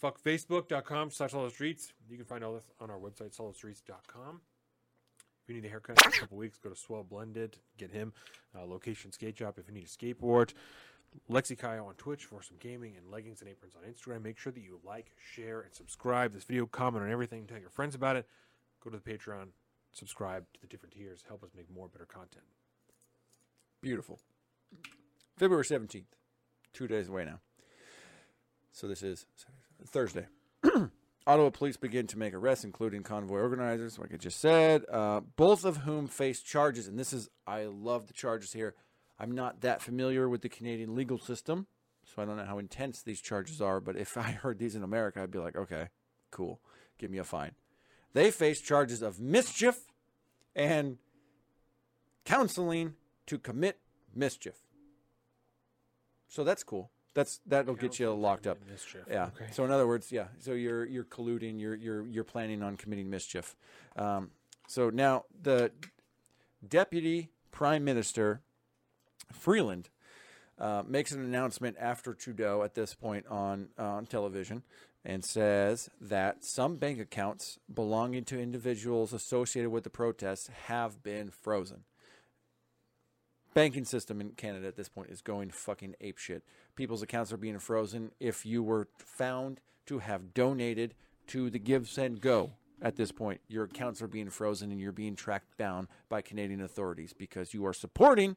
fuck 0.00 0.22
Facebook.com 0.22 1.10
slash 1.10 1.32
Salt 1.32 1.44
of 1.44 1.50
the 1.50 1.54
Streets. 1.54 1.92
You 2.08 2.16
can 2.16 2.26
find 2.26 2.44
all 2.44 2.54
this 2.54 2.70
on 2.80 2.90
our 2.90 2.98
website 2.98 3.36
saltofthestreets.com. 3.36 4.40
If 5.42 5.54
you 5.54 5.60
need 5.60 5.66
a 5.66 5.70
haircut 5.70 6.04
in 6.04 6.12
a 6.12 6.16
couple 6.16 6.36
weeks, 6.36 6.58
go 6.58 6.70
to 6.70 6.76
Swell 6.76 7.02
Blended. 7.02 7.56
Get 7.78 7.90
him. 7.90 8.12
Uh, 8.56 8.64
location 8.64 9.12
Skate 9.12 9.38
Shop 9.38 9.58
if 9.58 9.66
you 9.68 9.74
need 9.74 9.84
a 9.84 9.86
skateboard. 9.86 10.52
Lexi 11.30 11.58
Kyle 11.58 11.86
on 11.86 11.94
Twitch 11.94 12.24
for 12.24 12.42
some 12.42 12.56
gaming 12.60 12.96
and 12.96 13.10
leggings 13.10 13.40
and 13.40 13.50
aprons 13.50 13.74
on 13.74 13.82
Instagram. 13.82 14.22
Make 14.22 14.38
sure 14.38 14.52
that 14.52 14.60
you 14.60 14.80
like, 14.84 15.10
share, 15.34 15.60
and 15.60 15.74
subscribe 15.74 16.32
this 16.32 16.44
video. 16.44 16.66
Comment 16.66 17.04
on 17.04 17.10
everything. 17.10 17.46
Tell 17.46 17.58
your 17.58 17.70
friends 17.70 17.94
about 17.94 18.16
it. 18.16 18.26
Go 18.82 18.90
to 18.90 18.96
the 18.96 19.10
Patreon. 19.10 19.48
Subscribe 19.92 20.44
to 20.54 20.60
the 20.60 20.68
different 20.68 20.94
tiers. 20.94 21.24
Help 21.26 21.42
us 21.42 21.50
make 21.56 21.70
more 21.70 21.88
better 21.88 22.06
content. 22.06 22.44
Beautiful. 23.82 24.20
February 25.36 25.64
17th, 25.64 26.04
two 26.72 26.86
days 26.86 27.08
away 27.08 27.24
now. 27.24 27.40
So 28.72 28.86
this 28.86 29.02
is 29.02 29.26
Thursday. 29.86 30.26
Ottawa 31.26 31.50
police 31.50 31.76
begin 31.76 32.06
to 32.08 32.18
make 32.18 32.34
arrests, 32.34 32.64
including 32.64 33.02
convoy 33.02 33.38
organizers, 33.38 33.98
like 33.98 34.12
I 34.12 34.16
just 34.16 34.40
said, 34.40 34.84
uh, 34.90 35.20
both 35.36 35.64
of 35.64 35.78
whom 35.78 36.06
face 36.06 36.40
charges. 36.40 36.88
And 36.88 36.98
this 36.98 37.12
is, 37.12 37.28
I 37.46 37.64
love 37.64 38.06
the 38.06 38.12
charges 38.12 38.52
here. 38.52 38.74
I'm 39.18 39.32
not 39.32 39.60
that 39.60 39.82
familiar 39.82 40.28
with 40.28 40.40
the 40.40 40.48
Canadian 40.48 40.94
legal 40.94 41.18
system, 41.18 41.66
so 42.04 42.22
I 42.22 42.24
don't 42.24 42.38
know 42.38 42.46
how 42.46 42.58
intense 42.58 43.02
these 43.02 43.20
charges 43.20 43.60
are. 43.60 43.80
But 43.80 43.96
if 43.96 44.16
I 44.16 44.30
heard 44.42 44.58
these 44.58 44.74
in 44.74 44.82
America, 44.82 45.22
I'd 45.22 45.30
be 45.30 45.38
like, 45.38 45.56
okay, 45.56 45.88
cool, 46.30 46.60
give 46.98 47.10
me 47.10 47.18
a 47.18 47.24
fine. 47.24 47.52
They 48.14 48.30
face 48.30 48.60
charges 48.60 49.02
of 49.02 49.20
mischief 49.20 49.78
and 50.56 50.96
counseling 52.24 52.94
to 53.26 53.38
commit 53.38 53.78
mischief. 54.14 54.56
So 56.28 56.44
that's 56.44 56.64
cool. 56.64 56.90
That's 57.14 57.40
that'll 57.46 57.74
get 57.74 57.98
you 57.98 58.12
locked 58.12 58.46
up. 58.46 58.58
Mischief. 58.70 59.02
Yeah. 59.10 59.30
Okay. 59.36 59.46
So 59.52 59.64
in 59.64 59.70
other 59.70 59.86
words, 59.86 60.12
yeah. 60.12 60.28
So 60.38 60.52
you're 60.52 60.84
you're 60.84 61.04
colluding. 61.04 61.60
You're 61.60 61.74
you're 61.74 62.06
you're 62.06 62.24
planning 62.24 62.62
on 62.62 62.76
committing 62.76 63.10
mischief. 63.10 63.56
Um, 63.96 64.30
so 64.68 64.90
now 64.90 65.24
the 65.42 65.72
deputy 66.66 67.30
prime 67.50 67.84
minister 67.84 68.42
Freeland 69.32 69.88
uh, 70.58 70.82
makes 70.86 71.10
an 71.12 71.24
announcement 71.24 71.76
after 71.80 72.14
Trudeau 72.14 72.62
at 72.62 72.74
this 72.74 72.94
point 72.94 73.26
on 73.28 73.68
uh, 73.78 73.84
on 73.84 74.06
television 74.06 74.62
and 75.04 75.24
says 75.24 75.88
that 76.00 76.44
some 76.44 76.76
bank 76.76 77.00
accounts 77.00 77.58
belonging 77.72 78.24
to 78.24 78.38
individuals 78.38 79.12
associated 79.12 79.70
with 79.70 79.82
the 79.82 79.90
protests 79.90 80.50
have 80.66 81.02
been 81.02 81.30
frozen 81.30 81.84
banking 83.54 83.84
system 83.84 84.20
in 84.20 84.30
Canada 84.30 84.66
at 84.66 84.76
this 84.76 84.88
point 84.88 85.10
is 85.10 85.22
going 85.22 85.50
fucking 85.50 85.94
apeshit. 86.02 86.42
People's 86.76 87.02
accounts 87.02 87.32
are 87.32 87.36
being 87.36 87.58
frozen. 87.58 88.12
If 88.20 88.46
you 88.46 88.62
were 88.62 88.88
found 88.98 89.60
to 89.86 89.98
have 89.98 90.34
donated 90.34 90.94
to 91.28 91.50
the 91.50 91.58
Give 91.58 91.88
Send 91.88 92.20
Go 92.20 92.52
at 92.82 92.96
this 92.96 93.12
point, 93.12 93.40
your 93.48 93.64
accounts 93.64 94.00
are 94.00 94.08
being 94.08 94.30
frozen 94.30 94.70
and 94.70 94.80
you're 94.80 94.92
being 94.92 95.16
tracked 95.16 95.58
down 95.58 95.88
by 96.08 96.22
Canadian 96.22 96.60
authorities 96.60 97.12
because 97.12 97.52
you 97.52 97.66
are 97.66 97.74
supporting 97.74 98.36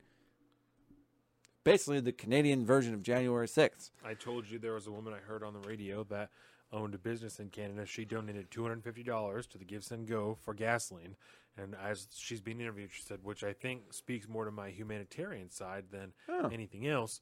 basically 1.63 1.99
the 1.99 2.11
Canadian 2.11 2.65
version 2.65 2.93
of 2.93 3.01
January 3.01 3.47
6th. 3.47 3.91
I 4.03 4.13
told 4.13 4.49
you 4.49 4.59
there 4.59 4.73
was 4.73 4.87
a 4.87 4.91
woman 4.91 5.13
I 5.13 5.19
heard 5.19 5.43
on 5.43 5.53
the 5.53 5.59
radio 5.59 6.03
that 6.05 6.29
owned 6.73 6.93
a 6.93 6.97
business 6.97 7.39
in 7.39 7.49
Canada. 7.49 7.85
She 7.85 8.03
donated 8.03 8.51
two 8.51 8.63
hundred 8.63 8.73
and 8.75 8.83
fifty 8.83 9.03
dollars 9.03 9.47
to 9.47 9.57
the 9.57 9.63
Give 9.65 9.83
Send 9.83 10.07
Go 10.07 10.37
for 10.43 10.53
gasoline, 10.53 11.15
and 11.57 11.75
as 11.81 12.07
she's 12.13 12.41
being 12.41 12.59
interviewed, 12.59 12.89
she 12.91 13.03
said, 13.03 13.19
which 13.23 13.43
I 13.43 13.53
think 13.53 13.93
speaks 13.93 14.27
more 14.27 14.43
to 14.45 14.51
my 14.51 14.69
humanitarian 14.69 15.49
side 15.51 15.85
than 15.91 16.13
Oh. 16.27 16.49
anything 16.51 16.87
else. 16.87 17.21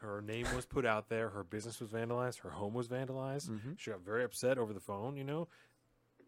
Her 0.00 0.20
name 0.20 0.46
was 0.54 0.66
put 0.66 0.84
out 0.84 1.08
there. 1.08 1.30
Her 1.30 1.42
business 1.44 1.80
was 1.80 1.90
vandalized. 1.90 2.40
Her 2.40 2.50
home 2.50 2.74
was 2.74 2.88
vandalized. 2.88 3.48
Mm-hmm. 3.48 3.72
She 3.78 3.90
got 3.90 4.00
very 4.00 4.24
upset 4.24 4.58
over 4.58 4.72
the 4.72 4.80
phone. 4.80 5.16
You 5.16 5.24
know, 5.24 5.48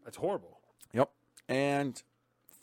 that's 0.03 0.17
horrible. 0.17 0.59
Yep. 0.93 1.11
And 1.47 2.01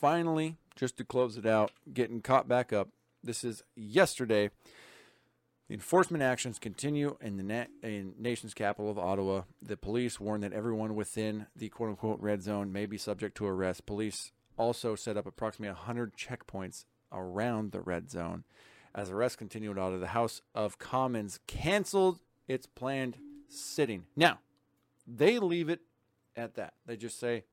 finally, 0.01 0.57
just 0.75 0.97
to 0.99 1.05
close 1.05 1.37
it 1.37 1.47
out, 1.47 1.71
getting 1.93 2.21
caught 2.23 2.49
back 2.49 2.73
up. 2.73 2.89
This 3.23 3.45
is 3.45 3.63
yesterday. 3.77 4.51
The 5.69 5.75
enforcement 5.75 6.23
actions 6.23 6.59
continue 6.61 7.17
in 7.21 7.37
the 7.37 7.43
na- 7.43 7.65
in 7.83 8.15
nation's 8.19 8.55
capital 8.55 8.91
of 8.91 8.99
Ottawa. 8.99 9.43
The 9.61 9.77
police 9.77 10.21
warn 10.21 10.41
that 10.43 10.53
everyone 10.53 10.95
within 10.95 11.47
the 11.57 11.69
quote 11.69 11.91
unquote 11.91 12.21
red 12.21 12.43
zone 12.43 12.73
may 12.73 12.87
be 12.87 12.97
subject 12.99 13.37
to 13.39 13.47
arrest. 13.47 13.85
Police 13.85 14.31
also 14.57 14.95
set 14.95 15.17
up 15.17 15.27
approximately 15.27 15.73
100 15.75 16.17
checkpoints 16.17 16.85
around 17.13 17.73
the 17.73 17.81
red 17.81 18.11
zone. 18.11 18.45
As 18.95 19.11
arrests 19.11 19.37
continued 19.37 19.79
out 19.79 19.93
of 19.93 20.01
the 20.01 20.09
House 20.09 20.41
of 20.55 20.79
Commons 20.79 21.41
canceled 21.47 22.21
its 22.47 22.67
planned 22.67 23.19
sitting. 23.49 24.05
Now, 24.15 24.39
they 25.07 25.39
leave 25.39 25.69
it 25.69 25.81
at 26.37 26.55
that. 26.55 26.75
They 26.87 26.97
just 26.97 27.19
say 27.19 27.45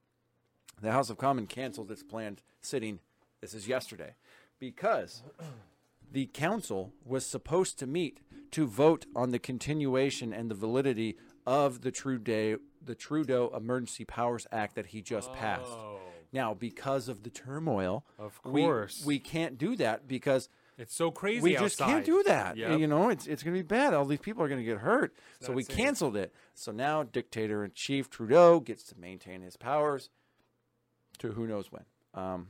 the 0.81 0.91
House 0.91 1.09
of 1.09 1.17
Commons 1.17 1.47
canceled 1.49 1.91
its 1.91 2.03
planned 2.03 2.43
sitting. 2.61 2.99
This 3.41 3.53
is 3.53 3.67
yesterday 3.67 4.15
because 4.59 5.23
the 6.13 6.27
council 6.27 6.93
was 7.03 7.25
supposed 7.25 7.77
to 7.79 7.87
meet 7.87 8.21
to 8.51 8.65
vote 8.67 9.05
on 9.15 9.31
the 9.31 9.39
continuation 9.39 10.31
and 10.31 10.49
the 10.49 10.55
validity 10.55 11.17
of 11.45 11.81
the 11.81 11.91
Trudeau 11.91 12.57
the 12.85 12.95
Trudeau 12.95 13.51
Emergency 13.55 14.05
Powers 14.05 14.45
Act 14.51 14.75
that 14.75 14.87
he 14.87 15.01
just 15.01 15.31
passed. 15.33 15.71
Oh. 15.71 15.99
Now, 16.33 16.53
because 16.53 17.07
of 17.07 17.23
the 17.23 17.29
turmoil, 17.29 18.05
Of 18.19 18.41
course. 18.41 19.03
we, 19.05 19.19
can't 19.19 19.57
do 19.57 19.75
that 19.77 20.07
because 20.07 20.49
It's 20.77 20.93
so 20.95 21.11
crazy. 21.11 21.41
we 21.41 21.53
just 21.55 21.77
can't 21.77 22.03
do 22.03 22.23
that. 22.23 22.57
Yep. 22.57 22.79
You 22.79 22.87
know, 22.87 23.09
it's 23.09 23.25
it's 23.27 23.41
going 23.43 23.55
to 23.55 23.59
be 23.63 23.65
bad. 23.67 23.93
All 23.93 24.05
these 24.05 24.19
people 24.19 24.43
are 24.43 24.47
going 24.49 24.59
to 24.59 24.65
get 24.65 24.79
hurt. 24.79 25.15
so 25.39 25.53
we 25.53 25.63
canceled 25.63 26.17
it. 26.17 26.33
So 26.55 26.71
now 26.71 27.03
dictator 27.03 27.63
in 27.63 27.71
chief 27.73 28.09
Trudeau 28.09 28.59
gets 28.59 28.83
to 28.85 28.99
maintain 28.99 29.41
his 29.41 29.55
powers 29.55 30.09
to 31.19 31.31
who 31.31 31.47
knows 31.47 31.71
when. 31.71 31.85
Um, 32.13 32.47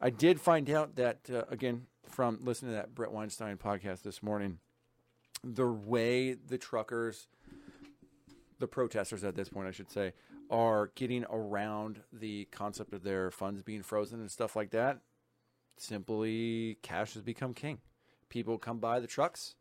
I 0.00 0.10
did 0.10 0.40
find 0.40 0.70
out 0.70 0.96
that 0.96 1.28
uh, 1.32 1.42
again 1.50 1.86
from 2.12 2.38
listening 2.42 2.72
to 2.72 2.76
that 2.76 2.94
Bret 2.94 3.12
Weinstein 3.12 3.56
podcast 3.56 4.02
this 4.02 4.22
morning, 4.22 4.58
the 5.42 5.66
way 5.66 6.34
the 6.34 6.58
truckers, 6.58 7.26
the 8.58 8.68
protesters 8.68 9.24
at 9.24 9.34
this 9.34 9.48
point, 9.48 9.68
I 9.68 9.72
should 9.72 9.90
say, 9.90 10.12
are 10.50 10.92
getting 10.94 11.24
around 11.30 12.02
the 12.12 12.46
concept 12.52 12.92
of 12.92 13.02
their 13.02 13.30
funds 13.30 13.62
being 13.62 13.82
frozen 13.82 14.20
and 14.20 14.30
stuff 14.30 14.54
like 14.54 14.70
that 14.70 15.00
simply 15.76 16.78
cash 16.82 17.14
has 17.14 17.22
become 17.22 17.54
king. 17.54 17.78
People 18.28 18.58
come 18.58 18.78
by 18.78 19.00
the 19.00 19.06
trucks 19.06 19.54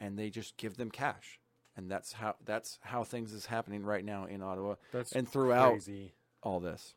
and 0.00 0.18
they 0.18 0.30
just 0.30 0.56
give 0.56 0.76
them 0.76 0.90
cash. 0.90 1.38
And 1.76 1.90
that's 1.90 2.12
how 2.12 2.34
that's 2.44 2.78
how 2.82 3.04
things 3.04 3.32
is 3.32 3.46
happening 3.46 3.84
right 3.84 4.04
now 4.04 4.24
in 4.24 4.42
Ottawa 4.42 4.74
That's 4.92 5.12
and 5.12 5.28
throughout 5.28 5.72
crazy. 5.74 6.14
all 6.42 6.58
this. 6.58 6.94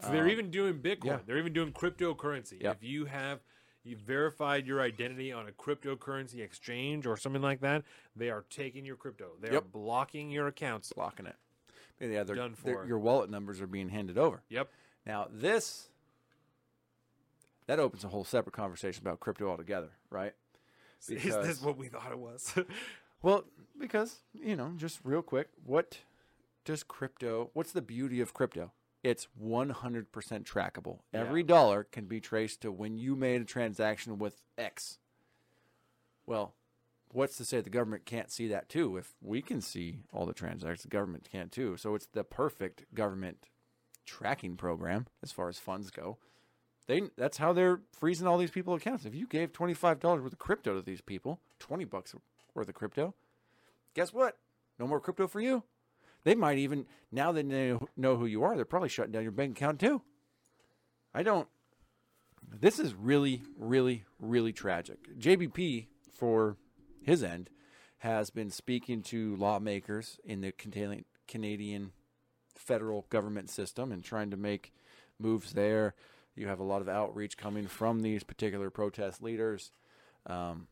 So 0.00 0.12
they're 0.12 0.26
uh, 0.26 0.30
even 0.30 0.50
doing 0.50 0.74
Bitcoin. 0.74 1.04
yeah. 1.06 1.18
They're 1.26 1.38
even 1.38 1.52
doing 1.52 1.72
cryptocurrency. 1.72 2.62
Yep. 2.62 2.76
If 2.76 2.88
you 2.88 3.06
have 3.06 3.40
you 3.86 3.96
verified 3.96 4.66
your 4.66 4.80
identity 4.80 5.32
on 5.32 5.48
a 5.48 5.52
cryptocurrency 5.52 6.40
exchange 6.40 7.06
or 7.06 7.16
something 7.16 7.42
like 7.42 7.60
that, 7.60 7.84
they 8.14 8.30
are 8.30 8.44
taking 8.50 8.84
your 8.84 8.96
crypto. 8.96 9.30
They 9.40 9.48
are 9.50 9.54
Yep. 9.54 9.72
blocking 9.72 10.30
your 10.30 10.46
accounts. 10.48 10.92
Blocking 10.92 11.26
it. 11.26 11.36
Yeah, 12.00 12.24
they're, 12.24 12.36
Done 12.36 12.56
they're- 12.62 12.74
for. 12.82 12.86
your 12.86 12.98
wallet 12.98 13.30
numbers 13.30 13.60
are 13.60 13.66
being 13.66 13.88
handed 13.88 14.18
over. 14.18 14.42
Yep. 14.48 14.70
Now 15.06 15.28
this 15.30 15.88
that 17.66 17.78
opens 17.80 18.04
a 18.04 18.08
whole 18.08 18.24
separate 18.24 18.52
conversation 18.54 19.02
about 19.02 19.20
crypto 19.20 19.48
altogether, 19.48 19.90
right? 20.10 20.34
Is 21.00 21.08
Because- 21.08 21.46
this 21.46 21.62
what 21.62 21.76
we 21.76 21.88
thought 21.88 22.10
it 22.12 22.18
was? 22.18 22.54
Well, 23.22 23.44
because, 23.80 24.20
you 24.34 24.54
know, 24.54 24.72
just 24.76 25.00
real 25.02 25.22
quick, 25.22 25.48
what 25.64 25.98
does 26.66 26.82
crypto, 26.84 27.50
what's 27.54 27.72
the 27.72 27.80
beauty 27.80 28.20
of 28.20 28.34
crypto? 28.34 28.72
It's 29.06 29.28
100% 29.40 30.08
trackable. 30.10 30.98
Every 31.14 31.44
dollar 31.44 31.84
can 31.84 32.06
be 32.06 32.18
traced 32.20 32.62
to 32.62 32.72
when 32.72 32.98
you 32.98 33.14
made 33.14 33.40
a 33.40 33.44
transaction 33.44 34.18
with 34.18 34.42
X. 34.58 34.98
Well, 36.26 36.54
what's 37.12 37.36
to 37.36 37.44
say 37.44 37.60
the 37.60 37.70
government 37.70 38.04
can't 38.04 38.32
see 38.32 38.48
that 38.48 38.68
too? 38.68 38.96
If 38.96 39.14
we 39.22 39.42
can 39.42 39.60
see 39.60 40.00
all 40.12 40.26
the 40.26 40.32
transactions, 40.32 40.82
the 40.82 40.88
government 40.88 41.28
can 41.30 41.50
too. 41.50 41.76
So 41.76 41.94
it's 41.94 42.06
the 42.06 42.24
perfect 42.24 42.92
government 42.96 43.46
tracking 44.06 44.56
program 44.56 45.06
as 45.22 45.30
far 45.30 45.48
as 45.48 45.60
funds 45.60 45.92
go. 45.92 46.18
They 46.88 47.02
that's 47.16 47.36
how 47.36 47.52
they're 47.52 47.82
freezing 47.92 48.26
all 48.26 48.38
these 48.38 48.50
people 48.50 48.74
accounts. 48.74 49.04
If 49.04 49.14
you 49.14 49.28
gave 49.28 49.52
twenty 49.52 49.74
five 49.74 50.00
dollars 50.00 50.20
worth 50.20 50.32
of 50.32 50.40
crypto 50.40 50.74
to 50.74 50.82
these 50.82 51.00
people, 51.00 51.38
twenty 51.60 51.84
bucks 51.84 52.12
worth 52.54 52.68
of 52.68 52.74
crypto, 52.74 53.14
guess 53.94 54.12
what? 54.12 54.36
No 54.80 54.88
more 54.88 54.98
crypto 54.98 55.28
for 55.28 55.40
you. 55.40 55.62
They 56.26 56.34
might 56.34 56.58
even 56.58 56.86
now 57.12 57.30
that 57.30 57.48
they 57.48 57.78
know 57.96 58.16
who 58.16 58.26
you 58.26 58.42
are, 58.42 58.56
they're 58.56 58.64
probably 58.64 58.88
shutting 58.88 59.12
down 59.12 59.22
your 59.22 59.30
bank 59.30 59.56
account 59.56 59.78
too. 59.78 60.02
I 61.14 61.22
don't. 61.22 61.46
This 62.42 62.80
is 62.80 62.94
really, 62.94 63.42
really, 63.56 64.02
really 64.18 64.52
tragic. 64.52 64.98
JBP, 65.16 65.86
for 66.12 66.56
his 67.00 67.22
end, 67.22 67.48
has 67.98 68.30
been 68.30 68.50
speaking 68.50 69.02
to 69.02 69.36
lawmakers 69.36 70.18
in 70.24 70.40
the 70.40 70.52
Canadian 71.28 71.92
federal 72.56 73.06
government 73.08 73.48
system 73.48 73.92
and 73.92 74.02
trying 74.02 74.32
to 74.32 74.36
make 74.36 74.72
moves 75.20 75.52
there. 75.52 75.94
You 76.34 76.48
have 76.48 76.58
a 76.58 76.64
lot 76.64 76.82
of 76.82 76.88
outreach 76.88 77.36
coming 77.36 77.68
from 77.68 78.00
these 78.00 78.24
particular 78.24 78.68
protest 78.68 79.22
leaders. 79.22 79.70
Um, 80.26 80.66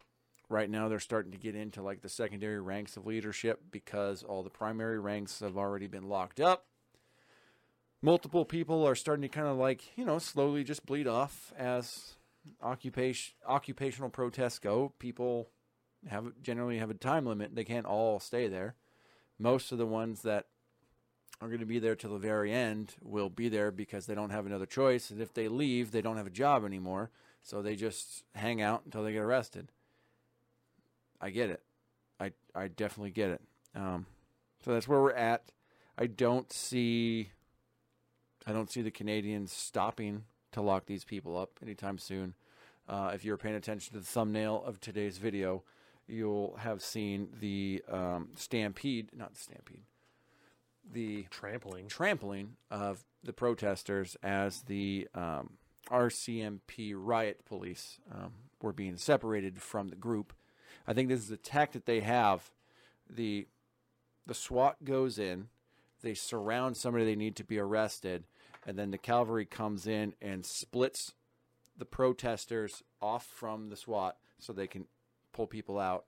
right 0.49 0.69
now, 0.69 0.89
they're 0.89 1.01
starting 1.01 1.33
to 1.33 1.39
get 1.39 1.55
into 1.55 1.83
like 1.83 2.03
the 2.03 2.09
secondary 2.09 2.61
ranks 2.61 2.97
of 2.97 3.07
leadership 3.07 3.61
because 3.71 4.23
all 4.23 4.43
the 4.43 4.51
primary 4.51 4.99
ranks 4.99 5.41
have 5.41 5.57
already 5.57 5.87
been 5.87 6.09
locked 6.09 6.41
up. 6.41 6.67
multiple 8.03 8.45
people 8.45 8.87
are 8.87 8.95
starting 8.95 9.23
to 9.23 9.29
kind 9.29 9.47
of 9.47 9.57
like 9.57 9.97
you 9.97 10.05
know 10.05 10.19
slowly 10.19 10.63
just 10.63 10.85
bleed 10.85 11.07
off 11.07 11.53
as 11.57 12.15
occupation 12.63 13.35
occupational 13.47 14.11
protests 14.11 14.59
go. 14.59 14.93
People 14.99 15.49
have 16.09 16.33
generally 16.43 16.79
have 16.79 16.91
a 16.91 16.95
time 16.95 17.27
limit; 17.27 17.55
they 17.55 17.65
can't 17.65 17.87
all 17.87 18.21
stay 18.21 18.49
there. 18.49 18.75
Most 19.39 19.73
of 19.73 19.79
the 19.79 19.87
ones 19.87 20.23
that 20.23 20.47
are 21.41 21.49
going 21.49 21.61
to 21.61 21.67
be 21.67 21.79
there 21.79 21.97
till 21.97 22.13
the 22.13 22.19
very 22.19 22.53
end 22.53 22.95
will 23.03 23.29
be 23.29 23.49
there 23.49 23.71
because 23.71 24.07
they 24.07 24.15
don't 24.15 24.31
have 24.31 24.47
another 24.47 24.67
choice. 24.67 25.11
And 25.11 25.21
if 25.21 25.35
they 25.35 25.49
leave, 25.49 25.91
they 25.91 26.01
don't 26.03 26.17
have 26.17 26.27
a 26.27 26.31
job 26.31 26.65
anymore, 26.65 27.11
so 27.43 27.61
they 27.61 27.75
just 27.75 28.25
hang 28.35 28.63
out 28.63 28.83
until 28.85 29.03
they 29.03 29.13
get 29.13 29.23
arrested. 29.23 29.73
I 31.21 31.31
get 31.31 31.51
it. 31.51 31.63
I 32.21 32.33
I 32.55 32.69
definitely 32.69 33.11
get 33.11 33.31
it. 33.31 33.41
Um, 33.75 34.07
so 34.65 34.73
that's 34.73 34.89
where 34.89 35.01
we're 35.01 35.13
at. 35.13 35.53
I 35.99 36.07
don't 36.07 36.53
see 36.53 37.31
I 38.47 38.53
don't 38.53 38.71
see 38.71 38.83
the 38.83 38.91
Canadians 38.91 39.53
stopping 39.53 40.25
to 40.53 40.61
lock 40.61 40.87
these 40.87 41.05
people 41.05 41.37
up 41.37 41.59
anytime 41.63 41.99
soon. 41.99 42.35
Uh, 42.89 43.13
if 43.15 43.25
you're 43.25 43.37
paying 43.39 43.55
attention 43.55 43.95
to 43.95 44.01
the 44.01 44.05
thumbnail 44.07 44.63
of 44.65 44.79
today's 44.81 45.19
video, 45.19 45.65
you'll 46.07 46.57
have 46.59 46.83
seen 46.83 47.29
the 47.41 47.83
um, 47.91 48.29
stampede, 48.37 49.09
not 49.17 49.33
the 49.33 49.41
stampede, 49.41 49.85
the 50.93 51.25
Trampling. 51.31 51.89
trampling 51.89 52.57
of 52.71 53.05
the 53.23 53.33
protesters 53.33 54.17
as 54.23 54.63
the 54.63 55.09
um, 55.15 55.55
RCMP 55.91 56.93
riot 56.95 57.45
police 57.47 57.99
um, 58.13 58.33
were 58.61 58.73
being 58.73 58.97
separated 58.97 59.63
from 59.63 59.89
the 59.89 59.97
group. 59.97 60.35
I 60.87 60.93
think 60.93 61.09
this 61.09 61.21
is 61.21 61.31
a 61.31 61.37
tech 61.37 61.73
that 61.73 61.87
they 61.87 62.01
have. 62.01 62.51
The 63.09 63.47
the 64.27 64.35
SWAT 64.35 64.85
goes 64.85 65.19
in, 65.19 65.49
they 66.03 66.15
surround 66.15 66.77
somebody 66.77 67.05
they 67.05 67.17
need 67.17 67.37
to 67.37 67.45
be 67.45 67.59
arrested, 67.59 68.25
and 68.67 68.79
then 68.79 68.91
the 68.91 68.99
cavalry 68.99 69.45
comes 69.45 69.87
in 69.87 70.15
and 70.23 70.47
splits 70.47 71.13
the 71.77 71.85
protesters 71.85 72.83
off 73.03 73.27
from 73.27 73.69
the 73.69 73.77
SWAT 73.77 74.17
so 74.39 74.53
they 74.53 74.67
can 74.67 74.87
pull 75.33 75.47
people 75.47 75.79
out, 75.79 76.05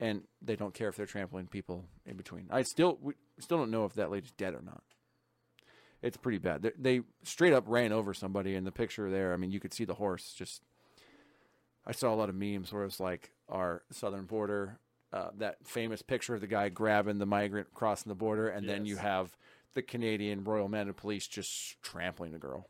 and 0.00 0.22
they 0.42 0.56
don't 0.56 0.74
care 0.74 0.88
if 0.88 0.96
they're 0.96 1.06
trampling 1.06 1.46
people 1.46 1.84
in 2.04 2.16
between. 2.16 2.46
I 2.50 2.62
still 2.62 2.98
we 3.00 3.14
still 3.38 3.58
don't 3.58 3.70
know 3.70 3.84
if 3.84 3.94
that 3.94 4.10
lady's 4.10 4.32
dead 4.32 4.54
or 4.54 4.62
not. 4.62 4.82
It's 6.02 6.16
pretty 6.16 6.38
bad. 6.38 6.62
They, 6.62 6.72
they 6.78 7.00
straight 7.22 7.52
up 7.52 7.64
ran 7.66 7.92
over 7.92 8.14
somebody 8.14 8.54
in 8.54 8.64
the 8.64 8.72
picture 8.72 9.10
there. 9.10 9.32
I 9.32 9.36
mean, 9.36 9.50
you 9.50 9.60
could 9.60 9.74
see 9.74 9.84
the 9.84 9.94
horse 9.94 10.34
just. 10.36 10.62
I 11.86 11.92
saw 11.92 12.12
a 12.12 12.16
lot 12.16 12.28
of 12.28 12.34
memes 12.34 12.72
where 12.72 12.84
it's 12.84 13.00
like 13.00 13.32
our 13.48 13.82
southern 13.90 14.24
border, 14.24 14.78
uh, 15.12 15.30
that 15.38 15.56
famous 15.66 16.02
picture 16.02 16.34
of 16.34 16.40
the 16.40 16.46
guy 16.46 16.68
grabbing 16.68 17.18
the 17.18 17.26
migrant 17.26 17.72
crossing 17.74 18.10
the 18.10 18.14
border, 18.16 18.48
and 18.48 18.68
then 18.68 18.84
you 18.86 18.96
have 18.96 19.36
the 19.74 19.82
Canadian 19.82 20.42
Royal 20.44 20.68
Mounted 20.68 20.96
Police 20.96 21.26
just 21.26 21.80
trampling 21.82 22.34
a 22.34 22.38
girl. 22.38 22.66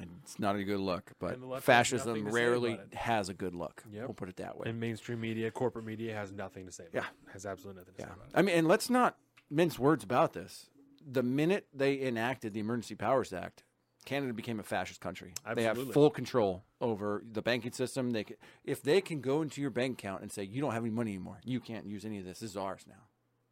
And 0.00 0.10
it's 0.22 0.38
not 0.38 0.54
a 0.54 0.62
good 0.62 0.78
look, 0.78 1.10
but 1.18 1.34
And 1.34 1.42
the 1.42 1.46
left 1.46 1.66
has 1.66 1.88
fascism 1.88 2.08
nothing 2.08 2.24
to 2.26 2.30
say 2.32 2.40
rarely 2.40 2.80
has 2.92 3.28
a 3.28 3.34
good 3.34 3.54
look. 3.54 3.82
Yep. 3.90 4.04
We'll 4.04 4.14
put 4.14 4.28
it 4.28 4.36
that 4.36 4.56
way. 4.56 4.68
And 4.70 4.78
mainstream 4.78 5.20
media, 5.20 5.50
corporate 5.50 5.84
media 5.84 6.14
has 6.14 6.30
nothing 6.32 6.66
to 6.66 6.72
say 6.72 6.84
about 6.84 6.94
Yeah. 7.02 7.08
it. 7.26 7.32
Has 7.32 7.44
absolutely 7.46 7.80
nothing 7.80 7.94
to 7.94 8.00
Yeah. 8.02 8.06
say 8.06 8.12
about 8.14 8.26
it. 8.26 8.32
I 8.34 8.42
mean, 8.42 8.54
and 8.56 8.68
let's 8.68 8.88
not 8.88 9.18
mince 9.50 9.76
words 9.78 10.04
about 10.04 10.34
this. 10.34 10.70
The 11.04 11.22
minute 11.22 11.66
they 11.74 12.00
enacted 12.00 12.52
the 12.52 12.60
Emergency 12.60 12.94
Powers 12.94 13.32
Act, 13.32 13.64
Canada 14.08 14.32
became 14.32 14.58
a 14.58 14.62
fascist 14.62 15.00
country. 15.02 15.34
They 15.54 15.64
have 15.64 15.92
full 15.92 16.08
control 16.08 16.64
over 16.80 17.22
the 17.30 17.42
banking 17.42 17.72
system. 17.72 18.10
They 18.12 18.24
can, 18.24 18.36
if 18.64 18.82
they 18.82 19.02
can 19.02 19.20
go 19.20 19.42
into 19.42 19.60
your 19.60 19.68
bank 19.70 19.98
account 19.98 20.22
and 20.22 20.32
say 20.32 20.44
you 20.44 20.62
don't 20.62 20.72
have 20.72 20.82
any 20.82 20.90
money 20.90 21.10
anymore, 21.10 21.38
you 21.44 21.60
can't 21.60 21.86
use 21.86 22.06
any 22.06 22.18
of 22.18 22.24
this. 22.24 22.40
This 22.40 22.50
is 22.52 22.56
ours 22.56 22.84
now. 22.88 23.02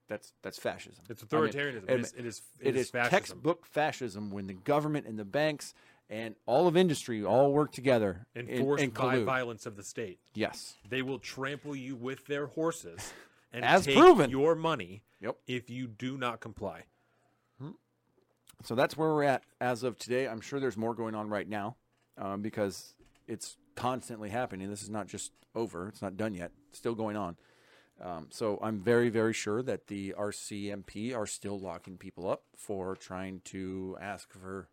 That's 0.08 0.32
that's 0.42 0.58
fascism. 0.58 1.04
It's 1.10 1.22
I 1.30 1.36
mean, 1.40 1.50
authoritarianism. 1.50 1.90
I 1.90 1.92
it, 1.92 1.96
mean, 1.96 2.04
is, 2.04 2.14
it 2.16 2.24
is. 2.26 2.42
it 2.60 2.76
is 2.76 2.90
fascism. 2.90 3.10
textbook 3.18 3.66
fascism 3.66 4.30
when 4.30 4.46
the 4.46 4.54
government 4.54 5.06
and 5.06 5.18
the 5.18 5.24
banks 5.26 5.74
and 6.08 6.36
all 6.46 6.66
of 6.68 6.76
industry 6.76 7.22
all 7.22 7.52
work 7.52 7.72
together 7.72 8.26
enforced 8.34 8.82
and 8.82 8.94
by 8.94 9.18
violence 9.24 9.66
of 9.66 9.76
the 9.76 9.82
state. 9.82 10.20
Yes. 10.34 10.74
They 10.88 11.02
will 11.02 11.18
trample 11.18 11.76
you 11.76 11.96
with 11.96 12.24
their 12.26 12.46
horses 12.46 13.12
and 13.52 13.62
As 13.64 13.84
take 13.84 13.96
proven. 13.96 14.30
your 14.30 14.54
money 14.54 15.02
Yep. 15.20 15.36
if 15.46 15.68
you 15.68 15.86
do 15.86 16.16
not 16.16 16.40
comply. 16.40 16.84
So 18.64 18.74
that's 18.74 18.96
where 18.96 19.08
we're 19.10 19.24
at 19.24 19.44
as 19.60 19.82
of 19.82 19.98
today. 19.98 20.26
I'm 20.26 20.40
sure 20.40 20.58
there's 20.60 20.76
more 20.76 20.94
going 20.94 21.14
on 21.14 21.28
right 21.28 21.48
now 21.48 21.76
um, 22.18 22.42
because 22.42 22.94
it's 23.26 23.56
constantly 23.74 24.30
happening. 24.30 24.70
This 24.70 24.82
is 24.82 24.90
not 24.90 25.06
just 25.06 25.32
over, 25.54 25.88
it's 25.88 26.02
not 26.02 26.16
done 26.16 26.34
yet, 26.34 26.52
it's 26.68 26.78
still 26.78 26.94
going 26.94 27.16
on. 27.16 27.36
Um, 28.00 28.26
so 28.30 28.58
I'm 28.62 28.80
very, 28.80 29.08
very 29.08 29.32
sure 29.32 29.62
that 29.62 29.86
the 29.86 30.14
RCMP 30.18 31.16
are 31.16 31.26
still 31.26 31.58
locking 31.58 31.96
people 31.96 32.28
up 32.28 32.42
for 32.56 32.94
trying 32.94 33.40
to 33.46 33.96
ask 34.00 34.32
for 34.32 34.68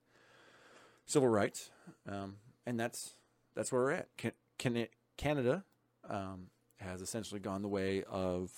civil 1.06 1.30
rights, 1.30 1.70
um, 2.08 2.36
and 2.66 2.78
that's 2.78 3.16
that's 3.56 3.72
where 3.72 3.82
we're 3.82 3.92
at. 3.92 4.08
Can, 4.18 4.32
can 4.58 4.76
it, 4.76 4.92
Canada 5.16 5.64
um, 6.10 6.48
has 6.80 7.02
essentially 7.02 7.40
gone 7.40 7.62
the 7.62 7.70
way 7.70 8.04
of 8.10 8.52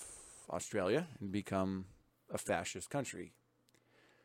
Australia 0.50 1.06
and 1.20 1.30
become 1.30 1.84
a 2.32 2.38
fascist 2.38 2.90
country 2.90 3.34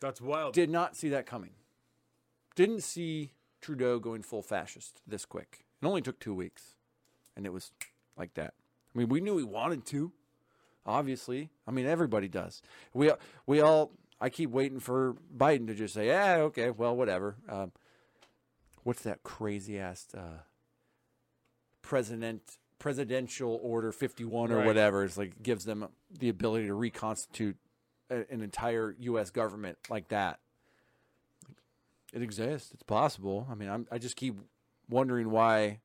That's 0.02 0.20
wild. 0.20 0.54
did 0.54 0.70
not 0.70 0.98
see 0.98 1.08
that 1.10 1.26
coming. 1.26 1.52
Didn't 2.56 2.82
see 2.84 3.32
Trudeau 3.62 4.00
going 4.00 4.24
full 4.24 4.42
fascist 4.42 5.02
this 5.08 5.24
quick. 5.26 5.64
It 5.82 5.86
only 5.86 6.02
took 6.02 6.20
two 6.20 6.34
weeks, 6.34 6.76
and 7.38 7.46
it 7.46 7.54
was 7.54 7.72
like 8.18 8.34
that. 8.34 8.54
I 8.94 8.98
mean, 9.00 9.08
we 9.08 9.22
knew 9.22 9.38
he 9.38 9.44
wanted 9.46 9.86
to. 9.88 10.12
Obviously, 10.86 11.50
I 11.68 11.72
mean 11.72 11.86
everybody 11.86 12.28
does. 12.28 12.62
We 12.94 13.12
we 13.46 13.62
all. 13.62 13.92
I 14.20 14.30
keep 14.30 14.50
waiting 14.52 14.80
for 14.80 15.16
Biden 15.36 15.66
to 15.68 15.74
just 15.76 15.94
say, 15.94 16.08
"Yeah, 16.08 16.38
okay, 16.50 16.72
well, 16.72 16.96
whatever." 16.96 17.36
Um, 17.48 17.72
what's 18.84 19.04
that 19.04 19.22
crazy 19.24 19.80
ass 19.80 20.08
uh, 20.18 20.42
president 21.82 22.58
presidential 22.80 23.60
order 23.62 23.92
fifty 23.92 24.24
one 24.26 24.52
or 24.52 24.58
Right. 24.58 24.66
whatever? 24.66 25.04
It's 25.04 25.18
like 25.18 25.42
gives 25.44 25.66
them 25.66 25.88
the 26.12 26.30
ability 26.30 26.66
to 26.68 26.74
reconstitute 26.74 27.58
a, 28.12 28.32
an 28.32 28.42
entire 28.42 28.96
U.S. 29.00 29.32
government 29.32 29.78
like 29.90 30.10
that. 30.10 30.40
It 32.14 32.22
exists. 32.22 32.72
It's 32.74 32.84
possible. 32.84 33.48
I 33.50 33.56
mean, 33.56 33.70
I'm, 33.70 33.88
I 33.92 33.98
just 33.98 34.16
keep 34.16 34.36
wondering 34.90 35.32
why 35.32 35.80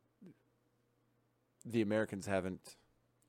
the 1.65 1.83
Americans 1.83 2.27
haven't 2.27 2.77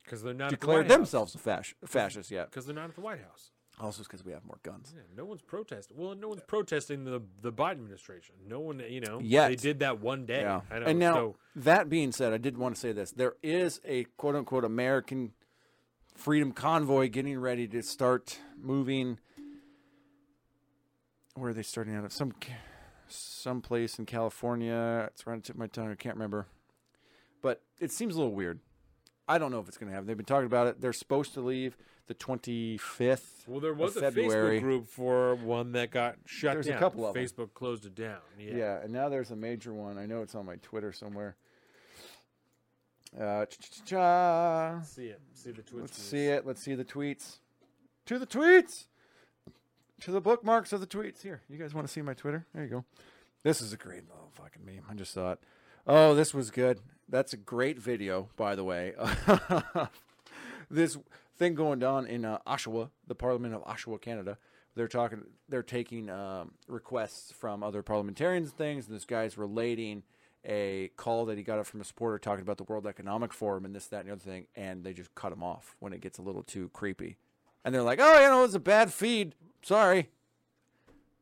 Because 0.04 0.24
they're 0.24 0.34
not 0.34 0.50
declared 0.50 0.88
themselves 0.88 1.36
a 1.36 1.38
fasc- 1.38 1.76
fascist 1.86 2.32
yet. 2.32 2.50
Because 2.50 2.66
they're 2.66 2.76
not 2.76 2.90
at 2.90 2.96
the 2.96 3.02
White 3.02 3.22
House. 3.22 3.52
Also, 3.80 4.02
because 4.02 4.26
we 4.26 4.32
have 4.32 4.44
more 4.44 4.58
guns. 4.64 4.92
Yeah, 4.96 5.04
no 5.16 5.24
one's 5.24 5.44
protesting. 5.44 5.98
Well, 5.98 6.16
no 6.16 6.30
one's 6.30 6.42
protesting 6.48 7.04
the 7.04 7.22
the 7.44 7.54
Biden 7.54 7.74
administration. 7.74 8.34
No 8.48 8.60
one, 8.60 8.82
you 8.90 9.02
know, 9.02 9.20
Yet. 9.22 9.50
they 9.50 9.56
did 9.56 9.80
that 9.80 10.00
one 10.00 10.26
day. 10.26 10.42
Yeah. 10.42 10.62
Know. 10.72 10.86
And 10.86 10.98
now, 10.98 11.14
so, 11.14 11.36
that 11.58 11.88
being 11.88 12.12
said, 12.12 12.34
I 12.34 12.38
did 12.38 12.58
want 12.58 12.74
to 12.74 12.82
say 12.82 12.92
this: 12.92 13.12
there 13.12 13.36
is 13.44 13.80
a 13.86 14.06
quote 14.18 14.36
unquote 14.36 14.66
American 14.66 15.34
freedom 16.18 16.52
convoy 16.52 17.08
getting 17.10 17.40
ready 17.40 17.68
to 17.68 17.82
start 17.82 18.40
moving. 18.60 19.20
Where 21.36 21.52
are 21.52 21.54
they 21.54 21.64
starting 21.64 21.96
out 21.96 22.04
of? 22.04 22.12
Some 22.12 22.34
some 23.08 23.62
place 23.62 24.00
in 24.00 24.06
California. 24.06 25.08
It's 25.12 25.26
right 25.26 25.34
on 25.34 25.40
the 25.40 25.44
tip 25.44 25.56
of 25.56 25.60
my 25.60 25.68
tongue. 25.68 25.90
I 25.92 25.96
can't 25.96 26.16
remember. 26.16 26.48
But 27.42 27.62
it 27.80 27.92
seems 27.92 28.16
a 28.16 28.18
little 28.18 28.34
weird. 28.34 28.60
I 29.30 29.38
don't 29.38 29.52
know 29.52 29.60
if 29.60 29.68
it's 29.68 29.78
going 29.78 29.90
to 29.90 29.94
happen. 29.94 30.08
They've 30.08 30.18
been 30.18 30.26
talking 30.26 30.46
about 30.46 30.68
it. 30.68 30.82
They're 30.82 30.94
supposed 30.94 31.34
to 31.36 31.42
leave 31.42 31.78
the 32.08 32.16
25th 32.16 33.46
well, 33.48 33.60
there 33.60 33.74
was 33.74 33.98
a 33.98 34.02
February. 34.02 34.60
Facebook 34.60 34.64
group 34.64 34.88
for 34.88 35.36
one 35.36 35.74
that 35.74 35.92
got 35.92 36.16
shut 36.26 36.54
There's 36.54 36.68
a 36.68 36.72
down. 36.72 36.80
couple 36.80 37.06
of. 37.06 37.16
Facebook 37.16 37.54
closed 37.54 37.86
it 37.86 37.96
down. 37.96 38.20
Yeah. 38.40 38.56
Yeah. 38.56 38.82
and 38.82 38.92
now 38.92 39.10
there's 39.10 39.32
a 39.32 39.36
major 39.36 39.74
one. 39.74 39.98
I 39.98 40.06
know 40.06 40.22
it's 40.22 40.34
on 40.34 40.46
my 40.46 40.56
Twitter 40.58 40.92
somewhere. 40.92 41.36
Uh, 43.16 43.46
cha-cha-cha. 43.46 44.82
See 44.84 45.08
it. 45.08 45.22
See 45.34 45.52
the 45.52 45.62
tweets. 45.62 45.82
Let's 45.82 45.98
see 45.98 46.26
it. 46.26 46.46
Let's 46.46 46.62
see 46.62 46.76
the 46.76 46.86
tweets. 46.86 47.38
To 48.08 48.20
the 48.20 48.28
tweets. 48.28 48.86
To 50.02 50.12
the 50.12 50.22
bookmarks 50.22 50.74
of 50.74 50.82
the 50.82 50.88
tweets. 50.88 51.22
Here, 51.22 51.42
you 51.50 51.58
guys 51.58 51.74
want 51.74 51.88
to 51.88 51.94
see 51.94 52.02
my 52.02 52.14
Twitter? 52.14 52.46
There 52.54 52.64
you 52.64 52.70
go. 52.70 52.86
This 53.44 53.62
is 53.62 53.74
a 53.74 53.78
great 53.78 54.08
little 54.08 54.32
fucking 54.34 54.66
meme. 54.66 54.84
I 54.90 54.94
just 54.94 55.14
saw 55.14 55.34
it. 55.34 55.40
Oh, 55.86 56.14
this 56.14 56.34
was 56.34 56.52
good. 56.52 56.80
That's 57.08 57.34
a 57.34 57.38
great 57.38 57.80
video, 57.80 58.30
by 58.36 58.56
the 58.56 58.64
way. 58.64 58.94
this 60.70 60.98
thing 61.38 61.56
going 61.56 61.82
on 61.84 62.06
in 62.06 62.26
uh, 62.26 62.40
Oshawa, 62.46 62.90
the 63.08 63.16
Parliament 63.16 63.54
of 63.54 63.64
Oshawa, 63.64 64.02
Canada. 64.02 64.38
They're 64.76 64.88
talking. 64.88 65.24
They're 65.50 65.64
taking 65.64 66.10
um, 66.10 66.52
requests 66.68 67.32
from 67.32 67.64
other 67.64 67.82
parliamentarians 67.82 68.50
and 68.50 68.58
things. 68.58 68.88
And 68.88 68.96
this 68.96 69.06
guy's 69.06 69.38
relating 69.38 70.04
a 70.48 70.92
call 70.96 71.26
that 71.26 71.38
he 71.38 71.44
got 71.44 71.60
up 71.60 71.66
from 71.66 71.82
a 71.82 71.84
supporter 71.84 72.18
talking 72.18 72.42
about 72.42 72.58
the 72.58 72.64
World 72.64 72.88
Economic 72.88 73.34
Forum 73.34 73.66
and 73.66 73.76
this, 73.76 73.88
that, 73.88 74.00
and 74.00 74.08
the 74.08 74.14
other 74.14 74.22
thing. 74.22 74.48
And 74.56 74.84
they 74.84 74.94
just 74.94 75.14
cut 75.14 75.34
him 75.34 75.44
off 75.44 75.76
when 75.80 75.94
it 75.94 76.02
gets 76.02 76.18
a 76.18 76.22
little 76.22 76.44
too 76.44 76.70
creepy. 76.70 77.18
And 77.66 77.76
they're 77.76 77.84
like, 77.84 78.00
"Oh, 78.02 78.22
you 78.22 78.28
know, 78.30 78.44
it's 78.44 78.54
a 78.56 78.60
bad 78.60 78.94
feed. 78.94 79.36
Sorry, 79.62 80.10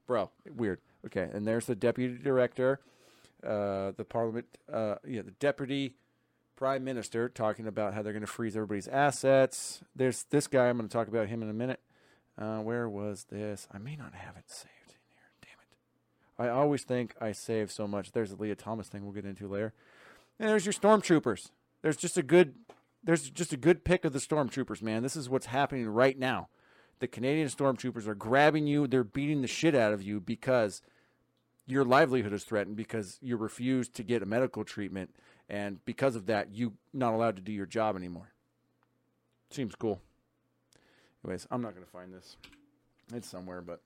bro. 0.06 0.30
Weird." 0.56 0.80
Okay, 1.06 1.30
and 1.34 1.48
there's 1.48 1.66
the 1.66 1.76
deputy 1.76 2.18
director, 2.18 2.80
uh, 3.44 3.92
the 3.96 4.06
parliament, 4.08 4.46
uh, 4.72 4.96
yeah, 5.08 5.22
the 5.22 5.32
deputy 5.32 5.96
prime 6.56 6.84
minister 6.84 7.30
talking 7.30 7.68
about 7.68 7.94
how 7.94 8.02
they're 8.02 8.14
going 8.14 8.22
to 8.22 8.28
freeze 8.28 8.56
everybody's 8.56 8.88
assets. 8.88 9.82
There's 9.96 10.24
this 10.30 10.48
guy. 10.48 10.68
I'm 10.68 10.78
going 10.78 10.88
to 10.88 10.94
talk 10.94 11.08
about 11.08 11.28
him 11.28 11.44
in 11.44 11.50
a 11.50 11.54
minute. 11.54 11.80
Uh, 12.38 12.60
where 12.60 12.90
was 12.90 13.26
this? 13.30 13.68
I 13.72 13.78
may 13.78 13.96
not 13.96 14.14
have 14.14 14.36
it 14.38 14.50
saved 14.50 14.90
in 14.90 15.00
here. 15.10 15.30
Damn 15.42 15.60
it. 15.62 15.78
I 16.38 16.50
always 16.50 16.84
think 16.84 17.16
I 17.22 17.32
save 17.32 17.72
so 17.72 17.88
much. 17.88 18.12
There's 18.12 18.32
the 18.32 18.42
Lia 18.42 18.56
Thomas 18.56 18.88
thing 18.88 19.04
we'll 19.04 19.14
get 19.14 19.26
into 19.26 19.48
later. 19.48 19.74
And 20.40 20.50
there's 20.50 20.66
your 20.66 20.74
stormtroopers. 20.74 21.52
There's 21.82 21.98
just 21.98 22.18
a 22.18 22.24
good 22.24 22.56
there's 23.04 23.30
just 23.30 23.54
a 23.54 23.58
good 23.58 23.86
pick 23.86 24.04
of 24.04 24.14
the 24.14 24.20
stormtroopers, 24.20 24.82
man. 24.82 25.04
This 25.04 25.16
is 25.16 25.30
what's 25.30 25.46
happening 25.46 25.88
right 25.88 26.18
now. 26.18 26.50
The 27.00 27.08
Canadian 27.08 27.50
stormtroopers 27.50 28.08
are 28.08 28.16
grabbing 28.16 28.66
you, 28.66 28.88
they're 28.88 29.04
beating 29.04 29.42
the 29.42 29.48
shit 29.48 29.76
out 29.76 29.94
of 29.94 30.02
you 30.02 30.20
because 30.20 30.82
your 31.68 31.86
livelihood 31.86 32.34
is 32.34 32.44
threatened 32.44 32.76
because 32.76 33.20
you 33.22 33.38
refuse 33.38 33.88
to 33.90 34.04
get 34.04 34.24
a 34.24 34.26
medical 34.26 34.64
treatment 34.64 35.14
and 35.48 35.84
because 35.86 36.16
of 36.16 36.26
that 36.26 36.52
you 36.52 36.74
not 36.94 37.14
allowed 37.14 37.36
to 37.36 37.42
do 37.42 37.52
your 37.52 37.66
job 37.66 37.96
anymore. 37.96 38.32
Seems 39.52 39.76
cool. 39.76 40.02
Anyways, 41.24 41.48
I'm 41.52 41.62
not 41.62 41.74
going 41.74 41.86
to 41.86 41.92
find 41.92 42.14
this. 42.14 42.38
It's 43.14 43.30
somewhere, 43.30 43.62
but 43.62 43.82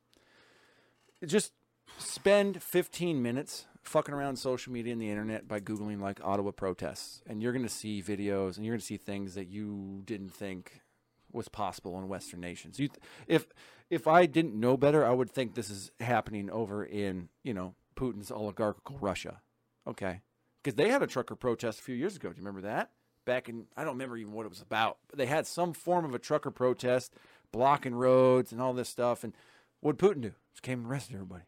it 1.22 1.28
just 1.28 1.52
spend 1.98 2.62
15 2.62 3.22
minutes 3.22 3.66
fucking 3.84 4.14
around 4.14 4.38
social 4.38 4.72
media 4.72 4.94
and 4.94 5.02
the 5.02 5.10
internet 5.10 5.48
by 5.48 5.60
googling 5.60 6.00
like 6.00 6.24
Ottawa 6.24 6.52
protests 6.52 7.22
and 7.26 7.42
you're 7.42 7.54
going 7.54 7.66
to 7.66 7.70
see 7.70 8.02
videos 8.02 8.56
and 8.56 8.66
you're 8.66 8.74
going 8.74 8.80
to 8.80 8.86
see 8.86 8.98
things 8.98 9.36
that 9.36 9.48
you 9.48 10.02
didn't 10.06 10.30
think 10.30 10.82
was 11.32 11.48
possible 11.48 11.98
in 11.98 12.08
western 12.08 12.40
nations. 12.40 12.80
You 12.80 12.88
th- 12.88 13.00
if 13.28 13.48
if 13.90 14.08
I 14.08 14.26
didn't 14.26 14.60
know 14.60 14.78
better, 14.78 15.06
I 15.06 15.12
would 15.12 15.32
think 15.32 15.56
this 15.56 15.70
is 15.70 15.92
happening 16.00 16.50
over 16.50 16.84
in, 16.84 17.30
you 17.44 17.54
know, 17.54 17.76
Putin's 17.96 18.32
oligarchical 18.32 18.98
Russia. 19.00 19.42
Okay. 19.88 20.22
Cuz 20.64 20.76
they 20.76 20.90
had 20.90 21.02
a 21.02 21.08
trucker 21.08 21.36
protest 21.36 21.80
a 21.80 21.84
few 21.84 21.96
years 21.96 22.16
ago. 22.16 22.30
Do 22.30 22.36
you 22.36 22.46
remember 22.46 22.68
that? 22.68 22.92
Back 23.26 23.50
in 23.50 23.68
I 23.78 23.84
don't 23.84 23.94
remember 23.94 24.18
even 24.18 24.34
what 24.34 24.46
it 24.46 24.50
was 24.50 24.62
about. 24.62 24.98
But 25.08 25.18
they 25.18 25.28
had 25.28 25.48
some 25.48 25.74
form 25.74 26.06
of 26.06 26.14
a 26.14 26.20
trucker 26.20 26.52
protest 26.52 27.14
blocking 27.52 27.96
roads 27.96 28.52
and 28.52 28.62
all 28.62 28.74
this 28.74 28.90
stuff 28.90 29.24
and 29.24 29.34
what 29.82 29.98
Putin 29.98 30.22
do? 30.22 30.34
Just 30.52 30.64
came 30.64 30.80
and 30.80 30.92
arrested 30.92 31.16
everybody. 31.16 31.44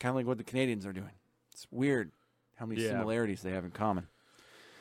Kind 0.00 0.10
of 0.10 0.16
like 0.16 0.26
what 0.26 0.38
the 0.38 0.44
Canadians 0.44 0.86
are 0.86 0.92
doing. 0.92 1.10
It's 1.52 1.66
weird 1.70 2.12
how 2.56 2.66
many 2.66 2.80
Yeah. 2.82 2.90
similarities 2.90 3.42
they 3.42 3.50
have 3.52 3.64
in 3.64 3.70
common. 3.70 4.06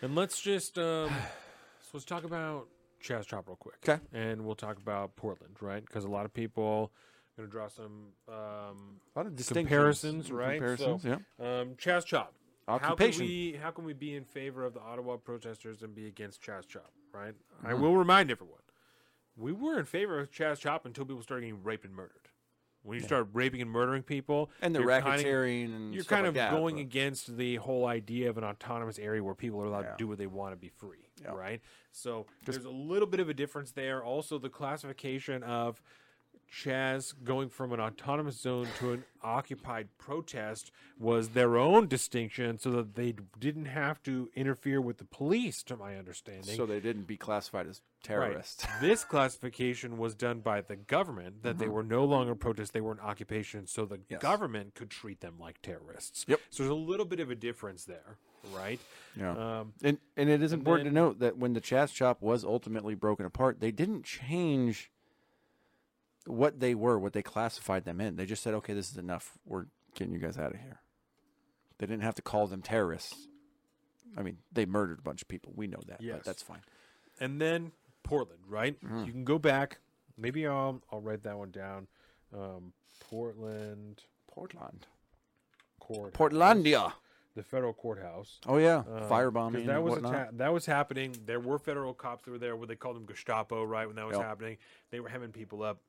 And 0.01 0.15
let's 0.15 0.39
just 0.41 0.77
um, 0.77 1.09
so 1.81 1.89
let's 1.93 2.05
talk 2.05 2.23
about 2.23 2.67
Chaz 3.03 3.25
Chop 3.25 3.47
real 3.47 3.55
quick. 3.55 3.81
'Kay. 3.81 3.99
And 4.13 4.45
we'll 4.45 4.55
talk 4.55 4.77
about 4.77 5.15
Portland, 5.15 5.57
right? 5.61 5.83
Because 5.85 6.03
a 6.03 6.09
lot 6.09 6.25
of 6.25 6.33
people 6.33 6.91
are 7.37 7.41
going 7.41 7.49
to 7.49 7.51
draw 7.51 7.67
some 7.67 8.13
um, 8.27 8.99
A 9.15 9.19
lot 9.19 9.25
of 9.27 9.47
comparisons, 9.47 10.31
right? 10.31 10.59
Comparisons, 10.59 11.01
So, 11.03 11.07
yeah. 11.09 11.59
um, 11.61 11.75
Chaz 11.75 12.05
Chop. 12.05 12.33
How 12.67 12.77
can 12.79 12.91
Occupation. 12.91 13.25
we 13.25 13.59
how 13.61 13.71
can 13.71 13.85
we 13.85 13.93
be 13.93 14.13
in 14.15 14.25
favor 14.25 14.65
of 14.65 14.73
the 14.73 14.81
Ottawa 14.81 15.15
protesters 15.17 15.83
and 15.83 15.95
be 15.95 16.05
against 16.07 16.41
Chaz 16.43 16.67
Chop? 16.67 16.91
Right. 17.13 17.33
I 17.63 17.71
Mm-hmm. 17.71 17.81
will 17.81 17.95
remind 17.95 18.29
everyone, 18.29 18.59
we 19.35 19.51
were 19.53 19.79
in 19.79 19.85
favor 19.85 20.19
of 20.19 20.29
Chaz 20.31 20.59
Chop 20.59 20.85
until 20.85 21.05
people 21.05 21.23
started 21.23 21.41
getting 21.45 21.63
raped 21.63 21.85
and 21.85 21.95
murdered. 21.95 22.27
When 22.87 22.97
you 22.97 23.03
start 23.03 23.27
raping 23.33 23.61
and 23.61 23.69
murdering 23.69 24.01
people, 24.01 24.49
And 24.61 24.73
the 24.73 24.79
you're 24.79 25.01
kinda- 25.01 25.09
racketeering 25.21 25.75
and 25.75 25.93
you're 25.93 26.05
kind 26.05 26.21
like 26.23 26.29
of 26.29 26.33
that, 26.35 26.51
going 26.51 26.75
but- 26.75 26.81
against 26.81 27.35
the 27.35 27.57
whole 27.57 27.85
idea 27.85 28.29
of 28.29 28.37
an 28.37 28.45
autonomous 28.45 28.97
area 28.97 29.21
where 29.21 29.35
people 29.35 29.61
are 29.61 29.65
allowed 29.65 29.83
Yeah. 29.83 29.91
to 29.91 29.97
do 29.97 30.07
what 30.07 30.17
they 30.17 30.25
want 30.27 30.53
to 30.53 30.55
be 30.57 30.69
free, 30.69 31.09
Yeah. 31.21 31.31
right? 31.33 31.61
So 31.91 32.27
there's 32.45 32.63
a 32.63 32.69
little 32.69 33.07
bit 33.07 33.19
of 33.19 33.27
a 33.27 33.33
difference 33.33 33.71
there. 33.73 34.01
Also, 34.01 34.39
the 34.39 34.49
classification 34.49 35.43
of 35.43 35.81
Chaz 36.51 37.13
going 37.23 37.49
from 37.49 37.71
an 37.73 37.79
autonomous 37.79 38.39
zone 38.39 38.67
to 38.79 38.93
an 38.93 39.03
occupied 39.21 39.89
protest 39.97 40.71
was 40.97 41.29
their 41.29 41.57
own 41.57 41.87
distinction, 41.87 42.57
so 42.57 42.71
that 42.71 42.95
they 42.95 43.13
didn't 43.39 43.65
have 43.65 44.01
to 44.03 44.29
interfere 44.35 44.79
with 44.79 44.97
the 44.97 45.05
police, 45.05 45.61
to 45.63 45.75
my 45.75 45.95
understanding. 45.97 46.55
so 46.55 46.65
they 46.65 46.79
didn't 46.79 47.05
be 47.07 47.17
classified 47.17 47.67
as 47.67 47.81
Right. 47.97 48.03
terrorists. 48.03 48.65
this 48.79 49.03
classification 49.03 49.97
was 49.97 50.15
done 50.15 50.39
by 50.39 50.61
the 50.61 50.75
government 50.77 51.43
that 51.43 51.57
they 51.57 51.67
were 51.67 51.83
no 51.83 52.05
longer 52.05 52.35
protests; 52.35 52.71
they 52.71 52.81
were 52.81 52.93
an 52.93 52.99
occupation, 53.01 53.67
so 53.67 53.85
the 53.85 53.95
Mm-hmm. 53.97 54.13
Yes. 54.13 54.21
government 54.21 54.75
could 54.75 54.89
treat 54.89 55.19
them 55.19 55.35
like 55.39 55.61
terrorists. 55.61 56.23
Yep. 56.27 56.39
So 56.49 56.63
there's 56.63 56.71
a 56.71 56.75
little 56.75 57.05
bit 57.05 57.19
of 57.19 57.29
a 57.29 57.35
difference 57.35 57.83
there, 57.85 58.17
right? 58.53 58.79
Yeah. 59.15 59.31
Um, 59.59 59.73
and 59.83 59.97
and 60.15 60.29
it 60.29 60.41
is 60.41 60.53
important 60.53 60.85
then- 60.85 60.93
to 60.93 60.99
note 60.99 61.19
that 61.19 61.37
when 61.37 61.53
the 61.53 61.61
Chaz 61.61 61.93
Chop 61.93 62.21
was 62.21 62.43
ultimately 62.45 62.95
broken 62.95 63.25
apart, 63.25 63.59
they 63.59 63.71
didn't 63.71 64.03
change 64.05 64.91
what 66.27 66.59
they 66.59 66.75
were, 66.75 66.97
what 66.99 67.13
they 67.13 67.21
classified 67.23 67.85
them 67.85 67.99
in. 68.01 68.15
They 68.15 68.25
just 68.25 68.43
said, 68.43 68.53
"Okay, 68.55 68.73
this 68.73 68.89
is 68.91 68.97
enough. 68.97 69.37
We're 69.45 69.65
getting 69.95 70.13
you 70.13 70.19
guys 70.19 70.37
out 70.37 70.53
of 70.53 70.59
here." 70.59 70.81
They 71.79 71.85
didn't 71.87 72.03
have 72.03 72.15
to 72.15 72.21
call 72.21 72.47
them 72.47 72.61
terrorists. 72.61 73.27
I 74.17 74.23
mean, 74.23 74.37
they 74.51 74.65
murdered 74.65 74.99
a 74.99 75.01
bunch 75.03 75.21
of 75.21 75.27
people. 75.27 75.53
We 75.55 75.67
know 75.67 75.79
that, 75.87 76.01
Yes. 76.01 76.17
but 76.17 76.25
that's 76.25 76.41
fine. 76.41 76.61
and 77.19 77.39
then 77.41 77.71
Portland, 78.03 78.41
right? 78.47 78.79
Mm-hmm. 78.81 79.03
You 79.05 79.11
can 79.11 79.23
go 79.25 79.37
back. 79.39 79.79
Maybe 80.17 80.47
I'll 80.47 80.81
I'll 80.91 81.01
write 81.01 81.23
that 81.23 81.37
one 81.37 81.51
down. 81.51 81.87
Um, 82.33 82.73
Portland 82.99 84.03
Portland, 84.27 84.85
court. 85.79 86.13
Portlandia. 86.13 86.93
the 87.35 87.43
federal 87.43 87.73
courthouse. 87.73 88.39
Oh 88.47 88.57
yeah, 88.57 88.77
Um, 88.79 89.03
firebombing 89.09 89.67
that 89.67 89.83
was 89.83 90.03
atta- 90.03 90.29
that 90.33 90.51
was 90.51 90.65
happening. 90.65 91.15
There 91.25 91.39
were 91.39 91.59
federal 91.59 91.93
cops 91.93 92.25
that 92.25 92.31
were 92.31 92.39
there, 92.39 92.55
where 92.55 92.65
they 92.67 92.75
called 92.75 92.95
them 92.95 93.05
Gestapo, 93.05 93.63
right? 93.63 93.85
When 93.85 93.95
that 93.97 94.07
was 94.07 94.17
Yep. 94.17 94.25
happening, 94.25 94.57
they 94.89 94.99
were 94.99 95.09
hemming 95.09 95.31
people 95.31 95.61
up. 95.61 95.79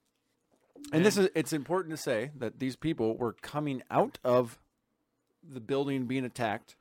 And 0.93 1.05
this 1.05 1.17
is 1.19 1.29
it's 1.35 1.53
important 1.53 1.95
to 1.95 2.01
say 2.03 2.31
that 2.37 2.59
these 2.59 2.77
people 2.77 3.17
were 3.17 3.33
coming 3.35 3.83
out 3.91 4.19
of 4.25 4.59
the 5.43 5.61
building 5.61 6.07
being 6.07 6.25
attacked, 6.25 6.77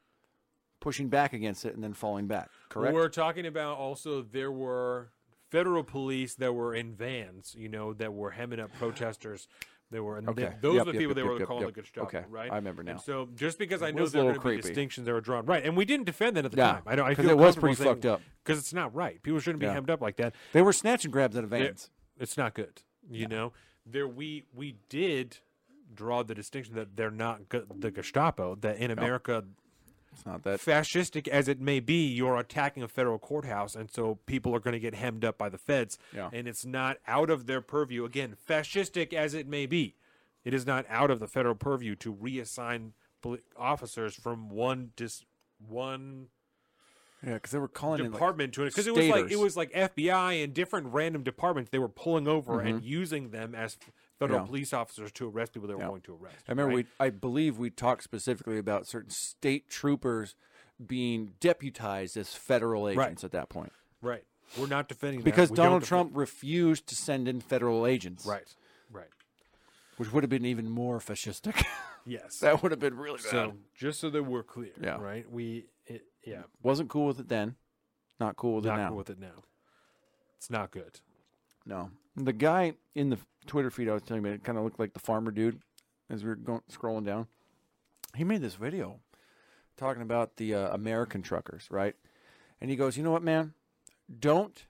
pushing 0.79 1.09
back 1.09 1.33
against 1.33 1.65
it, 1.65 1.73
and 1.75 1.83
then 1.83 1.93
falling 1.93 2.27
back. 2.27 2.49
Correct. 2.69 2.93
We're 2.93 3.09
talking 3.09 3.45
about 3.45 3.77
also 3.77 4.21
there 4.21 4.51
were 4.51 5.11
federal 5.49 5.83
police 5.83 6.35
that 6.35 6.53
were 6.53 6.73
in 6.75 6.93
vans, 6.93 7.55
you 7.57 7.69
know, 7.69 7.93
that 7.93 8.13
were 8.13 8.31
hemming 8.31 8.59
up 8.59 8.73
protesters. 8.77 9.47
They 9.89 10.01
were, 10.01 10.17
and 10.17 10.27
Okay. 10.27 10.43
they- 10.47 10.55
those 10.59 10.75
Yep, 10.75 10.81
are 10.81 10.85
the 10.85 10.91
yep, 10.93 10.99
people 10.99 11.09
yep, 11.11 11.15
they 11.15 11.23
were 11.23 11.45
calling 11.45 11.65
the 11.67 11.71
Gestapo, 11.71 12.07
Okay, 12.07 12.25
right? 12.27 12.51
I 12.51 12.55
remember 12.57 12.83
now. 12.83 12.91
And 12.91 12.99
so 13.01 13.29
just 13.35 13.57
because 13.57 13.81
I 13.81 13.91
know 13.91 14.05
there 14.05 14.21
are 14.21 14.25
little 14.25 14.25
going 14.25 14.33
to 14.33 14.39
be 14.39 14.41
creepy. 14.55 14.61
distinctions 14.67 15.05
that 15.05 15.13
were 15.13 15.21
drawn, 15.21 15.45
right? 15.45 15.63
And 15.63 15.77
we 15.77 15.85
didn't 15.85 16.05
defend 16.05 16.35
that 16.35 16.43
at 16.43 16.51
the 16.51 16.57
Yeah, 16.57 16.73
time. 16.73 16.83
I 16.85 16.97
don't. 16.97 17.07
I 17.07 17.15
feel 17.15 17.29
it 17.29 17.37
was 17.37 17.55
pretty 17.55 17.75
fucked 17.81 18.05
up. 18.05 18.21
because 18.43 18.59
it's 18.59 18.73
not 18.73 18.93
right. 18.93 19.23
People 19.23 19.39
shouldn't 19.39 19.61
be 19.61 19.65
Yeah. 19.65 19.73
hemmed 19.73 19.89
up 19.89 20.01
like 20.01 20.17
that. 20.17 20.35
They 20.51 20.61
were 20.61 20.73
snatch 20.73 21.05
and 21.05 21.13
grabs 21.13 21.37
out 21.37 21.45
of 21.45 21.49
vans. 21.51 21.89
It's 22.19 22.35
not 22.35 22.53
good. 22.53 22.81
You 23.09 23.27
know, 23.29 23.53
there 23.89 24.07
we 24.07 24.43
we 24.53 24.75
did 24.89 25.37
draw 25.93 26.23
the 26.23 26.35
distinction 26.35 26.75
that 26.75 26.95
they're 26.95 27.11
not 27.11 27.49
gu- 27.49 27.65
the 27.79 27.91
Gestapo. 27.91 28.55
That 28.55 28.77
in 28.77 28.91
America, 28.91 29.43
It's 30.11 30.25
not 30.25 30.43
that. 30.43 30.59
fascistic 30.59 31.27
as 31.27 31.47
it 31.47 31.59
may 31.61 31.79
be, 31.79 32.07
you're 32.07 32.37
attacking 32.37 32.83
a 32.83 32.87
federal 32.87 33.17
courthouse, 33.19 33.75
and 33.75 33.89
so 33.89 34.15
people 34.25 34.53
are 34.55 34.59
going 34.59 34.73
to 34.73 34.79
get 34.79 34.93
hemmed 34.95 35.23
up 35.23 35.37
by 35.37 35.47
the 35.49 35.57
feds. 35.57 35.97
Yeah. 36.13 36.29
And 36.33 36.47
it's 36.47 36.65
not 36.65 36.97
out 37.07 37.29
of 37.29 37.45
their 37.47 37.61
purview. 37.61 38.03
Again, 38.05 38.35
fascistic 38.47 39.13
as 39.13 39.33
it 39.33 39.47
may 39.47 39.65
be, 39.65 39.95
it 40.43 40.53
is 40.53 40.65
not 40.65 40.85
out 40.89 41.09
of 41.11 41.19
the 41.19 41.27
federal 41.27 41.55
purview 41.55 41.95
to 41.95 42.13
reassign 42.13 42.91
poli- 43.21 43.41
officers 43.57 44.13
from 44.15 44.49
one 44.49 44.91
dis 44.95 45.23
one 45.67 46.27
Yeah, 47.25 47.33
because 47.33 47.51
they 47.51 47.57
were 47.57 47.67
calling 47.67 47.99
it 47.99 48.03
like, 48.03 48.11
department 48.13 48.53
to 48.53 48.63
it 48.63 48.69
because 48.69 48.85
it 48.87 48.93
was 48.93 49.07
like 49.07 49.31
it 49.31 49.39
was 49.39 49.57
like 49.57 49.71
FBI 49.73 50.43
and 50.43 50.53
different 50.53 50.87
random 50.93 51.23
departments 51.23 51.71
they 51.71 51.79
were 51.79 51.89
pulling 51.89 52.27
over 52.27 52.59
and 52.61 52.83
using 52.83 53.29
them 53.31 53.55
as 53.55 53.75
federal 54.19 54.39
Mm-hmm. 54.39 54.45
Yeah. 54.45 54.47
police 54.49 54.73
officers 54.73 55.11
to 55.13 55.29
arrest 55.29 55.53
people 55.53 55.67
they 55.67 55.73
were 55.75 55.81
Yeah. 55.81 55.87
going 55.87 56.01
to 56.01 56.13
arrest. 56.21 56.43
I 56.47 56.51
remember 56.51 56.75
right? 56.75 56.85
we. 56.99 57.05
I 57.05 57.09
believe 57.09 57.57
we 57.57 57.69
talked 57.71 58.03
specifically 58.03 58.57
about 58.59 58.85
certain 58.87 59.09
state 59.11 59.67
troopers 59.69 60.35
being 60.85 61.33
deputized 61.39 62.17
as 62.17 62.33
federal 62.35 62.87
agents 62.87 63.23
at 63.23 63.31
that 63.31 63.49
point 63.49 63.71
right. 64.01 64.23
We're 64.57 64.67
not 64.67 64.87
defending 64.87 65.21
because 65.21 65.49
Donald 65.49 65.81
defend- 65.81 65.87
Trump 65.87 66.11
refused 66.15 66.87
to 66.87 66.95
send 66.95 67.27
in 67.27 67.41
federal 67.41 67.85
agents, 67.87 68.25
Right. 68.25 68.47
Right. 68.91 69.07
Which 69.97 70.13
would 70.13 70.23
have 70.23 70.29
been 70.29 70.45
even 70.45 70.69
more 70.69 70.99
fascistic. 70.99 71.65
Yes. 72.09 72.39
that 72.39 72.63
would 72.63 72.71
have 72.71 72.79
been 72.79 72.95
really 72.95 73.17
bad. 73.17 73.31
so 73.31 73.53
just 73.75 73.99
so 73.99 74.09
that 74.11 74.23
we're 74.23 74.41
clear, 74.43 74.71
Yeah. 74.81 74.95
right? 75.01 75.29
We 75.29 75.65
yeah, 76.27 76.43
Wasn't 76.61 76.89
cool 76.89 77.07
with 77.07 77.19
it 77.19 77.29
then. 77.29 77.55
Not 78.19 78.35
cool 78.35 78.55
with 78.55 78.65
it 78.65 78.69
not 78.69 78.77
now. 78.77 78.87
cool 78.89 78.97
with 78.97 79.09
it 79.09 79.19
now. 79.19 79.43
It's 80.37 80.49
not 80.49 80.71
good. 80.71 80.99
No. 81.65 81.91
The 82.15 82.33
guy 82.33 82.73
in 82.95 83.09
the 83.09 83.17
Twitter 83.45 83.69
feed 83.69 83.87
I 83.87 83.93
was 83.93 84.03
telling 84.03 84.23
you, 84.23 84.29
about, 84.29 84.35
it 84.35 84.43
kind 84.43 84.57
of 84.57 84.63
looked 84.63 84.79
like 84.79 84.93
the 84.93 84.99
farmer 84.99 85.31
dude 85.31 85.59
as 86.09 86.23
we 86.23 86.29
were 86.29 86.35
going 86.35 86.61
scrolling 86.71 87.05
down. 87.05 87.27
He 88.15 88.23
made 88.23 88.41
this 88.41 88.55
video 88.55 88.99
talking 89.77 90.01
about 90.01 90.37
the 90.37 90.55
uh, 90.55 90.73
American 90.73 91.21
truckers, 91.21 91.67
right? 91.69 91.95
And 92.59 92.69
he 92.69 92.75
goes, 92.75 92.97
"You 92.97 93.03
know 93.03 93.11
what, 93.11 93.23
man? 93.23 93.53
Don't 94.19 94.65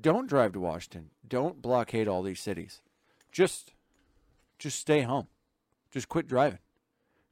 don't 0.00 0.28
drive 0.28 0.52
to 0.52 0.60
Washington. 0.60 1.10
Don't 1.26 1.60
blockade 1.60 2.06
all 2.08 2.22
these 2.22 2.40
cities. 2.40 2.80
Just 3.32 3.72
just 4.58 4.78
stay 4.78 5.02
home. 5.02 5.26
Just 5.90 6.08
quit 6.08 6.28
driving. 6.28 6.60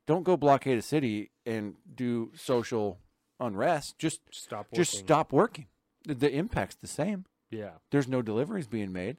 Don't 0.06 0.24
go 0.24 0.36
blockade 0.36 0.78
a 0.78 0.82
city 0.82 1.30
and 1.48 1.74
do 1.92 2.30
social 2.34 2.98
unrest. 3.40 3.98
Just 3.98 4.20
Stop. 4.30 4.66
just 4.72 4.94
working. 4.94 5.06
stop 5.06 5.32
working. 5.32 5.66
The, 6.04 6.14
the 6.14 6.30
impact's 6.32 6.76
the 6.76 6.86
same." 6.86 7.24
Yeah. 7.50 7.70
there's 7.90 8.08
no 8.08 8.20
deliveries 8.20 8.66
being 8.66 8.92
made. 8.92 9.16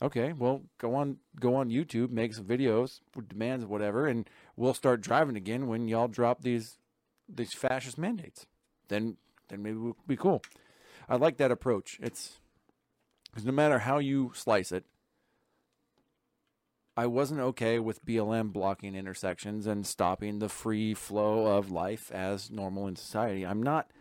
Okay, 0.00 0.32
well, 0.32 0.62
go 0.78 0.94
on, 0.94 1.18
go 1.40 1.56
on 1.56 1.70
YouTube, 1.70 2.10
make 2.10 2.32
some 2.34 2.44
videos 2.44 3.00
demands, 3.28 3.64
whatever, 3.64 4.06
and 4.06 4.28
we'll 4.56 4.74
start 4.74 5.00
driving 5.00 5.36
again 5.36 5.66
when 5.66 5.88
y'all 5.88 6.08
drop 6.08 6.42
these 6.42 6.78
these 7.28 7.52
fascist 7.52 7.98
mandates. 7.98 8.46
Then, 8.88 9.16
then 9.48 9.62
maybe 9.62 9.76
we'll 9.76 9.96
be 10.06 10.16
cool. 10.16 10.42
I 11.08 11.16
like 11.16 11.36
that 11.38 11.50
approach. 11.50 11.98
It's 12.02 12.38
because 13.30 13.44
no 13.44 13.52
matter 13.52 13.80
how 13.80 13.98
you 13.98 14.32
slice 14.34 14.72
it, 14.72 14.84
I 16.98 17.06
wasn't 17.06 17.38
okay 17.38 17.78
with 17.78 18.04
BLM 18.04 18.52
blocking 18.52 18.96
intersections 18.96 19.68
and 19.68 19.86
stopping 19.86 20.40
the 20.40 20.48
free 20.48 20.94
flow 20.94 21.46
of 21.46 21.70
life 21.70 22.10
as 22.10 22.50
normal 22.50 22.88
in 22.88 22.96
society. 22.96 23.46
I'm 23.46 23.62
not. 23.62 23.92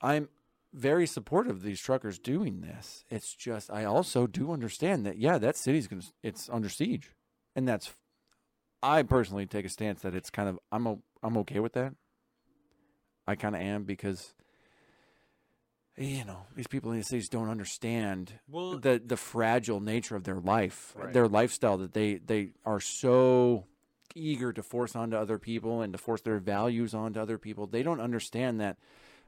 I'm 0.00 0.30
very 0.72 1.06
supportive 1.06 1.56
of 1.56 1.62
these 1.64 1.82
truckers 1.82 2.18
doing 2.18 2.62
this. 2.62 3.04
It's 3.10 3.34
just 3.34 3.70
I 3.70 3.84
also 3.84 4.26
do 4.26 4.52
understand 4.52 5.04
that 5.04 5.18
yeah, 5.18 5.36
that 5.36 5.58
city's 5.58 5.86
gonna 5.86 6.00
it's 6.22 6.48
under 6.48 6.70
siege, 6.70 7.10
and 7.54 7.68
that's. 7.68 7.92
I 8.82 9.02
personally 9.02 9.44
take 9.44 9.66
a 9.66 9.68
stance 9.68 10.00
that 10.00 10.14
it's 10.14 10.30
kind 10.30 10.48
of 10.48 10.58
I'm 10.72 10.86
o- 10.86 11.02
I'm 11.22 11.36
okay 11.36 11.60
with 11.60 11.74
that. 11.74 11.92
I 13.26 13.34
kind 13.34 13.54
of 13.54 13.60
am 13.60 13.84
because 13.84 14.32
you 16.00 16.24
know 16.24 16.46
these 16.56 16.66
people 16.66 16.90
in 16.92 16.98
the 16.98 17.04
cities 17.04 17.28
don't 17.28 17.48
understand 17.48 18.32
Well- 18.48 18.78
the 18.78 19.00
the 19.04 19.16
fragile 19.16 19.80
nature 19.80 20.16
of 20.16 20.24
their 20.24 20.40
life, 20.40 20.94
Right. 20.96 21.12
their 21.12 21.28
lifestyle 21.28 21.76
that 21.78 21.92
they 21.92 22.14
they 22.16 22.52
are 22.64 22.80
so 22.80 23.66
eager 24.14 24.52
to 24.52 24.62
force 24.62 24.96
onto 24.96 25.16
other 25.16 25.38
people 25.38 25.82
and 25.82 25.92
to 25.92 25.98
force 25.98 26.20
their 26.22 26.38
values 26.38 26.94
onto 26.94 27.20
other 27.20 27.38
people. 27.38 27.66
They 27.66 27.82
don't 27.82 28.00
understand 28.00 28.60
that. 28.60 28.76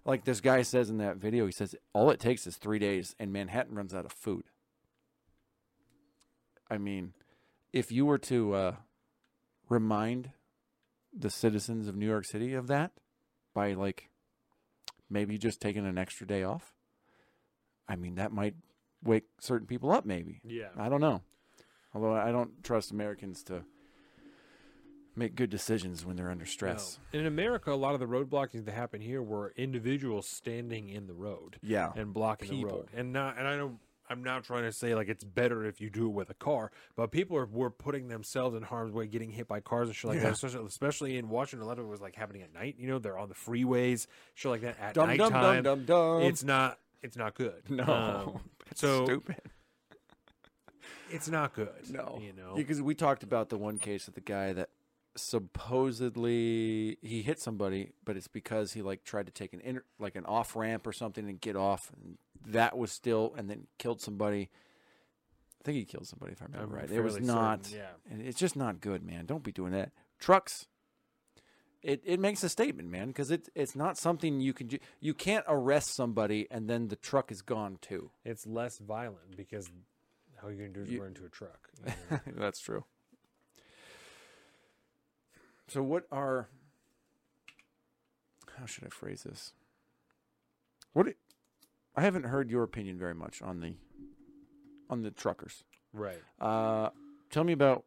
Like 0.05 0.25
this 0.25 0.41
guy 0.41 0.62
says 0.62 0.91
in 0.91 0.99
that 0.99 1.18
video, 1.18 1.47
he 1.47 1.52
says 1.52 1.76
all 1.92 2.10
it 2.10 2.18
takes 2.18 2.44
is 2.49 2.57
three 2.57 2.81
days 2.81 3.15
and 3.20 3.33
Manhattan 3.33 3.76
runs 3.76 3.94
out 3.94 4.05
of 4.05 4.10
food. 4.12 4.42
I 6.68 6.78
mean, 6.78 7.12
if 7.73 7.92
you 7.92 8.07
were 8.07 8.18
to 8.18 8.55
uh, 8.55 8.76
remind 9.68 10.31
the 11.12 11.31
citizens 11.31 11.86
of 11.86 11.94
New 11.97 12.07
York 12.07 12.25
City 12.25 12.55
of 12.55 12.67
that 12.67 12.92
by 13.55 13.75
like 13.75 14.09
maybe 15.13 15.39
just 15.39 15.61
taking 15.61 15.87
an 15.87 15.99
extra 15.99 16.27
day 16.27 16.43
off, 16.43 16.73
I 17.89 17.97
mean, 17.97 18.15
that 18.17 18.33
might 18.33 18.55
wake 19.05 19.25
certain 19.41 19.67
people 19.67 19.91
up, 19.93 20.07
maybe. 20.07 20.41
Yeah. 20.45 20.69
I 20.77 20.89
don't 20.89 21.01
know. 21.01 21.23
Although 21.95 22.15
I 22.15 22.33
don't 22.33 22.65
trust 22.65 22.91
Americans 22.91 23.43
to 23.45 23.65
make 25.15 25.35
good 25.35 25.51
decisions 25.51 26.07
when 26.07 26.17
they're 26.17 26.31
under 26.31 26.47
stress. 26.47 26.99
No. 27.13 27.21
In 27.21 27.27
America, 27.27 27.71
a 27.71 27.75
lot 27.77 27.93
of 27.93 28.01
the 28.01 28.07
road 28.07 28.31
blockings 28.31 28.65
that 28.65 28.73
happen 28.73 29.03
here 29.03 29.23
were 29.23 29.53
individuals 29.57 30.27
standing 30.27 30.89
in 30.89 31.07
the 31.07 31.13
road 31.13 31.59
Yeah. 31.63 31.93
and 31.95 32.15
blocking 32.15 32.49
the 32.49 32.65
road. 32.65 32.89
And 32.95 33.13
not, 33.13 33.37
and 33.37 33.47
I 33.47 33.57
don't. 33.59 33.79
I'm 34.11 34.23
not 34.23 34.45
trying 34.45 34.65
to 34.65 34.73
say 34.73 34.95
like 34.95 35.09
it's 35.09 35.25
better 35.25 35.65
if 35.65 35.81
you 35.81 35.89
do 35.89 36.07
it 36.07 36.13
with 36.13 36.29
a 36.29 36.35
car, 36.35 36.71
but 36.97 37.11
people 37.13 37.37
are 37.37 37.47
were 37.47 37.71
putting 37.71 38.09
themselves 38.09 38.55
in 38.57 38.63
harm's 38.63 38.93
way, 38.93 39.07
getting 39.07 39.31
hit 39.31 39.49
by 39.49 39.61
cars 39.61 39.89
and 39.89 39.97
shit 39.97 40.09
like 40.09 40.17
Yeah. 40.19 40.25
that. 40.25 40.33
Especially, 40.33 40.67
especially 40.67 41.17
in 41.17 41.29
Washington, 41.29 41.65
a 41.65 41.69
lot 41.69 41.79
of 41.79 41.85
it 41.87 41.89
was 41.89 42.01
like 42.01 42.15
happening 42.17 42.43
at 42.43 42.53
night. 42.53 42.77
You 42.79 42.89
know, 42.89 42.99
they're 42.99 43.17
on 43.19 43.29
the 43.29 43.35
freeways, 43.35 44.07
shit 44.35 44.51
like 44.51 44.61
that 44.63 44.79
at 44.81 44.95
Dum 44.95 45.17
dum 45.17 45.33
nighttime. 45.33 45.63
dum 45.63 45.85
dum 45.85 45.85
dum. 45.87 46.23
It's 46.23 46.43
not. 46.45 46.79
It's 47.03 47.17
not 47.17 47.35
good. 47.35 47.63
no. 47.71 47.85
Um, 47.85 48.41
It's 48.71 48.81
so 48.81 49.05
stupid. 49.05 49.37
it's 51.11 51.29
not 51.29 51.53
good. 51.55 51.69
No, 51.91 52.19
you 52.23 52.33
know. 52.33 52.55
because 52.55 52.81
we 52.83 52.95
talked 52.95 53.23
about 53.23 53.49
the 53.51 53.57
one 53.59 53.79
case 53.79 54.09
of 54.09 54.15
the 54.15 54.21
guy 54.21 54.53
that 54.55 54.71
supposedly 55.15 56.97
he 57.03 57.23
hit 57.23 57.39
somebody, 57.41 57.91
but 58.05 58.17
it's 58.17 58.29
because 58.29 58.73
he 58.73 58.83
like 58.83 59.05
tried 59.05 59.27
to 59.27 59.33
take 59.33 59.53
an 59.53 59.61
inter, 59.61 59.85
like 59.99 60.17
an 60.17 60.25
off 60.27 60.57
ramp 60.57 60.87
or 60.87 60.93
something 60.93 61.29
and 61.29 61.41
get 61.41 61.57
off, 61.57 61.91
and 61.95 62.17
that 62.47 62.77
was 62.77 62.93
still, 62.93 63.35
and 63.37 63.49
then 63.49 63.67
killed 63.79 64.01
somebody. 64.01 64.51
I 65.61 65.65
think 65.65 65.77
he 65.79 65.85
killed 65.85 66.07
somebody 66.09 66.33
if 66.33 66.43
I 66.43 66.47
remember 66.47 66.77
I'm 66.77 66.81
right. 66.83 66.91
It 66.91 67.03
was 67.03 67.21
not, 67.21 67.67
certain, 67.67 67.79
yeah. 67.79 68.12
and 68.12 68.23
it's 68.23 68.39
just 68.39 68.57
not 68.57 68.81
good, 68.81 69.05
man. 69.05 69.27
Don't 69.27 69.45
be 69.45 69.53
doing 69.53 69.73
that. 69.73 69.93
Trucks. 70.19 70.67
It, 71.83 72.01
it 72.05 72.21
makes 72.21 72.45
a 72.45 72.49
statement, 72.49 72.89
man, 72.89 73.09
because 73.09 73.31
it, 73.33 73.49
it's 73.57 73.75
not 73.75 73.99
something 73.99 74.41
you 74.41 74.53
can 74.53 74.69
do. 74.69 74.79
You 75.01 75.15
can't 75.15 75.45
arrest 75.49 75.95
somebody 75.95 76.47
and 76.49 76.71
then 76.71 76.89
the 76.89 76.97
truck 76.97 77.33
is 77.33 77.43
gone 77.43 77.79
too. 77.81 78.11
it's 78.25 78.47
less 78.47 78.79
violent 78.79 79.37
because 79.37 79.69
how 80.41 80.49
are 80.49 80.53
you're 80.53 80.69
gonna 80.69 80.75
do 80.75 80.83
is 80.83 80.91
You- 80.91 81.01
run 81.01 81.09
into 81.09 81.25
a 81.25 81.29
truck. 81.29 81.71
you 81.85 81.93
know? 82.11 82.19
That's 82.39 82.61
true. 82.61 82.85
So, 85.69 85.83
what 85.83 86.05
are. 86.12 86.49
How 88.59 88.67
should 88.67 88.85
I 88.85 88.89
phrase 88.91 89.23
this? 89.23 89.55
What 90.93 91.07
i- 91.97 92.01
haven't 92.03 92.25
heard 92.25 92.51
your 92.51 92.62
opinion 92.62 92.99
very 92.99 93.15
much 93.15 93.43
on 93.43 93.61
the 93.61 93.75
on 94.91 95.03
the 95.03 95.11
truckers. 95.11 95.65
right. 95.93 96.21
Uh, 96.41 96.91
tell 97.31 97.45
me 97.45 97.53
about 97.53 97.85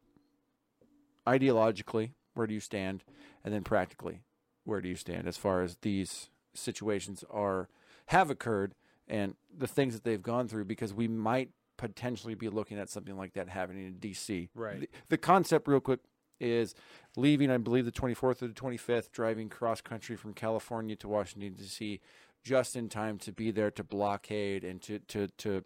ideologically 1.27 2.11
where 2.33 2.47
do 2.47 2.53
you 2.53 2.59
stand, 2.59 3.03
and 3.43 3.53
then 3.53 3.63
practically 3.63 4.21
where 4.63 4.81
do 4.81 4.89
you 4.89 4.95
stand 4.95 5.27
as 5.27 5.37
far 5.37 5.61
as 5.61 5.77
these 5.81 6.29
situations 6.53 7.23
are 7.29 7.69
have 8.07 8.29
occurred 8.29 8.73
and 9.07 9.35
the 9.55 9.67
things 9.67 9.93
that 9.93 10.03
they've 10.03 10.23
gone 10.23 10.47
through 10.47 10.65
because 10.65 10.93
we 10.93 11.07
might 11.07 11.49
potentially 11.77 12.33
be 12.35 12.49
looking 12.49 12.79
at 12.79 12.89
something 12.89 13.15
like 13.17 13.33
that 13.33 13.49
happening 13.49 13.85
in 13.85 13.93
DC. 13.95 14.49
Right. 14.55 14.79
The, 14.81 14.89
the 15.09 15.17
concept, 15.17 15.67
real 15.67 15.79
quick, 15.79 15.99
is 16.39 16.73
leaving. 17.17 17.51
I 17.51 17.57
believe 17.57 17.85
the 17.85 17.91
24th 17.91 18.41
or 18.41 18.47
the 18.47 18.53
25th, 18.53 19.11
driving 19.11 19.49
cross 19.49 19.81
country 19.81 20.15
from 20.15 20.33
California 20.33 20.95
to 20.97 21.07
Washington 21.07 21.53
D.C. 21.53 21.99
just 22.45 22.75
in 22.75 22.87
time 22.87 23.17
to 23.17 23.33
be 23.33 23.51
there 23.51 23.71
to 23.71 23.83
blockade 23.83 24.63
and 24.63 24.81
to 24.83 24.99
to 24.99 25.27
to 25.37 25.65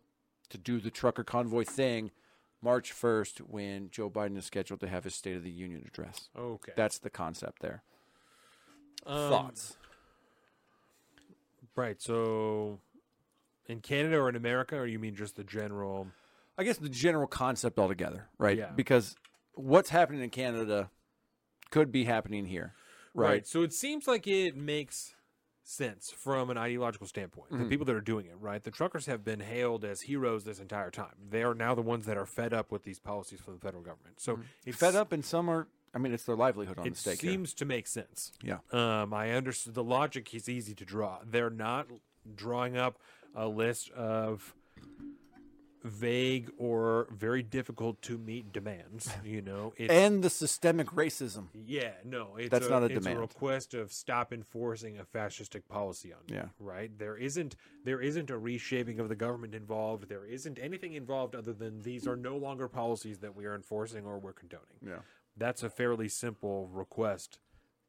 to 0.49 0.57
do 0.57 0.79
the 0.79 0.89
trucker 0.89 1.23
convoy 1.23 1.63
thing 1.63 2.09
March 2.61 2.93
1st 2.93 3.39
when 3.41 3.89
Joe 3.91 4.09
Biden 4.09 4.37
is 4.37 4.45
scheduled 4.45 4.79
to 4.79 4.87
have 4.87 5.03
his 5.03 5.13
State 5.13 5.35
of 5.35 5.43
the 5.43 5.51
Union 5.51 5.83
address. 5.85 6.29
Okay. 6.37 6.73
That's 6.75 6.97
the 6.97 7.09
concept 7.09 7.61
there. 7.61 7.83
Um, 9.05 9.29
Thoughts? 9.29 9.77
Right. 11.75 12.01
So, 12.01 12.79
in 13.67 13.79
Canada 13.79 14.17
or 14.17 14.27
in 14.27 14.35
America, 14.35 14.75
or 14.75 14.85
you 14.85 14.99
mean 14.99 15.15
just 15.15 15.35
the 15.35 15.43
general? 15.43 16.07
I 16.57 16.63
guess 16.63 16.77
the 16.77 16.89
general 16.89 17.27
concept 17.27 17.79
altogether, 17.79 18.27
right? 18.37 18.57
Yeah. 18.57 18.71
Because 18.75 19.15
what's 19.53 19.89
happening 19.89 20.21
in 20.21 20.29
Canada 20.29 20.89
could 21.69 21.91
be 21.91 22.03
happening 22.03 22.45
here, 22.45 22.73
right? 23.13 23.47
So 23.47 23.61
it 23.61 23.71
seems 23.71 24.07
like 24.07 24.27
it 24.27 24.57
makes 24.57 25.15
sense 25.69 26.11
from 26.11 26.49
an 26.49 26.57
ideological 26.57 27.07
standpoint. 27.07 27.51
Mm-hmm. 27.51 27.63
The 27.63 27.69
people 27.69 27.85
that 27.85 27.95
are 27.95 28.01
doing 28.01 28.25
it, 28.25 28.35
right? 28.39 28.63
The 28.63 28.71
truckers 28.71 29.05
have 29.05 29.23
been 29.23 29.39
hailed 29.39 29.85
as 29.85 30.01
heroes 30.01 30.43
this 30.43 30.59
entire 30.59 30.89
time. 30.91 31.13
They 31.29 31.43
are 31.43 31.53
now 31.53 31.75
the 31.75 31.81
ones 31.81 32.05
that 32.05 32.17
are 32.17 32.25
fed 32.25 32.53
up 32.53 32.71
with 32.71 32.83
these 32.83 32.99
policies 32.99 33.39
from 33.39 33.53
the 33.53 33.59
federal 33.59 33.83
government. 33.83 34.19
So 34.19 34.39
it's 34.65 34.77
Mm-hmm. 34.77 34.85
Fed 34.85 34.95
up, 34.95 35.11
and 35.11 35.23
some 35.23 35.49
are. 35.49 35.67
I 35.93 35.97
mean, 35.97 36.13
it's 36.13 36.23
their 36.23 36.35
livelihood 36.35 36.77
on 36.77 36.87
the 36.87 36.95
stake. 36.95 37.21
here. 37.21 37.31
seems 37.31 37.53
to 37.55 37.65
make 37.65 37.87
sense. 37.87 38.31
Yeah. 38.43 38.59
Um, 38.71 39.11
I 39.13 39.31
understand 39.31 39.75
the 39.75 39.83
logic 39.83 40.33
is 40.35 40.47
easy 40.47 40.75
to 40.75 40.85
draw. 40.85 41.19
They're 41.25 41.49
not 41.49 41.87
drawing 42.35 42.77
up 42.77 42.99
a 43.35 43.47
list 43.47 43.89
of 43.91 44.53
vague 45.83 46.49
or 46.57 47.07
very 47.11 47.41
difficult 47.41 48.01
to 48.03 48.17
meet 48.17 48.51
demands. 48.51 49.09
You 49.23 49.41
know, 49.41 49.73
it's, 49.77 49.91
and 49.93 50.23
the 50.23 50.29
systemic 50.29 50.87
racism. 50.87 51.47
yeah, 51.53 51.91
no, 52.03 52.35
it's 52.37 52.49
That's 52.49 52.67
a, 52.67 52.69
not 52.69 52.81
a 52.83 52.85
it's 52.87 52.95
demand. 52.95 53.17
a 53.17 53.21
request 53.21 53.73
of 53.73 53.91
stop 53.93 54.33
enforcing 54.33 54.97
a 54.97 55.03
fascistic 55.03 55.67
policy 55.67 56.11
on. 56.13 56.19
Yeah. 56.27 56.45
right. 56.59 56.89
There 56.97 57.15
isn't 57.15 57.55
there 57.85 58.01
isn't 58.01 58.29
a 58.29 58.37
reshaping 58.37 58.99
of 58.99 59.07
the 59.09 59.15
government 59.15 59.53
involved. 59.55 60.09
There 60.09 60.25
isn't 60.25 60.57
anything 60.59 60.93
involved 60.93 61.35
other 61.35 61.53
than 61.53 61.81
these 61.81 62.07
are 62.07 62.15
no 62.15 62.37
longer 62.37 62.67
policies 62.67 63.19
that 63.19 63.35
we 63.35 63.45
are 63.45 63.55
enforcing 63.55 64.05
or 64.05 64.17
we're 64.19 64.33
condoning. 64.33 64.77
Yeah. 64.85 64.99
That's 65.37 65.63
a 65.63 65.69
fairly 65.69 66.09
simple 66.09 66.67
request 66.71 67.39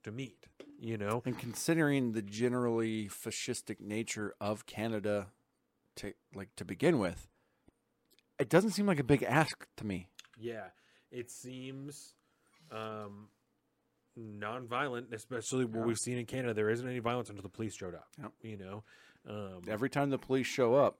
to 0.04 0.12
meet. 0.12 0.46
You 0.78 0.96
know, 0.96 1.22
And 1.26 1.38
considering 1.38 2.12
the 2.12 2.22
generally 2.22 3.08
fascistic 3.08 3.80
nature 3.80 4.34
of 4.40 4.64
Canada, 4.66 5.28
to 5.96 6.14
like 6.34 6.54
to 6.56 6.64
begin 6.64 6.98
with, 6.98 7.28
it 8.40 8.48
doesn't 8.48 8.70
seem 8.70 8.86
like 8.86 8.98
a 8.98 9.04
big 9.04 9.22
ask 9.22 9.66
to 9.76 9.86
me. 9.86 10.08
Yeah, 10.38 10.64
it 11.10 11.30
seems 11.30 12.14
um, 12.72 13.28
non-violent, 14.16 15.12
especially 15.12 15.64
what 15.64 15.80
Yeah. 15.80 15.84
we've 15.86 15.98
seen 15.98 16.18
in 16.18 16.26
Canada. 16.26 16.54
There 16.54 16.70
isn't 16.70 16.86
any 16.88 16.98
violence 16.98 17.28
until 17.28 17.42
the 17.42 17.48
police 17.48 17.74
showed 17.74 17.94
up. 17.94 18.08
Yep. 18.18 18.32
You 18.42 18.56
know, 18.56 18.84
um, 19.28 19.62
Every 19.68 19.90
time 19.90 20.10
the 20.10 20.18
police 20.18 20.46
show 20.46 20.74
up, 20.74 20.98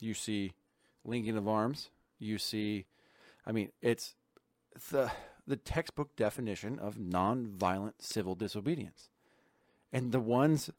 you 0.00 0.14
see 0.14 0.52
linking 1.04 1.36
of 1.36 1.46
arms. 1.48 1.90
You 2.18 2.38
see, 2.38 2.86
I 3.46 3.52
mean, 3.52 3.70
it's 3.80 4.14
the 4.90 5.10
the 5.46 5.56
textbook 5.56 6.16
definition 6.16 6.78
of 6.78 6.98
non-violent 6.98 8.00
civil 8.02 8.34
disobedience, 8.34 9.10
and 9.92 10.10
the 10.10 10.20
ones 10.20 10.70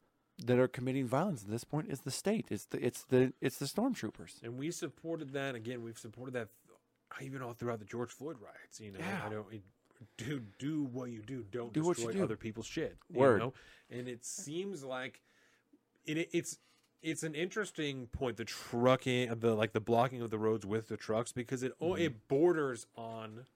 that 0.44 0.58
are 0.58 0.68
committing 0.68 1.06
violence 1.06 1.42
at 1.44 1.50
this 1.50 1.64
point 1.64 1.88
is 1.90 2.00
the 2.00 2.10
state. 2.10 2.46
It's 2.50 2.66
the 2.66 2.84
it's 2.84 3.04
the 3.04 3.32
it's 3.40 3.58
the 3.58 3.66
stormtroopers. 3.66 4.42
and 4.42 4.58
we 4.58 4.70
supported 4.70 5.32
that 5.32 5.54
again. 5.54 5.82
We've 5.82 5.98
supported 5.98 6.34
that 6.34 6.48
th- 6.68 7.26
even 7.28 7.42
all 7.42 7.54
throughout 7.54 7.78
the 7.78 7.84
George 7.86 8.10
Floyd 8.10 8.36
riots. 8.40 8.80
You 8.80 8.92
know, 8.92 8.98
Yeah. 9.00 9.22
I 9.26 9.28
don't. 9.30 9.46
It, 9.52 9.62
do 10.18 10.42
do 10.58 10.84
what 10.84 11.08
you 11.10 11.22
do. 11.22 11.42
Don't 11.50 11.72
Do 11.72 11.80
you 11.80 11.94
destroy 11.94 12.12
do. 12.12 12.22
other 12.22 12.36
people's 12.36 12.66
shit. 12.66 12.98
you 13.08 13.18
Word. 13.18 13.38
know? 13.40 13.54
And 13.90 14.08
it 14.08 14.26
seems 14.26 14.84
like 14.84 15.22
it, 16.04 16.28
it's 16.32 16.58
it's 17.02 17.22
an 17.22 17.34
interesting 17.34 18.06
point. 18.08 18.36
The 18.36 18.44
trucking, 18.44 19.34
the 19.40 19.54
like 19.54 19.72
the 19.72 19.80
blocking 19.80 20.20
of 20.20 20.28
the 20.30 20.38
roads 20.38 20.66
with 20.66 20.88
the 20.88 20.98
trucks 20.98 21.32
because 21.32 21.62
it 21.62 21.72
oh, 21.80 21.92
Mm-hmm. 21.92 22.02
it 22.02 22.28
borders 22.28 22.86
on. 22.94 23.46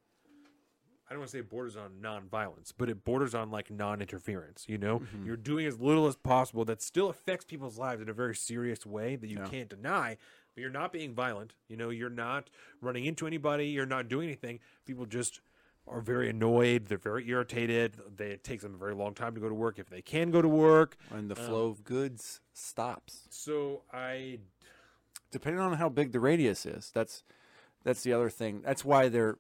I 1.11 1.15
don't 1.15 1.21
want 1.23 1.31
to 1.31 1.37
say 1.39 1.41
it 1.41 1.51
borders 1.51 1.77
on 1.77 2.01
non-violence, 2.01 2.73
but 2.77 2.89
it 2.89 3.03
borders 3.05 3.35
on 3.35 3.51
like 3.51 3.69
non-interference. 3.69 4.67
You 4.69 4.79
know, 4.79 5.01
Mm-hmm. 5.01 5.27
you're 5.27 5.37
doing 5.37 5.67
as 5.67 5.81
little 5.81 6.07
as 6.07 6.15
possible 6.15 6.65
that 6.67 6.81
still 6.81 7.09
affects 7.11 7.45
people's 7.45 7.77
lives 7.79 8.01
in 8.01 8.09
a 8.09 8.13
very 8.13 8.35
serious 8.37 8.87
way 8.87 9.17
that 9.17 9.27
you 9.29 9.39
Yeah. 9.39 9.47
can't 9.49 9.69
deny. 9.69 10.17
but 10.55 10.61
you're 10.63 10.71
not 10.71 10.93
being 10.93 11.15
violent. 11.15 11.55
You 11.69 11.77
know, 11.77 11.91
you're 11.91 12.11
not 12.11 12.51
running 12.81 13.05
into 13.07 13.25
anybody. 13.27 13.67
You're 13.69 13.87
not 13.87 14.09
doing 14.09 14.27
anything. 14.29 14.59
People 14.85 15.07
just 15.07 15.41
are 15.87 16.01
very 16.01 16.29
annoyed. 16.29 16.87
They're 16.87 16.99
very 16.99 17.29
irritated. 17.29 17.97
They, 18.17 18.31
it 18.33 18.43
takes 18.45 18.63
them 18.65 18.75
a 18.75 18.77
very 18.77 18.95
long 18.95 19.15
time 19.15 19.35
to 19.37 19.41
go 19.41 19.49
to 19.49 19.55
work 19.55 19.79
if 19.79 19.89
they 19.89 20.03
can 20.03 20.31
go 20.33 20.43
to 20.43 20.49
work. 20.49 20.97
And 21.11 21.31
the 21.31 21.37
flow 21.37 21.69
of 21.69 21.83
goods 21.85 22.41
stops. 22.53 23.29
So 23.31 23.83
I 23.93 24.39
depending 25.31 25.61
on 25.61 25.73
how 25.75 25.89
big 25.89 26.11
the 26.13 26.19
radius 26.21 26.67
is. 26.67 26.91
That's 26.95 27.23
that's 27.85 28.03
the 28.03 28.13
other 28.13 28.29
thing. 28.29 28.61
That's 28.63 28.85
why 28.85 29.09
they're 29.09 29.39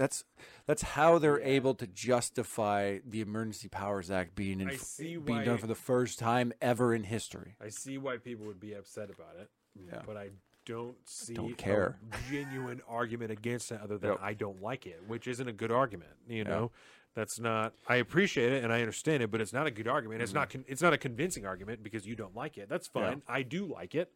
that's 0.00 0.24
that's 0.66 0.80
how 0.80 1.18
they're 1.18 1.42
able 1.42 1.74
to 1.74 1.86
justify 1.86 3.00
the 3.06 3.20
Emergency 3.20 3.68
Powers 3.68 4.10
Act 4.10 4.34
being 4.34 4.62
in, 4.62 4.70
I 4.70 4.78
being 4.98 5.24
why- 5.26 5.44
done 5.44 5.58
for 5.58 5.66
the 5.66 5.74
first 5.74 6.18
time 6.18 6.54
ever 6.62 6.94
in 6.94 7.04
history. 7.04 7.54
I 7.62 7.68
see 7.68 7.98
why 7.98 8.16
people 8.16 8.46
would 8.46 8.58
be 8.58 8.72
upset 8.72 9.10
about 9.10 9.36
it, 9.38 9.50
Yeah. 9.74 10.00
but 10.06 10.16
I 10.16 10.30
don't 10.64 10.96
see 11.06 11.34
don't 11.34 11.56
care. 11.58 11.98
a 12.12 12.30
genuine 12.32 12.80
argument 12.88 13.30
against 13.30 13.70
it 13.72 13.80
other 13.82 13.98
than 13.98 14.12
Yep. 14.12 14.20
I 14.22 14.32
don't 14.32 14.62
like 14.62 14.86
it, 14.86 15.02
which 15.06 15.26
isn't 15.28 15.46
a 15.46 15.52
good 15.52 15.70
argument. 15.70 16.12
You 16.26 16.44
know, 16.44 16.70
that's 17.14 17.38
not. 17.38 17.74
I 17.86 17.96
appreciate 17.96 18.52
it 18.54 18.64
and 18.64 18.72
I 18.72 18.80
understand 18.80 19.22
it, 19.22 19.30
but 19.30 19.42
it's 19.42 19.52
not 19.52 19.66
a 19.66 19.70
good 19.70 19.86
argument. 19.86 20.22
It's 20.22 20.30
mm-hmm. 20.30 20.38
not. 20.38 20.50
Con- 20.50 20.64
it's 20.66 20.80
not 20.80 20.94
a 20.94 20.98
convincing 20.98 21.44
argument 21.44 21.82
because 21.82 22.06
you 22.06 22.16
don't 22.16 22.34
like 22.34 22.56
it. 22.56 22.70
That's 22.70 22.88
fine. 22.88 23.20
I 23.28 23.42
do 23.42 23.66
like 23.66 23.94
it. 23.94 24.10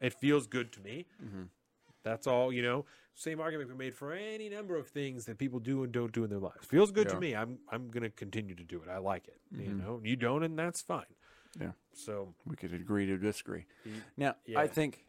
It 0.00 0.12
feels 0.12 0.48
good 0.48 0.72
to 0.72 0.80
me. 0.80 1.06
Mm-hmm. 1.22 1.42
That's 2.02 2.26
all. 2.26 2.52
You 2.52 2.62
know, 2.62 2.86
same 3.14 3.40
argument 3.40 3.68
can 3.70 3.78
be 3.78 3.84
made 3.86 3.94
for 3.94 4.12
any 4.12 4.48
number 4.48 4.76
of 4.76 4.88
things 4.88 5.26
that 5.26 5.38
people 5.38 5.58
do 5.60 5.82
and 5.84 5.92
don't 5.92 6.12
do 6.12 6.24
in 6.24 6.30
their 6.30 6.38
lives. 6.38 6.66
Feels 6.66 6.90
good 6.90 7.08
Yeah. 7.08 7.14
to 7.14 7.20
me. 7.20 7.34
I'm. 7.36 7.58
I'm 7.70 7.88
gonna 7.90 8.10
continue 8.10 8.54
to 8.54 8.64
do 8.64 8.82
it. 8.82 8.88
I 8.88 8.98
like 8.98 9.28
it. 9.28 9.40
You 9.56 9.74
know, 9.74 10.00
you 10.02 10.16
don't, 10.16 10.42
and 10.42 10.58
that's 10.58 10.80
fine. 10.80 11.04
Yeah. 11.60 11.72
So 11.92 12.34
We 12.46 12.56
could 12.56 12.72
agree 12.72 13.06
to 13.06 13.18
disagree. 13.18 13.66
Now, 14.16 14.36
yeah. 14.46 14.60
I 14.60 14.66
think, 14.68 15.04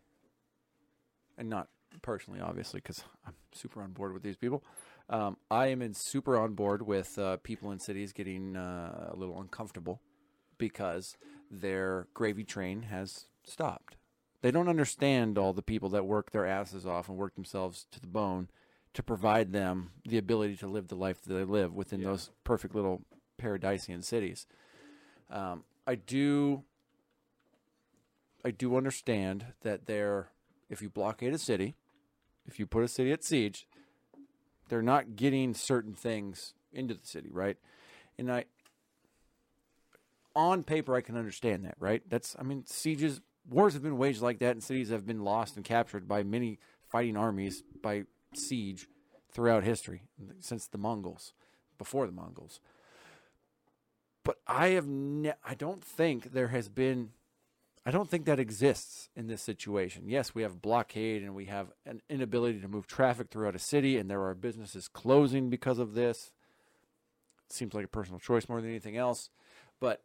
and 1.38 1.50
not 1.50 1.70
personally, 2.02 2.40
obviously, 2.40 2.80
because 2.80 3.04
I'm 3.26 3.36
super 3.54 3.82
on 3.82 3.92
board 3.92 4.14
with 4.14 4.24
these 4.24 4.38
people. 4.38 4.64
Um, 5.10 5.38
I 5.50 5.68
am 5.68 5.82
in 5.82 5.94
super 5.94 6.38
on 6.38 6.54
board 6.54 6.82
with 6.82 7.18
uh, 7.20 7.38
people 7.38 7.72
in 7.72 7.80
cities 7.80 8.14
getting 8.14 8.56
uh, 8.56 9.12
a 9.14 9.16
little 9.16 9.40
uncomfortable 9.40 10.02
because 10.58 11.18
their 11.50 12.08
gravy 12.14 12.44
train 12.44 12.84
has 12.84 13.28
stopped. 13.44 13.98
They 14.42 14.52
don't 14.52 14.68
understand 14.68 15.38
all 15.38 15.54
the 15.54 15.62
people 15.62 15.90
that 15.90 16.06
work 16.06 16.32
their 16.32 16.46
asses 16.46 16.86
off 16.86 17.10
and 17.10 17.18
work 17.18 17.36
themselves 17.36 17.86
to 17.92 18.00
the 18.00 18.08
bone 18.08 18.50
to 18.94 19.04
provide 19.04 19.54
them 19.54 19.92
the 20.06 20.18
ability 20.18 20.58
to 20.58 20.68
live 20.68 20.88
the 20.88 20.96
life 20.96 21.22
that 21.22 21.34
they 21.34 21.44
live 21.44 21.74
within 21.74 22.02
Yeah. 22.02 22.08
those 22.08 22.32
perfect 22.44 22.76
little 22.76 23.04
paradisian 23.40 24.04
cities. 24.04 24.48
Um, 25.30 25.64
I 25.88 25.96
do 25.96 26.64
I 28.44 28.52
do 28.52 28.76
understand 28.76 29.54
that 29.62 29.86
they're 29.86 30.30
if 30.70 30.82
you 30.82 30.90
blockade 30.90 31.34
a 31.34 31.38
city, 31.38 31.76
if 32.46 32.60
you 32.60 32.66
put 32.66 32.84
a 32.84 32.88
city 32.88 33.12
at 33.12 33.24
siege, 33.24 33.68
they're 34.70 34.82
not 34.82 35.16
getting 35.16 35.54
certain 35.54 35.94
things 35.94 36.54
into 36.74 36.94
the 36.94 37.06
city, 37.06 37.30
right? 37.32 37.58
And 38.18 38.32
I 38.32 38.46
on 40.36 40.64
paper 40.64 40.96
I 40.96 41.02
can 41.02 41.18
understand 41.18 41.66
that, 41.66 41.76
right? 41.80 42.02
That's 42.10 42.36
I 42.40 42.44
mean 42.44 42.66
sieges 42.66 43.22
wars 43.52 43.74
have 43.74 43.84
been 43.84 43.98
waged 43.98 44.22
like 44.22 44.40
that 44.40 44.52
and 44.52 44.64
cities 44.64 44.90
have 44.90 45.06
been 45.06 45.24
lost 45.24 45.56
and 45.56 45.66
captured 45.66 46.08
by 46.08 46.24
many 46.24 46.58
fighting 46.90 47.18
armies 47.18 47.64
by 47.84 48.04
siege 48.34 48.88
throughout 49.32 49.64
history 49.64 50.04
since 50.40 50.68
the 50.68 50.78
Mongols, 50.78 51.34
before 51.78 52.06
the 52.06 52.12
Mongols. 52.12 52.60
But 54.24 54.38
I 54.48 54.70
have 54.70 54.88
ne- 54.88 55.34
I 55.44 55.54
don't 55.56 55.84
think 55.84 56.32
there 56.32 56.50
has 56.50 56.70
been 56.70 57.12
I 57.84 57.90
don't 57.90 58.10
think 58.10 58.26
that 58.26 58.40
exists 58.40 59.10
in 59.16 59.26
this 59.26 59.42
situation. 59.42 60.04
Yes, 60.08 60.36
we 60.36 60.44
have 60.44 60.62
blockade 60.62 61.24
and 61.24 61.34
we 61.34 61.46
have 61.46 61.72
an 61.86 62.02
inability 62.10 62.60
to 62.60 62.68
move 62.68 62.86
traffic 62.86 63.30
throughout 63.32 63.56
a 63.56 63.60
city, 63.60 63.98
and 63.98 64.10
there 64.10 64.22
are 64.22 64.36
businesses 64.36 64.88
closing 64.88 65.50
because 65.50 65.80
of 65.80 65.96
this. 65.96 66.32
It 67.50 67.54
seems 67.54 67.74
like 67.74 67.86
a 67.86 67.90
personal 67.90 68.20
choice 68.20 68.48
more 68.48 68.62
than 68.62 68.70
anything 68.70 68.98
else. 68.98 69.32
But 69.80 70.04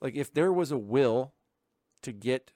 like 0.00 0.16
if 0.16 0.34
there 0.34 0.52
was 0.52 0.72
a 0.72 0.78
will 0.78 1.34
to 2.02 2.12
get 2.12 2.50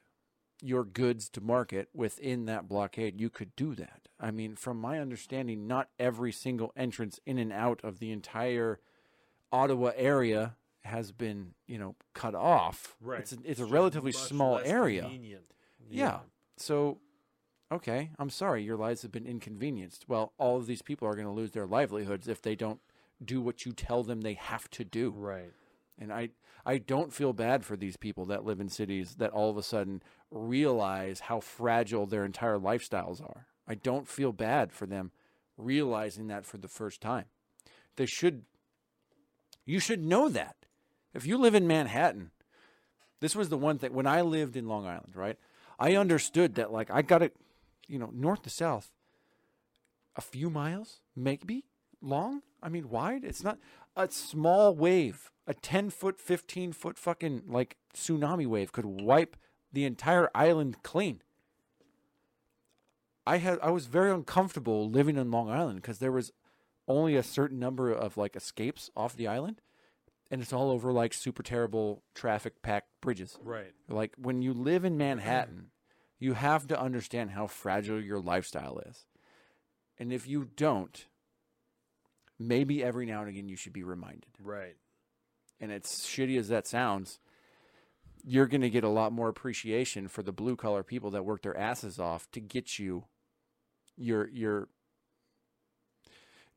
your 0.62 0.84
goods 0.84 1.28
to 1.31 1.41
market 1.41 1.89
within 1.92 2.47
that 2.47 2.68
blockade, 2.68 3.20
you 3.20 3.28
could 3.28 3.55
do 3.57 3.74
that. 3.74 4.08
I 4.20 4.31
mean, 4.31 4.55
from 4.55 4.81
my 4.81 5.00
understanding, 5.00 5.66
not 5.66 5.89
every 5.99 6.31
single 6.32 6.73
entrance 6.76 7.18
in 7.26 7.39
and 7.39 7.52
out 7.52 7.81
of 7.82 7.99
the 7.99 8.12
entire 8.12 8.78
Ottawa 9.50 9.91
area 9.97 10.57
has 10.84 11.12
been, 11.12 11.55
you 11.66 11.78
know, 11.78 11.97
cut 12.15 12.34
off. 12.34 12.97
Right. 13.00 13.20
It's 13.20 13.32
a, 13.32 13.39
it's 13.44 13.60
a 13.60 13.66
relatively 13.66 14.12
small 14.12 14.60
area. 14.65 15.02
convenient. 15.02 15.44
Yeah. 15.91 16.20
So, 16.57 16.99
okay, 17.70 18.10
I'm 18.18 18.31
sorry, 18.31 18.62
your 18.62 18.76
lives 18.76 19.02
have 19.02 19.12
been 19.12 19.26
inconvenienced. 19.26 20.08
Well, 20.08 20.32
all 20.39 20.57
of 20.57 20.66
these 20.66 20.82
people 20.82 21.08
are 21.08 21.15
going 21.15 21.26
to 21.26 21.32
lose 21.32 21.50
their 21.50 21.66
livelihoods 21.66 22.28
if 22.28 22.41
they 22.41 22.55
don't 22.55 22.81
do 23.24 23.41
what 23.41 23.66
you 23.66 23.73
tell 23.73 24.02
them 24.02 24.20
they 24.20 24.34
have 24.34 24.70
to 24.70 24.84
do. 24.84 25.12
Right. 25.16 25.52
And 25.99 26.12
I 26.12 26.31
I 26.65 26.78
don't 26.78 27.12
feel 27.12 27.32
bad 27.32 27.65
for 27.65 27.76
these 27.76 27.97
people 27.97 28.24
that 28.26 28.44
live 28.44 28.60
in 28.60 28.68
cities 28.68 29.16
that 29.16 29.31
all 29.31 29.50
of 29.50 29.57
a 29.57 29.62
sudden 29.62 30.02
realize 30.33 31.20
how 31.20 31.41
fragile 31.41 32.07
their 32.07 32.25
entire 32.25 32.59
lifestyles 32.59 33.23
are. 33.23 33.47
I 33.69 33.75
don't 33.75 34.09
feel 34.09 34.33
bad 34.33 34.73
for 34.73 34.86
them 34.86 35.12
realizing 35.57 36.28
that 36.28 36.44
for 36.44 36.59
the 36.59 36.69
first 36.69 37.01
time. 37.01 37.27
They 37.97 38.07
should 38.07 38.43
you 39.65 39.78
should 39.78 40.02
know 40.02 40.28
that. 40.28 40.57
If 41.15 41.27
you 41.27 41.39
live 41.39 41.55
in 41.55 41.67
Manhattan, 41.67 42.31
this 43.20 43.36
was 43.36 43.49
the 43.49 43.59
one 43.59 43.78
thing 43.78 43.93
when 43.93 44.07
I 44.07 44.23
lived 44.23 44.57
in 44.57 44.67
Long 44.67 44.86
Island, 44.86 45.15
right? 45.15 45.39
I 45.78 45.94
understood 45.94 46.57
that 46.57 46.73
like 46.73 46.91
I 46.91 47.02
got 47.02 47.23
it, 47.23 47.36
you 47.86 47.99
know, 47.99 48.11
north 48.12 48.43
to 48.43 48.51
south 48.51 48.91
a 50.17 50.20
few 50.20 50.51
miles, 50.51 51.01
maybe 51.15 51.65
long. 52.01 52.43
I 52.62 52.69
mean, 52.69 52.89
wide. 52.89 53.25
It's 53.25 53.44
not 53.44 53.59
a 53.97 54.09
small 54.11 54.75
wave, 54.75 55.31
a 55.47 55.55
10 55.55 55.91
foot, 55.91 56.20
15 56.20 56.73
foot 56.73 56.99
fucking 56.99 57.43
like 57.47 57.77
tsunami 57.94 58.47
wave 58.47 58.73
could 58.73 58.86
wipe 58.86 59.36
the 59.73 59.84
entire 59.84 60.31
island 60.34 60.83
clean. 60.83 61.23
I 63.26 63.39
had 63.39 63.59
I 63.62 63.70
was 63.70 63.86
very 63.86 64.10
uncomfortable 64.10 64.91
living 64.91 65.17
in 65.17 65.31
Long 65.31 65.49
Island 65.49 65.81
because 65.81 65.99
there 65.99 66.12
was 66.12 66.33
only 66.89 67.17
a 67.17 67.23
certain 67.23 67.59
number 67.59 67.92
of 67.92 68.17
like 68.17 68.34
escapes 68.34 68.91
off 68.97 69.17
the 69.17 69.28
island, 69.28 69.60
and 70.31 70.42
it's 70.42 70.52
all 70.52 70.70
over 70.70 70.92
like 70.92 71.15
super 71.15 71.42
terrible 71.42 72.02
traffic 72.15 72.62
packed 72.62 72.89
bridges. 73.01 73.39
Right. 73.42 73.73
Like 73.89 74.15
when 74.17 74.42
you 74.42 74.52
live 74.52 74.84
in 74.84 74.97
Manhattan, 74.97 75.70
you 76.18 76.34
have 76.34 76.67
to 76.68 76.81
understand 76.81 77.31
how 77.31 77.47
fragile 77.47 78.01
your 78.01 78.20
lifestyle 78.20 78.81
is. 78.86 79.07
And 79.99 80.12
if 80.12 80.26
you 80.26 80.49
don't, 80.57 81.07
maybe 82.39 82.83
every 82.83 83.07
now 83.07 83.20
and 83.20 83.28
again 83.28 83.49
you 83.49 83.57
should 83.57 83.73
be 83.73 83.84
reminded. 83.84 84.31
Right. 84.42 84.76
And 85.60 85.70
it's 85.70 86.07
shitty 86.07 86.36
as 86.39 86.49
that 86.49 86.67
sounds, 86.67 87.20
you're 88.25 88.47
going 88.47 88.60
to 88.60 88.70
get 88.70 88.84
a 88.84 88.89
lot 88.89 89.12
more 89.12 89.28
appreciation 89.28 90.09
for 90.09 90.23
the 90.23 90.33
blue 90.33 90.57
collar 90.57 90.83
people 90.83 91.10
that 91.10 91.25
work 91.25 91.42
their 91.42 91.57
asses 91.57 91.99
off 91.99 92.31
to 92.33 92.41
get 92.41 92.78
you 92.78 93.05
your 93.97 94.28
your 94.28 94.68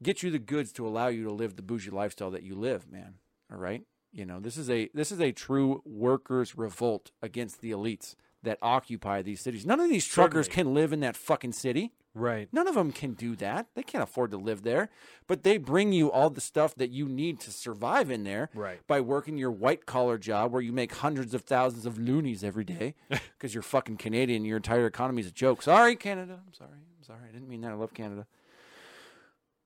get 0.02 0.24
you 0.24 0.32
the 0.32 0.40
goods 0.40 0.72
to 0.74 0.88
allow 0.88 1.08
you 1.08 1.24
to 1.24 1.32
live 1.32 1.56
the 1.56 1.62
bougie 1.62 1.90
lifestyle 1.90 2.32
that 2.32 2.44
you 2.44 2.56
live, 2.56 2.92
man. 2.92 3.16
All 3.52 3.58
right? 3.58 3.84
You 4.12 4.26
know, 4.26 4.40
this 4.40 4.58
is 4.58 4.70
a 4.70 4.90
this 4.94 5.12
is 5.12 5.20
a 5.20 5.32
true 5.32 5.82
workers 5.86 6.58
revolt 6.58 7.12
against 7.22 7.62
the 7.62 7.72
elites 7.72 8.16
that 8.44 8.58
occupy 8.62 9.22
these 9.22 9.42
cities. 9.42 9.66
None 9.66 9.80
of 9.80 9.90
these 9.90 10.06
truckers 10.06 10.46
Certainly. 10.46 10.64
can 10.64 10.74
live 10.74 10.94
in 10.94 11.00
that 11.02 11.18
fucking 11.18 11.52
city. 11.52 11.94
Right. 12.16 12.48
None 12.54 12.68
of 12.68 12.76
them 12.76 12.92
can 12.94 13.12
do 13.14 13.36
that. 13.36 13.68
They 13.76 13.84
can't 13.84 14.02
afford 14.04 14.32
to 14.32 14.38
live 14.38 14.64
there. 14.64 14.90
But 15.28 15.44
they 15.44 15.58
bring 15.58 15.92
you 15.92 16.10
all 16.10 16.30
the 16.30 16.40
stuff 16.42 16.74
that 16.76 16.90
you 16.90 17.08
need 17.10 17.42
to 17.42 17.52
survive 17.52 18.10
in 18.10 18.24
there 18.24 18.50
Right. 18.56 18.80
by 18.88 19.02
working 19.02 19.38
your 19.38 19.52
white 19.52 19.86
collar 19.86 20.18
job 20.18 20.54
where 20.54 20.62
you 20.62 20.72
make 20.72 20.96
hundreds 20.96 21.34
of 21.34 21.42
thousands 21.42 21.86
of 21.86 22.00
loonies 22.00 22.42
every 22.44 22.64
day 22.64 22.96
because 23.10 23.54
you're 23.54 23.62
fucking 23.62 23.98
Canadian. 23.98 24.46
Your 24.46 24.58
entire 24.58 24.86
economy 24.88 25.22
is 25.22 25.28
a 25.28 25.32
joke. 25.32 25.62
Sorry, 25.62 25.96
Canada. 25.98 26.40
I'm 26.48 26.54
sorry. 26.54 26.70
I'm 26.72 27.04
sorry. 27.04 27.20
I 27.30 27.32
didn't 27.34 27.50
mean 27.50 27.62
that. 27.62 27.72
I 27.72 27.76
love 27.76 27.94
Canada. 27.94 28.26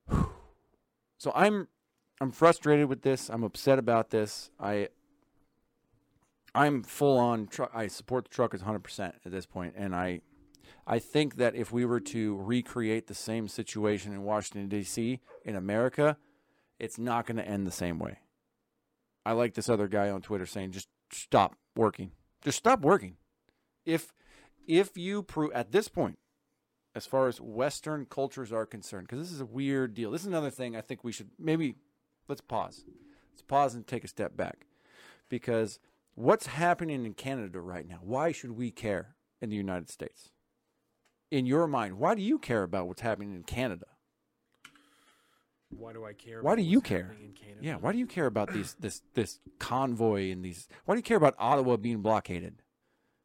So 1.17 1.33
I'm 1.35 1.67
I'm 2.21 2.31
frustrated 2.31 2.87
with 2.87 3.01
this. 3.01 3.29
I'm 3.29 3.43
upset 3.43 3.77
about 3.77 4.09
this. 4.09 4.49
I 4.59 4.87
I'm 6.55 6.81
full 6.81 7.17
on 7.19 7.47
truck. 7.47 7.71
I 7.73 7.87
support 7.87 8.23
the 8.25 8.29
truckers 8.29 8.61
100% 8.63 8.99
at 9.25 9.31
this 9.31 9.45
point, 9.45 9.73
and 9.77 9.93
I 9.93 10.21
I 10.91 10.97
think 10.97 11.35
that 11.35 11.55
if 11.55 11.71
we 11.71 11.85
were 11.85 11.99
to 11.99 12.35
recreate 12.37 13.05
the 13.05 13.13
same 13.13 13.47
situation 13.47 14.11
in 14.11 14.23
Washington 14.23 14.67
D.C. 14.67 15.19
in 15.45 15.55
America, 15.55 16.17
it's 16.79 16.97
not 16.97 17.27
going 17.27 17.37
to 17.37 17.47
end 17.47 17.67
the 17.67 17.71
same 17.71 17.99
way. 17.99 18.17
I 19.23 19.33
like 19.33 19.53
this 19.53 19.69
other 19.69 19.87
guy 19.87 20.09
on 20.09 20.23
Twitter 20.23 20.47
saying, 20.47 20.71
"Just 20.71 20.89
stop 21.11 21.55
working. 21.75 22.13
Just 22.41 22.57
stop 22.57 22.81
working." 22.81 23.17
If 23.85 24.11
if 24.67 24.97
you 24.97 25.21
prove 25.21 25.51
at 25.51 25.71
this 25.71 25.89
point, 25.89 26.17
as 26.95 27.05
far 27.05 27.27
as 27.27 27.39
Western 27.39 28.07
cultures 28.07 28.51
are 28.51 28.65
concerned, 28.65 29.07
because 29.07 29.19
this 29.19 29.31
is 29.31 29.41
a 29.41 29.45
weird 29.45 29.93
deal. 29.93 30.09
This 30.09 30.21
is 30.21 30.27
another 30.27 30.49
thing 30.49 30.75
I 30.75 30.81
think 30.81 31.03
we 31.03 31.11
should 31.11 31.29
maybe 31.37 31.75
let's 32.27 32.41
pause. 32.41 32.83
Let's 33.31 33.43
pause 33.43 33.75
and 33.75 33.85
take 33.85 34.03
a 34.03 34.07
step 34.07 34.35
back, 34.35 34.65
because 35.29 35.79
what's 36.15 36.47
happening 36.47 37.05
in 37.05 37.13
Canada 37.13 37.61
right 37.61 37.87
now? 37.87 37.99
Why 38.01 38.31
should 38.31 38.53
we 38.53 38.71
care 38.71 39.15
in 39.39 39.51
the 39.51 39.55
United 39.55 39.91
States? 39.91 40.31
In 41.31 41.45
your 41.45 41.67
mind, 41.67 41.97
why 41.99 42.15
do 42.15 42.21
you 42.21 42.39
care 42.39 42.63
about 42.63 42.87
what's 42.87 43.01
happening 43.01 43.33
in 43.35 43.43
Canada? 43.43 43.85
Why 45.69 45.93
do 45.93 46.03
I 46.03 46.13
care? 46.13 46.41
Why 46.41 46.55
do 46.55 46.63
you 46.63 46.81
care? 46.81 47.15
Yeah, 47.61 47.75
why 47.75 47.91
do 47.91 47.99
you 47.99 48.07
care 48.07 48.25
about 48.25 48.51
these 48.53 48.75
this 48.79 49.01
this 49.13 49.39
convoy 49.59 50.31
and 50.31 50.43
these? 50.43 50.67
Why 50.85 50.95
do 50.95 50.99
you 50.99 51.03
care 51.03 51.17
about 51.17 51.35
Ottawa 51.37 51.77
being 51.77 52.01
blockaded? 52.01 52.63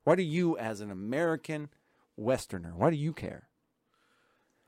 Why 0.04 0.14
do 0.14 0.22
you, 0.22 0.58
as 0.58 0.80
an 0.82 0.90
American 0.90 1.70
Westerner, 2.18 2.74
why 2.76 2.90
do 2.90 2.96
you 2.96 3.14
care? 3.14 3.48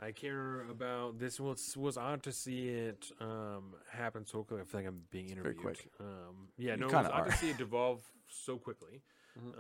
I 0.01 0.13
care 0.13 0.63
about 0.71 1.19
this. 1.19 1.39
Was 1.39 1.77
was 1.77 1.99
odd 1.99 2.23
to 2.23 2.33
see 2.33 2.69
it 2.69 3.11
um, 3.21 3.75
happen 3.91 4.25
so 4.25 4.43
quickly. 4.43 4.63
I 4.63 4.65
feel 4.65 4.81
like 4.81 4.89
I'm 4.89 5.03
being 5.11 5.29
interviewed. 5.29 5.57
very 5.57 5.75
quick. 5.75 5.91
Um, 6.01 6.49
yeah, 6.57 6.73
You 6.73 6.81
no, 6.81 6.87
it 6.87 6.93
was 6.95 7.07
odd. 7.07 7.13
Mm-hmm. 7.13 7.31
to 7.31 7.37
see 7.37 7.51
it 7.51 7.59
devolve 7.59 8.01
so 8.29 8.57
quickly. 8.57 9.03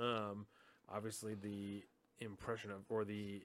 Um, 0.00 0.46
obviously, 0.88 1.34
the 1.34 1.84
impression 2.20 2.70
of 2.70 2.80
or 2.88 3.04
the 3.04 3.42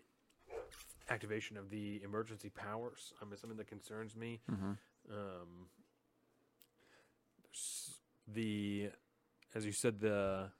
activation 1.09 1.57
of 1.57 1.69
the 1.69 2.01
emergency 2.03 2.49
powers 2.49 3.13
I 3.21 3.25
mean, 3.25 3.37
something 3.37 3.57
that 3.57 3.67
concerns 3.67 4.15
me. 4.15 4.39
Mm-hmm. 4.49 4.71
Um, 5.11 5.67
the, 8.27 8.89
as 9.53 9.65
you 9.65 9.71
said, 9.71 9.99
the 9.99 10.51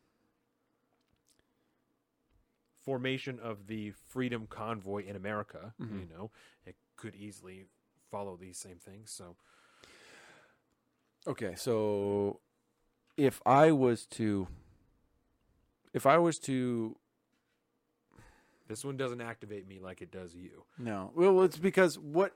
formation 2.83 3.39
of 3.39 3.67
the 3.67 3.91
Freedom 4.09 4.47
Convoy 4.49 5.05
in 5.05 5.15
America. 5.15 5.73
Mm-hmm. 5.81 5.99
You 5.99 6.07
know, 6.13 6.31
it 6.65 6.75
could 6.97 7.15
easily 7.15 7.65
follow 8.09 8.35
these 8.35 8.57
same 8.57 8.77
things. 8.77 9.11
So 9.11 9.35
Okay, 11.27 11.53
so 11.55 12.39
if 13.15 13.41
I 13.45 13.71
was 13.71 14.05
to, 14.07 14.47
if 15.93 16.07
I 16.07 16.17
was 16.17 16.39
to 16.39 16.97
this 18.71 18.85
one 18.85 18.95
doesn't 18.95 19.19
activate 19.19 19.67
me 19.67 19.79
like 19.79 20.01
it 20.01 20.11
does 20.11 20.33
you. 20.33 20.63
No. 20.79 21.11
Well, 21.13 21.41
it's 21.41 21.57
because 21.57 21.99
what 21.99 22.33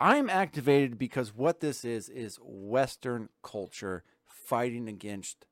I'm 0.00 0.30
activated 0.30 0.96
because 0.96 1.34
what 1.34 1.58
this 1.58 1.84
is 1.84 2.08
is 2.08 2.38
Western 2.40 3.28
culture 3.42 4.04
fighting 4.24 4.88
against 4.88 5.44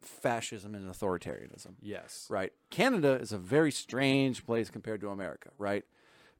fascism 0.00 0.74
and 0.74 0.92
authoritarianism. 0.92 1.74
Yes. 1.80 2.26
Right. 2.28 2.52
Canada 2.70 3.12
is 3.12 3.30
a 3.30 3.38
very 3.38 3.70
strange 3.70 4.44
place 4.44 4.70
compared 4.70 5.00
to 5.02 5.10
America, 5.10 5.50
right? 5.56 5.84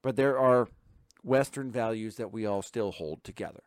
But 0.03 0.17
there 0.17 0.37
are 0.37 0.67
Western 1.23 1.71
values 1.71 2.17
that 2.17 2.33
we 2.33 2.45
all 2.45 2.63
still 2.63 2.91
hold 2.91 3.23
together. 3.23 3.63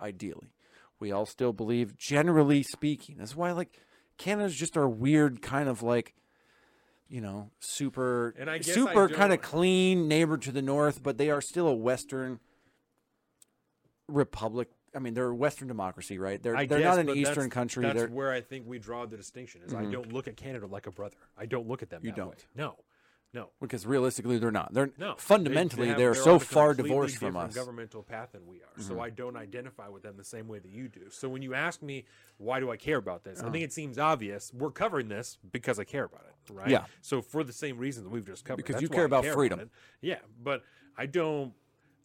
Ideally. 0.00 0.52
We 0.98 1.12
all 1.12 1.26
still 1.26 1.52
believe, 1.52 1.96
generally 1.96 2.64
speaking. 2.64 3.18
That's 3.18 3.36
why 3.36 3.52
like 3.52 3.80
Canada's 4.18 4.56
just 4.56 4.76
our 4.76 4.88
weird 4.88 5.40
kind 5.40 5.68
of 5.68 5.84
like 5.84 6.14
you 7.08 7.20
know, 7.20 7.50
super 7.60 8.34
And 8.38 8.50
I 8.50 8.58
guess 8.58 8.74
super 8.74 9.08
kind 9.08 9.32
of 9.32 9.40
clean 9.40 10.08
neighbor 10.08 10.36
to 10.38 10.52
the 10.52 10.62
north, 10.62 11.02
but 11.02 11.18
they 11.18 11.30
are 11.30 11.40
still 11.40 11.68
a 11.68 11.74
Western 11.74 12.40
republic. 14.08 14.68
I 14.94 14.98
mean, 14.98 15.14
they're 15.14 15.28
a 15.28 15.34
Western 15.34 15.68
democracy, 15.68 16.18
right? 16.18 16.42
They're 16.42 16.56
I 16.56 16.66
they're 16.66 16.78
guess, 16.78 16.96
not 16.96 16.98
an 16.98 17.10
Eastern 17.10 17.34
that's- 17.34 17.52
country. 17.52 17.82
That's 17.84 17.98
they're 17.98 18.08
where 18.08 18.32
I 18.32 18.40
think 18.40 18.66
we 18.66 18.78
draw 18.78 19.06
the 19.06 19.16
distinction. 19.16 19.62
Is 19.64 19.74
I 19.74 19.82
mm-hmm. 19.82 19.92
don't 19.92 20.12
look 20.12 20.26
at 20.26 20.36
Canada 20.36 20.66
like 20.66 20.86
a 20.86 20.90
brother. 20.90 21.16
I 21.36 21.46
don't 21.46 21.68
look 21.68 21.82
at 21.82 21.90
them. 21.90 22.00
You 22.02 22.12
don't. 22.12 22.30
way. 22.30 22.36
No, 22.54 22.76
no, 23.32 23.50
because 23.60 23.86
realistically 23.86 24.38
they're 24.38 24.50
not. 24.50 24.72
They're 24.72 24.90
no. 24.98 25.14
fundamentally 25.18 25.88
they 25.88 25.92
are 25.92 25.96
they're 25.96 26.14
so 26.14 26.38
far 26.38 26.74
divorced 26.74 27.18
from 27.18 27.36
us. 27.36 27.50
Mm-hmm. 27.50 27.58
Governmental 27.58 28.02
path 28.02 28.32
than 28.32 28.46
we 28.46 28.56
are. 28.58 28.82
So 28.82 29.00
I 29.00 29.10
don't 29.10 29.36
identify 29.36 29.88
with 29.88 30.02
them 30.02 30.16
the 30.16 30.24
same 30.24 30.48
way 30.48 30.58
that 30.58 30.70
you 30.70 30.88
do. 30.88 31.10
So 31.10 31.28
when 31.28 31.42
you 31.42 31.54
ask 31.54 31.82
me 31.82 32.04
why 32.38 32.60
do 32.60 32.70
I 32.70 32.76
care 32.76 32.98
about 32.98 33.24
this, 33.24 33.42
I 33.42 33.50
think 33.50 33.64
it 33.64 33.72
seems 33.72 33.98
obvious. 33.98 34.52
We're 34.54 34.70
covering 34.70 35.08
this 35.08 35.38
because 35.52 35.78
I 35.78 35.84
care 35.84 36.04
about 36.04 36.24
it, 36.28 36.52
right? 36.52 36.62
Uh-huh. 36.62 36.70
Yeah. 36.70 36.84
So 37.02 37.22
for 37.22 37.44
the 37.44 37.52
same 37.52 37.78
reason 37.78 38.04
that 38.04 38.10
we've 38.10 38.26
just 38.26 38.44
covered, 38.44 38.64
Because 38.64 38.80
you 38.80 38.88
care 38.88 39.04
about 39.04 39.24
freedom. 39.26 39.60
it. 39.60 39.70
Yeah, 40.00 40.18
but 40.42 40.62
I 40.96 41.06
don't. 41.06 41.52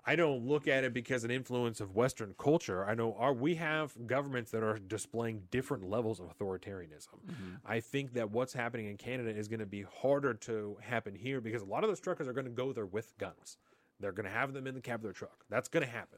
I 0.05 0.15
don't 0.15 0.47
look 0.47 0.67
at 0.67 0.83
it 0.83 0.93
because 0.93 1.23
an 1.23 1.29
influence 1.31 1.79
of 1.79 1.95
Western 1.95 2.33
culture. 2.39 2.83
I 2.83 2.95
know 2.95 3.15
our, 3.19 3.33
we 3.33 3.55
have 3.55 3.93
governments 4.07 4.49
that 4.51 4.63
are 4.63 4.79
displaying 4.79 5.43
different 5.51 5.87
levels 5.87 6.19
of 6.19 6.35
authoritarianism. 6.35 7.19
Mm-hmm. 7.29 7.55
I 7.65 7.81
think 7.81 8.13
that 8.13 8.31
what's 8.31 8.53
happening 8.53 8.87
in 8.87 8.97
Canada 8.97 9.29
is 9.29 9.47
going 9.47 9.59
to 9.59 9.65
be 9.67 9.83
harder 9.83 10.33
to 10.33 10.77
happen 10.81 11.13
here 11.13 11.39
because 11.39 11.61
a 11.61 11.65
lot 11.65 11.83
of 11.83 11.89
those 11.89 11.99
truckers 11.99 12.27
are 12.27 12.33
going 12.33 12.45
to 12.45 12.51
go 12.51 12.73
there 12.73 12.85
with 12.87 13.15
guns. 13.19 13.57
They're 13.99 14.11
going 14.11 14.25
to 14.25 14.31
have 14.33 14.53
them 14.53 14.65
in 14.65 14.73
the 14.73 14.81
cab 14.81 15.01
of 15.01 15.03
their 15.03 15.13
truck. 15.13 15.45
That's 15.49 15.69
going 15.69 15.85
to 15.85 15.91
happen. 15.91 16.17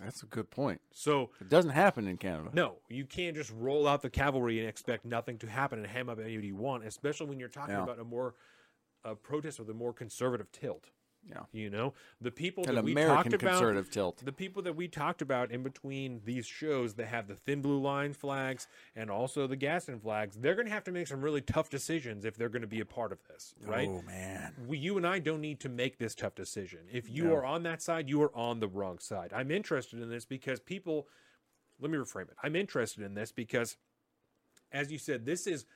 That's 0.00 0.22
a 0.22 0.26
good 0.26 0.50
point. 0.50 0.80
So 0.92 1.30
It 1.40 1.48
doesn't 1.48 1.70
happen 1.72 2.06
in 2.06 2.18
Canada. 2.18 2.50
no, 2.52 2.76
you 2.88 3.06
can't 3.06 3.34
just 3.34 3.50
roll 3.56 3.88
out 3.88 4.02
the 4.02 4.10
cavalry 4.10 4.60
and 4.60 4.68
expect 4.68 5.04
nothing 5.04 5.38
to 5.38 5.48
happen 5.48 5.78
and 5.80 5.88
ham 5.88 6.08
up 6.08 6.20
anybody 6.20 6.48
you 6.48 6.54
want, 6.56 6.84
especially 6.84 7.26
when 7.26 7.40
you're 7.40 7.48
talking 7.48 7.74
Yeah. 7.74 7.82
about 7.82 7.98
a 7.98 8.04
more 8.04 8.34
a 9.04 9.14
protest 9.14 9.58
with 9.60 9.70
a 9.70 9.74
more 9.74 9.92
conservative 9.92 10.50
tilt. 10.52 10.90
Yeah. 11.28 11.40
You 11.52 11.70
know, 11.70 11.94
the 12.20 12.30
people 12.30 12.64
An 12.68 12.74
that 12.76 12.84
we 12.84 12.92
American 12.92 13.32
talked 13.32 13.42
about, 13.42 13.90
tilt. 13.90 14.22
the 14.24 14.32
people 14.32 14.62
that 14.62 14.76
we 14.76 14.88
talked 14.88 15.22
about 15.22 15.50
in 15.50 15.62
between 15.62 16.20
these 16.24 16.46
shows 16.46 16.94
that 16.94 17.06
have 17.06 17.26
the 17.26 17.34
thin 17.34 17.62
blue 17.62 17.80
line 17.80 18.12
flags 18.12 18.68
and 18.94 19.10
also 19.10 19.46
the 19.46 19.56
Gadsden 19.56 20.00
flags, 20.00 20.36
they're 20.36 20.54
going 20.54 20.66
to 20.66 20.72
have 20.72 20.84
to 20.84 20.92
make 20.92 21.06
some 21.08 21.20
really 21.20 21.40
tough 21.40 21.68
decisions 21.68 22.24
if 22.24 22.36
they're 22.36 22.48
going 22.48 22.62
to 22.62 22.68
be 22.68 22.80
a 22.80 22.84
part 22.86 23.12
of 23.12 23.18
this, 23.28 23.54
right? 23.64 23.88
Oh 23.88 24.02
man. 24.02 24.54
we, 24.66 24.78
you 24.78 24.96
and 24.96 25.06
I 25.06 25.18
don't 25.18 25.40
need 25.40 25.60
to 25.60 25.68
make 25.68 25.98
this 25.98 26.14
tough 26.14 26.34
decision. 26.34 26.80
If 26.92 27.10
you 27.10 27.34
are 27.34 27.44
on 27.44 27.62
that 27.64 27.82
side, 27.82 28.08
you 28.08 28.22
are 28.22 28.34
on 28.36 28.60
the 28.60 28.68
wrong 28.68 28.98
side. 28.98 29.32
I'm 29.34 29.50
interested 29.50 30.00
in 30.00 30.08
this 30.08 30.24
because 30.24 30.60
people, 30.60 31.08
let 31.80 31.90
me 31.90 31.98
reframe 31.98 32.28
it. 32.28 32.36
I'm 32.42 32.56
interested 32.56 33.04
in 33.04 33.14
this 33.14 33.32
because, 33.32 33.76
as 34.72 34.92
you 34.92 34.98
said, 34.98 35.26
this 35.26 35.46
is 35.46 35.66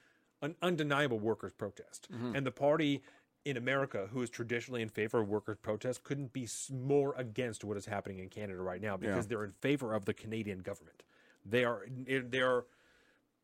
an 0.42 0.54
undeniable 0.62 1.18
workers' 1.18 1.52
protest. 1.52 2.08
Mm-hmm. 2.12 2.36
And 2.36 2.46
the 2.46 2.50
party 2.50 3.02
in 3.44 3.56
America, 3.56 4.08
who 4.12 4.22
is 4.22 4.30
traditionally 4.30 4.82
in 4.82 4.88
favor 4.88 5.20
of 5.20 5.28
workers' 5.28 5.56
protests 5.62 5.98
couldn't 6.02 6.32
be 6.32 6.46
more 6.70 7.14
against 7.16 7.64
what 7.64 7.76
is 7.76 7.86
happening 7.86 8.18
in 8.18 8.28
Canada 8.28 8.60
right 8.60 8.80
now 8.82 8.96
because 8.96 9.26
they're 9.26 9.44
in 9.44 9.52
favor 9.60 9.94
of 9.94 10.04
the 10.04 10.12
Canadian 10.14 10.58
government. 10.60 11.02
They 11.44 11.64
are, 11.64 11.86
they 12.06 12.40
are, 12.40 12.66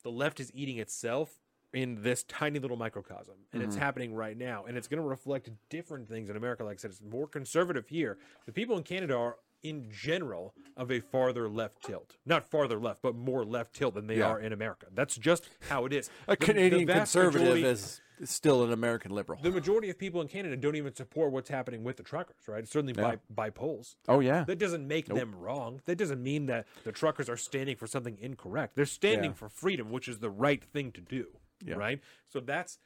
the 0.03 0.11
left 0.11 0.39
is 0.39 0.53
eating 0.55 0.79
itself 0.79 1.41
in 1.73 2.03
this 2.03 2.23
tiny 2.25 2.59
little 2.59 2.77
microcosm 2.77 3.35
and 3.53 3.61
Mm-hmm. 3.61 3.69
it's 3.71 3.77
happening 3.77 4.15
right 4.15 4.37
now 4.39 4.65
and 4.67 4.77
it's 4.79 4.87
going 4.87 5.03
to 5.03 5.07
reflect 5.07 5.51
different 5.69 6.09
things 6.09 6.31
in 6.31 6.37
america 6.37 6.63
like 6.65 6.79
i 6.79 6.81
said 6.81 6.91
it's 6.93 7.03
more 7.03 7.27
conservative 7.27 7.89
here 7.89 8.17
the 8.47 8.53
people 8.53 8.77
in 8.79 8.83
canada 8.85 9.15
are 9.17 9.37
in 9.65 9.89
general 9.91 10.55
of 10.77 10.93
a 10.93 11.01
farther 11.01 11.49
left 11.49 11.83
tilt 11.83 12.17
not 12.25 12.49
farther 12.49 12.79
left 12.79 13.03
but 13.03 13.17
more 13.17 13.45
left 13.45 13.75
tilt 13.75 13.95
than 13.95 14.07
they 14.07 14.19
Yeah. 14.19 14.29
are 14.29 14.41
in 14.41 14.53
america 14.53 14.87
that's 14.95 15.17
just 15.17 15.49
how 15.69 15.85
it 15.87 15.93
is 15.93 16.09
A 16.29 16.31
The- 16.31 16.37
the 16.39 16.47
Canadian 16.47 16.87
vast 16.87 17.13
conservative 17.13 17.57
is 17.59 18.01
still 18.25 18.63
an 18.65 18.73
American 18.73 19.11
liberal. 19.13 19.39
the 19.43 19.51
majority 19.51 19.91
of 19.91 19.99
people 19.99 20.21
in 20.21 20.29
canada 20.29 20.57
don't 20.57 20.77
even 20.77 20.95
support 20.95 21.33
what's 21.33 21.49
happening 21.49 21.85
with 21.85 21.97
the 21.97 22.03
truckers 22.03 22.37
right 22.49 22.67
certainly 22.69 22.93
by 22.93 23.19
by 23.31 23.51
polls 23.51 23.97
oh 24.09 24.21
yeah. 24.21 24.45
that 24.45 24.59
doesn't 24.59 24.87
make 24.87 25.07
them 25.07 25.35
wrong. 25.35 25.81
That 25.87 25.97
doesn't 25.97 26.23
mean 26.23 26.47
that 26.47 26.67
the 26.85 26.93
truckers 26.93 27.29
are 27.29 27.37
standing 27.37 27.77
for 27.77 27.87
something 27.87 28.17
incorrect. 28.21 28.75
They're 28.77 28.87
standing 28.87 29.31
Yeah. 29.31 29.37
for 29.37 29.49
freedom, 29.49 29.91
which 29.91 30.09
is 30.09 30.19
the 30.19 30.31
right 30.31 30.63
thing 30.65 30.93
to 30.93 31.01
do. 31.01 31.27
Yeah. 31.65 31.75
Right? 31.77 32.01
So 32.29 32.41
that's 32.41 32.79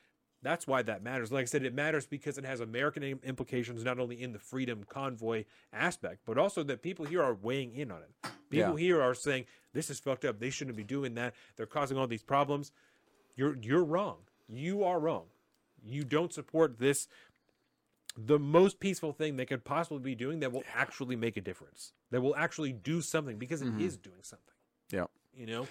that's 0.43 0.67
why 0.67 0.83
that 0.83 1.03
matters. 1.03 1.31
Like 1.31 1.43
I 1.43 1.45
said, 1.47 1.65
it 1.65 1.75
matters 1.75 2.07
because 2.07 2.39
it 2.39 2.45
has 2.47 2.61
American 2.61 3.03
implications 3.03 3.85
not 3.85 3.99
only 3.99 4.21
in 4.23 4.33
the 4.33 4.39
freedom 4.39 4.85
convoy 4.89 5.45
aspect, 5.73 6.21
but 6.25 6.39
also 6.39 6.63
that 6.65 6.83
people 6.83 7.05
here 7.05 7.23
are 7.23 7.35
weighing 7.35 7.75
in 7.75 7.91
on 7.91 8.01
it. 8.03 8.31
People 8.49 8.79
Yeah. 8.79 8.87
here 8.87 9.03
are 9.03 9.15
saying 9.15 9.45
this 9.75 9.91
is 9.91 10.01
fucked 10.01 10.25
up. 10.25 10.39
They 10.41 10.51
shouldn't 10.51 10.77
be 10.77 10.85
doing 10.85 11.15
that. 11.15 11.35
They're 11.57 11.67
causing 11.67 11.99
all 11.99 12.07
these 12.07 12.23
problems. 12.23 12.73
You're 13.37 13.57
you're 13.61 13.85
wrong. 13.85 14.19
You 14.53 14.85
are 14.85 14.99
wrong. 14.99 15.25
You 15.83 16.05
don't 16.05 16.33
support 16.33 16.79
this 16.79 17.09
the 18.17 18.39
most 18.39 18.81
peaceful 18.81 19.13
thing 19.13 19.37
they 19.37 19.47
could 19.47 19.65
possibly 19.65 20.01
be 20.01 20.15
doing 20.15 20.41
that 20.41 20.53
will 20.53 20.65
actually 20.75 21.15
make 21.17 21.37
a 21.37 21.41
difference. 21.41 21.93
That 22.11 22.21
will 22.21 22.35
actually 22.37 22.73
do 22.73 23.01
something 23.01 23.39
because 23.39 23.63
it 23.63 23.73
is 23.81 23.97
doing 23.97 24.23
something. 24.23 24.55
yeah. 24.91 25.05
You 25.33 25.47
know? 25.47 25.67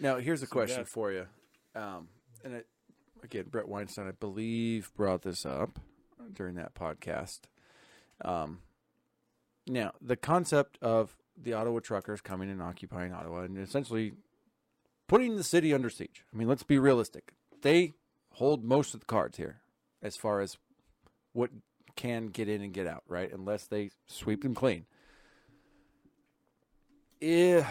Now, 0.00 0.16
here's 0.16 0.42
a 0.42 0.46
question 0.46 0.78
that's- 0.78 0.90
for 0.92 1.12
you. 1.12 1.26
Um, 1.74 2.08
and 2.42 2.54
it, 2.54 2.66
again, 3.22 3.44
Bret 3.50 3.68
Weinstein, 3.68 4.08
I 4.08 4.12
believe, 4.12 4.90
brought 4.96 5.22
this 5.22 5.44
up 5.44 5.78
during 6.32 6.54
that 6.54 6.74
podcast. 6.74 7.40
Um, 8.24 8.60
now, 9.66 9.92
the 10.00 10.16
concept 10.16 10.78
of 10.80 11.16
the 11.36 11.52
Ottawa 11.52 11.80
truckers 11.80 12.22
coming 12.22 12.50
and 12.50 12.62
occupying 12.62 13.12
Ottawa 13.12 13.42
and 13.42 13.58
essentially 13.58 14.14
putting 15.06 15.36
the 15.36 15.44
city 15.44 15.74
under 15.74 15.90
siege. 15.90 16.24
I 16.32 16.36
mean, 16.36 16.48
let's 16.48 16.62
be 16.62 16.78
realistic. 16.78 17.34
They 17.60 17.92
hold 18.34 18.64
most 18.64 18.94
of 18.94 19.00
the 19.00 19.06
cards 19.06 19.36
here 19.36 19.60
as 20.02 20.16
far 20.16 20.40
as 20.40 20.58
what 21.32 21.50
can 21.96 22.26
get 22.26 22.48
in 22.48 22.62
and 22.62 22.72
get 22.72 22.86
out, 22.86 23.02
right? 23.08 23.32
Unless 23.32 23.66
they 23.66 23.90
sweep 24.06 24.42
them 24.42 24.54
clean. 24.54 24.86
Eh, 27.22 27.64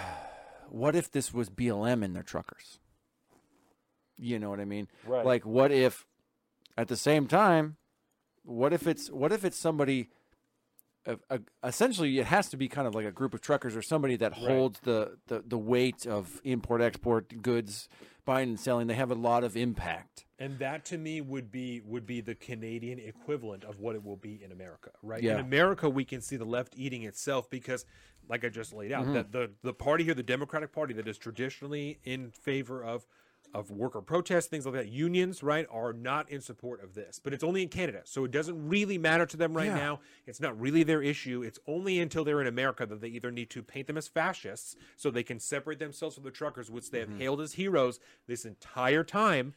what 0.70 0.96
if 0.96 1.12
this 1.12 1.34
was 1.34 1.50
BLM 1.50 2.04
and 2.04 2.16
their 2.16 2.24
truckers? 2.24 2.80
You 4.18 4.40
know 4.40 4.50
what 4.50 4.60
I 4.60 4.66
mean? 4.66 4.88
Right. 5.06 5.26
Like, 5.26 5.46
what 5.46 5.72
if, 5.72 6.06
at 6.78 6.88
the 6.88 6.96
same 6.96 7.28
time, 7.28 7.78
what 8.44 8.74
if 8.74 8.88
it's 8.88 9.10
what 9.10 9.32
if 9.32 9.46
it's 9.46 9.58
somebody? 9.58 10.10
A, 11.06 11.18
a, 11.30 11.40
essentially, 11.64 12.18
it 12.20 12.26
has 12.28 12.50
to 12.50 12.58
be 12.58 12.70
kind 12.70 12.88
of 12.88 12.96
like 12.96 13.06
a 13.06 13.12
group 13.12 13.34
of 13.34 13.42
truckers 13.42 13.76
or 13.76 13.82
somebody 13.82 14.16
that 14.18 14.34
holds 14.34 14.80
the, 14.82 15.18
the, 15.28 15.44
the 15.46 15.58
weight 15.58 16.06
of 16.06 16.40
import 16.46 16.82
export 16.82 17.42
goods 17.42 17.90
buying 18.26 18.50
and 18.50 18.60
selling. 18.60 18.88
They 18.88 18.96
have 18.96 19.12
a 19.12 19.16
lot 19.16 19.44
of 19.44 19.56
impact. 19.58 20.26
And 20.40 20.60
that 20.60 20.86
to 20.86 20.98
me 20.98 21.22
would 21.22 21.52
be 21.52 21.82
would 21.86 22.06
be 22.06 22.20
the 22.22 22.36
Canadian 22.36 23.00
equivalent 23.00 23.64
of 23.64 23.80
what 23.80 23.96
it 23.96 24.04
will 24.04 24.18
be 24.18 24.42
in 24.44 24.52
America, 24.52 24.90
right? 25.02 25.24
Yeah. 25.24 25.36
In 25.36 25.40
America, 25.40 25.90
we 25.90 26.04
can 26.04 26.22
see 26.22 26.36
the 26.36 26.46
left 26.46 26.74
eating 26.76 27.04
itself 27.04 27.50
because, 27.50 27.86
like 28.28 28.44
I 28.44 28.50
just 28.50 28.74
laid 28.74 28.92
out, 28.92 29.04
mm-hmm. 29.04 29.14
that 29.14 29.32
the 29.32 29.52
the 29.62 29.74
party 29.74 30.04
here, 30.04 30.14
the 30.14 30.24
Democratic 30.24 30.74
Party, 30.74 30.94
that 30.96 31.08
is 31.08 31.18
traditionally 31.18 32.00
in 32.04 32.32
favor 32.32 32.84
of 32.84 33.06
of 33.54 33.70
worker 33.70 34.02
protests, 34.02 34.48
things 34.48 34.66
like 34.66 34.76
that, 34.76 34.90
unions, 34.90 35.44
right, 35.44 35.68
are 35.72 35.94
not 35.94 36.30
in 36.30 36.42
support 36.42 36.84
of 36.84 36.96
this. 36.96 37.20
But 37.24 37.34
it's 37.34 37.44
only 37.44 37.62
in 37.62 37.70
Canada, 37.70 38.02
so 38.04 38.24
it 38.26 38.32
doesn't 38.32 38.68
really 38.68 38.98
matter 38.98 39.26
to 39.28 39.38
them 39.38 39.56
right 39.56 39.68
Yeah. 39.68 39.76
now. 39.76 40.00
It's 40.26 40.40
not 40.40 40.60
really 40.60 40.84
their 40.84 41.02
issue. 41.02 41.44
It's 41.44 41.60
only 41.68 42.00
until 42.00 42.24
they're 42.24 42.42
in 42.42 42.48
America 42.48 42.86
that 42.86 43.02
they 43.02 43.10
either 43.10 43.32
need 43.32 43.50
to 43.52 43.62
paint 43.62 43.88
them 43.88 43.98
as 43.98 44.08
fascists 44.08 44.76
so 44.96 45.12
they 45.12 45.24
can 45.24 45.40
separate 45.40 45.80
themselves 45.80 46.16
from 46.16 46.24
the 46.24 46.32
truckers, 46.32 46.72
which 46.72 46.90
they 46.90 47.00
have 47.00 47.10
mm-hmm. 47.10 47.20
hailed 47.20 47.42
as 47.42 47.54
heroes 47.54 48.00
this 48.28 48.46
entire 48.46 49.04
time, 49.04 49.54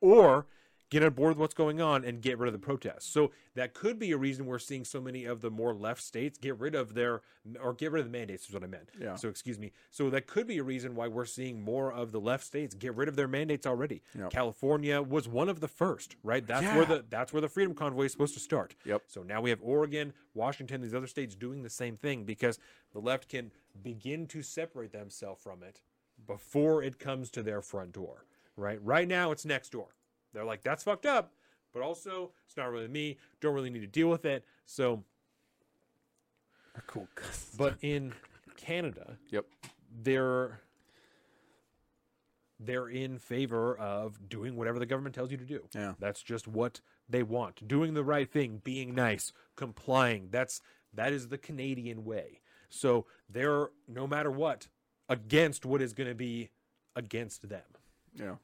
or 0.00 0.46
get 0.88 1.02
on 1.02 1.10
board 1.12 1.30
with 1.30 1.38
what's 1.38 1.54
going 1.54 1.80
on 1.80 2.04
and 2.04 2.22
get 2.22 2.38
rid 2.38 2.46
of 2.46 2.52
the 2.52 2.64
protests. 2.64 3.06
So 3.06 3.32
that 3.54 3.74
could 3.74 3.98
be 3.98 4.12
a 4.12 4.16
reason 4.16 4.46
we're 4.46 4.58
seeing 4.60 4.84
so 4.84 5.00
many 5.00 5.24
of 5.24 5.40
the 5.40 5.50
more 5.50 5.74
left 5.74 6.00
states 6.02 6.38
get 6.38 6.58
rid 6.58 6.74
of 6.74 6.94
their 6.94 7.22
or 7.60 7.74
get 7.74 7.90
rid 7.92 8.00
of 8.00 8.06
the 8.06 8.16
mandates 8.16 8.46
is 8.48 8.54
what 8.54 8.62
I 8.62 8.66
meant. 8.66 8.90
Yeah. 9.00 9.16
So 9.16 9.28
excuse 9.28 9.58
me. 9.58 9.72
So 9.90 10.10
that 10.10 10.26
could 10.26 10.46
be 10.46 10.58
a 10.58 10.62
reason 10.62 10.94
why 10.94 11.08
we're 11.08 11.24
seeing 11.24 11.60
more 11.60 11.92
of 11.92 12.12
the 12.12 12.20
left 12.20 12.44
states 12.44 12.74
get 12.74 12.94
rid 12.94 13.08
of 13.08 13.16
their 13.16 13.26
mandates 13.28 13.66
already. 13.66 14.02
Yep. 14.16 14.30
California 14.30 15.02
was 15.02 15.26
one 15.28 15.48
of 15.48 15.60
the 15.60 15.68
first, 15.68 16.16
right? 16.22 16.46
That's 16.46 16.62
Yeah. 16.62 16.76
where 16.76 16.86
the 16.86 17.04
that's 17.08 17.32
where 17.32 17.40
the 17.40 17.48
freedom 17.48 17.74
convoy 17.74 18.04
is 18.04 18.12
supposed 18.12 18.34
to 18.34 18.40
start. 18.40 18.76
Yep. 18.84 19.02
So 19.08 19.22
now 19.22 19.40
we 19.40 19.50
have 19.50 19.60
Oregon, 19.62 20.12
Washington, 20.34 20.80
these 20.82 20.94
other 20.94 21.06
states 21.08 21.34
doing 21.34 21.62
the 21.62 21.70
same 21.70 21.96
thing 21.96 22.24
because 22.24 22.58
the 22.92 23.00
left 23.00 23.28
can 23.28 23.50
begin 23.82 24.26
to 24.28 24.42
separate 24.42 24.92
themselves 24.92 25.42
from 25.42 25.62
it 25.64 25.80
before 26.26 26.82
it 26.82 26.98
comes 26.98 27.30
to 27.32 27.42
their 27.42 27.60
front 27.60 27.92
door. 27.92 28.24
Right? 28.56 28.78
Right 28.82 29.06
now 29.08 29.32
it's 29.32 29.44
next 29.44 29.70
door. 29.70 29.95
They're 30.36 30.44
like, 30.44 30.62
that's 30.62 30.82
fucked 30.84 31.06
up, 31.06 31.32
but 31.72 31.80
also 31.82 32.30
it's 32.46 32.58
not 32.58 32.70
really 32.70 32.88
me. 32.88 33.16
Don't 33.40 33.54
really 33.54 33.70
need 33.70 33.80
to 33.80 33.86
deal 33.86 34.08
with 34.10 34.26
it. 34.26 34.44
So 34.66 35.02
Cool. 36.86 37.08
but 37.56 37.76
in 37.80 38.12
Canada, 38.58 39.16
Yep. 39.30 39.46
they're 40.02 40.60
they're 42.60 42.88
in 42.88 43.18
favor 43.18 43.76
of 43.78 44.28
doing 44.28 44.56
whatever 44.56 44.78
the 44.78 44.86
government 44.86 45.14
tells 45.14 45.30
you 45.30 45.36
to 45.38 45.44
do. 45.44 45.68
Yeah. 45.74 45.94
That's 45.98 46.22
just 46.22 46.46
what 46.48 46.80
they 47.08 47.22
want. 47.22 47.66
Doing 47.68 47.92
the 47.94 48.04
right 48.04 48.30
thing, 48.30 48.60
being 48.64 48.94
nice, 48.94 49.32
complying. 49.56 50.28
That's 50.30 50.60
that 50.92 51.12
is 51.14 51.28
the 51.28 51.38
Canadian 51.38 52.04
way. 52.04 52.40
So 52.68 53.06
they're 53.28 53.68
no 53.88 54.06
matter 54.06 54.30
what 54.30 54.68
against 55.08 55.64
what 55.64 55.80
is 55.80 55.94
going 55.94 56.08
to 56.10 56.14
be 56.14 56.50
against 56.94 57.48
them. 57.48 57.64
Yeah. 58.14 58.36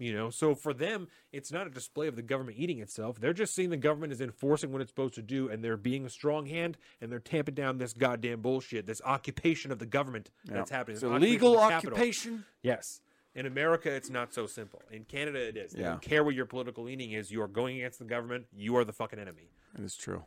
You 0.00 0.14
know, 0.14 0.30
so 0.30 0.54
for 0.54 0.72
them, 0.72 1.08
it's 1.30 1.52
not 1.52 1.66
a 1.66 1.70
display 1.70 2.08
of 2.08 2.16
the 2.16 2.22
government 2.22 2.56
eating 2.58 2.78
itself. 2.78 3.20
They're 3.20 3.34
just 3.34 3.54
seeing 3.54 3.68
the 3.68 3.76
government 3.76 4.14
is 4.14 4.22
enforcing 4.22 4.72
what 4.72 4.80
it's 4.80 4.90
supposed 4.90 5.12
to 5.16 5.22
do, 5.22 5.50
and 5.50 5.62
they're 5.62 5.76
being 5.76 6.06
a 6.06 6.08
strong 6.08 6.46
hand, 6.46 6.78
and 7.02 7.12
they're 7.12 7.18
tamping 7.20 7.54
down 7.54 7.76
this 7.76 7.92
goddamn 7.92 8.40
bullshit, 8.40 8.86
this 8.86 9.02
occupation 9.04 9.70
of 9.70 9.78
the 9.78 9.84
government 9.84 10.30
that's 10.46 10.70
happening. 10.70 10.94
It's 10.94 11.02
a 11.02 11.08
occupation 11.08 11.26
of 11.26 11.30
legal 11.30 11.58
occupation. 11.58 12.44
Yes. 12.62 13.02
In 13.34 13.44
America, 13.44 13.90
it's 13.92 14.08
not 14.08 14.32
so 14.32 14.46
simple. 14.46 14.80
In 14.90 15.04
Canada, 15.04 15.38
it 15.46 15.58
is. 15.58 15.72
They 15.72 15.82
Yeah. 15.82 15.90
don't 15.90 16.02
care 16.02 16.24
what 16.24 16.34
your 16.34 16.46
political 16.46 16.84
leaning 16.84 17.12
is. 17.12 17.30
You 17.30 17.42
are 17.42 17.46
going 17.48 17.76
against 17.76 17.98
the 17.98 18.06
government. 18.06 18.46
You 18.56 18.76
are 18.76 18.84
the 18.86 18.94
fucking 18.94 19.18
enemy. 19.18 19.50
It 19.78 19.84
is 19.84 19.96
true. 19.96 20.24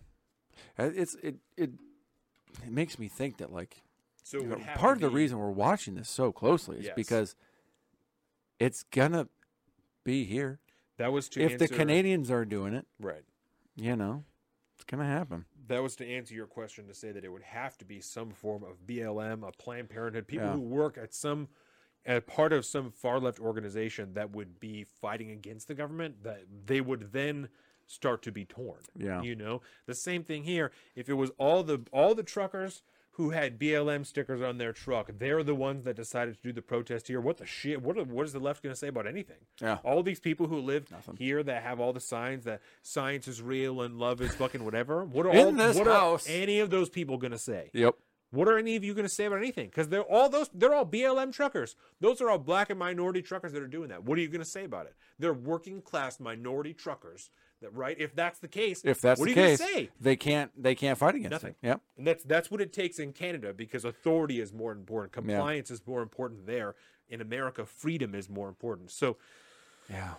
Uh, 0.77 0.91
It's 0.93 1.15
it 1.15 1.37
it 1.57 1.71
it 2.63 2.69
makes 2.71 2.99
me 2.99 3.07
think 3.07 3.37
that 3.37 3.51
like 3.51 3.81
So 4.21 4.37
you 4.37 4.45
know, 4.45 4.57
part 4.75 4.97
of 4.97 5.01
the 5.01 5.09
reason 5.09 5.39
we're 5.39 5.49
watching 5.49 5.95
this 5.95 6.09
so 6.09 6.31
closely 6.31 6.77
is 6.77 6.85
Yes. 6.85 6.95
because 6.95 7.35
it's 8.59 8.83
gonna 8.83 9.27
be 10.03 10.25
here. 10.25 10.59
that 10.97 11.11
was 11.11 11.29
to 11.29 11.41
if 11.41 11.57
the 11.57 11.67
Canadians 11.67 12.29
are 12.29 12.45
doing 12.45 12.73
it, 12.73 12.85
right. 12.99 13.23
you 13.75 13.95
know, 13.95 14.23
it's 14.75 14.83
gonna 14.85 15.05
happen. 15.05 15.45
that 15.67 15.81
was 15.81 15.95
to 15.97 16.07
answer 16.07 16.33
your 16.33 16.47
question 16.47 16.87
to 16.87 16.93
say 16.93 17.11
that 17.11 17.23
it 17.23 17.31
would 17.31 17.43
have 17.43 17.77
to 17.77 17.85
be 17.85 17.99
some 18.01 18.31
form 18.31 18.63
of 18.63 18.85
BLM, 18.85 19.47
a 19.47 19.51
Planned 19.51 19.89
Parenthood, 19.89 20.27
people 20.27 20.47
Yeah. 20.47 20.53
who 20.53 20.61
work 20.61 20.97
at 20.97 21.13
some 21.13 21.47
at 22.05 22.27
part 22.27 22.51
of 22.51 22.65
some 22.65 22.91
far 22.91 23.17
left 23.17 23.39
organization 23.39 24.13
that 24.13 24.31
would 24.31 24.59
be 24.59 24.83
fighting 24.83 25.31
against 25.31 25.69
the 25.69 25.73
government 25.73 26.21
that 26.23 26.43
they 26.65 26.81
would 26.81 27.13
then 27.13 27.47
start 27.87 28.21
to 28.23 28.31
be 28.31 28.43
torn. 28.43 28.81
Yeah. 28.97 29.21
You 29.21 29.35
know? 29.35 29.61
The 29.85 29.95
same 29.95 30.23
thing 30.25 30.43
here. 30.43 30.71
If 30.95 31.07
it 31.07 31.13
was 31.13 31.31
all 31.37 31.63
the 31.63 31.85
all 31.93 32.13
the 32.13 32.23
truckers 32.23 32.83
who 33.13 33.29
had 33.29 33.59
BLM 33.59 34.05
stickers 34.05 34.41
on 34.41 34.57
their 34.57 34.73
truck, 34.73 35.09
they're 35.19 35.43
the 35.43 35.53
ones 35.55 35.83
that 35.85 35.95
decided 35.95 36.35
to 36.35 36.41
do 36.41 36.51
the 36.51 36.61
protest 36.61 37.07
here. 37.07 37.21
What 37.21 37.37
the 37.37 37.45
shit? 37.45 37.81
What 37.81 37.97
are, 37.97 38.03
what 38.03 38.25
is 38.25 38.33
the 38.33 38.39
left 38.39 38.63
going 38.63 38.73
to 38.73 38.79
say 38.79 38.87
about 38.87 39.05
anything? 39.07 39.37
Yeah. 39.61 39.77
All 39.83 40.01
these 40.03 40.19
people 40.19 40.47
who 40.47 40.59
live 40.59 40.87
here 41.17 41.43
that 41.43 41.63
have 41.63 41.79
all 41.79 41.93
the 41.93 41.99
signs 41.99 42.43
that 42.45 42.61
science 42.81 43.27
is 43.27 43.41
real 43.41 43.81
and 43.81 43.99
love 43.99 44.19
is 44.21 44.33
fucking 44.35 44.65
whatever. 44.65 45.05
What 45.05 45.25
are 45.27 45.31
In 45.31 45.45
all, 45.45 45.51
this 45.51 45.77
what 45.77 45.87
house. 45.87 46.27
are 46.27 46.31
any 46.31 46.59
of 46.59 46.69
those 46.71 46.89
people 46.89 47.17
going 47.17 47.31
to 47.31 47.37
say? 47.39 47.69
Yep. 47.73 47.95
What 48.31 48.47
are 48.47 48.57
any 48.57 48.75
of 48.75 48.83
you 48.83 48.95
going 48.95 49.05
to 49.07 49.13
say 49.13 49.25
about 49.25 49.37
anything? 49.37 49.67
Because 49.67 49.89
they're 49.89 50.01
all 50.01 50.27
those 50.27 50.49
they're 50.55 50.73
all 50.73 50.87
BLM 50.87 51.31
truckers. 51.31 51.75
Those 52.01 52.19
are 52.19 52.31
all 52.31 52.39
black 52.39 52.71
and 52.71 52.79
minority 52.79 53.21
truckers 53.21 53.53
that 53.53 53.61
are 53.61 53.67
doing 53.67 53.89
that. 53.89 54.05
What 54.05 54.17
are 54.17 54.21
you 54.21 54.27
going 54.27 54.41
to 54.41 54.45
say 54.45 54.63
about 54.63 54.87
it? 54.87 54.95
They're 55.19 55.35
working 55.35 55.83
class 55.83 56.19
minority 56.19 56.73
truckers. 56.73 57.29
Right? 57.71 57.95
If 57.99 58.15
that's 58.15 58.39
the 58.39 58.47
case, 58.47 58.81
If 58.83 59.01
that's 59.01 59.19
what 59.19 59.27
the 59.29 59.33
are 59.33 59.49
you 59.51 59.57
case, 59.57 59.59
say? 59.59 59.89
they 60.01 60.15
can't 60.15 60.51
they 60.61 60.75
can't 60.75 60.97
fight 60.97 61.15
against 61.15 61.31
Nothing. 61.31 61.55
it. 61.61 61.67
Yep. 61.67 61.81
And 61.97 62.07
that's 62.07 62.23
that's 62.23 62.51
what 62.51 62.61
it 62.61 62.73
takes 62.73 62.99
in 62.99 63.13
Canada 63.13 63.53
because 63.53 63.85
authority 63.85 64.39
is 64.41 64.51
more 64.53 64.71
important. 64.71 65.13
Compliance 65.13 65.71
is 65.71 65.81
more 65.87 66.01
important 66.01 66.45
there. 66.45 66.75
In 67.09 67.21
America, 67.21 67.65
freedom 67.65 68.15
is 68.15 68.29
more 68.29 68.47
important. 68.47 68.89
So, 68.89 69.17
Yeah. 69.89 70.13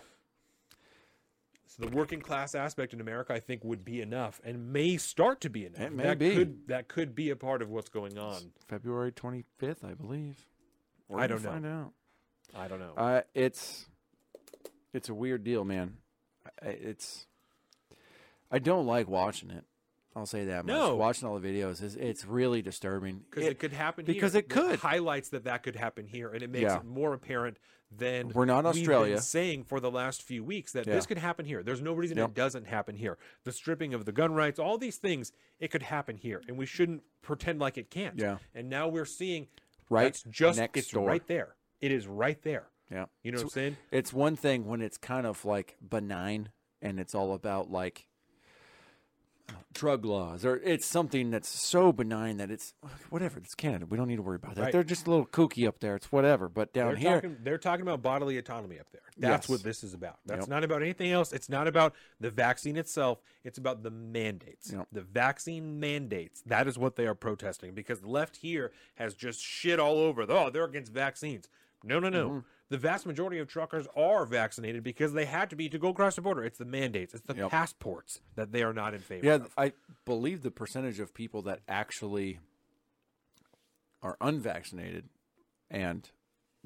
so 1.67 1.83
the 1.83 1.89
working 1.95 2.21
class 2.21 2.55
aspect 2.55 2.93
in 2.93 3.01
America, 3.01 3.33
I 3.33 3.39
think, 3.39 3.63
would 3.63 3.83
be 3.83 4.01
enough, 4.01 4.39
and 4.45 4.71
may 4.71 4.95
start 4.97 5.41
to 5.41 5.49
be 5.49 5.65
enough. 5.65 5.81
It 5.81 5.91
may 5.93 6.03
that 6.03 6.19
be. 6.19 6.35
could 6.35 6.67
that 6.67 6.87
could 6.87 7.15
be 7.15 7.29
a 7.31 7.35
part 7.35 7.61
of 7.61 7.69
what's 7.69 7.89
going 7.89 8.17
on. 8.17 8.53
February 8.67 9.11
twenty 9.11 9.43
fifth, 9.57 9.83
I 9.83 9.93
believe. 9.93 10.45
We're 11.07 11.19
I 11.19 11.27
don't 11.27 11.43
know. 11.43 11.49
Find 11.51 11.65
out. 11.65 11.91
I 12.55 12.67
don't 12.67 12.79
know. 12.79 12.93
Uh, 12.95 13.21
it's 13.33 13.87
it's 14.93 15.09
a 15.09 15.13
weird 15.13 15.43
deal, 15.43 15.65
man. 15.65 15.97
It's 16.61 17.25
I 18.51 18.59
don't 18.59 18.85
like 18.85 19.07
watching 19.07 19.49
it. 19.51 19.63
I'll 20.15 20.25
say 20.25 20.45
that 20.45 20.65
much. 20.65 20.73
No. 20.73 20.95
Watching 20.95 21.27
all 21.27 21.37
the 21.37 21.45
videos 21.47 21.83
is 21.83 21.95
it's 21.97 22.25
really 22.25 22.61
disturbing. 22.61 23.23
because 23.29 23.45
it, 23.49 23.59
could 23.59 23.73
happen 23.73 24.05
here 24.05 24.13
because 24.15 24.31
here. 24.31 24.39
it 24.39 24.49
could. 24.49 24.79
highlights 24.79 25.29
that 25.29 25.43
that 25.43 25.61
could 25.63 25.75
happen 25.75 26.05
here, 26.07 26.29
and 26.29 26.41
it 26.41 26.49
makes 26.49 26.63
Yeah. 26.63 26.77
it 26.77 26.85
more 26.85 27.13
apparent 27.13 27.57
than 27.91 28.29
We're 28.29 28.45
not 28.45 28.63
we've 28.63 28.75
Australia. 28.75 29.15
been 29.15 29.21
saying 29.21 29.63
for 29.65 29.79
the 29.81 29.91
last 29.91 30.21
few 30.23 30.43
weeks 30.43 30.71
that 30.71 30.85
this 30.85 31.05
could 31.05 31.17
happen 31.17 31.45
here. 31.45 31.63
There's 31.63 31.81
no 31.81 31.93
reason 31.93 32.17
Yep. 32.17 32.29
it 32.29 32.33
doesn't 32.33 32.65
happen 32.67 32.95
here. 32.95 33.17
The 33.43 33.51
stripping 33.51 33.93
of 33.93 34.05
the 34.05 34.11
gun 34.13 34.33
rights, 34.33 34.57
all 34.57 34.77
these 34.77 34.97
things, 34.97 35.33
it 35.59 35.69
could 35.69 35.83
happen 35.83 36.15
here, 36.17 36.41
and 36.47 36.57
we 36.57 36.65
shouldn't 36.65 37.03
pretend 37.21 37.59
like 37.59 37.77
it 37.77 37.89
can't. 37.89 38.17
Yeah. 38.17 38.37
And 38.53 38.69
now 38.69 38.87
we're 38.87 39.05
seeing 39.05 39.47
Right 39.89 40.05
that's 40.05 40.23
just 40.23 40.57
next 40.59 40.77
it's 40.79 40.87
door. 40.89 41.05
right 41.07 41.25
there. 41.27 41.55
It 41.81 41.91
is 41.91 42.07
right 42.07 42.41
there. 42.41 42.69
Yeah. 42.89 43.05
You 43.21 43.31
know 43.33 43.37
what 43.39 43.43
I'm 43.43 43.49
saying? 43.49 43.77
It's 43.91 44.13
one 44.13 44.35
thing 44.37 44.65
when 44.65 44.81
it's 44.81 44.97
kind 44.97 45.27
of 45.27 45.43
like 45.45 45.75
benign 45.87 46.49
and 46.81 46.99
it's 46.99 47.13
all 47.13 47.33
about 47.33 47.69
like 47.69 48.07
drug 49.73 50.05
laws 50.05 50.45
or 50.45 50.55
it's 50.63 50.85
something 50.85 51.31
that's 51.31 51.49
so 51.49 51.91
benign 51.91 52.37
that 52.37 52.49
it's 52.49 52.73
whatever. 53.09 53.39
It's 53.39 53.53
Canada. 53.53 53.85
We 53.85 53.97
don't 53.97 54.07
need 54.07 54.15
to 54.15 54.21
worry 54.21 54.37
about 54.37 54.55
that. 54.55 54.61
Right. 54.61 54.71
They're 54.71 54.83
just 54.85 55.05
a 55.05 55.09
little 55.09 55.25
kooky 55.25 55.67
up 55.67 55.79
there. 55.81 55.95
It's 55.97 56.11
whatever. 56.11 56.47
But 56.47 56.73
down 56.73 56.87
They're 56.87 56.95
here, 56.95 57.13
talking, 57.15 57.37
they're 57.43 57.57
talking 57.57 57.81
about 57.81 58.01
bodily 58.01 58.37
autonomy 58.37 58.79
up 58.79 58.87
there. 58.93 59.01
That's 59.17 59.43
Yes. 59.45 59.49
what 59.49 59.63
this 59.63 59.83
is 59.83 59.93
about. 59.93 60.19
That's 60.25 60.43
Yep. 60.43 60.49
not 60.49 60.63
about 60.63 60.81
anything 60.81 61.11
else. 61.11 61.33
It's 61.33 61.49
not 61.49 61.67
about 61.67 61.93
the 62.21 62.31
vaccine 62.31 62.77
itself. 62.77 63.19
It's 63.43 63.57
about 63.57 63.83
the 63.83 63.91
mandates. 63.91 64.71
Yep. 64.71 64.87
The 64.93 65.01
vaccine 65.01 65.79
mandates. 65.79 66.41
That 66.45 66.67
is 66.67 66.77
what 66.77 66.95
they 66.95 67.05
are 67.05 67.15
protesting 67.15 67.73
because 67.73 67.99
the 67.99 68.09
left 68.09 68.37
here 68.37 68.71
has 68.95 69.13
just 69.13 69.41
shit 69.41 69.79
all 69.79 69.97
over. 69.97 70.25
Oh, 70.29 70.49
they're 70.49 70.63
against 70.63 70.91
vaccines. 70.93 71.49
No, 71.85 71.99
no, 71.99 72.09
no. 72.09 72.29
Mm-hmm. 72.29 72.39
The 72.69 72.77
vast 72.79 73.05
majority 73.05 73.37
of 73.37 73.47
truckers 73.47 73.85
are 73.95 74.25
vaccinated 74.25 74.83
because 74.83 75.13
they 75.13 75.25
had 75.25 75.51
to 75.51 75.55
be 75.55 75.69
to 75.69 75.77
go 75.77 75.89
across 75.89 76.15
the 76.15 76.21
border. 76.21 76.43
It's 76.43 76.57
the 76.57 76.65
mandates. 76.65 77.13
It's 77.13 77.23
the 77.25 77.35
Yep. 77.35 77.51
passports 77.51 78.21
that 78.35 78.51
they 78.51 78.63
are 78.63 78.73
not 78.73 78.95
in 78.95 79.01
favor 79.01 79.25
Yeah, 79.25 79.35
of. 79.35 79.53
I 79.55 79.73
believe 80.03 80.41
the 80.41 80.49
percentage 80.51 80.99
of 80.99 81.13
people 81.13 81.43
that 81.43 81.59
actually 81.67 82.39
are 84.01 84.17
unvaccinated 84.21 85.05
and 85.69 86.09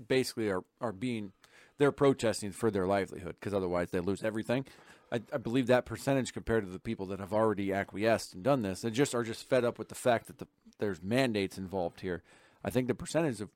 basically 0.07 0.49
are, 0.49 0.63
are 0.81 0.91
being 0.91 1.31
they're 1.77 1.91
protesting 1.91 2.51
for 2.51 2.69
their 2.69 2.85
livelihood 2.87 3.35
because 3.39 3.53
otherwise 3.53 3.91
they 3.91 3.99
lose 3.99 4.23
everything. 4.23 4.65
I, 5.11 5.21
I 5.33 5.37
believe 5.37 5.67
that 5.67 5.85
percentage 5.85 6.33
compared 6.33 6.65
to 6.65 6.69
the 6.71 6.79
people 6.79 7.05
that 7.07 7.19
have 7.19 7.33
already 7.33 7.71
acquiesced 7.73 8.33
and 8.33 8.43
done 8.43 8.61
this 8.61 8.83
and 8.83 8.93
just 8.93 9.15
are 9.15 9.23
just 9.23 9.47
fed 9.47 9.63
up 9.65 9.79
with 9.79 9.87
the 9.89 9.95
fact 9.95 10.27
that 10.27 10.37
the, 10.39 10.47
there's 10.79 11.01
mandates 11.01 11.57
involved 11.57 12.01
here. 12.01 12.21
I 12.63 12.69
think 12.69 12.87
the 12.87 12.95
percentage 12.95 13.39
of 13.41 13.49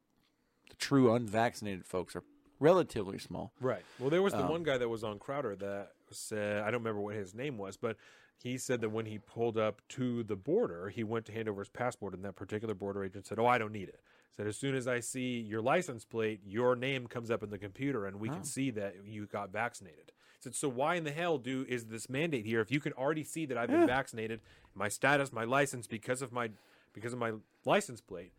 the 0.73 0.77
true 0.77 1.13
unvaccinated 1.13 1.85
folks 1.85 2.15
are 2.15 2.23
relatively 2.59 3.17
small. 3.19 3.53
Right. 3.61 3.83
Well, 3.99 4.09
there 4.09 4.21
was 4.21 4.33
the 4.33 4.39
Um, 4.43 4.49
one 4.49 4.63
guy 4.63 4.77
that 4.77 4.89
was 4.89 5.03
on 5.03 5.19
Crowder 5.19 5.55
that 5.57 5.93
said 6.11 6.61
I 6.63 6.71
don't 6.71 6.81
remember 6.81 7.01
what 7.01 7.15
his 7.15 7.33
name 7.33 7.57
was, 7.57 7.77
but 7.77 7.97
he 8.41 8.57
said 8.57 8.81
that 8.81 8.89
when 8.89 9.05
he 9.05 9.19
pulled 9.19 9.57
up 9.57 9.81
to 9.89 10.23
the 10.23 10.35
border, 10.35 10.89
he 10.89 11.03
went 11.03 11.25
to 11.27 11.31
hand 11.31 11.47
over 11.47 11.61
his 11.61 11.69
passport, 11.69 12.13
and 12.13 12.23
that 12.25 12.35
particular 12.35 12.73
border 12.73 13.03
agent 13.03 13.25
said, 13.27 13.39
"Oh, 13.39 13.45
I 13.45 13.57
don't 13.57 13.71
need 13.71 13.89
it." 13.89 14.01
Said 14.35 14.47
as 14.47 14.57
soon 14.57 14.75
as 14.75 14.87
I 14.87 14.99
see 14.99 15.39
your 15.39 15.61
license 15.61 16.05
plate, 16.05 16.41
your 16.43 16.75
name 16.75 17.07
comes 17.07 17.29
up 17.29 17.43
in 17.43 17.51
the 17.51 17.57
computer, 17.59 18.05
and 18.05 18.19
we 18.19 18.29
Oh. 18.29 18.33
can 18.33 18.43
see 18.43 18.71
that 18.71 19.05
you 19.05 19.27
got 19.27 19.51
vaccinated. 19.51 20.11
Said, 20.39 20.55
so 20.55 20.67
why 20.67 20.95
in 20.95 21.05
the 21.05 21.11
hell 21.11 21.37
do 21.37 21.65
is 21.69 21.85
this 21.85 22.09
mandate 22.09 22.45
here 22.45 22.59
if 22.59 22.69
you 22.69 22.81
can 22.81 22.91
already 22.93 23.23
see 23.23 23.45
that 23.45 23.57
I've 23.57 23.69
been 23.69 23.81
Yeah. 23.81 23.85
vaccinated, 23.85 24.41
my 24.73 24.89
status, 24.89 25.31
my 25.31 25.45
license 25.45 25.87
because 25.87 26.21
of 26.21 26.31
my 26.33 26.49
because 26.93 27.13
of 27.13 27.19
my 27.19 27.33
license 27.65 28.01
plate? 28.01 28.33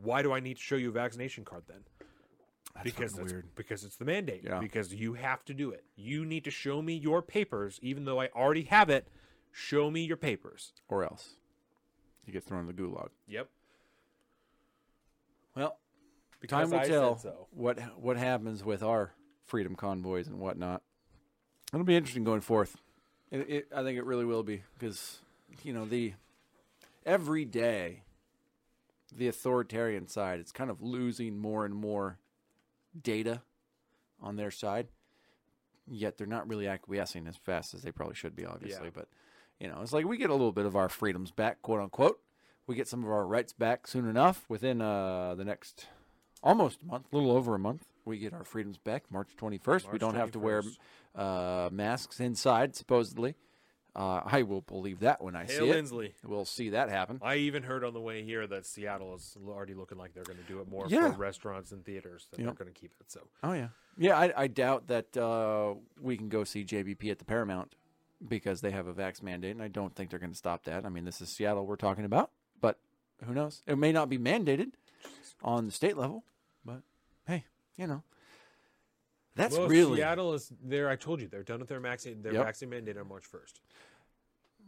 Why 0.00 0.22
do 0.22 0.32
I 0.32 0.40
need 0.40 0.56
to 0.56 0.62
show 0.62 0.76
you 0.76 0.88
a 0.88 0.92
vaccination 0.92 1.44
card 1.44 1.64
then? 1.68 1.80
because 2.82 3.12
that's, 3.12 3.32
weird. 3.32 3.54
because 3.54 3.84
it's 3.84 3.96
the 3.96 4.04
mandate. 4.04 4.42
Yeah. 4.44 4.58
Because 4.58 4.94
you 4.94 5.14
have 5.14 5.44
to 5.44 5.54
do 5.54 5.70
it. 5.70 5.84
You 5.94 6.24
need 6.24 6.44
to 6.44 6.50
show 6.50 6.80
me 6.80 6.94
your 6.94 7.22
papers, 7.22 7.78
even 7.82 8.04
though 8.04 8.20
I 8.20 8.28
already 8.34 8.64
have 8.64 8.88
it. 8.88 9.08
Show 9.50 9.90
me 9.90 10.04
your 10.04 10.16
papers. 10.16 10.72
Or 10.88 11.04
else 11.04 11.34
you 12.24 12.32
get 12.32 12.44
thrown 12.44 12.62
in 12.62 12.66
the 12.66 12.72
gulag. 12.72 13.08
Yep. 13.28 13.48
Well, 15.54 15.78
Because 16.40 16.62
time 16.62 16.70
will 16.70 16.78
I 16.78 16.88
tell 16.88 17.18
so. 17.18 17.46
what 17.50 17.78
what 17.98 18.16
happens 18.16 18.64
with 18.64 18.82
our 18.82 19.12
freedom 19.44 19.76
convoys 19.76 20.26
and 20.28 20.38
whatnot. 20.38 20.82
It'll 21.72 21.84
be 21.84 21.96
interesting 21.96 22.24
going 22.24 22.40
forth. 22.40 22.76
It, 23.30 23.48
it, 23.48 23.68
I 23.74 23.82
think 23.82 23.98
it 23.98 24.04
really 24.04 24.24
will 24.24 24.42
be 24.42 24.62
because 24.78 25.18
you 25.62 25.74
know 25.74 25.84
the 25.84 26.14
every 27.04 27.44
day 27.44 28.02
the 29.16 29.28
authoritarian 29.28 30.06
side. 30.08 30.40
It's 30.40 30.52
kind 30.52 30.70
of 30.70 30.82
losing 30.82 31.38
more 31.38 31.64
and 31.64 31.74
more 31.74 32.18
data 33.00 33.42
on 34.20 34.36
their 34.36 34.50
side. 34.50 34.88
Yet 35.90 36.16
they're 36.16 36.26
not 36.26 36.48
really 36.48 36.68
acquiescing 36.68 37.26
as 37.26 37.36
fast 37.36 37.74
as 37.74 37.82
they 37.82 37.90
probably 37.90 38.14
should 38.14 38.36
be, 38.36 38.46
obviously. 38.46 38.86
Yeah. 38.86 38.92
But 38.94 39.08
you 39.58 39.68
know, 39.68 39.80
it's 39.82 39.92
like 39.92 40.06
we 40.06 40.16
get 40.16 40.30
a 40.30 40.34
little 40.34 40.52
bit 40.52 40.66
of 40.66 40.76
our 40.76 40.88
freedoms 40.88 41.30
back, 41.30 41.62
quote 41.62 41.80
unquote. 41.80 42.20
We 42.66 42.76
get 42.76 42.88
some 42.88 43.02
of 43.02 43.10
our 43.10 43.26
rights 43.26 43.52
back 43.52 43.86
soon 43.86 44.08
enough 44.08 44.44
within 44.48 44.80
uh, 44.80 45.34
the 45.34 45.44
next 45.44 45.86
almost 46.42 46.82
a 46.82 46.86
month, 46.86 47.06
a 47.12 47.16
little 47.16 47.32
over 47.32 47.54
a 47.54 47.58
month. 47.58 47.84
We 48.04 48.18
get 48.18 48.32
our 48.32 48.44
freedoms 48.44 48.78
back 48.78 49.04
March 49.10 49.28
21st. 49.40 49.92
we 49.92 49.98
don't 49.98 50.14
have 50.14 50.32
to 50.32 50.38
wear 50.38 50.62
uh, 51.14 51.68
masks 51.72 52.20
inside, 52.20 52.74
supposedly. 52.74 53.34
Uh, 53.94 54.22
I 54.24 54.42
will 54.42 54.62
believe 54.62 55.00
that 55.00 55.22
when 55.22 55.36
I 55.36 55.44
see 55.44 55.56
it. 55.56 55.62
Lindsley. 55.64 56.14
We'll 56.24 56.46
see 56.46 56.70
that 56.70 56.88
happen. 56.88 57.18
I 57.22 57.36
even 57.36 57.62
heard 57.62 57.84
on 57.84 57.92
the 57.92 58.00
way 58.00 58.22
here 58.24 58.46
that 58.46 58.64
Seattle 58.64 59.14
is 59.14 59.36
already 59.46 59.74
looking 59.74 59.98
like 59.98 60.14
they're 60.14 60.24
going 60.24 60.38
to 60.38 60.44
do 60.50 60.60
it 60.60 60.68
more 60.68 60.86
Yeah. 60.88 61.12
for 61.12 61.18
restaurants 61.18 61.72
and 61.72 61.84
theaters. 61.84 62.26
That 62.30 62.38
Yep. 62.40 62.46
they're 62.46 62.64
going 62.64 62.72
to 62.74 62.80
keep 62.80 62.92
it. 63.00 63.10
So 63.10 63.20
Oh 63.42 63.52
yeah, 63.52 63.68
yeah. 63.98 64.18
I, 64.18 64.32
I 64.44 64.46
doubt 64.46 64.86
that 64.86 65.14
uh, 65.16 65.74
we 66.00 66.16
can 66.16 66.30
go 66.30 66.42
see 66.44 66.64
JBP 66.64 67.10
at 67.10 67.18
the 67.18 67.26
Paramount 67.26 67.74
because 68.26 68.62
they 68.62 68.70
have 68.70 68.86
a 68.86 68.94
vax 68.94 69.22
mandate, 69.22 69.50
and 69.50 69.62
I 69.62 69.68
don't 69.68 69.94
think 69.94 70.08
they're 70.08 70.18
going 70.18 70.32
to 70.32 70.38
stop 70.38 70.64
that. 70.64 70.86
I 70.86 70.88
mean, 70.88 71.04
this 71.04 71.20
is 71.20 71.28
Seattle 71.28 71.66
we're 71.66 71.76
talking 71.76 72.04
about, 72.06 72.30
but 72.62 72.78
who 73.26 73.34
knows? 73.34 73.62
It 73.66 73.76
may 73.76 73.92
not 73.92 74.08
be 74.08 74.16
mandated 74.16 74.70
on 75.42 75.66
the 75.66 75.72
state 75.72 75.98
level, 75.98 76.24
but 76.64 76.80
hey, 77.26 77.44
you 77.76 77.86
know, 77.86 78.04
that's 79.34 79.56
well, 79.56 79.68
really 79.68 79.96
Seattle 79.96 80.34
is 80.34 80.52
there. 80.62 80.88
I 80.88 80.96
told 80.96 81.20
you 81.20 81.28
they're 81.28 81.42
done 81.42 81.60
with 81.60 81.68
their 81.68 81.80
vaccine. 81.80 82.22
Their 82.22 82.34
Yep. 82.34 82.44
vaccine 82.44 82.70
mandate 82.70 82.96
on 82.98 83.08
March 83.08 83.24
first. 83.26 83.60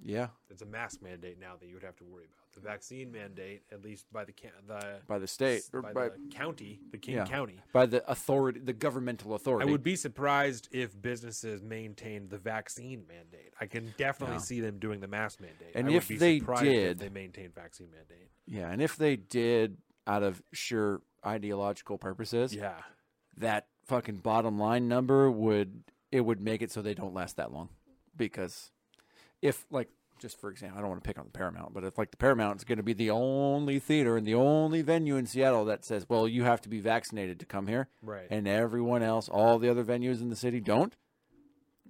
yeah 0.02 0.28
It's 0.50 0.60
a 0.62 0.66
mask 0.66 1.00
mandate 1.02 1.38
now 1.38 1.54
that 1.60 1.66
you 1.66 1.74
would 1.74 1.82
have 1.84 1.96
to 1.96 2.04
worry 2.04 2.24
about. 2.24 2.52
The 2.52 2.60
vaccine 2.60 3.10
mandate, 3.12 3.62
at 3.72 3.82
least 3.82 4.06
by 4.12 4.24
the 4.24 4.32
the 4.66 5.00
by 5.08 5.18
the 5.18 5.26
state 5.26 5.62
or 5.72 5.82
by, 5.82 5.92
by, 5.92 6.08
the 6.10 6.18
county, 6.30 6.80
the 6.92 6.98
King 6.98 7.16
yeah, 7.16 7.24
County. 7.26 7.60
by 7.72 7.86
the 7.86 8.08
authority, 8.10 8.60
the 8.60 8.72
governmental 8.72 9.34
authority. 9.34 9.68
I 9.68 9.72
would 9.72 9.82
be 9.82 9.96
surprised 9.96 10.68
if 10.72 11.00
businesses 11.00 11.62
maintained 11.62 12.30
the 12.30 12.38
vaccine 12.38 13.06
mandate. 13.08 13.54
I 13.60 13.66
can 13.66 13.92
definitely 13.96 14.36
Yeah. 14.36 14.40
see 14.40 14.60
them 14.60 14.78
doing 14.78 15.00
the 15.00 15.08
mask 15.08 15.40
mandate. 15.40 15.72
And 15.74 15.88
I 15.88 15.92
if 15.94 16.06
they 16.08 16.38
did- 16.40 16.92
if 16.92 16.98
they 16.98 17.08
maintain 17.08 17.50
vaccine 17.50 17.90
mandate. 17.90 18.30
yeah, 18.46 18.70
and 18.70 18.80
if 18.82 18.96
they 18.96 19.16
did 19.16 19.78
out 20.06 20.22
of 20.22 20.42
sheer 20.52 21.00
ideological 21.26 21.98
purposes, 21.98 22.54
Yeah, 22.54 22.82
that 23.36 23.68
fucking 23.86 24.16
bottom 24.16 24.58
line 24.58 24.88
number 24.88 25.30
would 25.30 25.84
it 26.10 26.20
would 26.20 26.40
make 26.40 26.62
it 26.62 26.70
so 26.70 26.80
they 26.80 26.94
don't 26.94 27.14
last 27.14 27.36
that 27.36 27.52
long. 27.52 27.68
Because 28.16 28.70
if 29.42 29.66
like 29.70 29.88
just 30.20 30.40
for 30.40 30.48
example 30.48 30.78
i 30.78 30.80
don't 30.80 30.90
want 30.90 31.02
to 31.02 31.06
pick 31.06 31.18
on 31.18 31.24
the 31.24 31.30
paramount 31.36 31.74
but 31.74 31.82
if 31.82 31.98
like 31.98 32.12
the 32.12 32.16
paramount's 32.16 32.62
going 32.62 32.78
to 32.78 32.84
be 32.84 32.92
the 32.92 33.10
only 33.10 33.80
theater 33.80 34.16
and 34.16 34.24
the 34.24 34.34
only 34.34 34.80
venue 34.80 35.16
in 35.16 35.26
seattle 35.26 35.64
that 35.64 35.84
says 35.84 36.06
well 36.08 36.28
you 36.28 36.44
have 36.44 36.60
to 36.60 36.68
be 36.68 36.78
vaccinated 36.78 37.40
to 37.40 37.44
come 37.44 37.66
here 37.66 37.88
right. 38.00 38.28
and 38.30 38.46
everyone 38.46 39.02
else 39.02 39.28
all 39.28 39.58
the 39.58 39.68
other 39.68 39.84
venues 39.84 40.22
in 40.22 40.30
the 40.30 40.36
city 40.36 40.60
don't 40.60 40.94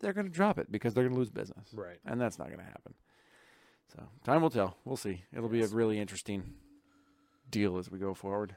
they're 0.05 0.13
going 0.13 0.27
to 0.27 0.33
drop 0.33 0.59
it 0.59 0.71
because 0.71 0.95
they're 0.95 1.05
going 1.05 1.15
to 1.15 1.19
lose 1.19 1.31
business. 1.31 1.69
Right. 1.73 1.99
and 2.05 2.21
that's 2.21 2.39
not 2.39 2.49
going 2.49 2.61
to 2.61 2.65
happen. 2.65 2.95
So 3.95 4.03
time 4.25 4.43
will 4.43 4.51
tell. 4.51 4.77
We'll 4.85 4.97
see. 4.97 5.23
It'll 5.33 5.49
be 5.49 5.63
a 5.63 5.67
really 5.69 5.99
interesting 5.99 6.55
deal 7.51 7.79
as 7.79 7.91
we 7.91 7.99
go 7.99 8.15
forward 8.15 8.57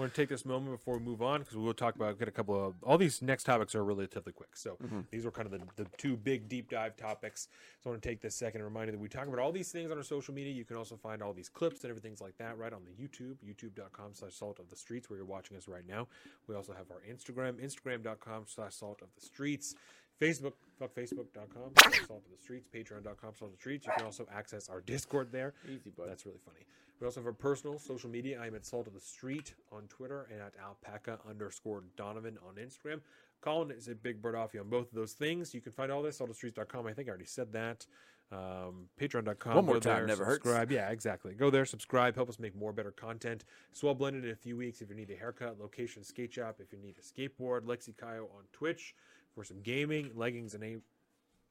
want 0.00 0.12
to 0.14 0.20
take 0.20 0.28
this 0.28 0.44
moment 0.44 0.72
before 0.72 0.98
we 0.98 1.04
move 1.04 1.22
on 1.22 1.40
because 1.40 1.56
we 1.56 1.62
will 1.62 1.74
talk 1.74 1.94
about 1.94 2.18
get 2.18 2.26
a 2.26 2.32
couple 2.32 2.66
of 2.66 2.74
all 2.82 2.98
these 2.98 3.22
next 3.22 3.44
topics 3.44 3.74
are 3.74 3.84
relatively 3.84 4.32
quick. 4.32 4.56
So 4.56 4.76
Mm-hmm. 4.82 5.00
these 5.10 5.24
were 5.24 5.30
kind 5.30 5.46
of 5.46 5.52
the, 5.52 5.84
the 5.84 5.88
two 5.98 6.16
big 6.16 6.48
deep 6.48 6.70
dive 6.70 6.96
topics. 6.96 7.48
So 7.82 7.90
I 7.90 7.92
want 7.92 8.02
to 8.02 8.08
take 8.08 8.20
this 8.20 8.34
second 8.34 8.60
and 8.62 8.64
remind 8.64 8.86
you 8.88 8.92
that 8.92 8.98
we 8.98 9.08
talk 9.08 9.26
about 9.26 9.38
all 9.38 9.52
these 9.52 9.70
things 9.70 9.90
on 9.90 9.96
our 9.98 10.02
social 10.02 10.34
media. 10.34 10.52
You 10.52 10.64
can 10.64 10.76
also 10.76 10.96
find 10.96 11.22
all 11.22 11.32
these 11.32 11.48
clips 11.48 11.82
and 11.84 11.90
everything 11.90 12.16
like 12.20 12.36
that 12.38 12.58
right 12.58 12.72
on 12.72 12.80
the 12.84 12.90
YouTube, 12.92 13.36
youtube.com 13.46 14.14
slash 14.14 14.34
salt 14.34 14.58
of 14.58 14.68
the 14.70 14.76
streets 14.76 15.08
where 15.08 15.16
you're 15.18 15.26
watching 15.26 15.56
us 15.56 15.68
right 15.68 15.86
now. 15.86 16.08
We 16.48 16.54
also 16.54 16.72
have 16.72 16.86
our 16.90 17.02
Instagram, 17.08 17.62
instagram.com 17.64 18.44
slash 18.46 18.74
salt 18.74 19.00
of 19.02 19.08
the 19.14 19.20
streets. 19.24 19.74
Facebook, 20.20 20.52
fuck 20.78 20.94
facebook.com 20.94 21.72
slash 21.82 22.06
salt 22.06 22.22
of 22.26 22.30
the 22.36 22.42
streets, 22.42 22.68
patreon.com 22.74 23.32
salt 23.38 23.50
of 23.50 23.52
the 23.52 23.56
streets. 23.56 23.86
You 23.86 23.92
can 23.96 24.04
also 24.04 24.26
access 24.30 24.68
our 24.68 24.80
Discord 24.82 25.32
there. 25.32 25.54
Easy, 25.66 25.90
bud. 25.96 26.08
That's 26.08 26.26
really 26.26 26.40
funny. 26.44 26.66
We 27.00 27.06
also 27.06 27.20
have 27.20 27.26
our 27.26 27.32
personal 27.32 27.78
social 27.78 28.10
media. 28.10 28.38
I'm 28.40 28.54
at 28.54 28.66
Salt 28.66 28.86
of 28.86 28.92
the 28.92 29.00
Street 29.00 29.54
on 29.72 29.84
Twitter 29.88 30.26
and 30.30 30.40
at 30.42 30.52
alpaca 30.62 31.18
underscore 31.28 31.84
Donovan 31.96 32.36
on 32.46 32.56
Instagram. 32.56 33.00
Colin 33.40 33.70
is 33.70 33.88
at 33.88 34.02
Big 34.02 34.20
Bird 34.20 34.34
Offie 34.34 34.60
on 34.60 34.68
both 34.68 34.88
of 34.88 34.94
those 34.94 35.12
things. 35.14 35.54
You 35.54 35.62
can 35.62 35.72
find 35.72 35.90
all 35.90 36.02
this 36.02 36.18
saltofstreets.com. 36.18 36.86
I 36.86 36.92
think 36.92 37.08
I 37.08 37.10
already 37.10 37.24
said 37.24 37.52
that. 37.54 37.86
Um, 38.30 38.88
Patreon.com. 39.00 39.54
One 39.56 39.64
more 39.64 39.80
time, 39.80 40.00
there, 40.00 40.06
never 40.06 40.24
hurts. 40.24 40.46
Yeah, 40.70 40.90
exactly. 40.90 41.32
Go 41.34 41.48
there, 41.50 41.64
subscribe, 41.64 42.14
help 42.14 42.28
us 42.28 42.38
make 42.38 42.54
more 42.54 42.72
better 42.72 42.92
content. 42.92 43.44
Swell 43.72 43.94
blended 43.94 44.24
in 44.24 44.30
a 44.30 44.36
few 44.36 44.56
weeks. 44.56 44.82
If 44.82 44.90
you 44.90 44.94
need 44.94 45.10
a 45.10 45.16
haircut, 45.16 45.58
location 45.58 46.04
skate 46.04 46.34
shop. 46.34 46.58
If 46.60 46.70
you 46.72 46.78
need 46.78 46.96
a 46.98 47.02
skateboard, 47.02 47.62
Lexi 47.62 47.94
Kayo 47.96 48.24
on 48.36 48.44
Twitch 48.52 48.94
for 49.34 49.42
some 49.42 49.60
gaming, 49.62 50.10
leggings 50.14 50.54
and 50.54 50.62
a- 50.62 50.82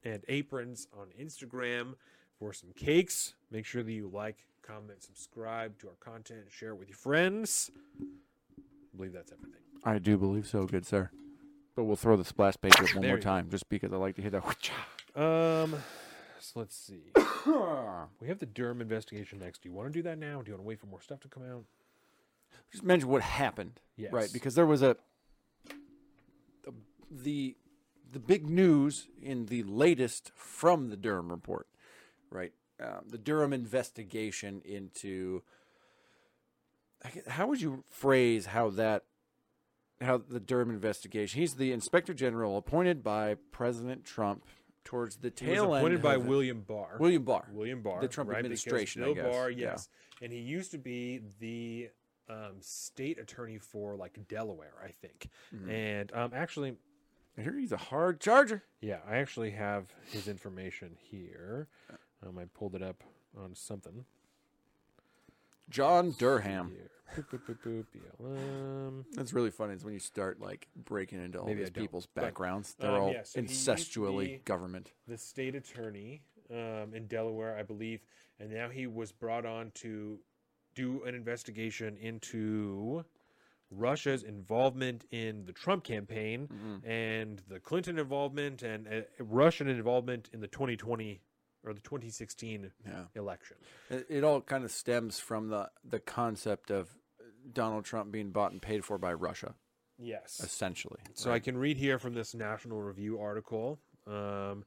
and 0.04 0.24
aprons 0.28 0.86
on 0.98 1.08
Instagram 1.20 1.94
for 2.40 2.52
some 2.52 2.70
cakes. 2.74 3.34
Make 3.52 3.66
sure 3.66 3.82
that 3.84 3.92
you 3.92 4.10
like, 4.12 4.38
comment, 4.62 5.02
subscribe 5.04 5.78
to 5.80 5.88
our 5.88 5.94
content, 6.00 6.40
share 6.48 6.70
it 6.70 6.76
with 6.78 6.88
your 6.88 6.96
friends. 6.96 7.70
I 8.00 8.96
believe 8.96 9.12
that's 9.12 9.30
everything. 9.30 9.60
I 9.84 9.98
do 9.98 10.16
believe 10.18 10.46
so, 10.48 10.64
good 10.66 10.84
sir. 10.86 11.10
But 11.76 11.84
we'll 11.84 11.96
throw 11.96 12.16
the 12.16 12.24
splash 12.24 12.54
page 12.60 12.72
up 12.72 12.80
one 12.80 13.02
There 13.02 13.10
more 13.10 13.10
you 13.10 13.16
go. 13.16 13.20
time, 13.30 13.48
just 13.50 13.68
because 13.68 13.92
I 13.92 13.96
like 13.96 14.16
to 14.16 14.22
hear 14.22 14.30
that. 14.32 14.44
Um, 15.14 15.76
so 16.40 16.60
let's 16.60 16.74
see. 16.76 17.12
we 18.20 18.26
have 18.28 18.38
the 18.38 18.46
Durham 18.46 18.80
investigation 18.80 19.38
next. 19.38 19.62
Do 19.62 19.68
you 19.68 19.74
want 19.74 19.88
to 19.88 19.92
do 19.92 20.02
that 20.02 20.18
now? 20.18 20.42
Do 20.42 20.48
you 20.50 20.54
want 20.54 20.64
to 20.64 20.68
wait 20.68 20.80
for 20.80 20.86
more 20.86 21.00
stuff 21.00 21.20
to 21.20 21.28
come 21.28 21.44
out? 21.44 21.64
Just 22.72 22.84
mention 22.84 23.08
what 23.08 23.22
happened, 23.22 23.80
Yes. 23.96 24.12
right? 24.12 24.28
Because 24.32 24.54
there 24.54 24.66
was 24.66 24.82
a 24.82 24.96
the, 26.64 26.72
the 27.10 27.56
the 28.12 28.18
big 28.18 28.48
news 28.48 29.06
in 29.22 29.46
the 29.46 29.62
latest 29.62 30.32
from 30.34 30.88
the 30.90 30.96
Durham 30.96 31.30
report, 31.30 31.66
right? 32.30 32.52
Um, 32.82 33.04
the 33.08 33.18
Durham 33.18 33.52
investigation 33.52 34.62
into 34.64 35.42
how 37.28 37.46
would 37.46 37.60
you 37.60 37.84
phrase 37.88 38.46
how 38.46 38.70
that 38.70 39.04
how 40.00 40.18
the 40.18 40.40
Durham 40.40 40.70
investigation? 40.70 41.40
He's 41.40 41.54
the 41.54 41.72
inspector 41.72 42.14
general 42.14 42.56
appointed 42.56 43.02
by 43.02 43.36
President 43.52 44.04
Trump 44.04 44.44
towards 44.84 45.16
the 45.16 45.32
He 45.38 45.46
was 45.46 45.54
tail 45.56 45.64
end. 45.74 45.84
appointed 45.84 46.02
by 46.02 46.14
it. 46.14 46.22
William 46.22 46.62
Barr. 46.62 46.96
William 46.98 47.22
Barr. 47.24 47.46
William 47.52 47.82
Barr, 47.82 48.00
The 48.00 48.08
Trump 48.08 48.30
right? 48.30 48.38
Administration, 48.38 49.02
I 49.02 49.06
Bill 49.06 49.14
guess. 49.14 49.24
Barr, 49.26 49.50
Yeah. 49.50 49.58
yes, 49.72 49.88
and 50.22 50.32
he 50.32 50.38
used 50.38 50.70
to 50.70 50.78
be 50.78 51.20
the 51.38 51.90
um, 52.30 52.54
state 52.60 53.18
attorney 53.18 53.58
for 53.58 53.96
like 53.96 54.18
Delaware, 54.28 54.72
I 54.82 54.92
think. 55.02 55.28
Mm-hmm. 55.54 55.70
And 55.70 56.12
um, 56.14 56.30
actually, 56.34 56.76
I 57.36 57.42
hear 57.42 57.58
he's 57.58 57.72
a 57.72 57.76
hard 57.76 58.20
charger. 58.20 58.62
yeah, 58.80 59.00
I 59.08 59.16
actually 59.16 59.50
have 59.50 59.92
his 60.10 60.28
information 60.28 60.96
here. 60.98 61.68
Um, 62.26 62.38
I 62.38 62.44
pulled 62.54 62.74
it 62.74 62.82
up 62.82 63.02
on 63.36 63.54
something. 63.54 64.04
John 65.68 66.12
Durham. 66.18 66.74
Boop, 67.16 67.40
boop, 67.46 67.84
boop. 68.20 69.04
That's 69.14 69.32
really 69.32 69.50
funny. 69.50 69.74
Is 69.74 69.84
when 69.84 69.94
you 69.94 70.00
start 70.00 70.40
like 70.40 70.68
breaking 70.84 71.22
into 71.24 71.38
all 71.40 71.46
Maybe 71.46 71.60
these 71.60 71.70
people's 71.70 72.06
but, 72.06 72.22
backgrounds. 72.22 72.74
They're 72.78 72.90
um, 72.90 73.00
all 73.02 73.12
yeah, 73.12 73.22
so 73.24 73.40
he 73.40 73.46
used 73.48 73.64
to 73.64 73.72
incestually 73.72 74.44
government. 74.44 74.92
the 75.08 75.18
state 75.18 75.54
attorney 75.54 76.22
um, 76.50 76.94
in 76.94 77.06
Delaware, 77.08 77.56
I 77.56 77.62
believe, 77.62 78.00
and 78.38 78.50
now 78.52 78.68
he 78.68 78.86
was 78.86 79.12
brought 79.12 79.44
on 79.46 79.70
to 79.76 80.18
do 80.74 81.02
an 81.04 81.14
investigation 81.16 81.96
into 81.96 83.04
Russia's 83.72 84.22
involvement 84.24 85.04
in 85.10 85.44
the 85.46 85.52
Trump 85.52 85.82
campaign 85.84 86.48
Mm-hmm. 86.52 86.88
and 86.88 87.42
the 87.48 87.58
Clinton 87.60 87.98
involvement 87.98 88.62
and 88.62 88.86
uh, 88.88 89.00
Russian 89.18 89.68
involvement 89.68 90.28
in 90.32 90.40
the 90.40 90.48
2020 90.48 91.20
or 91.64 91.72
the 91.74 91.80
2016 91.80 92.70
Yeah. 92.86 93.04
election. 93.14 93.56
It, 93.90 94.06
it 94.08 94.24
all 94.24 94.40
kind 94.40 94.64
of 94.64 94.70
stems 94.70 95.18
from 95.18 95.48
the 95.48 95.70
the 95.84 96.00
concept 96.00 96.70
of 96.70 96.96
Donald 97.52 97.84
Trump 97.84 98.12
being 98.12 98.30
bought 98.30 98.52
and 98.52 98.60
paid 98.62 98.84
for 98.84 98.98
by 98.98 99.12
Russia, 99.12 99.54
Yes. 99.98 100.40
essentially. 100.42 101.00
So 101.14 101.32
I 101.32 101.38
can 101.40 101.56
read 101.56 101.76
here 101.76 101.98
from 101.98 102.14
this 102.14 102.34
National 102.34 102.80
Review 102.82 103.18
article 103.20 103.78
um, 104.06 104.64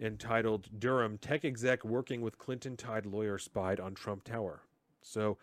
entitled 0.00 0.68
"Durham 0.78 1.18
Tech 1.18 1.44
Exec 1.44 1.84
Working 1.84 2.20
with 2.20 2.38
Clinton 2.38 2.76
Tied 2.76 3.06
Lawyer 3.06 3.38
Spied 3.38 3.80
on 3.80 3.94
Trump 3.94 4.24
Tower." 4.24 4.62
So 5.02 5.38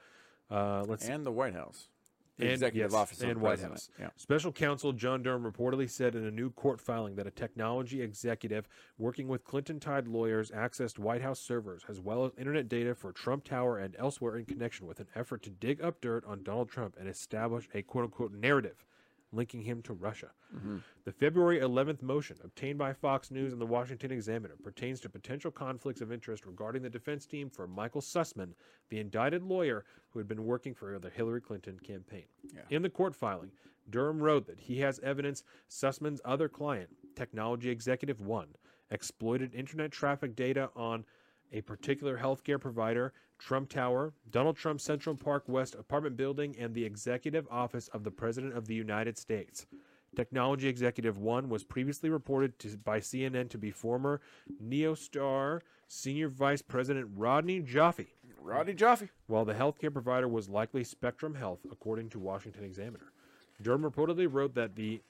uh, 0.49 0.83
let's 0.87 1.07
and 1.07 1.25
the 1.25 1.31
White 1.31 1.53
House, 1.55 1.87
the 2.37 2.45
and- 2.45 2.53
executive 2.53 2.91
yes, 2.91 2.99
office 2.99 3.21
and 3.21 3.41
White. 3.41 3.59
House. 3.59 3.89
Yeah. 3.99 4.09
Special 4.17 4.51
counsel 4.51 4.91
John 4.93 5.21
Durham 5.21 5.43
reportedly 5.43 5.89
said 5.89 6.15
in 6.15 6.25
a 6.25 6.31
new 6.31 6.49
court 6.51 6.81
filing 6.81 7.15
that 7.15 7.27
a 7.27 7.31
technology 7.31 8.01
executive 8.01 8.67
working 8.97 9.27
with 9.27 9.43
Clinton 9.43 9.79
tied 9.79 10.07
lawyers 10.07 10.51
accessed 10.51 10.97
White 10.97 11.21
House 11.21 11.39
servers 11.39 11.83
as 11.87 11.99
well 11.99 12.25
as 12.25 12.31
internet 12.37 12.67
data 12.67 12.95
for 12.95 13.11
Trump 13.11 13.43
Tower 13.43 13.77
and 13.77 13.95
elsewhere 13.97 14.37
in 14.37 14.45
connection 14.45 14.87
with 14.87 14.99
an 14.99 15.07
effort 15.15 15.43
to 15.43 15.49
dig 15.49 15.81
up 15.81 16.01
dirt 16.01 16.23
on 16.25 16.43
Donald 16.43 16.69
Trump 16.69 16.95
and 16.99 17.07
establish 17.07 17.69
a 17.73 17.81
quote 17.81 18.05
unquote 18.05 18.33
narrative 18.33 18.83
linking 19.33 19.61
him 19.61 19.81
to 19.83 19.93
Russia. 19.93 20.31
Mm-hmm. 20.55 20.77
The 21.05 21.11
February 21.11 21.59
11th 21.59 22.01
motion 22.01 22.37
obtained 22.43 22.77
by 22.77 22.93
Fox 22.93 23.31
News 23.31 23.51
and 23.51 23.61
the 23.61 23.65
Washington 23.65 24.11
Examiner 24.11 24.55
pertains 24.63 24.99
to 25.01 25.09
potential 25.09 25.51
conflicts 25.51 26.01
of 26.01 26.11
interest 26.11 26.45
regarding 26.45 26.81
the 26.81 26.89
defense 26.89 27.25
team 27.25 27.49
for 27.49 27.67
Michael 27.67 28.01
Sussmann, 28.01 28.53
the 28.89 28.99
indicted 28.99 29.43
lawyer 29.43 29.85
who 30.11 30.19
had 30.19 30.27
been 30.27 30.45
working 30.45 30.73
for 30.73 30.97
the 30.99 31.09
Hillary 31.09 31.41
Clinton 31.41 31.79
campaign. 31.79 32.25
In 32.69 32.81
the 32.81 32.89
court 32.89 33.15
filing, 33.15 33.51
Durham 33.89 34.21
wrote 34.21 34.47
that 34.47 34.59
he 34.59 34.79
has 34.79 34.99
evidence 34.99 35.43
Sussmann's 35.69 36.21
other 36.23 36.47
client, 36.47 36.89
Technology 37.15 37.69
Executive 37.69 38.21
One, 38.21 38.49
exploited 38.91 39.53
internet 39.53 39.91
traffic 39.91 40.35
data 40.35 40.69
on 40.75 41.03
a 41.51 41.61
particular 41.61 42.17
healthcare 42.17 42.59
provider, 42.59 43.13
Trump 43.43 43.67
Tower, 43.67 44.13
Donald 44.31 44.55
Trump 44.55 44.79
Central 44.79 45.15
Park 45.15 45.43
West 45.47 45.75
apartment 45.75 46.15
building, 46.15 46.55
and 46.57 46.73
the 46.73 46.85
executive 46.85 47.45
office 47.51 47.89
of 47.89 48.05
the 48.05 48.11
President 48.11 48.55
of 48.55 48.67
the 48.67 48.73
United 48.73 49.17
States. 49.17 49.65
Technology 50.15 50.69
Executive 50.69 51.17
One 51.17 51.49
was 51.49 51.65
previously 51.65 52.09
reported 52.09 52.57
to, 52.59 52.77
by 52.77 52.99
CNN 52.99 53.49
to 53.49 53.57
be 53.57 53.69
former 53.69 54.21
Neustar 54.63 55.59
Senior 55.89 56.29
Vice 56.29 56.61
President 56.61 57.09
Rodney 57.15 57.61
Joffe, 57.61 58.07
Rodney 58.39 58.73
Joffe. 58.73 59.09
while 59.27 59.43
the 59.43 59.53
healthcare 59.53 59.91
provider 59.91 60.29
was 60.29 60.47
likely 60.47 60.85
Spectrum 60.85 61.35
Health, 61.35 61.65
according 61.69 62.09
to 62.11 62.19
Washington 62.19 62.63
Examiner. 62.63 63.11
Durham 63.61 63.83
reportedly 63.83 64.27
wrote 64.31 64.55
that 64.55 64.75
the 64.75 65.01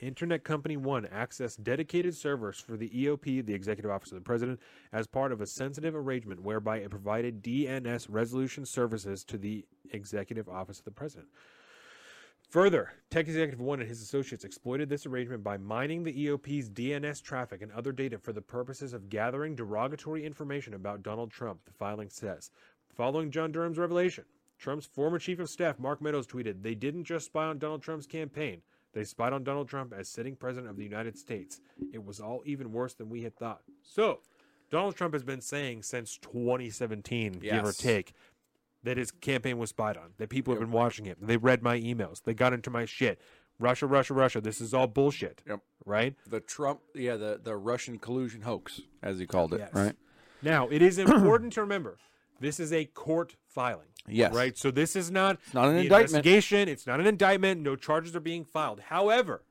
Internet 0.00 0.44
Company 0.44 0.76
One 0.76 1.04
accessed 1.06 1.62
dedicated 1.62 2.14
servers 2.14 2.58
for 2.58 2.76
the 2.76 2.88
EOP, 2.88 3.44
the 3.44 3.54
Executive 3.54 3.90
Office 3.90 4.12
of 4.12 4.16
the 4.16 4.24
President, 4.24 4.58
as 4.92 5.06
part 5.06 5.30
of 5.30 5.40
a 5.40 5.46
sensitive 5.46 5.94
arrangement 5.94 6.42
whereby 6.42 6.78
it 6.78 6.90
provided 6.90 7.42
DNS 7.42 8.06
resolution 8.08 8.64
services 8.64 9.24
to 9.24 9.38
the 9.38 9.64
Executive 9.92 10.48
Office 10.48 10.78
of 10.78 10.84
the 10.84 10.90
President. 10.90 11.28
Further, 12.50 12.94
Tech 13.10 13.28
Executive 13.28 13.60
One 13.60 13.78
and 13.78 13.88
his 13.88 14.02
associates 14.02 14.44
exploited 14.44 14.88
this 14.88 15.06
arrangement 15.06 15.44
by 15.44 15.56
mining 15.56 16.02
the 16.02 16.26
EOP's 16.26 16.68
DNS 16.68 17.22
traffic 17.22 17.62
and 17.62 17.70
other 17.70 17.92
data 17.92 18.18
for 18.18 18.32
the 18.32 18.42
purposes 18.42 18.92
of 18.92 19.08
gathering 19.08 19.54
derogatory 19.54 20.26
information 20.26 20.74
about 20.74 21.04
Donald 21.04 21.30
Trump, 21.30 21.60
the 21.64 21.72
filing 21.72 22.10
says. 22.10 22.50
Following 22.88 23.30
John 23.30 23.52
Durham's 23.52 23.78
revelation, 23.78 24.24
Trump's 24.58 24.84
former 24.84 25.20
chief 25.20 25.38
of 25.38 25.48
staff, 25.48 25.78
Mark 25.78 26.02
Meadows, 26.02 26.26
tweeted, 26.26 26.62
They 26.62 26.74
didn't 26.74 27.04
just 27.04 27.26
spy 27.26 27.44
on 27.44 27.58
Donald 27.58 27.82
Trump's 27.82 28.06
campaign, 28.06 28.62
they 28.92 29.04
spied 29.04 29.32
on 29.32 29.44
Donald 29.44 29.68
Trump 29.68 29.92
as 29.96 30.08
sitting 30.08 30.36
president 30.36 30.70
of 30.70 30.76
the 30.76 30.84
United 30.84 31.16
States. 31.18 31.60
It 31.92 32.04
was 32.04 32.20
all 32.20 32.42
even 32.44 32.72
worse 32.72 32.94
than 32.94 33.08
we 33.08 33.22
had 33.22 33.36
thought. 33.36 33.62
So, 33.82 34.20
Donald 34.70 34.96
Trump 34.96 35.14
has 35.14 35.22
been 35.24 35.40
saying 35.40 35.82
since 35.82 36.16
2017, 36.18 37.32
give 37.34 37.52
or 37.64 37.66
Yes. 37.68 37.76
take, 37.76 38.12
that 38.82 38.96
his 38.96 39.10
campaign 39.10 39.58
was 39.58 39.70
spied 39.70 39.96
on, 39.96 40.10
that 40.18 40.28
people 40.30 40.54
have 40.54 40.60
been 40.60 40.72
watching 40.72 41.04
him. 41.04 41.16
They 41.20 41.36
read 41.36 41.62
my 41.62 41.78
emails. 41.80 42.22
They 42.22 42.34
got 42.34 42.52
into 42.52 42.70
my 42.70 42.84
shit. 42.84 43.20
Russia, 43.58 43.86
Russia, 43.86 44.14
Russia. 44.14 44.40
This 44.40 44.60
is 44.60 44.72
all 44.72 44.86
bullshit. 44.86 45.42
Yep. 45.46 45.60
Right? 45.84 46.14
The 46.26 46.40
Trump, 46.40 46.80
yeah, 46.94 47.16
the, 47.16 47.38
the 47.42 47.56
Russian 47.56 47.98
collusion 47.98 48.42
hoax, 48.42 48.80
as 49.02 49.18
he 49.18 49.26
called 49.26 49.52
it, 49.52 49.58
Yes. 49.60 49.70
right? 49.74 49.94
Now, 50.42 50.68
it 50.68 50.80
is 50.82 50.98
important 50.98 51.52
to 51.54 51.60
remember 51.60 51.98
this 52.40 52.58
is 52.58 52.72
a 52.72 52.86
court 52.86 53.36
filing. 53.46 53.88
Yes. 54.12 54.34
Right? 54.34 54.56
So 54.56 54.70
this 54.70 54.96
is 54.96 55.10
not, 55.10 55.38
it's 55.44 55.54
not 55.54 55.68
an 55.68 55.76
indictment. 55.76 56.10
investigation. 56.10 56.68
It's 56.68 56.86
not 56.86 57.00
an 57.00 57.06
indictment. 57.06 57.60
No 57.60 57.76
charges 57.76 58.14
are 58.16 58.20
being 58.20 58.44
filed. 58.44 58.80
However, 58.80 59.42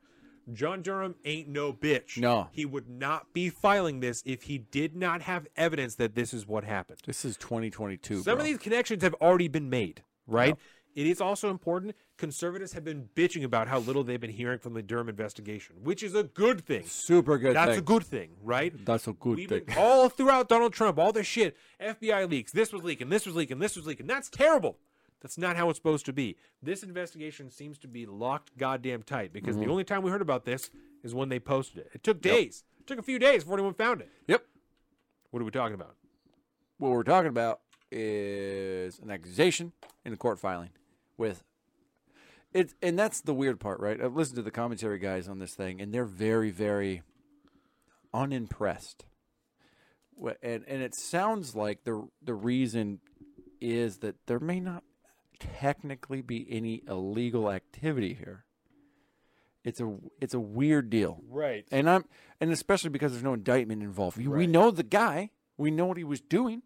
John 0.54 0.82
Durham 0.82 1.16
ain't 1.26 1.48
no 1.48 1.74
bitch. 1.74 2.18
No. 2.18 2.50
He 2.52 2.66
would 2.66 2.90
not 2.90 3.34
be 3.34 3.50
filing 3.50 4.00
this 4.00 4.24
if 4.26 4.44
he 4.44 4.58
did 4.58 4.96
not 4.96 5.22
have 5.22 5.48
evidence 5.56 5.96
that 5.96 6.16
this 6.16 6.34
is 6.34 6.48
what 6.48 6.64
happened. 6.64 7.00
This 7.06 7.24
is 7.26 7.38
2022. 7.38 8.22
Some 8.22 8.24
bro. 8.24 8.34
of 8.36 8.44
these 8.44 8.58
connections 8.58 9.04
have 9.04 9.14
already 9.16 9.48
been 9.48 9.70
made, 9.70 10.04
right? 10.28 10.56
It 10.96 11.06
is 11.08 11.22
also 11.22 11.50
important. 11.50 11.96
Conservatives 12.20 12.74
have 12.74 12.84
been 12.84 13.08
bitching 13.16 13.46
about 13.46 13.70
how 13.70 13.80
little 13.80 14.04
they've 14.04 14.20
been 14.20 14.30
hearing 14.30 14.60
from 14.60 14.74
the 14.74 14.82
Durham 14.82 15.08
investigation, 15.08 15.78
which 15.84 16.04
is 16.04 16.14
a 16.16 16.24
good 16.24 16.66
thing. 16.66 16.84
super 16.86 17.38
good. 17.38 17.56
That's 17.56 17.72
thing. 17.72 17.80
a 17.80 17.82
good 17.82 18.04
thing, 18.06 18.30
right? 18.44 18.86
That's 18.86 19.08
a 19.08 19.14
good 19.14 19.38
We've 19.38 19.48
thing. 19.50 19.64
been 19.64 19.78
all 19.78 20.10
throughout 20.10 20.50
Donald 20.50 20.74
Trump, 20.74 21.00
all 21.00 21.14
this 21.14 21.26
shit, 21.26 21.56
FBI 21.82 22.30
leaks, 22.30 22.52
this 22.52 22.74
was 22.74 22.84
leaking, 22.84 23.08
this 23.08 23.26
was 23.26 23.36
leaking, 23.36 23.60
this 23.60 23.78
was 23.78 23.88
leaking. 23.88 24.06
That's 24.06 24.30
terrible. 24.30 24.78
That's 25.22 25.38
not 25.38 25.56
how 25.56 25.70
it's 25.70 25.80
supposed 25.80 26.06
to 26.08 26.14
be. 26.14 26.36
This 26.62 26.84
investigation 26.84 27.50
seems 27.50 27.78
to 27.80 27.88
be 27.88 28.06
locked 28.06 28.58
goddamn 28.58 29.04
tight 29.04 29.32
because 29.32 29.56
Mm-hmm. 29.56 29.64
the 29.66 29.72
only 29.72 29.84
time 29.86 30.02
we 30.04 30.12
heard 30.12 30.22
about 30.22 30.44
this 30.44 30.70
is 31.04 31.16
when 31.16 31.30
they 31.30 31.40
posted 31.40 31.78
it. 31.80 31.90
It 31.94 32.04
took 32.04 32.22
days. 32.22 32.66
It 32.82 32.86
took 32.88 33.00
a 33.00 33.04
few 33.04 33.18
days 33.20 33.44
before 33.46 33.58
anyone 33.58 33.74
found 33.76 34.02
it. 34.02 34.10
Yep. 34.28 34.44
What 35.32 35.42
are 35.42 35.46
we 35.46 35.52
talking 35.52 35.76
about? 35.76 35.96
What 36.80 36.92
we're 36.92 37.04
talking 37.04 37.30
about 37.30 37.62
is 37.92 39.00
an 39.00 39.10
accusation 39.10 39.72
in 40.04 40.12
a 40.12 40.18
court 40.18 40.38
filing 40.38 40.70
with 41.18 41.44
it, 42.54 42.74
and 42.82 42.98
that's 42.98 43.22
the 43.22 43.34
weird 43.34 43.60
part, 43.60 43.80
right? 43.80 44.02
I've 44.02 44.16
listened 44.16 44.38
to 44.38 44.42
the 44.42 44.52
commentary 44.52 45.00
guys 45.00 45.28
on 45.28 45.40
this 45.40 45.54
thing, 45.56 45.80
and 45.82 45.94
they're 45.94 46.06
very, 46.06 46.50
very 46.52 47.04
unimpressed. 48.14 49.06
And 50.42 50.66
and 50.68 50.82
it 50.82 50.94
sounds 50.96 51.56
like 51.56 51.84
the 51.86 52.08
the 52.22 52.34
reason 52.34 53.00
is 53.62 53.98
that 54.00 54.16
there 54.28 54.40
may 54.40 54.60
not 54.60 54.84
technically 55.40 56.22
be 56.22 56.46
any 56.50 56.84
illegal 56.88 57.50
activity 57.50 58.14
here. 58.14 58.44
It's 59.64 59.80
a 59.80 59.96
it's 60.20 60.34
a 60.34 60.40
weird 60.40 60.90
deal. 60.90 61.22
Right. 61.30 61.66
And 61.72 61.90
I'm 61.90 62.04
and 62.42 62.52
especially 62.52 62.90
because 62.90 63.14
there's 63.14 63.24
no 63.24 63.34
indictment 63.34 63.82
involved. 63.82 64.18
We- 64.18 64.28
We 64.28 64.48
know 64.48 64.72
the 64.72 64.84
guy. 64.84 65.30
We 65.58 65.72
know 65.72 65.86
what 65.86 65.98
he 65.98 66.04
was 66.04 66.20
doing. 66.22 66.64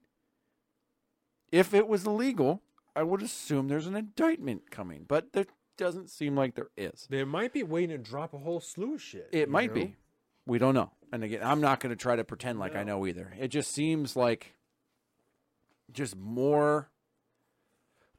If 1.52 1.74
it 1.76 1.88
was 1.88 2.06
illegal, 2.06 2.64
I 2.96 3.04
would 3.04 3.22
assume 3.22 3.68
there's 3.68 3.86
an 3.88 3.96
indictment 3.96 4.72
coming, 4.72 5.06
but 5.08 5.34
there 5.34 5.46
doesn't 5.78 6.10
seem 6.10 6.36
like 6.36 6.56
there 6.56 6.70
is. 6.78 7.08
There 7.10 7.26
might 7.26 7.54
be 7.54 7.64
waiting 7.64 7.90
to 7.90 7.98
drop 7.98 8.34
a 8.34 8.38
whole 8.38 8.60
slew 8.60 8.96
of 8.96 9.02
shit. 9.02 9.30
It 9.32 9.50
might 9.50 9.70
know? 9.70 9.86
be. 9.86 9.96
We 10.46 10.58
don't 10.60 10.74
know. 10.74 10.92
And 11.12 11.24
again, 11.24 11.42
I'm 11.44 11.62
not 11.62 11.80
going 11.80 11.92
to 11.92 12.02
try 12.02 12.16
to 12.16 12.24
pretend 12.24 12.60
like 12.60 12.76
I 12.76 12.84
know 12.84 13.06
either. 13.06 13.34
It 13.40 13.50
just 13.50 13.74
seems 13.74 14.16
like 14.16 14.56
just 15.92 16.18
more 16.18 16.90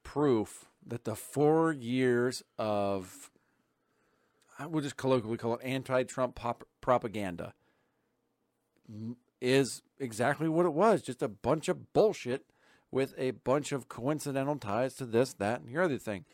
proof 0.02 0.66
that 0.86 1.04
the 1.04 1.16
four 1.16 1.72
years 1.72 2.42
of, 2.58 3.30
uh, 4.58 4.64
I 4.64 4.66
will 4.66 4.80
just 4.80 4.96
colloquially 4.96 5.38
call 5.38 5.54
it 5.54 5.60
anti 5.64 6.04
Trump 6.04 6.34
pop- 6.36 6.68
propaganda, 6.80 7.54
is 9.40 9.82
exactly 9.98 10.48
what 10.48 10.66
it 10.66 10.72
was 10.72 11.02
just 11.02 11.22
a 11.22 11.28
bunch 11.28 11.68
of 11.68 11.92
bullshit 11.92 12.46
with 12.90 13.12
a 13.18 13.32
bunch 13.32 13.72
of 13.72 13.88
coincidental 13.88 14.56
ties 14.56 14.94
to 14.94 15.04
this, 15.04 15.32
that, 15.34 15.60
and 15.60 15.74
the 15.74 15.82
other 15.82 15.98
thing 15.98 16.24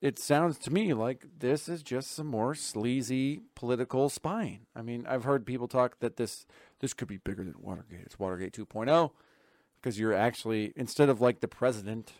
it 0.00 0.18
sounds 0.18 0.58
to 0.58 0.72
me 0.72 0.94
like 0.94 1.24
this 1.38 1.68
is 1.68 1.82
just 1.82 2.12
some 2.12 2.28
more 2.28 2.54
sleazy 2.54 3.42
political 3.54 4.08
spying. 4.08 4.66
I 4.74 4.82
mean, 4.82 5.06
I've 5.08 5.24
heard 5.24 5.44
people 5.44 5.66
talk 5.66 5.98
that 6.00 6.16
this 6.16 6.46
this 6.80 6.94
could 6.94 7.08
be 7.08 7.16
bigger 7.16 7.42
than 7.42 7.54
Watergate. 7.58 8.02
It's 8.04 8.18
Watergate 8.18 8.52
2.0 8.52 9.10
because 9.76 9.98
you're 9.98 10.14
actually 10.14 10.72
instead 10.76 11.08
of 11.08 11.20
like 11.20 11.40
the 11.40 11.48
president 11.48 12.12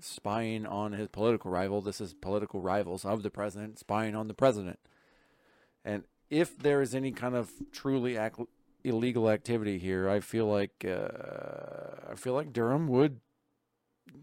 spying 0.00 0.66
on 0.66 0.92
his 0.92 1.08
political 1.08 1.50
rival, 1.50 1.82
this 1.82 2.00
is 2.00 2.14
political 2.14 2.60
rivals 2.60 3.04
of 3.04 3.22
the 3.22 3.30
president 3.30 3.78
spying 3.78 4.14
on 4.14 4.28
the 4.28 4.34
president. 4.34 4.78
And 5.84 6.04
if 6.30 6.58
there 6.58 6.80
is 6.80 6.94
any 6.94 7.12
kind 7.12 7.34
of 7.34 7.50
truly 7.70 8.18
illegal 8.82 9.28
activity 9.28 9.78
here, 9.78 10.08
I 10.08 10.20
feel 10.20 10.46
like 10.46 10.86
uh, 10.88 12.10
I 12.10 12.14
feel 12.14 12.32
like 12.32 12.54
Durham 12.54 12.88
would 12.88 13.20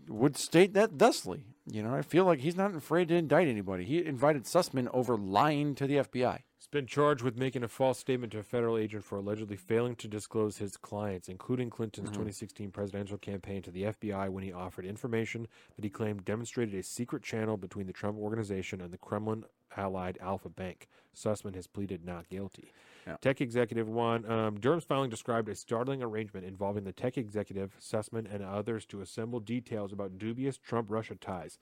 would 0.07 0.35
state 0.35 0.73
that 0.73 0.97
thusly. 0.97 1.45
You 1.65 1.81
know, 1.81 1.95
I 1.95 2.01
feel 2.01 2.25
like 2.25 2.39
he's 2.39 2.57
not 2.57 2.75
afraid 2.75 3.07
to 3.07 3.15
indict 3.15 3.47
anybody. 3.47 3.85
He 3.85 4.05
invited 4.05 4.43
Sussmann 4.43 4.89
over 4.93 5.15
lying 5.15 5.75
to 5.75 5.87
the 5.87 5.97
FBI. 5.97 6.39
He's 6.57 6.67
been 6.67 6.87
charged 6.87 7.23
with 7.23 7.37
making 7.37 7.63
a 7.63 7.69
false 7.69 7.99
statement 7.99 8.33
to 8.33 8.39
a 8.39 8.43
federal 8.43 8.77
agent 8.77 9.05
for 9.05 9.17
allegedly 9.17 9.55
failing 9.55 9.95
to 9.97 10.09
disclose 10.09 10.57
his 10.57 10.75
clients, 10.75 11.29
including 11.29 11.69
Clinton's 11.69 12.07
mm-hmm. 12.07 12.15
2016 12.15 12.71
presidential 12.71 13.17
campaign, 13.17 13.61
to 13.61 13.71
the 13.71 13.83
FBI 13.83 14.27
when 14.29 14.43
he 14.43 14.51
offered 14.51 14.85
information 14.85 15.47
that 15.77 15.85
he 15.85 15.89
claimed 15.89 16.25
demonstrated 16.25 16.75
a 16.75 16.83
secret 16.83 17.23
channel 17.23 17.55
between 17.55 17.87
the 17.87 17.93
Trump 17.93 18.17
organization 18.17 18.81
and 18.81 18.91
the 18.91 18.97
Kremlin 18.97 19.45
Allied 19.77 20.17
Alfa 20.21 20.49
Bank. 20.49 20.89
Sussmann 21.15 21.55
has 21.55 21.67
pleaded 21.67 22.03
not 22.03 22.27
guilty. 22.29 22.73
Yeah. 23.05 23.17
Tech 23.21 23.41
executive 23.41 23.89
one. 23.89 24.29
Um, 24.29 24.59
Durham's 24.59 24.85
filing 24.85 25.09
described 25.09 25.49
a 25.49 25.55
startling 25.55 26.01
arrangement 26.01 26.45
involving 26.45 26.83
the 26.83 26.93
tech 26.93 27.17
executive, 27.17 27.75
Sussmann, 27.79 28.33
and 28.33 28.43
others 28.43 28.85
to 28.87 29.01
assemble 29.01 29.39
details 29.39 29.91
about 29.91 30.17
dubious 30.17 30.57
Trump 30.57 30.89
Russia 30.89 31.15
ties. 31.15 31.59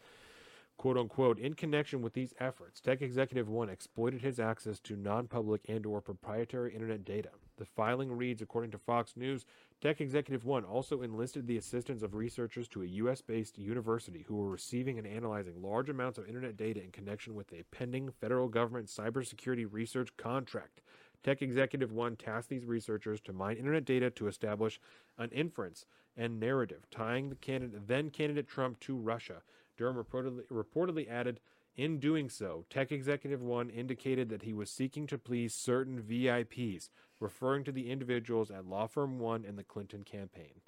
Quote 0.78 0.98
unquote, 0.98 1.38
in 1.38 1.54
connection 1.54 2.02
with 2.02 2.14
these 2.14 2.34
efforts, 2.40 2.82
Tech 2.82 3.04
Executive 3.04 3.48
One 3.48 3.70
exploited 3.70 4.22
his 4.22 4.40
access 4.40 4.80
to 4.80 4.96
non 4.96 5.28
public 5.28 5.62
and 5.68 5.86
or 5.86 6.02
proprietary 6.02 6.74
internet 6.74 7.06
data. 7.06 7.30
The 7.58 7.66
filing 7.66 8.12
reads, 8.12 8.42
according 8.42 8.72
to 8.72 8.80
Fox 8.80 9.16
News, 9.16 9.46
Tech 9.80 10.02
Executive 10.02 10.44
One 10.44 10.64
also 10.64 11.04
enlisted 11.04 11.46
the 11.46 11.58
assistance 11.58 12.02
of 12.02 12.16
researchers 12.16 12.68
to 12.70 12.82
a 12.82 12.88
US 12.88 13.22
based 13.22 13.60
university 13.60 14.26
who 14.28 14.38
were 14.38 14.50
receiving 14.50 14.98
and 14.98 15.06
analyzing 15.06 15.62
large 15.62 15.90
amounts 15.90 16.18
of 16.18 16.28
internet 16.28 16.58
data 16.58 16.84
in 16.84 16.90
connection 16.90 17.36
with 17.36 17.54
a 17.54 17.64
pending 17.70 18.10
federal 18.10 18.48
government 18.48 18.88
cybersecurity 18.88 19.68
research 19.72 20.10
contract. 20.18 20.82
Tech 21.24 21.42
Executive 21.42 21.92
One 21.92 22.16
tasked 22.16 22.50
these 22.50 22.66
researchers 22.66 23.22
to 23.22 23.34
mine 23.34 23.58
internet 23.58 23.86
data 23.86 24.10
to 24.12 24.28
establish 24.28 24.80
an 25.18 25.30
inference 25.30 25.86
and 26.18 26.40
narrative 26.40 26.88
tying 26.92 27.30
the 27.30 27.36
candidate, 27.36 27.88
then 27.88 28.10
candidate 28.10 28.48
Trump 28.48 28.80
to 28.82 28.96
Russia. 28.96 29.42
Durham 29.78 29.96
reportedly, 29.96 30.46
reportedly 30.52 31.10
added, 31.10 31.40
in 31.78 32.00
doing 32.00 32.30
so, 32.30 32.66
Tech 32.70 32.92
Executive 32.92 33.42
One 33.42 33.70
indicated 33.70 34.30
that 34.30 34.44
he 34.44 34.54
was 34.54 34.70
seeking 34.70 35.08
to 35.08 35.18
please 35.18 35.54
certain 35.54 36.02
VIPs, 36.02 36.90
referring 37.20 37.64
to 37.64 37.72
the 37.72 37.90
individuals 37.90 38.52
at 38.52 38.66
Law 38.66 38.88
Firm 38.88 39.20
One 39.20 39.46
and 39.46 39.58
the 39.58 39.64
Clinton 39.64 40.04
campaign. 40.04 40.62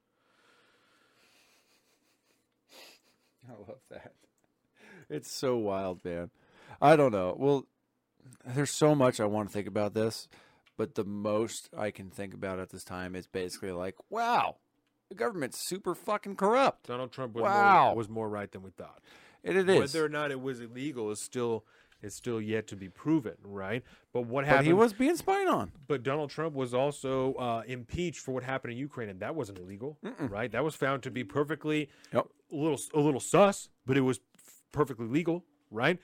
I 3.50 3.52
love 3.52 3.82
that. 3.90 4.14
It's 5.10 5.30
so 5.30 5.58
wild, 5.58 6.06
man. 6.06 6.30
I 6.82 6.96
don't 6.96 7.12
know. 7.12 7.36
Well, 7.38 7.68
there's 8.46 8.72
so 8.72 8.96
much 8.96 9.20
I 9.20 9.26
want 9.26 9.50
to 9.50 9.54
think 9.54 9.68
about 9.68 9.94
this, 9.94 10.30
but 10.78 10.96
the 10.96 11.04
most 11.04 11.70
I 11.78 11.92
can 11.92 12.10
think 12.10 12.34
about 12.34 12.60
at 12.60 12.70
this 12.70 12.84
time 12.84 13.16
is 13.16 13.28
basically 13.28 13.72
like, 13.72 13.96
wow, 14.10 14.58
the 15.10 15.16
government's 15.16 15.60
super 15.60 15.94
fucking 15.96 16.36
corrupt. 16.36 16.88
Donald 16.88 17.12
Trump 17.12 17.34
was, 17.36 17.44
Wow. 17.44 17.86
more, 17.88 17.96
was 17.96 18.10
more 18.10 18.30
right 18.30 18.52
than 18.52 18.64
we 18.64 18.72
thought. 18.72 19.02
And 19.44 19.58
it 19.58 19.70
is. 19.70 19.78
Whether 19.80 20.06
or 20.06 20.10
not 20.10 20.32
it 20.32 20.42
was 20.42 20.60
illegal 20.60 21.12
is 21.12 21.22
still 21.22 21.66
is 22.02 22.14
still 22.14 22.42
yet 22.42 22.68
to 22.68 22.76
be 22.76 22.90
proven, 22.90 23.36
right? 23.46 23.82
But 24.12 24.24
what 24.26 24.42
but 24.44 24.50
happened? 24.50 24.68
he 24.68 24.74
was 24.74 24.92
being 24.92 25.16
spied 25.16 25.48
on. 25.48 25.72
But 25.88 26.04
Donald 26.04 26.30
Trump 26.32 26.54
was 26.54 26.74
also 26.74 27.34
uh, 27.36 27.64
impeached 27.66 28.20
for 28.20 28.34
what 28.34 28.44
happened 28.44 28.74
in 28.74 28.78
Ukraine, 28.78 29.08
and 29.08 29.22
that 29.22 29.36
wasn't 29.36 29.58
illegal, 29.60 29.98
right? 30.20 30.52
That 30.52 30.66
was 30.66 30.76
found 30.76 31.02
to 31.04 31.12
be 31.12 31.24
perfectly 31.24 31.90
Yep. 32.14 32.28
a 32.52 32.56
little 32.56 32.80
a 32.94 33.00
little 33.00 33.22
sus, 33.22 33.70
but 33.86 33.96
it 33.96 34.02
was 34.02 34.20
f- 34.36 34.64
perfectly 34.74 35.08
legal, 35.08 35.46
right? 35.72 35.98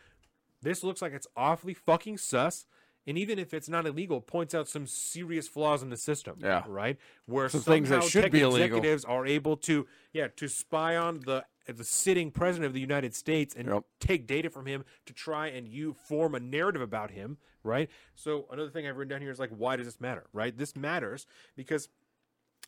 This 0.61 0.83
looks 0.85 1.01
like 1.01 1.11
it's 1.13 1.27
awfully 1.35 1.73
fucking 1.73 2.17
sus, 2.17 2.65
and 3.09 3.17
even 3.17 3.39
if 3.39 3.55
it's 3.55 3.67
not 3.67 3.87
illegal, 3.87 4.21
points 4.21 4.53
out 4.53 4.67
some 4.67 4.85
serious 4.85 5.47
flaws 5.47 5.81
in 5.81 5.89
the 5.89 5.97
system, 5.97 6.37
Yeah. 6.39 6.63
right? 6.67 6.95
Where 7.25 7.49
Some 7.49 7.61
things 7.61 7.89
that 7.89 8.03
should 8.03 8.31
be 8.31 8.41
illegal. 8.41 8.77
executives 8.77 9.03
are 9.03 9.25
able 9.25 9.57
to, 9.57 9.87
yeah, 10.13 10.27
to 10.35 10.47
spy 10.47 10.95
on 10.95 11.21
the 11.21 11.45
the 11.65 11.83
sitting 11.83 12.31
president 12.31 12.65
of 12.65 12.73
the 12.73 12.79
United 12.79 13.13
States 13.13 13.53
and 13.55 13.67
Yep. 13.67 13.83
take 13.99 14.25
data 14.25 14.49
from 14.49 14.65
him 14.65 14.83
to 15.05 15.13
try 15.13 15.47
and 15.47 15.67
you 15.67 15.93
form 15.93 16.33
a 16.33 16.39
narrative 16.39 16.81
about 16.81 17.11
him, 17.11 17.37
right? 17.63 17.91
So 18.15 18.47
another 18.51 18.71
thing 18.71 18.87
I've 18.87 18.97
written 18.97 19.09
down 19.09 19.21
here 19.21 19.29
is 19.29 19.37
like, 19.37 19.51
why 19.51 19.75
does 19.75 19.85
this 19.85 20.01
matter, 20.01 20.25
right? 20.33 20.57
This 20.57 20.75
matters 20.75 21.27
because 21.55 21.89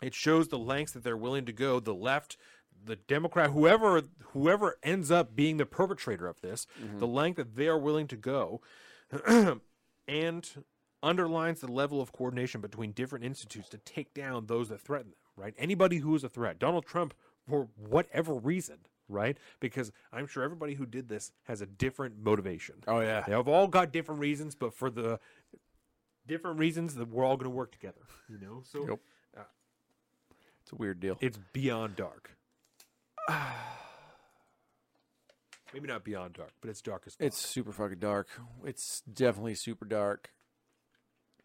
it 0.03 0.13
shows 0.13 0.49
the 0.49 0.59
lengths 0.59 0.93
that 0.93 1.03
they're 1.03 1.17
willing 1.17 1.45
to 1.45 1.51
go. 1.51 1.79
The 1.79 1.95
left, 1.95 2.37
the 2.83 2.95
Democrat, 2.95 3.49
whoever 3.51 4.03
whoever 4.33 4.77
ends 4.83 5.09
up 5.09 5.35
being 5.35 5.57
the 5.57 5.65
perpetrator 5.65 6.27
of 6.27 6.41
this, 6.41 6.67
mm-hmm. 6.79 6.99
the 6.99 7.07
length 7.07 7.37
that 7.37 7.55
they 7.55 7.67
are 7.67 7.79
willing 7.79 8.07
to 8.07 8.15
go, 8.17 8.61
and 10.11 10.65
underlines 11.01 11.61
the 11.61 11.71
level 11.71 12.01
of 12.01 12.11
coordination 12.11 12.61
between 12.61 12.91
different 12.91 13.25
institutes 13.25 13.69
to 13.69 13.77
take 13.79 14.13
down 14.13 14.45
those 14.45 14.69
that 14.69 14.81
threaten 14.81 15.11
them. 15.11 15.17
Right? 15.35 15.55
Anybody 15.57 15.97
who 15.97 16.13
is 16.15 16.23
a 16.23 16.29
threat, 16.29 16.59
Donald 16.59 16.85
Trump, 16.85 17.13
for 17.47 17.69
whatever 17.77 18.33
reason, 18.33 18.77
right? 19.07 19.37
Because 19.59 19.91
I'm 20.11 20.27
sure 20.27 20.43
everybody 20.43 20.75
who 20.75 20.85
did 20.85 21.09
this 21.09 21.31
has 21.43 21.61
a 21.61 21.65
different 21.65 22.21
motivation. 22.21 22.75
Oh 22.87 22.99
yeah. 22.99 23.23
They 23.25 23.31
have 23.31 23.47
all 23.47 23.67
got 23.67 23.91
different 23.91 24.21
reasons, 24.21 24.53
but 24.53 24.73
for 24.73 24.89
the 24.89 25.19
different 26.27 26.59
reasons 26.59 26.95
that 26.95 27.07
we're 27.09 27.25
all 27.25 27.37
going 27.37 27.49
to 27.49 27.55
work 27.55 27.71
together. 27.71 28.01
You 28.29 28.37
know, 28.39 28.61
so 28.63 28.87
Yep. 28.87 28.99
Uh, 29.37 29.43
it's 30.61 30.71
a 30.73 30.75
weird 30.75 30.99
deal. 30.99 31.17
it's 31.21 31.39
beyond 31.53 31.95
dark. 31.95 32.31
Maybe 35.73 35.87
not 35.87 36.03
beyond 36.03 36.33
dark, 36.33 36.51
but 36.59 36.69
it's 36.69 36.81
dark 36.81 37.03
as 37.07 37.15
fuck. 37.15 37.25
It's 37.25 37.37
super 37.37 37.71
fucking 37.71 37.99
dark. 37.99 38.27
It's 38.65 39.01
definitely 39.01 39.55
super 39.55 39.85
dark. 39.85 40.31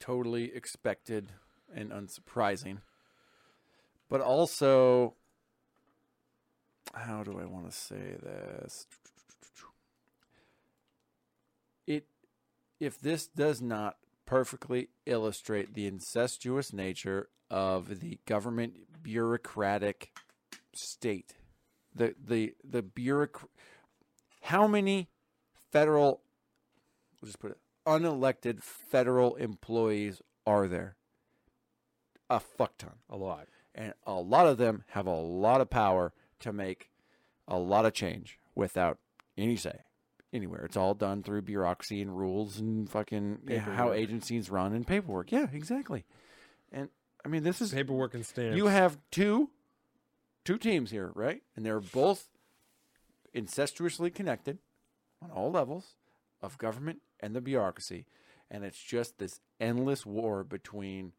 Totally 0.01 0.55
expected 0.55 1.33
and 1.73 1.91
unsurprising. 1.91 2.79
But 4.09 4.21
also, 4.21 5.15
how 6.95 7.23
do 7.23 7.39
I 7.39 7.45
want 7.45 7.71
to 7.71 7.77
say 7.77 8.17
this? 8.23 8.87
It, 11.87 12.07
if 12.81 13.01
this 13.01 13.27
does 13.27 13.63
not 13.63 13.97
perfectly 14.27 14.89
illustrate 15.07 15.75
the 15.75 15.87
incestuous 15.87 16.73
nature 16.73 17.29
of 17.49 18.01
the 18.01 18.19
government 18.27 18.75
bureaucratic 19.03 20.11
state, 20.73 21.35
the 21.95 22.15
the 22.23 22.55
the 22.65 22.83
bureauc- 22.83 23.49
how 24.47 24.66
many 24.66 25.08
federal 25.73 26.20
we'll 27.20 27.26
just 27.26 27.39
put 27.39 27.50
it 27.50 27.58
unelected 27.86 28.62
federal 28.62 29.34
employees 29.36 30.23
are 30.47 30.66
there 30.68 30.97
a 32.31 32.41
fuck 32.41 32.76
ton 32.78 32.94
a 33.10 33.16
lot. 33.16 33.49
and 33.75 33.92
a 34.07 34.15
lot 34.15 34.47
of 34.47 34.58
them 34.58 34.84
have 34.89 35.07
a 35.07 35.15
lot 35.15 35.60
of 35.60 35.70
power 35.70 36.12
to 36.41 36.52
make 36.52 36.91
a 37.49 37.58
lot 37.58 37.84
of 37.84 37.92
change 37.92 38.39
without 38.55 38.99
any 39.36 39.57
say 39.57 39.81
anywhere 40.33 40.65
it's 40.65 40.76
all 40.76 40.94
done 40.94 41.23
through 41.23 41.42
bureaucracy 41.42 42.00
and 42.00 42.16
rules 42.16 42.58
and 42.58 42.91
fucking 42.91 43.39
how 43.65 43.92
agencies 43.92 44.50
run 44.50 44.73
and 44.73 44.86
paperwork 44.86 45.31
yeah 45.33 45.47
exactly 45.52 46.05
and 46.73 46.89
i 47.25 47.28
mean 47.28 47.42
this 47.42 47.60
is 47.60 47.73
Paperwork 47.73 48.15
and 48.15 48.26
stamps. 48.26 48.57
you 48.57 48.66
have 48.66 48.99
two 49.10 49.50
two 50.47 50.57
teams 50.57 50.91
here, 50.91 51.10
right? 51.15 51.42
And 51.57 51.66
they're 51.66 51.81
both 51.81 52.28
incestuously 53.36 54.10
connected 54.10 54.58
on 55.23 55.31
all 55.31 55.50
levels 55.50 55.94
of 56.40 56.58
government 56.58 57.00
and 57.20 57.36
the 57.36 57.40
bureaucracy. 57.40 58.06
And 58.50 58.65
it's 58.65 58.82
just 58.82 59.18
this 59.18 59.40
endless 59.60 60.06
war 60.06 60.42
between 60.42 61.12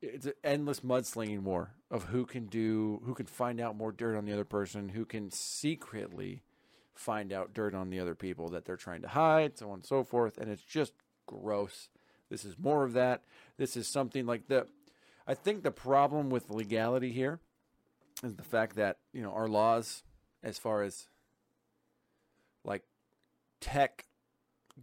it's 0.00 0.26
an 0.26 0.32
endless 0.42 0.80
mudslinging 0.80 1.42
war 1.42 1.74
of 1.88 2.04
who 2.04 2.26
can 2.26 2.46
do 2.46 3.00
who 3.04 3.14
can 3.14 3.26
find 3.26 3.60
out 3.60 3.76
more 3.76 3.92
dirt 3.92 4.16
on 4.16 4.24
the 4.24 4.32
other 4.32 4.44
person, 4.44 4.88
who 4.90 5.04
can 5.04 5.30
secretly 5.30 6.42
find 6.92 7.32
out 7.32 7.54
dirt 7.54 7.74
on 7.74 7.90
the 7.90 8.00
other 8.00 8.16
people 8.16 8.48
that 8.48 8.64
they're 8.64 8.76
trying 8.76 9.02
to 9.02 9.08
hide, 9.08 9.56
so 9.56 9.68
on 9.68 9.74
and 9.74 9.86
so 9.86 10.02
forth. 10.02 10.38
And 10.38 10.50
it's 10.50 10.64
just 10.64 10.92
gross. 11.26 11.88
This 12.30 12.44
is 12.44 12.58
more 12.58 12.82
of 12.82 12.94
that. 12.94 13.22
This 13.58 13.76
is 13.76 13.86
something 13.86 14.26
like 14.26 14.48
the 14.48 14.66
I 15.26 15.34
think 15.34 15.62
the 15.62 15.70
problem 15.70 16.30
with 16.30 16.50
legality 16.50 17.12
here 17.12 17.38
is 18.24 18.34
the 18.34 18.42
fact 18.42 18.74
that, 18.76 18.98
you 19.12 19.22
know, 19.22 19.32
our 19.32 19.48
laws 19.48 20.02
as 20.42 20.58
far 20.58 20.82
as 20.82 21.06
tech 23.62 24.04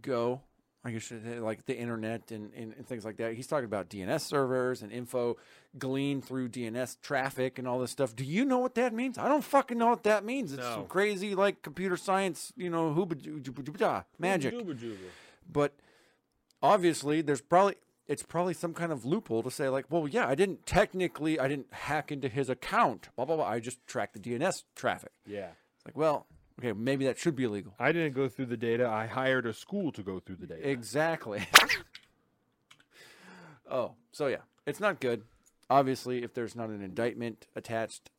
go, 0.02 0.40
I 0.82 0.90
guess 0.92 1.12
like 1.12 1.66
the 1.66 1.76
internet 1.76 2.30
and, 2.32 2.52
and, 2.54 2.72
and 2.74 2.86
things 2.86 3.04
like 3.04 3.18
that. 3.18 3.34
He's 3.34 3.46
talking 3.46 3.66
about 3.66 3.90
DNS 3.90 4.20
servers 4.20 4.80
and 4.82 4.90
info 4.90 5.36
gleaned 5.78 6.24
through 6.24 6.48
DNS 6.48 6.96
traffic 7.02 7.58
and 7.58 7.68
all 7.68 7.78
this 7.78 7.90
stuff. 7.90 8.16
Do 8.16 8.24
you 8.24 8.44
know 8.46 8.58
what 8.58 8.74
that 8.76 8.94
means? 8.94 9.18
I 9.18 9.28
don't 9.28 9.44
fucking 9.44 9.76
know 9.76 9.88
what 9.88 10.04
that 10.04 10.24
means. 10.24 10.52
It's 10.54 10.62
No. 10.62 10.74
some 10.76 10.86
crazy 10.86 11.34
like 11.34 11.60
computer 11.62 11.96
science, 11.98 12.52
you 12.56 12.70
know, 12.70 12.94
hooba 12.94 14.02
magic. 14.18 14.54
But 15.52 15.74
obviously, 16.62 17.20
there's 17.22 17.40
probably 17.42 17.74
it's 18.06 18.22
probably 18.24 18.54
some 18.54 18.74
kind 18.74 18.90
of 18.90 19.04
loophole 19.04 19.42
to 19.44 19.50
say 19.50 19.68
like, 19.68 19.84
well, 19.88 20.08
yeah, 20.08 20.26
I 20.26 20.34
didn't 20.34 20.66
technically, 20.66 21.38
I 21.38 21.46
didn't 21.46 21.68
hack 21.72 22.10
into 22.10 22.28
his 22.28 22.48
account. 22.50 23.08
Blah 23.16 23.26
blah 23.26 23.36
blah. 23.36 23.46
I 23.46 23.60
just 23.60 23.86
tracked 23.86 24.14
the 24.14 24.18
DNS 24.20 24.64
traffic. 24.74 25.12
Yeah. 25.26 25.50
It's 25.76 25.86
like, 25.86 25.96
well, 25.96 26.26
okay, 26.60 26.72
maybe 26.72 27.04
that 27.06 27.18
should 27.18 27.34
be 27.34 27.44
illegal. 27.44 27.74
I 27.78 27.92
didn't 27.92 28.14
go 28.14 28.28
through 28.28 28.46
the 28.46 28.56
data. 28.56 28.88
I 28.88 29.06
hired 29.06 29.46
a 29.46 29.52
school 29.52 29.90
to 29.92 30.02
go 30.02 30.20
through 30.20 30.36
the 30.36 30.46
data. 30.46 30.68
Exactly. 30.68 31.46
oh, 33.70 33.92
so 34.12 34.26
yeah, 34.26 34.38
it's 34.66 34.80
not 34.80 35.00
good. 35.00 35.22
Obviously, 35.68 36.22
if 36.22 36.34
there's 36.34 36.56
not 36.56 36.68
an 36.68 36.82
indictment 36.82 37.46
attached, 37.54 38.10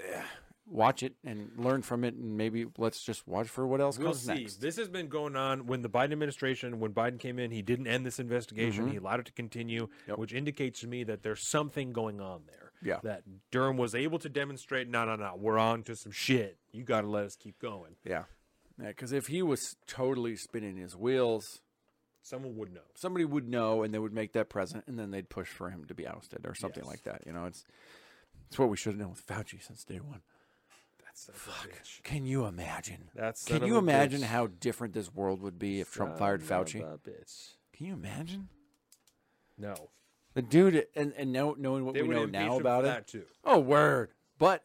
eh, 0.00 0.22
watch 0.66 1.02
it 1.02 1.14
and 1.24 1.50
learn 1.56 1.82
from 1.82 2.04
it, 2.04 2.14
and 2.14 2.36
maybe 2.36 2.66
let's 2.78 3.02
just 3.02 3.28
watch 3.28 3.48
for 3.48 3.66
what 3.66 3.80
else 3.80 3.98
We'll 3.98 4.08
comes 4.08 4.22
see. 4.22 4.34
next. 4.34 4.56
This 4.56 4.76
has 4.76 4.88
been 4.88 5.08
going 5.08 5.36
on 5.36 5.66
when 5.66 5.82
the 5.82 5.90
Biden 5.90 6.12
administration, 6.12 6.80
when 6.80 6.92
Biden 6.92 7.18
came 7.18 7.38
in, 7.38 7.50
he 7.50 7.60
didn't 7.60 7.86
end 7.86 8.06
this 8.06 8.18
investigation. 8.18 8.90
He 8.90 8.96
allowed 8.96 9.20
it 9.20 9.26
to 9.26 9.32
continue. 9.32 9.88
Yep. 10.08 10.18
which 10.18 10.32
indicates 10.32 10.80
to 10.80 10.86
me 10.86 11.04
that 11.04 11.22
there's 11.22 11.46
something 11.46 11.92
going 11.92 12.20
on 12.20 12.42
there. 12.46 12.69
Yeah. 12.82 12.98
That 13.02 13.22
Durham 13.50 13.76
was 13.76 13.94
able 13.94 14.18
to 14.20 14.28
demonstrate, 14.28 14.88
no, 14.88 15.04
no, 15.04 15.16
no, 15.16 15.34
we're 15.36 15.58
on 15.58 15.82
to 15.84 15.94
some 15.96 16.12
shit. 16.12 16.56
You 16.72 16.82
got 16.82 17.02
to 17.02 17.06
let 17.08 17.24
us 17.24 17.36
keep 17.36 17.58
going. 17.58 17.96
Yeah. 18.04 18.24
Yeah, 18.80 18.88
because 18.88 19.12
if 19.12 19.26
he 19.26 19.42
was 19.42 19.76
totally 19.86 20.36
spinning 20.36 20.76
his 20.76 20.96
wheels, 20.96 21.60
Someone 22.22 22.56
would 22.56 22.72
know. 22.72 22.80
somebody 22.94 23.24
would 23.24 23.48
know, 23.48 23.82
and 23.82 23.92
they 23.92 23.98
would 23.98 24.12
make 24.14 24.32
that 24.32 24.48
present, 24.48 24.84
and 24.86 24.98
then 24.98 25.10
they'd 25.10 25.28
push 25.28 25.48
for 25.48 25.68
him 25.70 25.84
to 25.86 25.94
be 25.94 26.06
ousted 26.06 26.46
or 26.46 26.54
something 26.54 26.84
Yes. 26.84 26.90
like 26.90 27.02
that. 27.04 27.22
You 27.26 27.32
know, 27.32 27.44
it's 27.46 27.64
it's 28.48 28.58
what 28.58 28.68
we 28.70 28.76
should 28.76 28.92
have 28.92 29.00
known 29.00 29.10
with 29.10 29.26
Fauci 29.26 29.62
since 29.62 29.84
day 29.84 30.00
one. 30.00 30.22
That's 31.04 31.20
son 31.22 31.34
of 31.34 31.64
a 31.64 31.68
bitch. 31.68 32.02
Can 32.02 32.24
you 32.24 32.46
imagine? 32.46 33.10
That's 33.14 33.44
Can 33.44 33.64
you 33.66 33.76
imagine 33.78 34.20
bitch. 34.22 34.26
how 34.26 34.46
different 34.48 34.94
this 34.94 35.12
world 35.14 35.40
would 35.42 35.58
be 35.58 35.80
if 35.80 35.92
Trump 35.92 36.16
fired 36.18 36.42
Son 36.46 36.60
of 36.60 36.66
Fauci? 36.68 36.80
a 36.94 36.98
bitch. 36.98 37.54
Can 37.72 37.86
you 37.86 37.92
imagine? 37.94 38.48
No. 39.58 39.74
Dude, 40.48 40.86
and, 40.94 41.12
and 41.16 41.32
know, 41.32 41.54
knowing 41.58 41.84
what 41.84 41.94
They 41.94 42.02
we 42.02 42.08
would 42.08 42.16
know 42.16 42.22
impeach 42.24 42.40
now 42.40 42.54
him 42.56 42.60
about 42.60 42.82
for 42.84 42.88
it. 42.88 42.92
that 42.92 43.06
too. 43.08 43.24
Oh, 43.44 43.58
word. 43.58 44.10
But 44.38 44.62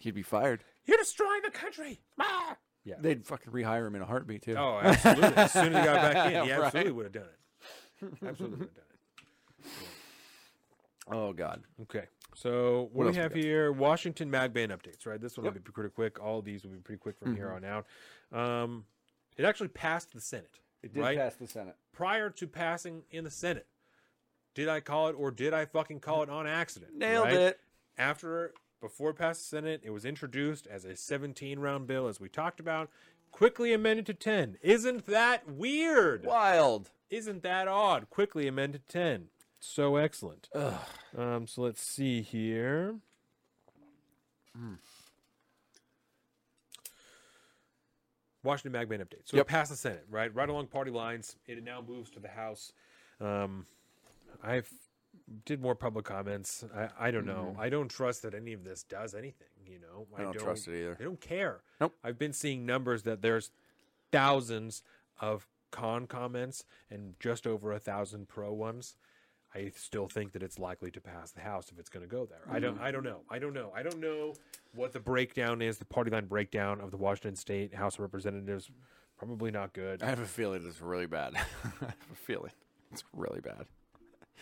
he'd 0.00 0.14
be 0.14 0.22
fired. 0.22 0.64
You're 0.86 0.98
destroying 0.98 1.42
the 1.42 1.50
country. 1.50 2.00
Ah! 2.20 2.56
Yeah. 2.84 2.94
They'd 3.00 3.26
fucking 3.26 3.52
rehire 3.52 3.86
him 3.86 3.94
in 3.96 4.02
a 4.02 4.06
heartbeat, 4.06 4.42
too. 4.42 4.54
Oh, 4.56 4.78
absolutely. 4.82 5.36
as 5.36 5.52
soon 5.52 5.74
as 5.74 5.80
he 5.80 5.84
got 5.84 6.12
back 6.12 6.26
in, 6.32 6.44
he 6.44 6.52
Right. 6.52 6.62
absolutely 6.64 6.92
would 6.92 7.04
have 7.06 7.12
done 7.12 7.24
it. 7.24 8.12
Absolutely 8.26 8.58
would 8.58 8.68
have 8.68 8.74
done 8.74 8.84
it. 9.64 9.66
Oh, 11.08 11.32
God. 11.32 11.62
Okay. 11.82 12.04
So 12.34 12.90
what, 12.92 13.06
else 13.06 13.14
we 13.14 13.18
we 13.18 13.22
have 13.22 13.32
got? 13.32 13.42
here, 13.42 13.72
Washington 13.72 14.28
Magban 14.30 14.68
updates, 14.70 15.06
right? 15.06 15.20
This 15.20 15.36
one 15.36 15.44
will 15.44 15.52
be 15.52 15.60
pretty 15.60 15.90
quick. 15.90 16.20
All 16.22 16.42
these 16.42 16.64
will 16.64 16.72
be 16.72 16.78
pretty 16.78 16.98
quick 16.98 17.16
from 17.18 17.36
here 17.36 17.50
on 17.50 17.64
out. 17.64 17.86
Um, 18.32 18.84
it 19.36 19.44
actually 19.44 19.68
passed 19.68 20.12
the 20.12 20.20
Senate. 20.20 20.58
It 20.82 20.92
did 20.94 21.00
right? 21.00 21.16
pass 21.16 21.36
the 21.36 21.46
Senate. 21.46 21.76
Prior 21.92 22.28
to 22.30 22.46
passing 22.48 23.04
in 23.10 23.22
the 23.24 23.30
Senate. 23.30 23.66
Did 24.56 24.68
I 24.70 24.80
call 24.80 25.08
it 25.08 25.12
or 25.12 25.30
did 25.30 25.52
I 25.52 25.66
fucking 25.66 26.00
call 26.00 26.22
it 26.22 26.30
on 26.30 26.46
accident? 26.46 26.96
Nailed 26.96 27.26
right? 27.26 27.34
it. 27.34 27.60
After 27.98 28.54
before 28.80 29.10
it 29.10 29.16
passed 29.16 29.42
the 29.42 29.56
Senate, 29.56 29.82
it 29.84 29.90
was 29.90 30.06
introduced 30.06 30.66
as 30.66 30.86
a 30.86 30.96
17 30.96 31.58
round 31.58 31.86
bill 31.86 32.08
as 32.08 32.18
we 32.20 32.30
talked 32.30 32.58
about, 32.58 32.88
quickly 33.30 33.74
amended 33.74 34.06
to 34.06 34.14
10. 34.14 34.56
Isn't 34.62 35.04
that 35.06 35.46
weird? 35.46 36.24
Wild. 36.24 36.90
Isn't 37.10 37.42
that 37.42 37.68
odd? 37.68 38.08
Quickly 38.08 38.48
amended 38.48 38.86
to 38.86 38.92
10. 38.92 39.28
So 39.60 39.96
excellent. 39.96 40.48
Um, 40.54 41.46
so 41.46 41.60
let's 41.60 41.82
see 41.82 42.22
here. 42.22 42.96
Washington 48.42 48.72
Magman 48.80 49.00
update. 49.00 49.26
So 49.28 49.36
Yep. 49.36 49.46
it 49.46 49.48
passed 49.50 49.70
the 49.70 49.76
Senate, 49.76 50.06
right? 50.08 50.34
Right 50.34 50.48
along 50.48 50.68
party 50.68 50.90
lines. 50.90 51.36
It 51.46 51.62
now 51.62 51.82
moves 51.82 52.10
to 52.12 52.20
the 52.20 52.28
House. 52.28 52.72
Um, 53.20 53.66
I've 54.42 54.70
did 55.44 55.60
more 55.60 55.74
public 55.74 56.04
comments. 56.04 56.64
I, 56.74 57.08
I 57.08 57.10
don't 57.10 57.26
know. 57.26 57.48
Mm-hmm. 57.52 57.60
I 57.60 57.68
don't 57.68 57.88
trust 57.88 58.22
that 58.22 58.34
any 58.34 58.52
of 58.52 58.64
this 58.64 58.82
does 58.84 59.14
anything. 59.14 59.48
You 59.66 59.80
know, 59.80 60.06
I 60.16 60.22
don't 60.22 60.38
trust 60.38 60.68
it 60.68 60.80
either. 60.80 60.96
I 61.00 61.02
don't 61.02 61.20
care. 61.20 61.62
Nope. 61.80 61.94
I've 62.04 62.18
been 62.18 62.32
seeing 62.32 62.64
numbers 62.64 63.02
that 63.02 63.22
there's 63.22 63.50
thousands 64.12 64.82
of 65.20 65.48
con 65.72 66.06
comments 66.06 66.64
and 66.90 67.14
just 67.18 67.46
over 67.46 67.72
a 67.72 67.78
thousand 67.78 68.28
pro 68.28 68.52
ones. 68.52 68.96
I 69.54 69.72
still 69.74 70.06
think 70.06 70.32
that 70.32 70.42
it's 70.42 70.58
likely 70.58 70.90
to 70.90 71.00
pass 71.00 71.30
the 71.30 71.40
House 71.40 71.70
if 71.72 71.78
it's 71.78 71.88
going 71.88 72.06
to 72.06 72.10
go 72.10 72.26
there. 72.26 72.42
I 72.50 72.58
don't. 72.58 72.78
I 72.78 72.90
don't 72.90 73.04
know. 73.04 73.20
I 73.30 73.38
don't 73.38 73.54
know. 73.54 73.72
I 73.74 73.82
don't 73.82 74.00
know 74.00 74.34
what 74.74 74.92
the 74.92 75.00
breakdown 75.00 75.62
is. 75.62 75.78
The 75.78 75.84
party 75.86 76.10
line 76.10 76.26
breakdown 76.26 76.80
of 76.80 76.90
the 76.90 76.98
Washington 76.98 77.36
State 77.36 77.74
House 77.74 77.94
of 77.94 78.00
Representatives. 78.00 78.70
Probably 79.16 79.50
not 79.50 79.72
good. 79.72 80.02
I 80.02 80.06
have 80.06 80.20
a 80.20 80.26
feeling 80.26 80.62
it's 80.66 80.82
really 80.82 81.06
bad. 81.06 81.34
I 81.64 81.86
have 81.86 81.94
a 82.12 82.16
feeling 82.16 82.52
it's 82.92 83.02
really 83.14 83.40
bad. 83.40 83.64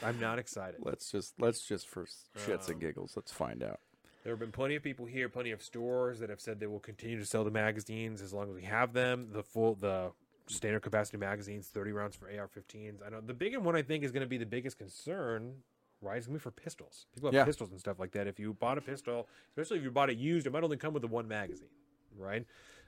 I'm 0.03 0.19
not 0.21 0.39
excited. 0.39 0.81
Let's 0.83 1.11
just 1.11 1.35
let's 1.41 1.67
just 1.67 1.89
for 1.89 2.07
shits 2.37 2.69
and 2.69 2.81
giggles, 2.81 3.13
let's 3.17 3.33
find 3.33 3.63
out. 3.63 3.81
There 4.23 4.33
have 4.33 4.41
been 4.41 4.53
plenty 4.53 4.75
of 4.75 4.83
people 4.83 5.05
here, 5.07 5.29
plenty 5.29 5.51
of 5.51 5.63
stores 5.63 6.19
that 6.21 6.31
have 6.31 6.41
said 6.41 6.59
they 6.59 6.67
will 6.67 6.81
continue 6.81 7.19
to 7.19 7.27
sell 7.27 7.45
the 7.45 7.51
magazines 7.51 8.23
as 8.23 8.33
long 8.33 8.49
as 8.49 8.55
we 8.55 8.63
have 8.63 8.93
them. 8.95 9.29
The 9.33 9.43
full, 9.43 9.75
the 9.75 10.13
standard 10.47 10.81
capacity 10.81 11.19
magazines, 11.19 11.69
thirty 11.69 11.93
rounds 11.93 12.17
for 12.17 12.27
AR-15s. 12.31 13.07
I 13.07 13.11
know 13.11 13.21
the 13.21 13.35
big 13.35 13.57
one 13.59 13.77
I 13.77 13.83
think 13.83 14.03
is 14.03 14.13
going 14.13 14.23
to 14.23 14.29
be 14.29 14.39
the 14.39 14.47
biggest 14.47 14.79
concern. 14.79 15.57
Right, 16.01 16.19
it's 16.19 16.27
gonna 16.27 16.39
be 16.39 16.43
for 16.43 16.51
pistols. 16.51 17.07
People 17.15 17.29
have 17.29 17.35
Yeah. 17.35 17.45
pistols 17.45 17.71
and 17.71 17.81
stuff 17.81 17.99
like 17.99 18.13
that. 18.13 18.27
If 18.27 18.39
you 18.39 18.53
bought 18.53 18.77
a 18.77 18.83
pistol, 18.83 19.27
especially 19.49 19.79
if 19.79 19.85
you 19.85 19.91
bought 19.91 20.11
it 20.11 20.19
used, 20.19 20.47
it 20.47 20.53
might 20.53 20.63
only 20.63 20.77
come 20.77 20.93
with 20.93 21.01
the 21.01 21.09
one 21.09 21.27
magazine, 21.27 21.71
right? 22.19 22.45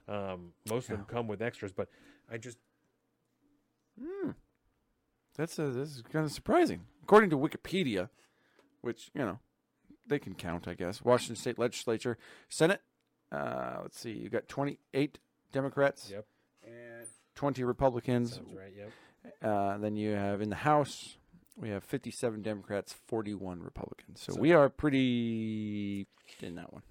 Um, 0.06 0.52
most 0.68 0.90
of 0.90 0.98
them 0.98 1.06
come 1.06 1.26
with 1.26 1.40
extras, 1.40 1.72
but 1.72 1.88
I 2.30 2.36
just 2.36 2.58
That's 5.36 5.58
a, 5.58 5.68
this 5.70 5.96
is 5.96 6.02
kind 6.12 6.24
of 6.24 6.32
surprising. 6.32 6.82
According 7.02 7.30
to 7.30 7.38
Wikipedia, 7.38 8.08
which 8.80 9.10
you 9.14 9.20
know 9.22 9.38
they 10.06 10.18
can 10.18 10.34
count, 10.34 10.66
I 10.66 10.74
guess. 10.74 11.02
Washington 11.02 11.36
State 11.36 11.58
Legislature, 11.58 12.18
Senate. 12.48 12.80
Uh, 13.30 13.78
let's 13.82 13.98
see, 13.98 14.12
you 14.12 14.28
got 14.28 14.48
twenty 14.48 14.78
eight 14.94 15.18
Democrats 15.52 16.10
yep, 16.10 16.26
and 16.64 17.06
twenty 17.34 17.64
Republicans. 17.64 18.34
sounds 18.34 18.54
right. 18.56 18.72
Yep. 18.76 18.90
Uh, 19.42 19.78
then 19.78 19.96
you 19.96 20.12
have 20.12 20.40
in 20.40 20.50
the 20.50 20.56
House, 20.56 21.16
we 21.56 21.70
have 21.70 21.82
57 21.82 22.42
Democrats, 22.42 22.94
41 23.08 23.60
Republicans. 23.60 24.20
So, 24.20 24.34
So- 24.34 24.40
we 24.40 24.52
are 24.52 24.68
pretty 24.68 26.06
in 26.40 26.54
that 26.54 26.72
one. 26.72 26.82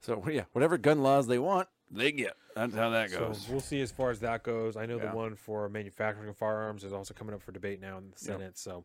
So 0.00 0.24
yeah, 0.28 0.44
whatever 0.52 0.76
gun 0.78 1.02
laws 1.02 1.26
they 1.28 1.38
want, 1.38 1.68
they 1.90 2.12
get. 2.12 2.34
That's 2.54 2.74
how 2.74 2.90
that 2.90 3.10
So 3.10 3.18
goes. 3.28 3.48
we'll 3.48 3.60
see 3.60 3.80
as 3.80 3.90
far 3.90 4.10
as 4.10 4.20
that 4.20 4.42
goes. 4.42 4.76
I 4.76 4.86
know 4.86 4.96
Yeah. 4.98 5.10
the 5.10 5.16
one 5.16 5.36
for 5.36 5.68
manufacturing 5.68 6.28
of 6.28 6.36
firearms 6.36 6.84
is 6.84 6.92
also 6.92 7.14
coming 7.14 7.34
up 7.34 7.42
for 7.42 7.52
debate 7.52 7.80
now 7.80 7.98
in 7.98 8.10
the 8.10 8.18
Senate. 8.18 8.58
So 8.58 8.84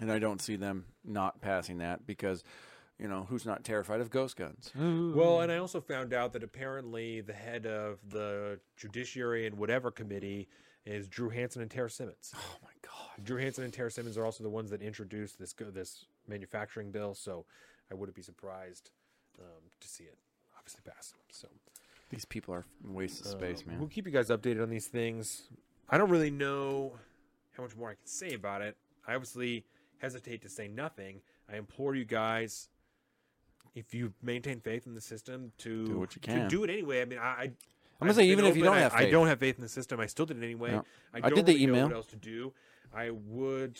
and 0.00 0.10
I 0.10 0.18
don't 0.18 0.40
see 0.42 0.56
them 0.56 0.86
not 1.04 1.40
passing 1.40 1.78
that 1.78 2.04
because, 2.06 2.42
you 2.98 3.06
know, 3.06 3.24
who's 3.28 3.46
not 3.46 3.62
terrified 3.64 4.00
of 4.00 4.10
ghost 4.10 4.36
guns? 4.36 4.72
Well, 4.76 5.40
and 5.40 5.52
I 5.52 5.58
also 5.58 5.80
found 5.80 6.12
out 6.12 6.32
that 6.32 6.42
apparently 6.42 7.20
the 7.20 7.32
head 7.32 7.66
of 7.66 7.98
the 8.10 8.58
Judiciary 8.76 9.46
and 9.46 9.56
whatever 9.56 9.90
committee 9.92 10.48
is 10.84 11.08
Drew 11.08 11.28
Hansen 11.30 11.62
and 11.62 11.70
Tara 11.70 11.88
Simmons. 11.90 12.32
Oh 12.36 12.56
my 12.62 12.70
god. 12.82 13.24
Drew 13.24 13.38
Hansen 13.38 13.62
and 13.64 13.72
Tara 13.72 13.90
Simmons 13.90 14.18
are 14.18 14.24
also 14.24 14.42
the 14.42 14.50
ones 14.50 14.70
that 14.70 14.82
introduced 14.82 15.38
this 15.38 15.52
go- 15.52 15.70
this 15.70 16.04
manufacturing 16.26 16.90
bill. 16.90 17.14
So 17.14 17.46
I 17.90 17.94
wouldn't 17.94 18.16
be 18.16 18.22
surprised 18.22 18.90
um, 19.38 19.70
to 19.80 19.88
see 19.88 20.04
it 20.04 20.18
obviously 20.58 20.82
pass. 20.84 21.14
So 21.30 21.48
These 22.10 22.24
people 22.24 22.54
are 22.54 22.64
a 22.88 22.92
waste 22.92 23.20
of 23.22 23.26
space, 23.28 23.62
um, 23.62 23.70
man. 23.70 23.78
We'll 23.80 23.88
keep 23.88 24.06
you 24.06 24.12
guys 24.12 24.28
updated 24.28 24.62
on 24.62 24.70
these 24.70 24.86
things. 24.86 25.48
I 25.88 25.98
don't 25.98 26.10
really 26.10 26.30
know 26.30 26.92
how 27.56 27.62
much 27.62 27.76
more 27.76 27.90
I 27.90 27.94
can 27.94 28.06
say 28.06 28.34
about 28.34 28.62
it. 28.62 28.76
I 29.06 29.14
obviously 29.14 29.64
hesitate 29.98 30.42
to 30.42 30.48
say 30.48 30.68
nothing. 30.68 31.20
I 31.52 31.56
implore 31.56 31.94
you 31.94 32.04
guys, 32.04 32.68
if 33.74 33.94
you 33.94 34.12
maintain 34.22 34.60
faith 34.60 34.86
in 34.86 34.94
the 34.94 35.00
system, 35.00 35.52
to 35.58 35.86
Do 35.86 35.98
what 35.98 36.14
you 36.14 36.20
to 36.22 36.48
do 36.48 36.64
it 36.64 36.70
anyway. 36.70 37.02
I 37.02 37.04
mean, 37.04 37.18
I. 37.18 37.22
I 37.24 37.42
I'm 38.00 38.08
gonna 38.08 38.14
say 38.14 38.26
even 38.26 38.44
if 38.44 38.56
you 38.56 38.64
don't 38.64 38.74
I- 38.76 38.80
have 38.80 38.94
I 38.94 38.98
faith. 39.04 39.12
don't 39.12 39.26
have 39.28 39.38
faith 39.38 39.54
in 39.56 39.62
the 39.62 39.68
system. 39.68 40.00
I 40.00 40.06
still 40.06 40.26
did 40.26 40.38
it 40.38 40.44
anyway. 40.44 40.72
No. 40.72 40.84
I, 41.14 41.18
I 41.26 41.30
did 41.30 41.46
the 41.46 41.52
really 41.54 41.66
know 41.66 41.72
email. 41.72 41.86
what 41.88 41.96
else 41.96 42.06
to 42.06 42.16
do. 42.16 42.52
I 42.92 43.10
would 43.10 43.78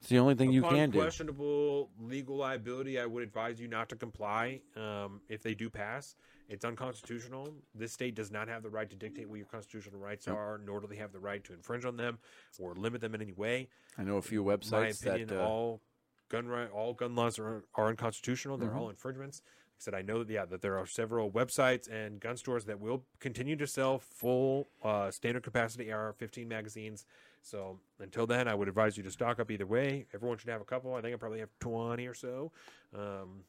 It's 0.00 0.08
the 0.08 0.18
only 0.18 0.34
thing 0.34 0.52
you 0.52 0.62
can 0.62 0.90
do. 0.90 0.98
questionable 0.98 1.90
legal 2.00 2.36
liability, 2.36 3.00
I 3.00 3.06
would 3.06 3.22
advise 3.22 3.58
you 3.60 3.68
not 3.68 3.88
to 3.88 3.96
comply 3.96 4.60
um, 4.76 5.20
if 5.28 5.42
they 5.42 5.54
do 5.54 5.70
pass. 5.70 6.14
It's 6.48 6.64
unconstitutional. 6.64 7.54
This 7.74 7.92
state 7.92 8.14
does 8.14 8.30
not 8.30 8.48
have 8.48 8.62
the 8.62 8.68
right 8.70 8.88
to 8.90 8.96
dictate 8.96 9.28
what 9.28 9.36
your 9.36 9.46
constitutional 9.46 9.98
rights 9.98 10.28
are, 10.28 10.60
nor 10.64 10.80
do 10.80 10.86
they 10.86 10.96
have 10.96 11.12
the 11.12 11.18
right 11.20 11.42
to 11.44 11.52
infringe 11.54 11.84
on 11.84 11.96
them 11.96 12.18
or 12.58 12.74
limit 12.74 13.00
them 13.00 13.14
in 13.14 13.22
any 13.22 13.32
way. 13.32 13.68
I 13.96 14.02
know 14.02 14.16
a 14.18 14.22
few 14.22 14.44
My 14.44 14.56
websites 14.56 15.00
opinion, 15.00 15.28
that 15.28 15.40
uh, 15.40 15.48
all 15.48 15.80
gun 16.28 16.46
right, 16.46 16.70
all 16.70 16.92
gun 16.94 17.14
laws 17.14 17.38
are, 17.38 17.64
are 17.74 17.88
unconstitutional. 17.88 18.58
They're 18.58 18.68
Mm-hmm. 18.68 18.78
all 18.78 18.90
infringements. 18.90 19.40
Like 19.44 19.50
I 19.78 19.84
said, 19.84 19.94
I 19.94 20.02
know 20.02 20.22
that 20.22 20.32
yeah 20.32 20.44
that 20.44 20.62
there 20.62 20.78
are 20.78 20.86
several 20.86 21.30
websites 21.30 21.90
and 21.90 22.20
gun 22.20 22.36
stores 22.36 22.64
that 22.66 22.78
will 22.78 23.04
continue 23.18 23.56
to 23.56 23.66
sell 23.66 23.98
full 23.98 24.68
uh, 24.84 25.10
standard 25.10 25.42
capacity 25.42 25.90
AR-15 25.90 26.46
magazines. 26.46 27.04
So 27.42 27.80
until 27.98 28.26
then, 28.26 28.46
I 28.46 28.54
would 28.54 28.68
advise 28.68 28.96
you 28.96 29.02
to 29.02 29.10
stock 29.10 29.40
up 29.40 29.50
either 29.50 29.66
way. 29.66 30.06
Everyone 30.14 30.38
should 30.38 30.50
have 30.50 30.60
a 30.60 30.64
couple. 30.64 30.94
I 30.94 31.00
think 31.00 31.14
I 31.14 31.16
probably 31.16 31.40
have 31.40 31.50
twenty 31.58 32.06
or 32.06 32.14
so. 32.14 32.52
Um, 32.96 33.40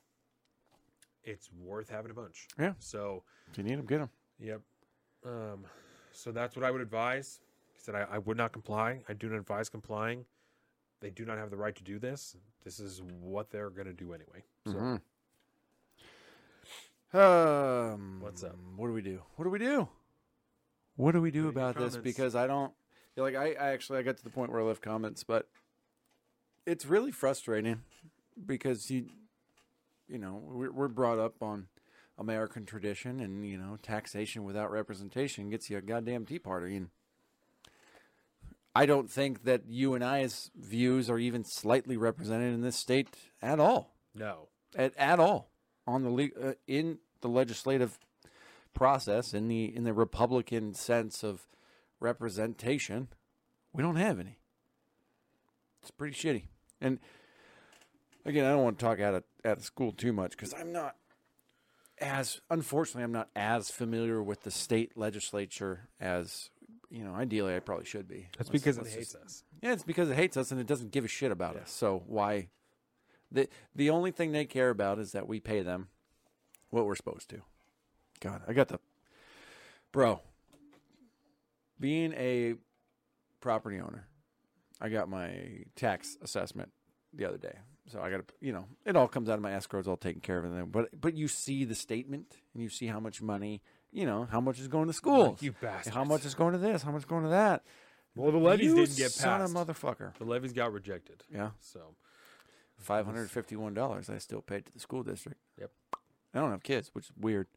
it's 1.24 1.50
worth 1.60 1.90
having 1.90 2.12
a 2.12 2.14
bunch. 2.14 2.48
Yeah. 2.60 2.74
So 2.80 3.24
if 3.52 3.58
you 3.58 3.64
need 3.64 3.78
them, 3.78 3.86
get 3.86 4.00
them. 4.00 4.10
Yep. 4.40 4.62
Um, 5.26 5.66
so 6.12 6.32
that's 6.32 6.56
what 6.56 6.66
I 6.66 6.72
would 6.72 6.82
advise. 6.82 7.40
He 7.74 7.80
said 7.80 7.96
I, 7.96 8.06
I 8.12 8.18
would 8.20 8.38
not 8.38 8.52
comply. 8.52 9.04
I 9.08 9.14
do 9.14 9.30
not 9.30 9.38
advise 9.38 9.70
complying. 9.70 10.26
They 11.00 11.10
do 11.10 11.26
not 11.26 11.38
have 11.38 11.50
the 11.50 11.58
right 11.58 11.76
to 11.76 11.84
do 11.84 12.00
this. 12.00 12.36
This 12.64 12.80
is 12.80 13.02
what 13.02 13.50
they're 13.50 13.70
going 13.70 13.88
to 13.88 13.94
do 13.94 14.14
anyway. 14.14 14.44
So 14.66 15.00
Um, 17.14 18.20
What's 18.22 18.44
up? 18.44 18.56
What 18.76 18.88
do 18.88 18.94
we 18.94 19.02
do? 19.02 19.22
What 19.36 19.44
do 19.46 19.52
we 19.52 19.60
do? 19.60 19.88
What 20.96 21.12
do 21.12 21.22
we 21.22 21.32
do 21.32 21.42
your 21.42 21.50
about 21.50 21.78
this? 21.78 21.98
Because 21.98 22.36
I 22.36 22.48
don't 22.48 22.72
yeah, 23.16 23.24
like. 23.24 23.36
I, 23.36 23.54
I 23.54 23.72
actually 23.72 24.00
I 24.00 24.02
got 24.02 24.18
to 24.18 24.24
the 24.24 24.30
point 24.30 24.52
where 24.52 24.62
I 24.62 24.64
left 24.64 24.82
comments, 24.82 25.24
but 25.24 25.48
it's 26.66 26.86
really 26.86 27.12
frustrating 27.12 27.82
because 28.46 28.90
you 28.90 29.06
you 30.14 30.20
know 30.20 30.40
we're, 30.42 30.72
we're 30.72 30.88
brought 30.88 31.20
up 31.20 31.42
on 31.42 31.68
American 32.18 32.66
tradition, 32.66 33.20
and 33.20 33.46
you 33.46 33.58
know 33.58 33.78
taxation 33.82 34.44
without 34.44 34.72
representation 34.72 35.50
gets 35.50 35.70
you 35.70 35.78
a 35.78 35.82
goddamn 35.82 36.26
tea 36.26 36.40
party, 36.40 36.78
and 36.78 36.90
I 38.76 38.86
don't 38.86 39.10
think 39.10 39.44
that 39.44 39.64
you 39.68 39.96
and 39.96 40.04
I's 40.04 40.52
views 40.56 41.10
are 41.10 41.20
even 41.20 41.44
slightly 41.44 41.98
represented 41.98 42.54
in 42.54 42.62
this 42.62 42.78
state 42.78 43.10
at 43.42 43.60
all 43.60 43.96
no. 44.16 44.48
at, 44.76 44.96
at 44.96 45.20
all 45.20 45.50
on 45.86 46.04
the 46.04 46.10
le- 46.10 46.50
uh, 46.50 46.54
in 46.68 47.00
the 47.22 47.28
legislative 47.28 47.98
process 48.74 49.34
in 49.34 49.48
the 49.48 49.76
in 49.76 49.84
the 49.84 49.94
Republican 49.94 50.74
sense 50.74 51.24
of 51.24 51.48
representation, 52.00 53.08
we 53.72 53.82
don't 53.82 53.96
have 53.96 54.20
any. 54.20 54.38
It's 55.82 55.92
pretty 55.92 56.16
shitty. 56.16 56.46
And 56.80 57.00
again, 58.26 58.46
I 58.46 58.50
don't 58.50 58.64
want 58.64 58.80
to 58.80 58.86
talk 58.86 59.00
out 59.00 59.14
of 59.16 59.24
out 59.46 59.58
of 59.58 59.64
school 59.66 59.92
too 59.92 60.14
much 60.14 60.32
because 60.32 60.54
I'm 60.54 60.72
not 60.72 60.96
as 62.00 62.42
unfortunately 62.50 63.04
I'm 63.04 63.12
not 63.12 63.30
as 63.36 63.70
familiar 63.70 64.22
with 64.22 64.44
the 64.44 64.52
state 64.52 64.98
legislature 64.98 65.90
as 66.00 66.50
you 66.90 67.04
know. 67.04 67.14
Ideally, 67.14 67.56
I 67.56 67.60
probably 67.60 67.86
should 67.86 68.08
be. 68.08 68.28
That's 68.38 68.50
because 68.50 68.78
it 68.78 68.88
hates 68.88 69.14
just- 69.14 69.16
us. 69.16 69.44
yeah, 69.62 69.74
it's 69.74 69.84
because 69.84 70.10
it 70.10 70.16
hates 70.16 70.38
us 70.38 70.52
and 70.52 70.60
it 70.60 70.68
doesn't 70.68 70.92
give 70.92 71.06
a 71.06 71.08
shit 71.10 71.32
about 71.32 71.56
Yeah. 71.56 71.62
us. 71.62 71.72
So 71.72 72.04
why? 72.08 72.50
The 73.32 73.48
the 73.76 73.90
only 73.90 74.12
thing 74.12 74.32
they 74.32 74.46
care 74.46 74.70
about 74.70 75.00
is 75.00 75.12
that 75.14 75.28
we 75.28 75.40
pay 75.40 75.62
them 75.62 75.90
what 76.70 76.86
we're 76.86 76.96
supposed 76.96 77.30
to. 77.32 77.42
God, 78.20 78.42
I 78.48 78.54
got 78.54 78.68
the 78.70 78.80
bro. 79.92 80.22
Being 81.80 82.14
a 82.14 82.56
property 83.42 83.80
owner, 83.80 84.08
I 84.80 84.90
got 84.90 85.10
my 85.10 85.66
tax 85.76 86.18
assessment 86.22 86.72
the 87.12 87.26
other 87.26 87.38
day. 87.38 87.58
So 87.92 88.02
I 88.02 88.10
got 88.10 88.26
to, 88.28 88.34
you 88.40 88.54
know, 88.54 88.66
it 88.86 88.96
all 88.96 89.08
comes 89.10 89.28
out 89.30 89.34
of 89.36 89.42
my 89.42 89.54
escrow. 89.54 89.80
It's 89.80 89.88
all 89.88 89.98
taken 89.98 90.22
care 90.22 90.38
of, 90.38 90.46
and 90.46 90.56
then, 90.58 90.66
but 90.72 90.90
but 91.00 91.16
you 91.16 91.28
see 91.28 91.66
the 91.66 91.76
statement 91.76 92.38
and 92.54 92.64
you 92.64 92.70
see 92.70 92.88
how 92.88 93.00
much 93.00 93.22
money, 93.22 93.62
you 93.92 94.06
know, 94.06 94.26
how 94.32 94.40
much 94.40 94.60
is 94.60 94.68
going 94.70 94.88
to 94.88 94.94
schools, 94.94 95.42
You 95.42 95.54
bastards. 95.62 95.94
how 95.96 96.04
much 96.06 96.26
is 96.26 96.34
going 96.34 96.54
to 96.54 96.58
this, 96.60 96.82
how 96.84 96.92
much 96.92 97.02
is 97.02 97.06
going 97.06 97.24
to 97.24 97.30
that. 97.30 97.64
Well, 98.16 98.32
the 98.32 98.38
levies 98.38 98.68
You 98.68 98.76
didn't 98.76 98.96
get 98.96 99.12
son 99.12 99.42
of 99.42 99.52
a 99.52 99.54
motherfucker. 99.54 100.16
the 100.18 100.24
levies 100.24 100.54
got 100.54 100.72
rejected. 100.72 101.24
Yeah. 101.34 101.50
So 101.60 101.96
Five 102.80 103.06
hundred 103.06 103.30
fifty-one 103.32 103.74
dollars 103.74 104.10
I 104.10 104.18
still 104.18 104.42
paid 104.42 104.66
to 104.66 104.72
the 104.74 104.80
school 104.80 105.04
district. 105.04 105.40
Yep. 105.60 105.72
I 106.34 106.40
don't 106.40 106.52
have 106.52 106.64
kids, 106.64 106.90
which 106.94 107.06
is 107.06 107.12
weird, 107.20 107.48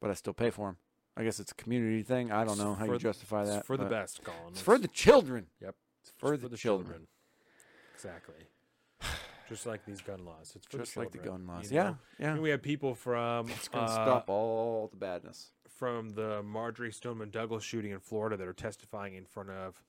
but 0.00 0.10
I 0.10 0.14
still 0.14 0.32
pay 0.34 0.50
for 0.50 0.68
them. 0.68 0.76
I 1.16 1.22
guess 1.24 1.38
it's 1.40 1.52
a 1.52 1.54
community 1.54 2.02
thing. 2.02 2.32
I 2.32 2.44
don't 2.44 2.58
know 2.58 2.74
how 2.74 2.86
for 2.86 2.92
you 2.92 2.98
the- 2.98 3.02
justify 3.02 3.42
it's 3.42 3.50
that. 3.50 3.66
for 3.66 3.76
the 3.76 3.84
best, 3.84 4.24
Colin. 4.24 4.40
It's 4.50 4.60
for 4.60 4.78
the 4.78 4.88
children. 4.88 5.46
Yep. 5.60 5.74
It's 6.02 6.12
for, 6.18 6.34
It's 6.34 6.42
the, 6.42 6.56
children. 6.56 7.06
Exactly. 7.94 8.34
Just 9.48 9.66
like 9.66 9.84
these 9.84 10.00
gun 10.00 10.24
laws. 10.24 10.52
It's 10.56 10.66
for 10.66 10.78
Just 10.78 10.94
the 10.94 11.00
like 11.00 11.12
the 11.12 11.18
gun 11.18 11.46
laws. 11.46 11.70
you 11.70 11.76
Yeah, 11.76 11.82
know? 11.84 11.98
yeah. 12.18 12.32
And 12.32 12.42
we 12.42 12.50
have 12.50 12.62
people 12.62 12.94
from 12.94 13.48
It's 13.50 13.68
gonna 13.68 13.86
uh, 13.86 13.88
stop 13.88 14.28
all 14.30 14.88
the 14.88 14.96
badness. 14.96 15.50
from 15.68 16.10
the 16.10 16.42
Marjory 16.42 16.92
Stoneman 16.92 17.30
Douglas 17.30 17.62
shooting 17.64 17.90
in 17.90 18.00
Florida 18.00 18.36
that 18.36 18.46
are 18.48 18.52
testifying 18.54 19.14
in 19.14 19.26
front 19.26 19.50
of 19.50 19.82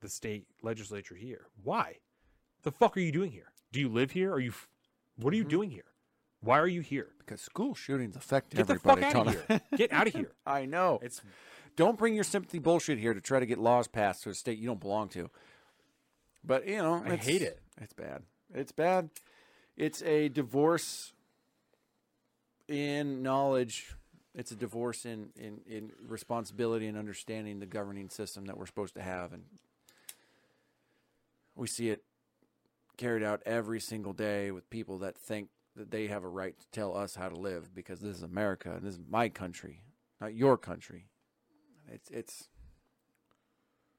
the 0.00 0.08
state 0.08 0.46
legislature 0.62 1.14
here. 1.14 1.46
Why? 1.62 1.98
The 2.62 2.72
fuck 2.72 2.96
are 2.96 3.00
you 3.00 3.12
doing 3.12 3.30
here? 3.30 3.52
Do 3.72 3.78
you 3.80 3.88
live 3.88 4.10
here? 4.12 4.32
Are 4.32 4.40
you? 4.40 4.50
f- 4.50 4.68
What 5.16 5.32
are 5.32 5.36
you 5.36 5.44
doing 5.44 5.70
here? 5.70 5.84
Why 6.40 6.58
are 6.58 6.66
you 6.68 6.80
here? 6.80 7.08
Because 7.18 7.40
school 7.40 7.74
shootings 7.74 8.16
affect 8.16 8.54
Get 8.54 8.66
the 8.68 8.78
fuck 8.78 8.98
everybody. 9.02 9.18
out 9.18 9.26
of 9.34 9.46
here! 9.48 9.60
Get 9.76 9.92
out 9.92 10.06
of 10.06 10.12
here! 10.14 10.32
I 10.46 10.64
know. 10.66 10.98
It's 11.02 11.20
don't 11.76 11.98
bring 11.98 12.14
your 12.14 12.24
sympathy 12.24 12.58
bullshit 12.58 12.98
here 12.98 13.12
to 13.14 13.20
try 13.20 13.38
to 13.40 13.46
get 13.46 13.58
laws 13.58 13.86
passed 13.88 14.22
to 14.24 14.30
a 14.30 14.34
state 14.34 14.58
you 14.58 14.66
don't 14.66 14.80
belong 14.80 15.08
to. 15.10 15.30
But 16.44 16.66
you 16.66 16.76
know, 16.78 17.02
I 17.04 17.12
it's- 17.14 17.26
hate 17.26 17.42
it. 17.42 17.60
It's 17.80 17.92
bad. 17.92 18.22
It's 18.54 18.72
bad. 18.72 19.10
It's 19.76 20.02
a 20.02 20.28
divorce 20.28 21.12
in 22.66 23.22
knowledge. 23.22 23.94
It's 24.34 24.50
a 24.50 24.56
divorce 24.56 25.04
in, 25.04 25.30
in, 25.36 25.60
in 25.66 25.92
responsibility 26.06 26.86
and 26.86 26.96
understanding 26.96 27.60
the 27.60 27.66
governing 27.66 28.08
system 28.08 28.46
that 28.46 28.56
we're 28.56 28.66
supposed 28.66 28.94
to 28.94 29.02
have, 29.02 29.32
and 29.32 29.44
we 31.56 31.66
see 31.66 31.90
it 31.90 32.02
carried 32.96 33.22
out 33.22 33.42
every 33.46 33.80
single 33.80 34.12
day 34.12 34.50
with 34.50 34.68
people 34.70 34.98
that 34.98 35.16
think 35.16 35.48
that 35.76 35.90
they 35.90 36.08
have 36.08 36.24
a 36.24 36.28
right 36.28 36.58
to 36.58 36.66
tell 36.72 36.96
us 36.96 37.14
how 37.14 37.28
to 37.28 37.36
live 37.36 37.74
because 37.74 38.00
this 38.00 38.16
is 38.16 38.22
America 38.22 38.72
and 38.74 38.82
this 38.82 38.94
is 38.94 39.00
my 39.08 39.28
country, 39.28 39.82
not 40.20 40.34
your 40.34 40.56
country. 40.56 41.06
It's 41.90 42.10
it's 42.10 42.48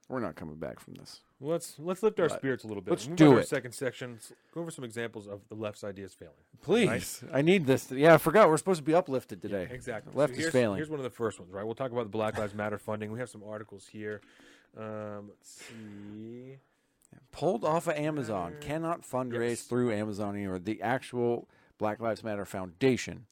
we're 0.08 0.20
not 0.20 0.36
coming 0.36 0.58
back 0.58 0.80
from 0.80 0.96
this. 0.96 1.22
Let's 1.42 1.76
let's 1.80 2.04
lift 2.04 2.20
our 2.20 2.28
But 2.30 2.38
spirits 2.38 2.64
a 2.64 2.68
little 2.68 2.82
bit. 2.82 2.92
let's 2.92 3.08
Move 3.08 3.18
do 3.18 3.26
to 3.26 3.32
our 3.34 3.40
it. 3.40 3.48
Second 3.48 3.72
section. 3.74 4.12
Let's 4.14 4.34
go 4.54 4.62
over 4.62 4.72
some 4.72 4.84
examples 4.84 5.28
of 5.28 5.42
the 5.50 5.56
left's 5.56 5.84
ideas 5.84 6.14
failing. 6.14 6.34
Please, 6.62 7.24
I 7.34 7.42
need 7.42 7.66
this. 7.66 7.92
Yeah, 7.92 8.14
I 8.16 8.18
forgot 8.18 8.50
we're 8.50 8.58
supposed 8.58 8.80
to 8.80 8.84
be 8.84 8.94
uplifted 8.94 9.42
today. 9.42 9.68
Exactly. 9.72 10.12
Left 10.16 10.34
is 10.34 10.40
here's, 10.40 10.52
failing. 10.52 10.78
Here's 10.78 10.90
one 10.90 11.00
of 11.00 11.04
the 11.04 11.10
first 11.10 11.40
ones, 11.40 11.52
right? 11.54 11.66
We'll 11.66 11.76
talk 11.76 11.92
about 11.92 12.04
the 12.04 12.10
Black 12.10 12.38
Lives 12.38 12.54
Matter 12.54 12.78
funding. 12.78 13.12
We 13.12 13.20
have 13.20 13.30
some 13.30 13.44
articles 13.48 13.88
here. 13.92 14.22
Um, 14.78 15.30
let's 15.30 15.50
see. 15.50 16.58
Pulled 17.32 17.64
off 17.66 17.88
of 17.88 17.96
Amazon. 17.96 18.56
Cannot 18.62 19.02
fundraise 19.02 19.50
Yes. 19.50 19.62
through 19.64 19.92
Amazon 19.92 20.36
or 20.46 20.60
the 20.60 20.82
actual 20.82 21.48
Black 21.78 22.00
Lives 22.00 22.24
Matter 22.24 22.46
Foundation, 22.46 23.26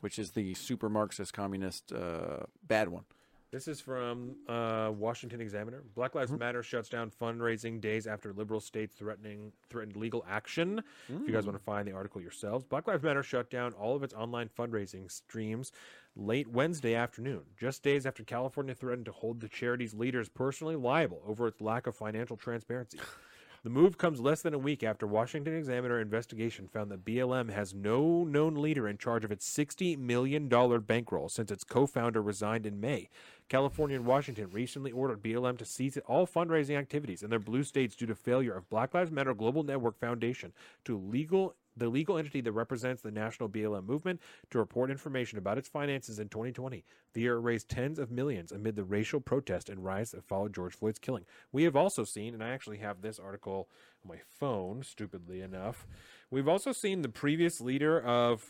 which 0.00 0.18
is 0.18 0.30
the 0.30 0.54
super 0.54 0.88
Marxist 0.88 1.32
communist 1.34 1.92
uh, 1.92 2.44
bad 2.66 2.88
one. 2.88 3.04
This 3.52 3.68
is 3.68 3.82
from 3.82 4.36
uh, 4.48 4.90
Washington 4.96 5.42
Examiner. 5.42 5.82
Black 5.94 6.12
Mm-hmm. 6.12 6.18
Lives 6.20 6.32
Matter 6.32 6.62
shuts 6.62 6.88
down 6.88 7.10
fundraising 7.10 7.82
days 7.82 8.06
after 8.06 8.32
liberal 8.32 8.60
states 8.60 8.94
threatening 8.96 9.52
threatened 9.68 9.94
legal 9.94 10.24
action. 10.26 10.78
If 11.08 11.10
you 11.10 11.26
Mm. 11.26 11.32
guys 11.32 11.44
want 11.44 11.58
to 11.58 11.62
find 11.64 11.86
the 11.86 11.92
article 11.92 12.22
yourselves, 12.22 12.64
Black 12.64 12.86
Lives 12.88 13.02
Matter 13.02 13.22
shut 13.22 13.50
down 13.50 13.74
all 13.74 13.94
of 13.94 14.02
its 14.02 14.14
online 14.14 14.48
fundraising 14.48 15.10
streams 15.10 15.70
late 16.16 16.48
Wednesday 16.48 16.94
afternoon, 16.94 17.42
just 17.58 17.82
days 17.82 18.06
after 18.06 18.24
California 18.24 18.74
threatened 18.74 19.04
to 19.06 19.12
hold 19.12 19.40
the 19.40 19.48
charity's 19.48 19.92
leaders 19.92 20.30
personally 20.30 20.76
liable 20.76 21.22
over 21.26 21.46
its 21.46 21.60
lack 21.60 21.86
of 21.86 21.94
financial 21.94 22.36
transparency. 22.38 22.98
The 23.64 23.70
move 23.70 23.96
comes 23.96 24.20
less 24.20 24.42
than 24.42 24.54
a 24.54 24.58
week 24.58 24.82
after 24.82 25.06
Washington 25.06 25.54
Examiner 25.54 26.00
investigation 26.00 26.66
found 26.66 26.90
that 26.90 27.04
BLM 27.04 27.52
has 27.52 27.72
no 27.72 28.24
known 28.24 28.56
leader 28.56 28.88
in 28.88 28.98
charge 28.98 29.24
of 29.24 29.30
its 29.30 29.48
$60 29.48 29.96
million 29.98 30.48
bankroll 30.48 31.28
since 31.28 31.48
its 31.52 31.62
co 31.62 31.86
founder 31.86 32.20
resigned 32.20 32.66
in 32.66 32.80
May. 32.80 33.08
California 33.48 33.94
and 33.94 34.04
Washington 34.04 34.50
recently 34.50 34.90
ordered 34.90 35.22
BLM 35.22 35.56
to 35.58 35.64
cease 35.64 35.96
all 36.06 36.26
fundraising 36.26 36.76
activities 36.76 37.22
in 37.22 37.30
their 37.30 37.38
blue 37.38 37.62
states 37.62 37.94
due 37.94 38.06
to 38.06 38.16
failure 38.16 38.52
of 38.52 38.68
Black 38.68 38.94
Lives 38.94 39.12
Matter 39.12 39.32
Global 39.32 39.62
Network 39.62 39.96
Foundation 40.00 40.52
to 40.84 40.98
legal 40.98 41.54
the 41.76 41.88
legal 41.88 42.18
entity 42.18 42.40
that 42.42 42.52
represents 42.52 43.02
the 43.02 43.10
national 43.10 43.48
BLM 43.48 43.84
movement 43.86 44.20
to 44.50 44.58
report 44.58 44.90
information 44.90 45.38
about 45.38 45.58
its 45.58 45.68
finances 45.68 46.18
in 46.18 46.28
2020. 46.28 46.84
The 47.14 47.20
year 47.20 47.36
it 47.36 47.40
raised 47.40 47.68
tens 47.68 47.98
of 47.98 48.10
millions 48.10 48.52
amid 48.52 48.76
the 48.76 48.84
racial 48.84 49.20
protest 49.20 49.68
and 49.68 49.84
riots 49.84 50.10
that 50.12 50.24
followed 50.24 50.54
George 50.54 50.74
Floyd's 50.74 50.98
killing. 50.98 51.24
We 51.50 51.64
have 51.64 51.76
also 51.76 52.04
seen, 52.04 52.34
and 52.34 52.42
I 52.42 52.50
actually 52.50 52.78
have 52.78 53.00
this 53.00 53.18
article 53.18 53.68
on 54.04 54.10
my 54.10 54.20
phone, 54.38 54.82
stupidly 54.82 55.40
enough. 55.40 55.86
We've 56.30 56.48
also 56.48 56.72
seen 56.72 57.02
the 57.02 57.08
previous 57.08 57.60
leader 57.60 58.00
of 58.00 58.44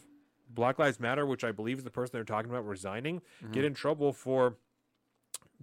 Black 0.49 0.78
Lives 0.78 1.01
Matter, 1.01 1.25
which 1.25 1.44
I 1.44 1.52
believe 1.52 1.78
is 1.78 1.84
the 1.84 1.91
person 1.91 2.10
they're 2.12 2.25
talking 2.25 2.51
about 2.51 2.67
resigning, 2.67 3.20
mm-hmm. 3.42 3.52
get 3.52 3.65
in 3.65 3.75
trouble 3.75 4.12
for 4.12 4.57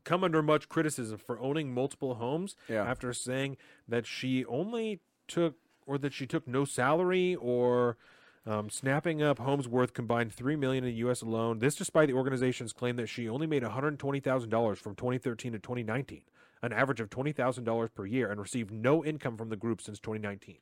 come 0.06 0.24
under 0.24 0.42
much 0.42 0.70
criticism 0.70 1.18
for 1.18 1.38
owning 1.40 1.74
multiple 1.74 2.16
homes 2.16 2.56
Yeah. 2.70 2.84
after 2.86 3.12
saying 3.14 3.58
that 3.88 4.06
she 4.06 4.46
only 4.46 5.02
took 5.28 5.56
or 5.90 5.98
that 5.98 6.14
she 6.14 6.28
took 6.28 6.48
no 6.48 6.66
salary 6.66 7.36
or 7.36 7.98
um, 8.46 8.70
snapping 8.70 9.24
up 9.24 9.40
homes 9.40 9.68
worth 9.68 9.94
combined 9.94 10.32
three 10.32 10.56
million 10.56 10.84
in 10.84 10.92
the 10.92 10.98
U.S. 10.98 11.24
alone. 11.24 11.60
This, 11.60 11.76
despite 11.76 12.08
the 12.08 12.14
organization's 12.14 12.74
claim 12.74 12.96
that 12.98 13.08
she 13.08 13.28
only 13.28 13.48
made 13.48 13.64
one 13.64 13.72
hundred 13.72 13.98
twenty 13.98 14.20
thousand 14.20 14.52
dollars 14.52 14.78
from 14.78 14.96
2013 14.96 15.54
to 15.54 15.60
2019, 15.60 16.22
an 16.62 16.72
average 16.72 17.02
of 17.02 17.10
twenty 17.10 17.32
thousand 17.32 17.64
dollars 17.64 17.90
per 17.90 18.06
year, 18.06 18.30
and 18.30 18.40
received 18.40 18.72
no 18.72 19.04
income 19.04 19.36
from 19.36 19.50
the 19.50 19.56
group 19.56 19.82
since 19.82 20.00
2019. 20.00 20.60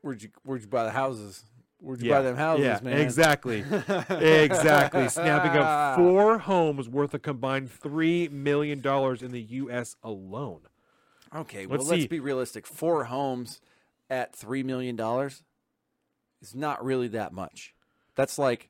Where'd 0.00 0.22
you 0.22 0.30
Where'd 0.44 0.62
you 0.62 0.68
buy 0.68 0.84
the 0.84 0.92
houses? 0.92 1.44
Where'd 1.80 2.00
you 2.00 2.10
buy 2.10 2.22
them 2.22 2.36
houses, 2.36 2.64
yeah, 2.64 2.80
man? 2.82 3.00
Exactly. 3.00 3.64
exactly. 4.08 5.08
Snapping 5.08 5.60
up 5.60 5.96
four 5.96 6.38
homes 6.38 6.88
worth 6.88 7.14
a 7.14 7.20
combined 7.20 7.70
$3 7.70 8.32
million 8.32 8.78
in 8.80 9.30
the 9.30 9.40
U.S. 9.40 9.94
alone. 10.02 10.62
Okay, 11.32 11.66
well, 11.66 11.78
Let's 11.78 11.88
let's 11.88 12.06
be 12.06 12.18
realistic. 12.18 12.66
Four 12.66 13.04
homes 13.04 13.60
at 14.10 14.34
three 14.34 14.62
million 14.62 14.96
dollars 14.96 15.42
is 16.40 16.54
not 16.54 16.84
really 16.84 17.08
that 17.08 17.32
much. 17.32 17.74
That's 18.14 18.38
like 18.38 18.68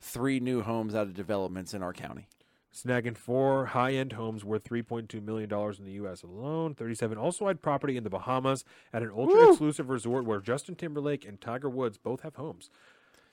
three 0.00 0.40
new 0.40 0.62
homes 0.62 0.94
out 0.94 1.06
of 1.06 1.14
developments 1.14 1.74
in 1.74 1.82
our 1.82 1.92
county. 1.92 2.28
Snagging 2.74 3.16
four 3.16 3.66
high 3.66 3.94
end 3.94 4.12
homes 4.12 4.44
worth 4.44 4.64
$3.2 4.64 5.22
million 5.22 5.50
in 5.50 5.84
the 5.86 5.92
U.S. 5.92 6.22
alone. 6.22 6.74
37 6.74 7.16
also 7.16 7.46
had 7.46 7.62
property 7.62 7.96
in 7.96 8.04
the 8.04 8.10
Bahamas 8.10 8.64
at 8.92 9.02
an 9.02 9.10
ultra 9.16 9.48
exclusive 9.48 9.88
resort 9.88 10.26
where 10.26 10.40
Justin 10.40 10.74
Timberlake 10.74 11.24
and 11.24 11.40
Tiger 11.40 11.70
Woods 11.70 11.96
both 11.96 12.20
have 12.20 12.34
homes. 12.34 12.68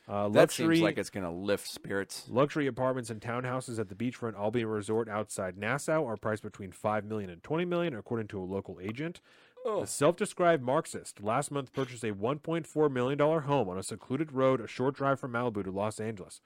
Uh, 0.08 0.30
That 0.30 0.40
luxury, 0.40 0.78
seems 0.78 0.84
like 0.84 0.98
it's 0.98 1.10
going 1.10 1.26
to 1.26 1.30
lift 1.30 1.68
spirits. 1.68 2.26
Luxury 2.30 2.68
apartments 2.68 3.10
and 3.10 3.20
townhouses 3.22 3.80
at 3.80 3.90
the 3.90 3.96
beachfront 3.96 4.38
Albany 4.40 4.64
Resort 4.64 5.10
outside 5.10 5.58
Nassau 5.58 6.06
are 6.06 6.16
priced 6.18 6.44
between 6.44 6.72
five 6.72 7.04
million 7.04 7.30
and 7.30 7.44
twenty 7.44 7.66
million, 7.66 7.94
according 7.96 8.28
to 8.30 8.40
a 8.40 8.44
local 8.44 8.80
agent. 8.82 9.20
The 9.64 9.86
self-described 9.86 10.62
Marxist 10.64 11.24
last 11.24 11.50
month 11.52 11.72
purchased 11.74 12.04
a 12.04 12.14
1.4 12.14 12.92
million 12.92 13.18
dollar 13.18 13.42
home 13.42 13.70
on 13.70 13.78
a 13.78 13.84
secluded 13.84 14.32
road 14.34 14.60
a 14.62 14.68
short 14.68 14.96
drive 14.96 15.20
from 15.20 15.32
Malibu 15.34 15.64
to 15.64 15.72
Los 15.72 16.00
Angeles. 16.00 16.42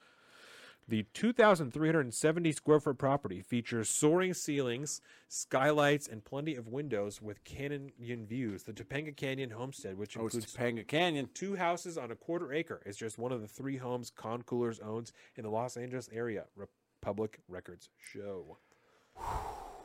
The 0.90 1.04
2,370 1.14 2.52
square 2.54 2.80
foot 2.80 2.98
property 2.98 3.42
features 3.42 3.90
soaring 3.90 4.34
ceilings, 4.34 5.02
skylights, 5.28 6.08
and 6.08 6.24
plenty 6.24 6.56
of 6.56 6.68
windows 6.70 7.22
with 7.22 7.44
canyon 7.44 7.92
views. 8.26 8.64
The 8.64 8.72
Topanga 8.72 9.14
Canyon 9.14 9.50
homestead, 9.50 9.98
which 9.98 10.16
Oh, 10.18 10.28
it's 10.28 10.36
includes 10.36 10.56
Topanga 10.56 10.88
Canyon. 10.88 11.30
two 11.34 11.58
houses 11.58 11.98
on 11.98 12.12
a 12.12 12.16
quarter 12.16 12.54
acre 12.54 12.82
is 12.86 12.96
just 12.96 13.18
one 13.18 13.34
of 13.34 13.42
the 13.42 13.48
three 13.50 13.76
homes 13.78 14.12
Khan-Cullors 14.16 14.80
owns 14.82 15.12
in 15.36 15.44
the 15.44 15.50
Los 15.50 15.76
Angeles 15.76 16.10
area. 16.14 16.46
public 17.02 17.40
records 17.50 17.90
show. 18.00 18.58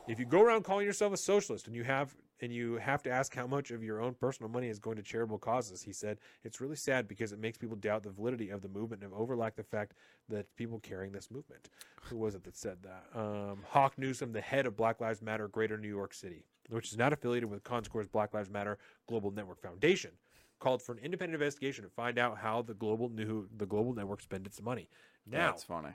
If 0.07 0.19
you 0.19 0.25
go 0.25 0.41
around 0.41 0.63
calling 0.63 0.85
yourself 0.85 1.13
a 1.13 1.17
socialist 1.17 1.67
and 1.67 1.75
you 1.75 1.83
have 1.83 2.15
and 2.41 2.53
you 2.53 2.75
have 2.75 3.01
to 3.03 3.09
ask 3.09 3.33
how 3.33 3.47
much 3.47 3.71
of 3.71 3.83
your 3.83 4.01
own 4.01 4.13
personal 4.13 4.49
money 4.49 4.67
is 4.67 4.79
going 4.79 4.97
to 4.97 5.03
charitable 5.03 5.37
causes, 5.37 5.81
he 5.81 5.93
said, 5.93 6.17
it's 6.43 6.59
really 6.59 6.75
sad 6.75 7.07
because 7.07 7.31
it 7.31 7.39
makes 7.39 7.57
people 7.57 7.75
doubt 7.75 8.03
the 8.03 8.09
validity 8.09 8.49
of 8.49 8.61
the 8.61 8.67
movement 8.67 9.03
and 9.03 9.13
overlook 9.13 9.55
the 9.55 9.63
fact 9.63 9.93
that 10.29 10.53
people 10.55 10.79
carrying 10.79 11.11
this 11.11 11.31
movement. 11.31 11.69
Who 12.03 12.17
was 12.17 12.35
it 12.35 12.43
that 12.43 12.57
said 12.57 12.77
that? 12.83 13.05
Um, 13.19 13.59
Hawk 13.69 13.97
Newsom, 13.97 14.33
the 14.33 14.41
head 14.41 14.65
of 14.65 14.75
Black 14.75 14.99
Lives 14.99 15.21
Matter 15.21 15.47
Greater 15.47 15.77
New 15.77 15.87
York 15.87 16.13
City, 16.13 16.43
which 16.69 16.91
is 16.91 16.97
not 16.97 17.13
affiliated 17.13 17.49
with 17.49 17.63
Khan-Cullors' 17.63 18.11
Black 18.11 18.33
Lives 18.33 18.49
Matter 18.49 18.77
Global 19.07 19.31
Network 19.31 19.61
Foundation, 19.61 20.11
called 20.59 20.81
for 20.81 20.93
an 20.93 20.99
independent 20.99 21.35
investigation 21.41 21.83
to 21.83 21.89
find 21.89 22.17
out 22.17 22.37
how 22.37 22.61
the 22.61 22.73
global 22.73 23.09
new 23.09 23.47
the 23.57 23.65
global 23.65 23.93
network 23.93 24.21
spent 24.21 24.45
its 24.45 24.61
money. 24.61 24.89
Now, 25.25 25.51
That's 25.51 25.63
funny. 25.63 25.89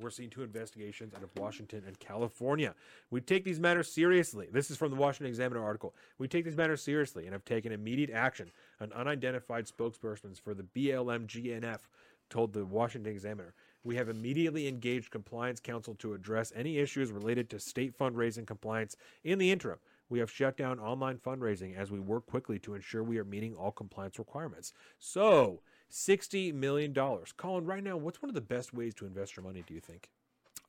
We're 0.00 0.10
seeing 0.10 0.30
two 0.30 0.42
investigations 0.42 1.14
out 1.14 1.22
of 1.22 1.30
Washington 1.36 1.82
and 1.86 1.98
California. 1.98 2.74
We 3.10 3.20
take 3.20 3.44
these 3.44 3.60
matters 3.60 3.92
seriously. 3.92 4.48
This 4.52 4.70
is 4.70 4.76
from 4.76 4.90
the 4.90 4.96
Washington 4.96 5.28
Examiner 5.28 5.62
article. 5.62 5.94
We 6.18 6.28
take 6.28 6.44
these 6.44 6.56
matters 6.56 6.82
seriously 6.82 7.24
and 7.24 7.32
have 7.32 7.44
taken 7.44 7.72
immediate 7.72 8.10
action. 8.10 8.50
An 8.80 8.92
unidentified 8.92 9.66
spokesperson 9.66 10.38
for 10.40 10.54
the 10.54 10.62
BLM 10.62 11.26
GNF 11.26 11.80
told 12.28 12.52
the 12.52 12.64
Washington 12.64 13.12
Examiner. 13.12 13.54
We 13.84 13.96
have 13.96 14.08
immediately 14.08 14.66
engaged 14.66 15.10
compliance 15.10 15.60
counsel 15.60 15.94
to 15.96 16.14
address 16.14 16.52
any 16.56 16.78
issues 16.78 17.12
related 17.12 17.48
to 17.50 17.60
state 17.60 17.96
fundraising 17.96 18.46
compliance. 18.46 18.96
In 19.22 19.38
the 19.38 19.52
interim, 19.52 19.78
we 20.08 20.18
have 20.18 20.30
shut 20.30 20.56
down 20.56 20.80
online 20.80 21.18
fundraising 21.18 21.76
as 21.76 21.90
we 21.90 22.00
work 22.00 22.26
quickly 22.26 22.58
to 22.60 22.74
ensure 22.74 23.02
we 23.02 23.18
are 23.18 23.24
meeting 23.24 23.54
all 23.54 23.70
compliance 23.70 24.18
requirements. 24.18 24.72
So, 24.98 25.60
$60 25.92 26.52
million. 26.54 26.94
Colin, 27.36 27.64
right 27.64 27.82
now, 27.82 27.96
what's 27.96 28.20
one 28.22 28.28
of 28.28 28.34
the 28.34 28.40
best 28.40 28.72
ways 28.74 28.94
to 28.94 29.06
invest 29.06 29.36
your 29.36 29.44
money, 29.44 29.62
do 29.66 29.74
you 29.74 29.80
think? 29.80 30.08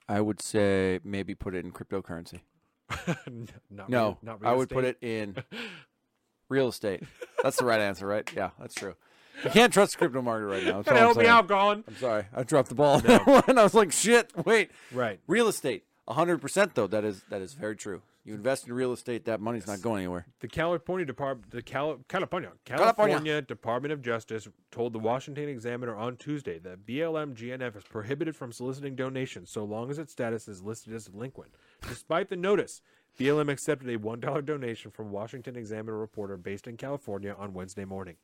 I 0.07 0.21
would 0.21 0.41
say 0.41 0.99
maybe 1.03 1.35
put 1.35 1.53
it 1.55 1.65
in 1.65 1.71
cryptocurrency. 1.71 2.39
Not 3.69 3.89
No, 3.89 3.99
real- 4.05 4.17
not 4.21 4.41
real 4.41 4.49
I 4.49 4.53
would 4.53 4.69
put 4.69 4.85
it 4.85 4.97
in 5.01 5.35
real 6.49 6.69
estate. 6.69 7.03
That's 7.43 7.57
the 7.57 7.65
right 7.65 7.81
answer, 7.81 8.07
right? 8.07 8.29
Yeah, 8.35 8.51
that's 8.59 8.73
true. 8.75 8.95
You 9.43 9.49
can't 9.51 9.71
trust 9.73 9.91
the 9.93 9.97
crypto 9.99 10.21
market 10.21 10.45
right 10.45 10.63
now. 10.63 10.77
That's 10.81 10.87
Gotta 10.89 11.01
all 11.01 11.09
I'm 11.09 11.15
help 11.15 11.17
me 11.17 11.27
out, 11.27 11.47
Colin. 11.47 11.83
I'm 11.87 11.95
sorry, 11.97 12.25
I 12.33 12.43
dropped 12.43 12.69
the 12.69 12.75
ball 12.75 12.95
on 12.95 13.03
that 13.03 13.27
one. 13.27 13.57
I 13.59 13.63
was 13.63 13.73
like, 13.75 13.91
shit. 13.91 14.31
Wait, 14.45 14.71
Right. 14.91 15.19
real 15.27 15.47
estate, 15.47 15.83
hundred 16.07 16.39
percent 16.39 16.73
though. 16.75 16.87
That 16.87 17.03
is 17.03 17.23
that 17.29 17.41
is 17.41 17.53
very 17.53 17.75
true. 17.75 18.01
You 18.27 18.33
invest 18.33 18.67
in 18.67 18.73
real 18.73 18.91
estate, 18.91 19.23
that 19.23 19.39
money's 19.39 19.67
not 19.67 19.81
going 19.81 19.99
anywhere. 19.99 20.25
The 20.41 20.49
California 20.49 21.05
Department, 21.05 21.49
the 21.49 21.61
Cali- 21.61 21.99
California, 22.09 22.51
California. 22.65 23.13
California 23.15 23.41
Department 23.41 23.93
of 23.93 24.01
Justice 24.01 24.49
told 24.69 24.91
the 24.91 24.99
Washington 24.99 25.47
Examiner 25.47 25.95
on 25.95 26.17
Tuesday 26.17 26.59
that 26.59 26.85
BLM 26.85 27.35
GNF 27.35 27.77
is 27.77 27.85
prohibited 27.85 28.35
from 28.35 28.51
soliciting 28.51 28.97
donations 28.97 29.49
so 29.49 29.63
long 29.63 29.89
as 29.89 29.97
its 29.97 30.11
status 30.11 30.49
is 30.49 30.61
listed 30.61 30.93
as 30.93 31.05
delinquent. 31.05 31.53
Despite 31.87 32.27
the 32.27 32.35
notice, 32.35 32.81
BLM 33.17 33.49
accepted 33.49 33.89
a 33.89 33.95
one 33.95 34.19
dollar 34.19 34.41
donation 34.41 34.91
from 34.91 35.09
Washington 35.09 35.55
Examiner 35.55 35.97
reporter 35.97 36.35
based 36.35 36.67
in 36.67 36.75
California 36.75 37.33
on 37.39 37.53
Wednesday 37.53 37.85
morning. 37.85 38.17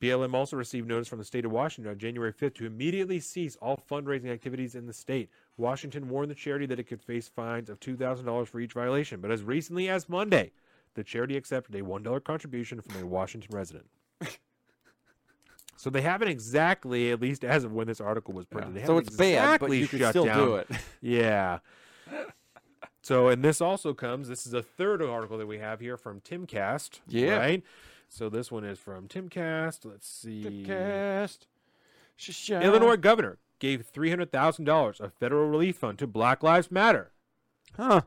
BLM 0.00 0.34
also 0.34 0.56
received 0.56 0.88
notice 0.88 1.08
from 1.08 1.18
the 1.18 1.24
state 1.24 1.44
of 1.44 1.52
Washington 1.52 1.90
on 1.92 1.98
January 1.98 2.32
5th 2.32 2.54
to 2.56 2.66
immediately 2.66 3.20
cease 3.20 3.56
all 3.56 3.82
fundraising 3.90 4.30
activities 4.30 4.74
in 4.74 4.86
the 4.86 4.92
state. 4.92 5.30
Washington 5.56 6.08
warned 6.08 6.30
the 6.30 6.34
charity 6.34 6.66
that 6.66 6.78
it 6.78 6.84
could 6.84 7.00
face 7.00 7.28
fines 7.28 7.70
of 7.70 7.80
$2,000 7.80 8.46
for 8.48 8.60
each 8.60 8.72
violation, 8.72 9.20
but 9.20 9.30
as 9.30 9.42
recently 9.42 9.88
as 9.88 10.08
Monday, 10.08 10.52
the 10.94 11.04
charity 11.04 11.36
accepted 11.36 11.74
a 11.74 11.82
$1 11.82 12.24
contribution 12.24 12.80
from 12.80 13.02
a 13.02 13.06
Washington 13.06 13.50
resident. 13.52 13.86
so 15.76 15.90
they 15.90 16.02
haven't 16.02 16.28
exactly, 16.28 17.10
at 17.10 17.20
least 17.20 17.44
as 17.44 17.64
of 17.64 17.72
when 17.72 17.86
this 17.86 18.00
article 18.00 18.34
was 18.34 18.46
printed, 18.46 18.74
they 18.74 18.84
So 18.84 18.98
it's 18.98 19.10
bad, 19.16 19.60
but 19.60 19.66
exactly 19.66 19.78
you 19.78 19.88
can 19.88 20.10
still 20.10 20.24
down. 20.26 20.38
do 20.38 20.54
it. 20.56 20.68
Yeah. 21.00 21.58
So, 23.02 23.28
and 23.28 23.44
this 23.44 23.60
also 23.60 23.92
comes. 23.92 24.28
This 24.28 24.46
is 24.46 24.54
a 24.54 24.62
third 24.62 25.02
article 25.02 25.36
that 25.36 25.46
we 25.46 25.58
have 25.58 25.78
here 25.80 25.98
from 25.98 26.20
Timcast. 26.20 27.00
Yeah. 27.06 27.36
Right. 27.36 27.62
So 28.08 28.28
this 28.28 28.50
one 28.52 28.64
is 28.64 28.78
from 28.78 29.08
Timcast. 29.08 29.84
Let's 29.84 30.08
see. 30.08 30.64
Cast. 30.66 31.46
Illinois 32.62 32.96
governor 32.96 33.38
gave 33.58 33.86
three 33.86 34.10
hundred 34.10 34.30
thousand 34.30 34.64
dollars 34.66 35.00
of 35.00 35.12
federal 35.14 35.48
relief 35.48 35.76
fund 35.76 35.98
to 35.98 36.06
Black 36.06 36.42
Lives 36.42 36.70
Matter. 36.70 37.12
Huh. 37.76 38.02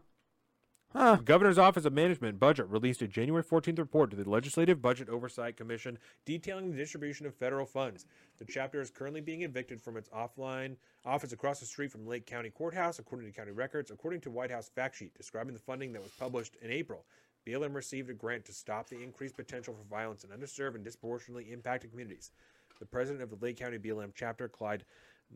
Huh. 0.93 1.17
The 1.17 1.23
governor's 1.23 1.57
office 1.57 1.83
of 1.83 1.91
management 1.91 2.31
and 2.31 2.39
budget 2.39 2.67
released 2.69 3.01
a 3.01 3.07
January 3.07 3.43
14th 3.43 3.77
report 3.77 4.09
to 4.11 4.15
the 4.15 4.27
Legislative 4.27 4.81
Budget 4.81 5.09
Oversight 5.09 5.57
Commission 5.57 5.99
detailing 6.25 6.71
the 6.71 6.77
distribution 6.77 7.25
of 7.25 7.35
federal 7.35 7.65
funds. 7.65 8.05
The 8.37 8.45
chapter 8.45 8.79
is 8.79 8.89
currently 8.89 9.19
being 9.19 9.41
evicted 9.41 9.81
from 9.81 9.97
its 9.97 10.09
offline 10.09 10.77
office 11.05 11.33
across 11.33 11.59
the 11.59 11.65
street 11.65 11.91
from 11.91 12.07
Lake 12.07 12.25
County 12.25 12.49
Courthouse, 12.49 12.99
according 12.99 13.29
to 13.29 13.37
county 13.37 13.51
records. 13.51 13.91
According 13.91 14.21
to 14.21 14.31
White 14.31 14.49
House 14.49 14.69
fact 14.69 14.95
sheet 14.95 15.13
describing 15.13 15.53
the 15.53 15.59
funding 15.59 15.91
that 15.91 16.01
was 16.01 16.11
published 16.11 16.55
in 16.61 16.71
April, 16.71 17.05
BLM 17.47 17.73
received 17.73 18.09
a 18.09 18.13
grant 18.13 18.45
to 18.45 18.53
stop 18.53 18.89
the 18.89 19.01
increased 19.01 19.35
potential 19.37 19.73
for 19.73 19.83
violence 19.95 20.23
in 20.25 20.29
underserved 20.31 20.75
and 20.75 20.83
disproportionately 20.83 21.51
impacted 21.51 21.91
communities. 21.91 22.31
The 22.79 22.85
president 22.85 23.23
of 23.23 23.29
the 23.29 23.43
Lake 23.43 23.57
County 23.57 23.77
BLM 23.77 24.11
chapter, 24.13 24.47
Clyde 24.47 24.83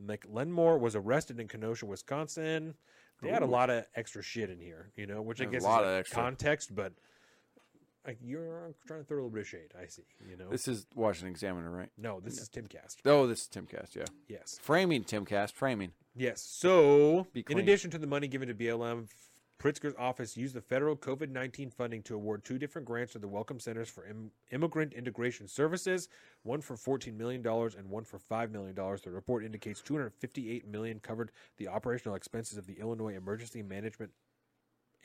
McLemore, 0.06 0.80
was 0.80 0.96
arrested 0.96 1.40
in 1.40 1.48
Kenosha, 1.48 1.86
Wisconsin. 1.86 2.74
They 3.22 3.30
had 3.30 3.44
a 3.44 3.48
lot 3.48 3.70
of 3.70 3.86
extra 3.96 4.24
shit 4.24 4.50
in 4.50 4.60
here, 4.60 4.90
you 4.96 5.06
know, 5.06 5.22
which 5.22 5.42
I 5.42 5.46
There's 5.46 5.64
a 5.64 5.68
lot 5.68 5.84
is 5.84 5.88
of 5.88 5.92
like 5.94 6.00
extra. 6.00 6.22
context, 6.24 6.76
but 6.76 6.94
like 8.06 8.18
you're 8.20 8.74
trying 8.88 9.02
to 9.02 9.06
throw 9.06 9.18
a 9.18 9.20
little 9.20 9.30
bit 9.30 9.42
of 9.42 9.48
shade. 9.48 9.74
I 9.80 9.86
see, 9.86 10.02
you 10.28 10.36
know. 10.38 10.50
This 10.50 10.68
is 10.68 10.88
Washington 10.96 11.30
Examiner, 11.32 11.70
right? 11.70 11.90
no, 11.98 12.20
this 12.20 12.40
is 12.40 12.50
Timcast. 12.50 12.98
Oh, 13.06 13.28
this 13.28 13.44
is 13.44 13.48
Timcast. 13.48 13.96
Yeah. 13.96 14.06
Yes, 14.28 14.60
Framing 14.62 15.04
Timcast. 15.04 15.52
Framing. 15.54 15.92
yes. 16.16 16.42
So, 16.42 17.28
in 17.36 17.44
clean. 17.44 17.60
addition 17.60 17.92
to 17.92 18.00
the 18.00 18.08
money 18.08 18.28
given 18.28 18.48
to 18.48 18.56
BLM, 18.56 19.08
Pritzker's 19.62 19.94
office 20.00 20.36
used 20.36 20.56
the 20.56 20.62
federal 20.62 20.96
COVID 20.96 21.30
19 21.30 21.70
funding 21.70 22.02
to 22.04 22.16
award 22.16 22.44
two 22.44 22.58
different 22.58 22.88
grants 22.88 23.14
to 23.14 23.20
the 23.20 23.28
Welcome 23.28 23.60
Centers 23.60 23.90
for 23.90 24.08
Im- 24.08 24.32
Immigrant 24.50 24.92
Integration 24.92 25.48
Services, 25.48 26.10
one 26.42 26.62
for 26.62 26.76
$14 26.76 27.16
million 27.16 27.46
and 27.46 27.88
one 27.88 28.04
for 28.04 28.18
$5 28.18 28.50
million. 28.50 28.74
The 28.74 29.12
report 29.12 29.46
indicates 29.46 29.82
258 29.82 30.68
million 30.68 31.00
covered 31.00 31.32
the 31.58 31.68
operational 31.68 32.16
expenses 32.16 32.58
of 32.58 32.66
the 32.66 32.80
Illinois 32.80 33.14
Emergency 33.14 33.62
Management 33.62 34.12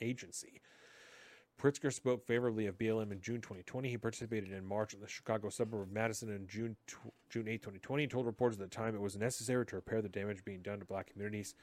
Agency. 0.01 0.59
Pritzker 1.61 1.93
spoke 1.93 2.25
favorably 2.25 2.65
of 2.65 2.79
BLM 2.79 3.11
in 3.11 3.21
June 3.21 3.41
2020. 3.41 3.89
He 3.89 3.97
participated 3.97 4.51
in 4.51 4.65
March 4.65 4.95
in 4.95 5.01
the 5.01 5.07
Chicago 5.07 5.49
suburb 5.49 5.81
of 5.81 5.89
Matteson 5.89 6.35
in 6.35 6.47
June 6.47 6.75
tw- 6.87 7.13
June 7.29 7.47
8, 7.47 7.61
2020. 7.61 8.03
He 8.03 8.07
told 8.07 8.25
reporters 8.25 8.59
at 8.59 8.71
the 8.71 8.75
time 8.75 8.95
it 8.95 9.01
was 9.01 9.17
necessary 9.17 9.67
to 9.67 9.75
repair 9.75 10.01
the 10.01 10.09
damage 10.09 10.43
being 10.43 10.63
done 10.63 10.79
to 10.79 10.85
black 10.85 11.11
communities. 11.11 11.53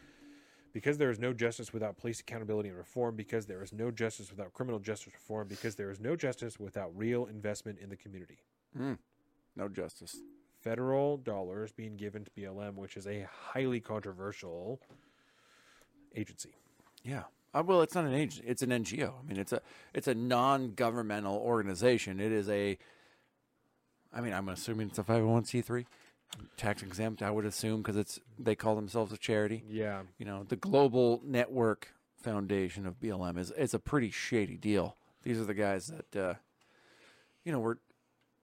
Because 0.75 0.99
there 0.99 1.11
is 1.11 1.21
no 1.21 1.33
justice 1.33 1.73
without 1.73 1.97
police 1.97 2.19
accountability 2.21 2.69
and 2.69 2.77
reform, 2.77 3.15
because 3.15 3.47
there 3.47 3.63
is 3.63 3.73
no 3.73 3.91
justice 3.93 4.29
without 4.31 4.53
criminal 4.53 4.81
justice 4.81 5.15
reform, 5.15 5.47
because 5.49 5.77
there 5.77 5.89
is 5.89 6.01
no 6.01 6.17
justice 6.17 6.59
without 6.59 6.91
real 6.97 7.27
investment 7.27 7.79
in 7.79 7.89
the 7.89 7.97
community. 7.97 8.39
No 9.57 9.69
justice. 9.69 10.17
Federal 10.61 11.17
dollars 11.17 11.71
being 11.71 11.97
given 11.97 12.25
to 12.25 12.31
BLM, 12.33 12.75
which 12.75 12.97
is 12.97 13.07
a 13.07 13.27
highly 13.53 13.79
controversial 13.79 14.81
agency. 16.17 16.57
Yeah. 17.05 17.23
Uh, 17.55 17.63
well, 17.65 17.83
it's 17.83 17.95
not 17.95 18.05
an 18.05 18.15
agency; 18.15 18.43
it's 18.45 18.63
an 18.63 18.71
NGO. 18.71 19.13
I 19.17 19.29
mean, 19.29 19.39
it's 19.39 19.53
a 19.53 19.63
it's 19.93 20.09
a 20.09 20.15
non-governmental 20.15 21.37
organization. 21.37 22.19
It 22.19 22.33
is 22.33 22.49
a. 22.49 22.77
I 24.13 24.21
mean, 24.21 24.33
I'm 24.33 24.49
assuming 24.49 24.89
it's 24.89 24.99
a 24.99 25.05
501c3, 25.05 25.87
tax 26.57 26.83
exempt. 26.83 27.23
I 27.23 27.31
would 27.31 27.45
assume 27.45 27.83
because 27.83 27.97
it's 27.97 28.21
they 28.39 28.55
call 28.55 28.75
themselves 28.75 29.13
a 29.13 29.17
charity. 29.17 29.65
Yeah. 29.69 30.03
You 30.19 30.27
know, 30.27 30.45
the 30.45 30.57
Global 30.57 31.21
Network 31.25 31.89
Foundation 32.17 32.87
of 32.87 33.01
BLM 33.01 33.39
is 33.39 33.53
it's 33.57 33.75
a 33.75 33.79
pretty 33.79 34.11
shady 34.11 34.57
deal. 34.57 34.97
These 35.23 35.41
are 35.41 35.45
the 35.45 35.55
guys 35.55 35.87
that, 35.87 36.21
uh, 36.21 36.35
you 37.45 37.53
know, 37.53 37.61
were 37.61 37.79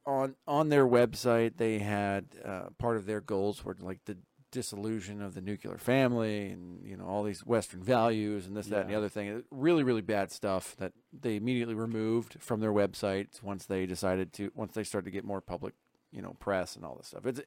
on 0.05 0.35
on 0.47 0.69
their 0.69 0.87
website. 0.87 1.57
They 1.57 1.79
had 1.79 2.25
uh, 2.43 2.69
part 2.77 2.97
of 2.97 3.05
their 3.05 3.21
goals 3.21 3.63
were 3.63 3.75
like 3.79 3.99
the 4.05 4.17
dissolution 4.51 5.21
of 5.21 5.33
the 5.33 5.41
nuclear 5.41 5.77
family, 5.77 6.49
and 6.49 6.85
you 6.85 6.97
know 6.97 7.05
all 7.05 7.23
these 7.23 7.45
Western 7.45 7.81
values, 7.81 8.45
and 8.45 8.55
this, 8.55 8.67
that, 8.67 8.81
and 8.81 8.89
the 8.89 8.95
other 8.95 9.09
thing. 9.09 9.43
Really, 9.49 9.83
really 9.83 10.01
bad 10.01 10.31
stuff 10.31 10.75
that 10.77 10.93
they 11.13 11.35
immediately 11.35 11.75
removed 11.75 12.37
from 12.39 12.59
their 12.59 12.73
websites 12.73 13.41
once 13.41 13.65
they 13.65 13.85
decided 13.85 14.33
to 14.33 14.51
once 14.55 14.73
they 14.73 14.83
started 14.83 15.05
to 15.05 15.11
get 15.11 15.23
more 15.23 15.41
public, 15.41 15.73
you 16.11 16.21
know, 16.21 16.35
press 16.39 16.75
and 16.75 16.85
all 16.85 16.95
this 16.95 17.07
stuff. 17.07 17.25
It's 17.25 17.41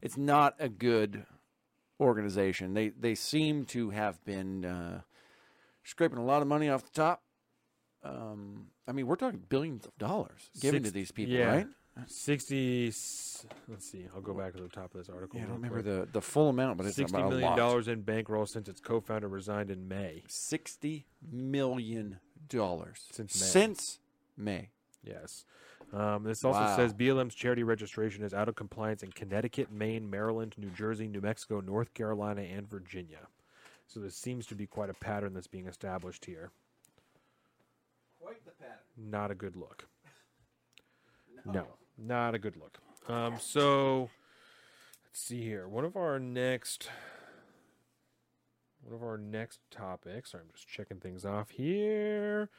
it's 0.00 0.16
not 0.16 0.54
a 0.58 0.68
good 0.68 1.24
organization. 2.00 2.74
They 2.74 2.88
they 2.90 3.14
seem 3.14 3.64
to 3.66 3.90
have 3.90 4.24
been 4.24 4.64
uh, 4.64 5.00
scraping 5.84 6.18
a 6.18 6.24
lot 6.24 6.42
of 6.42 6.48
money 6.48 6.68
off 6.68 6.84
the 6.84 6.90
top. 6.90 7.22
Um, 8.04 8.68
I 8.86 8.92
mean, 8.92 9.06
we're 9.06 9.16
talking 9.16 9.42
billions 9.48 9.86
of 9.86 9.96
dollars 9.98 10.50
given 10.60 10.82
to 10.84 10.90
these 10.90 11.10
people, 11.10 11.34
yeah. 11.34 11.54
right? 11.54 11.66
60 12.06 12.84
let's 12.86 13.90
see 13.90 14.06
i'll 14.14 14.20
go 14.20 14.32
back 14.32 14.54
to 14.54 14.62
the 14.62 14.68
top 14.68 14.94
of 14.94 15.00
this 15.00 15.08
article 15.08 15.38
Yeah, 15.38 15.46
I 15.46 15.48
don't 15.48 15.56
remember 15.56 15.82
quick. 15.82 16.06
the, 16.12 16.12
the 16.12 16.20
full 16.22 16.48
amount, 16.48 16.78
but 16.78 16.86
it's 16.86 16.96
60 16.96 17.16
about 17.16 17.26
a 17.26 17.30
million 17.30 17.48
lot. 17.48 17.56
dollars 17.56 17.88
in 17.88 18.02
bankroll 18.02 18.46
since 18.46 18.68
its 18.68 18.80
co-founder 18.80 19.28
resigned 19.28 19.70
in 19.70 19.88
may 19.88 20.22
Sixty 20.28 21.06
million 21.30 22.20
dollars 22.48 23.06
Since 23.10 23.40
May. 23.40 23.46
Since 23.46 23.98
May. 24.36 24.68
yes 25.02 25.44
um, 25.92 26.22
this 26.24 26.44
also 26.44 26.60
Wow. 26.60 26.76
says 26.76 26.92
blm's 26.92 27.34
charity 27.34 27.62
registration 27.62 28.22
is 28.24 28.34
out 28.34 28.48
of 28.48 28.54
compliance 28.54 29.02
in 29.02 29.10
connecticut 29.12 29.70
maine 29.72 30.08
maryland 30.10 30.54
new 30.58 30.70
jersey 30.70 31.08
new 31.08 31.20
mexico 31.20 31.60
north 31.60 31.94
carolina 31.94 32.42
and 32.42 32.68
virginia 32.68 33.28
So 33.86 34.00
there 34.00 34.10
seems 34.10 34.46
to 34.48 34.54
be 34.54 34.66
quite 34.66 34.90
a 34.90 34.94
pattern 34.94 35.32
that's 35.32 35.46
being 35.46 35.66
established 35.66 36.26
here. 36.26 36.50
Quite 38.20 38.44
the 38.44 38.50
pattern. 38.50 38.76
Not 38.98 39.30
a 39.30 39.34
good 39.34 39.56
look. 39.56 39.86
No, 41.46 41.66
not 41.96 42.34
a 42.34 42.38
good 42.38 42.56
look. 42.56 42.78
Um, 43.08 43.36
so 43.40 44.10
let's 45.06 45.20
see 45.20 45.40
here. 45.42 45.66
One 45.66 45.86
of 45.86 45.96
our 45.96 46.18
next, 46.18 46.90
one 48.82 48.94
of 48.94 49.02
our 49.02 49.16
next 49.16 49.60
topics. 49.70 50.32
Sorry, 50.32 50.42
I'm 50.44 50.50
just 50.54 50.68
checking 50.68 50.98
things 51.00 51.24
off 51.24 51.48
here. 51.48 52.50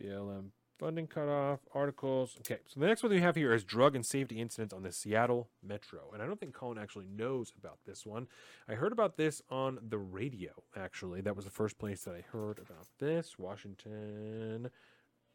BLM 0.00 0.52
funding 0.80 1.06
cutoff 1.06 1.60
articles. 1.74 2.36
Okay, 2.40 2.60
so 2.66 2.80
the 2.80 2.86
next 2.86 3.02
one 3.02 3.12
we 3.12 3.20
have 3.20 3.36
here 3.36 3.52
is 3.52 3.64
drug 3.64 3.94
and 3.94 4.04
safety 4.04 4.40
incidents 4.40 4.72
on 4.72 4.82
the 4.82 4.90
Seattle 4.90 5.50
Metro, 5.62 6.10
and 6.14 6.22
I 6.22 6.26
don't 6.26 6.40
think 6.40 6.54
Colin 6.54 6.78
actually 6.78 7.06
knows 7.06 7.52
about 7.58 7.78
this 7.86 8.06
one. 8.06 8.26
I 8.66 8.74
heard 8.74 8.90
about 8.90 9.18
this 9.18 9.42
on 9.50 9.78
the 9.86 9.98
radio. 9.98 10.50
Actually, 10.74 11.20
that 11.20 11.36
was 11.36 11.44
the 11.44 11.50
first 11.50 11.78
place 11.78 12.02
that 12.04 12.14
I 12.14 12.24
heard 12.32 12.58
about 12.58 12.86
this. 12.98 13.38
Washington 13.38 14.70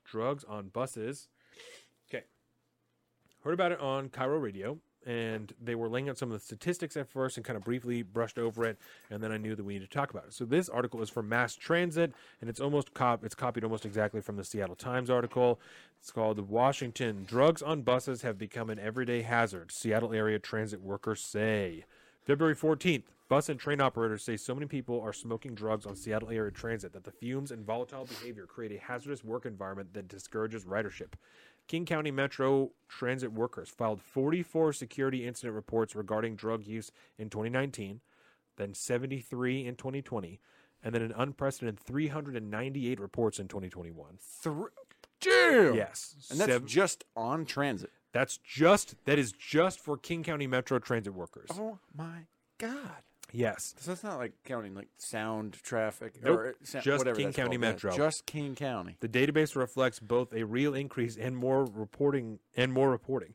drugs 0.04 0.44
on 0.44 0.70
buses. 0.70 1.30
Okay. 2.10 2.26
Heard 3.44 3.54
about 3.54 3.72
it 3.72 3.80
on 3.80 4.10
KIRO 4.10 4.42
Radio, 4.42 4.80
and 5.06 5.53
they 5.61 5.75
were 5.75 5.88
laying 5.88 6.09
out 6.09 6.17
some 6.17 6.32
of 6.32 6.40
the 6.40 6.43
statistics 6.43 6.98
at 6.98 7.08
first 7.08 7.38
and 7.38 7.45
kind 7.45 7.58
of 7.58 7.64
briefly 7.64 8.01
brushed 8.01 8.40
over 8.40 8.66
it, 8.66 8.77
and 9.09 9.22
then 9.22 9.32
I 9.32 9.38
knew 9.38 9.56
that 9.56 9.64
we 9.64 9.74
needed 9.74 9.92
to 9.92 9.98
talk 9.98 10.09
about 10.09 10.25
it. 10.25 10.34
So 10.34 10.45
this 10.45 10.69
article 10.69 11.01
is 11.01 11.09
from 11.09 11.30
Mass 11.30 11.56
Transit, 11.56 12.14
and 12.42 12.50
it's 12.50 12.59
almost 12.59 12.93
cop 12.93 13.24
it's 13.24 13.35
copied 13.35 13.64
almost 13.64 13.85
exactly 13.85 14.22
from 14.22 14.38
the 14.38 14.43
Seattle 14.43 14.75
Times 14.75 15.09
article. 15.09 15.59
It's 16.00 16.11
called 16.11 16.40
Washington 16.50 17.25
Drugs 17.27 17.61
on 17.61 17.82
Buses 17.82 18.22
Have 18.24 18.38
Become 18.38 18.69
an 18.69 18.80
Everyday 18.80 19.22
Hazard. 19.24 19.72
Seattle 19.72 20.14
area 20.14 20.40
transit 20.40 20.82
workers 20.82 21.22
say. 21.22 21.85
February 22.25 22.56
14th, 22.56 23.03
bus 23.30 23.50
and 23.50 23.59
train 23.59 23.80
operators 23.80 24.24
say 24.24 24.35
so 24.35 24.56
many 24.56 24.66
people 24.66 25.00
are 25.00 25.14
smoking 25.14 25.53
drugs 25.53 25.85
on 25.85 25.95
Seattle 25.95 26.32
area 26.32 26.51
transit 26.51 26.92
that 26.93 27.03
the 27.03 27.11
fumes 27.11 27.51
and 27.51 27.66
volatile 27.66 28.06
behavior 28.06 28.45
create 28.45 28.72
a 28.72 28.80
hazardous 28.80 29.24
work 29.24 29.45
environment 29.45 29.93
that 29.93 30.08
discourages 30.08 30.66
ridership. 30.66 31.14
King 31.68 31.85
County 31.85 32.11
Metro 32.11 32.72
transit 32.88 33.32
workers 33.34 33.69
filed 33.69 34.02
44 34.02 34.74
security 34.74 35.26
incident 35.27 35.56
reports 35.56 35.95
regarding 35.95 36.35
drug 36.35 36.66
use 36.66 36.92
in 37.18 37.30
2019, 37.30 38.02
then 38.58 38.74
73 38.74 39.66
in 39.66 39.76
2020, 39.76 40.40
and 40.84 40.94
then 40.94 41.02
an 41.02 41.14
unprecedented 41.18 41.80
398 41.80 43.00
reports 43.00 43.40
in 43.40 43.48
2021. 43.48 44.18
Thr- 44.19 44.66
Damn. 45.22 45.74
Yes, 45.76 46.27
And 46.30 46.40
that's 46.40 46.52
sev- 46.52 46.66
just 46.66 47.03
on 47.16 47.45
transit. 47.45 47.92
that's 48.11 48.38
just 48.38 48.95
that 49.06 49.18
is 49.18 49.32
just 49.32 49.80
for 49.80 49.98
King 49.98 50.24
County 50.24 50.45
Metro 50.45 50.77
transit 50.77 51.14
workers. 51.16 51.50
Oh 51.53 51.80
my 51.98 52.26
god. 52.60 53.02
Yes. 53.36 53.76
So 53.80 53.92
that's 53.92 54.04
not 54.04 54.18
like 54.18 54.34
counting 54.46 54.74
like 54.76 54.88
Sound 54.98 55.58
Transit 55.62 56.16
Nope, 56.24 56.40
or 56.40 56.56
sa- 56.64 56.80
just 56.80 57.00
whatever 57.00 57.18
King 57.20 57.34
County 57.34 57.58
called. 57.58 57.64
Yeah, 57.64 57.72
Metro. 57.72 57.96
just 57.96 58.26
King 58.26 58.56
County. 58.56 58.96
The 59.02 59.10
database 59.10 59.56
reflects 59.56 60.00
both 60.00 60.34
a 60.34 60.44
real 60.44 60.74
increase 60.74 61.18
and 61.18 61.36
more 61.36 61.66
reporting 61.66 62.40
and 62.56 62.72
more 62.72 62.90
reporting. 62.90 63.34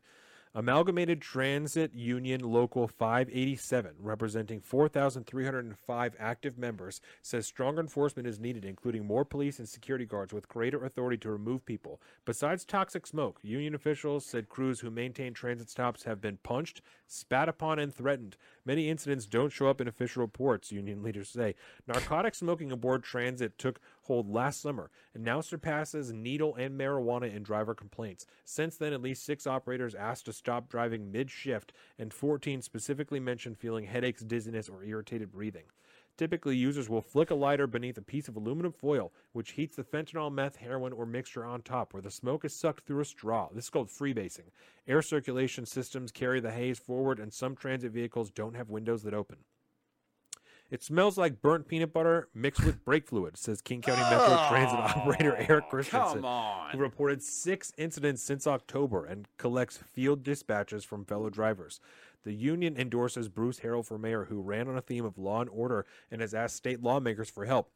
Amalgamated 0.53 1.21
Transit 1.21 1.93
Union 1.93 2.41
Local 2.41 2.85
587, 2.85 3.95
representing 3.99 4.59
4,305 4.59 6.15
active 6.19 6.57
members, 6.57 6.99
says 7.21 7.47
stronger 7.47 7.79
enforcement 7.79 8.27
is 8.27 8.37
needed, 8.37 8.65
including 8.65 9.05
more 9.05 9.23
police 9.23 9.59
and 9.59 9.69
security 9.69 10.05
guards 10.05 10.33
with 10.33 10.49
greater 10.49 10.83
authority 10.83 11.17
to 11.19 11.31
remove 11.31 11.65
people. 11.65 12.01
Besides 12.25 12.65
toxic 12.65 13.07
smoke, 13.07 13.39
union 13.41 13.73
officials 13.73 14.25
said 14.25 14.49
crews 14.49 14.81
who 14.81 14.91
maintain 14.91 15.33
transit 15.33 15.69
stops 15.69 16.03
have 16.03 16.19
been 16.19 16.35
punched, 16.43 16.81
spat 17.07 17.47
upon, 17.47 17.79
and 17.79 17.95
threatened. 17.95 18.35
Many 18.65 18.89
incidents 18.89 19.25
don't 19.25 19.51
show 19.51 19.67
up 19.67 19.81
in 19.81 19.87
official 19.87 20.21
reports, 20.21 20.71
union 20.71 21.01
leaders 21.03 21.29
say. 21.29 21.55
Narcotic 21.87 22.35
smoking 22.35 22.71
aboard 22.71 23.03
transit 23.03 23.57
took 23.57 23.79
hold 24.03 24.29
last 24.29 24.61
summer 24.61 24.91
and 25.13 25.23
now 25.23 25.41
surpasses 25.41 26.11
needle 26.11 26.55
and 26.55 26.79
marijuana 26.79 27.33
in 27.33 27.43
driver 27.43 27.73
complaints. 27.73 28.25
Since 28.45 28.77
then, 28.77 28.93
at 28.93 29.01
least 29.01 29.25
six 29.25 29.47
operators 29.47 29.95
asked 29.95 30.25
to 30.25 30.33
stop 30.33 30.69
driving 30.69 31.11
mid 31.11 31.31
shift, 31.31 31.73
and 31.97 32.13
14 32.13 32.61
specifically 32.61 33.19
mentioned 33.19 33.57
feeling 33.57 33.85
headaches, 33.85 34.21
dizziness, 34.21 34.69
or 34.69 34.83
irritated 34.83 35.31
breathing. 35.31 35.65
Typically, 36.17 36.55
users 36.55 36.89
will 36.89 37.01
flick 37.01 37.31
a 37.31 37.35
lighter 37.35 37.67
beneath 37.67 37.97
a 37.97 38.01
piece 38.01 38.27
of 38.27 38.35
aluminum 38.35 38.71
foil, 38.71 39.11
which 39.31 39.51
heats 39.51 39.75
the 39.75 39.83
fentanyl, 39.83 40.31
meth, 40.31 40.57
heroin, 40.57 40.93
or 40.93 41.05
mixture 41.05 41.43
on 41.43 41.61
top, 41.61 41.93
where 41.93 42.01
the 42.01 42.11
smoke 42.11 42.45
is 42.45 42.55
sucked 42.55 42.85
through 42.85 42.99
a 42.99 43.05
straw. 43.05 43.49
This 43.53 43.65
is 43.65 43.69
called 43.69 43.89
freebasing. 43.89 44.51
Air 44.87 45.01
circulation 45.01 45.65
systems 45.65 46.11
carry 46.11 46.39
the 46.39 46.51
haze 46.51 46.79
forward, 46.79 47.19
and 47.19 47.33
some 47.33 47.55
transit 47.55 47.91
vehicles 47.91 48.29
don't 48.29 48.55
have 48.55 48.69
windows 48.69 49.03
that 49.03 49.13
open. 49.13 49.37
It 50.71 50.81
smells 50.81 51.17
like 51.17 51.41
burnt 51.41 51.67
peanut 51.67 51.91
butter 51.91 52.29
mixed 52.33 52.63
with 52.63 52.85
brake 52.85 53.05
fluid, 53.05 53.35
says 53.37 53.61
King 53.61 53.81
County 53.81 54.03
Metro 54.03 54.37
oh, 54.37 54.47
Transit 54.49 54.79
operator 54.79 55.35
Eric 55.49 55.69
Christensen, 55.69 56.19
Come 56.19 56.25
on. 56.25 56.69
who 56.71 56.77
reported 56.77 57.21
six 57.21 57.73
incidents 57.77 58.23
since 58.23 58.47
October 58.47 59.05
and 59.05 59.27
collects 59.37 59.77
field 59.77 60.23
dispatches 60.23 60.85
from 60.85 61.03
fellow 61.03 61.29
drivers. 61.29 61.81
The 62.23 62.33
union 62.33 62.77
endorses 62.77 63.29
Bruce 63.29 63.61
Harrell 63.61 63.85
for 63.85 63.97
mayor, 63.97 64.25
who 64.25 64.41
ran 64.41 64.67
on 64.67 64.77
a 64.77 64.81
theme 64.81 65.05
of 65.05 65.17
law 65.17 65.41
and 65.41 65.49
order 65.49 65.85
and 66.11 66.21
has 66.21 66.33
asked 66.33 66.55
state 66.55 66.81
lawmakers 66.81 67.29
for 67.29 67.45
help. 67.45 67.71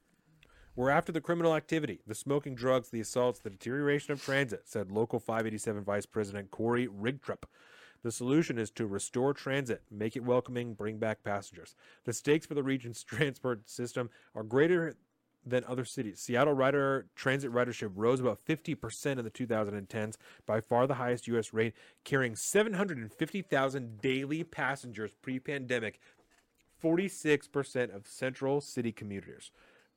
We're 0.76 0.90
after 0.90 1.12
the 1.12 1.22
criminal 1.22 1.56
activity, 1.56 2.02
the 2.06 2.14
smoking 2.14 2.54
drugs, 2.54 2.90
the 2.90 3.00
assaults, 3.00 3.40
the 3.40 3.50
deterioration 3.50 4.12
of 4.12 4.22
transit, 4.22 4.64
said 4.66 4.92
Local 4.92 5.20
587 5.20 5.84
Vice 5.84 6.06
President 6.06 6.52
Corey 6.52 6.88
Rigtrup. 6.88 7.46
The 8.04 8.12
solution 8.12 8.60
is 8.60 8.70
to 8.72 8.86
restore 8.86 9.34
transit, 9.34 9.82
make 9.90 10.16
it 10.16 10.24
welcoming, 10.24 10.74
bring 10.74 11.00
back 11.00 11.24
passengers. 11.24 11.76
The 12.04 12.14
stakes 12.14 12.46
for 12.46 12.54
the 12.54 12.62
region's 12.62 13.04
transport 13.06 13.70
system 13.70 14.10
are 14.36 14.44
greater 14.44 14.96
than 15.46 15.64
other 15.68 15.86
cities. 15.86 16.20
Seattle 16.20 16.54
rider 16.54 17.08
transit 17.16 17.52
ridership 17.52 17.92
rose 17.96 18.20
about 18.20 18.44
50% 18.46 19.18
in 19.18 19.24
the 19.24 19.32
2010s, 19.32 20.16
by 20.46 20.60
far 20.60 20.88
the 20.88 20.96
highest 20.96 21.28
U.S. 21.28 21.54
rate, 21.54 21.74
carrying 22.04 22.36
750,000 22.36 24.02
daily 24.02 24.44
passengers 24.44 25.12
pre-pandemic, 25.22 26.00
46% 26.84 27.96
of 27.96 28.08
central 28.08 28.62
city 28.62 28.92
commuters. 28.92 29.52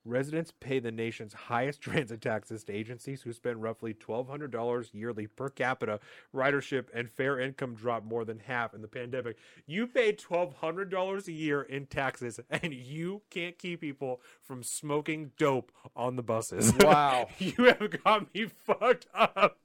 Residents 0.04 0.52
pay 0.58 0.78
the 0.78 0.92
nation's 0.92 1.34
highest 1.34 1.80
transit 1.82 2.20
taxes 2.20 2.64
to 2.64 2.72
agencies 2.72 3.22
who 3.22 3.32
spend 3.32 3.62
roughly 3.62 3.92
$1,200 3.94 4.88
yearly 4.94 5.26
per 5.26 5.48
capita. 5.50 6.00
Ridership 6.34 6.86
and 6.94 7.10
fare 7.10 7.38
income 7.38 7.74
dropped 7.74 8.06
more 8.06 8.24
than 8.24 8.38
half 8.38 8.72
in 8.74 8.80
the 8.82 8.88
pandemic. 8.88 9.36
You 9.66 9.86
pay 9.86 10.12
$1,200 10.12 11.26
a 11.28 11.32
year 11.32 11.62
in 11.62 11.86
taxes, 11.86 12.40
and 12.50 12.72
you 12.72 13.22
can't 13.30 13.58
keep 13.58 13.80
people 13.80 14.20
from 14.40 14.62
smoking 14.62 15.32
dope 15.36 15.72
on 15.94 16.16
the 16.16 16.22
buses. 16.22 16.72
Wow. 16.88 17.28
you 17.38 17.52
have 17.64 18.02
got 18.02 18.32
me 18.34 18.46
fucked 18.46 19.08
up. 19.14 19.58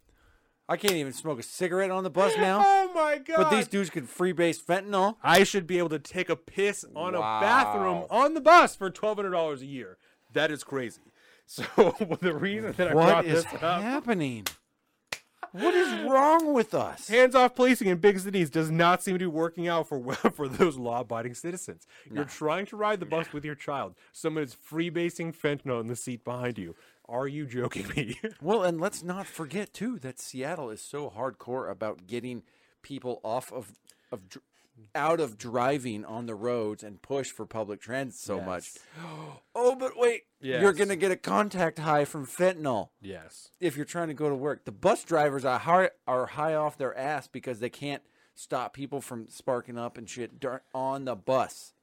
I 0.68 0.78
can't 0.78 0.96
even 0.96 1.14
smoke 1.14 1.40
a 1.40 1.44
cigarette 1.44 1.92
on 1.92 2.04
the 2.04 2.10
bus 2.10 2.36
now. 2.38 2.62
Oh 2.66 2.92
my 2.96 3.18
god! 3.18 3.36
But 3.38 3.50
these 3.50 3.68
dudes 3.68 3.90
could 3.90 4.06
freebase 4.06 4.62
fentanyl. 4.64 5.18
I 5.22 5.44
should 5.44 5.68
be 5.68 5.78
able 5.78 5.90
to 5.90 6.00
take 6.00 6.30
a 6.30 6.36
piss 6.38 6.86
on 6.96 7.14
Wow. 7.14 7.38
a 7.38 7.42
bathroom 7.42 8.06
on 8.10 8.34
the 8.34 8.40
bus 8.42 8.76
for 8.76 8.90
twelve 8.90 9.18
hundred 9.18 9.32
dollars 9.32 9.62
a 9.62 9.66
year. 9.66 9.98
That 10.34 10.52
is 10.52 10.64
crazy. 10.64 11.02
So 11.46 11.64
the 12.22 12.34
reason 12.34 12.72
that 12.78 12.92
I 12.92 12.94
What 12.94 13.06
brought 13.06 13.26
is 13.26 13.44
this 13.44 13.54
up, 13.56 13.62
What 13.62 13.78
is 13.80 13.84
happening? 13.84 14.48
What 15.52 15.74
is 15.76 16.10
wrong 16.10 16.54
with 16.54 16.74
us? 16.74 17.08
hands 17.10 17.36
off 17.36 17.54
policing 17.54 17.90
in 17.90 17.98
big 17.98 18.18
cities 18.18 18.50
does 18.50 18.72
not 18.72 19.04
seem 19.04 19.16
to 19.16 19.20
be 19.20 19.26
working 19.28 19.68
out 19.68 19.88
for 19.90 20.02
for 20.16 20.48
those 20.48 20.78
law-abiding 20.78 21.34
citizens. 21.36 21.86
You're 22.12 22.24
trying 22.24 22.66
to 22.68 22.78
ride 22.78 23.02
the 23.02 23.06
bus 23.06 23.34
with 23.34 23.44
your 23.44 23.56
child. 23.56 23.94
Someone 24.14 24.44
is 24.46 24.56
freebasing 24.56 25.36
fentanyl 25.36 25.82
in 25.82 25.88
the 25.88 25.98
seat 25.98 26.24
behind 26.24 26.58
you. 26.58 26.76
Are 27.10 27.28
you 27.28 27.46
joking 27.46 27.90
me? 27.90 28.18
Well, 28.42 28.64
and 28.64 28.80
let's 28.80 29.04
not 29.04 29.28
forget 29.28 29.74
too 29.74 30.00
that 30.00 30.20
Seattle 30.20 30.70
is 30.70 30.82
so 30.82 31.10
hardcore 31.10 31.70
about 31.70 32.08
getting 32.08 32.44
people 32.82 33.20
off 33.24 33.52
of 33.52 33.74
of 34.12 34.22
out 34.96 35.20
of 35.20 35.38
driving 35.38 36.06
on 36.06 36.26
the 36.26 36.36
roads 36.36 36.84
and 36.84 37.02
push 37.02 37.32
for 37.32 37.46
public 37.46 37.82
transit 37.82 38.20
so 38.20 38.42
much. 38.42 38.72
Oh, 39.56 39.76
but 39.76 39.92
wait, 39.96 40.24
you're 40.42 40.74
going 40.74 40.90
to 40.90 40.96
get 40.96 41.12
a 41.12 41.16
contact 41.16 41.78
high 41.78 42.06
from 42.06 42.26
fentanyl 42.26 42.90
yes. 43.00 43.50
if 43.60 43.76
you're 43.76 43.86
trying 43.86 44.08
to 44.08 44.16
go 44.16 44.28
to 44.28 44.34
work. 44.36 44.66
The 44.66 44.72
bus 44.72 45.04
drivers 45.04 45.46
are 45.46 45.60
high, 45.60 45.92
are 46.08 46.26
high 46.26 46.56
off 46.56 46.76
their 46.76 46.98
ass 46.98 47.28
because 47.28 47.60
they 47.60 47.70
can't 47.70 48.02
stop 48.34 48.74
people 48.74 49.00
from 49.00 49.28
sparking 49.30 49.78
up 49.78 49.96
and 49.96 50.10
shit 50.10 50.32
on 50.74 51.06
the 51.06 51.16
bus. 51.16 51.74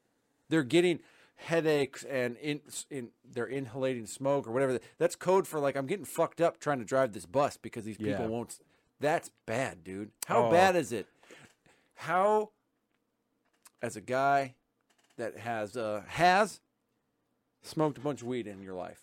They're 0.48 0.64
getting 0.64 0.98
headaches 1.36 2.02
and 2.04 2.36
in, 2.38 2.60
in 2.90 3.10
they're 3.24 3.46
inhaling 3.46 4.06
smoke 4.06 4.48
or 4.48 4.50
whatever. 4.50 4.80
That's 4.98 5.14
code 5.14 5.46
for 5.46 5.60
like 5.60 5.76
I'm 5.76 5.86
getting 5.86 6.04
fucked 6.04 6.40
up 6.40 6.58
trying 6.58 6.80
to 6.80 6.84
drive 6.84 7.12
this 7.12 7.26
bus 7.26 7.56
because 7.56 7.84
these 7.84 7.98
people 7.98 8.24
Yeah. 8.24 8.26
won't. 8.26 8.58
That's 8.98 9.30
bad, 9.46 9.84
dude. 9.84 10.10
How 10.26 10.46
Oh. 10.46 10.50
bad 10.50 10.74
is 10.74 10.90
it? 10.92 11.06
How, 11.94 12.50
as 13.82 13.96
a 13.96 14.00
guy 14.00 14.54
that 15.16 15.38
has 15.38 15.76
uh, 15.76 16.02
has 16.06 16.60
smoked 17.62 17.98
a 17.98 18.00
bunch 18.00 18.22
of 18.22 18.26
weed 18.26 18.46
in 18.46 18.62
your 18.62 18.74
life, 18.74 19.02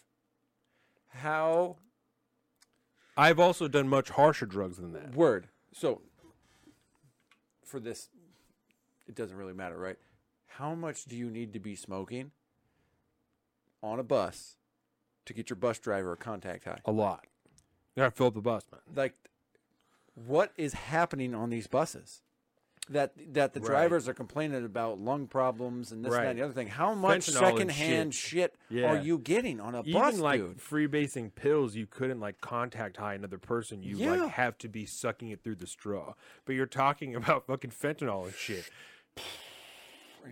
how 1.10 1.78
I've 3.16 3.40
also 3.40 3.68
done 3.68 3.88
much 3.88 4.10
harsher 4.10 4.46
drugs 4.46 4.78
than 4.78 4.94
that. 4.94 5.16
Word. 5.16 5.48
So 5.74 6.02
for 7.64 7.80
this, 7.80 8.10
it 9.08 9.16
doesn't 9.16 9.36
really 9.36 9.54
matter, 9.54 9.78
right? 9.78 9.98
How 10.48 10.74
much 10.74 11.06
do 11.06 11.16
you 11.16 11.30
need 11.30 11.54
to 11.54 11.60
be 11.60 11.76
smoking 11.76 12.32
on 13.82 14.00
a 14.00 14.04
bus 14.04 14.58
to 15.26 15.34
get 15.34 15.50
your 15.50 15.58
bus 15.58 15.78
driver 15.80 16.14
a 16.14 16.18
contact 16.18 16.66
high. 16.66 16.80
A 16.86 16.92
lot. 16.92 17.26
You 17.96 18.02
gotta 18.02 18.12
fill 18.12 18.28
up 18.28 18.34
the 18.34 18.42
bus, 18.42 18.64
man. 18.72 18.82
Like, 18.96 19.14
what 20.16 20.52
is 20.58 20.74
happening 20.74 21.36
on 21.36 21.50
these 21.50 21.68
buses? 21.68 22.22
That 22.90 23.12
that 23.34 23.54
the 23.54 23.60
Right. 23.60 23.68
drivers 23.68 24.08
are 24.08 24.14
complaining 24.14 24.64
about 24.64 24.98
lung 25.00 25.28
problems 25.28 25.92
and 25.92 26.06
this 26.06 26.14
and 26.14 26.24
that 26.24 26.30
and 26.30 26.40
the 26.40 26.44
other 26.44 26.54
thing. 26.54 26.68
How 26.68 26.94
much 26.94 27.28
Fentanyl 27.28 27.28
and 27.28 27.36
secondhand 27.72 28.16
shit, 28.16 28.56
Yeah. 28.70 28.86
are 28.90 28.98
you 29.02 29.18
getting 29.20 29.60
on 29.60 29.76
a 29.76 29.82
Even 29.82 29.94
bus, 29.94 30.20
like 30.20 30.40
dude? 30.40 30.58
freebasing 30.60 31.36
pills, 31.36 31.76
you 31.76 31.86
couldn't 31.86 32.20
like 32.22 32.40
contact 32.40 32.96
high 32.98 33.14
another 33.16 33.38
person. 33.38 33.84
You 33.84 33.98
Yeah. 33.98 34.12
like 34.12 34.32
have 34.32 34.58
to 34.60 34.70
be 34.70 34.86
sucking 34.86 35.30
it 35.32 35.44
through 35.44 35.56
the 35.56 35.68
straw. 35.68 36.14
But 36.46 36.56
you're 36.56 36.66
talking 36.66 37.14
about 37.16 37.46
fucking 37.48 37.72
fentanyl 37.72 38.26
and 38.26 38.34
shit. 38.36 38.70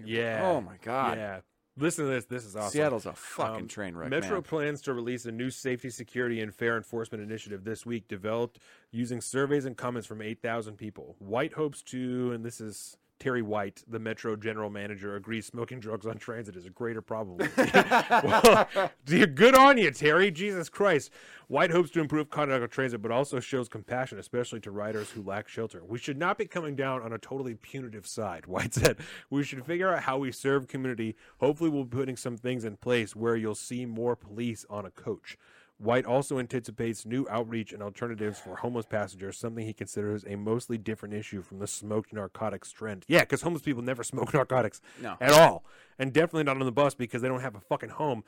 Yeah. 0.03 0.41
Oh 0.43 0.61
my 0.61 0.75
god. 0.81 1.17
Yeah. 1.17 1.39
Listen 1.77 2.05
to 2.05 2.11
this. 2.11 2.25
This 2.25 2.45
is 2.45 2.55
awesome. 2.55 2.71
Seattle's 2.71 3.05
a 3.05 3.13
fucking 3.13 3.63
Um, 3.63 3.67
train 3.67 3.95
wreck. 3.95 4.09
Metro 4.09 4.35
man. 4.35 4.43
plans 4.43 4.81
to 4.83 4.93
release 4.93 5.25
a 5.25 5.31
new 5.31 5.49
safety, 5.49 5.89
security, 5.89 6.39
and 6.41 6.53
fare 6.55 6.77
enforcement 6.77 7.21
initiative 7.23 7.65
this 7.65 7.85
week, 7.85 8.07
developed 8.07 8.59
using 8.91 9.19
surveys 9.19 9.65
and 9.65 9.75
comments 9.75 10.07
from 10.07 10.21
8,000 10.21 10.77
people. 10.77 11.15
White 11.19 11.53
hopes 11.53 11.81
to, 11.83 12.31
and 12.31 12.45
this 12.45 12.61
is 12.61 12.97
Terry 13.19 13.41
White, 13.41 13.83
the 13.87 13.99
Metro 13.99 14.35
general 14.35 14.69
manager, 14.69 15.15
agrees 15.15 15.45
smoking 15.45 15.79
drugs 15.79 16.05
on 16.05 16.17
transit 16.17 16.55
is 16.55 16.65
a 16.65 16.69
greater 16.69 17.01
problem. 17.01 17.49
well, 17.57 18.67
good 19.05 19.55
on 19.55 19.77
you, 19.77 19.91
Terry. 19.91 20.31
Jesus 20.31 20.69
Christ. 20.69 21.11
White 21.47 21.71
hopes 21.71 21.91
to 21.91 22.01
improve 22.01 22.29
conduct 22.29 22.63
on 22.63 22.69
transit, 22.69 23.01
but 23.01 23.11
also 23.11 23.39
shows 23.39 23.69
compassion, 23.69 24.19
especially 24.19 24.59
to 24.61 24.71
riders 24.71 25.11
who 25.11 25.21
lack 25.21 25.47
shelter. 25.47 25.83
We 25.83 25.97
should 25.97 26.17
not 26.17 26.37
be 26.37 26.45
coming 26.45 26.75
down 26.75 27.01
on 27.03 27.13
a 27.13 27.17
totally 27.17 27.55
punitive 27.55 28.05
side, 28.05 28.45
White 28.47 28.73
said. 28.73 28.97
We 29.29 29.43
should 29.43 29.65
figure 29.65 29.93
out 29.93 30.03
how 30.03 30.17
we 30.17 30.31
serve 30.31 30.67
community. 30.67 31.15
Hopefully, 31.39 31.69
we'll 31.69 31.85
be 31.85 31.97
putting 31.97 32.17
some 32.17 32.37
things 32.37 32.65
in 32.65 32.77
place 32.77 33.15
where 33.15 33.35
you'll 33.35 33.55
see 33.55 33.85
more 33.85 34.15
police 34.15 34.65
on 34.69 34.85
a 34.85 34.91
coach. 34.91 35.37
White 35.77 36.05
also 36.05 36.39
anticipates 36.39 37.05
new 37.05 37.27
outreach 37.29 37.73
and 37.73 37.83
alternatives 37.83 38.39
for 38.39 38.55
homeless 38.55 38.85
passengers, 38.85 39.37
something 39.37 39.65
he 39.65 39.73
considers 39.73 40.23
a 40.25 40.35
mostly 40.37 40.77
different 40.77 41.13
issue 41.13 41.41
from 41.41 41.59
the 41.59 41.67
smoked 41.67 42.13
narcotics 42.13 42.71
trend. 42.71 43.03
Yeah, 43.09 43.21
because 43.21 43.41
homeless 43.41 43.61
people 43.63 43.83
never 43.83 44.03
smoke 44.03 44.33
narcotics 44.33 44.81
No. 45.01 45.17
at 45.19 45.33
all. 45.33 45.65
And 45.99 46.13
definitely 46.13 46.43
not 46.43 46.57
on 46.57 46.65
the 46.65 46.71
bus 46.71 46.93
because 46.95 47.21
they 47.21 47.27
don't 47.27 47.41
have 47.41 47.55
a 47.55 47.59
fucking 47.59 47.89
home. 47.89 48.23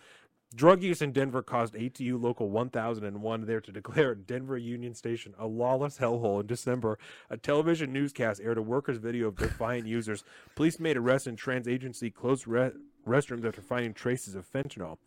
Drug 0.56 0.82
use 0.82 1.02
in 1.02 1.12
Denver 1.12 1.42
caused 1.42 1.74
ATU 1.74 2.22
Local 2.22 2.50
1001 2.50 3.46
there 3.46 3.60
to 3.60 3.72
declare 3.72 4.16
Denver 4.16 4.58
Union 4.58 4.94
Station 4.94 5.34
a 5.38 5.46
lawless 5.46 5.98
hellhole 5.98 6.40
in 6.42 6.48
December. 6.48 6.98
A 7.30 7.36
television 7.38 7.92
newscast 7.92 8.40
aired 8.42 8.58
a 8.58 8.62
workers' 8.62 8.98
video 8.98 9.28
of 9.28 9.36
defiant 9.36 9.88
users. 9.88 10.24
Police 10.56 10.80
made 10.80 10.96
arrests 10.96 11.28
and 11.28 11.38
trans 11.38 11.68
agency 11.68 12.10
closed 12.10 12.48
re- 12.48 12.72
restrooms 13.06 13.46
after 13.46 13.62
finding 13.62 13.94
traces 13.94 14.36
of 14.36 14.50
fentanyl. 14.50 14.98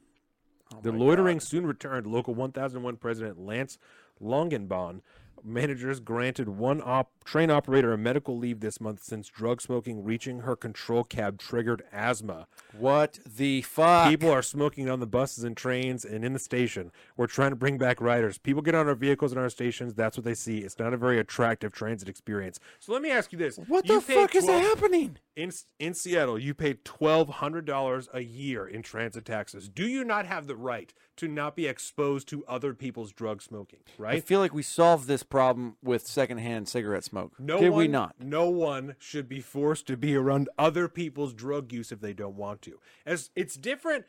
Oh 0.75 0.81
the 0.83 0.93
loitering 0.93 1.41
soon 1.41 1.67
returned. 1.67 2.07
Local 2.07 2.35
1001 2.35 2.97
President 2.97 3.39
Lance 3.39 3.79
Longenbohn 4.23 5.01
managers 5.43 6.01
granted 6.01 6.49
one 6.49 6.83
op- 6.83 7.20
train 7.31 7.49
operator 7.49 7.93
a 7.93 7.97
medical 7.97 8.37
leave 8.37 8.59
this 8.59 8.81
month 8.81 9.05
since 9.05 9.29
drug 9.29 9.63
smoking 9.63 10.03
reaching 10.03 10.41
her 10.41 10.57
control 10.57 11.05
cab 11.05 11.39
triggered 11.39 11.81
asthma. 11.93 12.49
What 12.77 13.21
the 13.25 13.63
fuck? 13.63 14.11
People 14.11 14.33
are 14.33 14.43
smoking 14.43 14.91
on 14.91 14.99
the 14.99 15.07
buses 15.07 15.45
and 15.45 15.57
trains 15.57 16.05
and 16.05 16.25
in 16.25 16.33
the 16.33 16.41
station. 16.41 16.91
We're 17.17 17.29
trying 17.29 17.51
to 17.51 17.57
bring 17.57 17.79
back 17.79 18.01
riders. 18.01 18.39
People 18.39 18.63
get 18.63 18.75
on 18.75 18.89
our 18.89 18.97
vehicles 18.97 19.31
and 19.31 19.41
our 19.41 19.49
stations. 19.49 19.95
That's 19.95 20.17
what 20.17 20.25
they 20.25 20.35
see. 20.35 20.59
It's 20.59 20.81
not 20.81 20.93
a 20.93 20.97
very 20.97 21.21
attractive 21.21 21.73
transit 21.73 22.09
experience. 22.09 22.59
So 22.81 22.93
let 22.93 23.01
me 23.01 23.13
ask 23.13 23.31
you 23.31 23.39
this: 23.39 23.59
what 23.69 23.87
You 23.87 24.01
the 24.01 24.13
fuck 24.13 24.35
is 24.35 24.47
happening? 24.47 25.19
in 25.37 25.53
in 25.79 25.95
Seattle, 25.95 26.39
you 26.39 26.53
pay 26.55 26.75
twelve 26.85 27.29
hundred 27.29 27.65
dollars 27.65 28.09
a 28.13 28.21
year 28.21 28.67
in 28.67 28.83
transit 28.83 29.25
taxes. 29.25 29.69
Do 29.69 29.87
you 29.87 30.05
not 30.05 30.27
have 30.27 30.47
the 30.47 30.57
right 30.57 30.93
to 31.17 31.29
not 31.29 31.57
be 31.57 31.67
exposed 31.67 32.29
to 32.29 32.45
other 32.47 32.75
people's 32.75 33.13
drug 33.13 33.41
smoking? 33.43 33.81
Right. 33.99 34.17
I 34.17 34.21
feel 34.21 34.41
like 34.41 34.53
we 34.53 34.63
solved 34.63 35.07
this 35.07 35.23
problem 35.23 35.77
with 35.83 36.07
secondhand 36.07 36.69
cigarette 36.69 37.05
smoke. 37.05 37.20
No 37.39 37.59
Did 37.59 37.71
one, 37.71 37.79
we 37.79 37.89
not? 37.89 38.15
No 38.21 38.49
one 38.49 38.97
should 38.99 39.29
be 39.29 39.41
forced 39.41 39.87
to 39.89 39.97
be 39.97 40.15
around 40.15 40.49
other 40.59 40.89
people's 40.89 41.33
drug 41.35 41.73
use 41.73 41.93
if 41.93 42.01
they 42.01 42.13
don't 42.13 42.37
want 42.37 42.63
to. 42.63 42.79
As 43.05 43.31
it's 43.35 43.57
different. 43.57 44.05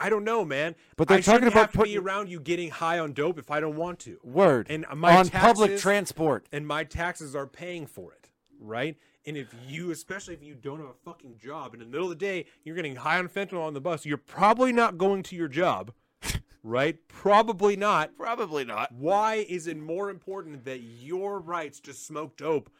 I 0.00 0.08
don't 0.08 0.24
know, 0.24 0.44
man. 0.44 0.76
But 0.96 1.08
they're 1.08 1.18
I 1.18 1.20
talking 1.20 1.46
about 1.46 1.72
have 1.72 1.72
to 1.72 1.82
be 1.82 1.98
around 1.98 2.30
you 2.30 2.40
getting 2.40 2.70
high 2.70 2.98
on 2.98 3.12
dope 3.12 3.38
if 3.38 3.50
I 3.50 3.60
don't 3.60 3.76
want 3.76 3.98
to. 4.00 4.18
Word. 4.24 4.66
And 4.70 4.86
my 4.96 5.16
on 5.16 5.28
public 5.28 5.78
transport. 5.78 6.46
and 6.52 6.66
my 6.66 6.84
taxes 6.84 7.36
are 7.36 7.46
paying 7.46 7.86
for 7.86 8.12
it, 8.14 8.30
right? 8.58 8.96
And 9.26 9.36
if 9.36 9.54
you, 9.68 9.90
especially 9.90 10.32
if 10.32 10.42
you 10.42 10.54
don't 10.54 10.78
have 10.78 10.88
a 10.88 10.94
fucking 11.04 11.36
job, 11.36 11.74
in 11.74 11.80
the 11.80 11.86
middle 11.86 12.10
of 12.10 12.10
the 12.10 12.24
day, 12.24 12.46
you're 12.64 12.74
getting 12.74 12.96
high 12.96 13.18
on 13.18 13.28
fentanyl 13.28 13.62
on 13.62 13.74
the 13.74 13.80
bus, 13.80 14.06
you're 14.06 14.16
probably 14.16 14.72
not 14.72 14.96
going 14.96 15.22
to 15.24 15.36
your 15.36 15.48
job, 15.48 15.92
right? 16.62 16.96
Probably 17.08 17.76
not. 17.76 18.16
Probably 18.16 18.64
not. 18.64 18.92
Why 18.92 19.46
is 19.48 19.66
it 19.66 19.78
more 19.78 20.10
important 20.10 20.64
that 20.64 20.80
your 20.80 21.38
rights 21.38 21.80
to 21.80 21.92
smoke 21.92 22.36
dope 22.36 22.70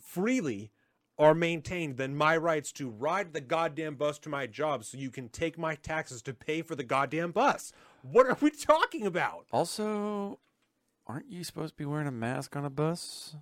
freely 0.00 0.70
are 1.18 1.34
maintained 1.34 1.96
than 1.96 2.16
my 2.16 2.36
rights 2.36 2.72
to 2.72 2.88
ride 2.88 3.32
the 3.32 3.40
goddamn 3.40 3.94
bus 3.96 4.18
to 4.18 4.28
my 4.28 4.46
job 4.46 4.84
so 4.84 4.98
you 4.98 5.10
can 5.10 5.28
take 5.28 5.58
my 5.58 5.74
taxes 5.74 6.22
to 6.22 6.34
pay 6.34 6.62
for 6.62 6.74
the 6.74 6.84
goddamn 6.84 7.32
bus? 7.32 7.72
What 8.02 8.26
are 8.26 8.36
we 8.40 8.50
talking 8.50 9.06
about? 9.06 9.46
Also, 9.52 10.38
aren't 11.06 11.30
you 11.30 11.44
supposed 11.44 11.74
to 11.74 11.76
be 11.76 11.84
wearing 11.84 12.08
a 12.08 12.12
mask 12.12 12.56
on 12.56 12.64
a 12.64 12.70
bus? 12.70 13.36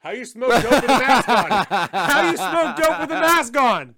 How 0.00 0.10
you 0.10 0.24
smoke 0.24 0.50
dope 0.62 0.70
with 0.70 0.84
a 0.84 0.86
mask 0.86 1.28
on? 1.28 1.66
How 1.90 2.30
you 2.30 2.36
smoke 2.36 2.76
dope 2.76 3.00
with 3.00 3.10
a 3.10 3.20
mask 3.20 3.56
on? 3.56 3.94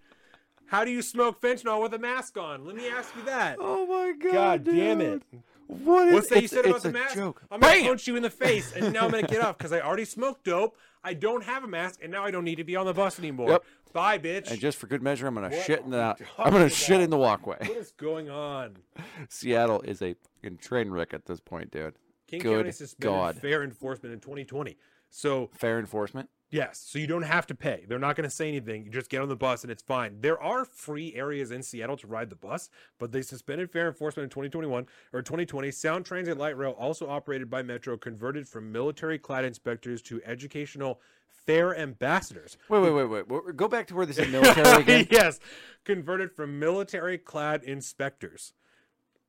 How 0.70 0.84
do 0.84 0.90
you 0.90 1.02
smoke 1.02 1.40
fentanyl 1.40 1.82
with 1.82 1.94
a 1.94 1.98
mask 1.98 2.36
on? 2.38 2.64
Let 2.64 2.76
me 2.76 2.88
ask 2.88 3.14
you 3.16 3.22
that. 3.24 3.56
Oh 3.60 3.86
my 3.86 4.12
god! 4.12 4.32
God 4.32 4.64
damn 4.64 5.00
it. 5.00 5.22
What 5.66 6.08
is 6.08 6.14
What's 6.14 6.28
that 6.30 6.36
you 6.36 6.44
it's- 6.46 6.50
said 6.50 6.66
about 6.66 6.82
the 6.82 6.88
a 6.90 6.92
mask? 6.92 7.14
Joke. 7.14 7.42
I'm 7.50 7.60
gonna 7.60 7.72
Bam! 7.74 7.84
punch 7.86 8.06
you 8.06 8.16
in 8.16 8.22
the 8.22 8.30
face, 8.30 8.72
and 8.72 8.92
now 8.92 9.04
I'm 9.04 9.10
gonna 9.10 9.26
get 9.26 9.40
off 9.40 9.58
because 9.58 9.72
I 9.72 9.80
already 9.80 10.04
smoked 10.04 10.44
dope. 10.44 10.76
I 11.02 11.14
don't 11.14 11.42
have 11.44 11.64
a 11.64 11.66
mask, 11.66 12.00
and 12.02 12.12
now 12.12 12.24
I 12.24 12.30
don't 12.30 12.44
need 12.44 12.56
to 12.56 12.64
be 12.64 12.76
on 12.76 12.86
the 12.86 12.92
bus 12.94 13.18
anymore. 13.18 13.50
Yep. 13.50 13.64
Bye, 13.92 14.18
bitch. 14.18 14.50
And 14.50 14.60
just 14.60 14.78
for 14.78 14.86
good 14.86 15.02
measure, 15.02 15.26
I'm 15.26 15.34
gonna 15.34 15.48
What 15.48 15.62
shit 15.64 15.80
in 15.80 15.92
are 15.94 16.14
the. 16.18 16.24
we 16.24 16.26
I'm 16.44 16.52
gonna 16.52 16.64
talking 16.64 16.68
shit 16.76 16.90
about? 16.96 17.02
in 17.04 17.10
the 17.10 17.18
walkway. 17.18 17.56
what 17.60 17.70
is 17.76 17.90
going 17.92 18.30
on? 18.30 18.76
Seattle 19.28 19.80
is 19.82 20.02
a 20.02 20.14
fucking 20.42 20.58
train 20.58 20.90
wreck 20.90 21.14
at 21.14 21.26
this 21.26 21.40
point, 21.40 21.70
dude. 21.72 21.94
King 22.28 22.42
Good 22.42 22.56
County 22.58 22.72
suspended 22.72 23.10
God. 23.18 23.36
fare 23.38 23.64
enforcement 23.64 24.12
in 24.12 24.20
2020. 24.20 24.76
So 25.08 25.50
Fare 25.58 25.80
enforcement. 25.80 26.28
Yes, 26.50 26.84
so 26.84 26.98
you 26.98 27.06
don't 27.06 27.22
have 27.22 27.46
to 27.46 27.54
pay. 27.54 27.84
They're 27.86 28.00
not 28.00 28.16
going 28.16 28.28
to 28.28 28.34
say 28.34 28.48
anything. 28.48 28.84
You 28.84 28.90
just 28.90 29.08
get 29.08 29.22
on 29.22 29.28
the 29.28 29.36
bus 29.36 29.62
and 29.62 29.70
it's 29.70 29.82
fine. 29.82 30.16
There 30.20 30.40
are 30.42 30.64
free 30.64 31.14
areas 31.14 31.52
in 31.52 31.62
Seattle 31.62 31.96
to 31.98 32.08
ride 32.08 32.28
the 32.28 32.36
bus, 32.36 32.70
but 32.98 33.12
they 33.12 33.22
suspended 33.22 33.70
fare 33.70 33.86
enforcement 33.86 34.24
in 34.24 34.30
2021 34.30 34.86
or 35.12 35.22
2020. 35.22 35.70
Sound 35.70 36.04
Transit 36.04 36.36
Light 36.36 36.56
Rail, 36.56 36.72
also 36.72 37.08
operated 37.08 37.48
by 37.50 37.62
Metro, 37.62 37.96
converted 37.96 38.48
from 38.48 38.72
military-clad 38.72 39.44
inspectors 39.44 40.02
to 40.02 40.20
educational 40.24 41.00
fare 41.28 41.76
ambassadors. 41.78 42.56
Wait, 42.68 42.80
wait, 42.80 43.08
wait, 43.08 43.28
wait. 43.28 43.56
Go 43.56 43.68
back 43.68 43.86
to 43.86 43.94
where 43.94 44.04
they 44.04 44.12
said 44.12 44.30
military 44.32 44.82
again. 44.82 45.06
yes, 45.08 45.38
converted 45.84 46.32
from 46.32 46.58
military-clad 46.58 47.62
inspectors 47.62 48.54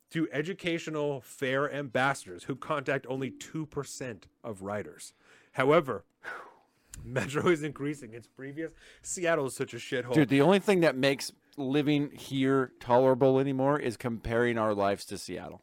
to 0.10 0.28
educational 0.32 1.22
fare 1.22 1.72
ambassadors 1.72 2.46
who 2.46 2.56
contact 2.56 3.06
only 3.08 3.30
2% 3.30 4.24
of 4.44 4.62
riders. 4.64 5.14
However, 5.54 6.04
Metro 7.06 7.48
is 7.50 7.64
increasing 7.64 8.14
its 8.14 8.28
previous. 8.28 8.72
Seattle 9.02 9.48
is 9.48 9.56
such 9.56 9.74
a 9.74 9.78
shithole. 9.78 10.14
Dude, 10.14 10.30
the 10.30 10.42
only 10.42 10.60
thing 10.60 10.82
that 10.82 10.96
makes 10.96 11.32
living 11.58 12.12
here 12.12 12.72
tolerable 12.80 13.40
anymore 13.40 13.80
is 13.80 13.98
comparing 13.98 14.58
our 14.58 14.74
lives 14.74 15.06
to 15.06 15.18
Seattle. 15.18 15.62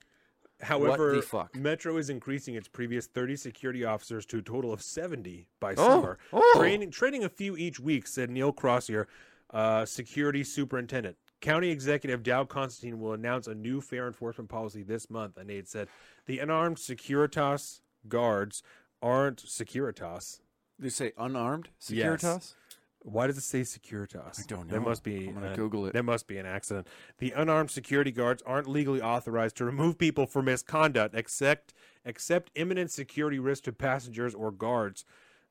However? 0.60 1.22
Metro 1.54 1.96
is 1.96 2.10
increasing 2.10 2.54
its 2.56 2.66
previous 2.66 3.06
30 3.06 3.36
security 3.36 3.84
officers 3.84 4.26
to 4.26 4.38
a 4.38 4.42
total 4.42 4.72
of 4.72 4.82
70 4.82 5.46
by 5.60 5.72
Oh, 5.72 5.88
summer, 5.88 6.18
oh. 6.32 6.52
training 6.56 6.90
training 6.90 7.22
a 7.24 7.28
few 7.28 7.56
each 7.56 7.78
week, 7.78 8.06
said 8.08 8.28
Neil 8.28 8.52
Crossier, 8.52 9.06
uh, 9.50 9.84
security 9.84 10.42
superintendent. 10.42 11.16
County 11.40 11.70
Executive 11.70 12.24
Dow 12.24 12.44
Constantine 12.44 12.98
will 12.98 13.12
announce 13.12 13.46
a 13.46 13.54
new 13.54 13.80
fare 13.80 14.08
enforcement 14.08 14.50
policy 14.50 14.82
this 14.82 15.08
month, 15.08 15.36
and 15.36 15.46
Nate 15.46 15.68
said 15.68 15.86
the 16.26 16.40
unarmed 16.40 16.78
Securitas 16.78 17.80
guards 18.08 18.62
aren't 19.00 19.44
Securitas. 19.44 20.40
They 20.78 20.88
say 20.90 21.12
unarmed 21.18 21.68
Yes. 21.88 22.22
Securitas. 22.22 22.54
Why 23.00 23.26
does 23.26 23.38
it 23.38 23.42
say 23.42 23.60
Securitas? 23.62 24.40
I 24.40 24.42
don't 24.46 24.66
know. 24.66 24.72
There 24.72 24.80
must 24.80 25.02
be. 25.02 25.28
I'm 25.28 25.34
gonna 25.34 25.54
Google 25.54 25.86
it. 25.86 25.92
There 25.92 26.02
must 26.02 26.26
be 26.26 26.36
an 26.36 26.46
accident. 26.46 26.88
The 27.18 27.30
unarmed 27.32 27.70
security 27.70 28.10
guards 28.10 28.42
aren't 28.44 28.68
legally 28.68 29.00
authorized 29.00 29.56
to 29.56 29.64
remove 29.64 29.98
people 29.98 30.26
for 30.26 30.42
misconduct, 30.42 31.14
except 31.14 31.72
except 32.04 32.50
imminent 32.54 32.90
security 32.90 33.38
risk 33.38 33.64
to 33.64 33.72
passengers 33.72 34.34
or 34.34 34.50
guards. 34.50 35.04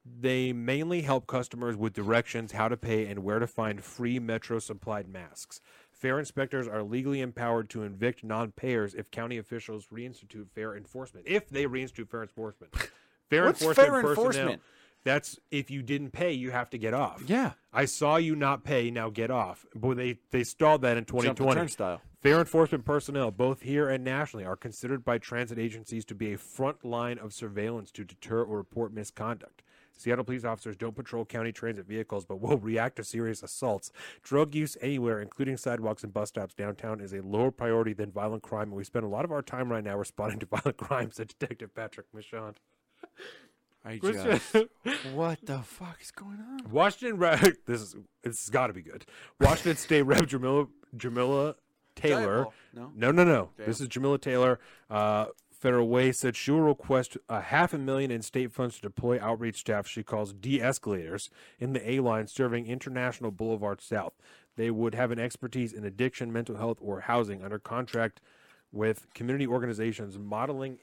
They 0.06 0.54
mainly 0.54 1.02
help 1.02 1.28
customers 1.28 1.76
with 1.76 1.94
directions, 1.94 2.54
how 2.54 2.70
to 2.70 2.78
pay, 2.78 3.08
and 3.08 3.24
where 3.24 3.40
to 3.40 3.48
find 3.48 3.84
free 3.84 4.20
Metro 4.20 4.60
supplied 4.60 5.08
masks. 5.10 5.60
Fare 5.92 6.20
inspectors 6.20 6.68
are 6.68 6.84
legally 6.84 7.20
empowered 7.22 7.70
to 7.72 7.84
evict 7.84 8.24
non-payers 8.24 8.94
if 8.94 9.10
county 9.12 9.38
officials 9.38 9.88
reinstitute 9.88 10.48
fare 10.50 10.78
enforcement. 10.78 11.26
If 11.28 11.50
they 11.50 11.66
reinstitute 11.66 12.08
fare 12.10 12.22
enforcement, 12.22 12.74
fare 13.30 13.46
What's 13.48 13.62
enforcement 13.62 13.76
fare 13.76 14.02
personnel. 14.04 14.26
enforcement? 14.26 14.62
That's 15.08 15.40
if 15.52 15.72
you 15.72 15.82
didn't 15.84 16.12
pay, 16.12 16.34
you 16.34 16.52
have 16.52 16.70
to 16.72 16.78
get 16.78 16.94
off. 16.94 17.24
Yeah. 17.26 17.54
I 17.72 17.86
saw 17.86 18.18
you 18.18 18.36
not 18.36 18.66
pay, 18.66 18.92
now 18.92 19.10
get 19.10 19.32
off. 19.32 19.66
But 19.74 19.96
they 19.96 20.18
they 20.32 20.44
stalled 20.44 20.82
that 20.82 20.98
in 20.98 21.06
Jump 21.06 21.22
the 21.22 21.24
2020. 21.30 21.56
turnstile. 21.62 22.02
Fare 22.22 22.40
enforcement 22.40 22.84
personnel, 22.84 23.32
both 23.32 23.62
here 23.62 23.88
and 23.88 24.04
nationally, 24.04 24.44
are 24.44 24.58
considered 24.58 25.06
by 25.06 25.18
transit 25.18 25.58
agencies 25.58 26.04
to 26.04 26.14
be 26.14 26.34
a 26.34 26.38
front 26.38 26.84
line 26.84 27.18
of 27.20 27.32
surveillance 27.32 27.90
to 27.92 28.04
deter 28.04 28.44
or 28.44 28.58
report 28.58 28.92
misconduct. 28.92 29.62
Seattle 29.96 30.26
police 30.26 30.44
officers 30.44 30.76
don't 30.76 30.96
patrol 30.96 31.24
county 31.24 31.54
transit 31.54 31.88
vehicles, 31.88 32.26
but 32.26 32.42
will 32.42 32.58
react 32.58 32.98
to 32.98 33.04
serious 33.06 33.42
assaults. 33.42 33.94
Drug 34.24 34.54
use 34.56 34.76
anywhere, 34.82 35.22
including 35.22 35.56
sidewalks 35.56 36.04
and 36.04 36.14
bus 36.14 36.28
stops 36.30 36.54
downtown, 36.54 37.00
is 37.00 37.14
a 37.14 37.22
lower 37.22 37.50
priority 37.52 37.94
than 37.94 38.12
violent 38.12 38.44
crime, 38.44 38.64
and 38.68 38.74
we 38.74 38.84
spend 38.84 39.06
a 39.06 39.10
lot 39.10 39.24
of 39.24 39.32
our 39.32 39.42
time 39.42 39.72
right 39.72 39.86
now 39.86 39.98
responding 39.98 40.40
to 40.40 40.46
violent 40.52 40.76
crimes, 40.76 41.16
said 41.16 41.30
Detective 41.30 41.74
Patrick 41.74 42.08
Michaud. 42.14 42.56
I 43.88 44.00
just, 44.00 44.54
what 45.14 45.40
the 45.46 45.60
fuck 45.60 46.02
is 46.02 46.12
going 46.12 46.40
on? 46.40 46.70
Washington 46.70 47.18
Rep. 47.18 47.40
This 47.66 47.82
is 47.82 47.96
this 48.22 48.44
has 48.44 48.50
got 48.50 48.68
to 48.68 48.74
be 48.74 48.82
good. 48.82 49.06
Washington 49.40 49.78
State 49.78 50.02
Rep. 50.02 50.26
Jamila 50.28 50.68
Jamila 50.96 51.56
Taylor. 51.96 52.48
No? 52.74 52.92
no, 52.94 53.12
no, 53.12 53.24
no. 53.24 53.50
This 53.58 53.80
is 53.80 53.88
Jamila 53.88 54.20
Taylor. 54.20 54.60
Uh, 54.90 55.28
Federal 55.52 55.88
Way 55.88 56.12
said 56.12 56.36
she 56.36 56.52
will 56.52 56.62
request 56.62 57.18
a 57.30 57.42
half 57.42 57.74
a 57.74 57.78
million 57.78 58.12
in 58.12 58.22
state 58.22 58.52
funds 58.52 58.76
to 58.76 58.82
deploy 58.82 59.20
outreach 59.20 59.62
staff 59.62 59.88
she 59.88 60.04
calls 60.04 60.32
de-escalators 60.32 61.32
in 61.58 61.74
the 61.74 61.90
A 61.90 62.00
line 62.00 62.28
serving 62.28 62.68
International 62.68 63.32
Boulevard 63.32 63.82
South. 63.82 64.14
They 64.56 64.70
would 64.70 64.94
have 64.94 65.10
an 65.12 65.18
expertise 65.18 65.74
in 65.74 65.84
addiction, 65.84 66.32
mental 66.32 66.58
health, 66.58 66.78
or 66.80 67.02
housing 67.02 67.44
under 67.44 67.58
contract 67.58 68.22
with 68.72 69.08
community 69.16 69.48
organizations 69.48 70.20
modeling 70.20 70.78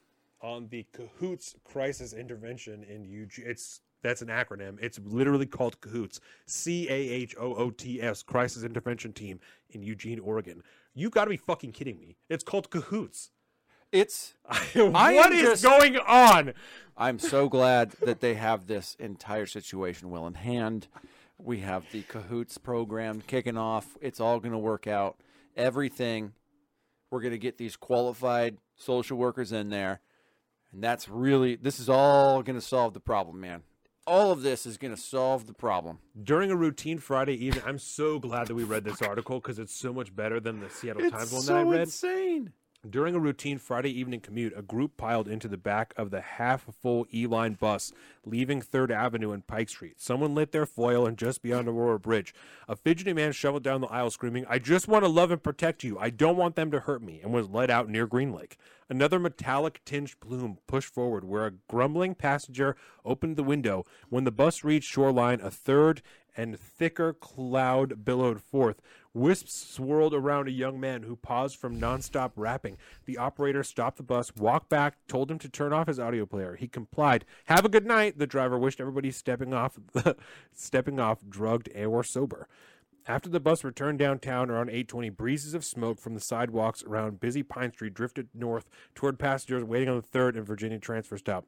on 0.44 0.68
the 0.68 0.86
Cahoots 0.92 1.55
Crisis 1.64 2.12
Intervention 2.12 2.84
in 2.84 3.05
Eugene. 3.05 3.47
It's 3.48 3.81
that's 4.02 4.20
an 4.20 4.28
acronym. 4.28 4.76
It's 4.82 5.00
literally 5.02 5.47
called 5.47 5.81
Cahoots. 5.81 6.20
C 6.47 6.86
A 6.90 6.92
H 6.92 7.34
O 7.40 7.55
O 7.55 7.70
T 7.70 8.02
S 8.02 8.23
Crisis 8.23 8.62
Intervention 8.62 9.14
Team 9.14 9.40
in 9.70 9.82
Eugene, 9.82 10.20
Oregon. 10.20 10.62
You 10.94 11.08
got 11.08 11.24
to 11.24 11.31
be 11.31 11.39
fucking 11.39 11.73
kidding 11.73 11.98
me. 11.98 12.16
It's 12.28 12.44
called 12.44 12.70
Cahoots. 12.70 13.31
It's. 13.90 14.34
What 14.74 15.32
is 15.32 15.42
just- 15.42 15.62
going 15.64 15.97
on? 15.97 16.52
I'm 16.97 17.18
so 17.18 17.48
glad 17.48 17.92
that 18.02 18.20
they 18.20 18.34
have 18.34 18.66
this 18.66 18.94
entire 19.00 19.47
situation 19.47 20.10
well 20.10 20.26
in 20.26 20.34
hand. 20.34 20.86
We 21.39 21.60
have 21.60 21.84
the 21.90 22.02
Cahoots 22.02 22.58
program 22.58 23.23
kicking 23.26 23.56
off. 23.56 23.97
It's 24.00 24.20
all 24.20 24.39
going 24.39 24.52
to 24.52 24.58
work 24.58 24.86
out. 24.86 25.16
Everything. 25.56 26.32
We're 27.10 27.20
going 27.20 27.32
to 27.32 27.39
get 27.39 27.58
these 27.58 27.76
qualified 27.76 28.58
social 28.76 29.16
workers 29.16 29.50
in 29.50 29.70
there. 29.70 30.00
And 30.75 30.83
that's 30.83 31.09
really, 31.09 31.55
this 31.55 31.78
is 31.78 31.89
all 31.89 32.43
going 32.43 32.59
to 32.59 32.65
solve 32.65 32.94
the 32.94 33.01
problem, 33.01 33.41
man. 33.41 33.62
All 34.09 34.33
of 34.33 34.43
this 34.43 34.67
is 34.67 34.77
going 34.77 34.94
to 34.94 35.01
solve 35.01 35.47
the 35.47 35.55
problem. 35.55 36.01
During 36.20 36.51
a 36.51 36.57
routine 36.57 36.99
Friday 36.99 37.43
evening, 37.43 37.62
I'm 37.65 37.78
so 37.78 38.19
glad 38.19 38.49
that 38.49 38.57
we 38.57 38.65
read 38.65 38.83
this 38.85 39.01
article 39.01 39.41
because 39.41 39.61
it's 39.61 39.75
so 39.75 39.93
much 39.93 40.15
better 40.15 40.41
than 40.41 40.59
the 40.61 40.69
Seattle 40.69 41.09
Times 41.11 41.33
one 41.33 41.47
that 41.47 41.57
I 41.57 41.62
read. 41.62 41.81
it's 41.83 42.03
insane. 42.03 42.53
During 42.88 43.14
a 43.14 43.18
routine 43.18 43.56
Friday 43.56 43.98
evening 43.98 44.20
commute, 44.20 44.52
a 44.54 44.60
group 44.60 44.98
piled 44.98 45.26
into 45.26 45.48
the 45.48 45.56
back 45.56 45.94
of 45.96 46.10
the 46.10 46.20
half 46.20 46.66
full 46.82 47.06
E 47.14 47.26
line 47.26 47.54
bus 47.54 47.92
leaving 48.26 48.60
3rd 48.60 48.90
Avenue 48.90 49.32
and 49.32 49.46
Pike 49.46 49.70
Street. 49.70 49.94
Someone 49.96 50.34
lit 50.34 50.52
their 50.52 50.66
foil 50.66 51.06
and 51.06 51.16
just 51.16 51.40
beyond 51.40 51.66
Aurora 51.66 51.98
Bridge. 51.98 52.34
A 52.68 52.76
fidgety 52.76 53.14
man 53.14 53.32
shoveled 53.32 53.62
down 53.62 53.80
the 53.80 53.86
aisle 53.86 54.10
screaming, 54.10 54.44
I 54.50 54.58
just 54.58 54.86
want 54.86 55.02
to 55.02 55.08
love 55.08 55.30
and 55.30 55.42
protect 55.42 55.82
you. 55.82 55.98
I 55.98 56.10
don't 56.10 56.36
want 56.36 56.56
them 56.56 56.70
to 56.72 56.80
hurt 56.80 57.02
me, 57.02 57.20
and 57.22 57.32
was 57.32 57.48
led 57.48 57.70
out 57.70 57.88
near 57.88 58.06
Green 58.06 58.34
Lake. 58.34 58.58
Another 58.90 59.18
metallic 59.18 59.80
tinged 59.86 60.20
plume 60.20 60.58
pushed 60.66 60.92
forward 60.92 61.24
where 61.24 61.46
a 61.46 61.54
grumbling 61.70 62.14
passenger 62.14 62.76
opened 63.02 63.36
the 63.36 63.42
window. 63.42 63.86
When 64.10 64.24
the 64.24 64.30
bus 64.30 64.62
reached 64.62 64.92
shoreline, 64.92 65.40
a 65.40 65.50
third 65.50 66.02
and 66.36 66.58
thicker 66.58 67.12
cloud 67.12 68.04
billowed 68.04 68.42
forth. 68.42 68.80
Wisps 69.15 69.55
swirled 69.55 70.12
around 70.12 70.49
a 70.49 70.52
young 70.52 70.81
man 70.81 71.05
who 71.05 71.15
paused 71.15 71.57
from 71.57 71.81
nonstop 71.81 72.33
rapping. 72.34 72.76
The 73.05 73.17
operator 73.17 73.62
stopped 73.62 73.97
the 73.97 74.02
bus, 74.02 74.34
walked 74.34 74.68
back, 74.68 74.97
told 75.07 75.31
him 75.31 75.39
to 75.39 75.49
turn 75.49 75.73
off 75.73 75.86
his 75.86 76.01
audio 76.01 76.26
player. 76.26 76.57
He 76.57 76.67
complied. 76.67 77.25
Have 77.44 77.65
a 77.65 77.68
good 77.68 77.86
night. 77.86 78.18
The 78.18 78.26
driver 78.26 78.59
wished 78.59 78.81
everybody 78.81 79.12
stepping 79.12 79.55
off, 79.55 79.78
stepping 80.52 80.99
off, 80.99 81.20
drugged 81.28 81.68
or 81.76 82.02
sober. 82.02 82.49
After 83.07 83.28
the 83.28 83.39
bus 83.39 83.62
returned 83.62 84.01
downtown 84.01 84.51
around 84.51 84.70
8:20, 84.70 85.10
breezes 85.10 85.55
of 85.55 85.65
smoke 85.65 86.01
from 86.01 86.15
the 86.15 86.20
sidewalks 86.20 86.83
around 86.83 87.20
busy 87.20 87.43
Pine 87.43 87.73
Street 87.73 87.94
drifted 87.94 88.28
north 88.34 88.68
toward 88.94 89.18
passengers 89.18 89.62
waiting 89.62 89.91
on 89.91 89.97
the 89.97 90.02
third 90.02 90.36
and 90.36 90.47
Virginia 90.47 90.78
transfer 90.78 91.18
stop. 91.18 91.47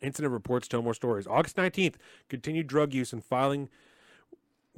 Incident 0.00 0.32
reports 0.32 0.68
tell 0.68 0.82
more 0.82 0.94
stories. 0.94 1.26
August 1.26 1.56
19th, 1.56 1.96
continued 2.28 2.68
drug 2.68 2.94
use 2.94 3.12
and 3.12 3.24
filing 3.24 3.68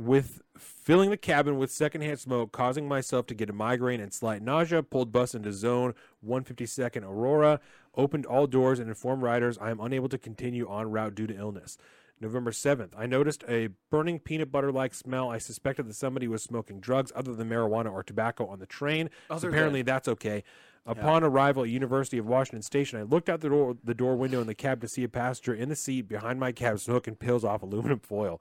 with 0.00 0.40
filling 0.56 1.10
the 1.10 1.16
cabin 1.16 1.58
with 1.58 1.70
secondhand 1.70 2.18
smoke, 2.18 2.52
causing 2.52 2.88
myself 2.88 3.26
to 3.26 3.34
get 3.34 3.50
a 3.50 3.52
migraine 3.52 4.00
and 4.00 4.12
slight 4.12 4.42
nausea. 4.42 4.82
Pulled 4.82 5.12
bus 5.12 5.34
into 5.34 5.52
zone 5.52 5.94
152nd 6.26 7.04
Aurora, 7.04 7.60
opened 7.94 8.24
all 8.24 8.46
doors 8.46 8.78
and 8.78 8.88
informed 8.88 9.22
riders 9.22 9.58
I 9.60 9.70
am 9.70 9.80
unable 9.80 10.08
to 10.08 10.18
continue 10.18 10.66
on 10.68 10.90
route 10.90 11.14
due 11.14 11.26
to 11.26 11.36
illness. 11.36 11.76
November 12.22 12.50
7th, 12.50 12.90
I 12.98 13.06
noticed 13.06 13.44
a 13.48 13.68
burning 13.90 14.18
peanut 14.18 14.52
butter 14.52 14.70
like 14.70 14.92
smell. 14.94 15.30
I 15.30 15.38
suspected 15.38 15.88
that 15.88 15.94
somebody 15.94 16.28
was 16.28 16.42
smoking 16.42 16.78
drugs 16.78 17.12
other 17.14 17.34
than 17.34 17.48
marijuana 17.48 17.90
or 17.90 18.02
tobacco 18.02 18.46
on 18.46 18.58
the 18.58 18.66
train. 18.66 19.08
So 19.38 19.48
apparently, 19.48 19.82
that's 19.82 20.08
okay. 20.08 20.44
Upon 20.86 21.22
arrival 21.22 21.62
at 21.62 21.68
University 21.68 22.18
of 22.18 22.26
Washington 22.26 22.62
Station, 22.62 22.98
I 22.98 23.02
looked 23.02 23.28
out 23.28 23.40
the 23.40 23.48
door, 23.48 23.76
the 23.84 23.94
door 23.94 24.16
window 24.16 24.40
in 24.40 24.46
the 24.46 24.54
cab 24.54 24.80
to 24.80 24.88
see 24.88 25.04
a 25.04 25.08
passenger 25.08 25.54
in 25.54 25.68
the 25.68 25.76
seat 25.76 26.08
behind 26.08 26.40
my 26.40 26.52
cab 26.52 26.78
smoking 26.80 27.16
pills 27.16 27.44
off 27.44 27.62
aluminum 27.62 28.00
foil. 28.00 28.40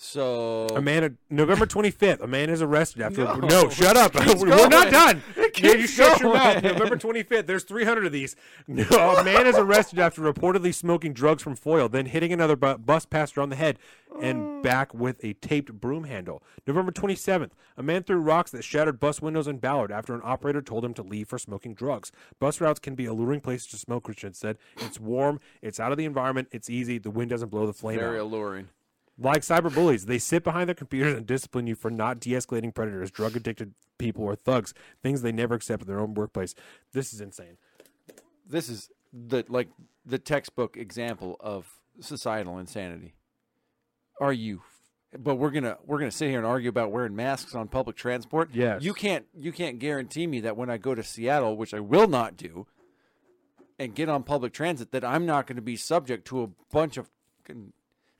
So 0.00 0.68
A 0.76 0.80
man, 0.80 1.18
November 1.28 1.66
25th, 1.66 2.20
a 2.20 2.26
man 2.28 2.50
is 2.50 2.62
arrested 2.62 3.02
after. 3.02 3.24
No. 3.24 3.34
No, 3.34 3.68
shut 3.68 3.96
up. 3.96 4.14
We're 4.38 4.68
not 4.68 4.90
done. 4.90 5.22
Yeah, 5.60 5.72
you 5.72 5.88
shut 5.88 6.20
your 6.20 6.34
mouth. 6.34 6.62
November 6.62 6.96
25th, 6.96 7.46
there's 7.46 7.64
300 7.64 8.06
of 8.06 8.12
these. 8.12 8.36
No, 8.68 8.84
a 9.16 9.24
man 9.24 9.44
is 9.44 9.56
arrested 9.56 9.98
after 9.98 10.22
reportedly 10.22 10.72
smoking 10.72 11.12
drugs 11.12 11.42
from 11.42 11.56
foil, 11.56 11.88
then 11.88 12.06
hitting 12.06 12.32
another 12.32 12.54
bu- 12.54 12.78
bus 12.78 13.04
passenger 13.06 13.40
on 13.40 13.48
the 13.48 13.56
head 13.56 13.76
and 14.22 14.62
back 14.62 14.94
with 14.94 15.24
a 15.24 15.32
taped 15.32 15.72
broom 15.72 16.04
handle. 16.04 16.44
November 16.64 16.92
27th, 16.92 17.50
a 17.76 17.82
man 17.82 18.04
threw 18.04 18.18
rocks 18.18 18.52
that 18.52 18.62
shattered 18.62 19.00
bus 19.00 19.20
windows 19.20 19.48
in 19.48 19.58
Ballard 19.58 19.90
after 19.90 20.14
an 20.14 20.20
operator 20.22 20.62
told 20.62 20.84
him 20.84 20.94
to 20.94 21.02
leave 21.02 21.26
for 21.26 21.38
smoking 21.38 21.74
drugs. 21.74 22.12
Bus 22.38 22.60
routes 22.60 22.78
can 22.78 22.94
be 22.94 23.06
alluring 23.06 23.40
places 23.40 23.66
to 23.68 23.78
smoke, 23.78 24.04
Christian 24.04 24.34
said. 24.34 24.58
It's 24.76 25.00
warm, 25.00 25.40
it's 25.60 25.80
out 25.80 25.90
of 25.90 25.98
the 25.98 26.04
environment, 26.04 26.48
it's 26.52 26.70
easy, 26.70 26.98
the 26.98 27.10
wind 27.10 27.30
doesn't 27.30 27.48
blow 27.48 27.66
the 27.66 27.72
flame 27.72 27.98
very 27.98 28.18
out. 28.18 28.26
alluring. 28.26 28.68
Like 29.20 29.42
cyberbullies, 29.42 30.06
they 30.06 30.18
sit 30.18 30.44
behind 30.44 30.68
their 30.68 30.74
computers 30.74 31.16
and 31.16 31.26
discipline 31.26 31.66
you 31.66 31.74
for 31.74 31.90
not 31.90 32.20
de-escalating 32.20 32.72
predators, 32.72 33.10
drug 33.10 33.34
addicted 33.34 33.74
people, 33.98 34.24
or 34.24 34.36
thugs, 34.36 34.74
things 35.02 35.22
they 35.22 35.32
never 35.32 35.56
accept 35.56 35.82
in 35.82 35.88
their 35.88 35.98
own 35.98 36.14
workplace. 36.14 36.54
This 36.92 37.12
is 37.12 37.20
insane. 37.20 37.58
This 38.48 38.68
is 38.68 38.90
the 39.12 39.44
like 39.48 39.68
the 40.06 40.18
textbook 40.18 40.76
example 40.76 41.36
of 41.40 41.80
societal 42.00 42.58
insanity. 42.58 43.14
Are 44.20 44.32
you? 44.32 44.62
But 45.18 45.36
we're 45.36 45.50
gonna 45.50 45.78
we're 45.84 45.98
gonna 45.98 46.10
sit 46.10 46.28
here 46.28 46.38
and 46.38 46.46
argue 46.46 46.68
about 46.68 46.92
wearing 46.92 47.16
masks 47.16 47.54
on 47.54 47.68
public 47.68 47.96
transport. 47.96 48.50
Yes. 48.52 48.82
you 48.82 48.94
can't 48.94 49.26
you 49.36 49.52
can't 49.52 49.78
guarantee 49.78 50.26
me 50.26 50.40
that 50.40 50.56
when 50.56 50.70
I 50.70 50.76
go 50.76 50.94
to 50.94 51.02
Seattle, 51.02 51.56
which 51.56 51.74
I 51.74 51.80
will 51.80 52.06
not 52.06 52.36
do, 52.36 52.66
and 53.78 53.94
get 53.94 54.08
on 54.08 54.22
public 54.22 54.52
transit, 54.52 54.92
that 54.92 55.04
I'm 55.04 55.26
not 55.26 55.46
going 55.46 55.56
to 55.56 55.62
be 55.62 55.76
subject 55.76 56.26
to 56.28 56.42
a 56.42 56.48
bunch 56.70 56.96
of 56.96 57.10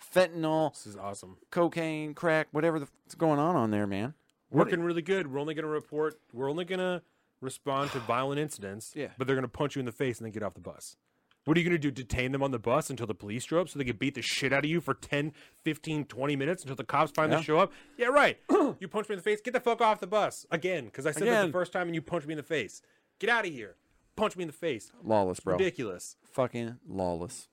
fentanyl, 0.01 0.73
This 0.75 0.87
is 0.87 0.97
awesome. 0.97 1.37
cocaine, 1.51 2.15
crack, 2.15 2.49
whatever 2.53 2.79
the 2.79 2.87
f- 2.87 3.19
going 3.19 3.39
on 3.39 3.57
on 3.57 3.71
there, 3.71 3.87
man. 3.87 4.15
Working 4.51 4.81
really 4.83 5.03
good. 5.03 5.31
We're 5.33 5.41
only 5.41 5.55
going 5.55 5.65
to 5.65 5.69
report, 5.71 6.19
we're 6.33 6.51
only 6.51 6.65
going 6.65 6.79
to 6.79 7.03
respond 7.41 7.91
to 7.93 7.99
violent 8.01 8.41
incidents, 8.41 8.93
Yeah. 8.97 9.09
but 9.19 9.27
they're 9.27 9.37
going 9.37 9.43
to 9.43 9.49
punch 9.49 9.77
you 9.77 9.81
in 9.81 9.87
the 9.87 9.93
face 9.93 10.19
and 10.19 10.25
then 10.25 10.33
get 10.33 10.43
off 10.43 10.55
the 10.55 10.61
bus. 10.61 10.97
What 11.45 11.57
are 11.57 11.61
you 11.61 11.69
going 11.69 11.81
to 11.81 11.91
do? 11.91 11.91
Detain 11.91 12.33
them 12.33 12.43
on 12.43 12.51
the 12.51 12.59
bus 12.59 12.91
until 12.91 13.07
the 13.07 13.15
police 13.15 13.45
show 13.45 13.61
up 13.61 13.69
so 13.69 13.79
they 13.79 13.85
can 13.85 13.97
beat 13.97 14.15
the 14.15 14.23
shit 14.23 14.53
out 14.53 14.65
of 14.65 14.71
you 14.71 14.81
for 14.83 14.93
10, 14.95 15.33
15, 15.65 16.05
20 16.05 16.37
minutes 16.37 16.63
until 16.63 16.77
the 16.77 16.85
cops 16.85 17.11
finally 17.15 17.37
Yeah. 17.39 17.43
show 17.43 17.59
up? 17.59 17.73
Yeah, 17.97 18.09
right. 18.09 18.39
you 18.81 18.89
punch 18.89 19.09
me 19.09 19.15
in 19.15 19.19
the 19.19 19.23
face. 19.23 19.41
Get 19.41 19.55
the 19.55 19.61
fuck 19.61 19.81
off 19.81 20.01
the 20.01 20.07
bus. 20.07 20.45
Again, 20.51 20.87
because 20.87 21.07
I 21.07 21.13
said 21.13 21.23
that 21.23 21.29
Again. 21.29 21.47
the 21.47 21.53
first 21.53 21.73
time 21.73 21.87
and 21.89 21.95
you 21.95 22.03
punched 22.03 22.27
me 22.27 22.33
in 22.35 22.39
the 22.39 22.43
face. 22.43 22.83
Get 23.19 23.31
out 23.31 23.47
of 23.47 23.53
here. 23.53 23.77
Punch 24.17 24.37
me 24.37 24.43
in 24.43 24.49
the 24.49 24.53
face. 24.53 24.91
Lawless, 25.03 25.41
bro. 25.41 25.55
Ridiculous. 25.57 26.17
Fucking 26.33 26.79
lawless. 26.87 27.49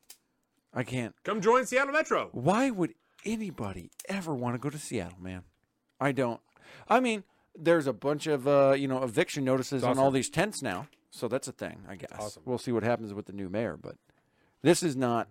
I 0.75 0.83
can't. 0.83 1.15
Come 1.23 1.39
join 1.41 1.65
Seattle 1.65 1.93
Metro. 1.93 2.29
Why 2.33 2.69
would 2.69 2.93
anybody 3.25 3.91
ever 4.09 4.35
want 4.35 4.55
to 4.55 4.59
go 4.59 4.69
to 4.69 4.77
Seattle, 4.77 5.19
man? 5.21 5.43
I 5.99 6.11
don't. 6.11 6.41
I 6.89 6.99
mean, 6.99 7.23
there's 7.57 7.87
a 7.87 7.93
bunch 7.93 8.27
of 8.27 8.47
uh, 8.47 8.75
you 8.77 8.87
know 8.87 9.01
eviction 9.03 9.43
notices 9.45 9.83
on 9.83 9.97
all 9.97 10.11
these 10.11 10.29
tents 10.29 10.61
now, 10.61 10.87
so 11.11 11.27
that's 11.27 11.47
a 11.47 11.51
thing. 11.53 11.83
I 11.87 11.95
guess 11.95 12.11
Awesome. 12.19 12.43
we'll 12.45 12.57
see 12.57 12.71
what 12.73 12.83
happens 12.83 13.13
with 13.13 13.25
the 13.27 13.33
new 13.33 13.47
mayor, 13.49 13.77
but 13.81 13.95
this 14.61 14.83
is 14.83 14.95
not. 14.95 15.29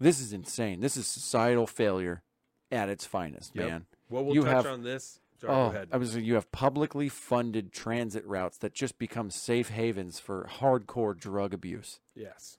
This 0.00 0.20
is 0.20 0.32
insane. 0.32 0.80
This 0.80 0.96
is 0.96 1.06
societal 1.06 1.66
failure 1.66 2.22
at 2.70 2.88
its 2.88 3.04
finest, 3.06 3.54
Yep. 3.56 3.68
man. 3.68 3.86
Well, 4.10 4.24
we'll 4.24 4.34
You 4.34 4.42
touch 4.42 4.64
have- 4.64 4.66
on 4.66 4.82
this. 4.82 5.20
Sorry, 5.40 5.52
oh, 5.52 5.70
go 5.70 5.76
ahead. 5.76 5.88
I 5.92 5.96
was. 5.98 6.16
You 6.16 6.34
have 6.34 6.50
publicly 6.50 7.08
funded 7.08 7.72
transit 7.72 8.26
routes 8.26 8.58
that 8.58 8.74
just 8.74 8.98
become 8.98 9.30
safe 9.30 9.68
havens 9.68 10.18
for 10.18 10.48
hardcore 10.58 11.16
drug 11.16 11.54
abuse. 11.54 12.00
yes. 12.16 12.58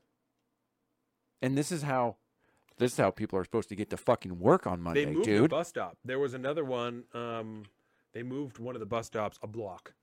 And 1.41 1.57
this 1.57 1.71
is 1.71 1.83
how 1.83 2.17
This 2.77 2.93
is 2.93 2.97
how 2.97 3.11
people 3.11 3.37
are 3.39 3.43
supposed 3.43 3.69
to 3.69 3.75
get 3.75 3.89
to 3.89 3.97
fucking 3.97 4.39
work 4.39 4.65
on 4.65 4.81
Monday, 4.81 5.03
They 5.05 5.11
moved 5.11 5.25
the 5.27 5.31
dude. 5.31 5.49
bus 5.51 5.67
stop. 5.67 5.97
There 6.05 6.17
was 6.19 6.33
another 6.33 6.63
one. 6.63 7.03
Um, 7.13 7.63
they 8.13 8.23
moved 8.23 8.57
one 8.57 8.75
of 8.75 8.79
the 8.79 8.85
bus 8.85 9.07
stops 9.07 9.37
a 9.43 9.47
block. 9.47 9.93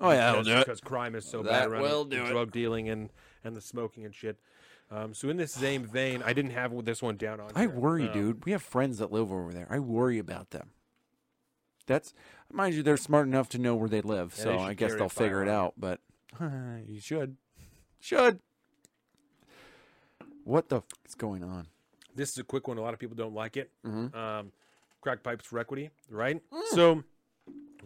Oh 0.00 0.10
yeah, 0.10 0.16
that'll 0.32 0.42
because, 0.42 0.46
do 0.46 0.52
it. 0.60 0.64
because 0.66 0.80
crime 0.80 1.14
is 1.14 1.24
so 1.24 1.42
That 1.42 1.50
bad 1.50 1.68
around 1.68 1.82
will 1.82 2.04
do 2.04 2.18
the 2.18 2.24
it. 2.26 2.28
drug 2.30 2.50
dealing 2.52 2.88
and 2.88 3.10
and 3.44 3.54
the 3.56 3.60
smoking 3.60 4.04
and 4.04 4.14
shit. 4.14 4.38
Um, 4.90 5.14
so 5.14 5.28
in 5.30 5.36
this 5.36 5.52
same 5.52 5.84
vein, 5.84 6.22
I 6.24 6.32
didn't 6.32 6.50
have 6.52 6.84
this 6.84 7.00
one 7.02 7.16
down 7.16 7.40
on. 7.40 7.50
I 7.54 7.60
here. 7.62 7.70
worry, 7.70 8.06
Um, 8.08 8.12
dude. 8.12 8.44
We 8.44 8.52
have 8.52 8.62
friends 8.62 8.98
that 8.98 9.10
live 9.10 9.32
over 9.32 9.52
there. 9.52 9.66
I 9.70 9.78
worry 9.78 10.18
about 10.18 10.50
them. 10.50 10.70
That's 11.86 12.14
mind 12.52 12.74
you, 12.74 12.82
they're 12.82 12.96
smart 12.96 13.26
enough 13.26 13.48
to 13.50 13.58
know 13.58 13.74
where 13.74 13.88
they 13.88 14.00
live, 14.02 14.34
Yeah, 14.36 14.42
so 14.44 14.50
they 14.52 14.58
I 14.58 14.74
guess 14.74 14.94
they'll 14.94 15.08
figure 15.08 15.42
it 15.42 15.48
out. 15.48 15.74
But 15.76 16.00
you 16.86 17.00
should, 17.00 17.36
should. 18.00 18.40
What 20.44 20.68
the 20.68 20.78
f- 20.78 20.84
is 21.06 21.14
going 21.14 21.42
on? 21.44 21.66
This 22.14 22.30
is 22.32 22.38
a 22.38 22.44
quick 22.44 22.68
one. 22.68 22.78
A 22.78 22.82
lot 22.82 22.92
of 22.94 23.00
people 23.00 23.16
don't 23.16 23.34
like 23.34 23.56
it. 23.56 23.70
Mhm. 23.84 24.14
Um, 24.14 24.52
crack 25.00 25.22
pipes 25.22 25.46
for 25.46 25.58
equity, 25.58 25.90
right? 26.10 26.42
Mm. 26.50 26.62
So 26.70 27.04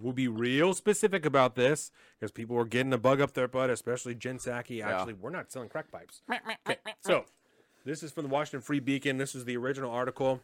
we'll 0.00 0.12
be 0.12 0.28
real 0.28 0.74
specific 0.74 1.24
about 1.24 1.54
this 1.54 1.90
because 2.18 2.32
people 2.32 2.56
are 2.58 2.64
getting 2.64 2.92
a 2.92 2.98
bug 2.98 3.20
up 3.20 3.32
their 3.34 3.48
butt, 3.48 3.70
especially 3.70 4.14
Jen 4.14 4.38
Psaki. 4.38 4.82
Actually, 4.82 5.14
we're 5.14 5.30
not 5.30 5.50
selling 5.52 5.68
crack 5.68 5.90
pipes. 5.90 6.22
Okay, 6.30 6.76
so 7.00 7.24
this 7.84 8.02
is 8.02 8.10
from 8.12 8.24
the 8.24 8.28
Washington 8.30 8.60
Free 8.62 8.80
Beacon. 8.80 9.16
This 9.18 9.34
is 9.34 9.44
the 9.44 9.56
original 9.56 9.90
article. 9.90 10.40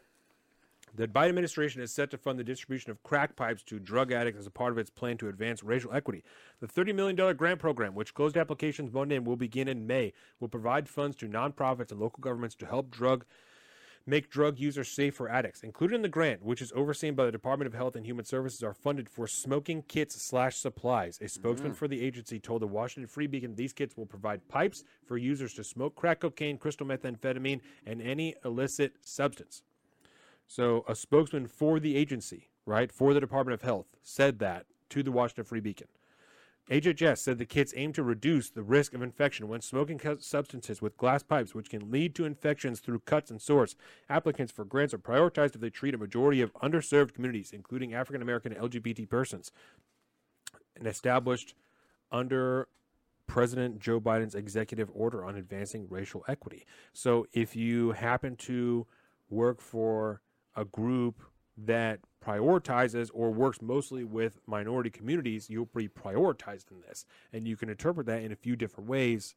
The 0.94 1.08
Biden 1.08 1.30
administration 1.30 1.80
is 1.80 1.90
set 1.90 2.10
to 2.10 2.18
fund 2.18 2.38
the 2.38 2.44
distribution 2.44 2.90
of 2.90 3.02
crack 3.02 3.34
pipes 3.34 3.62
to 3.64 3.78
drug 3.78 4.12
addicts 4.12 4.38
as 4.38 4.46
a 4.46 4.50
part 4.50 4.72
of 4.72 4.78
its 4.78 4.90
plan 4.90 5.16
to 5.18 5.28
advance 5.28 5.62
racial 5.62 5.92
equity. 5.92 6.22
The 6.60 6.66
$30 6.66 6.94
million 6.94 7.36
grant 7.36 7.60
program, 7.60 7.94
which 7.94 8.12
closed 8.12 8.36
applications 8.36 8.92
Monday 8.92 9.16
and 9.16 9.26
will 9.26 9.36
begin 9.36 9.68
in 9.68 9.86
May, 9.86 10.12
will 10.38 10.48
provide 10.48 10.90
funds 10.90 11.16
to 11.16 11.28
nonprofits 11.28 11.92
and 11.92 12.00
local 12.00 12.20
governments 12.20 12.56
to 12.56 12.66
help 12.66 12.90
drug 12.90 13.24
make 14.06 14.28
drug 14.28 14.58
users 14.58 14.88
safe 14.88 15.14
for 15.14 15.30
addicts. 15.30 15.62
Included 15.62 15.94
in 15.94 16.02
the 16.02 16.08
grant, 16.08 16.42
which 16.42 16.60
is 16.60 16.72
overseen 16.74 17.14
by 17.14 17.24
the 17.24 17.32
Department 17.32 17.68
of 17.68 17.74
Health 17.74 17.96
and 17.96 18.04
Human 18.04 18.24
Services, 18.24 18.62
are 18.62 18.74
funded 18.74 19.08
for 19.08 19.26
smoking 19.26 19.82
kits 19.82 20.20
slash 20.20 20.56
supplies. 20.56 21.18
A 21.22 21.28
spokesman 21.28 21.70
mm-hmm. 21.70 21.78
for 21.78 21.88
the 21.88 22.04
agency 22.04 22.38
told 22.38 22.62
the 22.62 22.66
Washington 22.66 23.08
Free 23.08 23.26
Beacon 23.26 23.54
these 23.54 23.72
kits 23.72 23.96
will 23.96 24.04
provide 24.04 24.46
pipes 24.48 24.84
for 25.06 25.16
users 25.16 25.54
to 25.54 25.64
smoke 25.64 25.94
crack 25.94 26.20
cocaine, 26.20 26.58
crystal 26.58 26.86
methamphetamine, 26.86 27.60
and 27.86 28.02
any 28.02 28.34
illicit 28.44 28.96
substance. 29.02 29.62
So 30.54 30.84
a 30.86 30.94
spokesman 30.94 31.46
for 31.46 31.80
the 31.80 31.96
agency, 31.96 32.50
right, 32.66 32.92
for 32.92 33.14
the 33.14 33.20
Department 33.20 33.54
of 33.54 33.62
Health, 33.62 33.86
said 34.02 34.38
that 34.40 34.66
to 34.90 35.02
the 35.02 35.10
Washington 35.10 35.46
Free 35.46 35.60
Beacon. 35.60 35.88
HHS 36.70 37.20
said 37.20 37.38
the 37.38 37.46
kits 37.46 37.72
aim 37.74 37.94
to 37.94 38.02
reduce 38.02 38.50
the 38.50 38.62
risk 38.62 38.92
of 38.92 39.00
infection 39.00 39.48
when 39.48 39.62
smoking 39.62 39.98
substances 40.20 40.82
with 40.82 40.98
glass 40.98 41.22
pipes, 41.22 41.54
which 41.54 41.70
can 41.70 41.90
lead 41.90 42.14
to 42.16 42.26
infections 42.26 42.80
through 42.80 42.98
cuts 42.98 43.30
and 43.30 43.40
sores. 43.40 43.76
Applicants 44.10 44.52
for 44.52 44.66
grants 44.66 44.92
are 44.92 44.98
prioritized 44.98 45.54
if 45.54 45.62
they 45.62 45.70
treat 45.70 45.94
a 45.94 45.98
majority 45.98 46.42
of 46.42 46.52
underserved 46.56 47.14
communities, 47.14 47.52
including 47.54 47.94
African 47.94 48.20
American 48.20 48.52
LGBT 48.52 49.08
persons, 49.08 49.52
and 50.76 50.86
established 50.86 51.54
under 52.10 52.68
President 53.26 53.80
Joe 53.80 54.02
Biden's 54.02 54.34
executive 54.34 54.90
order 54.92 55.24
on 55.24 55.34
advancing 55.34 55.86
racial 55.88 56.26
equity. 56.28 56.66
So 56.92 57.26
if 57.32 57.56
you 57.56 57.92
happen 57.92 58.36
to 58.36 58.86
work 59.30 59.62
for 59.62 60.20
a 60.56 60.64
group 60.64 61.22
that 61.56 62.00
prioritizes 62.24 63.10
or 63.12 63.30
works 63.30 63.60
mostly 63.60 64.04
with 64.04 64.38
minority 64.46 64.90
communities, 64.90 65.50
you'll 65.50 65.68
be 65.74 65.88
prioritized 65.88 66.70
in 66.70 66.80
this. 66.86 67.04
And 67.32 67.46
you 67.46 67.56
can 67.56 67.68
interpret 67.68 68.06
that 68.06 68.22
in 68.22 68.32
a 68.32 68.36
few 68.36 68.56
different 68.56 68.88
ways. 68.88 69.34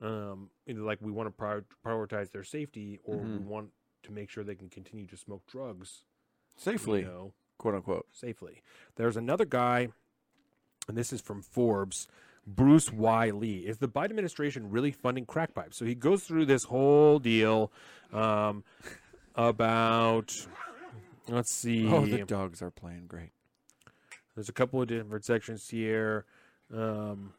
Um, 0.00 0.50
like 0.66 0.98
we 1.00 1.12
want 1.12 1.28
to 1.28 1.30
prior- 1.30 1.64
prioritize 1.86 2.32
their 2.32 2.42
safety 2.44 2.98
or 3.04 3.16
we 3.18 3.38
want 3.38 3.68
to 4.04 4.12
make 4.12 4.30
sure 4.30 4.42
they 4.42 4.56
can 4.56 4.68
continue 4.68 5.06
to 5.06 5.16
smoke 5.16 5.46
drugs, 5.46 6.04
Safely, 6.56 7.00
you 7.00 7.06
know, 7.06 7.32
quote 7.58 7.74
unquote. 7.76 8.06
safely. 8.12 8.62
There's 8.96 9.16
another 9.16 9.44
guy, 9.44 9.88
and 10.88 10.96
this 10.96 11.12
is 11.12 11.20
from 11.20 11.40
Forbes. 11.42 12.08
Bruce 12.44 12.90
Y. 12.92 13.30
Lee. 13.30 13.58
Is 13.58 13.78
the 13.78 13.86
Biden 13.88 14.10
administration 14.10 14.70
really 14.70 14.90
funding 14.90 15.24
crack 15.24 15.54
pipes? 15.54 15.76
So 15.76 15.84
he 15.84 15.94
goes 15.94 16.24
through 16.24 16.46
this 16.46 16.64
whole 16.64 17.20
deal 17.20 17.70
um, 18.12 18.64
about. 19.34 20.46
Let's 21.28 21.50
see. 21.50 21.88
Oh, 21.88 22.04
the 22.04 22.24
dogs 22.24 22.62
are 22.62 22.70
playing 22.70 23.06
great. 23.06 23.30
There's 24.34 24.48
a 24.48 24.52
couple 24.52 24.80
of 24.80 24.88
different 24.88 25.24
sections 25.24 25.68
here. 25.68 26.24
Um, 26.74 27.34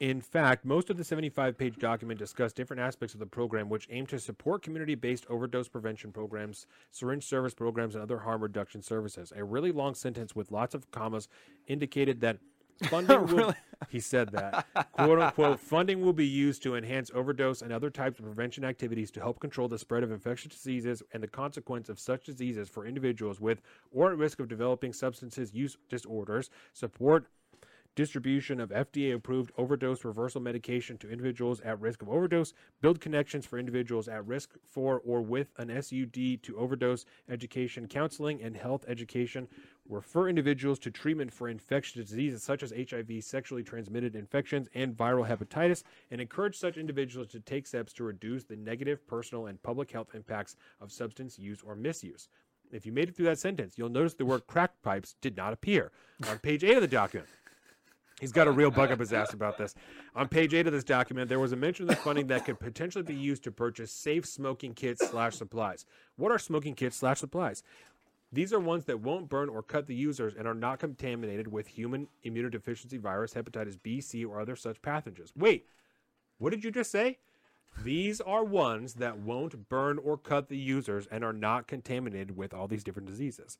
in 0.00 0.20
fact, 0.20 0.64
most 0.64 0.90
of 0.90 0.96
the 0.96 1.04
75 1.04 1.56
page 1.56 1.76
document 1.76 2.18
discussed 2.18 2.56
different 2.56 2.80
aspects 2.80 3.14
of 3.14 3.20
the 3.20 3.26
program 3.26 3.68
which 3.68 3.86
aim 3.90 4.06
to 4.06 4.18
support 4.18 4.62
community 4.62 4.96
based 4.96 5.24
overdose 5.30 5.68
prevention 5.68 6.10
programs, 6.10 6.66
syringe 6.90 7.24
service 7.24 7.54
programs, 7.54 7.94
and 7.94 8.02
other 8.02 8.18
harm 8.18 8.42
reduction 8.42 8.82
services. 8.82 9.32
A 9.36 9.44
really 9.44 9.70
long 9.70 9.94
sentence 9.94 10.34
with 10.34 10.50
lots 10.50 10.74
of 10.74 10.90
commas 10.90 11.28
indicated 11.68 12.20
that 12.22 12.38
funding 12.90 13.26
will, 13.26 13.54
he 13.88 14.00
said 14.00 14.30
that. 14.30 14.66
Quote 14.92 15.18
unquote 15.18 15.60
funding 15.60 16.00
will 16.00 16.12
be 16.12 16.26
used 16.26 16.62
to 16.62 16.74
enhance 16.74 17.10
overdose 17.14 17.62
and 17.62 17.72
other 17.72 17.90
types 17.90 18.18
of 18.18 18.24
prevention 18.24 18.64
activities 18.64 19.10
to 19.12 19.20
help 19.20 19.40
control 19.40 19.68
the 19.68 19.78
spread 19.78 20.02
of 20.02 20.10
infectious 20.10 20.52
diseases 20.52 21.02
and 21.12 21.22
the 21.22 21.28
consequence 21.28 21.88
of 21.88 21.98
such 21.98 22.24
diseases 22.24 22.68
for 22.68 22.86
individuals 22.86 23.40
with 23.40 23.60
or 23.92 24.10
at 24.10 24.18
risk 24.18 24.40
of 24.40 24.48
developing 24.48 24.92
substances 24.92 25.54
use 25.54 25.76
disorders. 25.88 26.50
Support 26.72 27.26
distribution 27.94 28.60
of 28.60 28.70
FDA 28.70 29.14
approved 29.14 29.52
overdose 29.56 30.04
reversal 30.04 30.40
medication 30.40 30.98
to 30.98 31.10
individuals 31.10 31.60
at 31.60 31.80
risk 31.80 32.02
of 32.02 32.08
overdose, 32.08 32.52
build 32.80 33.00
connections 33.00 33.46
for 33.46 33.58
individuals 33.58 34.08
at 34.08 34.26
risk 34.26 34.50
for 34.64 35.00
or 35.04 35.22
with 35.22 35.52
an 35.58 35.70
SUD 35.80 36.42
to 36.42 36.56
overdose 36.56 37.04
education, 37.28 37.86
counseling, 37.86 38.42
and 38.42 38.56
health 38.56 38.84
education, 38.88 39.48
refer 39.88 40.28
individuals 40.28 40.78
to 40.80 40.90
treatment 40.90 41.32
for 41.32 41.48
infectious 41.48 41.94
diseases 41.94 42.42
such 42.42 42.62
as 42.62 42.72
HIV, 42.72 43.22
sexually 43.22 43.62
transmitted 43.62 44.16
infections, 44.16 44.68
and 44.74 44.96
viral 44.96 45.28
hepatitis, 45.28 45.82
and 46.10 46.20
encourage 46.20 46.58
such 46.58 46.76
individuals 46.76 47.28
to 47.28 47.40
take 47.40 47.66
steps 47.66 47.92
to 47.94 48.04
reduce 48.04 48.44
the 48.44 48.56
negative 48.56 49.06
personal 49.06 49.46
and 49.46 49.62
public 49.62 49.90
health 49.90 50.08
impacts 50.14 50.56
of 50.80 50.92
substance 50.92 51.38
use 51.38 51.60
or 51.62 51.76
misuse. 51.76 52.28
If 52.72 52.86
you 52.86 52.92
made 52.92 53.08
it 53.08 53.16
through 53.16 53.26
that 53.26 53.38
sentence, 53.38 53.76
you'll 53.76 53.90
notice 53.90 54.14
the 54.14 54.24
word 54.24 54.46
crack 54.46 54.72
pipes 54.82 55.16
did 55.20 55.36
not 55.36 55.52
appear 55.52 55.92
on 56.28 56.38
page 56.38 56.64
8 56.64 56.76
of 56.76 56.80
the 56.80 56.88
document. 56.88 57.28
He's 58.20 58.32
got 58.32 58.46
a 58.46 58.52
real 58.52 58.70
bug 58.70 58.92
up 58.92 59.00
his 59.00 59.12
ass 59.12 59.34
about 59.34 59.58
this. 59.58 59.74
On 60.14 60.28
page 60.28 60.54
eight 60.54 60.66
of 60.66 60.72
this 60.72 60.84
document, 60.84 61.28
there 61.28 61.40
was 61.40 61.52
a 61.52 61.56
mention 61.56 61.84
of 61.84 61.88
the 61.88 61.96
funding 61.96 62.28
that 62.28 62.44
could 62.44 62.60
potentially 62.60 63.02
be 63.02 63.14
used 63.14 63.42
to 63.44 63.50
purchase 63.50 63.90
safe 63.90 64.24
smoking 64.24 64.72
kits 64.72 65.06
slash 65.10 65.34
supplies. 65.34 65.84
What 66.16 66.30
are 66.30 66.38
smoking 66.38 66.74
kits 66.74 66.96
slash 66.96 67.18
supplies? 67.18 67.64
These 68.34 68.52
are 68.52 68.58
ones 68.58 68.86
that 68.86 69.00
won't 69.00 69.28
burn 69.28 69.48
or 69.48 69.62
cut 69.62 69.86
the 69.86 69.94
users 69.94 70.34
and 70.34 70.48
are 70.48 70.54
not 70.54 70.80
contaminated 70.80 71.46
with 71.46 71.68
human 71.68 72.08
immunodeficiency 72.26 72.98
virus, 72.98 73.34
hepatitis 73.34 73.80
B, 73.80 74.00
C, 74.00 74.24
or 74.24 74.40
other 74.40 74.56
such 74.56 74.82
pathogens. 74.82 75.30
Wait, 75.36 75.66
what 76.38 76.50
did 76.50 76.64
you 76.64 76.72
just 76.72 76.90
say? 76.90 77.18
These 77.84 78.20
are 78.20 78.42
ones 78.42 78.94
that 78.94 79.18
won't 79.18 79.68
burn 79.68 79.98
or 79.98 80.18
cut 80.18 80.48
the 80.48 80.56
users 80.56 81.06
and 81.12 81.22
are 81.22 81.32
not 81.32 81.68
contaminated 81.68 82.36
with 82.36 82.52
all 82.52 82.66
these 82.66 82.82
different 82.82 83.08
diseases. 83.08 83.56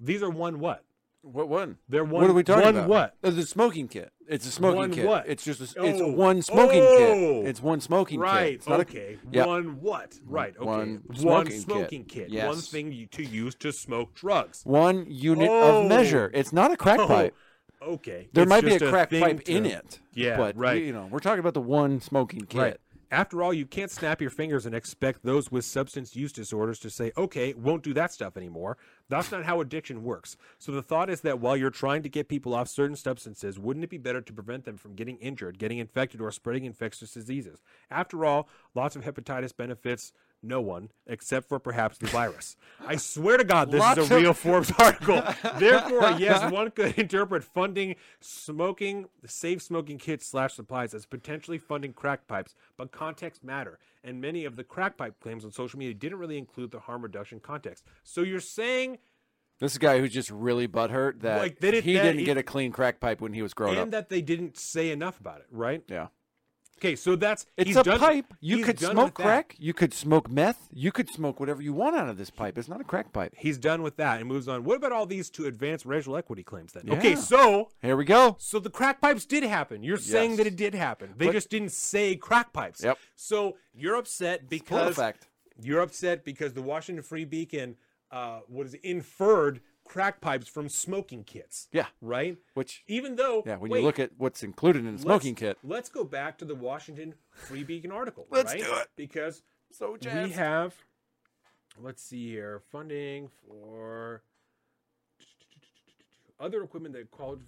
These 0.00 0.24
are 0.24 0.30
one 0.30 0.58
what? 0.58 0.84
What 1.32 1.48
one? 1.48 1.78
They're 1.88 2.04
what 2.04 2.28
are 2.30 2.32
we 2.32 2.44
talking 2.44 2.64
one 2.64 2.76
about? 2.76 2.88
what? 2.88 3.14
The 3.34 3.42
smoking 3.42 3.88
kit. 3.88 4.12
It's 4.28 4.46
a 4.46 4.50
smoking 4.50 4.76
One 4.78 4.90
kit. 4.92 5.06
what? 5.06 5.28
It's 5.28 5.44
just 5.44 5.60
a, 5.60 5.64
it's 5.84 6.00
Oh. 6.00 6.12
one 6.12 6.40
smoking 6.42 6.82
Oh. 6.82 6.96
kit. 7.42 7.48
It's 7.50 7.60
one 7.62 7.80
smoking 7.80 8.18
kit. 8.20 8.24
Right. 8.24 8.54
It's 8.54 8.68
not 8.68 8.78
a- 8.78 8.82
okay. 8.82 9.18
Yeah. 9.32 9.46
One 9.46 9.80
what? 9.80 10.18
Right. 10.24 10.54
Okay. 10.56 10.64
One 10.64 11.02
One 11.08 11.16
smoking 11.16 11.60
smoking, 11.60 12.04
kit. 12.04 12.28
kit. 12.28 12.30
Yes. 12.30 12.46
One 12.46 12.56
thing 12.58 12.92
you, 12.92 13.06
to 13.06 13.24
use 13.24 13.54
to 13.56 13.72
smoke 13.72 14.14
drugs. 14.14 14.62
One 14.64 15.06
unit 15.08 15.48
Oh. 15.50 15.82
of 15.82 15.88
measure. 15.88 16.30
It's 16.32 16.52
not 16.52 16.70
a 16.70 16.76
crack 16.76 17.00
Oh, 17.00 17.06
pipe. 17.08 17.34
Okay. 17.82 18.28
There 18.32 18.42
It's 18.44 18.48
might 18.48 18.64
be 18.64 18.74
a 18.74 18.78
crack 18.88 19.10
thing 19.10 19.22
pipe 19.22 19.44
to- 19.44 19.52
in 19.52 19.66
it. 19.66 20.00
Yeah, 20.14 20.36
but 20.36 20.56
right. 20.56 20.82
You 20.82 20.92
know, 20.92 21.08
we're 21.10 21.18
talking 21.18 21.40
about 21.40 21.54
the 21.54 21.60
one 21.60 22.00
smoking 22.00 22.46
kit. 22.46 22.60
Right. 22.60 22.76
After 23.10 23.40
all, 23.40 23.54
you 23.54 23.66
can't 23.66 23.90
snap 23.90 24.20
your 24.20 24.30
fingers 24.30 24.66
and 24.66 24.74
expect 24.74 25.22
those 25.22 25.52
with 25.52 25.64
substance 25.64 26.16
use 26.16 26.32
disorders 26.32 26.80
to 26.80 26.90
say, 26.90 27.12
okay, 27.16 27.54
won't 27.54 27.84
do 27.84 27.94
that 27.94 28.12
stuff 28.12 28.36
anymore. 28.36 28.78
That's 29.08 29.30
not 29.30 29.44
how 29.44 29.60
addiction 29.60 30.02
works. 30.02 30.36
So 30.58 30.72
the 30.72 30.82
thought 30.82 31.08
is 31.08 31.20
that 31.20 31.38
while 31.38 31.56
you're 31.56 31.70
trying 31.70 32.02
to 32.02 32.08
get 32.08 32.26
people 32.28 32.52
off 32.52 32.66
certain 32.66 32.96
substances, 32.96 33.60
wouldn't 33.60 33.84
it 33.84 33.90
be 33.90 33.98
better 33.98 34.20
to 34.20 34.32
prevent 34.32 34.64
them 34.64 34.76
from 34.76 34.94
getting 34.94 35.18
injured, 35.18 35.56
getting 35.56 35.78
infected, 35.78 36.20
or 36.20 36.32
spreading 36.32 36.64
infectious 36.64 37.12
diseases? 37.12 37.62
After 37.92 38.24
all, 38.24 38.48
lots 38.74 38.96
of 38.96 39.04
hepatitis 39.04 39.56
benefits 39.56 40.12
no 40.42 40.60
one 40.60 40.90
except 41.06 41.48
for 41.48 41.58
perhaps 41.58 41.98
the 41.98 42.06
virus. 42.06 42.56
I 42.86 42.96
swear 42.96 43.36
to 43.36 43.44
God, 43.44 43.70
this 43.70 43.80
Lots 43.80 43.98
is 43.98 44.10
a 44.10 44.14
of- 44.16 44.20
real 44.22 44.32
Forbes 44.34 44.72
article. 44.78 45.22
Therefore, 45.58 46.10
yes, 46.18 46.50
one 46.52 46.70
could 46.70 46.98
interpret 46.98 47.42
funding 47.44 47.96
smoking, 48.20 49.06
safe 49.26 49.62
smoking 49.62 49.98
kits 49.98 50.26
slash 50.26 50.54
supplies 50.54 50.94
as 50.94 51.06
potentially 51.06 51.58
funding 51.58 51.92
crack 51.92 52.26
pipes, 52.28 52.54
but 52.76 52.92
context 52.92 53.42
matter. 53.42 53.78
And 54.04 54.20
many 54.20 54.44
of 54.44 54.56
the 54.56 54.64
crack 54.64 54.96
pipe 54.96 55.18
claims 55.20 55.44
on 55.44 55.50
social 55.52 55.78
media 55.78 55.94
didn't 55.94 56.18
really 56.18 56.38
include 56.38 56.70
the 56.70 56.80
harm 56.80 57.02
reduction 57.02 57.40
context. 57.40 57.84
So 58.04 58.20
you're 58.22 58.38
saying, 58.40 58.98
This 59.58 59.72
is 59.72 59.76
a 59.76 59.80
guy 59.80 59.98
who's 59.98 60.12
just 60.12 60.30
really 60.30 60.68
butthurt 60.68 61.20
that 61.22 61.38
Like, 61.38 61.58
did- 61.58 61.82
he 61.82 61.94
that 61.94 62.02
didn't 62.02 62.20
he- 62.20 62.24
get 62.24 62.36
a 62.36 62.42
clean 62.42 62.70
crack 62.72 63.00
pipe 63.00 63.20
when 63.20 63.32
he 63.32 63.42
was 63.42 63.52
growing 63.54 63.72
and 63.72 63.80
up. 63.80 63.84
And 63.86 63.92
that 63.94 64.08
they 64.10 64.22
didn't 64.22 64.56
say 64.56 64.90
enough 64.90 65.18
about 65.18 65.40
it, 65.40 65.46
right? 65.50 65.82
yeah. 65.88 66.08
Okay, 66.78 66.94
so 66.94 67.16
that's 67.16 67.46
It's 67.56 67.68
he's 67.68 67.76
a 67.76 67.84
pipe. 67.84 68.26
You 68.40 68.58
he's 68.58 68.66
could 68.66 68.78
smoke 68.78 68.96
with 68.96 69.14
that. 69.16 69.22
crack. 69.22 69.56
You 69.58 69.72
could 69.72 69.94
smoke 69.94 70.30
meth. 70.30 70.68
You 70.72 70.92
could 70.92 71.08
smoke 71.08 71.40
whatever 71.40 71.62
you 71.62 71.72
want 71.72 71.96
out 71.96 72.08
of 72.08 72.18
this 72.18 72.28
pipe. 72.28 72.58
It's 72.58 72.68
not 72.68 72.82
a 72.82 72.84
crack 72.84 73.12
pipe. 73.14 73.32
He's 73.36 73.56
done 73.56 73.80
with 73.82 73.96
that 73.96 74.18
and 74.20 74.28
moves 74.28 74.46
on. 74.46 74.62
What 74.62 74.76
about 74.76 74.92
all 74.92 75.06
these 75.06 75.30
to 75.30 75.46
advance 75.46 75.86
racial 75.86 76.16
equity 76.16 76.42
claims 76.42 76.72
then? 76.74 76.90
Okay, 76.90 77.16
so 77.16 77.70
Here 77.80 77.96
we 77.96 78.04
go. 78.04 78.36
so 78.38 78.58
the 78.58 78.68
crack 78.70 79.00
pipes 79.00 79.24
did 79.24 79.42
happen. 79.42 79.82
You're 79.82 79.96
saying 79.96 80.36
that 80.36 80.46
it 80.46 80.56
did 80.56 80.74
happen. 80.74 81.14
They 81.16 81.26
But- 81.26 81.32
just 81.32 81.48
didn't 81.48 81.72
say 81.72 82.14
crack 82.14 82.52
pipes. 82.52 82.84
Yep. 82.84 82.98
So 83.14 83.56
you're 83.74 83.96
upset 83.96 84.48
because 84.50 85.00
you're 85.58 85.80
upset 85.80 86.24
because 86.26 86.52
the 86.52 86.62
Washington 86.62 87.02
Free 87.02 87.24
Beacon 87.24 87.76
uh, 88.10 88.40
it, 88.54 88.74
inferred 88.84 89.60
crack 89.86 90.20
pipes 90.20 90.48
from 90.48 90.68
smoking 90.68 91.24
kits. 91.24 91.68
Yeah. 91.72 91.86
Right? 92.00 92.36
Which 92.54 92.82
Even 92.86 93.16
though 93.16 93.42
yeah, 93.46 93.56
when 93.56 93.70
wait, 93.70 93.80
you 93.80 93.86
look 93.86 93.98
at 93.98 94.10
what's 94.18 94.42
included 94.42 94.84
in 94.84 94.96
the 94.96 95.02
smoking 95.02 95.32
let's, 95.32 95.40
kit. 95.40 95.58
Let's 95.64 95.88
go 95.88 96.04
back 96.04 96.38
to 96.38 96.44
the 96.44 96.54
Washington 96.54 97.14
Free 97.30 97.64
Beacon 97.64 97.92
article. 97.92 98.26
Let's 98.30 98.52
right? 98.52 98.62
do 98.62 98.74
it. 98.76 98.88
Because 98.96 99.42
So 99.70 99.96
we 100.02 100.30
have 100.30 100.74
let's 101.82 102.02
see 102.02 102.30
here 102.30 102.62
funding 102.72 103.28
for 103.46 104.22
other 106.40 106.62
equipment 106.62 106.94
that 106.94 107.10
quali- 107.10 107.40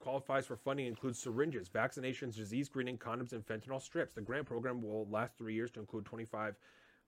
qualifies 0.00 0.46
for 0.46 0.56
funding 0.56 0.86
includes 0.86 1.18
syringes 1.20 1.68
vaccinations 1.68 2.34
disease 2.34 2.66
screening 2.66 2.98
condoms 2.98 3.32
and 3.32 3.46
fentanyl 3.46 3.80
strips 3.80 4.14
the 4.14 4.20
grant 4.20 4.44
program 4.44 4.82
will 4.82 5.06
last 5.08 5.36
three 5.38 5.54
years 5.54 5.70
to 5.70 5.78
include 5.78 6.04
25 6.04 6.56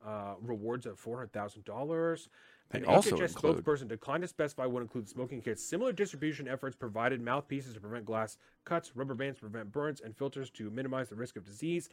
uh, 0.06 0.34
rewards 0.40 0.86
of 0.86 1.02
$400000 1.02 2.28
They 2.70 2.80
an 2.80 2.84
also 2.84 3.16
HHS 3.16 3.28
include- 3.30 3.64
spokesperson 3.64 3.88
declined 3.88 4.22
to 4.22 4.28
specify 4.28 4.66
what 4.66 4.82
includes 4.82 5.10
smoking 5.10 5.40
kits. 5.40 5.64
Similar 5.64 5.92
distribution 5.92 6.46
efforts 6.48 6.76
provided 6.76 7.20
mouthpieces 7.20 7.74
to 7.74 7.80
prevent 7.80 8.04
glass 8.04 8.36
cuts, 8.64 8.94
rubber 8.94 9.14
bands 9.14 9.38
to 9.38 9.42
prevent 9.42 9.72
burns, 9.72 10.00
and 10.00 10.16
filters 10.16 10.50
to 10.50 10.70
minimize 10.70 11.08
the 11.08 11.16
risk 11.16 11.36
of 11.36 11.44
disease. 11.44 11.88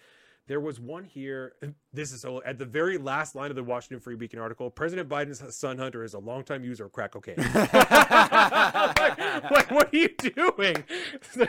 There 0.47 0.59
was 0.59 0.79
one 0.79 1.05
here. 1.05 1.53
This 1.93 2.11
is 2.11 2.19
so 2.19 2.43
at 2.43 2.59
the 2.59 2.65
very 2.65 2.97
last 2.97 3.35
line 3.35 3.49
of 3.51 3.55
the 3.55 3.63
Washington 3.63 4.01
Free 4.01 4.15
Beacon 4.17 4.37
article. 4.37 4.69
President 4.69 5.07
Biden's 5.07 5.55
son 5.55 5.77
Hunter 5.77 6.03
is 6.03 6.13
a 6.13 6.19
longtime 6.19 6.65
user 6.65 6.83
of 6.83 6.91
crack 6.91 7.11
cocaine. 7.11 7.35
like, 7.53 9.17
like, 9.49 9.71
what 9.71 9.93
are 9.93 9.97
you 9.97 10.09
doing? 10.09 10.83
So, 11.31 11.47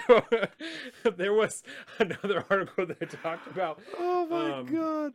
there 1.17 1.33
was 1.33 1.65
another 1.99 2.45
article 2.49 2.87
that 2.87 3.11
talked 3.23 3.49
about 3.49 3.81
Oh 3.99 4.27
my 4.27 4.53
um, 4.53 4.67
god. 4.67 5.15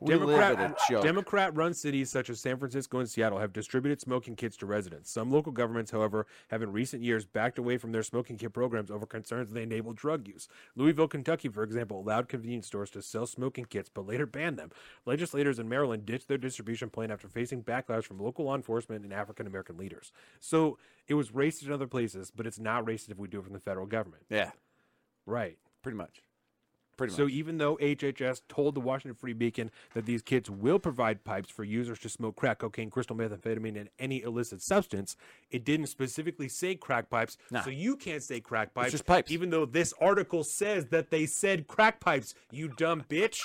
We 0.00 0.14
in 0.14 0.22
a 0.22 0.26
Democrat. 0.26 0.76
Uh, 0.90 1.00
Democrat-run 1.02 1.74
cities 1.74 2.10
such 2.10 2.28
as 2.30 2.40
San 2.40 2.58
Francisco 2.58 2.98
and 2.98 3.08
Seattle 3.08 3.38
have 3.38 3.52
distributed 3.52 4.00
smoking 4.00 4.36
kits 4.36 4.56
to 4.58 4.66
residents. 4.66 5.10
Some 5.10 5.30
local 5.30 5.52
governments, 5.52 5.90
however, 5.90 6.26
have 6.48 6.62
in 6.62 6.72
recent 6.72 7.02
years 7.02 7.24
backed 7.24 7.58
away 7.58 7.78
from 7.78 7.92
their 7.92 8.02
smoking 8.02 8.36
kit 8.36 8.52
programs 8.52 8.90
over 8.90 9.06
concerns 9.06 9.50
they 9.50 9.62
enable 9.62 9.92
drug 9.92 10.28
use. 10.28 10.48
Louisville, 10.74 11.08
Kentucky, 11.08 11.48
for 11.48 11.62
example, 11.62 11.98
allowed 12.00 12.28
convenience 12.28 12.66
stores 12.66 12.90
to 12.90 13.02
sell 13.02 13.26
smoking 13.26 13.64
kits, 13.64 13.88
but 13.92 14.06
later 14.06 14.26
banned 14.26 14.58
them. 14.58 14.70
Legislators 15.06 15.58
in 15.58 15.68
Maryland 15.68 16.04
ditched 16.04 16.28
their 16.28 16.38
distribution 16.38 16.90
plan 16.90 17.10
after 17.10 17.28
facing 17.28 17.62
backlash 17.62 18.04
from 18.04 18.18
local 18.18 18.44
law 18.44 18.54
enforcement 18.56 19.04
and 19.04 19.12
African 19.12 19.46
American 19.46 19.76
leaders. 19.76 20.12
So 20.40 20.78
it 21.08 21.14
was 21.14 21.30
racist 21.30 21.66
in 21.66 21.72
other 21.72 21.86
places, 21.86 22.30
but 22.34 22.46
it's 22.46 22.58
not 22.58 22.84
racist 22.84 23.10
if 23.10 23.18
we 23.18 23.28
do 23.28 23.38
it 23.38 23.44
from 23.44 23.52
the 23.52 23.60
federal 23.60 23.86
government. 23.86 24.24
yeah, 24.28 24.50
Right. 25.24 25.58
pretty 25.82 25.96
much. 25.96 26.20
Pretty 26.96 27.12
So 27.12 27.24
much. 27.24 27.32
even 27.32 27.58
though 27.58 27.76
HHS 27.76 28.42
told 28.48 28.74
the 28.74 28.80
Washington 28.80 29.14
Free 29.14 29.32
Beacon 29.32 29.70
that 29.94 30.06
these 30.06 30.22
kits 30.22 30.48
will 30.48 30.78
provide 30.78 31.24
pipes 31.24 31.50
for 31.50 31.64
users 31.64 31.98
to 32.00 32.08
smoke 32.08 32.36
crack, 32.36 32.58
cocaine, 32.58 32.90
crystal 32.90 33.16
methamphetamine, 33.16 33.78
and 33.78 33.90
any 33.98 34.22
illicit 34.22 34.62
substance, 34.62 35.16
it 35.50 35.64
didn't 35.64 35.86
specifically 35.86 36.48
say 36.48 36.74
crack 36.74 37.10
pipes. 37.10 37.36
Nah. 37.50 37.62
So 37.62 37.70
you 37.70 37.96
can't 37.96 38.22
say 38.22 38.40
crack 38.40 38.74
pipes. 38.74 38.86
It's 38.86 38.92
just 38.92 39.06
pipes. 39.06 39.30
Even 39.30 39.50
though 39.50 39.66
this 39.66 39.92
article 40.00 40.44
says 40.44 40.86
that 40.86 41.10
they 41.10 41.26
said 41.26 41.66
crack 41.66 42.00
pipes. 42.00 42.34
You 42.50 42.68
dumb 42.68 43.04
bitch. 43.08 43.38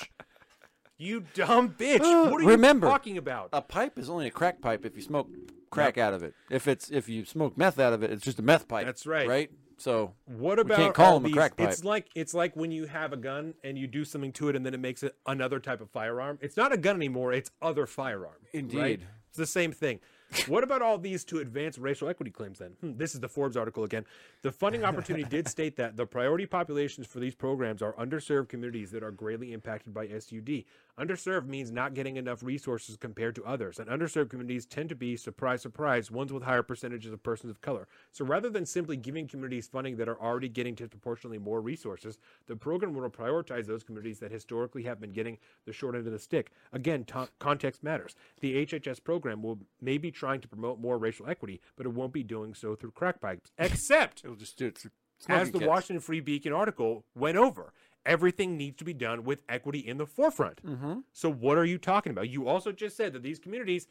You 0.98 1.24
dumb 1.34 1.70
bitch. 1.70 2.00
Uh, 2.00 2.30
what 2.30 2.42
are 2.42 2.46
remember, 2.46 2.86
you 2.86 2.92
talking 2.92 3.18
about? 3.18 3.48
a 3.52 3.60
pipe 3.60 3.98
is 3.98 4.08
only 4.08 4.28
a 4.28 4.30
crack 4.30 4.60
pipe 4.60 4.84
if 4.86 4.96
you 4.96 5.02
smoke 5.02 5.28
crack 5.70 5.98
out 5.98 6.14
of 6.14 6.22
it. 6.22 6.34
If 6.50 6.68
it's 6.68 6.90
if 6.90 7.08
you 7.08 7.24
smoke 7.24 7.58
meth 7.58 7.78
out 7.78 7.92
of 7.92 8.02
it, 8.02 8.10
it's 8.10 8.24
just 8.24 8.38
a 8.38 8.42
meth 8.42 8.68
pipe. 8.68 8.86
That's 8.86 9.06
right. 9.06 9.26
Right. 9.28 9.50
So 9.82 10.14
What 10.26 10.60
about 10.60 10.76
can't 10.76 10.94
call 10.94 11.14
all 11.14 11.18
them 11.18 11.24
a 11.24 11.28
these- 11.28 11.34
crack 11.34 11.56
pipe. 11.56 11.68
It's 11.68 11.82
like 11.84 12.06
it's 12.14 12.34
like 12.34 12.54
when 12.54 12.70
you 12.70 12.86
have 12.86 13.12
a 13.12 13.16
gun 13.16 13.54
and 13.64 13.76
you 13.76 13.88
do 13.88 14.04
something 14.04 14.30
to 14.34 14.48
it 14.48 14.54
and 14.54 14.64
then 14.64 14.74
it 14.74 14.80
makes 14.80 15.02
it 15.02 15.16
another 15.26 15.58
type 15.58 15.80
of 15.80 15.90
firearm. 15.90 16.38
It's 16.40 16.56
not 16.56 16.72
a 16.72 16.76
gun 16.76 16.94
anymore. 16.94 17.32
It's 17.32 17.50
other 17.60 17.86
firearm. 17.86 18.36
right? 18.44 18.54
Indeed. 18.54 19.06
It's 19.28 19.38
the 19.38 19.46
same 19.46 19.72
thing. 19.72 19.98
What 20.46 20.64
about 20.64 20.82
all 20.82 20.98
these 20.98 21.24
to 21.24 21.38
advance 21.38 21.78
racial 21.78 22.08
equity 22.08 22.30
claims 22.30 22.58
then? 22.58 22.72
Hmm, 22.80 22.96
this 22.96 23.14
is 23.14 23.20
the 23.20 23.28
Forbes 23.28 23.56
article 23.56 23.84
again. 23.84 24.04
The 24.42 24.52
funding 24.52 24.84
opportunity 24.84 25.24
did 25.24 25.48
state 25.48 25.76
that 25.76 25.96
the 25.96 26.06
priority 26.06 26.46
populations 26.46 27.06
for 27.06 27.20
these 27.20 27.34
programs 27.34 27.82
are 27.82 27.92
underserved 27.94 28.48
communities 28.48 28.90
that 28.92 29.02
are 29.02 29.10
greatly 29.10 29.52
impacted 29.52 29.94
by 29.94 30.08
SUD. 30.08 30.64
Underserved 30.98 31.46
means 31.46 31.70
not 31.70 31.94
getting 31.94 32.16
enough 32.16 32.42
resources 32.42 32.96
compared 32.96 33.34
to 33.34 33.44
others, 33.44 33.78
and 33.78 33.88
underserved 33.88 34.28
communities 34.28 34.66
tend 34.66 34.90
to 34.90 34.94
be, 34.94 35.16
surprise, 35.16 35.62
surprise, 35.62 36.10
ones 36.10 36.32
with 36.32 36.42
higher 36.42 36.62
percentages 36.62 37.12
of 37.12 37.22
persons 37.22 37.50
of 37.50 37.60
color. 37.62 37.88
So 38.10 38.24
rather 38.26 38.50
than 38.50 38.66
simply 38.66 38.96
giving 38.96 39.26
communities 39.26 39.66
funding 39.66 39.96
that 39.96 40.08
are 40.08 40.20
already 40.20 40.48
getting 40.48 40.74
disproportionately 40.74 41.38
more 41.38 41.62
resources, 41.62 42.18
the 42.46 42.56
program 42.56 42.92
will 42.92 43.08
prioritize 43.08 43.66
those 43.66 43.82
communities 43.82 44.18
that 44.20 44.30
historically 44.30 44.82
have 44.82 45.00
been 45.00 45.12
getting 45.12 45.38
the 45.64 45.72
short 45.72 45.94
end 45.94 46.06
of 46.06 46.12
the 46.12 46.18
stick. 46.18 46.52
Again, 46.72 47.04
to- 47.06 47.28
context 47.38 47.82
matters. 47.82 48.14
The 48.40 48.66
HHS 48.66 49.02
program 49.02 49.42
will 49.42 49.58
may 49.80 49.96
be 49.96 50.10
trying 50.22 50.40
to 50.40 50.46
promote 50.46 50.78
more 50.78 50.98
racial 50.98 51.28
equity, 51.28 51.60
but 51.74 51.84
it 51.84 51.88
won't 51.88 52.12
be 52.12 52.22
doing 52.22 52.54
so 52.54 52.76
through 52.76 52.92
crack 52.92 53.20
pipes, 53.20 53.50
except 53.58 54.22
It'll 54.22 54.36
just 54.36 54.56
do 54.56 54.66
it 54.66 54.78
through 54.78 54.92
as 55.28 55.50
the 55.50 55.58
kits. 55.58 55.68
Washington 55.68 56.00
Free 56.00 56.20
Beacon 56.20 56.52
article 56.52 57.04
went 57.16 57.36
over. 57.36 57.72
Everything 58.06 58.56
needs 58.56 58.76
to 58.76 58.84
be 58.84 58.94
done 58.94 59.24
with 59.24 59.40
equity 59.48 59.80
in 59.80 59.98
the 59.98 60.06
forefront. 60.06 60.64
Mm-hmm. 60.64 61.00
So, 61.12 61.28
what 61.28 61.58
are 61.58 61.64
you 61.64 61.76
talking 61.76 62.12
about? 62.12 62.28
You 62.28 62.46
also 62.46 62.70
just 62.70 62.96
said 62.96 63.12
that 63.14 63.24
these 63.24 63.40
communities 63.40 63.88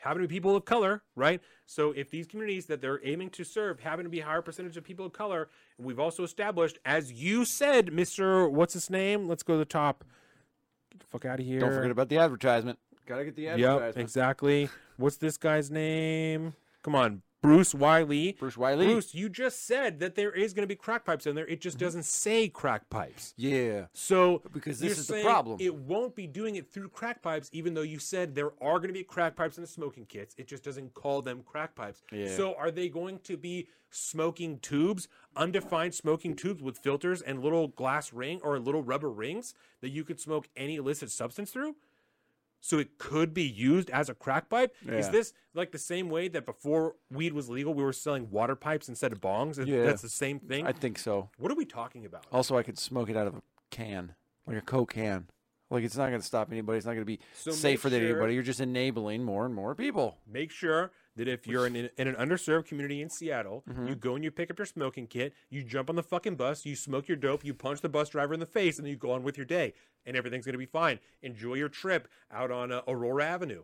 happen 0.00 0.20
to 0.20 0.26
be 0.26 0.34
people 0.34 0.56
of 0.56 0.64
color, 0.64 1.02
right? 1.14 1.40
So, 1.66 1.92
if 1.92 2.10
these 2.10 2.26
communities 2.26 2.66
that 2.66 2.80
they're 2.80 3.00
aiming 3.04 3.30
to 3.30 3.44
serve 3.44 3.78
happen 3.78 4.04
to 4.04 4.10
be 4.10 4.20
a 4.20 4.24
higher 4.24 4.42
percentage 4.42 4.76
of 4.76 4.82
people 4.82 5.06
of 5.06 5.12
color, 5.12 5.48
and 5.78 5.86
we've 5.86 6.00
also 6.00 6.24
established, 6.24 6.78
as 6.84 7.12
you 7.12 7.44
said, 7.44 7.92
Mister, 7.92 8.48
what's 8.48 8.74
his 8.74 8.90
name? 8.90 9.28
Let's 9.28 9.44
go 9.44 9.54
to 9.54 9.58
the 9.58 9.64
top. 9.64 10.04
Get 10.90 11.00
the 11.00 11.06
fuck 11.06 11.24
out 11.24 11.38
of 11.38 11.46
here. 11.46 11.60
Don't 11.60 11.72
forget 11.72 11.92
about 11.92 12.08
the 12.08 12.18
advertisement. 12.18 12.78
Gotta 13.06 13.24
get 13.24 13.34
the 13.34 13.48
advertisement. 13.48 13.96
Yep, 13.96 14.02
exactly. 14.04 14.68
What's 15.00 15.16
this 15.16 15.38
guy's 15.38 15.70
name? 15.70 16.52
Come 16.82 16.94
on, 16.94 17.22
Bruce 17.40 17.74
Y. 17.74 18.02
Lee. 18.02 18.32
Bruce 18.32 18.58
Y. 18.58 18.74
Lee. 18.74 18.86
Bruce, 18.86 19.14
you 19.14 19.30
just 19.30 19.66
said 19.66 19.98
that 20.00 20.14
there 20.14 20.30
is 20.30 20.52
going 20.52 20.62
to 20.62 20.68
be 20.68 20.76
crack 20.76 21.06
pipes 21.06 21.26
in 21.26 21.34
there. 21.34 21.46
It 21.46 21.62
just 21.62 21.78
mm-hmm. 21.78 21.86
doesn't 21.86 22.02
say 22.04 22.48
crack 22.48 22.90
pipes. 22.90 23.32
Yeah. 23.38 23.86
So 23.94 24.42
Because 24.52 24.78
this 24.78 24.98
is 24.98 25.06
the 25.06 25.22
problem. 25.22 25.56
It 25.58 25.74
won't 25.74 26.14
be 26.14 26.26
doing 26.26 26.56
it 26.56 26.70
through 26.70 26.90
crack 26.90 27.22
pipes, 27.22 27.48
even 27.54 27.72
though 27.72 27.80
you 27.80 27.98
said 27.98 28.34
there 28.34 28.52
are 28.60 28.78
going 28.78 28.88
to 28.88 28.94
be 28.94 29.02
crack 29.02 29.36
pipes 29.36 29.56
in 29.56 29.62
the 29.62 29.68
smoking 29.68 30.04
kits. 30.04 30.34
It 30.36 30.46
just 30.46 30.62
doesn't 30.62 30.92
call 30.92 31.22
them 31.22 31.42
crack 31.46 31.74
pipes. 31.74 32.02
Yeah. 32.12 32.36
So 32.36 32.54
are 32.56 32.70
they 32.70 32.90
going 32.90 33.20
to 33.20 33.38
be 33.38 33.68
smoking 33.88 34.58
tubes, 34.58 35.08
undefined 35.34 35.94
smoking 35.94 36.36
tubes 36.36 36.62
with 36.62 36.76
filters 36.76 37.22
and 37.22 37.42
little 37.42 37.68
glass 37.68 38.12
ring 38.12 38.38
or 38.42 38.58
little 38.58 38.82
rubber 38.82 39.10
rings 39.10 39.54
that 39.80 39.88
you 39.88 40.04
could 40.04 40.20
smoke 40.20 40.48
any 40.56 40.76
illicit 40.76 41.10
substance 41.10 41.50
through? 41.50 41.76
So 42.60 42.78
it 42.78 42.98
could 42.98 43.32
be 43.32 43.42
used 43.44 43.90
as 43.90 44.08
a 44.08 44.14
crack 44.14 44.48
pipe. 44.48 44.74
Is 44.86 45.08
this 45.08 45.32
like 45.54 45.72
the 45.72 45.78
same 45.78 46.08
way 46.10 46.28
that 46.28 46.44
before 46.44 46.96
weed 47.10 47.32
was 47.32 47.48
legal, 47.48 47.74
we 47.74 47.82
were 47.82 47.92
selling 47.92 48.30
water 48.30 48.54
pipes 48.54 48.88
instead 48.88 49.12
of 49.12 49.20
bongs? 49.20 49.64
Yeah. 49.66 49.84
That's 49.84 50.02
the 50.02 50.08
same 50.08 50.38
thing. 50.38 50.66
I 50.66 50.72
think 50.72 50.98
so. 50.98 51.30
what 51.38 51.50
are 51.50 51.56
we 51.56 51.64
talking 51.64 52.04
about? 52.04 52.26
Also, 52.32 52.56
I 52.56 52.62
could 52.62 52.78
smoke 52.78 53.08
it 53.08 53.16
out 53.16 53.26
of 53.26 53.36
a 53.36 53.42
can, 53.70 54.14
like 54.46 54.56
a 54.58 54.60
Coke 54.60 54.94
can. 54.94 55.28
Like 55.70 55.84
it's 55.84 55.96
not 55.96 56.08
going 56.08 56.20
to 56.20 56.26
stop 56.26 56.50
anybody. 56.50 56.78
It's 56.78 56.86
not 56.86 56.92
going 56.92 57.02
to 57.02 57.06
be 57.06 57.20
So 57.34 57.52
safer 57.52 57.88
than 57.88 58.02
anybody. 58.02 58.34
You're 58.34 58.42
just 58.42 58.60
enabling 58.60 59.22
more 59.24 59.46
and 59.46 59.54
more 59.54 59.74
people. 59.74 60.18
make 60.26 60.50
sure 60.50 60.90
that 61.20 61.28
if 61.28 61.46
you're 61.46 61.66
in, 61.66 61.76
in 61.76 62.08
an 62.08 62.14
underserved 62.16 62.66
community 62.66 63.00
in 63.00 63.08
Seattle, 63.08 63.62
Mm-hmm. 63.70 63.86
you 63.86 63.94
go 63.94 64.14
and 64.16 64.24
you 64.24 64.30
pick 64.30 64.50
up 64.50 64.58
your 64.58 64.66
smoking 64.66 65.06
kit, 65.06 65.32
you 65.48 65.62
jump 65.62 65.88
on 65.88 65.96
the 65.96 66.02
fucking 66.02 66.34
bus, 66.34 66.66
you 66.66 66.74
smoke 66.74 67.06
your 67.08 67.16
dope, 67.16 67.44
you 67.44 67.54
punch 67.54 67.80
the 67.80 67.88
bus 67.88 68.08
driver 68.08 68.34
in 68.34 68.40
the 68.40 68.46
face, 68.46 68.78
and 68.78 68.86
then 68.86 68.90
you 68.90 68.96
go 68.96 69.12
on 69.12 69.22
with 69.22 69.36
your 69.36 69.46
day, 69.46 69.74
and 70.04 70.16
everything's 70.16 70.44
going 70.44 70.54
to 70.54 70.58
be 70.58 70.66
fine. 70.66 70.98
Enjoy 71.22 71.54
your 71.54 71.68
trip 71.68 72.08
out 72.32 72.50
on 72.50 72.72
uh, 72.72 72.82
Aurora 72.88 73.24
Avenue. 73.26 73.62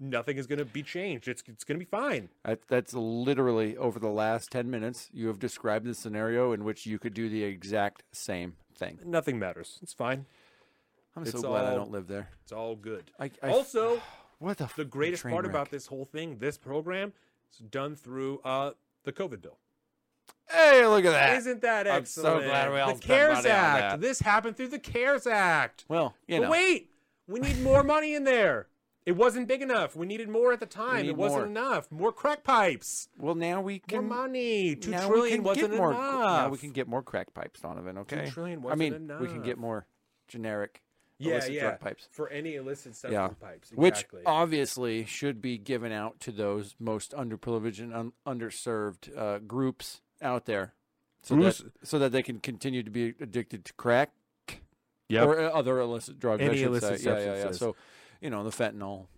Nothing 0.00 0.36
is 0.36 0.48
going 0.48 0.58
to 0.58 0.64
be 0.64 0.82
changed. 0.82 1.28
It's 1.28 1.44
it's 1.46 1.62
going 1.62 1.78
to 1.78 1.84
be 1.84 1.88
fine. 1.88 2.28
That, 2.44 2.60
that's 2.66 2.92
literally 2.92 3.76
over 3.76 4.00
the 4.00 4.08
last 4.08 4.50
ten 4.50 4.68
minutes. 4.68 5.08
You 5.12 5.28
have 5.28 5.38
described 5.38 5.86
the 5.86 5.94
scenario 5.94 6.52
in 6.52 6.64
which 6.64 6.86
you 6.86 6.98
could 6.98 7.14
do 7.14 7.28
the 7.28 7.44
exact 7.44 8.02
same 8.10 8.56
thing. 8.76 8.98
Nothing 9.04 9.38
matters. 9.38 9.78
It's 9.80 9.92
fine. 9.92 10.26
I'm 11.14 11.22
It's 11.22 11.32
so 11.32 11.42
glad 11.42 11.66
I 11.66 11.74
don't 11.74 11.92
live 11.92 12.08
there. 12.08 12.30
It's 12.42 12.52
all 12.52 12.74
good. 12.74 13.12
I, 13.20 13.30
I 13.42 13.50
also, 13.50 14.00
what 14.42 14.58
the 14.58 14.68
the 14.76 14.84
greatest 14.84 15.22
part 15.22 15.44
wreck. 15.44 15.50
about 15.50 15.70
this 15.70 15.86
whole 15.86 16.04
thing, 16.04 16.38
this 16.38 16.58
program, 16.58 17.12
is 17.52 17.58
done 17.58 17.96
through 17.96 18.40
uh, 18.44 18.72
the 19.04 19.12
COVID 19.12 19.40
bill. 19.42 19.58
Hey, 20.50 20.86
look 20.86 21.04
at 21.04 21.12
that. 21.12 21.36
Isn't 21.38 21.62
that 21.62 21.88
I'm 21.88 22.04
so 22.04 22.22
excellent? 22.22 22.44
glad 22.46 22.72
we 22.72 22.80
all 22.80 22.94
the 22.94 23.00
CARES 23.00 23.46
Act. 23.46 24.00
This 24.00 24.20
happened 24.20 24.56
through 24.56 24.68
the 24.68 24.78
CARES 24.78 25.26
Act. 25.26 25.84
well, 25.88 26.14
you 26.26 26.38
but 26.38 26.44
know, 26.44 26.50
wait, 26.50 26.90
we 27.26 27.40
need 27.40 27.60
more 27.62 27.82
money 27.82 28.14
in 28.14 28.24
there. 28.24 28.66
It 29.04 29.12
wasn't 29.16 29.48
big 29.48 29.62
enough. 29.62 29.96
We 29.96 30.06
needed 30.06 30.28
more 30.28 30.52
at 30.52 30.60
the 30.60 30.66
time. 30.66 31.06
It 31.06 31.16
wasn't 31.16 31.52
more. 31.52 31.64
enough. 31.64 31.90
More 31.90 32.12
crack 32.12 32.44
pipes. 32.44 33.08
Well, 33.18 33.34
now 33.34 33.60
we 33.60 33.80
can 33.80 34.06
More 34.06 34.18
money. 34.18 34.76
Two 34.76 34.92
trillion 34.92 35.14
we 35.14 35.28
can 35.28 35.38
get 35.38 35.44
wasn't 35.44 35.76
more, 35.76 35.90
enough. 35.90 36.20
Now 36.20 36.48
we 36.50 36.58
can 36.58 36.70
get 36.70 36.86
more 36.86 37.02
crack 37.02 37.34
pipes, 37.34 37.60
Donovan. 37.60 37.98
Okay. 37.98 38.30
trillion 38.30 38.64
I 38.68 38.76
mean, 38.76 38.92
wasn't 38.92 39.20
we 39.20 39.26
can 39.26 39.42
get 39.42 39.58
more 39.58 39.86
generic 40.28 40.82
yeah, 41.22 41.32
illicit 41.32 41.52
yeah. 41.52 41.60
drug 41.62 41.80
pipes. 41.80 42.08
For 42.10 42.28
any 42.28 42.54
illicit 42.56 42.94
substance 42.96 43.12
Yeah. 43.40 43.48
pipes. 43.48 43.72
which 43.74 44.06
obviously 44.26 45.04
should 45.04 45.40
be 45.40 45.58
given 45.58 45.92
out 45.92 46.20
to 46.20 46.32
those 46.32 46.74
most 46.78 47.12
underprivileged 47.12 47.80
and 47.80 47.94
un- 47.94 48.12
underserved 48.26 49.16
uh, 49.16 49.38
groups 49.38 50.00
out 50.20 50.46
there, 50.46 50.74
so 51.22 51.36
Bruce- 51.36 51.58
that 51.58 51.86
so 51.86 51.98
that 51.98 52.12
they 52.12 52.22
can 52.22 52.38
continue 52.40 52.82
to 52.82 52.90
be 52.90 53.14
addicted 53.20 53.64
to 53.66 53.72
crack 53.74 54.12
Yep. 55.08 55.26
or 55.26 55.40
uh, 55.40 55.48
other 55.50 55.78
illicit 55.78 56.18
drugs. 56.18 56.42
Any 56.42 56.62
illicit 56.62 57.00
say. 57.00 57.10
Yeah, 57.10 57.18
yeah, 57.34 57.44
yeah. 57.46 57.52
So, 57.52 57.76
you 58.20 58.30
know, 58.30 58.44
the 58.44 58.50
fentanyl, 58.50 59.08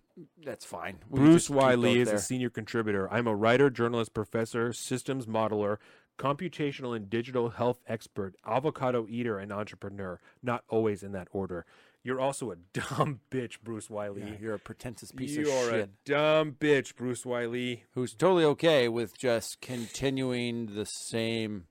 that's 0.43 0.65
fine. 0.65 0.97
We 1.09 1.19
Bruce 1.19 1.49
Y. 1.49 1.75
Lee 1.75 1.99
is 2.01 2.07
there. 2.09 2.17
a 2.17 2.19
senior 2.19 2.49
contributor. 2.49 3.11
I'm 3.13 3.27
a 3.27 3.35
writer, 3.35 3.69
journalist, 3.69 4.13
professor, 4.13 4.73
systems 4.73 5.25
modeler, 5.25 5.77
computational 6.17 6.95
and 6.95 7.09
digital 7.09 7.49
health 7.49 7.79
expert, 7.87 8.35
avocado 8.45 9.05
eater, 9.09 9.37
and 9.39 9.53
entrepreneur. 9.53 10.19
Not 10.43 10.63
always 10.67 11.01
in 11.03 11.11
that 11.13 11.27
order. 11.31 11.65
You're 12.05 12.21
also 12.21 12.51
a 12.51 12.55
dumb 12.71 13.19
bitch, 13.31 13.59
Bruce 13.63 13.89
Y. 13.89 14.09
Lee. 14.09 14.21
Yeah, 14.21 14.35
you're 14.39 14.53
a 14.53 14.59
pretentious 14.59 15.11
piece 15.11 15.35
you 15.35 15.49
of 15.49 15.55
are 15.55 15.69
shit 15.71 15.89
a 15.89 15.89
dumb 16.05 16.51
bitch, 16.51 16.95
Bruce 16.95 17.25
Y. 17.25 17.47
Lee. 17.47 17.83
who's 17.95 18.13
totally 18.13 18.45
okay 18.45 18.87
with 18.87 19.17
just 19.17 19.59
continuing 19.59 20.75
the 20.75 20.85
same 20.85 21.65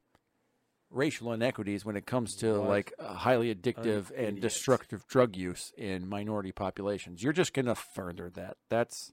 racial 0.90 1.32
inequities 1.32 1.84
when 1.84 1.96
it 1.96 2.04
comes 2.04 2.34
to 2.36 2.58
What 2.58 2.68
like 2.68 2.92
uh, 2.98 3.14
highly 3.14 3.54
addictive 3.54 4.10
an 4.10 4.24
and 4.24 4.40
destructive 4.40 5.06
drug 5.06 5.36
use 5.36 5.72
in 5.78 6.08
minority 6.08 6.50
populations. 6.50 7.22
You're 7.22 7.32
just 7.32 7.54
going 7.54 7.66
to 7.66 7.76
further 7.76 8.28
that. 8.30 8.56
That's 8.68 9.12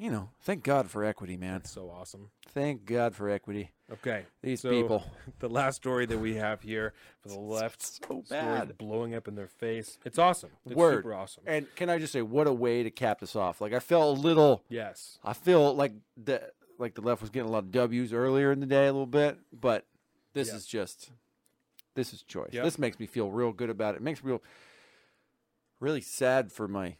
you 0.00 0.10
know, 0.10 0.30
thank 0.40 0.62
God 0.64 0.90
for 0.90 1.04
equity, 1.04 1.36
man. 1.36 1.64
So 1.66 1.90
awesome. 1.90 2.30
Thank 2.48 2.86
God 2.86 3.14
for 3.14 3.28
equity. 3.28 3.70
Okay, 3.92 4.24
These 4.42 4.62
so 4.62 4.70
people. 4.70 5.04
The 5.40 5.48
last 5.48 5.76
story 5.76 6.06
that 6.06 6.18
we 6.18 6.36
have 6.36 6.62
here 6.62 6.94
for 7.20 7.28
the 7.28 7.38
left, 7.38 7.82
so 7.82 8.24
bad. 8.28 8.78
blowing 8.78 9.14
up 9.14 9.28
in 9.28 9.34
their 9.34 9.46
face. 9.48 9.98
It's 10.04 10.18
awesome. 10.18 10.50
It's 10.64 10.74
Word. 10.74 10.98
super 11.04 11.14
awesome. 11.14 11.44
And 11.46 11.66
can 11.76 11.90
I 11.90 11.98
just 11.98 12.12
say, 12.12 12.22
what 12.22 12.46
a 12.46 12.52
way 12.52 12.82
to 12.82 12.90
cap 12.90 13.20
this 13.20 13.36
off? 13.36 13.60
Like 13.60 13.74
I 13.74 13.78
felt 13.78 14.16
a 14.16 14.20
little. 14.20 14.64
yes, 14.70 15.18
I 15.22 15.34
feel 15.34 15.74
like 15.74 15.92
the 16.16 16.50
like 16.78 16.94
the 16.94 17.02
left 17.02 17.20
was 17.20 17.28
getting 17.30 17.48
a 17.48 17.52
lot 17.52 17.64
of 17.64 17.70
W's 17.72 18.12
earlier 18.14 18.52
in 18.52 18.60
the 18.60 18.66
day, 18.66 18.86
a 18.86 18.92
little 18.92 19.06
bit, 19.06 19.38
but 19.52 19.84
this 20.32 20.50
is 20.52 20.64
just 20.66 21.10
this 21.94 22.14
is 22.14 22.22
choice. 22.22 22.50
Yep. 22.52 22.64
This 22.64 22.78
makes 22.78 22.98
me 22.98 23.06
feel 23.06 23.30
real 23.30 23.52
good 23.52 23.68
about 23.70 23.94
it. 23.94 23.98
It 23.98 24.02
makes 24.02 24.24
me 24.24 24.30
feel 24.30 24.42
really 25.78 26.00
sad 26.00 26.52
for 26.52 26.66
my 26.68 26.96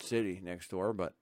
city 0.00 0.40
next 0.42 0.70
door, 0.70 0.92
but 0.92 1.14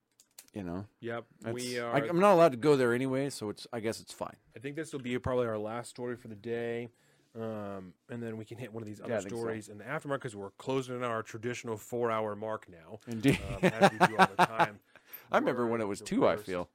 you 0.55 0.63
know, 0.63 0.87
yep. 1.01 1.25
that's, 1.41 1.55
We 1.55 1.79
are. 1.79 1.95
I, 1.95 2.09
I'm 2.09 2.21
not 2.21 2.35
allowed 2.35 2.53
to 2.53 2.59
go 2.59 2.77
there 2.77 2.93
anyway, 2.95 3.31
so 3.31 3.49
it's 3.51 3.67
I 3.73 3.81
guess 3.81 4.01
it's 4.01 4.13
fine. 4.13 4.37
I 4.57 4.59
think 4.61 4.77
this 4.77 4.93
will 4.93 5.01
be 5.01 5.19
probably 5.19 5.47
our 5.47 5.59
last 5.59 5.91
story 5.91 6.17
for 6.17 6.29
the 6.29 6.35
day. 6.35 6.89
Um, 7.35 7.95
and 8.11 8.23
then 8.23 8.37
we 8.37 8.45
can 8.45 8.59
hit 8.59 8.75
one 8.75 8.83
of 8.83 8.87
these 8.87 8.99
Yeah, 9.01 9.17
other 9.17 9.23
so. 9.23 9.29
stories 9.37 9.69
in 9.71 9.79
the 9.79 9.85
aftermarket 9.85 10.15
because 10.15 10.37
we're 10.37 10.51
closing 10.59 10.97
in 10.97 11.03
on 11.03 11.11
our 11.11 11.23
traditional 11.23 11.79
four 11.79 12.11
hour 12.11 12.37
mark 12.37 12.67
now. 12.69 13.01
Indeed, 13.07 13.41
Um, 13.49 13.71
as 13.73 13.91
we 13.91 13.99
do 14.07 14.17
all 14.19 14.29
the 14.37 14.45
time. 14.47 14.81
I 15.33 15.39
remember 15.39 15.67
when 15.67 15.81
it 15.81 15.89
was 15.89 16.03
two. 16.03 16.27
I 16.27 16.37
feel 16.37 16.69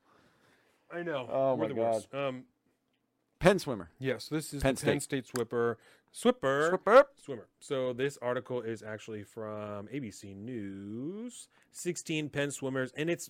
I 0.91 1.03
know. 1.03 1.29
Oh, 1.31 1.53
we're 1.53 1.63
my 1.63 1.67
the 1.67 1.73
God. 1.75 1.93
worst. 1.93 2.15
Um, 2.15 2.43
Penn 3.39 3.59
swimmer. 3.59 3.91
yes, 3.99 4.29
this 4.29 4.51
is 4.51 4.63
Penn 4.63 4.73
the 4.73 4.81
Penn 4.81 4.99
State. 4.99 5.25
State 5.25 5.37
Swipper. 5.37 5.77
Swipper. 6.11 6.69
Swimmer. 6.83 7.05
Swimmer. 7.23 7.47
So 7.59 7.93
this 7.93 8.17
article 8.19 8.61
is 8.61 8.81
actually 8.81 9.21
from 9.23 9.87
ABC 9.93 10.35
News. 10.35 11.49
16 11.71 12.29
Penn 12.29 12.49
swimmers, 12.49 12.91
and 12.97 13.07
it's 13.11 13.29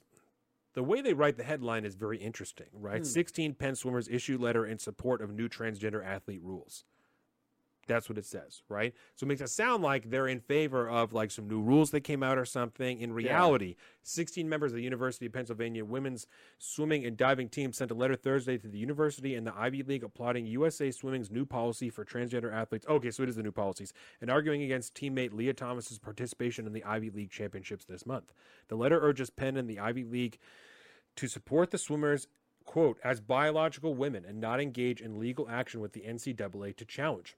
the 0.77 0.83
way 0.83 1.01
they 1.01 1.15
write 1.15 1.37
the 1.37 1.43
headline 1.43 1.85
is 1.85 1.95
very 1.95 2.19
interesting, 2.19 2.67
right? 2.71 2.99
Hmm. 2.99 3.03
16 3.03 3.55
Penn 3.55 3.75
swimmers 3.75 4.07
issue 4.07 4.37
letter 4.37 4.63
in 4.63 4.77
support 4.77 5.23
of 5.23 5.33
new 5.33 5.49
transgender 5.49 6.05
athlete 6.05 6.39
rules. 6.43 6.83
That's 7.87 8.09
what 8.09 8.17
it 8.17 8.25
says, 8.25 8.61
right? 8.69 8.93
So 9.15 9.23
it 9.23 9.27
makes 9.29 9.41
it 9.41 9.49
sound 9.49 9.81
like 9.81 10.09
they're 10.09 10.27
in 10.27 10.41
favor 10.41 10.87
of 10.87 11.13
like 11.13 11.31
some 11.31 11.47
new 11.47 11.61
rules 11.61 11.91
that 11.91 12.01
came 12.01 12.21
out 12.21 12.37
or 12.37 12.45
something. 12.45 12.99
In 12.99 13.13
reality, 13.13 13.75
16 14.03 14.47
members 14.47 14.71
of 14.71 14.75
the 14.75 14.83
University 14.83 15.25
of 15.25 15.33
Pennsylvania 15.33 15.83
women's 15.83 16.27
swimming 16.59 17.05
and 17.05 17.17
diving 17.17 17.49
team 17.49 17.73
sent 17.73 17.89
a 17.89 17.95
letter 17.95 18.15
Thursday 18.15 18.57
to 18.57 18.67
the 18.67 18.77
university 18.77 19.35
and 19.35 19.47
the 19.47 19.57
Ivy 19.57 19.83
League 19.83 20.03
applauding 20.03 20.45
USA 20.45 20.91
Swimming's 20.91 21.31
new 21.31 21.45
policy 21.45 21.89
for 21.89 22.05
transgender 22.05 22.53
athletes. 22.53 22.85
Okay, 22.87 23.09
so 23.09 23.23
it 23.23 23.29
is 23.29 23.35
the 23.35 23.43
new 23.43 23.51
policies 23.51 23.93
and 24.21 24.29
arguing 24.29 24.61
against 24.61 24.93
teammate 24.93 25.33
Lia 25.33 25.53
Thomas's 25.53 25.97
participation 25.97 26.67
in 26.67 26.73
the 26.73 26.83
Ivy 26.83 27.09
League 27.09 27.31
championships 27.31 27.85
this 27.85 28.05
month. 28.05 28.33
The 28.67 28.75
letter 28.75 28.99
urges 29.01 29.29
Penn 29.29 29.57
and 29.57 29.69
the 29.69 29.79
Ivy 29.79 30.03
League 30.03 30.37
to 31.17 31.27
support 31.27 31.71
the 31.71 31.77
swimmers 31.77 32.27
quote 32.65 32.99
as 33.03 33.19
biological 33.19 33.95
women 33.95 34.25
and 34.25 34.39
not 34.39 34.61
engage 34.61 35.01
in 35.01 35.19
legal 35.19 35.49
action 35.49 35.79
with 35.79 35.93
the 35.93 36.01
NCAA 36.01 36.75
to 36.77 36.85
challenge 36.85 37.35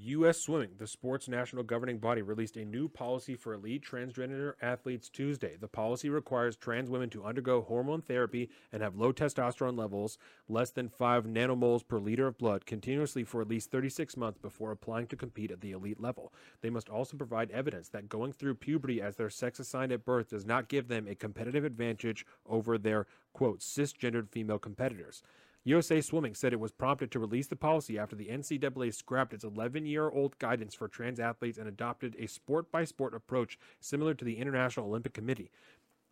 U.S. 0.00 0.40
Swimming, 0.40 0.70
the 0.78 0.86
sport's 0.86 1.28
national 1.28 1.64
governing 1.64 1.98
body, 1.98 2.22
released 2.22 2.56
a 2.56 2.64
new 2.64 2.88
policy 2.88 3.34
for 3.34 3.52
elite 3.52 3.84
transgender 3.84 4.52
athletes 4.62 5.08
Tuesday. 5.08 5.56
The 5.60 5.66
policy 5.66 6.08
requires 6.08 6.54
trans 6.54 6.88
women 6.88 7.10
to 7.10 7.24
undergo 7.24 7.62
hormone 7.62 8.02
therapy 8.02 8.48
and 8.70 8.80
have 8.80 8.94
low 8.94 9.12
testosterone 9.12 9.76
levels, 9.76 10.16
less 10.48 10.70
than 10.70 10.88
5 10.88 11.24
nanomoles 11.24 11.86
per 11.86 11.98
liter 11.98 12.28
of 12.28 12.38
blood, 12.38 12.64
continuously 12.64 13.24
for 13.24 13.42
at 13.42 13.48
least 13.48 13.72
36 13.72 14.16
months 14.16 14.38
before 14.38 14.70
applying 14.70 15.08
to 15.08 15.16
compete 15.16 15.50
at 15.50 15.60
the 15.60 15.72
elite 15.72 16.00
level. 16.00 16.32
They 16.60 16.70
must 16.70 16.88
also 16.88 17.16
provide 17.16 17.50
evidence 17.50 17.88
that 17.88 18.08
going 18.08 18.32
through 18.32 18.54
puberty 18.54 19.02
as 19.02 19.16
their 19.16 19.30
sex 19.30 19.58
assigned 19.58 19.90
at 19.90 20.04
birth 20.04 20.30
does 20.30 20.46
not 20.46 20.68
give 20.68 20.86
them 20.86 21.08
a 21.08 21.16
competitive 21.16 21.64
advantage 21.64 22.24
over 22.46 22.78
their, 22.78 23.08
quote, 23.32 23.58
cisgendered 23.58 24.28
female 24.28 24.60
competitors. 24.60 25.24
USA 25.64 26.00
Swimming 26.00 26.34
said 26.34 26.52
it 26.52 26.60
was 26.60 26.72
prompted 26.72 27.10
to 27.10 27.18
release 27.18 27.46
the 27.46 27.56
policy 27.56 27.98
after 27.98 28.16
the 28.16 28.28
NCAA 28.28 28.94
scrapped 28.94 29.34
its 29.34 29.44
11 29.44 29.86
year 29.86 30.08
old 30.08 30.38
guidance 30.38 30.74
for 30.74 30.88
trans 30.88 31.20
athletes 31.20 31.58
and 31.58 31.68
adopted 31.68 32.16
a 32.18 32.26
sport 32.26 32.70
by 32.70 32.84
sport 32.84 33.14
approach 33.14 33.58
similar 33.80 34.14
to 34.14 34.24
the 34.24 34.38
International 34.38 34.86
Olympic 34.86 35.12
Committee. 35.12 35.50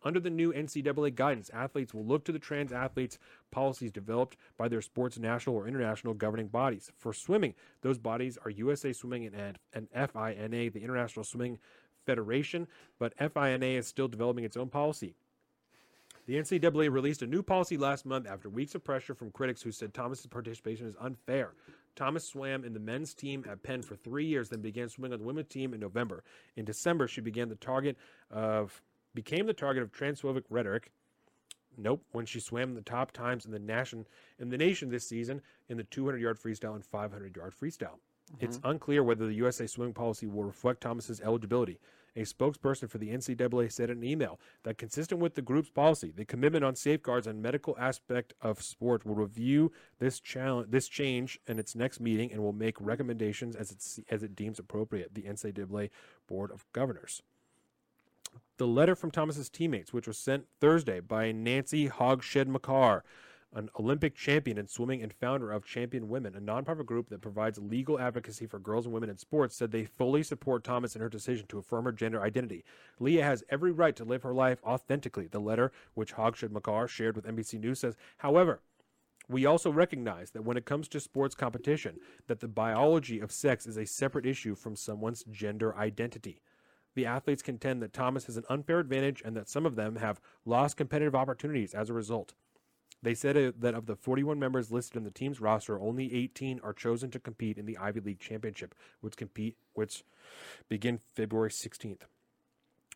Under 0.03 0.19
the 0.19 0.29
new 0.29 0.53
NCAA 0.53 1.15
guidance, 1.15 1.49
athletes 1.51 1.93
will 1.93 2.05
look 2.05 2.23
to 2.25 2.31
the 2.31 2.39
trans 2.39 2.71
athletes' 2.71 3.17
policies 3.51 3.91
developed 3.91 4.37
by 4.57 4.67
their 4.67 4.81
sport's 4.81 5.17
national 5.17 5.55
or 5.55 5.67
international 5.67 6.13
governing 6.13 6.47
bodies. 6.47 6.91
For 6.97 7.13
swimming, 7.13 7.55
those 7.81 7.97
bodies 7.97 8.37
are 8.45 8.51
USA 8.51 8.93
Swimming 8.93 9.25
and, 9.25 9.57
and 9.73 9.89
FINA, 9.89 10.69
the 10.69 10.83
International 10.83 11.25
Swimming 11.25 11.57
Federation, 12.05 12.67
but 12.99 13.17
FINA 13.17 13.65
is 13.65 13.87
still 13.87 14.07
developing 14.07 14.43
its 14.43 14.55
own 14.55 14.69
policy. 14.69 15.15
The 16.27 16.35
NCAA 16.35 16.91
released 16.91 17.21
a 17.21 17.27
new 17.27 17.41
policy 17.41 17.77
last 17.77 18.05
month 18.05 18.27
after 18.27 18.49
weeks 18.49 18.75
of 18.75 18.83
pressure 18.83 19.15
from 19.15 19.31
critics 19.31 19.61
who 19.61 19.71
said 19.71 19.93
Thomas's 19.93 20.27
participation 20.27 20.85
is 20.85 20.95
unfair. 20.99 21.53
Thomas 21.95 22.27
swam 22.27 22.65
in 22.65 22.73
the 22.73 22.81
men's 22.81 23.13
team 23.13 23.45
at 23.49 23.63
Penn 23.63 23.81
for 23.81 23.95
three 23.95 24.25
years, 24.25 24.49
then 24.49 24.61
began 24.61 24.89
swimming 24.89 25.13
on 25.13 25.19
the 25.19 25.25
women's 25.25 25.47
team 25.47 25.73
in 25.73 25.79
November. 25.79 26.25
In 26.57 26.65
December, 26.65 27.07
she 27.07 27.21
began 27.21 27.47
the 27.47 27.55
target 27.55 27.97
of 28.29 28.81
became 29.15 29.47
the 29.47 29.53
target 29.53 29.81
of 29.81 29.91
transphobic 29.93 30.43
rhetoric. 30.49 30.91
Nope, 31.77 32.03
when 32.11 32.25
she 32.25 32.41
swam 32.41 32.75
the 32.75 32.81
top 32.81 33.13
times 33.13 33.45
in 33.45 33.51
the 33.51 33.59
nation 33.59 34.05
in 34.37 34.49
the 34.49 34.57
nation 34.57 34.89
this 34.89 35.07
season 35.07 35.41
in 35.69 35.77
the 35.77 35.83
200 35.85 36.19
yard 36.19 36.37
freestyle 36.37 36.75
and 36.75 36.83
500 36.83 37.37
yard 37.37 37.53
freestyle. 37.59 37.99
It's 38.41 38.57
mm-hmm. 38.57 38.67
unclear 38.71 39.01
whether 39.01 39.25
the 39.25 39.35
USA 39.35 39.65
swimming 39.65 39.93
policy 39.93 40.27
will 40.27 40.43
reflect 40.43 40.81
Thomas's 40.81 41.21
eligibility. 41.21 41.79
A 42.17 42.21
spokesperson 42.21 42.89
for 42.89 42.97
the 42.97 43.09
NCAA 43.09 43.71
said 43.71 43.91
in 43.91 43.99
an 43.99 44.03
email 44.03 44.39
that, 44.63 44.79
consistent 44.79 45.21
with 45.21 45.35
the 45.35 45.41
group's 45.43 45.69
policy, 45.69 46.11
the 46.11 46.25
commitment 46.25 46.65
on 46.65 46.75
safeguards 46.75 47.27
and 47.27 47.43
medical 47.43 47.77
aspect 47.79 48.33
of 48.41 48.59
sport 48.59 49.05
will 49.05 49.13
review 49.13 49.71
this 49.99 50.19
challenge, 50.19 50.71
this 50.71 50.87
change 50.87 51.39
in 51.45 51.59
its 51.59 51.75
next 51.75 51.99
meeting, 51.99 52.31
and 52.31 52.41
will 52.41 52.53
make 52.53 52.75
recommendations 52.81 53.55
as 53.55 53.71
it 53.71 54.03
as 54.09 54.23
it 54.23 54.35
deems 54.35 54.57
appropriate. 54.57 55.13
The 55.13 55.21
NCAA 55.21 55.91
Board 56.27 56.49
of 56.51 56.65
Governors. 56.73 57.21
The 58.57 58.67
letter 58.67 58.95
from 58.95 59.11
Thomas's 59.11 59.49
teammates, 59.49 59.93
which 59.93 60.07
was 60.07 60.17
sent 60.17 60.47
Thursday 60.59 60.99
by 60.99 61.31
Nancy 61.31 61.85
Hogshead-Makar, 61.85 63.03
an 63.53 63.69
Olympic 63.79 64.15
champion 64.15 64.57
in 64.57 64.67
swimming 64.67 65.01
and 65.01 65.13
founder 65.13 65.51
of 65.51 65.65
Champion 65.65 66.09
Women, 66.09 66.35
a 66.35 66.41
nonprofit 66.41 66.85
group 66.85 67.09
that 67.09 67.21
provides 67.21 67.57
legal 67.57 67.99
advocacy 67.99 68.45
for 68.45 68.59
girls 68.59 68.85
and 68.85 68.93
women 68.93 69.09
in 69.09 69.17
sports, 69.17 69.55
said 69.55 69.71
they 69.71 69.85
fully 69.85 70.21
support 70.21 70.63
Thomas 70.63 70.95
in 70.95 71.01
her 71.01 71.09
decision 71.09 71.47
to 71.47 71.57
affirm 71.57 71.85
her 71.85 71.91
gender 71.91 72.21
identity. 72.21 72.63
Lia 72.99 73.23
has 73.23 73.43
every 73.49 73.71
right 73.71 73.95
to 73.95 74.03
live 74.03 74.23
her 74.23 74.33
life 74.33 74.59
authentically. 74.63 75.27
The 75.27 75.39
letter, 75.39 75.71
which 75.93 76.11
Hogshead-Makar 76.13 76.87
shared 76.87 77.15
with 77.15 77.25
NBC 77.25 77.59
News, 77.59 77.79
says, 77.79 77.95
however, 78.17 78.61
we 79.29 79.45
also 79.45 79.71
recognize 79.71 80.31
that 80.31 80.45
when 80.45 80.57
it 80.57 80.65
comes 80.65 80.87
to 80.89 80.99
sports 80.99 81.35
competition, 81.35 81.99
that 82.27 82.39
the 82.39 82.47
biology 82.47 83.19
of 83.19 83.31
sex 83.31 83.65
is 83.65 83.77
a 83.77 83.85
separate 83.85 84.25
issue 84.25 84.55
from 84.55 84.75
someone's 84.75 85.23
gender 85.31 85.75
identity. 85.75 86.41
The 86.95 87.05
athletes 87.05 87.43
contend 87.43 87.81
that 87.81 87.93
Thomas 87.93 88.25
has 88.25 88.37
an 88.37 88.45
unfair 88.49 88.79
advantage 88.79 89.21
and 89.23 89.35
that 89.35 89.49
some 89.49 89.65
of 89.65 89.75
them 89.75 89.97
have 89.97 90.19
lost 90.45 90.77
competitive 90.77 91.13
opportunities 91.13 91.73
as 91.73 91.89
a 91.89 91.93
result. 91.93 92.33
They 93.03 93.13
said 93.13 93.37
uh, 93.37 93.51
that 93.59 93.75
of 93.75 93.85
the 93.85 93.95
41 93.95 94.39
members 94.39 94.71
listed 94.71 94.97
in 94.97 95.03
the 95.03 95.11
team's 95.11 95.39
roster, 95.39 95.79
only 95.79 96.13
18 96.13 96.59
are 96.63 96.73
chosen 96.73 97.11
to 97.11 97.19
compete 97.19 97.57
in 97.57 97.65
the 97.65 97.77
Ivy 97.77 97.99
League 97.99 98.19
Championship, 98.19 98.73
which 99.01 99.17
compete 99.17 99.55
which 99.73 100.03
begin 100.67 100.99
February 101.13 101.49
16th. 101.49 102.01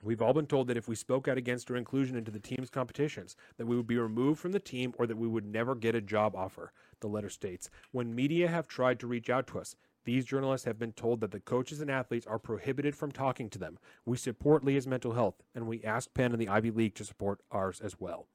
We've 0.04 0.22
all 0.22 0.34
been 0.34 0.48
told 0.48 0.68
that 0.68 0.78
if 0.78 0.88
we 0.88 0.96
spoke 0.96 1.28
out 1.28 1.38
against 1.38 1.70
her 1.70 1.76
inclusion 1.76 2.16
into 2.18 2.32
the 2.32 2.40
team's 2.40 2.72
competitions, 2.72 3.36
that 3.58 3.68
we 3.68 3.76
would 3.78 3.86
be 3.86 4.00
removed 4.00 4.40
from 4.40 4.52
the 4.52 4.60
team 4.60 4.96
or 4.98 5.06
that 5.06 5.18
we 5.18 5.28
would 5.28 5.46
never 5.46 5.76
get 5.76 5.94
a 5.94 6.02
job 6.02 6.36
offer. 6.36 6.74
The 7.02 7.08
letter 7.08 7.30
states 7.30 7.70
When 7.92 8.16
media 8.16 8.48
have 8.48 8.68
tried 8.68 9.00
to 9.02 9.08
reach 9.08 9.30
out 9.30 9.46
to 9.48 9.60
us, 9.60 9.76
these 10.04 10.26
journalists 10.26 10.66
have 10.66 10.80
been 10.80 10.94
told 10.94 11.22
that 11.22 11.30
the 11.30 11.40
coaches 11.40 11.80
and 11.80 11.92
athletes 11.92 12.26
are 12.26 12.40
prohibited 12.40 12.96
from 12.96 13.12
talking 13.12 13.50
to 13.52 13.60
them. 13.60 13.78
We 14.04 14.18
support 14.18 14.66
Lia's 14.66 14.88
mental 14.88 15.14
health, 15.14 15.44
and 15.54 15.68
we 15.68 15.84
ask 15.84 16.12
Penn 16.16 16.32
and 16.32 16.42
the 16.42 16.50
Ivy 16.50 16.72
League 16.72 16.96
to 16.96 17.06
support 17.06 17.42
ours 17.52 17.80
as 17.80 18.00
well. 18.00 18.26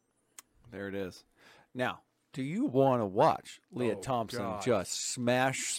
There 0.70 0.86
it 0.88 0.94
is. 0.94 1.24
Now, 1.76 2.00
do 2.32 2.42
you 2.42 2.64
want 2.64 3.02
to 3.02 3.06
watch 3.06 3.60
Lia 3.70 3.96
Oh, 3.96 4.00
Thompson 4.00 4.40
God. 4.40 4.62
just 4.62 5.10
smash 5.12 5.78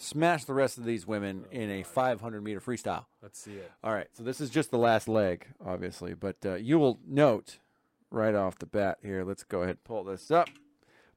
smash 0.00 0.44
the 0.44 0.54
rest 0.54 0.78
of 0.78 0.84
these 0.84 1.06
women 1.08 1.44
in 1.50 1.70
a 1.70 1.82
500 1.82 2.40
meter 2.42 2.60
freestyle? 2.60 3.06
Let's 3.22 3.40
see 3.40 3.54
it. 3.54 3.72
All 3.82 3.92
right, 3.92 4.06
so 4.12 4.22
this 4.22 4.40
is 4.40 4.50
just 4.50 4.70
the 4.70 4.78
last 4.78 5.08
leg, 5.08 5.46
obviously, 5.64 6.14
but 6.14 6.36
uh, 6.44 6.54
you 6.54 6.78
will 6.78 7.00
note 7.06 7.58
right 8.10 8.34
off 8.34 8.58
the 8.58 8.66
bat 8.66 8.98
here. 9.02 9.24
Let's 9.24 9.42
go 9.42 9.60
ahead 9.62 9.70
and 9.76 9.84
pull 9.84 10.04
this 10.04 10.30
up. 10.30 10.48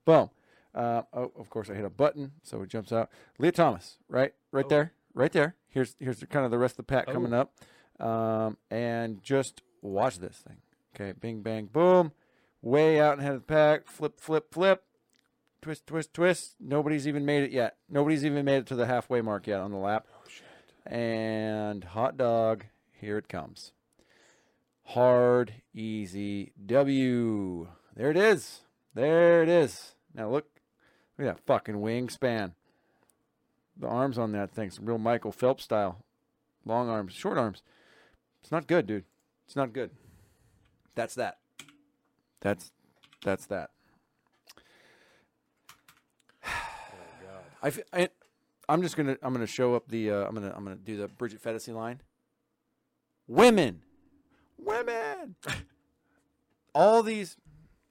Boom. 0.05 0.29
Uh, 0.73 1.03
oh, 1.13 1.31
of 1.37 1.49
course, 1.49 1.69
I 1.69 1.73
hit 1.75 1.83
a 1.85 1.89
button, 1.89 2.31
so 2.41 2.61
it 2.61 2.69
jumps 2.69 2.91
out. 2.93 3.09
Lia 3.37 3.51
Thomas, 3.51 3.97
right, 4.07 4.33
right 4.51 4.67
there, 4.69 4.93
right 5.13 5.31
there. 5.33 5.55
Here's 5.67 5.95
here's 5.99 6.19
the, 6.19 6.27
kind 6.27 6.45
of 6.45 6.51
the 6.51 6.57
rest 6.57 6.73
of 6.73 6.77
the 6.77 6.83
pack 6.83 7.07
coming 7.07 7.33
up, 7.33 7.53
um, 7.99 8.57
and 8.71 9.21
just 9.21 9.61
watch 9.81 10.19
this 10.19 10.37
thing. 10.37 10.57
Okay, 10.95 11.11
bing 11.19 11.41
bang 11.41 11.65
boom, 11.65 12.13
way 12.61 12.99
out 12.99 13.19
ahead 13.19 13.33
of 13.33 13.41
the 13.41 13.53
pack. 13.53 13.87
Flip 13.87 14.19
flip 14.19 14.53
flip, 14.53 14.83
twist 15.61 15.87
twist 15.87 16.13
twist. 16.13 16.55
Nobody's 16.59 17.07
even 17.07 17.25
made 17.25 17.43
it 17.43 17.51
yet. 17.51 17.77
Nobody's 17.89 18.25
even 18.25 18.45
made 18.45 18.57
it 18.57 18.65
to 18.67 18.75
the 18.75 18.85
halfway 18.85 19.21
mark 19.21 19.47
yet 19.47 19.59
on 19.59 19.71
the 19.71 19.77
lap. 19.77 20.07
Oh, 20.13 20.91
and 20.91 21.83
hot 21.83 22.17
dog, 22.17 22.65
here 22.91 23.17
it 23.17 23.29
comes. 23.29 23.71
Hard, 24.83 25.53
easy 25.73 26.53
W. 26.65 27.67
There 27.95 28.09
it 28.09 28.17
is. 28.17 28.61
There 28.93 29.43
it 29.43 29.49
is. 29.49 29.95
Now 30.13 30.29
look, 30.29 30.47
look 31.17 31.27
at 31.27 31.35
that 31.35 31.45
fucking 31.45 31.75
wingspan. 31.75 32.53
The 33.77 33.87
arms 33.87 34.17
on 34.17 34.31
that 34.33 34.51
thing, 34.51 34.69
some 34.69 34.85
real 34.85 34.97
Michael 34.97 35.31
Phelps 35.31 35.63
style. 35.63 36.03
Long 36.65 36.89
arms, 36.89 37.13
short 37.13 37.37
arms. 37.37 37.63
It's 38.41 38.51
not 38.51 38.67
good, 38.67 38.85
dude. 38.85 39.05
It's 39.45 39.55
not 39.55 39.73
good. 39.73 39.91
That's 40.95 41.15
that. 41.15 41.37
That's 42.41 42.71
that's 43.23 43.45
that. 43.47 43.69
I, 47.63 47.67
f- 47.67 47.79
I 47.93 48.09
I'm 48.67 48.81
just 48.81 48.97
gonna 48.97 49.17
I'm 49.21 49.33
gonna 49.33 49.47
show 49.47 49.75
up 49.75 49.87
the 49.87 50.11
uh, 50.11 50.25
I'm 50.27 50.33
gonna 50.33 50.53
I'm 50.55 50.63
gonna 50.63 50.75
do 50.75 50.97
the 50.97 51.07
Bridget 51.07 51.41
Phetasy 51.41 51.73
line. 51.73 52.01
Women, 53.27 53.81
women. 54.57 55.35
All 56.73 57.03
these, 57.03 57.37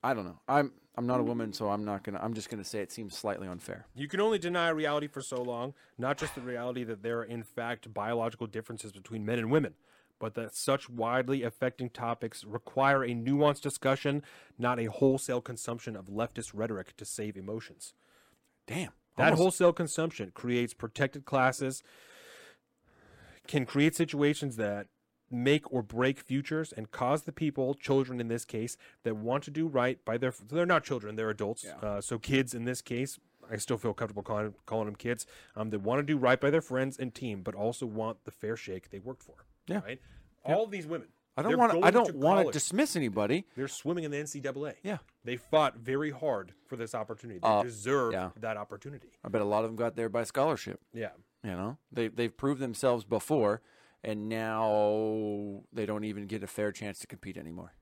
I 0.02 0.14
don't 0.14 0.24
know. 0.24 0.40
I'm 0.48 0.72
I'm 0.96 1.06
not 1.06 1.20
a 1.20 1.22
woman, 1.22 1.52
so 1.52 1.68
I'm 1.70 1.84
not 1.84 2.02
gonna. 2.02 2.18
I'm 2.20 2.34
just 2.34 2.50
gonna 2.50 2.64
say 2.64 2.80
it 2.80 2.90
seems 2.90 3.16
slightly 3.16 3.46
unfair. 3.46 3.86
You 3.94 4.08
can 4.08 4.20
only 4.20 4.38
deny 4.38 4.68
reality 4.70 5.06
for 5.06 5.20
so 5.22 5.40
long, 5.42 5.74
not 5.98 6.18
just 6.18 6.34
the 6.34 6.40
reality 6.40 6.82
that 6.84 7.02
there 7.02 7.20
are, 7.20 7.24
in 7.24 7.42
fact, 7.42 7.92
biological 7.94 8.46
differences 8.46 8.90
between 8.92 9.24
men 9.24 9.38
and 9.38 9.50
women, 9.50 9.74
but 10.20 10.34
that 10.34 10.54
such 10.54 10.88
widely 10.88 11.42
affecting 11.42 11.90
topics 11.90 12.44
require 12.44 13.02
a 13.02 13.08
nuanced 13.08 13.62
discussion, 13.62 14.22
not 14.56 14.78
a 14.78 14.84
wholesale 14.84 15.40
consumption 15.40 15.96
of 15.96 16.06
leftist 16.06 16.52
rhetoric 16.54 16.96
to 16.98 17.04
save 17.04 17.36
emotions. 17.36 17.94
Damn. 18.68 18.92
That 19.16 19.24
Almost- 19.24 19.42
wholesale 19.42 19.72
consumption 19.72 20.30
creates 20.32 20.74
protected 20.74 21.24
classes, 21.24 21.82
can 23.48 23.66
create 23.66 23.96
situations 23.96 24.54
that 24.56 24.86
make 25.30 25.72
or 25.72 25.82
break 25.82 26.20
futures 26.20 26.72
and 26.72 26.90
cause 26.90 27.22
the 27.22 27.32
people, 27.32 27.74
children 27.74 28.20
in 28.20 28.28
this 28.28 28.44
case, 28.44 28.76
that 29.02 29.16
want 29.16 29.42
to 29.44 29.50
do 29.50 29.66
right 29.66 30.04
by 30.04 30.18
their. 30.18 30.32
They're 30.48 30.66
not 30.66 30.84
children; 30.84 31.16
they're 31.16 31.30
adults. 31.30 31.64
Uh, 31.64 32.00
so 32.00 32.18
kids 32.18 32.54
in 32.54 32.64
this 32.64 32.82
case, 32.82 33.18
I 33.50 33.56
still 33.56 33.76
feel 33.78 33.94
comfortable 33.94 34.22
calling 34.22 34.54
calling 34.66 34.86
them 34.86 34.96
kids. 34.96 35.26
Um, 35.56 35.70
that 35.70 35.80
want 35.80 35.98
to 36.00 36.02
do 36.02 36.16
right 36.16 36.40
by 36.40 36.50
their 36.50 36.60
friends 36.60 36.96
and 36.98 37.14
team, 37.14 37.42
but 37.42 37.54
also 37.54 37.86
want 37.86 38.24
the 38.24 38.30
fair 38.30 38.56
shake 38.56 38.90
they 38.90 38.98
worked 38.98 39.22
for. 39.22 39.46
Yeah. 39.70 39.80
Right. 39.84 40.00
All 40.44 40.66
these 40.66 40.86
women. 40.86 41.08
I 41.36 41.42
don't 41.42 41.56
want. 41.58 41.72
to. 41.72 41.80
I 41.80 41.90
don't 41.90 42.14
want 42.16 42.46
to 42.46 42.52
dismiss 42.52 42.96
anybody. 42.96 43.46
They're 43.56 43.68
swimming 43.68 44.04
in 44.04 44.10
the 44.10 44.18
NCAA. 44.18 44.74
Yeah. 44.82 44.98
They 45.24 45.36
fought 45.36 45.76
very 45.76 46.10
hard 46.10 46.52
for 46.66 46.76
this 46.76 46.94
opportunity. 46.94 47.40
They 47.40 47.48
Uh, 47.48 47.62
deserve 47.62 48.12
yeah. 48.12 48.30
that 48.40 48.56
opportunity. 48.56 49.08
I 49.24 49.28
bet 49.28 49.40
a 49.40 49.44
lot 49.44 49.64
of 49.64 49.70
them 49.70 49.76
got 49.76 49.96
there 49.96 50.08
by 50.08 50.24
scholarship. 50.24 50.80
Yeah. 50.92 51.10
You 51.44 51.52
know, 51.52 51.78
they 51.92 52.08
they've 52.08 52.36
proved 52.36 52.60
themselves 52.60 53.04
before, 53.04 53.62
and 54.04 54.28
now 54.28 55.62
they 55.72 55.86
don't 55.86 56.04
even 56.04 56.26
get 56.26 56.42
a 56.42 56.46
fair 56.46 56.72
chance 56.72 56.98
to 57.00 57.06
compete 57.06 57.36
anymore. 57.36 57.74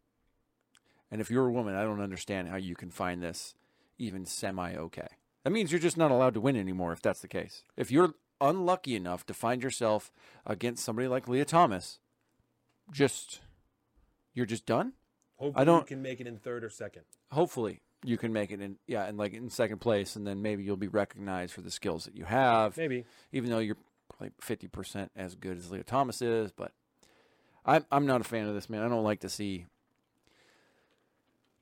And 1.11 1.21
if 1.21 1.31
you're 1.31 1.47
a 1.47 1.53
woman, 1.53 1.75
I 1.75 1.83
don't 1.85 2.01
understand 2.03 2.49
how 2.49 2.57
you 2.57 2.77
can 2.77 2.91
find 2.91 3.23
this 3.23 3.55
even 3.99 4.25
semi 4.27 4.75
okay. 4.77 5.09
That 5.45 5.51
means 5.51 5.73
you're 5.73 5.81
just 5.81 5.97
not 5.97 6.11
allowed 6.11 6.35
to 6.35 6.41
win 6.41 6.55
anymore 6.57 6.93
if 6.93 7.01
that's 7.01 7.21
the 7.21 7.29
case. 7.29 7.65
If 7.77 7.91
you're 7.91 8.15
unlucky 8.41 8.95
enough 8.97 9.25
to 9.27 9.35
find 9.35 9.63
yourself 9.63 10.11
against 10.47 10.85
somebody 10.85 11.09
like 11.09 11.29
Lia 11.29 11.45
Thomas, 11.45 11.99
just 12.93 13.41
you're 14.35 14.47
just 14.47 14.67
done. 14.67 14.93
Hopefully 15.37 15.65
don't- 15.65 15.81
you 15.81 15.87
can 15.87 16.03
make 16.03 16.21
it 16.21 16.27
in 16.27 16.37
third 16.39 16.65
or 16.65 16.71
second. 16.71 17.03
Hopefully, 17.33 17.81
you 18.05 18.17
can 18.17 18.33
make 18.33 18.51
it 18.51 18.61
in 18.61 18.79
yeah, 18.87 19.05
and 19.05 19.19
like 19.19 19.33
in 19.33 19.51
second 19.51 19.79
place, 19.81 20.17
and 20.17 20.27
then 20.27 20.41
maybe 20.43 20.63
you'll 20.65 20.77
be 20.77 20.89
recognized 20.89 21.53
for 21.53 21.61
the 21.61 21.71
skills 21.71 22.05
that 22.05 22.15
you 22.17 22.25
have 22.25 22.77
Maybe. 22.77 23.05
even 23.33 23.51
though 23.51 23.59
you're 23.59 23.77
probably 24.09 24.33
fifty 24.41 24.69
percent 24.69 25.11
as 25.17 25.35
good 25.35 25.57
as 25.59 25.71
Lia 25.71 25.83
Thomas 25.85 26.23
is. 26.23 26.51
But 26.53 26.73
I'm 27.65 27.85
I'm 27.93 28.07
not 28.07 28.21
a 28.21 28.25
fan 28.25 28.47
of 28.49 28.55
this 28.55 28.71
man. 28.71 28.83
I 28.83 28.89
don't 28.89 29.05
like 29.05 29.21
to 29.21 29.29
see. 29.29 29.67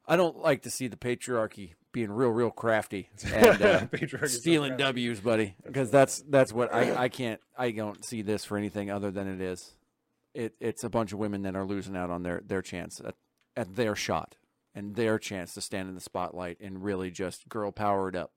I 0.07 0.17
don't 0.17 0.39
like 0.39 0.63
to 0.63 0.71
see 0.71 0.87
the 0.87 0.97
patriarchy 0.97 1.73
being 1.97 2.13
real, 2.13 2.29
real 2.29 2.51
crafty 2.51 3.09
and 3.33 3.63
uh, 3.63 3.87
so 4.19 4.27
stealing 4.27 4.73
crafty. 4.73 4.85
W's, 4.85 5.19
buddy. 5.19 5.57
Because 5.65 5.91
that's 5.91 6.23
that's 6.29 6.53
what 6.53 6.73
I 6.75 7.05
I 7.05 7.09
can't 7.09 7.41
I 7.57 7.71
don't 7.71 8.05
see 8.05 8.21
this 8.21 8.45
for 8.45 8.59
anything 8.59 8.91
other 8.91 9.11
than 9.11 9.27
it 9.27 9.41
is. 9.41 9.73
It 10.35 10.55
it's 10.61 10.85
a 10.85 10.91
bunch 10.91 11.15
of 11.15 11.19
women 11.19 11.41
that 11.45 11.57
are 11.57 11.65
losing 11.65 11.97
out 11.97 12.11
on 12.11 12.23
their 12.23 12.43
their 12.45 12.61
chance 12.61 13.01
at, 13.03 13.15
at 13.57 13.77
their 13.77 13.97
shot 13.97 14.37
and 14.75 14.95
their 14.95 15.19
chance 15.19 15.55
to 15.55 15.63
stand 15.63 15.89
in 15.89 15.95
the 15.95 16.03
spotlight 16.03 16.61
and 16.61 16.85
really 16.85 17.11
just 17.11 17.49
girl 17.49 17.73
power 17.73 18.11
it 18.11 18.15
up. 18.15 18.31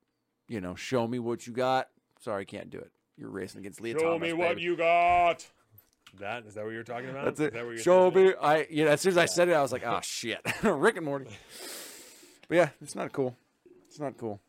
You 0.47 0.61
know, 0.61 0.75
show 0.75 1.05
me 1.05 1.19
what 1.19 1.45
you 1.45 1.51
got. 1.51 1.89
Sorry, 2.21 2.45
can't 2.45 2.69
do 2.69 2.77
it. 2.77 2.93
You're 3.17 3.29
racing 3.29 3.59
against 3.59 3.81
Lia 3.81 3.95
Show 3.99 4.13
Thomas. 4.13 4.21
me 4.21 4.31
what 4.31 4.55
baby. 4.55 4.61
you 4.61 4.77
got. 4.77 5.45
That 6.21 6.45
is 6.45 6.53
that 6.53 6.63
what 6.63 6.71
you're 6.71 6.83
talking 6.83 7.09
about? 7.09 7.25
That's 7.25 7.41
Is 7.41 7.47
it. 7.47 7.53
that 7.55 7.65
what 7.65 7.71
you're 7.71 7.83
Show 7.83 8.09
me. 8.09 8.31
I 8.41 8.67
yeah. 8.71 8.85
As 8.85 9.01
soon 9.01 9.09
as 9.09 9.17
I 9.17 9.25
said 9.25 9.49
it, 9.49 9.53
I 9.53 9.61
was 9.61 9.73
like, 9.73 9.85
oh 9.85 9.99
shit, 10.01 10.39
Rick 10.63 10.95
and 10.95 11.05
Morty. 11.05 11.27
But 12.47 12.55
yeah, 12.55 12.69
it's 12.81 12.95
not 12.95 13.11
cool. 13.11 13.35
It's 13.89 13.99
not 13.99 14.17
cool. 14.17 14.39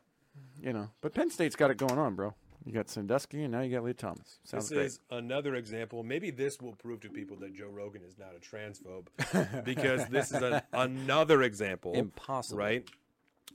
You 0.62 0.72
know, 0.72 0.90
but 1.00 1.14
Penn 1.14 1.30
State's 1.30 1.56
got 1.56 1.70
it 1.70 1.76
going 1.78 1.98
on, 1.98 2.14
bro. 2.14 2.34
You 2.66 2.72
got 2.72 2.90
Sandusky, 2.90 3.42
and 3.42 3.52
now 3.52 3.62
you 3.62 3.74
got 3.74 3.82
Lia 3.84 3.94
Thomas. 3.94 4.38
Sounds 4.44 4.68
This 4.68 4.76
great. 4.76 4.86
is 4.86 5.00
another 5.10 5.54
example. 5.54 6.02
Maybe 6.02 6.30
this 6.30 6.60
will 6.60 6.74
prove 6.74 7.00
to 7.00 7.08
people 7.08 7.38
that 7.38 7.54
Joe 7.54 7.68
Rogan 7.72 8.02
is 8.06 8.18
not 8.18 8.32
a 8.36 8.38
transphobe, 8.38 9.64
because 9.64 10.06
this 10.08 10.30
is 10.30 10.42
a, 10.42 10.62
another 10.74 11.42
example. 11.42 11.94
Impossible. 11.94 12.58
right? 12.58 12.86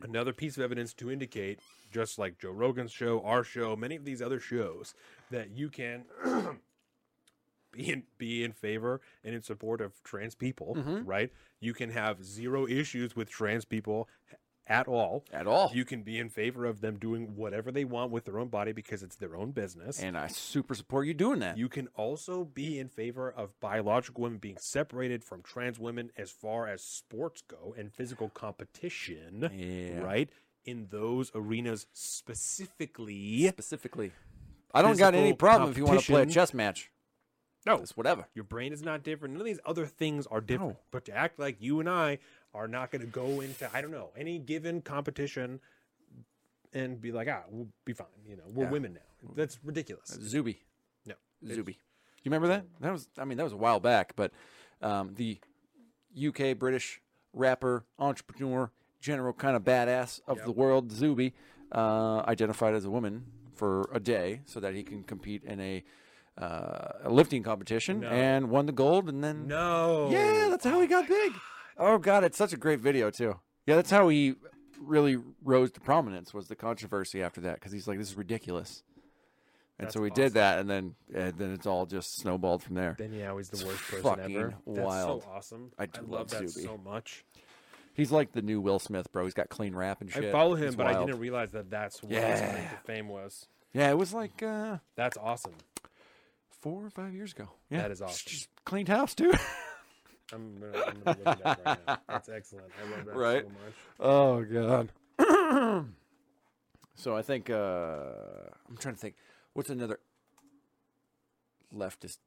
Another 0.02 0.34
piece 0.34 0.58
of 0.58 0.64
evidence 0.64 0.92
to 0.96 1.12
indicate, 1.12 1.60
just 1.92 2.18
like 2.18 2.40
Joe 2.40 2.50
Rogan's 2.52 2.92
show, 2.92 3.22
our 3.22 3.44
show, 3.44 3.76
many 3.76 3.96
of 3.96 4.06
these 4.06 4.22
other 4.24 4.40
shows, 4.40 4.96
that 5.30 5.52
you 5.52 5.70
can 5.70 6.04
be 7.72 7.92
in, 7.92 8.04
be 8.18 8.44
in 8.44 8.52
favor 8.54 9.02
and 9.24 9.36
in 9.36 9.42
support 9.42 9.82
of 9.82 10.02
trans 10.04 10.34
people, 10.36 10.76
Mm-hmm. 10.76 11.06
right? 11.06 11.32
You 11.60 11.74
can 11.74 11.92
have 11.92 12.24
zero 12.24 12.68
issues 12.68 13.16
with 13.16 13.30
trans 13.30 13.66
people 13.66 14.10
at 14.68 14.88
all. 14.88 15.24
At 15.32 15.48
all. 15.48 15.72
You 15.74 15.86
can 15.86 16.02
be 16.02 16.18
in 16.20 16.30
favor 16.30 16.66
of 16.66 16.82
them 16.82 16.98
doing 16.98 17.36
whatever 17.36 17.72
they 17.72 17.86
want 17.86 18.12
with 18.12 18.26
their 18.26 18.40
own 18.40 18.48
body 18.48 18.72
because 18.72 19.04
it's 19.04 19.16
their 19.16 19.36
own 19.36 19.52
business. 19.52 20.02
and 20.02 20.18
I 20.18 20.28
super 20.28 20.74
support 20.76 21.06
you 21.08 21.14
doing 21.14 21.40
that. 21.40 21.58
You 21.58 21.70
can 21.70 21.88
also 21.96 22.44
be 22.46 22.80
in 22.80 22.88
favor 22.90 23.30
of 23.32 23.60
biological 23.60 24.24
women 24.24 24.40
being 24.40 24.58
separated 24.58 25.24
from 25.24 25.42
trans 25.44 25.78
women 25.80 26.12
as 26.18 26.32
far 26.32 26.68
as 26.68 26.82
sports 26.84 27.42
go 27.48 27.76
and 27.78 27.94
physical 27.94 28.30
competition, 28.30 29.50
Yeah. 29.54 30.00
right? 30.02 30.30
In 30.66 30.88
those 30.90 31.32
arenas 31.36 31.86
specifically. 31.94 33.48
specifically, 33.50 34.12
I 34.74 34.82
don't 34.82 34.98
got 34.98 35.14
any 35.16 35.34
problem 35.34 35.70
if 35.72 35.78
you 35.78 35.86
want 35.86 36.00
to 36.02 36.06
play 36.06 36.24
a 36.24 36.26
chess 36.26 36.54
match. 36.54 36.92
No, 37.68 37.78
It's 37.78 37.98
whatever. 37.98 38.28
your 38.36 38.44
brain 38.44 38.74
is 38.74 38.84
not 38.84 39.02
different. 39.04 39.34
None 39.34 39.42
of 39.42 39.46
these 39.48 39.60
other 39.66 39.88
things 39.88 40.28
are 40.28 40.40
different. 40.42 40.74
No. 40.74 40.80
But 40.92 41.06
to 41.06 41.16
act 41.16 41.40
like 41.40 41.60
you 41.62 41.80
and 41.80 41.90
I 41.90 42.20
are 42.56 42.68
not 42.68 42.90
going 42.92 43.02
to 43.02 43.08
go 43.08 43.42
into, 43.42 43.70
I 43.74 43.82
don't 43.82 43.92
know, 43.92 44.10
any 44.18 44.40
given 44.40 44.82
competition 44.82 45.60
and 46.74 47.00
be 47.02 47.12
like, 47.12 47.28
ah, 47.30 47.44
we'll 47.50 47.68
be 47.84 47.94
fine. 47.94 48.08
You 48.28 48.38
know, 48.38 48.44
we're 48.54 48.66
Yeah. 48.66 48.72
women 48.72 48.94
now. 48.94 49.30
That's 49.36 49.60
ridiculous. 49.64 50.10
Zuby. 50.22 50.62
No. 51.06 51.16
Zuby. 51.48 51.74
You 52.24 52.30
remember 52.32 52.48
that? 52.48 52.66
That 52.80 52.92
was 52.92 53.08
I 53.18 53.26
mean 53.26 53.38
that 53.38 53.44
was 53.44 53.54
a 53.54 53.58
while 53.58 53.80
back, 53.80 54.16
but 54.16 54.32
um, 54.82 55.14
the 55.16 55.40
UK 56.18 56.58
British 56.58 57.02
rapper, 57.34 57.86
entrepreneur, 58.00 58.72
general 59.00 59.34
kind 59.34 59.56
of 59.56 59.64
badass 59.64 60.22
of 60.28 60.44
the 60.44 60.52
world, 60.52 60.92
Zuby, 60.92 61.34
uh, 61.72 62.24
identified 62.28 62.74
as 62.74 62.86
a 62.86 62.90
woman 62.90 63.26
for 63.54 63.90
a 63.94 64.00
day 64.00 64.42
so 64.46 64.60
that 64.60 64.74
he 64.74 64.84
can 64.84 65.04
compete 65.04 65.44
in 65.44 65.60
a 65.60 65.84
uh, 66.38 67.04
a 67.06 67.10
lifting 67.10 67.42
competition 67.44 68.02
No. 68.02 68.10
and 68.10 68.50
won 68.50 68.66
the 68.66 68.74
gold, 68.74 69.08
and 69.08 69.24
then 69.24 69.48
No. 69.48 70.10
yeah, 70.12 70.48
that's 70.50 70.66
how 70.66 70.82
he 70.82 70.88
got 70.88 71.08
big. 71.08 71.32
Oh 71.78 71.98
god, 71.98 72.24
it's 72.24 72.38
such 72.38 72.54
a 72.54 72.58
great 72.58 72.80
video 72.80 73.10
too. 73.12 73.40
Yeah, 73.66 73.76
that's 73.76 73.92
how 73.92 74.08
he 74.10 74.36
really 74.80 75.18
rose 75.44 75.72
to 75.72 75.80
prominence. 75.82 76.34
Was 76.34 76.48
the 76.48 76.56
controversy 76.56 77.22
after 77.24 77.42
that 77.42 77.56
because 77.56 77.72
he's 77.72 77.88
like, 77.88 77.98
this 77.98 78.10
is 78.10 78.16
ridiculous. 78.16 78.84
And 79.78 79.88
That's 79.88 79.94
so 79.96 80.04
he 80.06 80.10
awesome. 80.10 80.24
did 80.24 80.34
that, 80.36 80.60
and 80.60 80.70
then 80.70 80.96
and 81.14 81.38
then 81.38 81.52
it's 81.52 81.66
all 81.66 81.86
just 81.86 82.16
snowballed 82.18 82.64
from 82.64 82.76
there. 82.76 82.96
Then 82.98 83.12
yeah, 83.12 83.36
he's 83.36 83.50
the 83.50 83.66
worst 83.66 83.82
person 83.84 84.04
fucking 84.04 84.36
ever. 84.36 84.54
That's 84.66 84.80
wild. 84.80 85.24
so 85.24 85.30
awesome. 85.30 85.72
I 85.78 85.86
do 85.88 86.00
love 86.02 86.10
love 86.12 86.30
that 86.30 86.50
Zuby. 86.50 86.66
so 86.66 86.78
much. 86.78 87.26
He's 87.94 88.10
like 88.12 88.32
the 88.32 88.42
new 88.42 88.62
Will 88.62 88.80
Smith, 88.80 89.12
bro. 89.12 89.26
He's 89.26 89.34
got 89.34 89.50
clean 89.50 89.76
rap 89.76 90.00
and 90.00 90.10
shit. 90.12 90.24
I 90.26 90.32
follow 90.32 90.56
him, 90.56 90.68
It's 90.68 90.76
but 90.78 90.88
I 90.88 90.94
wild. 90.94 91.08
didn't 91.08 91.20
realize 91.20 91.52
that 91.52 91.70
that's 91.70 92.02
what 92.02 92.12
Yeah. 92.12 92.32
his 92.32 92.40
claim 92.42 92.70
to 92.70 92.78
fame 92.86 93.08
was. 93.10 93.48
Yeah, 93.74 93.90
it 93.90 93.98
was 93.98 94.14
like 94.14 94.42
uh, 94.42 94.78
That's 94.96 95.18
awesome. 95.18 95.56
four 96.62 96.86
or 96.86 96.90
five 96.90 97.14
years 97.14 97.34
ago. 97.34 97.50
Yeah, 97.70 97.82
That 97.82 97.92
is 97.92 98.02
awesome. 98.02 98.24
Just 98.32 98.48
cleaned 98.64 98.88
house, 98.88 99.14
dude. 99.14 99.38
I'm 100.34 100.58
gonna, 100.60 100.84
I'm 100.86 101.00
gonna 101.04 101.18
look 101.18 101.28
at 101.28 101.44
that 101.44 101.60
right 101.66 101.80
now. 101.88 101.98
That's 102.10 102.30
excellent. 102.30 102.66
I 102.84 102.96
love 102.96 103.06
that 103.06 103.16
Right. 103.16 103.44
so 103.44 103.50
much. 103.50 103.74
oh 104.00 104.44
god. 104.44 104.92
so 106.96 107.16
I 107.16 107.22
think 107.22 107.50
uh, 107.50 108.00
I'm 108.70 108.78
trying 108.78 108.96
to 108.96 109.00
think. 109.02 109.16
What's 109.54 109.70
another 109.70 110.00
leftist 111.74 112.18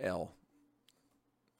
L? 0.00 0.32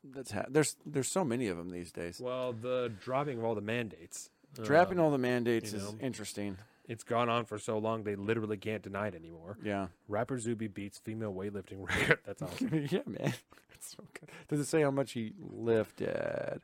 That's 0.05 0.31
ha- 0.31 0.47
there's 0.49 0.77
there's 0.85 1.09
so 1.11 1.25
many 1.25 1.49
of 1.49 1.57
them 1.57 1.71
these 1.71 1.91
days. 1.93 2.21
Well, 2.21 2.53
the 2.53 2.93
dropping 3.03 3.39
of 3.39 3.45
all 3.45 3.55
the 3.55 3.61
mandates. 3.61 4.31
Dropping 4.63 4.99
um, 4.99 5.05
all 5.07 5.11
the 5.11 5.19
mandates 5.19 5.73
you 5.73 5.79
is 5.79 5.85
know. 5.85 5.99
interesting. 6.01 6.59
It's 6.89 7.03
gone 7.03 7.29
on 7.29 7.45
for 7.45 7.59
so 7.59 7.79
long 7.79 8.05
they 8.05 8.15
literally 8.15 8.57
can't 8.57 8.83
deny 8.83 9.09
it 9.09 9.15
anymore. 9.15 9.59
Yeah. 9.63 9.89
Rapper 10.09 10.39
Zuby 10.39 10.69
beats 10.69 10.99
female 10.99 11.33
weightlifting 11.35 11.87
record. 11.89 12.19
That's 12.25 12.43
awesome. 12.43 12.87
yeah, 12.91 13.01
man. 13.07 13.35
So 13.79 14.03
good. 14.15 14.29
Does 14.49 14.59
it 14.59 14.65
say 14.65 14.83
how 14.83 14.91
much 14.91 15.13
he 15.13 15.33
lifted? 15.39 16.61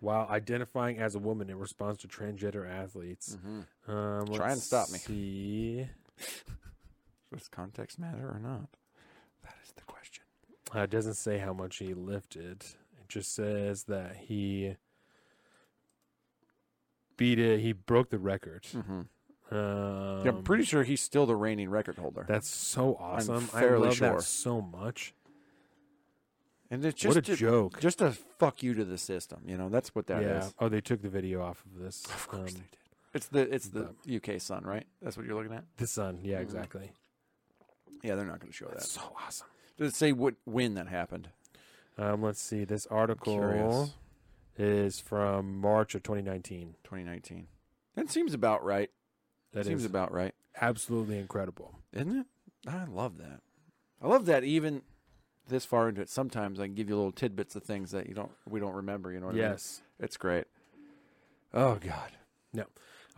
While 0.00 0.26
identifying 0.28 0.98
as 0.98 1.14
a 1.14 1.18
woman 1.20 1.50
in 1.50 1.58
response 1.58 1.98
to 1.98 2.08
transgender 2.08 2.68
athletes. 2.68 3.36
Mm-hmm. 3.36 3.90
Um, 3.92 4.26
Try 4.34 4.52
and 4.52 4.60
stop 4.60 4.90
me. 4.90 4.98
See. 4.98 5.86
Does 7.32 7.46
context 7.48 8.00
matter 8.00 8.26
or 8.28 8.40
not? 8.42 8.68
That 9.44 9.54
is 9.64 9.72
the 9.76 9.82
question. 9.82 10.24
Uh, 10.74 10.80
it 10.80 10.90
doesn't 10.90 11.14
say 11.14 11.38
how 11.38 11.52
much 11.52 11.76
he 11.76 11.94
lifted. 11.94 12.62
It 12.62 13.08
just 13.08 13.34
says 13.34 13.84
that 13.84 14.16
he 14.16 14.74
beat 17.16 17.38
it. 17.38 17.60
He 17.60 17.72
broke 17.72 18.10
the 18.10 18.18
record. 18.18 18.64
Mm-hmm. 18.74 19.02
Um, 19.50 20.22
yeah, 20.24 20.30
I'm 20.32 20.42
pretty 20.42 20.64
sure 20.64 20.82
he's 20.82 21.00
still 21.00 21.24
the 21.26 21.34
reigning 21.36 21.70
record 21.70 21.96
holder. 21.96 22.24
That's 22.28 22.48
so 22.48 22.96
awesome. 23.00 23.40
fairly 23.46 23.84
I 23.84 23.86
love 23.88 23.96
sure. 23.96 24.12
that 24.16 24.22
so 24.22 24.60
much. 24.60 25.14
and 26.70 26.84
it's 26.84 27.00
just 27.00 27.16
what 27.16 27.24
a 27.24 27.30
to- 27.30 27.36
joke. 27.36 27.80
Just 27.80 28.00
a 28.02 28.12
fuck 28.38 28.62
you 28.62 28.74
to 28.74 28.84
the 28.84 28.98
system. 28.98 29.40
You 29.46 29.56
know, 29.56 29.68
that's 29.70 29.94
what 29.94 30.06
that 30.08 30.22
is. 30.22 30.44
yeah. 30.44 30.50
Oh, 30.58 30.68
they 30.68 30.80
took 30.82 31.00
the 31.02 31.08
video 31.08 31.42
off 31.42 31.64
of 31.64 31.82
this. 31.82 32.04
Of 32.06 32.28
course 32.28 32.40
um, 32.40 32.46
they 32.46 32.52
did. 32.70 32.76
It's 33.14 33.26
the 33.28 33.54
it's 33.54 33.68
the 33.68 33.88
UK 34.34 34.40
Sun, 34.40 34.64
right? 34.64 34.86
That's 35.00 35.16
what 35.16 35.24
you're 35.24 35.34
looking 35.34 35.54
at. 35.54 35.64
The 35.78 35.86
Sun. 35.86 36.20
Yeah, 36.22 36.38
Mhm. 36.38 36.42
exactly. 36.42 36.92
Yeah, 38.02 38.14
they're 38.16 38.26
not 38.26 38.38
going 38.40 38.52
to 38.52 38.56
show 38.56 38.66
that. 38.68 38.82
So 38.82 39.00
awesome. 39.26 39.46
Does 39.78 39.92
it 39.92 39.96
say 39.96 40.12
what 40.12 40.34
when 40.44 40.74
that 40.74 40.88
happened? 40.88 41.30
Um, 41.96 42.22
let's 42.22 42.40
see. 42.40 42.64
This 42.64 42.86
article 42.86 43.90
is 44.56 45.00
from 45.00 45.58
March 45.58 45.94
of 45.94 46.02
2019. 46.02 46.74
2019. 46.84 47.48
That 47.96 48.10
seems 48.10 48.34
about 48.34 48.62
right. 48.62 48.90
That 49.52 49.66
seems 49.66 49.82
is 49.82 49.86
about 49.86 50.12
right, 50.12 50.34
absolutely 50.60 51.18
incredible. 51.18 51.78
isn't 51.92 52.18
it? 52.20 52.26
I 52.66 52.84
love 52.84 53.18
that. 53.18 53.40
I 54.02 54.08
love 54.08 54.26
that 54.26 54.44
even 54.44 54.82
this 55.48 55.64
far 55.64 55.88
into 55.88 56.00
it. 56.02 56.10
Sometimes 56.10 56.60
I 56.60 56.66
can 56.66 56.74
give 56.74 56.88
you 56.88 56.96
little 56.96 57.12
tidbits 57.12 57.56
of 57.56 57.62
things 57.62 57.90
that 57.92 58.08
you 58.08 58.14
don't 58.14 58.30
we 58.48 58.60
don't 58.60 58.74
remember. 58.74 59.12
You 59.12 59.20
know 59.20 59.26
what 59.26 59.34
I 59.34 59.38
mean? 59.38 59.50
Yes. 59.50 59.82
It's 59.98 60.16
great. 60.16 60.44
Oh 61.54 61.76
God, 61.76 62.12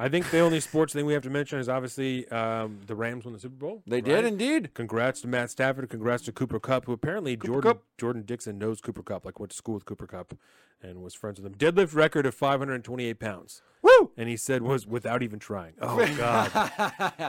I 0.01 0.09
think 0.09 0.31
the 0.31 0.39
only 0.39 0.61
sports 0.61 0.95
thing 0.95 1.05
we 1.05 1.12
have 1.12 1.23
to 1.25 1.31
mention 1.31 1.59
is 1.59 1.69
obviously 1.69 2.27
um, 2.31 2.79
the 2.87 2.95
Rams 2.95 3.27
won 3.27 3.35
the 3.35 3.39
Super 3.39 3.57
Bowl. 3.57 3.83
they 3.87 3.97
right? 3.97 4.05
did 4.07 4.25
indeed. 4.25 4.73
Congrats 4.73 5.20
to 5.20 5.29
Matt 5.29 5.51
Stafford. 5.51 5.91
Congrats 5.91 6.23
to 6.25 6.33
Cooper 6.33 6.59
Kupp, 6.59 6.87
who 6.87 6.93
apparently 6.95 7.37
Cooper 7.37 7.53
Jordan 7.53 7.73
Kupp. 7.73 7.83
Jordan 7.99 8.23
Dixon 8.23 8.57
knows 8.59 8.81
Cooper 8.81 9.03
Kupp, 9.03 9.27
like 9.27 9.39
went 9.39 9.51
to 9.51 9.57
school 9.57 9.75
with 9.75 9.85
Cooper 9.85 10.07
Kupp, 10.07 10.33
and 10.83 11.03
was 11.03 11.12
friends 11.12 11.39
with 11.39 11.53
him. 11.53 11.59
Deadlift 11.59 11.95
record 11.95 12.25
of 12.25 12.35
528 12.35 13.20
pounds, 13.20 13.61
Woo! 13.83 14.11
and 14.17 14.31
he 14.31 14.39
said 14.39 14.62
was 14.62 14.87
without 14.87 15.23
even 15.23 15.39
trying. 15.39 15.75
Oh 15.83 16.15
God, 16.17 16.51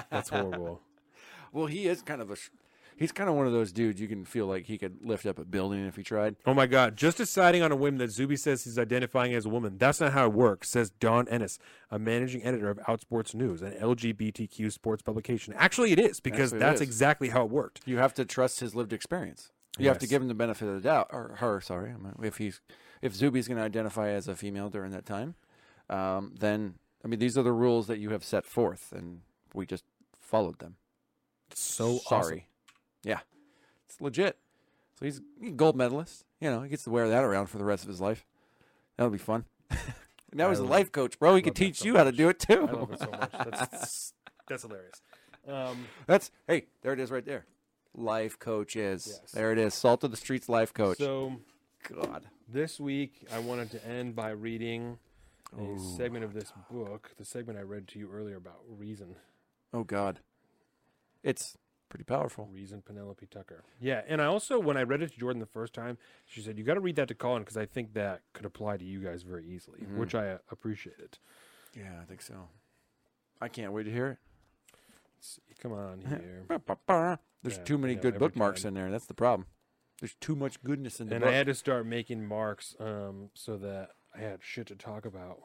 that's 0.10 0.30
horrible. 0.30 0.80
Well, 1.52 1.66
he 1.66 1.88
is 1.88 2.02
kind 2.02 2.22
of 2.22 2.32
a. 2.32 2.38
sh- 2.38 2.52
He's 3.02 3.12
kind 3.12 3.28
of 3.28 3.36
one 3.36 3.48
of 3.48 3.52
those 3.52 3.72
dudes 3.72 4.00
you 4.00 4.08
can 4.08 4.26
feel 4.26 4.46
like 4.46 4.68
he 4.68 4.78
could 4.78 5.04
lift 5.04 5.26
up 5.26 5.40
a 5.40 5.44
building 5.44 5.88
if 5.88 5.96
he 5.96 6.04
tried. 6.04 6.36
Oh 6.46 6.54
my 6.54 6.68
God! 6.68 6.96
Just 6.96 7.18
deciding 7.18 7.64
on 7.64 7.72
a 7.72 7.76
whim 7.76 7.98
that 7.98 8.12
Zuby 8.12 8.36
says 8.36 8.64
he's 8.64 8.78
identifying 8.78 9.34
as 9.34 9.48
a 9.48 9.50
woman. 9.50 9.80
That's 9.80 10.00
not 10.00 10.14
how 10.14 10.28
it 10.28 10.34
works," 10.34 10.70
says 10.70 10.92
Don 10.92 11.28
Ennis, 11.28 11.58
a 11.90 11.98
managing 11.98 12.44
editor 12.44 12.70
of 12.70 12.78
Outsports 12.88 13.34
News, 13.34 13.64
an 13.64 13.74
LGBTQ 13.74 14.72
sports 14.72 15.02
publication. 15.02 15.56
Actually, 15.58 15.94
it 15.94 15.98
is 15.98 16.20
because 16.20 16.54
Actually, 16.54 16.60
that's 16.60 16.80
is. 16.80 16.88
exactly 16.88 17.30
how 17.30 17.44
it 17.44 17.50
worked. 17.50 17.82
You 17.88 17.98
have 17.98 18.14
to 18.14 18.24
trust 18.24 18.60
his 18.60 18.76
lived 18.76 18.94
experience. 18.94 19.52
You 19.80 19.88
have 19.88 19.98
to 19.98 20.08
give 20.08 20.22
him 20.22 20.28
the 20.28 20.36
benefit 20.36 20.68
of 20.68 20.76
the 20.76 20.82
doubt, 20.82 21.08
or 21.12 21.38
her. 21.40 21.60
Sorry, 21.60 21.96
if 22.22 22.38
he's 22.38 22.62
if 23.02 23.16
Zuby's 23.16 23.48
going 23.48 23.58
to 23.58 23.64
identify 23.64 24.10
as 24.10 24.28
a 24.28 24.36
female 24.36 24.70
during 24.70 24.92
that 24.92 25.08
time, 25.08 25.34
um, 25.90 26.36
then 26.40 26.76
I 27.04 27.08
mean 27.08 27.20
these 27.20 27.36
are 27.36 27.44
the 27.44 27.52
rules 27.52 27.88
that 27.88 27.98
you 27.98 28.12
have 28.12 28.24
set 28.24 28.46
forth, 28.46 28.94
and 28.96 29.22
we 29.56 29.66
just 29.66 29.86
followed 30.20 30.60
them. 30.60 30.76
So 31.56 31.98
sorry. 31.98 32.24
awesome. 32.26 32.42
Yeah, 33.04 33.20
it's 33.88 34.00
legit. 34.02 34.38
So 35.00 35.06
he's 35.06 35.22
a 35.44 35.52
gold 35.52 35.76
medalist. 35.76 36.26
You 36.40 36.50
know, 36.52 36.62
he 36.62 36.70
gets 36.70 36.84
to 36.84 36.90
wear 36.90 37.10
that 37.10 37.24
around 37.24 37.48
for 37.48 37.58
the 37.58 37.66
rest 37.66 37.84
of 37.84 37.90
his 37.90 38.02
life. 38.02 38.26
That'll 38.98 39.12
be 39.12 39.18
fun. 39.18 39.46
now 40.34 40.48
I 40.48 40.50
he's 40.50 40.60
a 40.60 40.64
life 40.64 40.92
coach, 40.92 41.18
bro. 41.18 41.36
He 41.36 41.42
can 41.42 41.54
teach 41.54 41.80
so 41.80 41.86
you 41.86 41.98
how 41.98 42.04
to 42.04 42.12
do 42.12 42.30
it 42.30 42.40
too. 42.40 42.68
I 42.68 42.72
love 42.72 42.94
it 42.94 43.00
so 43.00 43.10
much. 43.12 43.32
That's 43.32 44.14
that's 44.48 44.64
hilarious. 44.64 45.02
Um, 45.48 45.88
That's 46.06 46.32
hey, 46.48 46.66
there 46.82 46.94
it 46.94 47.00
is 47.00 47.10
right 47.12 47.26
there. 47.26 47.46
Life 47.96 48.38
coaches. 48.38 49.20
Yes. 49.22 49.32
There 49.32 49.52
it 49.52 49.58
is. 49.58 49.74
Salt 49.74 50.04
of 50.04 50.12
the 50.12 50.18
streets 50.18 50.48
life 50.48 50.74
coach. 50.74 50.98
So 50.98 51.38
God. 51.90 52.26
this 52.48 52.80
week, 52.80 53.28
I 53.34 53.40
wanted 53.40 53.72
to 53.72 53.86
end 53.86 54.16
by 54.16 54.30
reading 54.30 55.00
a 55.58 55.80
segment 55.98 56.24
of 56.24 56.34
this 56.34 56.54
book, 56.70 57.12
the 57.18 57.26
segment 57.26 57.60
I 57.60 57.64
read 57.64 57.88
to 57.90 58.00
you 58.00 58.10
earlier 58.14 58.38
about 58.38 58.60
reason. 58.70 59.16
Oh 59.74 59.84
God. 59.84 60.20
It's 61.24 61.58
pretty 61.92 62.04
powerful. 62.06 62.48
Reason 62.52 62.82
Penelope 62.82 63.28
Tucker. 63.28 63.64
Yeah, 63.80 64.02
and 64.08 64.20
I 64.22 64.26
also 64.26 64.58
when 64.60 64.78
I 64.78 64.82
read 64.84 65.04
it 65.04 65.12
to 65.14 65.20
Jordan 65.20 65.40
the 65.40 65.46
first 65.46 65.74
time, 65.74 65.98
she 66.26 66.42
said 66.42 66.58
you 66.58 66.64
got 66.64 66.74
to 66.74 66.80
read 66.80 66.96
that 66.96 67.08
to 67.10 67.14
Colin 67.14 67.44
because 67.44 67.58
I 67.58 67.66
think 67.68 67.94
that 67.94 68.22
could 68.34 68.46
apply 68.46 68.78
to 68.78 68.84
you 68.86 69.00
guys 69.02 69.22
very 69.22 69.46
easily, 69.46 69.82
Mhm. 69.82 69.98
which 69.98 70.16
I 70.16 70.30
uh, 70.32 70.38
appreciated. 70.50 71.20
Yeah, 71.78 72.00
I 72.02 72.06
think 72.06 72.22
so. 72.24 72.50
I 73.40 73.48
can't 73.48 73.72
wait 73.74 73.84
to 73.84 73.92
hear 73.92 74.20
Let's 75.18 75.36
see, 75.36 75.42
come 75.62 75.74
on 75.74 76.02
here. 76.08 76.46
There's 77.44 77.58
Yeah, 77.58 77.64
too 77.64 77.78
many 77.78 77.96
know, 77.96 78.02
good 78.02 78.18
bookmarks 78.18 78.64
time. 78.64 78.70
in 78.70 78.74
there. 78.76 78.90
That's 78.92 79.06
the 79.06 79.14
problem. 79.14 79.48
There's 80.00 80.16
too 80.16 80.36
much 80.36 80.64
goodness 80.64 81.00
in 81.00 81.10
there. 81.10 81.18
and 81.18 81.24
book. 81.26 81.32
I 81.34 81.38
had 81.38 81.46
to 81.48 81.54
start 81.54 81.86
making 81.86 82.26
marks 82.26 82.76
um, 82.80 83.30
so 83.36 83.56
that 83.58 83.90
I 84.16 84.20
had 84.20 84.40
shit 84.44 84.66
to 84.68 84.76
talk 84.76 85.06
about 85.06 85.40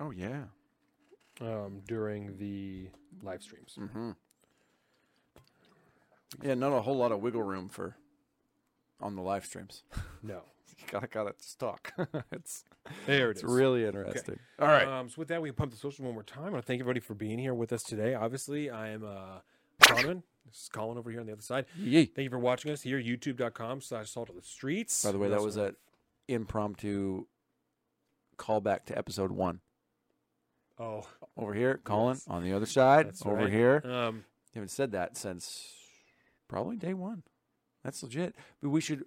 oh 0.00 0.10
yeah. 0.10 0.44
um, 1.40 1.82
during 1.86 2.36
the 2.38 2.88
live 3.22 3.42
streams. 3.42 3.76
Mm-hmm. 3.78 4.10
Yeah, 6.42 6.54
not 6.54 6.72
a 6.72 6.80
whole 6.82 6.96
lot 6.96 7.12
of 7.12 7.20
wiggle 7.20 7.42
room 7.42 7.68
for 7.68 7.96
on 9.00 9.14
the 9.16 9.22
live 9.22 9.44
streams. 9.44 9.82
No, 10.22 10.40
you 10.78 10.84
gotta 10.90 11.06
gotta 11.06 11.34
talk. 11.58 11.92
it's 12.32 12.64
there 13.06 13.28
it 13.28 13.32
it's 13.32 13.42
is. 13.44 13.50
really 13.50 13.84
interesting. 13.84 14.38
All 14.58 14.68
right. 14.68 14.88
Um, 14.88 15.10
so 15.10 15.16
with 15.18 15.28
that, 15.28 15.42
we 15.42 15.50
can 15.50 15.56
pump 15.56 15.72
the 15.72 15.76
social 15.76 16.06
one 16.06 16.14
more 16.14 16.22
time. 16.22 16.44
I 16.46 16.50
want 16.50 16.62
to 16.64 16.66
thank 16.66 16.80
everybody 16.80 17.00
for 17.00 17.12
being 17.14 17.38
here 17.38 17.52
with 17.52 17.70
us 17.74 17.82
today. 17.82 18.14
Obviously, 18.14 18.70
I 18.70 18.88
am 18.88 19.04
uh, 19.04 19.40
Colin. 19.82 20.22
This 20.46 20.62
is 20.62 20.68
Colin 20.72 20.96
over 20.96 21.10
here 21.10 21.20
on 21.20 21.26
the 21.26 21.32
other 21.32 21.42
side. 21.42 21.66
Yee. 21.78 22.06
Thank 22.06 22.24
you 22.24 22.30
for 22.30 22.38
watching 22.38 22.70
us 22.72 22.80
here, 22.80 22.98
youtube.com 22.98 23.82
slash 23.82 24.10
salt 24.10 24.30
of 24.30 24.36
the 24.36 24.42
streets. 24.42 25.04
By 25.04 25.12
the 25.12 25.18
way, 25.18 25.28
that 25.28 25.42
was 25.42 25.56
have- 25.56 25.66
an 25.66 25.76
impromptu 26.28 27.26
callback 28.38 28.86
to 28.86 28.96
episode 28.96 29.30
one. 29.30 29.60
Oh, 30.78 31.06
Over 31.36 31.52
here, 31.54 31.80
Colin. 31.84 32.14
Yes. 32.16 32.24
On 32.28 32.42
the 32.42 32.52
other 32.54 32.66
side, 32.66 33.08
that's 33.08 33.24
over 33.26 33.36
right. 33.36 33.52
here. 33.52 33.82
Um, 33.84 34.24
haven't 34.54 34.70
said 34.70 34.92
that 34.92 35.16
since 35.18 35.70
probably 36.54 36.76
day 36.76 36.94
one. 36.94 37.22
That's 37.82 38.02
legit. 38.02 38.34
But 38.62 38.70
we 38.70 38.80
should 38.80 39.04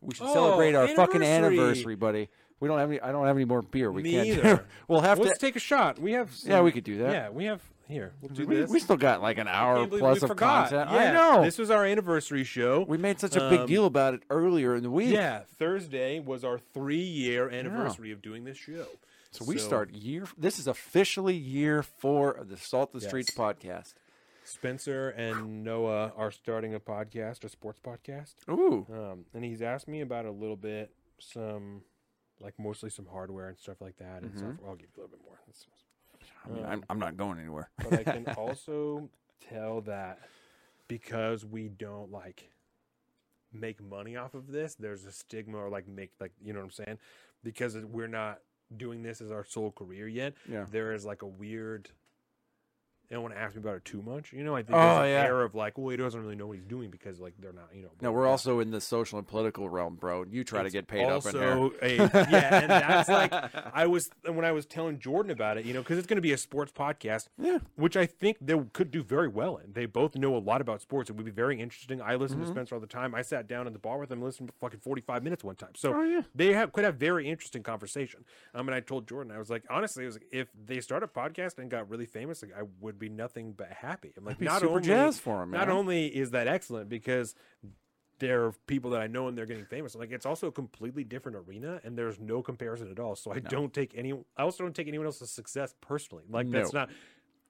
we 0.00 0.14
should 0.14 0.26
Oh, 0.26 0.34
celebrate 0.34 0.74
our 0.74 0.88
fucking 0.88 1.22
anniversary. 1.22 1.94
buddy. 1.94 2.28
We 2.60 2.68
don't 2.68 2.78
have 2.78 2.90
any. 2.90 3.00
I 3.00 3.12
don't 3.12 3.26
have 3.26 3.36
any 3.36 3.44
more 3.44 3.62
beer. 3.62 3.90
We 3.90 4.02
Me 4.02 4.12
can't. 4.12 4.28
either. 4.28 4.66
we'll 4.88 5.00
have 5.00 5.18
let's 5.18 5.38
to. 5.38 5.46
take 5.46 5.56
a 5.56 5.60
shot. 5.60 5.98
We 5.98 6.12
have. 6.12 6.30
yeah, 6.44 6.60
we 6.60 6.72
could 6.72 6.84
do 6.84 6.98
that. 6.98 7.12
Yeah, 7.12 7.30
we 7.30 7.44
have 7.46 7.60
here. 7.88 8.12
We'll 8.20 8.30
do 8.30 8.46
we, 8.46 8.56
this. 8.56 8.70
we 8.70 8.78
still 8.80 8.96
got 8.96 9.20
like 9.22 9.38
an 9.38 9.48
hour 9.48 9.86
plus 9.86 10.22
of 10.22 10.28
forgot. 10.30 10.70
content. 10.70 10.90
Yeah, 10.92 11.10
I 11.10 11.12
know. 11.12 11.44
This 11.44 11.58
was 11.58 11.70
our 11.70 11.84
anniversary 11.84 12.44
show. 12.44 12.84
we 12.88 12.98
made 12.98 13.18
such 13.20 13.36
a 13.36 13.48
big 13.50 13.60
Um, 13.60 13.66
deal 13.66 13.86
about 13.86 14.14
it 14.14 14.22
earlier 14.30 14.74
in 14.76 14.82
the 14.82 14.90
week. 14.90 15.10
yeah, 15.12 15.42
Thursday 15.58 16.18
was 16.20 16.44
our 16.44 16.58
three-year 16.58 17.48
anniversary 17.50 18.10
of 18.12 18.22
doing 18.22 18.44
this 18.44 18.58
show. 18.58 18.86
So 19.32 19.44
we 19.46 19.56
start 19.58 19.92
year. 19.92 20.26
This 20.36 20.58
is 20.58 20.66
officially 20.66 21.34
year 21.34 21.82
four 21.82 22.32
of 22.32 22.48
the 22.48 22.56
Salt 22.58 22.92
the 22.92 22.98
Yes. 23.00 23.08
Streets 23.08 23.30
podcast. 23.34 23.94
Spencer 24.52 25.10
and 25.10 25.64
Noah 25.64 26.12
are 26.16 26.30
starting 26.30 26.74
a 26.74 26.80
podcast, 26.80 27.44
a 27.44 27.48
sports 27.48 27.80
podcast. 27.84 28.34
Ooh. 28.50 28.86
Um, 28.92 29.24
and 29.34 29.44
he's 29.44 29.62
asked 29.62 29.88
me 29.88 30.00
about 30.02 30.26
a 30.26 30.30
little 30.30 30.56
bit, 30.56 30.92
some, 31.18 31.82
like 32.40 32.54
mostly 32.58 32.90
some 32.90 33.06
hardware 33.10 33.48
and 33.48 33.58
stuff 33.58 33.80
like 33.80 33.96
that, 33.98 34.22
and 34.22 34.32
Mm-hmm. 34.34 34.66
I'll 34.66 34.74
give 34.76 34.88
you 34.96 35.02
a 35.02 35.04
little 35.04 35.16
bit 35.16 35.24
more. 35.24 35.38
That's- 35.46 35.66
I 36.44 36.48
mean, 36.50 36.64
I'm, 36.64 36.84
I'm 36.90 36.98
not 36.98 37.16
going 37.16 37.38
anywhere. 37.38 37.70
But 37.78 38.00
I 38.00 38.02
can 38.04 38.26
also 38.36 39.08
tell 39.48 39.80
that 39.82 40.18
because 40.88 41.44
we 41.44 41.68
don't 41.68 42.10
like 42.10 42.50
make 43.52 43.80
money 43.82 44.16
off 44.16 44.34
of 44.34 44.50
this, 44.50 44.74
there's 44.74 45.04
a 45.04 45.12
stigma 45.12 45.58
or 45.58 45.68
like 45.68 45.86
make 45.86 46.10
like 46.20 46.32
you 46.42 46.52
know 46.52 46.58
what 46.60 46.64
I'm 46.66 46.70
saying? 46.72 46.98
Because 47.44 47.76
we're 47.76 48.08
not 48.08 48.40
doing 48.76 49.02
this 49.02 49.20
as 49.20 49.30
our 49.30 49.44
sole 49.44 49.70
career 49.70 50.08
yet. 50.08 50.34
Yeah. 50.50 50.64
There 50.70 50.92
is 50.92 51.04
like 51.04 51.22
a 51.22 51.26
weird. 51.26 51.90
They 53.12 53.16
don't 53.16 53.24
want 53.24 53.34
to 53.34 53.40
ask 53.42 53.54
me 53.54 53.60
about 53.60 53.76
it 53.76 53.84
too 53.84 54.00
much. 54.00 54.32
You 54.32 54.42
know, 54.42 54.56
I 54.56 54.62
think 54.62 54.70
Oh, 54.74 54.80
there's 54.80 54.98
an 55.00 55.08
yeah. 55.10 55.24
air 55.24 55.42
of 55.42 55.54
like, 55.54 55.76
well, 55.76 55.90
he 55.90 55.98
doesn't 55.98 56.18
really 56.18 56.34
know 56.34 56.46
what 56.46 56.54
he's 56.56 56.64
doing 56.64 56.88
because 56.88 57.20
like 57.20 57.34
they're 57.38 57.52
not, 57.52 57.68
you 57.74 57.82
know. 57.82 57.90
No, 58.00 58.10
we're 58.10 58.26
also 58.26 58.60
in 58.60 58.70
the 58.70 58.80
social 58.80 59.18
and 59.18 59.28
political 59.28 59.68
realm, 59.68 59.96
bro. 59.96 60.24
You 60.30 60.44
try 60.44 60.62
to 60.62 60.70
get 60.70 60.86
paid 60.86 61.04
up 61.04 61.26
in 61.26 61.32
here. 61.34 61.50
also 61.52 61.74
a 61.82 61.96
yeah, 61.96 62.60
and 62.62 62.70
that's 62.70 63.10
like 63.10 63.30
I 63.74 63.86
was 63.86 64.08
when 64.26 64.46
I 64.46 64.52
was 64.52 64.64
telling 64.64 64.98
Jordan 64.98 65.30
about 65.30 65.58
it, 65.58 65.66
you 65.66 65.74
know, 65.74 65.80
because 65.82 65.98
it's 65.98 66.06
going 66.06 66.16
to 66.16 66.22
be 66.22 66.32
a 66.32 66.38
sports 66.38 66.72
podcast, 66.72 67.28
Yeah. 67.36 67.58
which 67.76 67.98
I 67.98 68.06
think 68.06 68.38
they 68.40 68.58
could 68.72 68.90
do 68.90 69.02
very 69.02 69.28
well 69.28 69.58
in. 69.58 69.74
They 69.74 69.84
both 69.84 70.16
know 70.16 70.34
a 70.34 70.38
lot 70.38 70.62
about 70.62 70.80
sports. 70.80 71.10
It 71.10 71.16
would 71.16 71.26
be 71.26 71.30
very 71.32 71.60
interesting. 71.60 72.00
I 72.00 72.14
listen 72.14 72.38
Mm-hmm. 72.38 72.46
to 72.46 72.50
Spencer 72.52 72.74
all 72.76 72.80
the 72.80 72.86
time. 72.86 73.14
I 73.14 73.20
sat 73.20 73.46
down 73.46 73.66
in 73.66 73.74
the 73.74 73.78
bar 73.78 73.98
with 73.98 74.10
him, 74.10 74.20
and 74.20 74.24
listened 74.26 74.48
for 74.48 74.54
fucking 74.68 74.80
forty 74.80 75.02
five 75.02 75.22
minutes 75.22 75.44
one 75.44 75.56
time. 75.56 75.72
So 75.76 75.92
Oh, 75.92 76.02
yeah. 76.02 76.22
they 76.34 76.54
have 76.54 76.72
could 76.72 76.84
have 76.84 76.94
very 76.94 77.28
interesting 77.28 77.62
conversation. 77.62 78.24
Um, 78.54 78.68
and 78.68 78.74
I 78.74 78.80
told 78.80 79.06
Jordan, 79.06 79.32
I 79.32 79.38
was 79.38 79.50
like, 79.50 79.64
honestly, 79.68 80.04
I 80.04 80.06
was 80.06 80.14
like, 80.14 80.28
if 80.32 80.48
they 80.64 80.80
start 80.80 81.02
a 81.02 81.06
podcast 81.06 81.58
and 81.58 81.70
got 81.70 81.90
really 81.90 82.06
famous, 82.06 82.40
like 82.42 82.52
I 82.58 82.62
would 82.80 82.98
be 83.02 83.08
nothing 83.08 83.52
but 83.52 83.68
happy. 83.70 84.12
I'm 84.16 84.24
like, 84.24 84.38
be 84.38 84.46
not 84.46 84.60
super 84.60 84.74
only 84.76 84.82
jazzed 84.86 85.20
for 85.20 85.38
not 85.46 85.48
man. 85.48 85.70
only 85.70 86.06
is 86.06 86.30
that 86.30 86.46
excellent 86.48 86.88
because 86.88 87.34
there 88.18 88.44
are 88.44 88.52
people 88.68 88.90
that 88.92 89.00
I 89.00 89.08
know 89.08 89.26
and 89.28 89.36
they're 89.36 89.46
getting 89.46 89.64
famous. 89.64 89.94
Like 89.96 90.12
it's 90.12 90.26
also 90.26 90.46
a 90.46 90.52
completely 90.52 91.02
different 91.04 91.36
arena 91.38 91.80
and 91.82 91.98
there's 91.98 92.20
no 92.20 92.40
comparison 92.42 92.90
at 92.90 93.00
all. 93.00 93.16
So 93.16 93.32
I 93.32 93.40
don't 93.40 93.72
take 93.74 93.92
any 93.96 94.12
I 94.36 94.42
also 94.42 94.62
don't 94.64 94.74
take 94.76 94.88
anyone 94.88 95.06
else's 95.06 95.30
success 95.30 95.74
personally. 95.80 96.24
Like 96.30 96.48
that's 96.50 96.72
not 96.72 96.88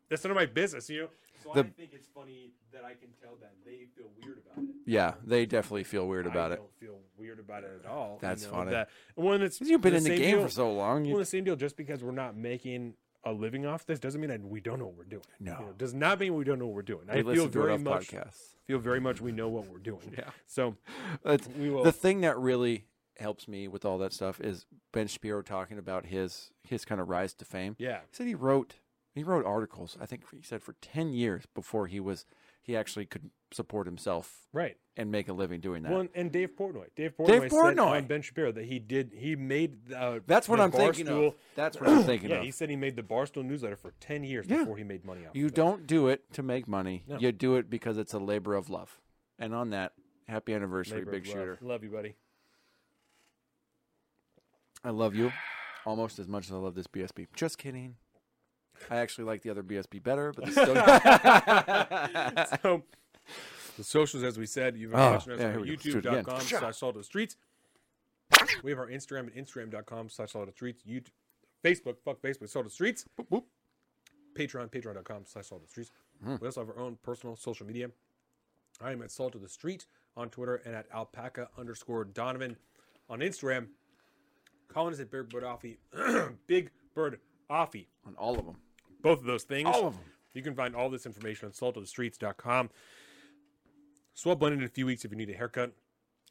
that's 0.08 0.24
none 0.24 0.30
of 0.30 0.36
my 0.36 0.46
business, 0.46 0.88
you 0.90 1.02
know. 1.02 1.08
So 1.42 1.50
I 1.50 1.54
The- 1.62 1.64
think 1.70 1.90
it's 1.92 2.06
funny 2.14 2.52
that 2.72 2.84
I 2.84 2.94
can 2.94 3.08
tell 3.22 3.34
that 3.40 3.52
they 3.66 3.86
feel 3.96 4.06
weird 4.22 4.38
about 4.38 4.64
it. 4.64 4.70
Yeah, 4.86 5.14
they 5.24 5.44
definitely 5.44 5.84
feel 5.84 6.06
weird 6.06 6.26
about 6.26 6.52
I 6.52 6.54
it. 6.54 6.56
don't 6.58 6.74
feel 6.78 6.98
weird 7.18 7.38
about 7.40 7.64
it 7.64 7.70
at 7.84 7.90
all. 7.90 8.12
you 8.14 8.18
That's 8.28 8.44
know, 8.44 8.50
funny. 8.50 8.70
That 8.70 8.88
when 9.16 9.42
it's 9.42 9.60
You've 9.60 9.80
been 9.80 9.94
in 9.94 10.04
the 10.04 10.10
game 10.16 10.36
deal- 10.36 10.42
for 10.44 10.50
so 10.50 10.72
long. 10.72 11.04
You, 11.04 11.12
well, 11.12 11.18
the 11.18 11.24
same 11.26 11.44
deal. 11.44 11.56
Just 11.56 11.76
because 11.76 12.02
we're 12.02 12.12
not 12.12 12.36
making 12.36 12.94
a 13.24 13.32
living 13.32 13.66
off 13.66 13.86
this 13.86 13.98
doesn't 13.98 14.20
mean 14.20 14.30
that 14.30 14.42
we 14.42 14.60
don't 14.60 14.78
know 14.78 14.86
what 14.86 14.96
we're 14.96 15.04
doing. 15.04 15.22
No. 15.38 15.52
You 15.60 15.66
know, 15.66 15.72
does 15.78 15.94
not 15.94 16.18
mean 16.20 16.34
we 16.34 16.44
don't 16.44 16.58
know 16.58 16.66
what 16.66 16.74
we're 16.74 16.82
doing. 16.82 17.06
we 17.06 17.12
I 17.12 17.16
feel 17.16 17.24
listen 17.26 17.50
to 17.52 17.58
it 17.60 17.62
very 17.62 17.78
much 17.78 18.08
podcasts. 18.08 18.54
feel 18.66 18.78
very 18.78 19.00
much 19.00 19.20
we 19.20 19.32
know 19.32 19.48
what 19.48 19.68
we're 19.68 19.78
doing. 19.78 20.14
Yeah. 20.16 20.30
So 20.46 20.76
we 21.58 21.70
will. 21.70 21.84
the 21.84 21.92
thing 21.92 22.20
that 22.22 22.38
really 22.38 22.86
helps 23.18 23.46
me 23.46 23.68
with 23.68 23.84
all 23.84 23.98
that 23.98 24.12
stuff 24.12 24.40
is 24.40 24.66
Ben 24.92 25.06
Shapiro 25.06 25.42
talking 25.42 25.78
about 25.78 26.06
his 26.06 26.50
his 26.64 26.84
kind 26.84 27.00
of 27.00 27.08
rise 27.08 27.34
to 27.34 27.44
fame. 27.44 27.76
yeah. 27.78 28.00
He 28.10 28.16
said 28.16 28.26
he 28.26 28.34
wrote 28.34 28.76
he 29.14 29.22
wrote 29.22 29.44
articles. 29.46 29.96
I 30.00 30.06
think 30.06 30.22
he 30.32 30.42
said 30.42 30.62
for 30.62 30.74
ten 30.80 31.12
years 31.12 31.44
before 31.54 31.86
he 31.86 32.00
was 32.00 32.24
he 32.62 32.76
actually 32.76 33.04
could 33.06 33.30
support 33.52 33.86
himself 33.86 34.46
Right. 34.52 34.76
and 34.96 35.10
make 35.10 35.28
a 35.28 35.32
living 35.32 35.60
doing 35.60 35.82
that. 35.82 35.92
Well, 35.92 36.06
and 36.14 36.32
Dave 36.32 36.56
Portnoy. 36.56 36.86
Dave 36.96 37.14
Portnoy, 37.16 37.26
Dave 37.26 37.40
said 37.42 37.50
Portnoy. 37.50 37.86
on 37.98 38.06
Ben 38.06 38.22
Shapiro 38.22 38.50
that 38.52 38.64
he 38.64 38.78
did. 38.78 39.12
He 39.14 39.36
made. 39.36 39.92
Uh, 39.92 40.20
That's 40.26 40.48
what 40.48 40.60
I'm 40.60 40.70
thinking 40.70 41.06
Barstool- 41.06 41.26
of. 41.28 41.34
That's 41.54 41.78
what 41.80 41.90
I'm 41.90 42.02
thinking 42.04 42.30
Yeah, 42.30 42.36
of. 42.36 42.44
he 42.44 42.50
said 42.50 42.70
he 42.70 42.76
made 42.76 42.96
the 42.96 43.02
Barstool 43.02 43.44
newsletter 43.44 43.76
for 43.76 43.92
ten 44.00 44.24
years 44.24 44.46
Yeah. 44.48 44.58
before 44.60 44.76
he 44.78 44.84
made 44.84 45.04
money 45.04 45.26
off. 45.26 45.34
You 45.34 45.46
of 45.46 45.52
it. 45.52 45.56
You 45.56 45.62
don't 45.62 45.86
do 45.86 46.08
it 46.08 46.32
to 46.34 46.42
make 46.42 46.66
money. 46.68 47.02
No. 47.06 47.18
You 47.18 47.32
do 47.32 47.56
it 47.56 47.68
because 47.68 47.98
it's 47.98 48.14
a 48.14 48.18
labor 48.18 48.54
of 48.54 48.70
love. 48.70 49.00
And 49.38 49.54
on 49.54 49.70
that, 49.70 49.92
happy 50.28 50.54
anniversary, 50.54 51.00
Labor 51.00 51.10
Big 51.10 51.26
love. 51.26 51.34
Shooter. 51.34 51.58
Love 51.62 51.82
you, 51.84 51.90
buddy. 51.90 52.14
I 54.84 54.90
love 54.90 55.14
you 55.14 55.32
almost 55.84 56.18
as 56.18 56.28
much 56.28 56.46
as 56.46 56.52
I 56.52 56.56
love 56.56 56.74
this 56.74 56.86
BSB. 56.86 57.26
Just 57.34 57.58
kidding. 57.58 57.96
I 58.90 58.96
actually 58.96 59.24
like 59.24 59.42
the 59.42 59.50
other 59.50 59.62
BSB 59.62 60.02
better, 60.02 60.32
but 60.32 60.50
still. 60.50 60.74
so 62.62 62.82
the 63.76 63.84
socials, 63.84 64.22
as 64.22 64.38
we 64.38 64.46
said, 64.46 64.76
you've 64.76 64.90
been 64.90 65.00
Oh, 65.00 65.12
watching 65.12 65.32
us 65.34 65.40
yeah, 65.40 65.46
on 65.46 65.52
here 65.52 65.60
we 65.60 65.66
go. 65.66 65.72
Let's 65.72 65.82
do 65.84 65.90
it 65.90 66.06
again. 66.06 66.24
youtube.com 66.24 66.40
slash 66.40 66.76
salt 66.76 66.96
of 66.96 67.00
the 67.00 67.04
streets. 67.04 67.36
We 68.62 68.70
have 68.70 68.78
our 68.78 68.88
Instagram 68.88 69.26
at 69.26 69.34
instagram.com 69.36 70.08
slash 70.08 70.32
salt 70.32 70.42
of 70.42 70.48
the 70.48 70.52
streets. 70.56 70.82
YouTube, 70.88 71.08
Facebook, 71.64 71.96
fuck 72.04 72.20
Facebook, 72.22 72.48
salt 72.48 72.64
of 72.66 72.70
the 72.70 72.74
streets. 72.74 73.04
Boop, 73.18 73.28
boop. 73.28 73.44
Patreon, 74.34 74.70
patreon.com 74.70 75.24
slash 75.26 75.46
salt 75.48 75.60
of 75.62 75.66
the 75.66 75.70
streets. 75.70 75.90
Hmm. 76.24 76.36
We 76.40 76.46
also 76.48 76.60
have 76.60 76.70
our 76.70 76.78
own 76.78 76.96
personal 77.02 77.36
social 77.36 77.66
media. 77.66 77.90
I 78.80 78.92
am 78.92 79.02
at 79.02 79.10
salt 79.10 79.34
of 79.34 79.42
the 79.42 79.48
street 79.48 79.86
on 80.16 80.30
Twitter 80.30 80.56
and 80.64 80.74
at 80.74 80.86
alpaca 80.92 81.48
underscore 81.58 82.04
Donovan 82.04 82.56
on 83.08 83.20
Instagram. 83.20 83.66
Colin 84.68 84.92
is 84.94 85.00
at 85.00 85.10
Big 85.10 85.28
Bird 85.28 85.42
Offie. 85.44 85.76
Big 86.46 86.70
Bird 86.94 87.20
Offie 87.50 87.86
on 88.06 88.14
all 88.16 88.38
of 88.38 88.46
them. 88.46 88.56
Both 89.02 89.18
of 89.20 89.24
those 89.24 89.44
things. 89.44 89.68
All 89.68 89.88
of 89.88 89.94
'em. 89.94 90.00
You 90.34 90.42
can 90.42 90.54
find 90.54 90.74
all 90.74 90.88
this 90.88 91.04
information 91.06 91.46
on 91.46 91.52
saltofthestreets.com. 91.52 92.70
Swell 94.14 94.36
blend 94.36 94.54
in 94.54 94.62
a 94.62 94.68
few 94.68 94.86
weeks 94.86 95.04
if 95.04 95.10
you 95.10 95.16
need 95.16 95.30
a 95.30 95.34
haircut. 95.34 95.72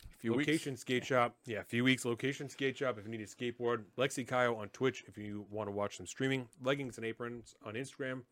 A 0.04 0.18
few 0.18 0.36
location 0.36 0.74
weeks. 0.74 0.82
skate 0.82 1.06
shop. 1.06 1.36
Yeah, 1.46 1.60
a 1.60 1.64
few 1.64 1.84
weeks. 1.84 2.06
Location 2.06 2.50
skate 2.50 2.78
shop 2.78 2.98
if 2.98 3.06
you 3.06 3.12
need 3.12 3.22
a 3.22 3.26
skateboard. 3.26 3.86
Lexi 3.98 4.28
Kyle 4.28 4.56
on 4.56 4.70
Twitch 4.70 5.04
if 5.08 5.18
you 5.18 5.46
want 5.50 5.68
to 5.68 5.72
watch 5.72 5.98
some 5.98 6.06
streaming. 6.06 6.48
Leggings 6.62 6.98
and 6.98 7.06
aprons 7.06 7.56
on 7.64 7.74
Instagram. 7.74 8.24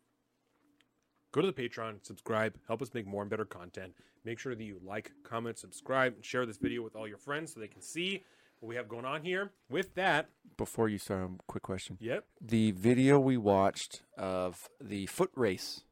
Go 1.32 1.40
to 1.40 1.46
the 1.46 1.52
Patreon, 1.52 2.04
subscribe, 2.04 2.58
help 2.66 2.82
us 2.82 2.92
make 2.92 3.06
more 3.06 3.22
and 3.22 3.30
better 3.30 3.44
content. 3.44 3.94
Make 4.24 4.40
sure 4.40 4.54
that 4.54 4.64
you 4.64 4.80
like, 4.84 5.12
comment, 5.22 5.58
subscribe, 5.58 6.14
and 6.14 6.24
share 6.24 6.44
this 6.44 6.58
video 6.58 6.82
with 6.82 6.96
all 6.96 7.06
your 7.06 7.18
friends 7.18 7.54
so 7.54 7.60
they 7.60 7.68
can 7.68 7.82
see 7.82 8.24
what 8.60 8.68
we 8.68 8.76
have 8.76 8.88
going 8.88 9.04
on 9.04 9.22
here. 9.22 9.50
With 9.68 9.94
that, 9.94 10.28
Before 10.56 10.88
you 10.88 10.98
start, 10.98 11.22
a 11.24 11.42
quick 11.46 11.62
question. 11.62 11.96
yep, 12.00 12.24
The 12.40 12.70
video 12.72 13.18
we 13.18 13.36
watched 13.36 14.02
of 14.16 14.68
the 14.80 15.06
foot 15.06 15.30
race, 15.34 15.82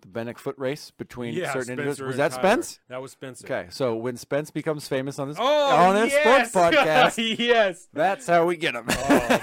the 0.00 0.08
Bennick 0.08 0.38
foot 0.38 0.56
race 0.58 0.90
between 0.90 1.34
yeah, 1.34 1.52
certain 1.52 1.70
individuals, 1.72 2.00
was 2.00 2.14
and 2.16 2.20
that 2.20 2.30
Tyler. 2.36 2.42
Spence? 2.62 2.80
That 2.88 3.00
was 3.00 3.12
Spencer. 3.12 3.46
Okay, 3.46 3.66
so 3.70 3.94
when 3.96 4.16
Spence 4.16 4.50
becomes 4.50 4.86
famous 4.88 5.18
on 5.18 5.28
this 5.28 5.36
Oh, 5.40 5.76
on 5.76 5.94
this 5.94 6.12
yes! 6.12 6.50
sports 6.50 6.74
podcast, 6.76 7.38
yes. 7.38 7.88
that's 7.92 8.26
how 8.26 8.44
we 8.46 8.56
get 8.56 8.74
him. 8.74 8.84
Oh, 8.88 8.92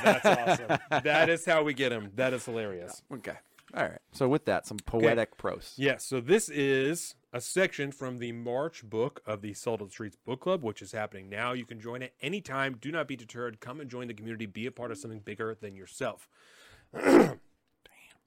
that's 0.04 0.26
awesome. 0.62 0.80
That 1.04 1.30
is 1.30 1.46
how 1.46 1.64
we 1.64 1.74
get 1.74 1.92
him. 1.92 2.12
That 2.16 2.34
is 2.34 2.46
hilarious. 2.46 3.02
okay, 3.14 3.38
all 3.76 3.84
right. 3.84 4.00
So 4.12 4.28
with 4.28 4.46
that, 4.46 4.66
some 4.66 4.78
poetic 4.78 5.38
prose. 5.38 5.74
Yes, 5.78 6.04
so 6.06 6.20
this 6.20 6.50
is 6.50 7.16
a 7.34 7.40
section 7.40 7.92
from 7.92 8.18
the 8.18 8.32
March 8.32 8.84
book 8.84 9.22
of 9.26 9.42
the 9.42 9.54
Salt 9.54 9.82
of 9.82 9.88
the 9.88 9.94
Streets 9.94 10.18
Book 10.26 10.42
Club, 10.42 10.64
which 10.64 10.82
is 10.82 10.92
happening 10.92 11.30
now. 11.30 11.54
You 11.54 11.66
can 11.66 11.80
join 11.80 12.02
it 12.02 12.14
anytime. 12.22 12.78
Do 12.82 12.92
not 12.92 13.08
be 13.08 13.16
deterred. 13.16 13.60
Come 13.60 13.80
and 13.80 13.90
join 13.90 14.08
the 14.08 14.14
community. 14.14 14.46
Be 14.46 14.66
a 14.66 14.72
part 14.72 14.92
of 14.92 14.98
something 14.98 15.20
bigger 15.20 15.56
than 15.60 15.76
yourself. 15.76 16.28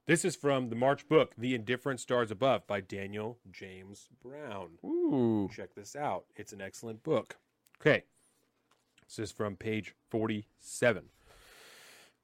this 0.06 0.24
is 0.24 0.36
from 0.36 0.70
the 0.70 0.76
March 0.76 1.06
book, 1.08 1.34
The 1.36 1.54
Indifferent 1.54 2.00
Stars 2.00 2.30
Above 2.30 2.66
by 2.66 2.80
Daniel 2.80 3.38
James 3.50 4.08
Brown. 4.22 4.78
Ooh, 4.84 5.50
Check 5.54 5.74
this 5.74 5.94
out. 5.94 6.24
It's 6.36 6.52
an 6.52 6.62
excellent 6.62 7.02
book. 7.02 7.36
Okay. 7.80 8.04
This 9.06 9.18
is 9.18 9.32
from 9.32 9.56
page 9.56 9.94
47. 10.10 11.10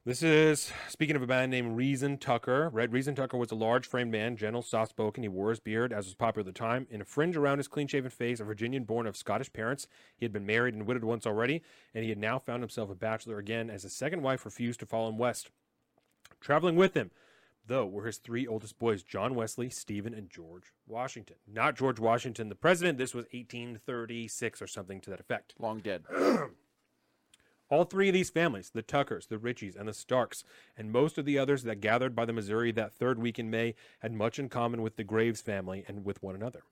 This 0.03 0.23
is 0.23 0.73
speaking 0.89 1.15
of 1.15 1.21
a 1.21 1.27
man 1.27 1.51
named 1.51 1.77
Reason 1.77 2.17
Tucker. 2.17 2.69
Red 2.69 2.91
Reason 2.91 3.13
Tucker 3.13 3.37
was 3.37 3.51
a 3.51 3.55
large 3.55 3.85
framed 3.85 4.11
man, 4.11 4.35
gentle, 4.35 4.63
soft 4.63 4.89
spoken. 4.89 5.21
He 5.21 5.29
wore 5.29 5.51
his 5.51 5.59
beard, 5.59 5.93
as 5.93 6.05
was 6.05 6.15
popular 6.15 6.41
at 6.41 6.51
the 6.51 6.59
time, 6.59 6.87
in 6.89 7.01
a 7.01 7.05
fringe 7.05 7.37
around 7.37 7.59
his 7.59 7.67
clean 7.67 7.85
shaven 7.85 8.09
face, 8.09 8.39
a 8.39 8.43
Virginian 8.43 8.83
born 8.83 9.05
of 9.05 9.15
Scottish 9.15 9.53
parents. 9.53 9.85
He 10.17 10.25
had 10.25 10.33
been 10.33 10.47
married 10.47 10.73
and 10.73 10.87
widowed 10.87 11.03
once 11.03 11.27
already, 11.27 11.61
and 11.93 12.03
he 12.03 12.09
had 12.09 12.17
now 12.17 12.39
found 12.39 12.63
himself 12.63 12.89
a 12.89 12.95
bachelor 12.95 13.37
again 13.37 13.69
as 13.69 13.83
his 13.83 13.93
second 13.93 14.23
wife 14.23 14.43
refused 14.43 14.79
to 14.79 14.87
follow 14.87 15.07
him 15.07 15.19
west. 15.19 15.51
Traveling 16.39 16.77
with 16.77 16.95
him, 16.95 17.11
though, 17.67 17.85
were 17.85 18.07
his 18.07 18.17
three 18.17 18.47
oldest 18.47 18.79
boys, 18.79 19.03
John 19.03 19.35
Wesley, 19.35 19.69
Stephen, 19.69 20.15
and 20.15 20.31
George 20.31 20.73
Washington. 20.87 21.35
Not 21.47 21.77
George 21.77 21.99
Washington, 21.99 22.49
the 22.49 22.55
president. 22.55 22.97
This 22.97 23.13
was 23.13 23.25
1836 23.25 24.63
or 24.63 24.67
something 24.67 24.99
to 25.01 25.11
that 25.11 25.19
effect. 25.19 25.53
long 25.59 25.77
dead. 25.77 26.05
All 27.71 27.85
three 27.85 28.09
of 28.09 28.13
these 28.13 28.29
families, 28.29 28.69
the 28.73 28.81
Tuckers, 28.81 29.27
the 29.27 29.37
Ritchies, 29.37 29.77
and 29.77 29.87
the 29.87 29.93
Starks, 29.93 30.43
and 30.75 30.91
most 30.91 31.17
of 31.17 31.23
the 31.23 31.39
others 31.39 31.63
that 31.63 31.79
gathered 31.79 32.13
by 32.13 32.25
the 32.25 32.33
Missouri 32.33 32.73
that 32.73 32.91
third 32.91 33.17
week 33.17 33.39
in 33.39 33.49
May, 33.49 33.75
had 33.99 34.11
much 34.11 34.37
in 34.37 34.49
common 34.49 34.81
with 34.81 34.97
the 34.97 35.05
Graves 35.05 35.39
family 35.39 35.85
and 35.87 36.03
with 36.03 36.21
one 36.21 36.35
another. 36.35 36.63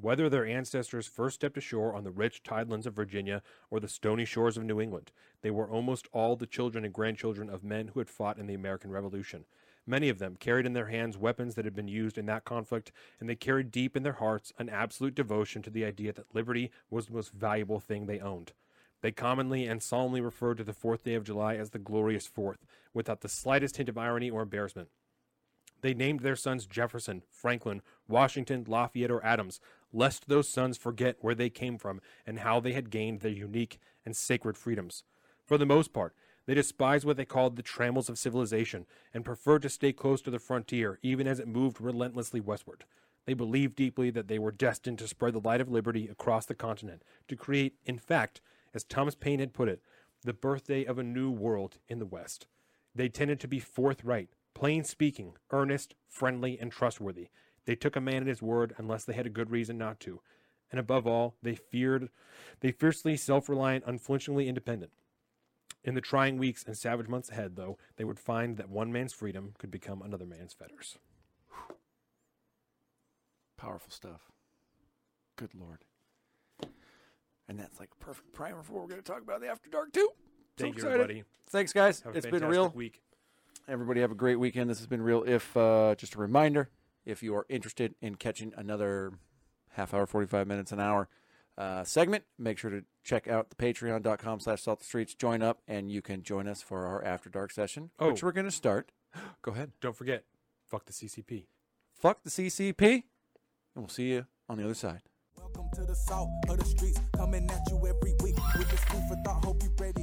Whether 0.00 0.30
their 0.30 0.46
ancestors 0.46 1.06
first 1.06 1.34
stepped 1.34 1.58
ashore 1.58 1.94
on 1.94 2.04
the 2.04 2.10
rich 2.10 2.42
tidelands 2.42 2.86
of 2.86 2.94
Virginia 2.94 3.42
or 3.70 3.80
the 3.80 3.88
stony 3.88 4.24
shores 4.24 4.56
of 4.56 4.64
New 4.64 4.80
England, 4.80 5.12
they 5.42 5.50
were 5.50 5.68
almost 5.68 6.08
all 6.10 6.36
the 6.36 6.46
children 6.46 6.86
and 6.86 6.94
grandchildren 6.94 7.50
of 7.50 7.62
men 7.62 7.88
who 7.88 8.00
had 8.00 8.08
fought 8.08 8.38
in 8.38 8.46
the 8.46 8.54
American 8.54 8.90
Revolution. 8.90 9.44
Many 9.86 10.08
of 10.08 10.18
them 10.18 10.36
carried 10.36 10.64
in 10.64 10.72
their 10.72 10.88
hands 10.88 11.18
weapons 11.18 11.54
that 11.54 11.66
had 11.66 11.74
been 11.76 11.86
used 11.86 12.16
in 12.16 12.24
that 12.26 12.46
conflict, 12.46 12.92
and 13.20 13.28
they 13.28 13.36
carried 13.36 13.70
deep 13.70 13.94
in 13.94 14.04
their 14.04 14.14
hearts 14.14 14.54
an 14.58 14.70
absolute 14.70 15.14
devotion 15.14 15.60
to 15.60 15.70
the 15.70 15.84
idea 15.84 16.14
that 16.14 16.34
liberty 16.34 16.70
was 16.88 17.08
the 17.08 17.12
most 17.12 17.34
valuable 17.34 17.78
thing 17.78 18.06
they 18.06 18.20
owned. 18.20 18.52
They 19.00 19.12
commonly 19.12 19.66
and 19.66 19.82
solemnly 19.82 20.20
referred 20.20 20.56
to 20.58 20.64
the 20.64 20.72
fourth 20.72 21.04
day 21.04 21.14
of 21.14 21.24
July 21.24 21.56
as 21.56 21.70
the 21.70 21.78
glorious 21.78 22.26
Fourth, 22.26 22.64
without 22.92 23.20
the 23.20 23.28
slightest 23.28 23.76
hint 23.76 23.88
of 23.88 23.98
irony 23.98 24.28
or 24.30 24.42
embarrassment. 24.42 24.88
They 25.80 25.94
named 25.94 26.20
their 26.20 26.36
sons 26.36 26.66
Jefferson, 26.66 27.22
Franklin, 27.30 27.82
Washington, 28.08 28.64
Lafayette, 28.66 29.12
or 29.12 29.24
Adams, 29.24 29.60
lest 29.92 30.28
those 30.28 30.48
sons 30.48 30.76
forget 30.76 31.16
where 31.20 31.34
they 31.34 31.50
came 31.50 31.78
from 31.78 32.00
and 32.26 32.40
how 32.40 32.58
they 32.58 32.72
had 32.72 32.90
gained 32.90 33.20
their 33.20 33.30
unique 33.30 33.78
and 34.04 34.16
sacred 34.16 34.56
freedoms. 34.56 35.04
For 35.46 35.56
the 35.56 35.66
most 35.66 35.92
part, 35.92 36.14
they 36.46 36.54
despised 36.54 37.04
what 37.04 37.16
they 37.16 37.24
called 37.24 37.56
the 37.56 37.62
trammels 37.62 38.08
of 38.08 38.18
civilization 38.18 38.86
and 39.14 39.24
preferred 39.24 39.62
to 39.62 39.68
stay 39.68 39.92
close 39.92 40.20
to 40.22 40.30
the 40.30 40.38
frontier 40.38 40.98
even 41.02 41.26
as 41.26 41.38
it 41.38 41.46
moved 41.46 41.80
relentlessly 41.80 42.40
westward. 42.40 42.84
They 43.26 43.34
believed 43.34 43.76
deeply 43.76 44.10
that 44.10 44.28
they 44.28 44.38
were 44.38 44.50
destined 44.50 44.98
to 45.00 45.06
spread 45.06 45.34
the 45.34 45.40
light 45.40 45.60
of 45.60 45.70
liberty 45.70 46.08
across 46.08 46.46
the 46.46 46.54
continent, 46.54 47.02
to 47.28 47.36
create, 47.36 47.74
in 47.84 47.98
fact, 47.98 48.40
as 48.74 48.84
Thomas 48.84 49.14
Paine 49.14 49.40
had 49.40 49.54
put 49.54 49.68
it, 49.68 49.82
the 50.24 50.32
birthday 50.32 50.84
of 50.84 50.98
a 50.98 51.04
new 51.04 51.30
world 51.30 51.78
in 51.88 51.98
the 51.98 52.06
West. 52.06 52.46
They 52.94 53.08
tended 53.08 53.40
to 53.40 53.48
be 53.48 53.60
forthright, 53.60 54.30
plain 54.54 54.84
speaking, 54.84 55.34
earnest, 55.50 55.94
friendly, 56.08 56.58
and 56.58 56.72
trustworthy. 56.72 57.28
They 57.64 57.76
took 57.76 57.96
a 57.96 58.00
man 58.00 58.22
at 58.22 58.28
his 58.28 58.42
word 58.42 58.74
unless 58.78 59.04
they 59.04 59.12
had 59.12 59.26
a 59.26 59.30
good 59.30 59.50
reason 59.50 59.78
not 59.78 60.00
to. 60.00 60.20
And 60.70 60.78
above 60.78 61.06
all, 61.06 61.36
they 61.42 61.54
feared 61.54 62.08
they 62.60 62.72
fiercely 62.72 63.16
self-reliant, 63.16 63.84
unflinchingly 63.86 64.48
independent. 64.48 64.92
In 65.84 65.94
the 65.94 66.00
trying 66.00 66.38
weeks 66.38 66.64
and 66.64 66.76
savage 66.76 67.08
months 67.08 67.30
ahead, 67.30 67.56
though, 67.56 67.78
they 67.96 68.04
would 68.04 68.18
find 68.18 68.56
that 68.56 68.68
one 68.68 68.92
man's 68.92 69.12
freedom 69.12 69.54
could 69.58 69.70
become 69.70 70.02
another 70.02 70.26
man's 70.26 70.52
fetters. 70.52 70.98
Powerful 73.56 73.90
stuff. 73.90 74.30
Good 75.36 75.54
lord. 75.54 75.84
And 77.48 77.58
that's 77.58 77.80
like 77.80 77.88
a 77.98 78.04
perfect 78.04 78.32
primer 78.32 78.62
for 78.62 78.74
what 78.74 78.82
we're 78.82 78.88
going 78.90 79.02
to 79.02 79.10
talk 79.10 79.22
about 79.22 79.36
in 79.36 79.42
the 79.42 79.48
After 79.48 79.70
Dark 79.70 79.92
too. 79.92 80.08
So 80.58 80.64
Thank 80.64 80.74
you, 80.74 80.80
excited. 80.82 80.94
everybody. 81.00 81.24
Thanks, 81.50 81.72
guys. 81.72 82.00
Have 82.02 82.16
It's 82.16 82.26
been 82.26 82.44
real. 82.44 82.68
week. 82.70 83.00
Everybody 83.68 84.00
have 84.00 84.10
a 84.10 84.14
great 84.16 84.36
weekend. 84.36 84.68
This 84.68 84.78
has 84.78 84.86
been 84.86 85.02
real. 85.02 85.22
If 85.26 85.56
uh, 85.56 85.94
just 85.96 86.14
a 86.14 86.18
reminder, 86.18 86.68
if 87.06 87.22
you 87.22 87.34
are 87.36 87.46
interested 87.48 87.94
in 88.02 88.16
catching 88.16 88.52
another 88.56 89.12
half 89.72 89.94
hour, 89.94 90.06
forty 90.06 90.26
five 90.26 90.46
minutes, 90.46 90.72
an 90.72 90.80
hour 90.80 91.08
uh, 91.56 91.84
segment, 91.84 92.24
make 92.38 92.58
sure 92.58 92.70
to 92.70 92.82
check 93.04 93.28
out 93.28 93.50
the 93.50 93.56
patreon.com 93.56 94.40
slash 94.40 94.62
salt 94.62 94.80
the 94.80 94.84
streets. 94.86 95.14
Join 95.14 95.42
up 95.42 95.60
and 95.68 95.90
you 95.90 96.02
can 96.02 96.22
join 96.22 96.48
us 96.48 96.60
for 96.62 96.86
our 96.86 97.02
after 97.04 97.28
dark 97.30 97.50
session, 97.50 97.90
which 97.98 98.22
Oh. 98.22 98.26
we're 98.26 98.32
gonna 98.32 98.50
start. 98.50 98.90
Go 99.42 99.52
ahead. 99.52 99.72
Don't 99.80 99.96
forget, 99.96 100.24
fuck 100.66 100.84
the 100.86 100.92
CCP. 100.92 101.46
Fuck 101.94 102.22
the 102.24 102.30
CCP, 102.30 102.82
and 102.92 103.02
we'll 103.76 103.88
see 103.88 104.10
you 104.10 104.26
on 104.48 104.56
the 104.58 104.64
other 104.64 104.74
side 104.74 105.02
to 105.78 105.84
the 105.84 105.94
Salt 105.94 106.30
of 106.48 106.58
the 106.58 106.64
Streets, 106.64 107.00
coming 107.16 107.48
at 107.50 107.60
you 107.70 107.76
every 107.86 108.14
week 108.22 108.36
with 108.56 108.68
this 108.70 108.80
food 108.84 109.02
for 109.08 109.16
thought. 109.24 109.44
Hope 109.44 109.62
you 109.62 109.70
ready. 109.78 109.98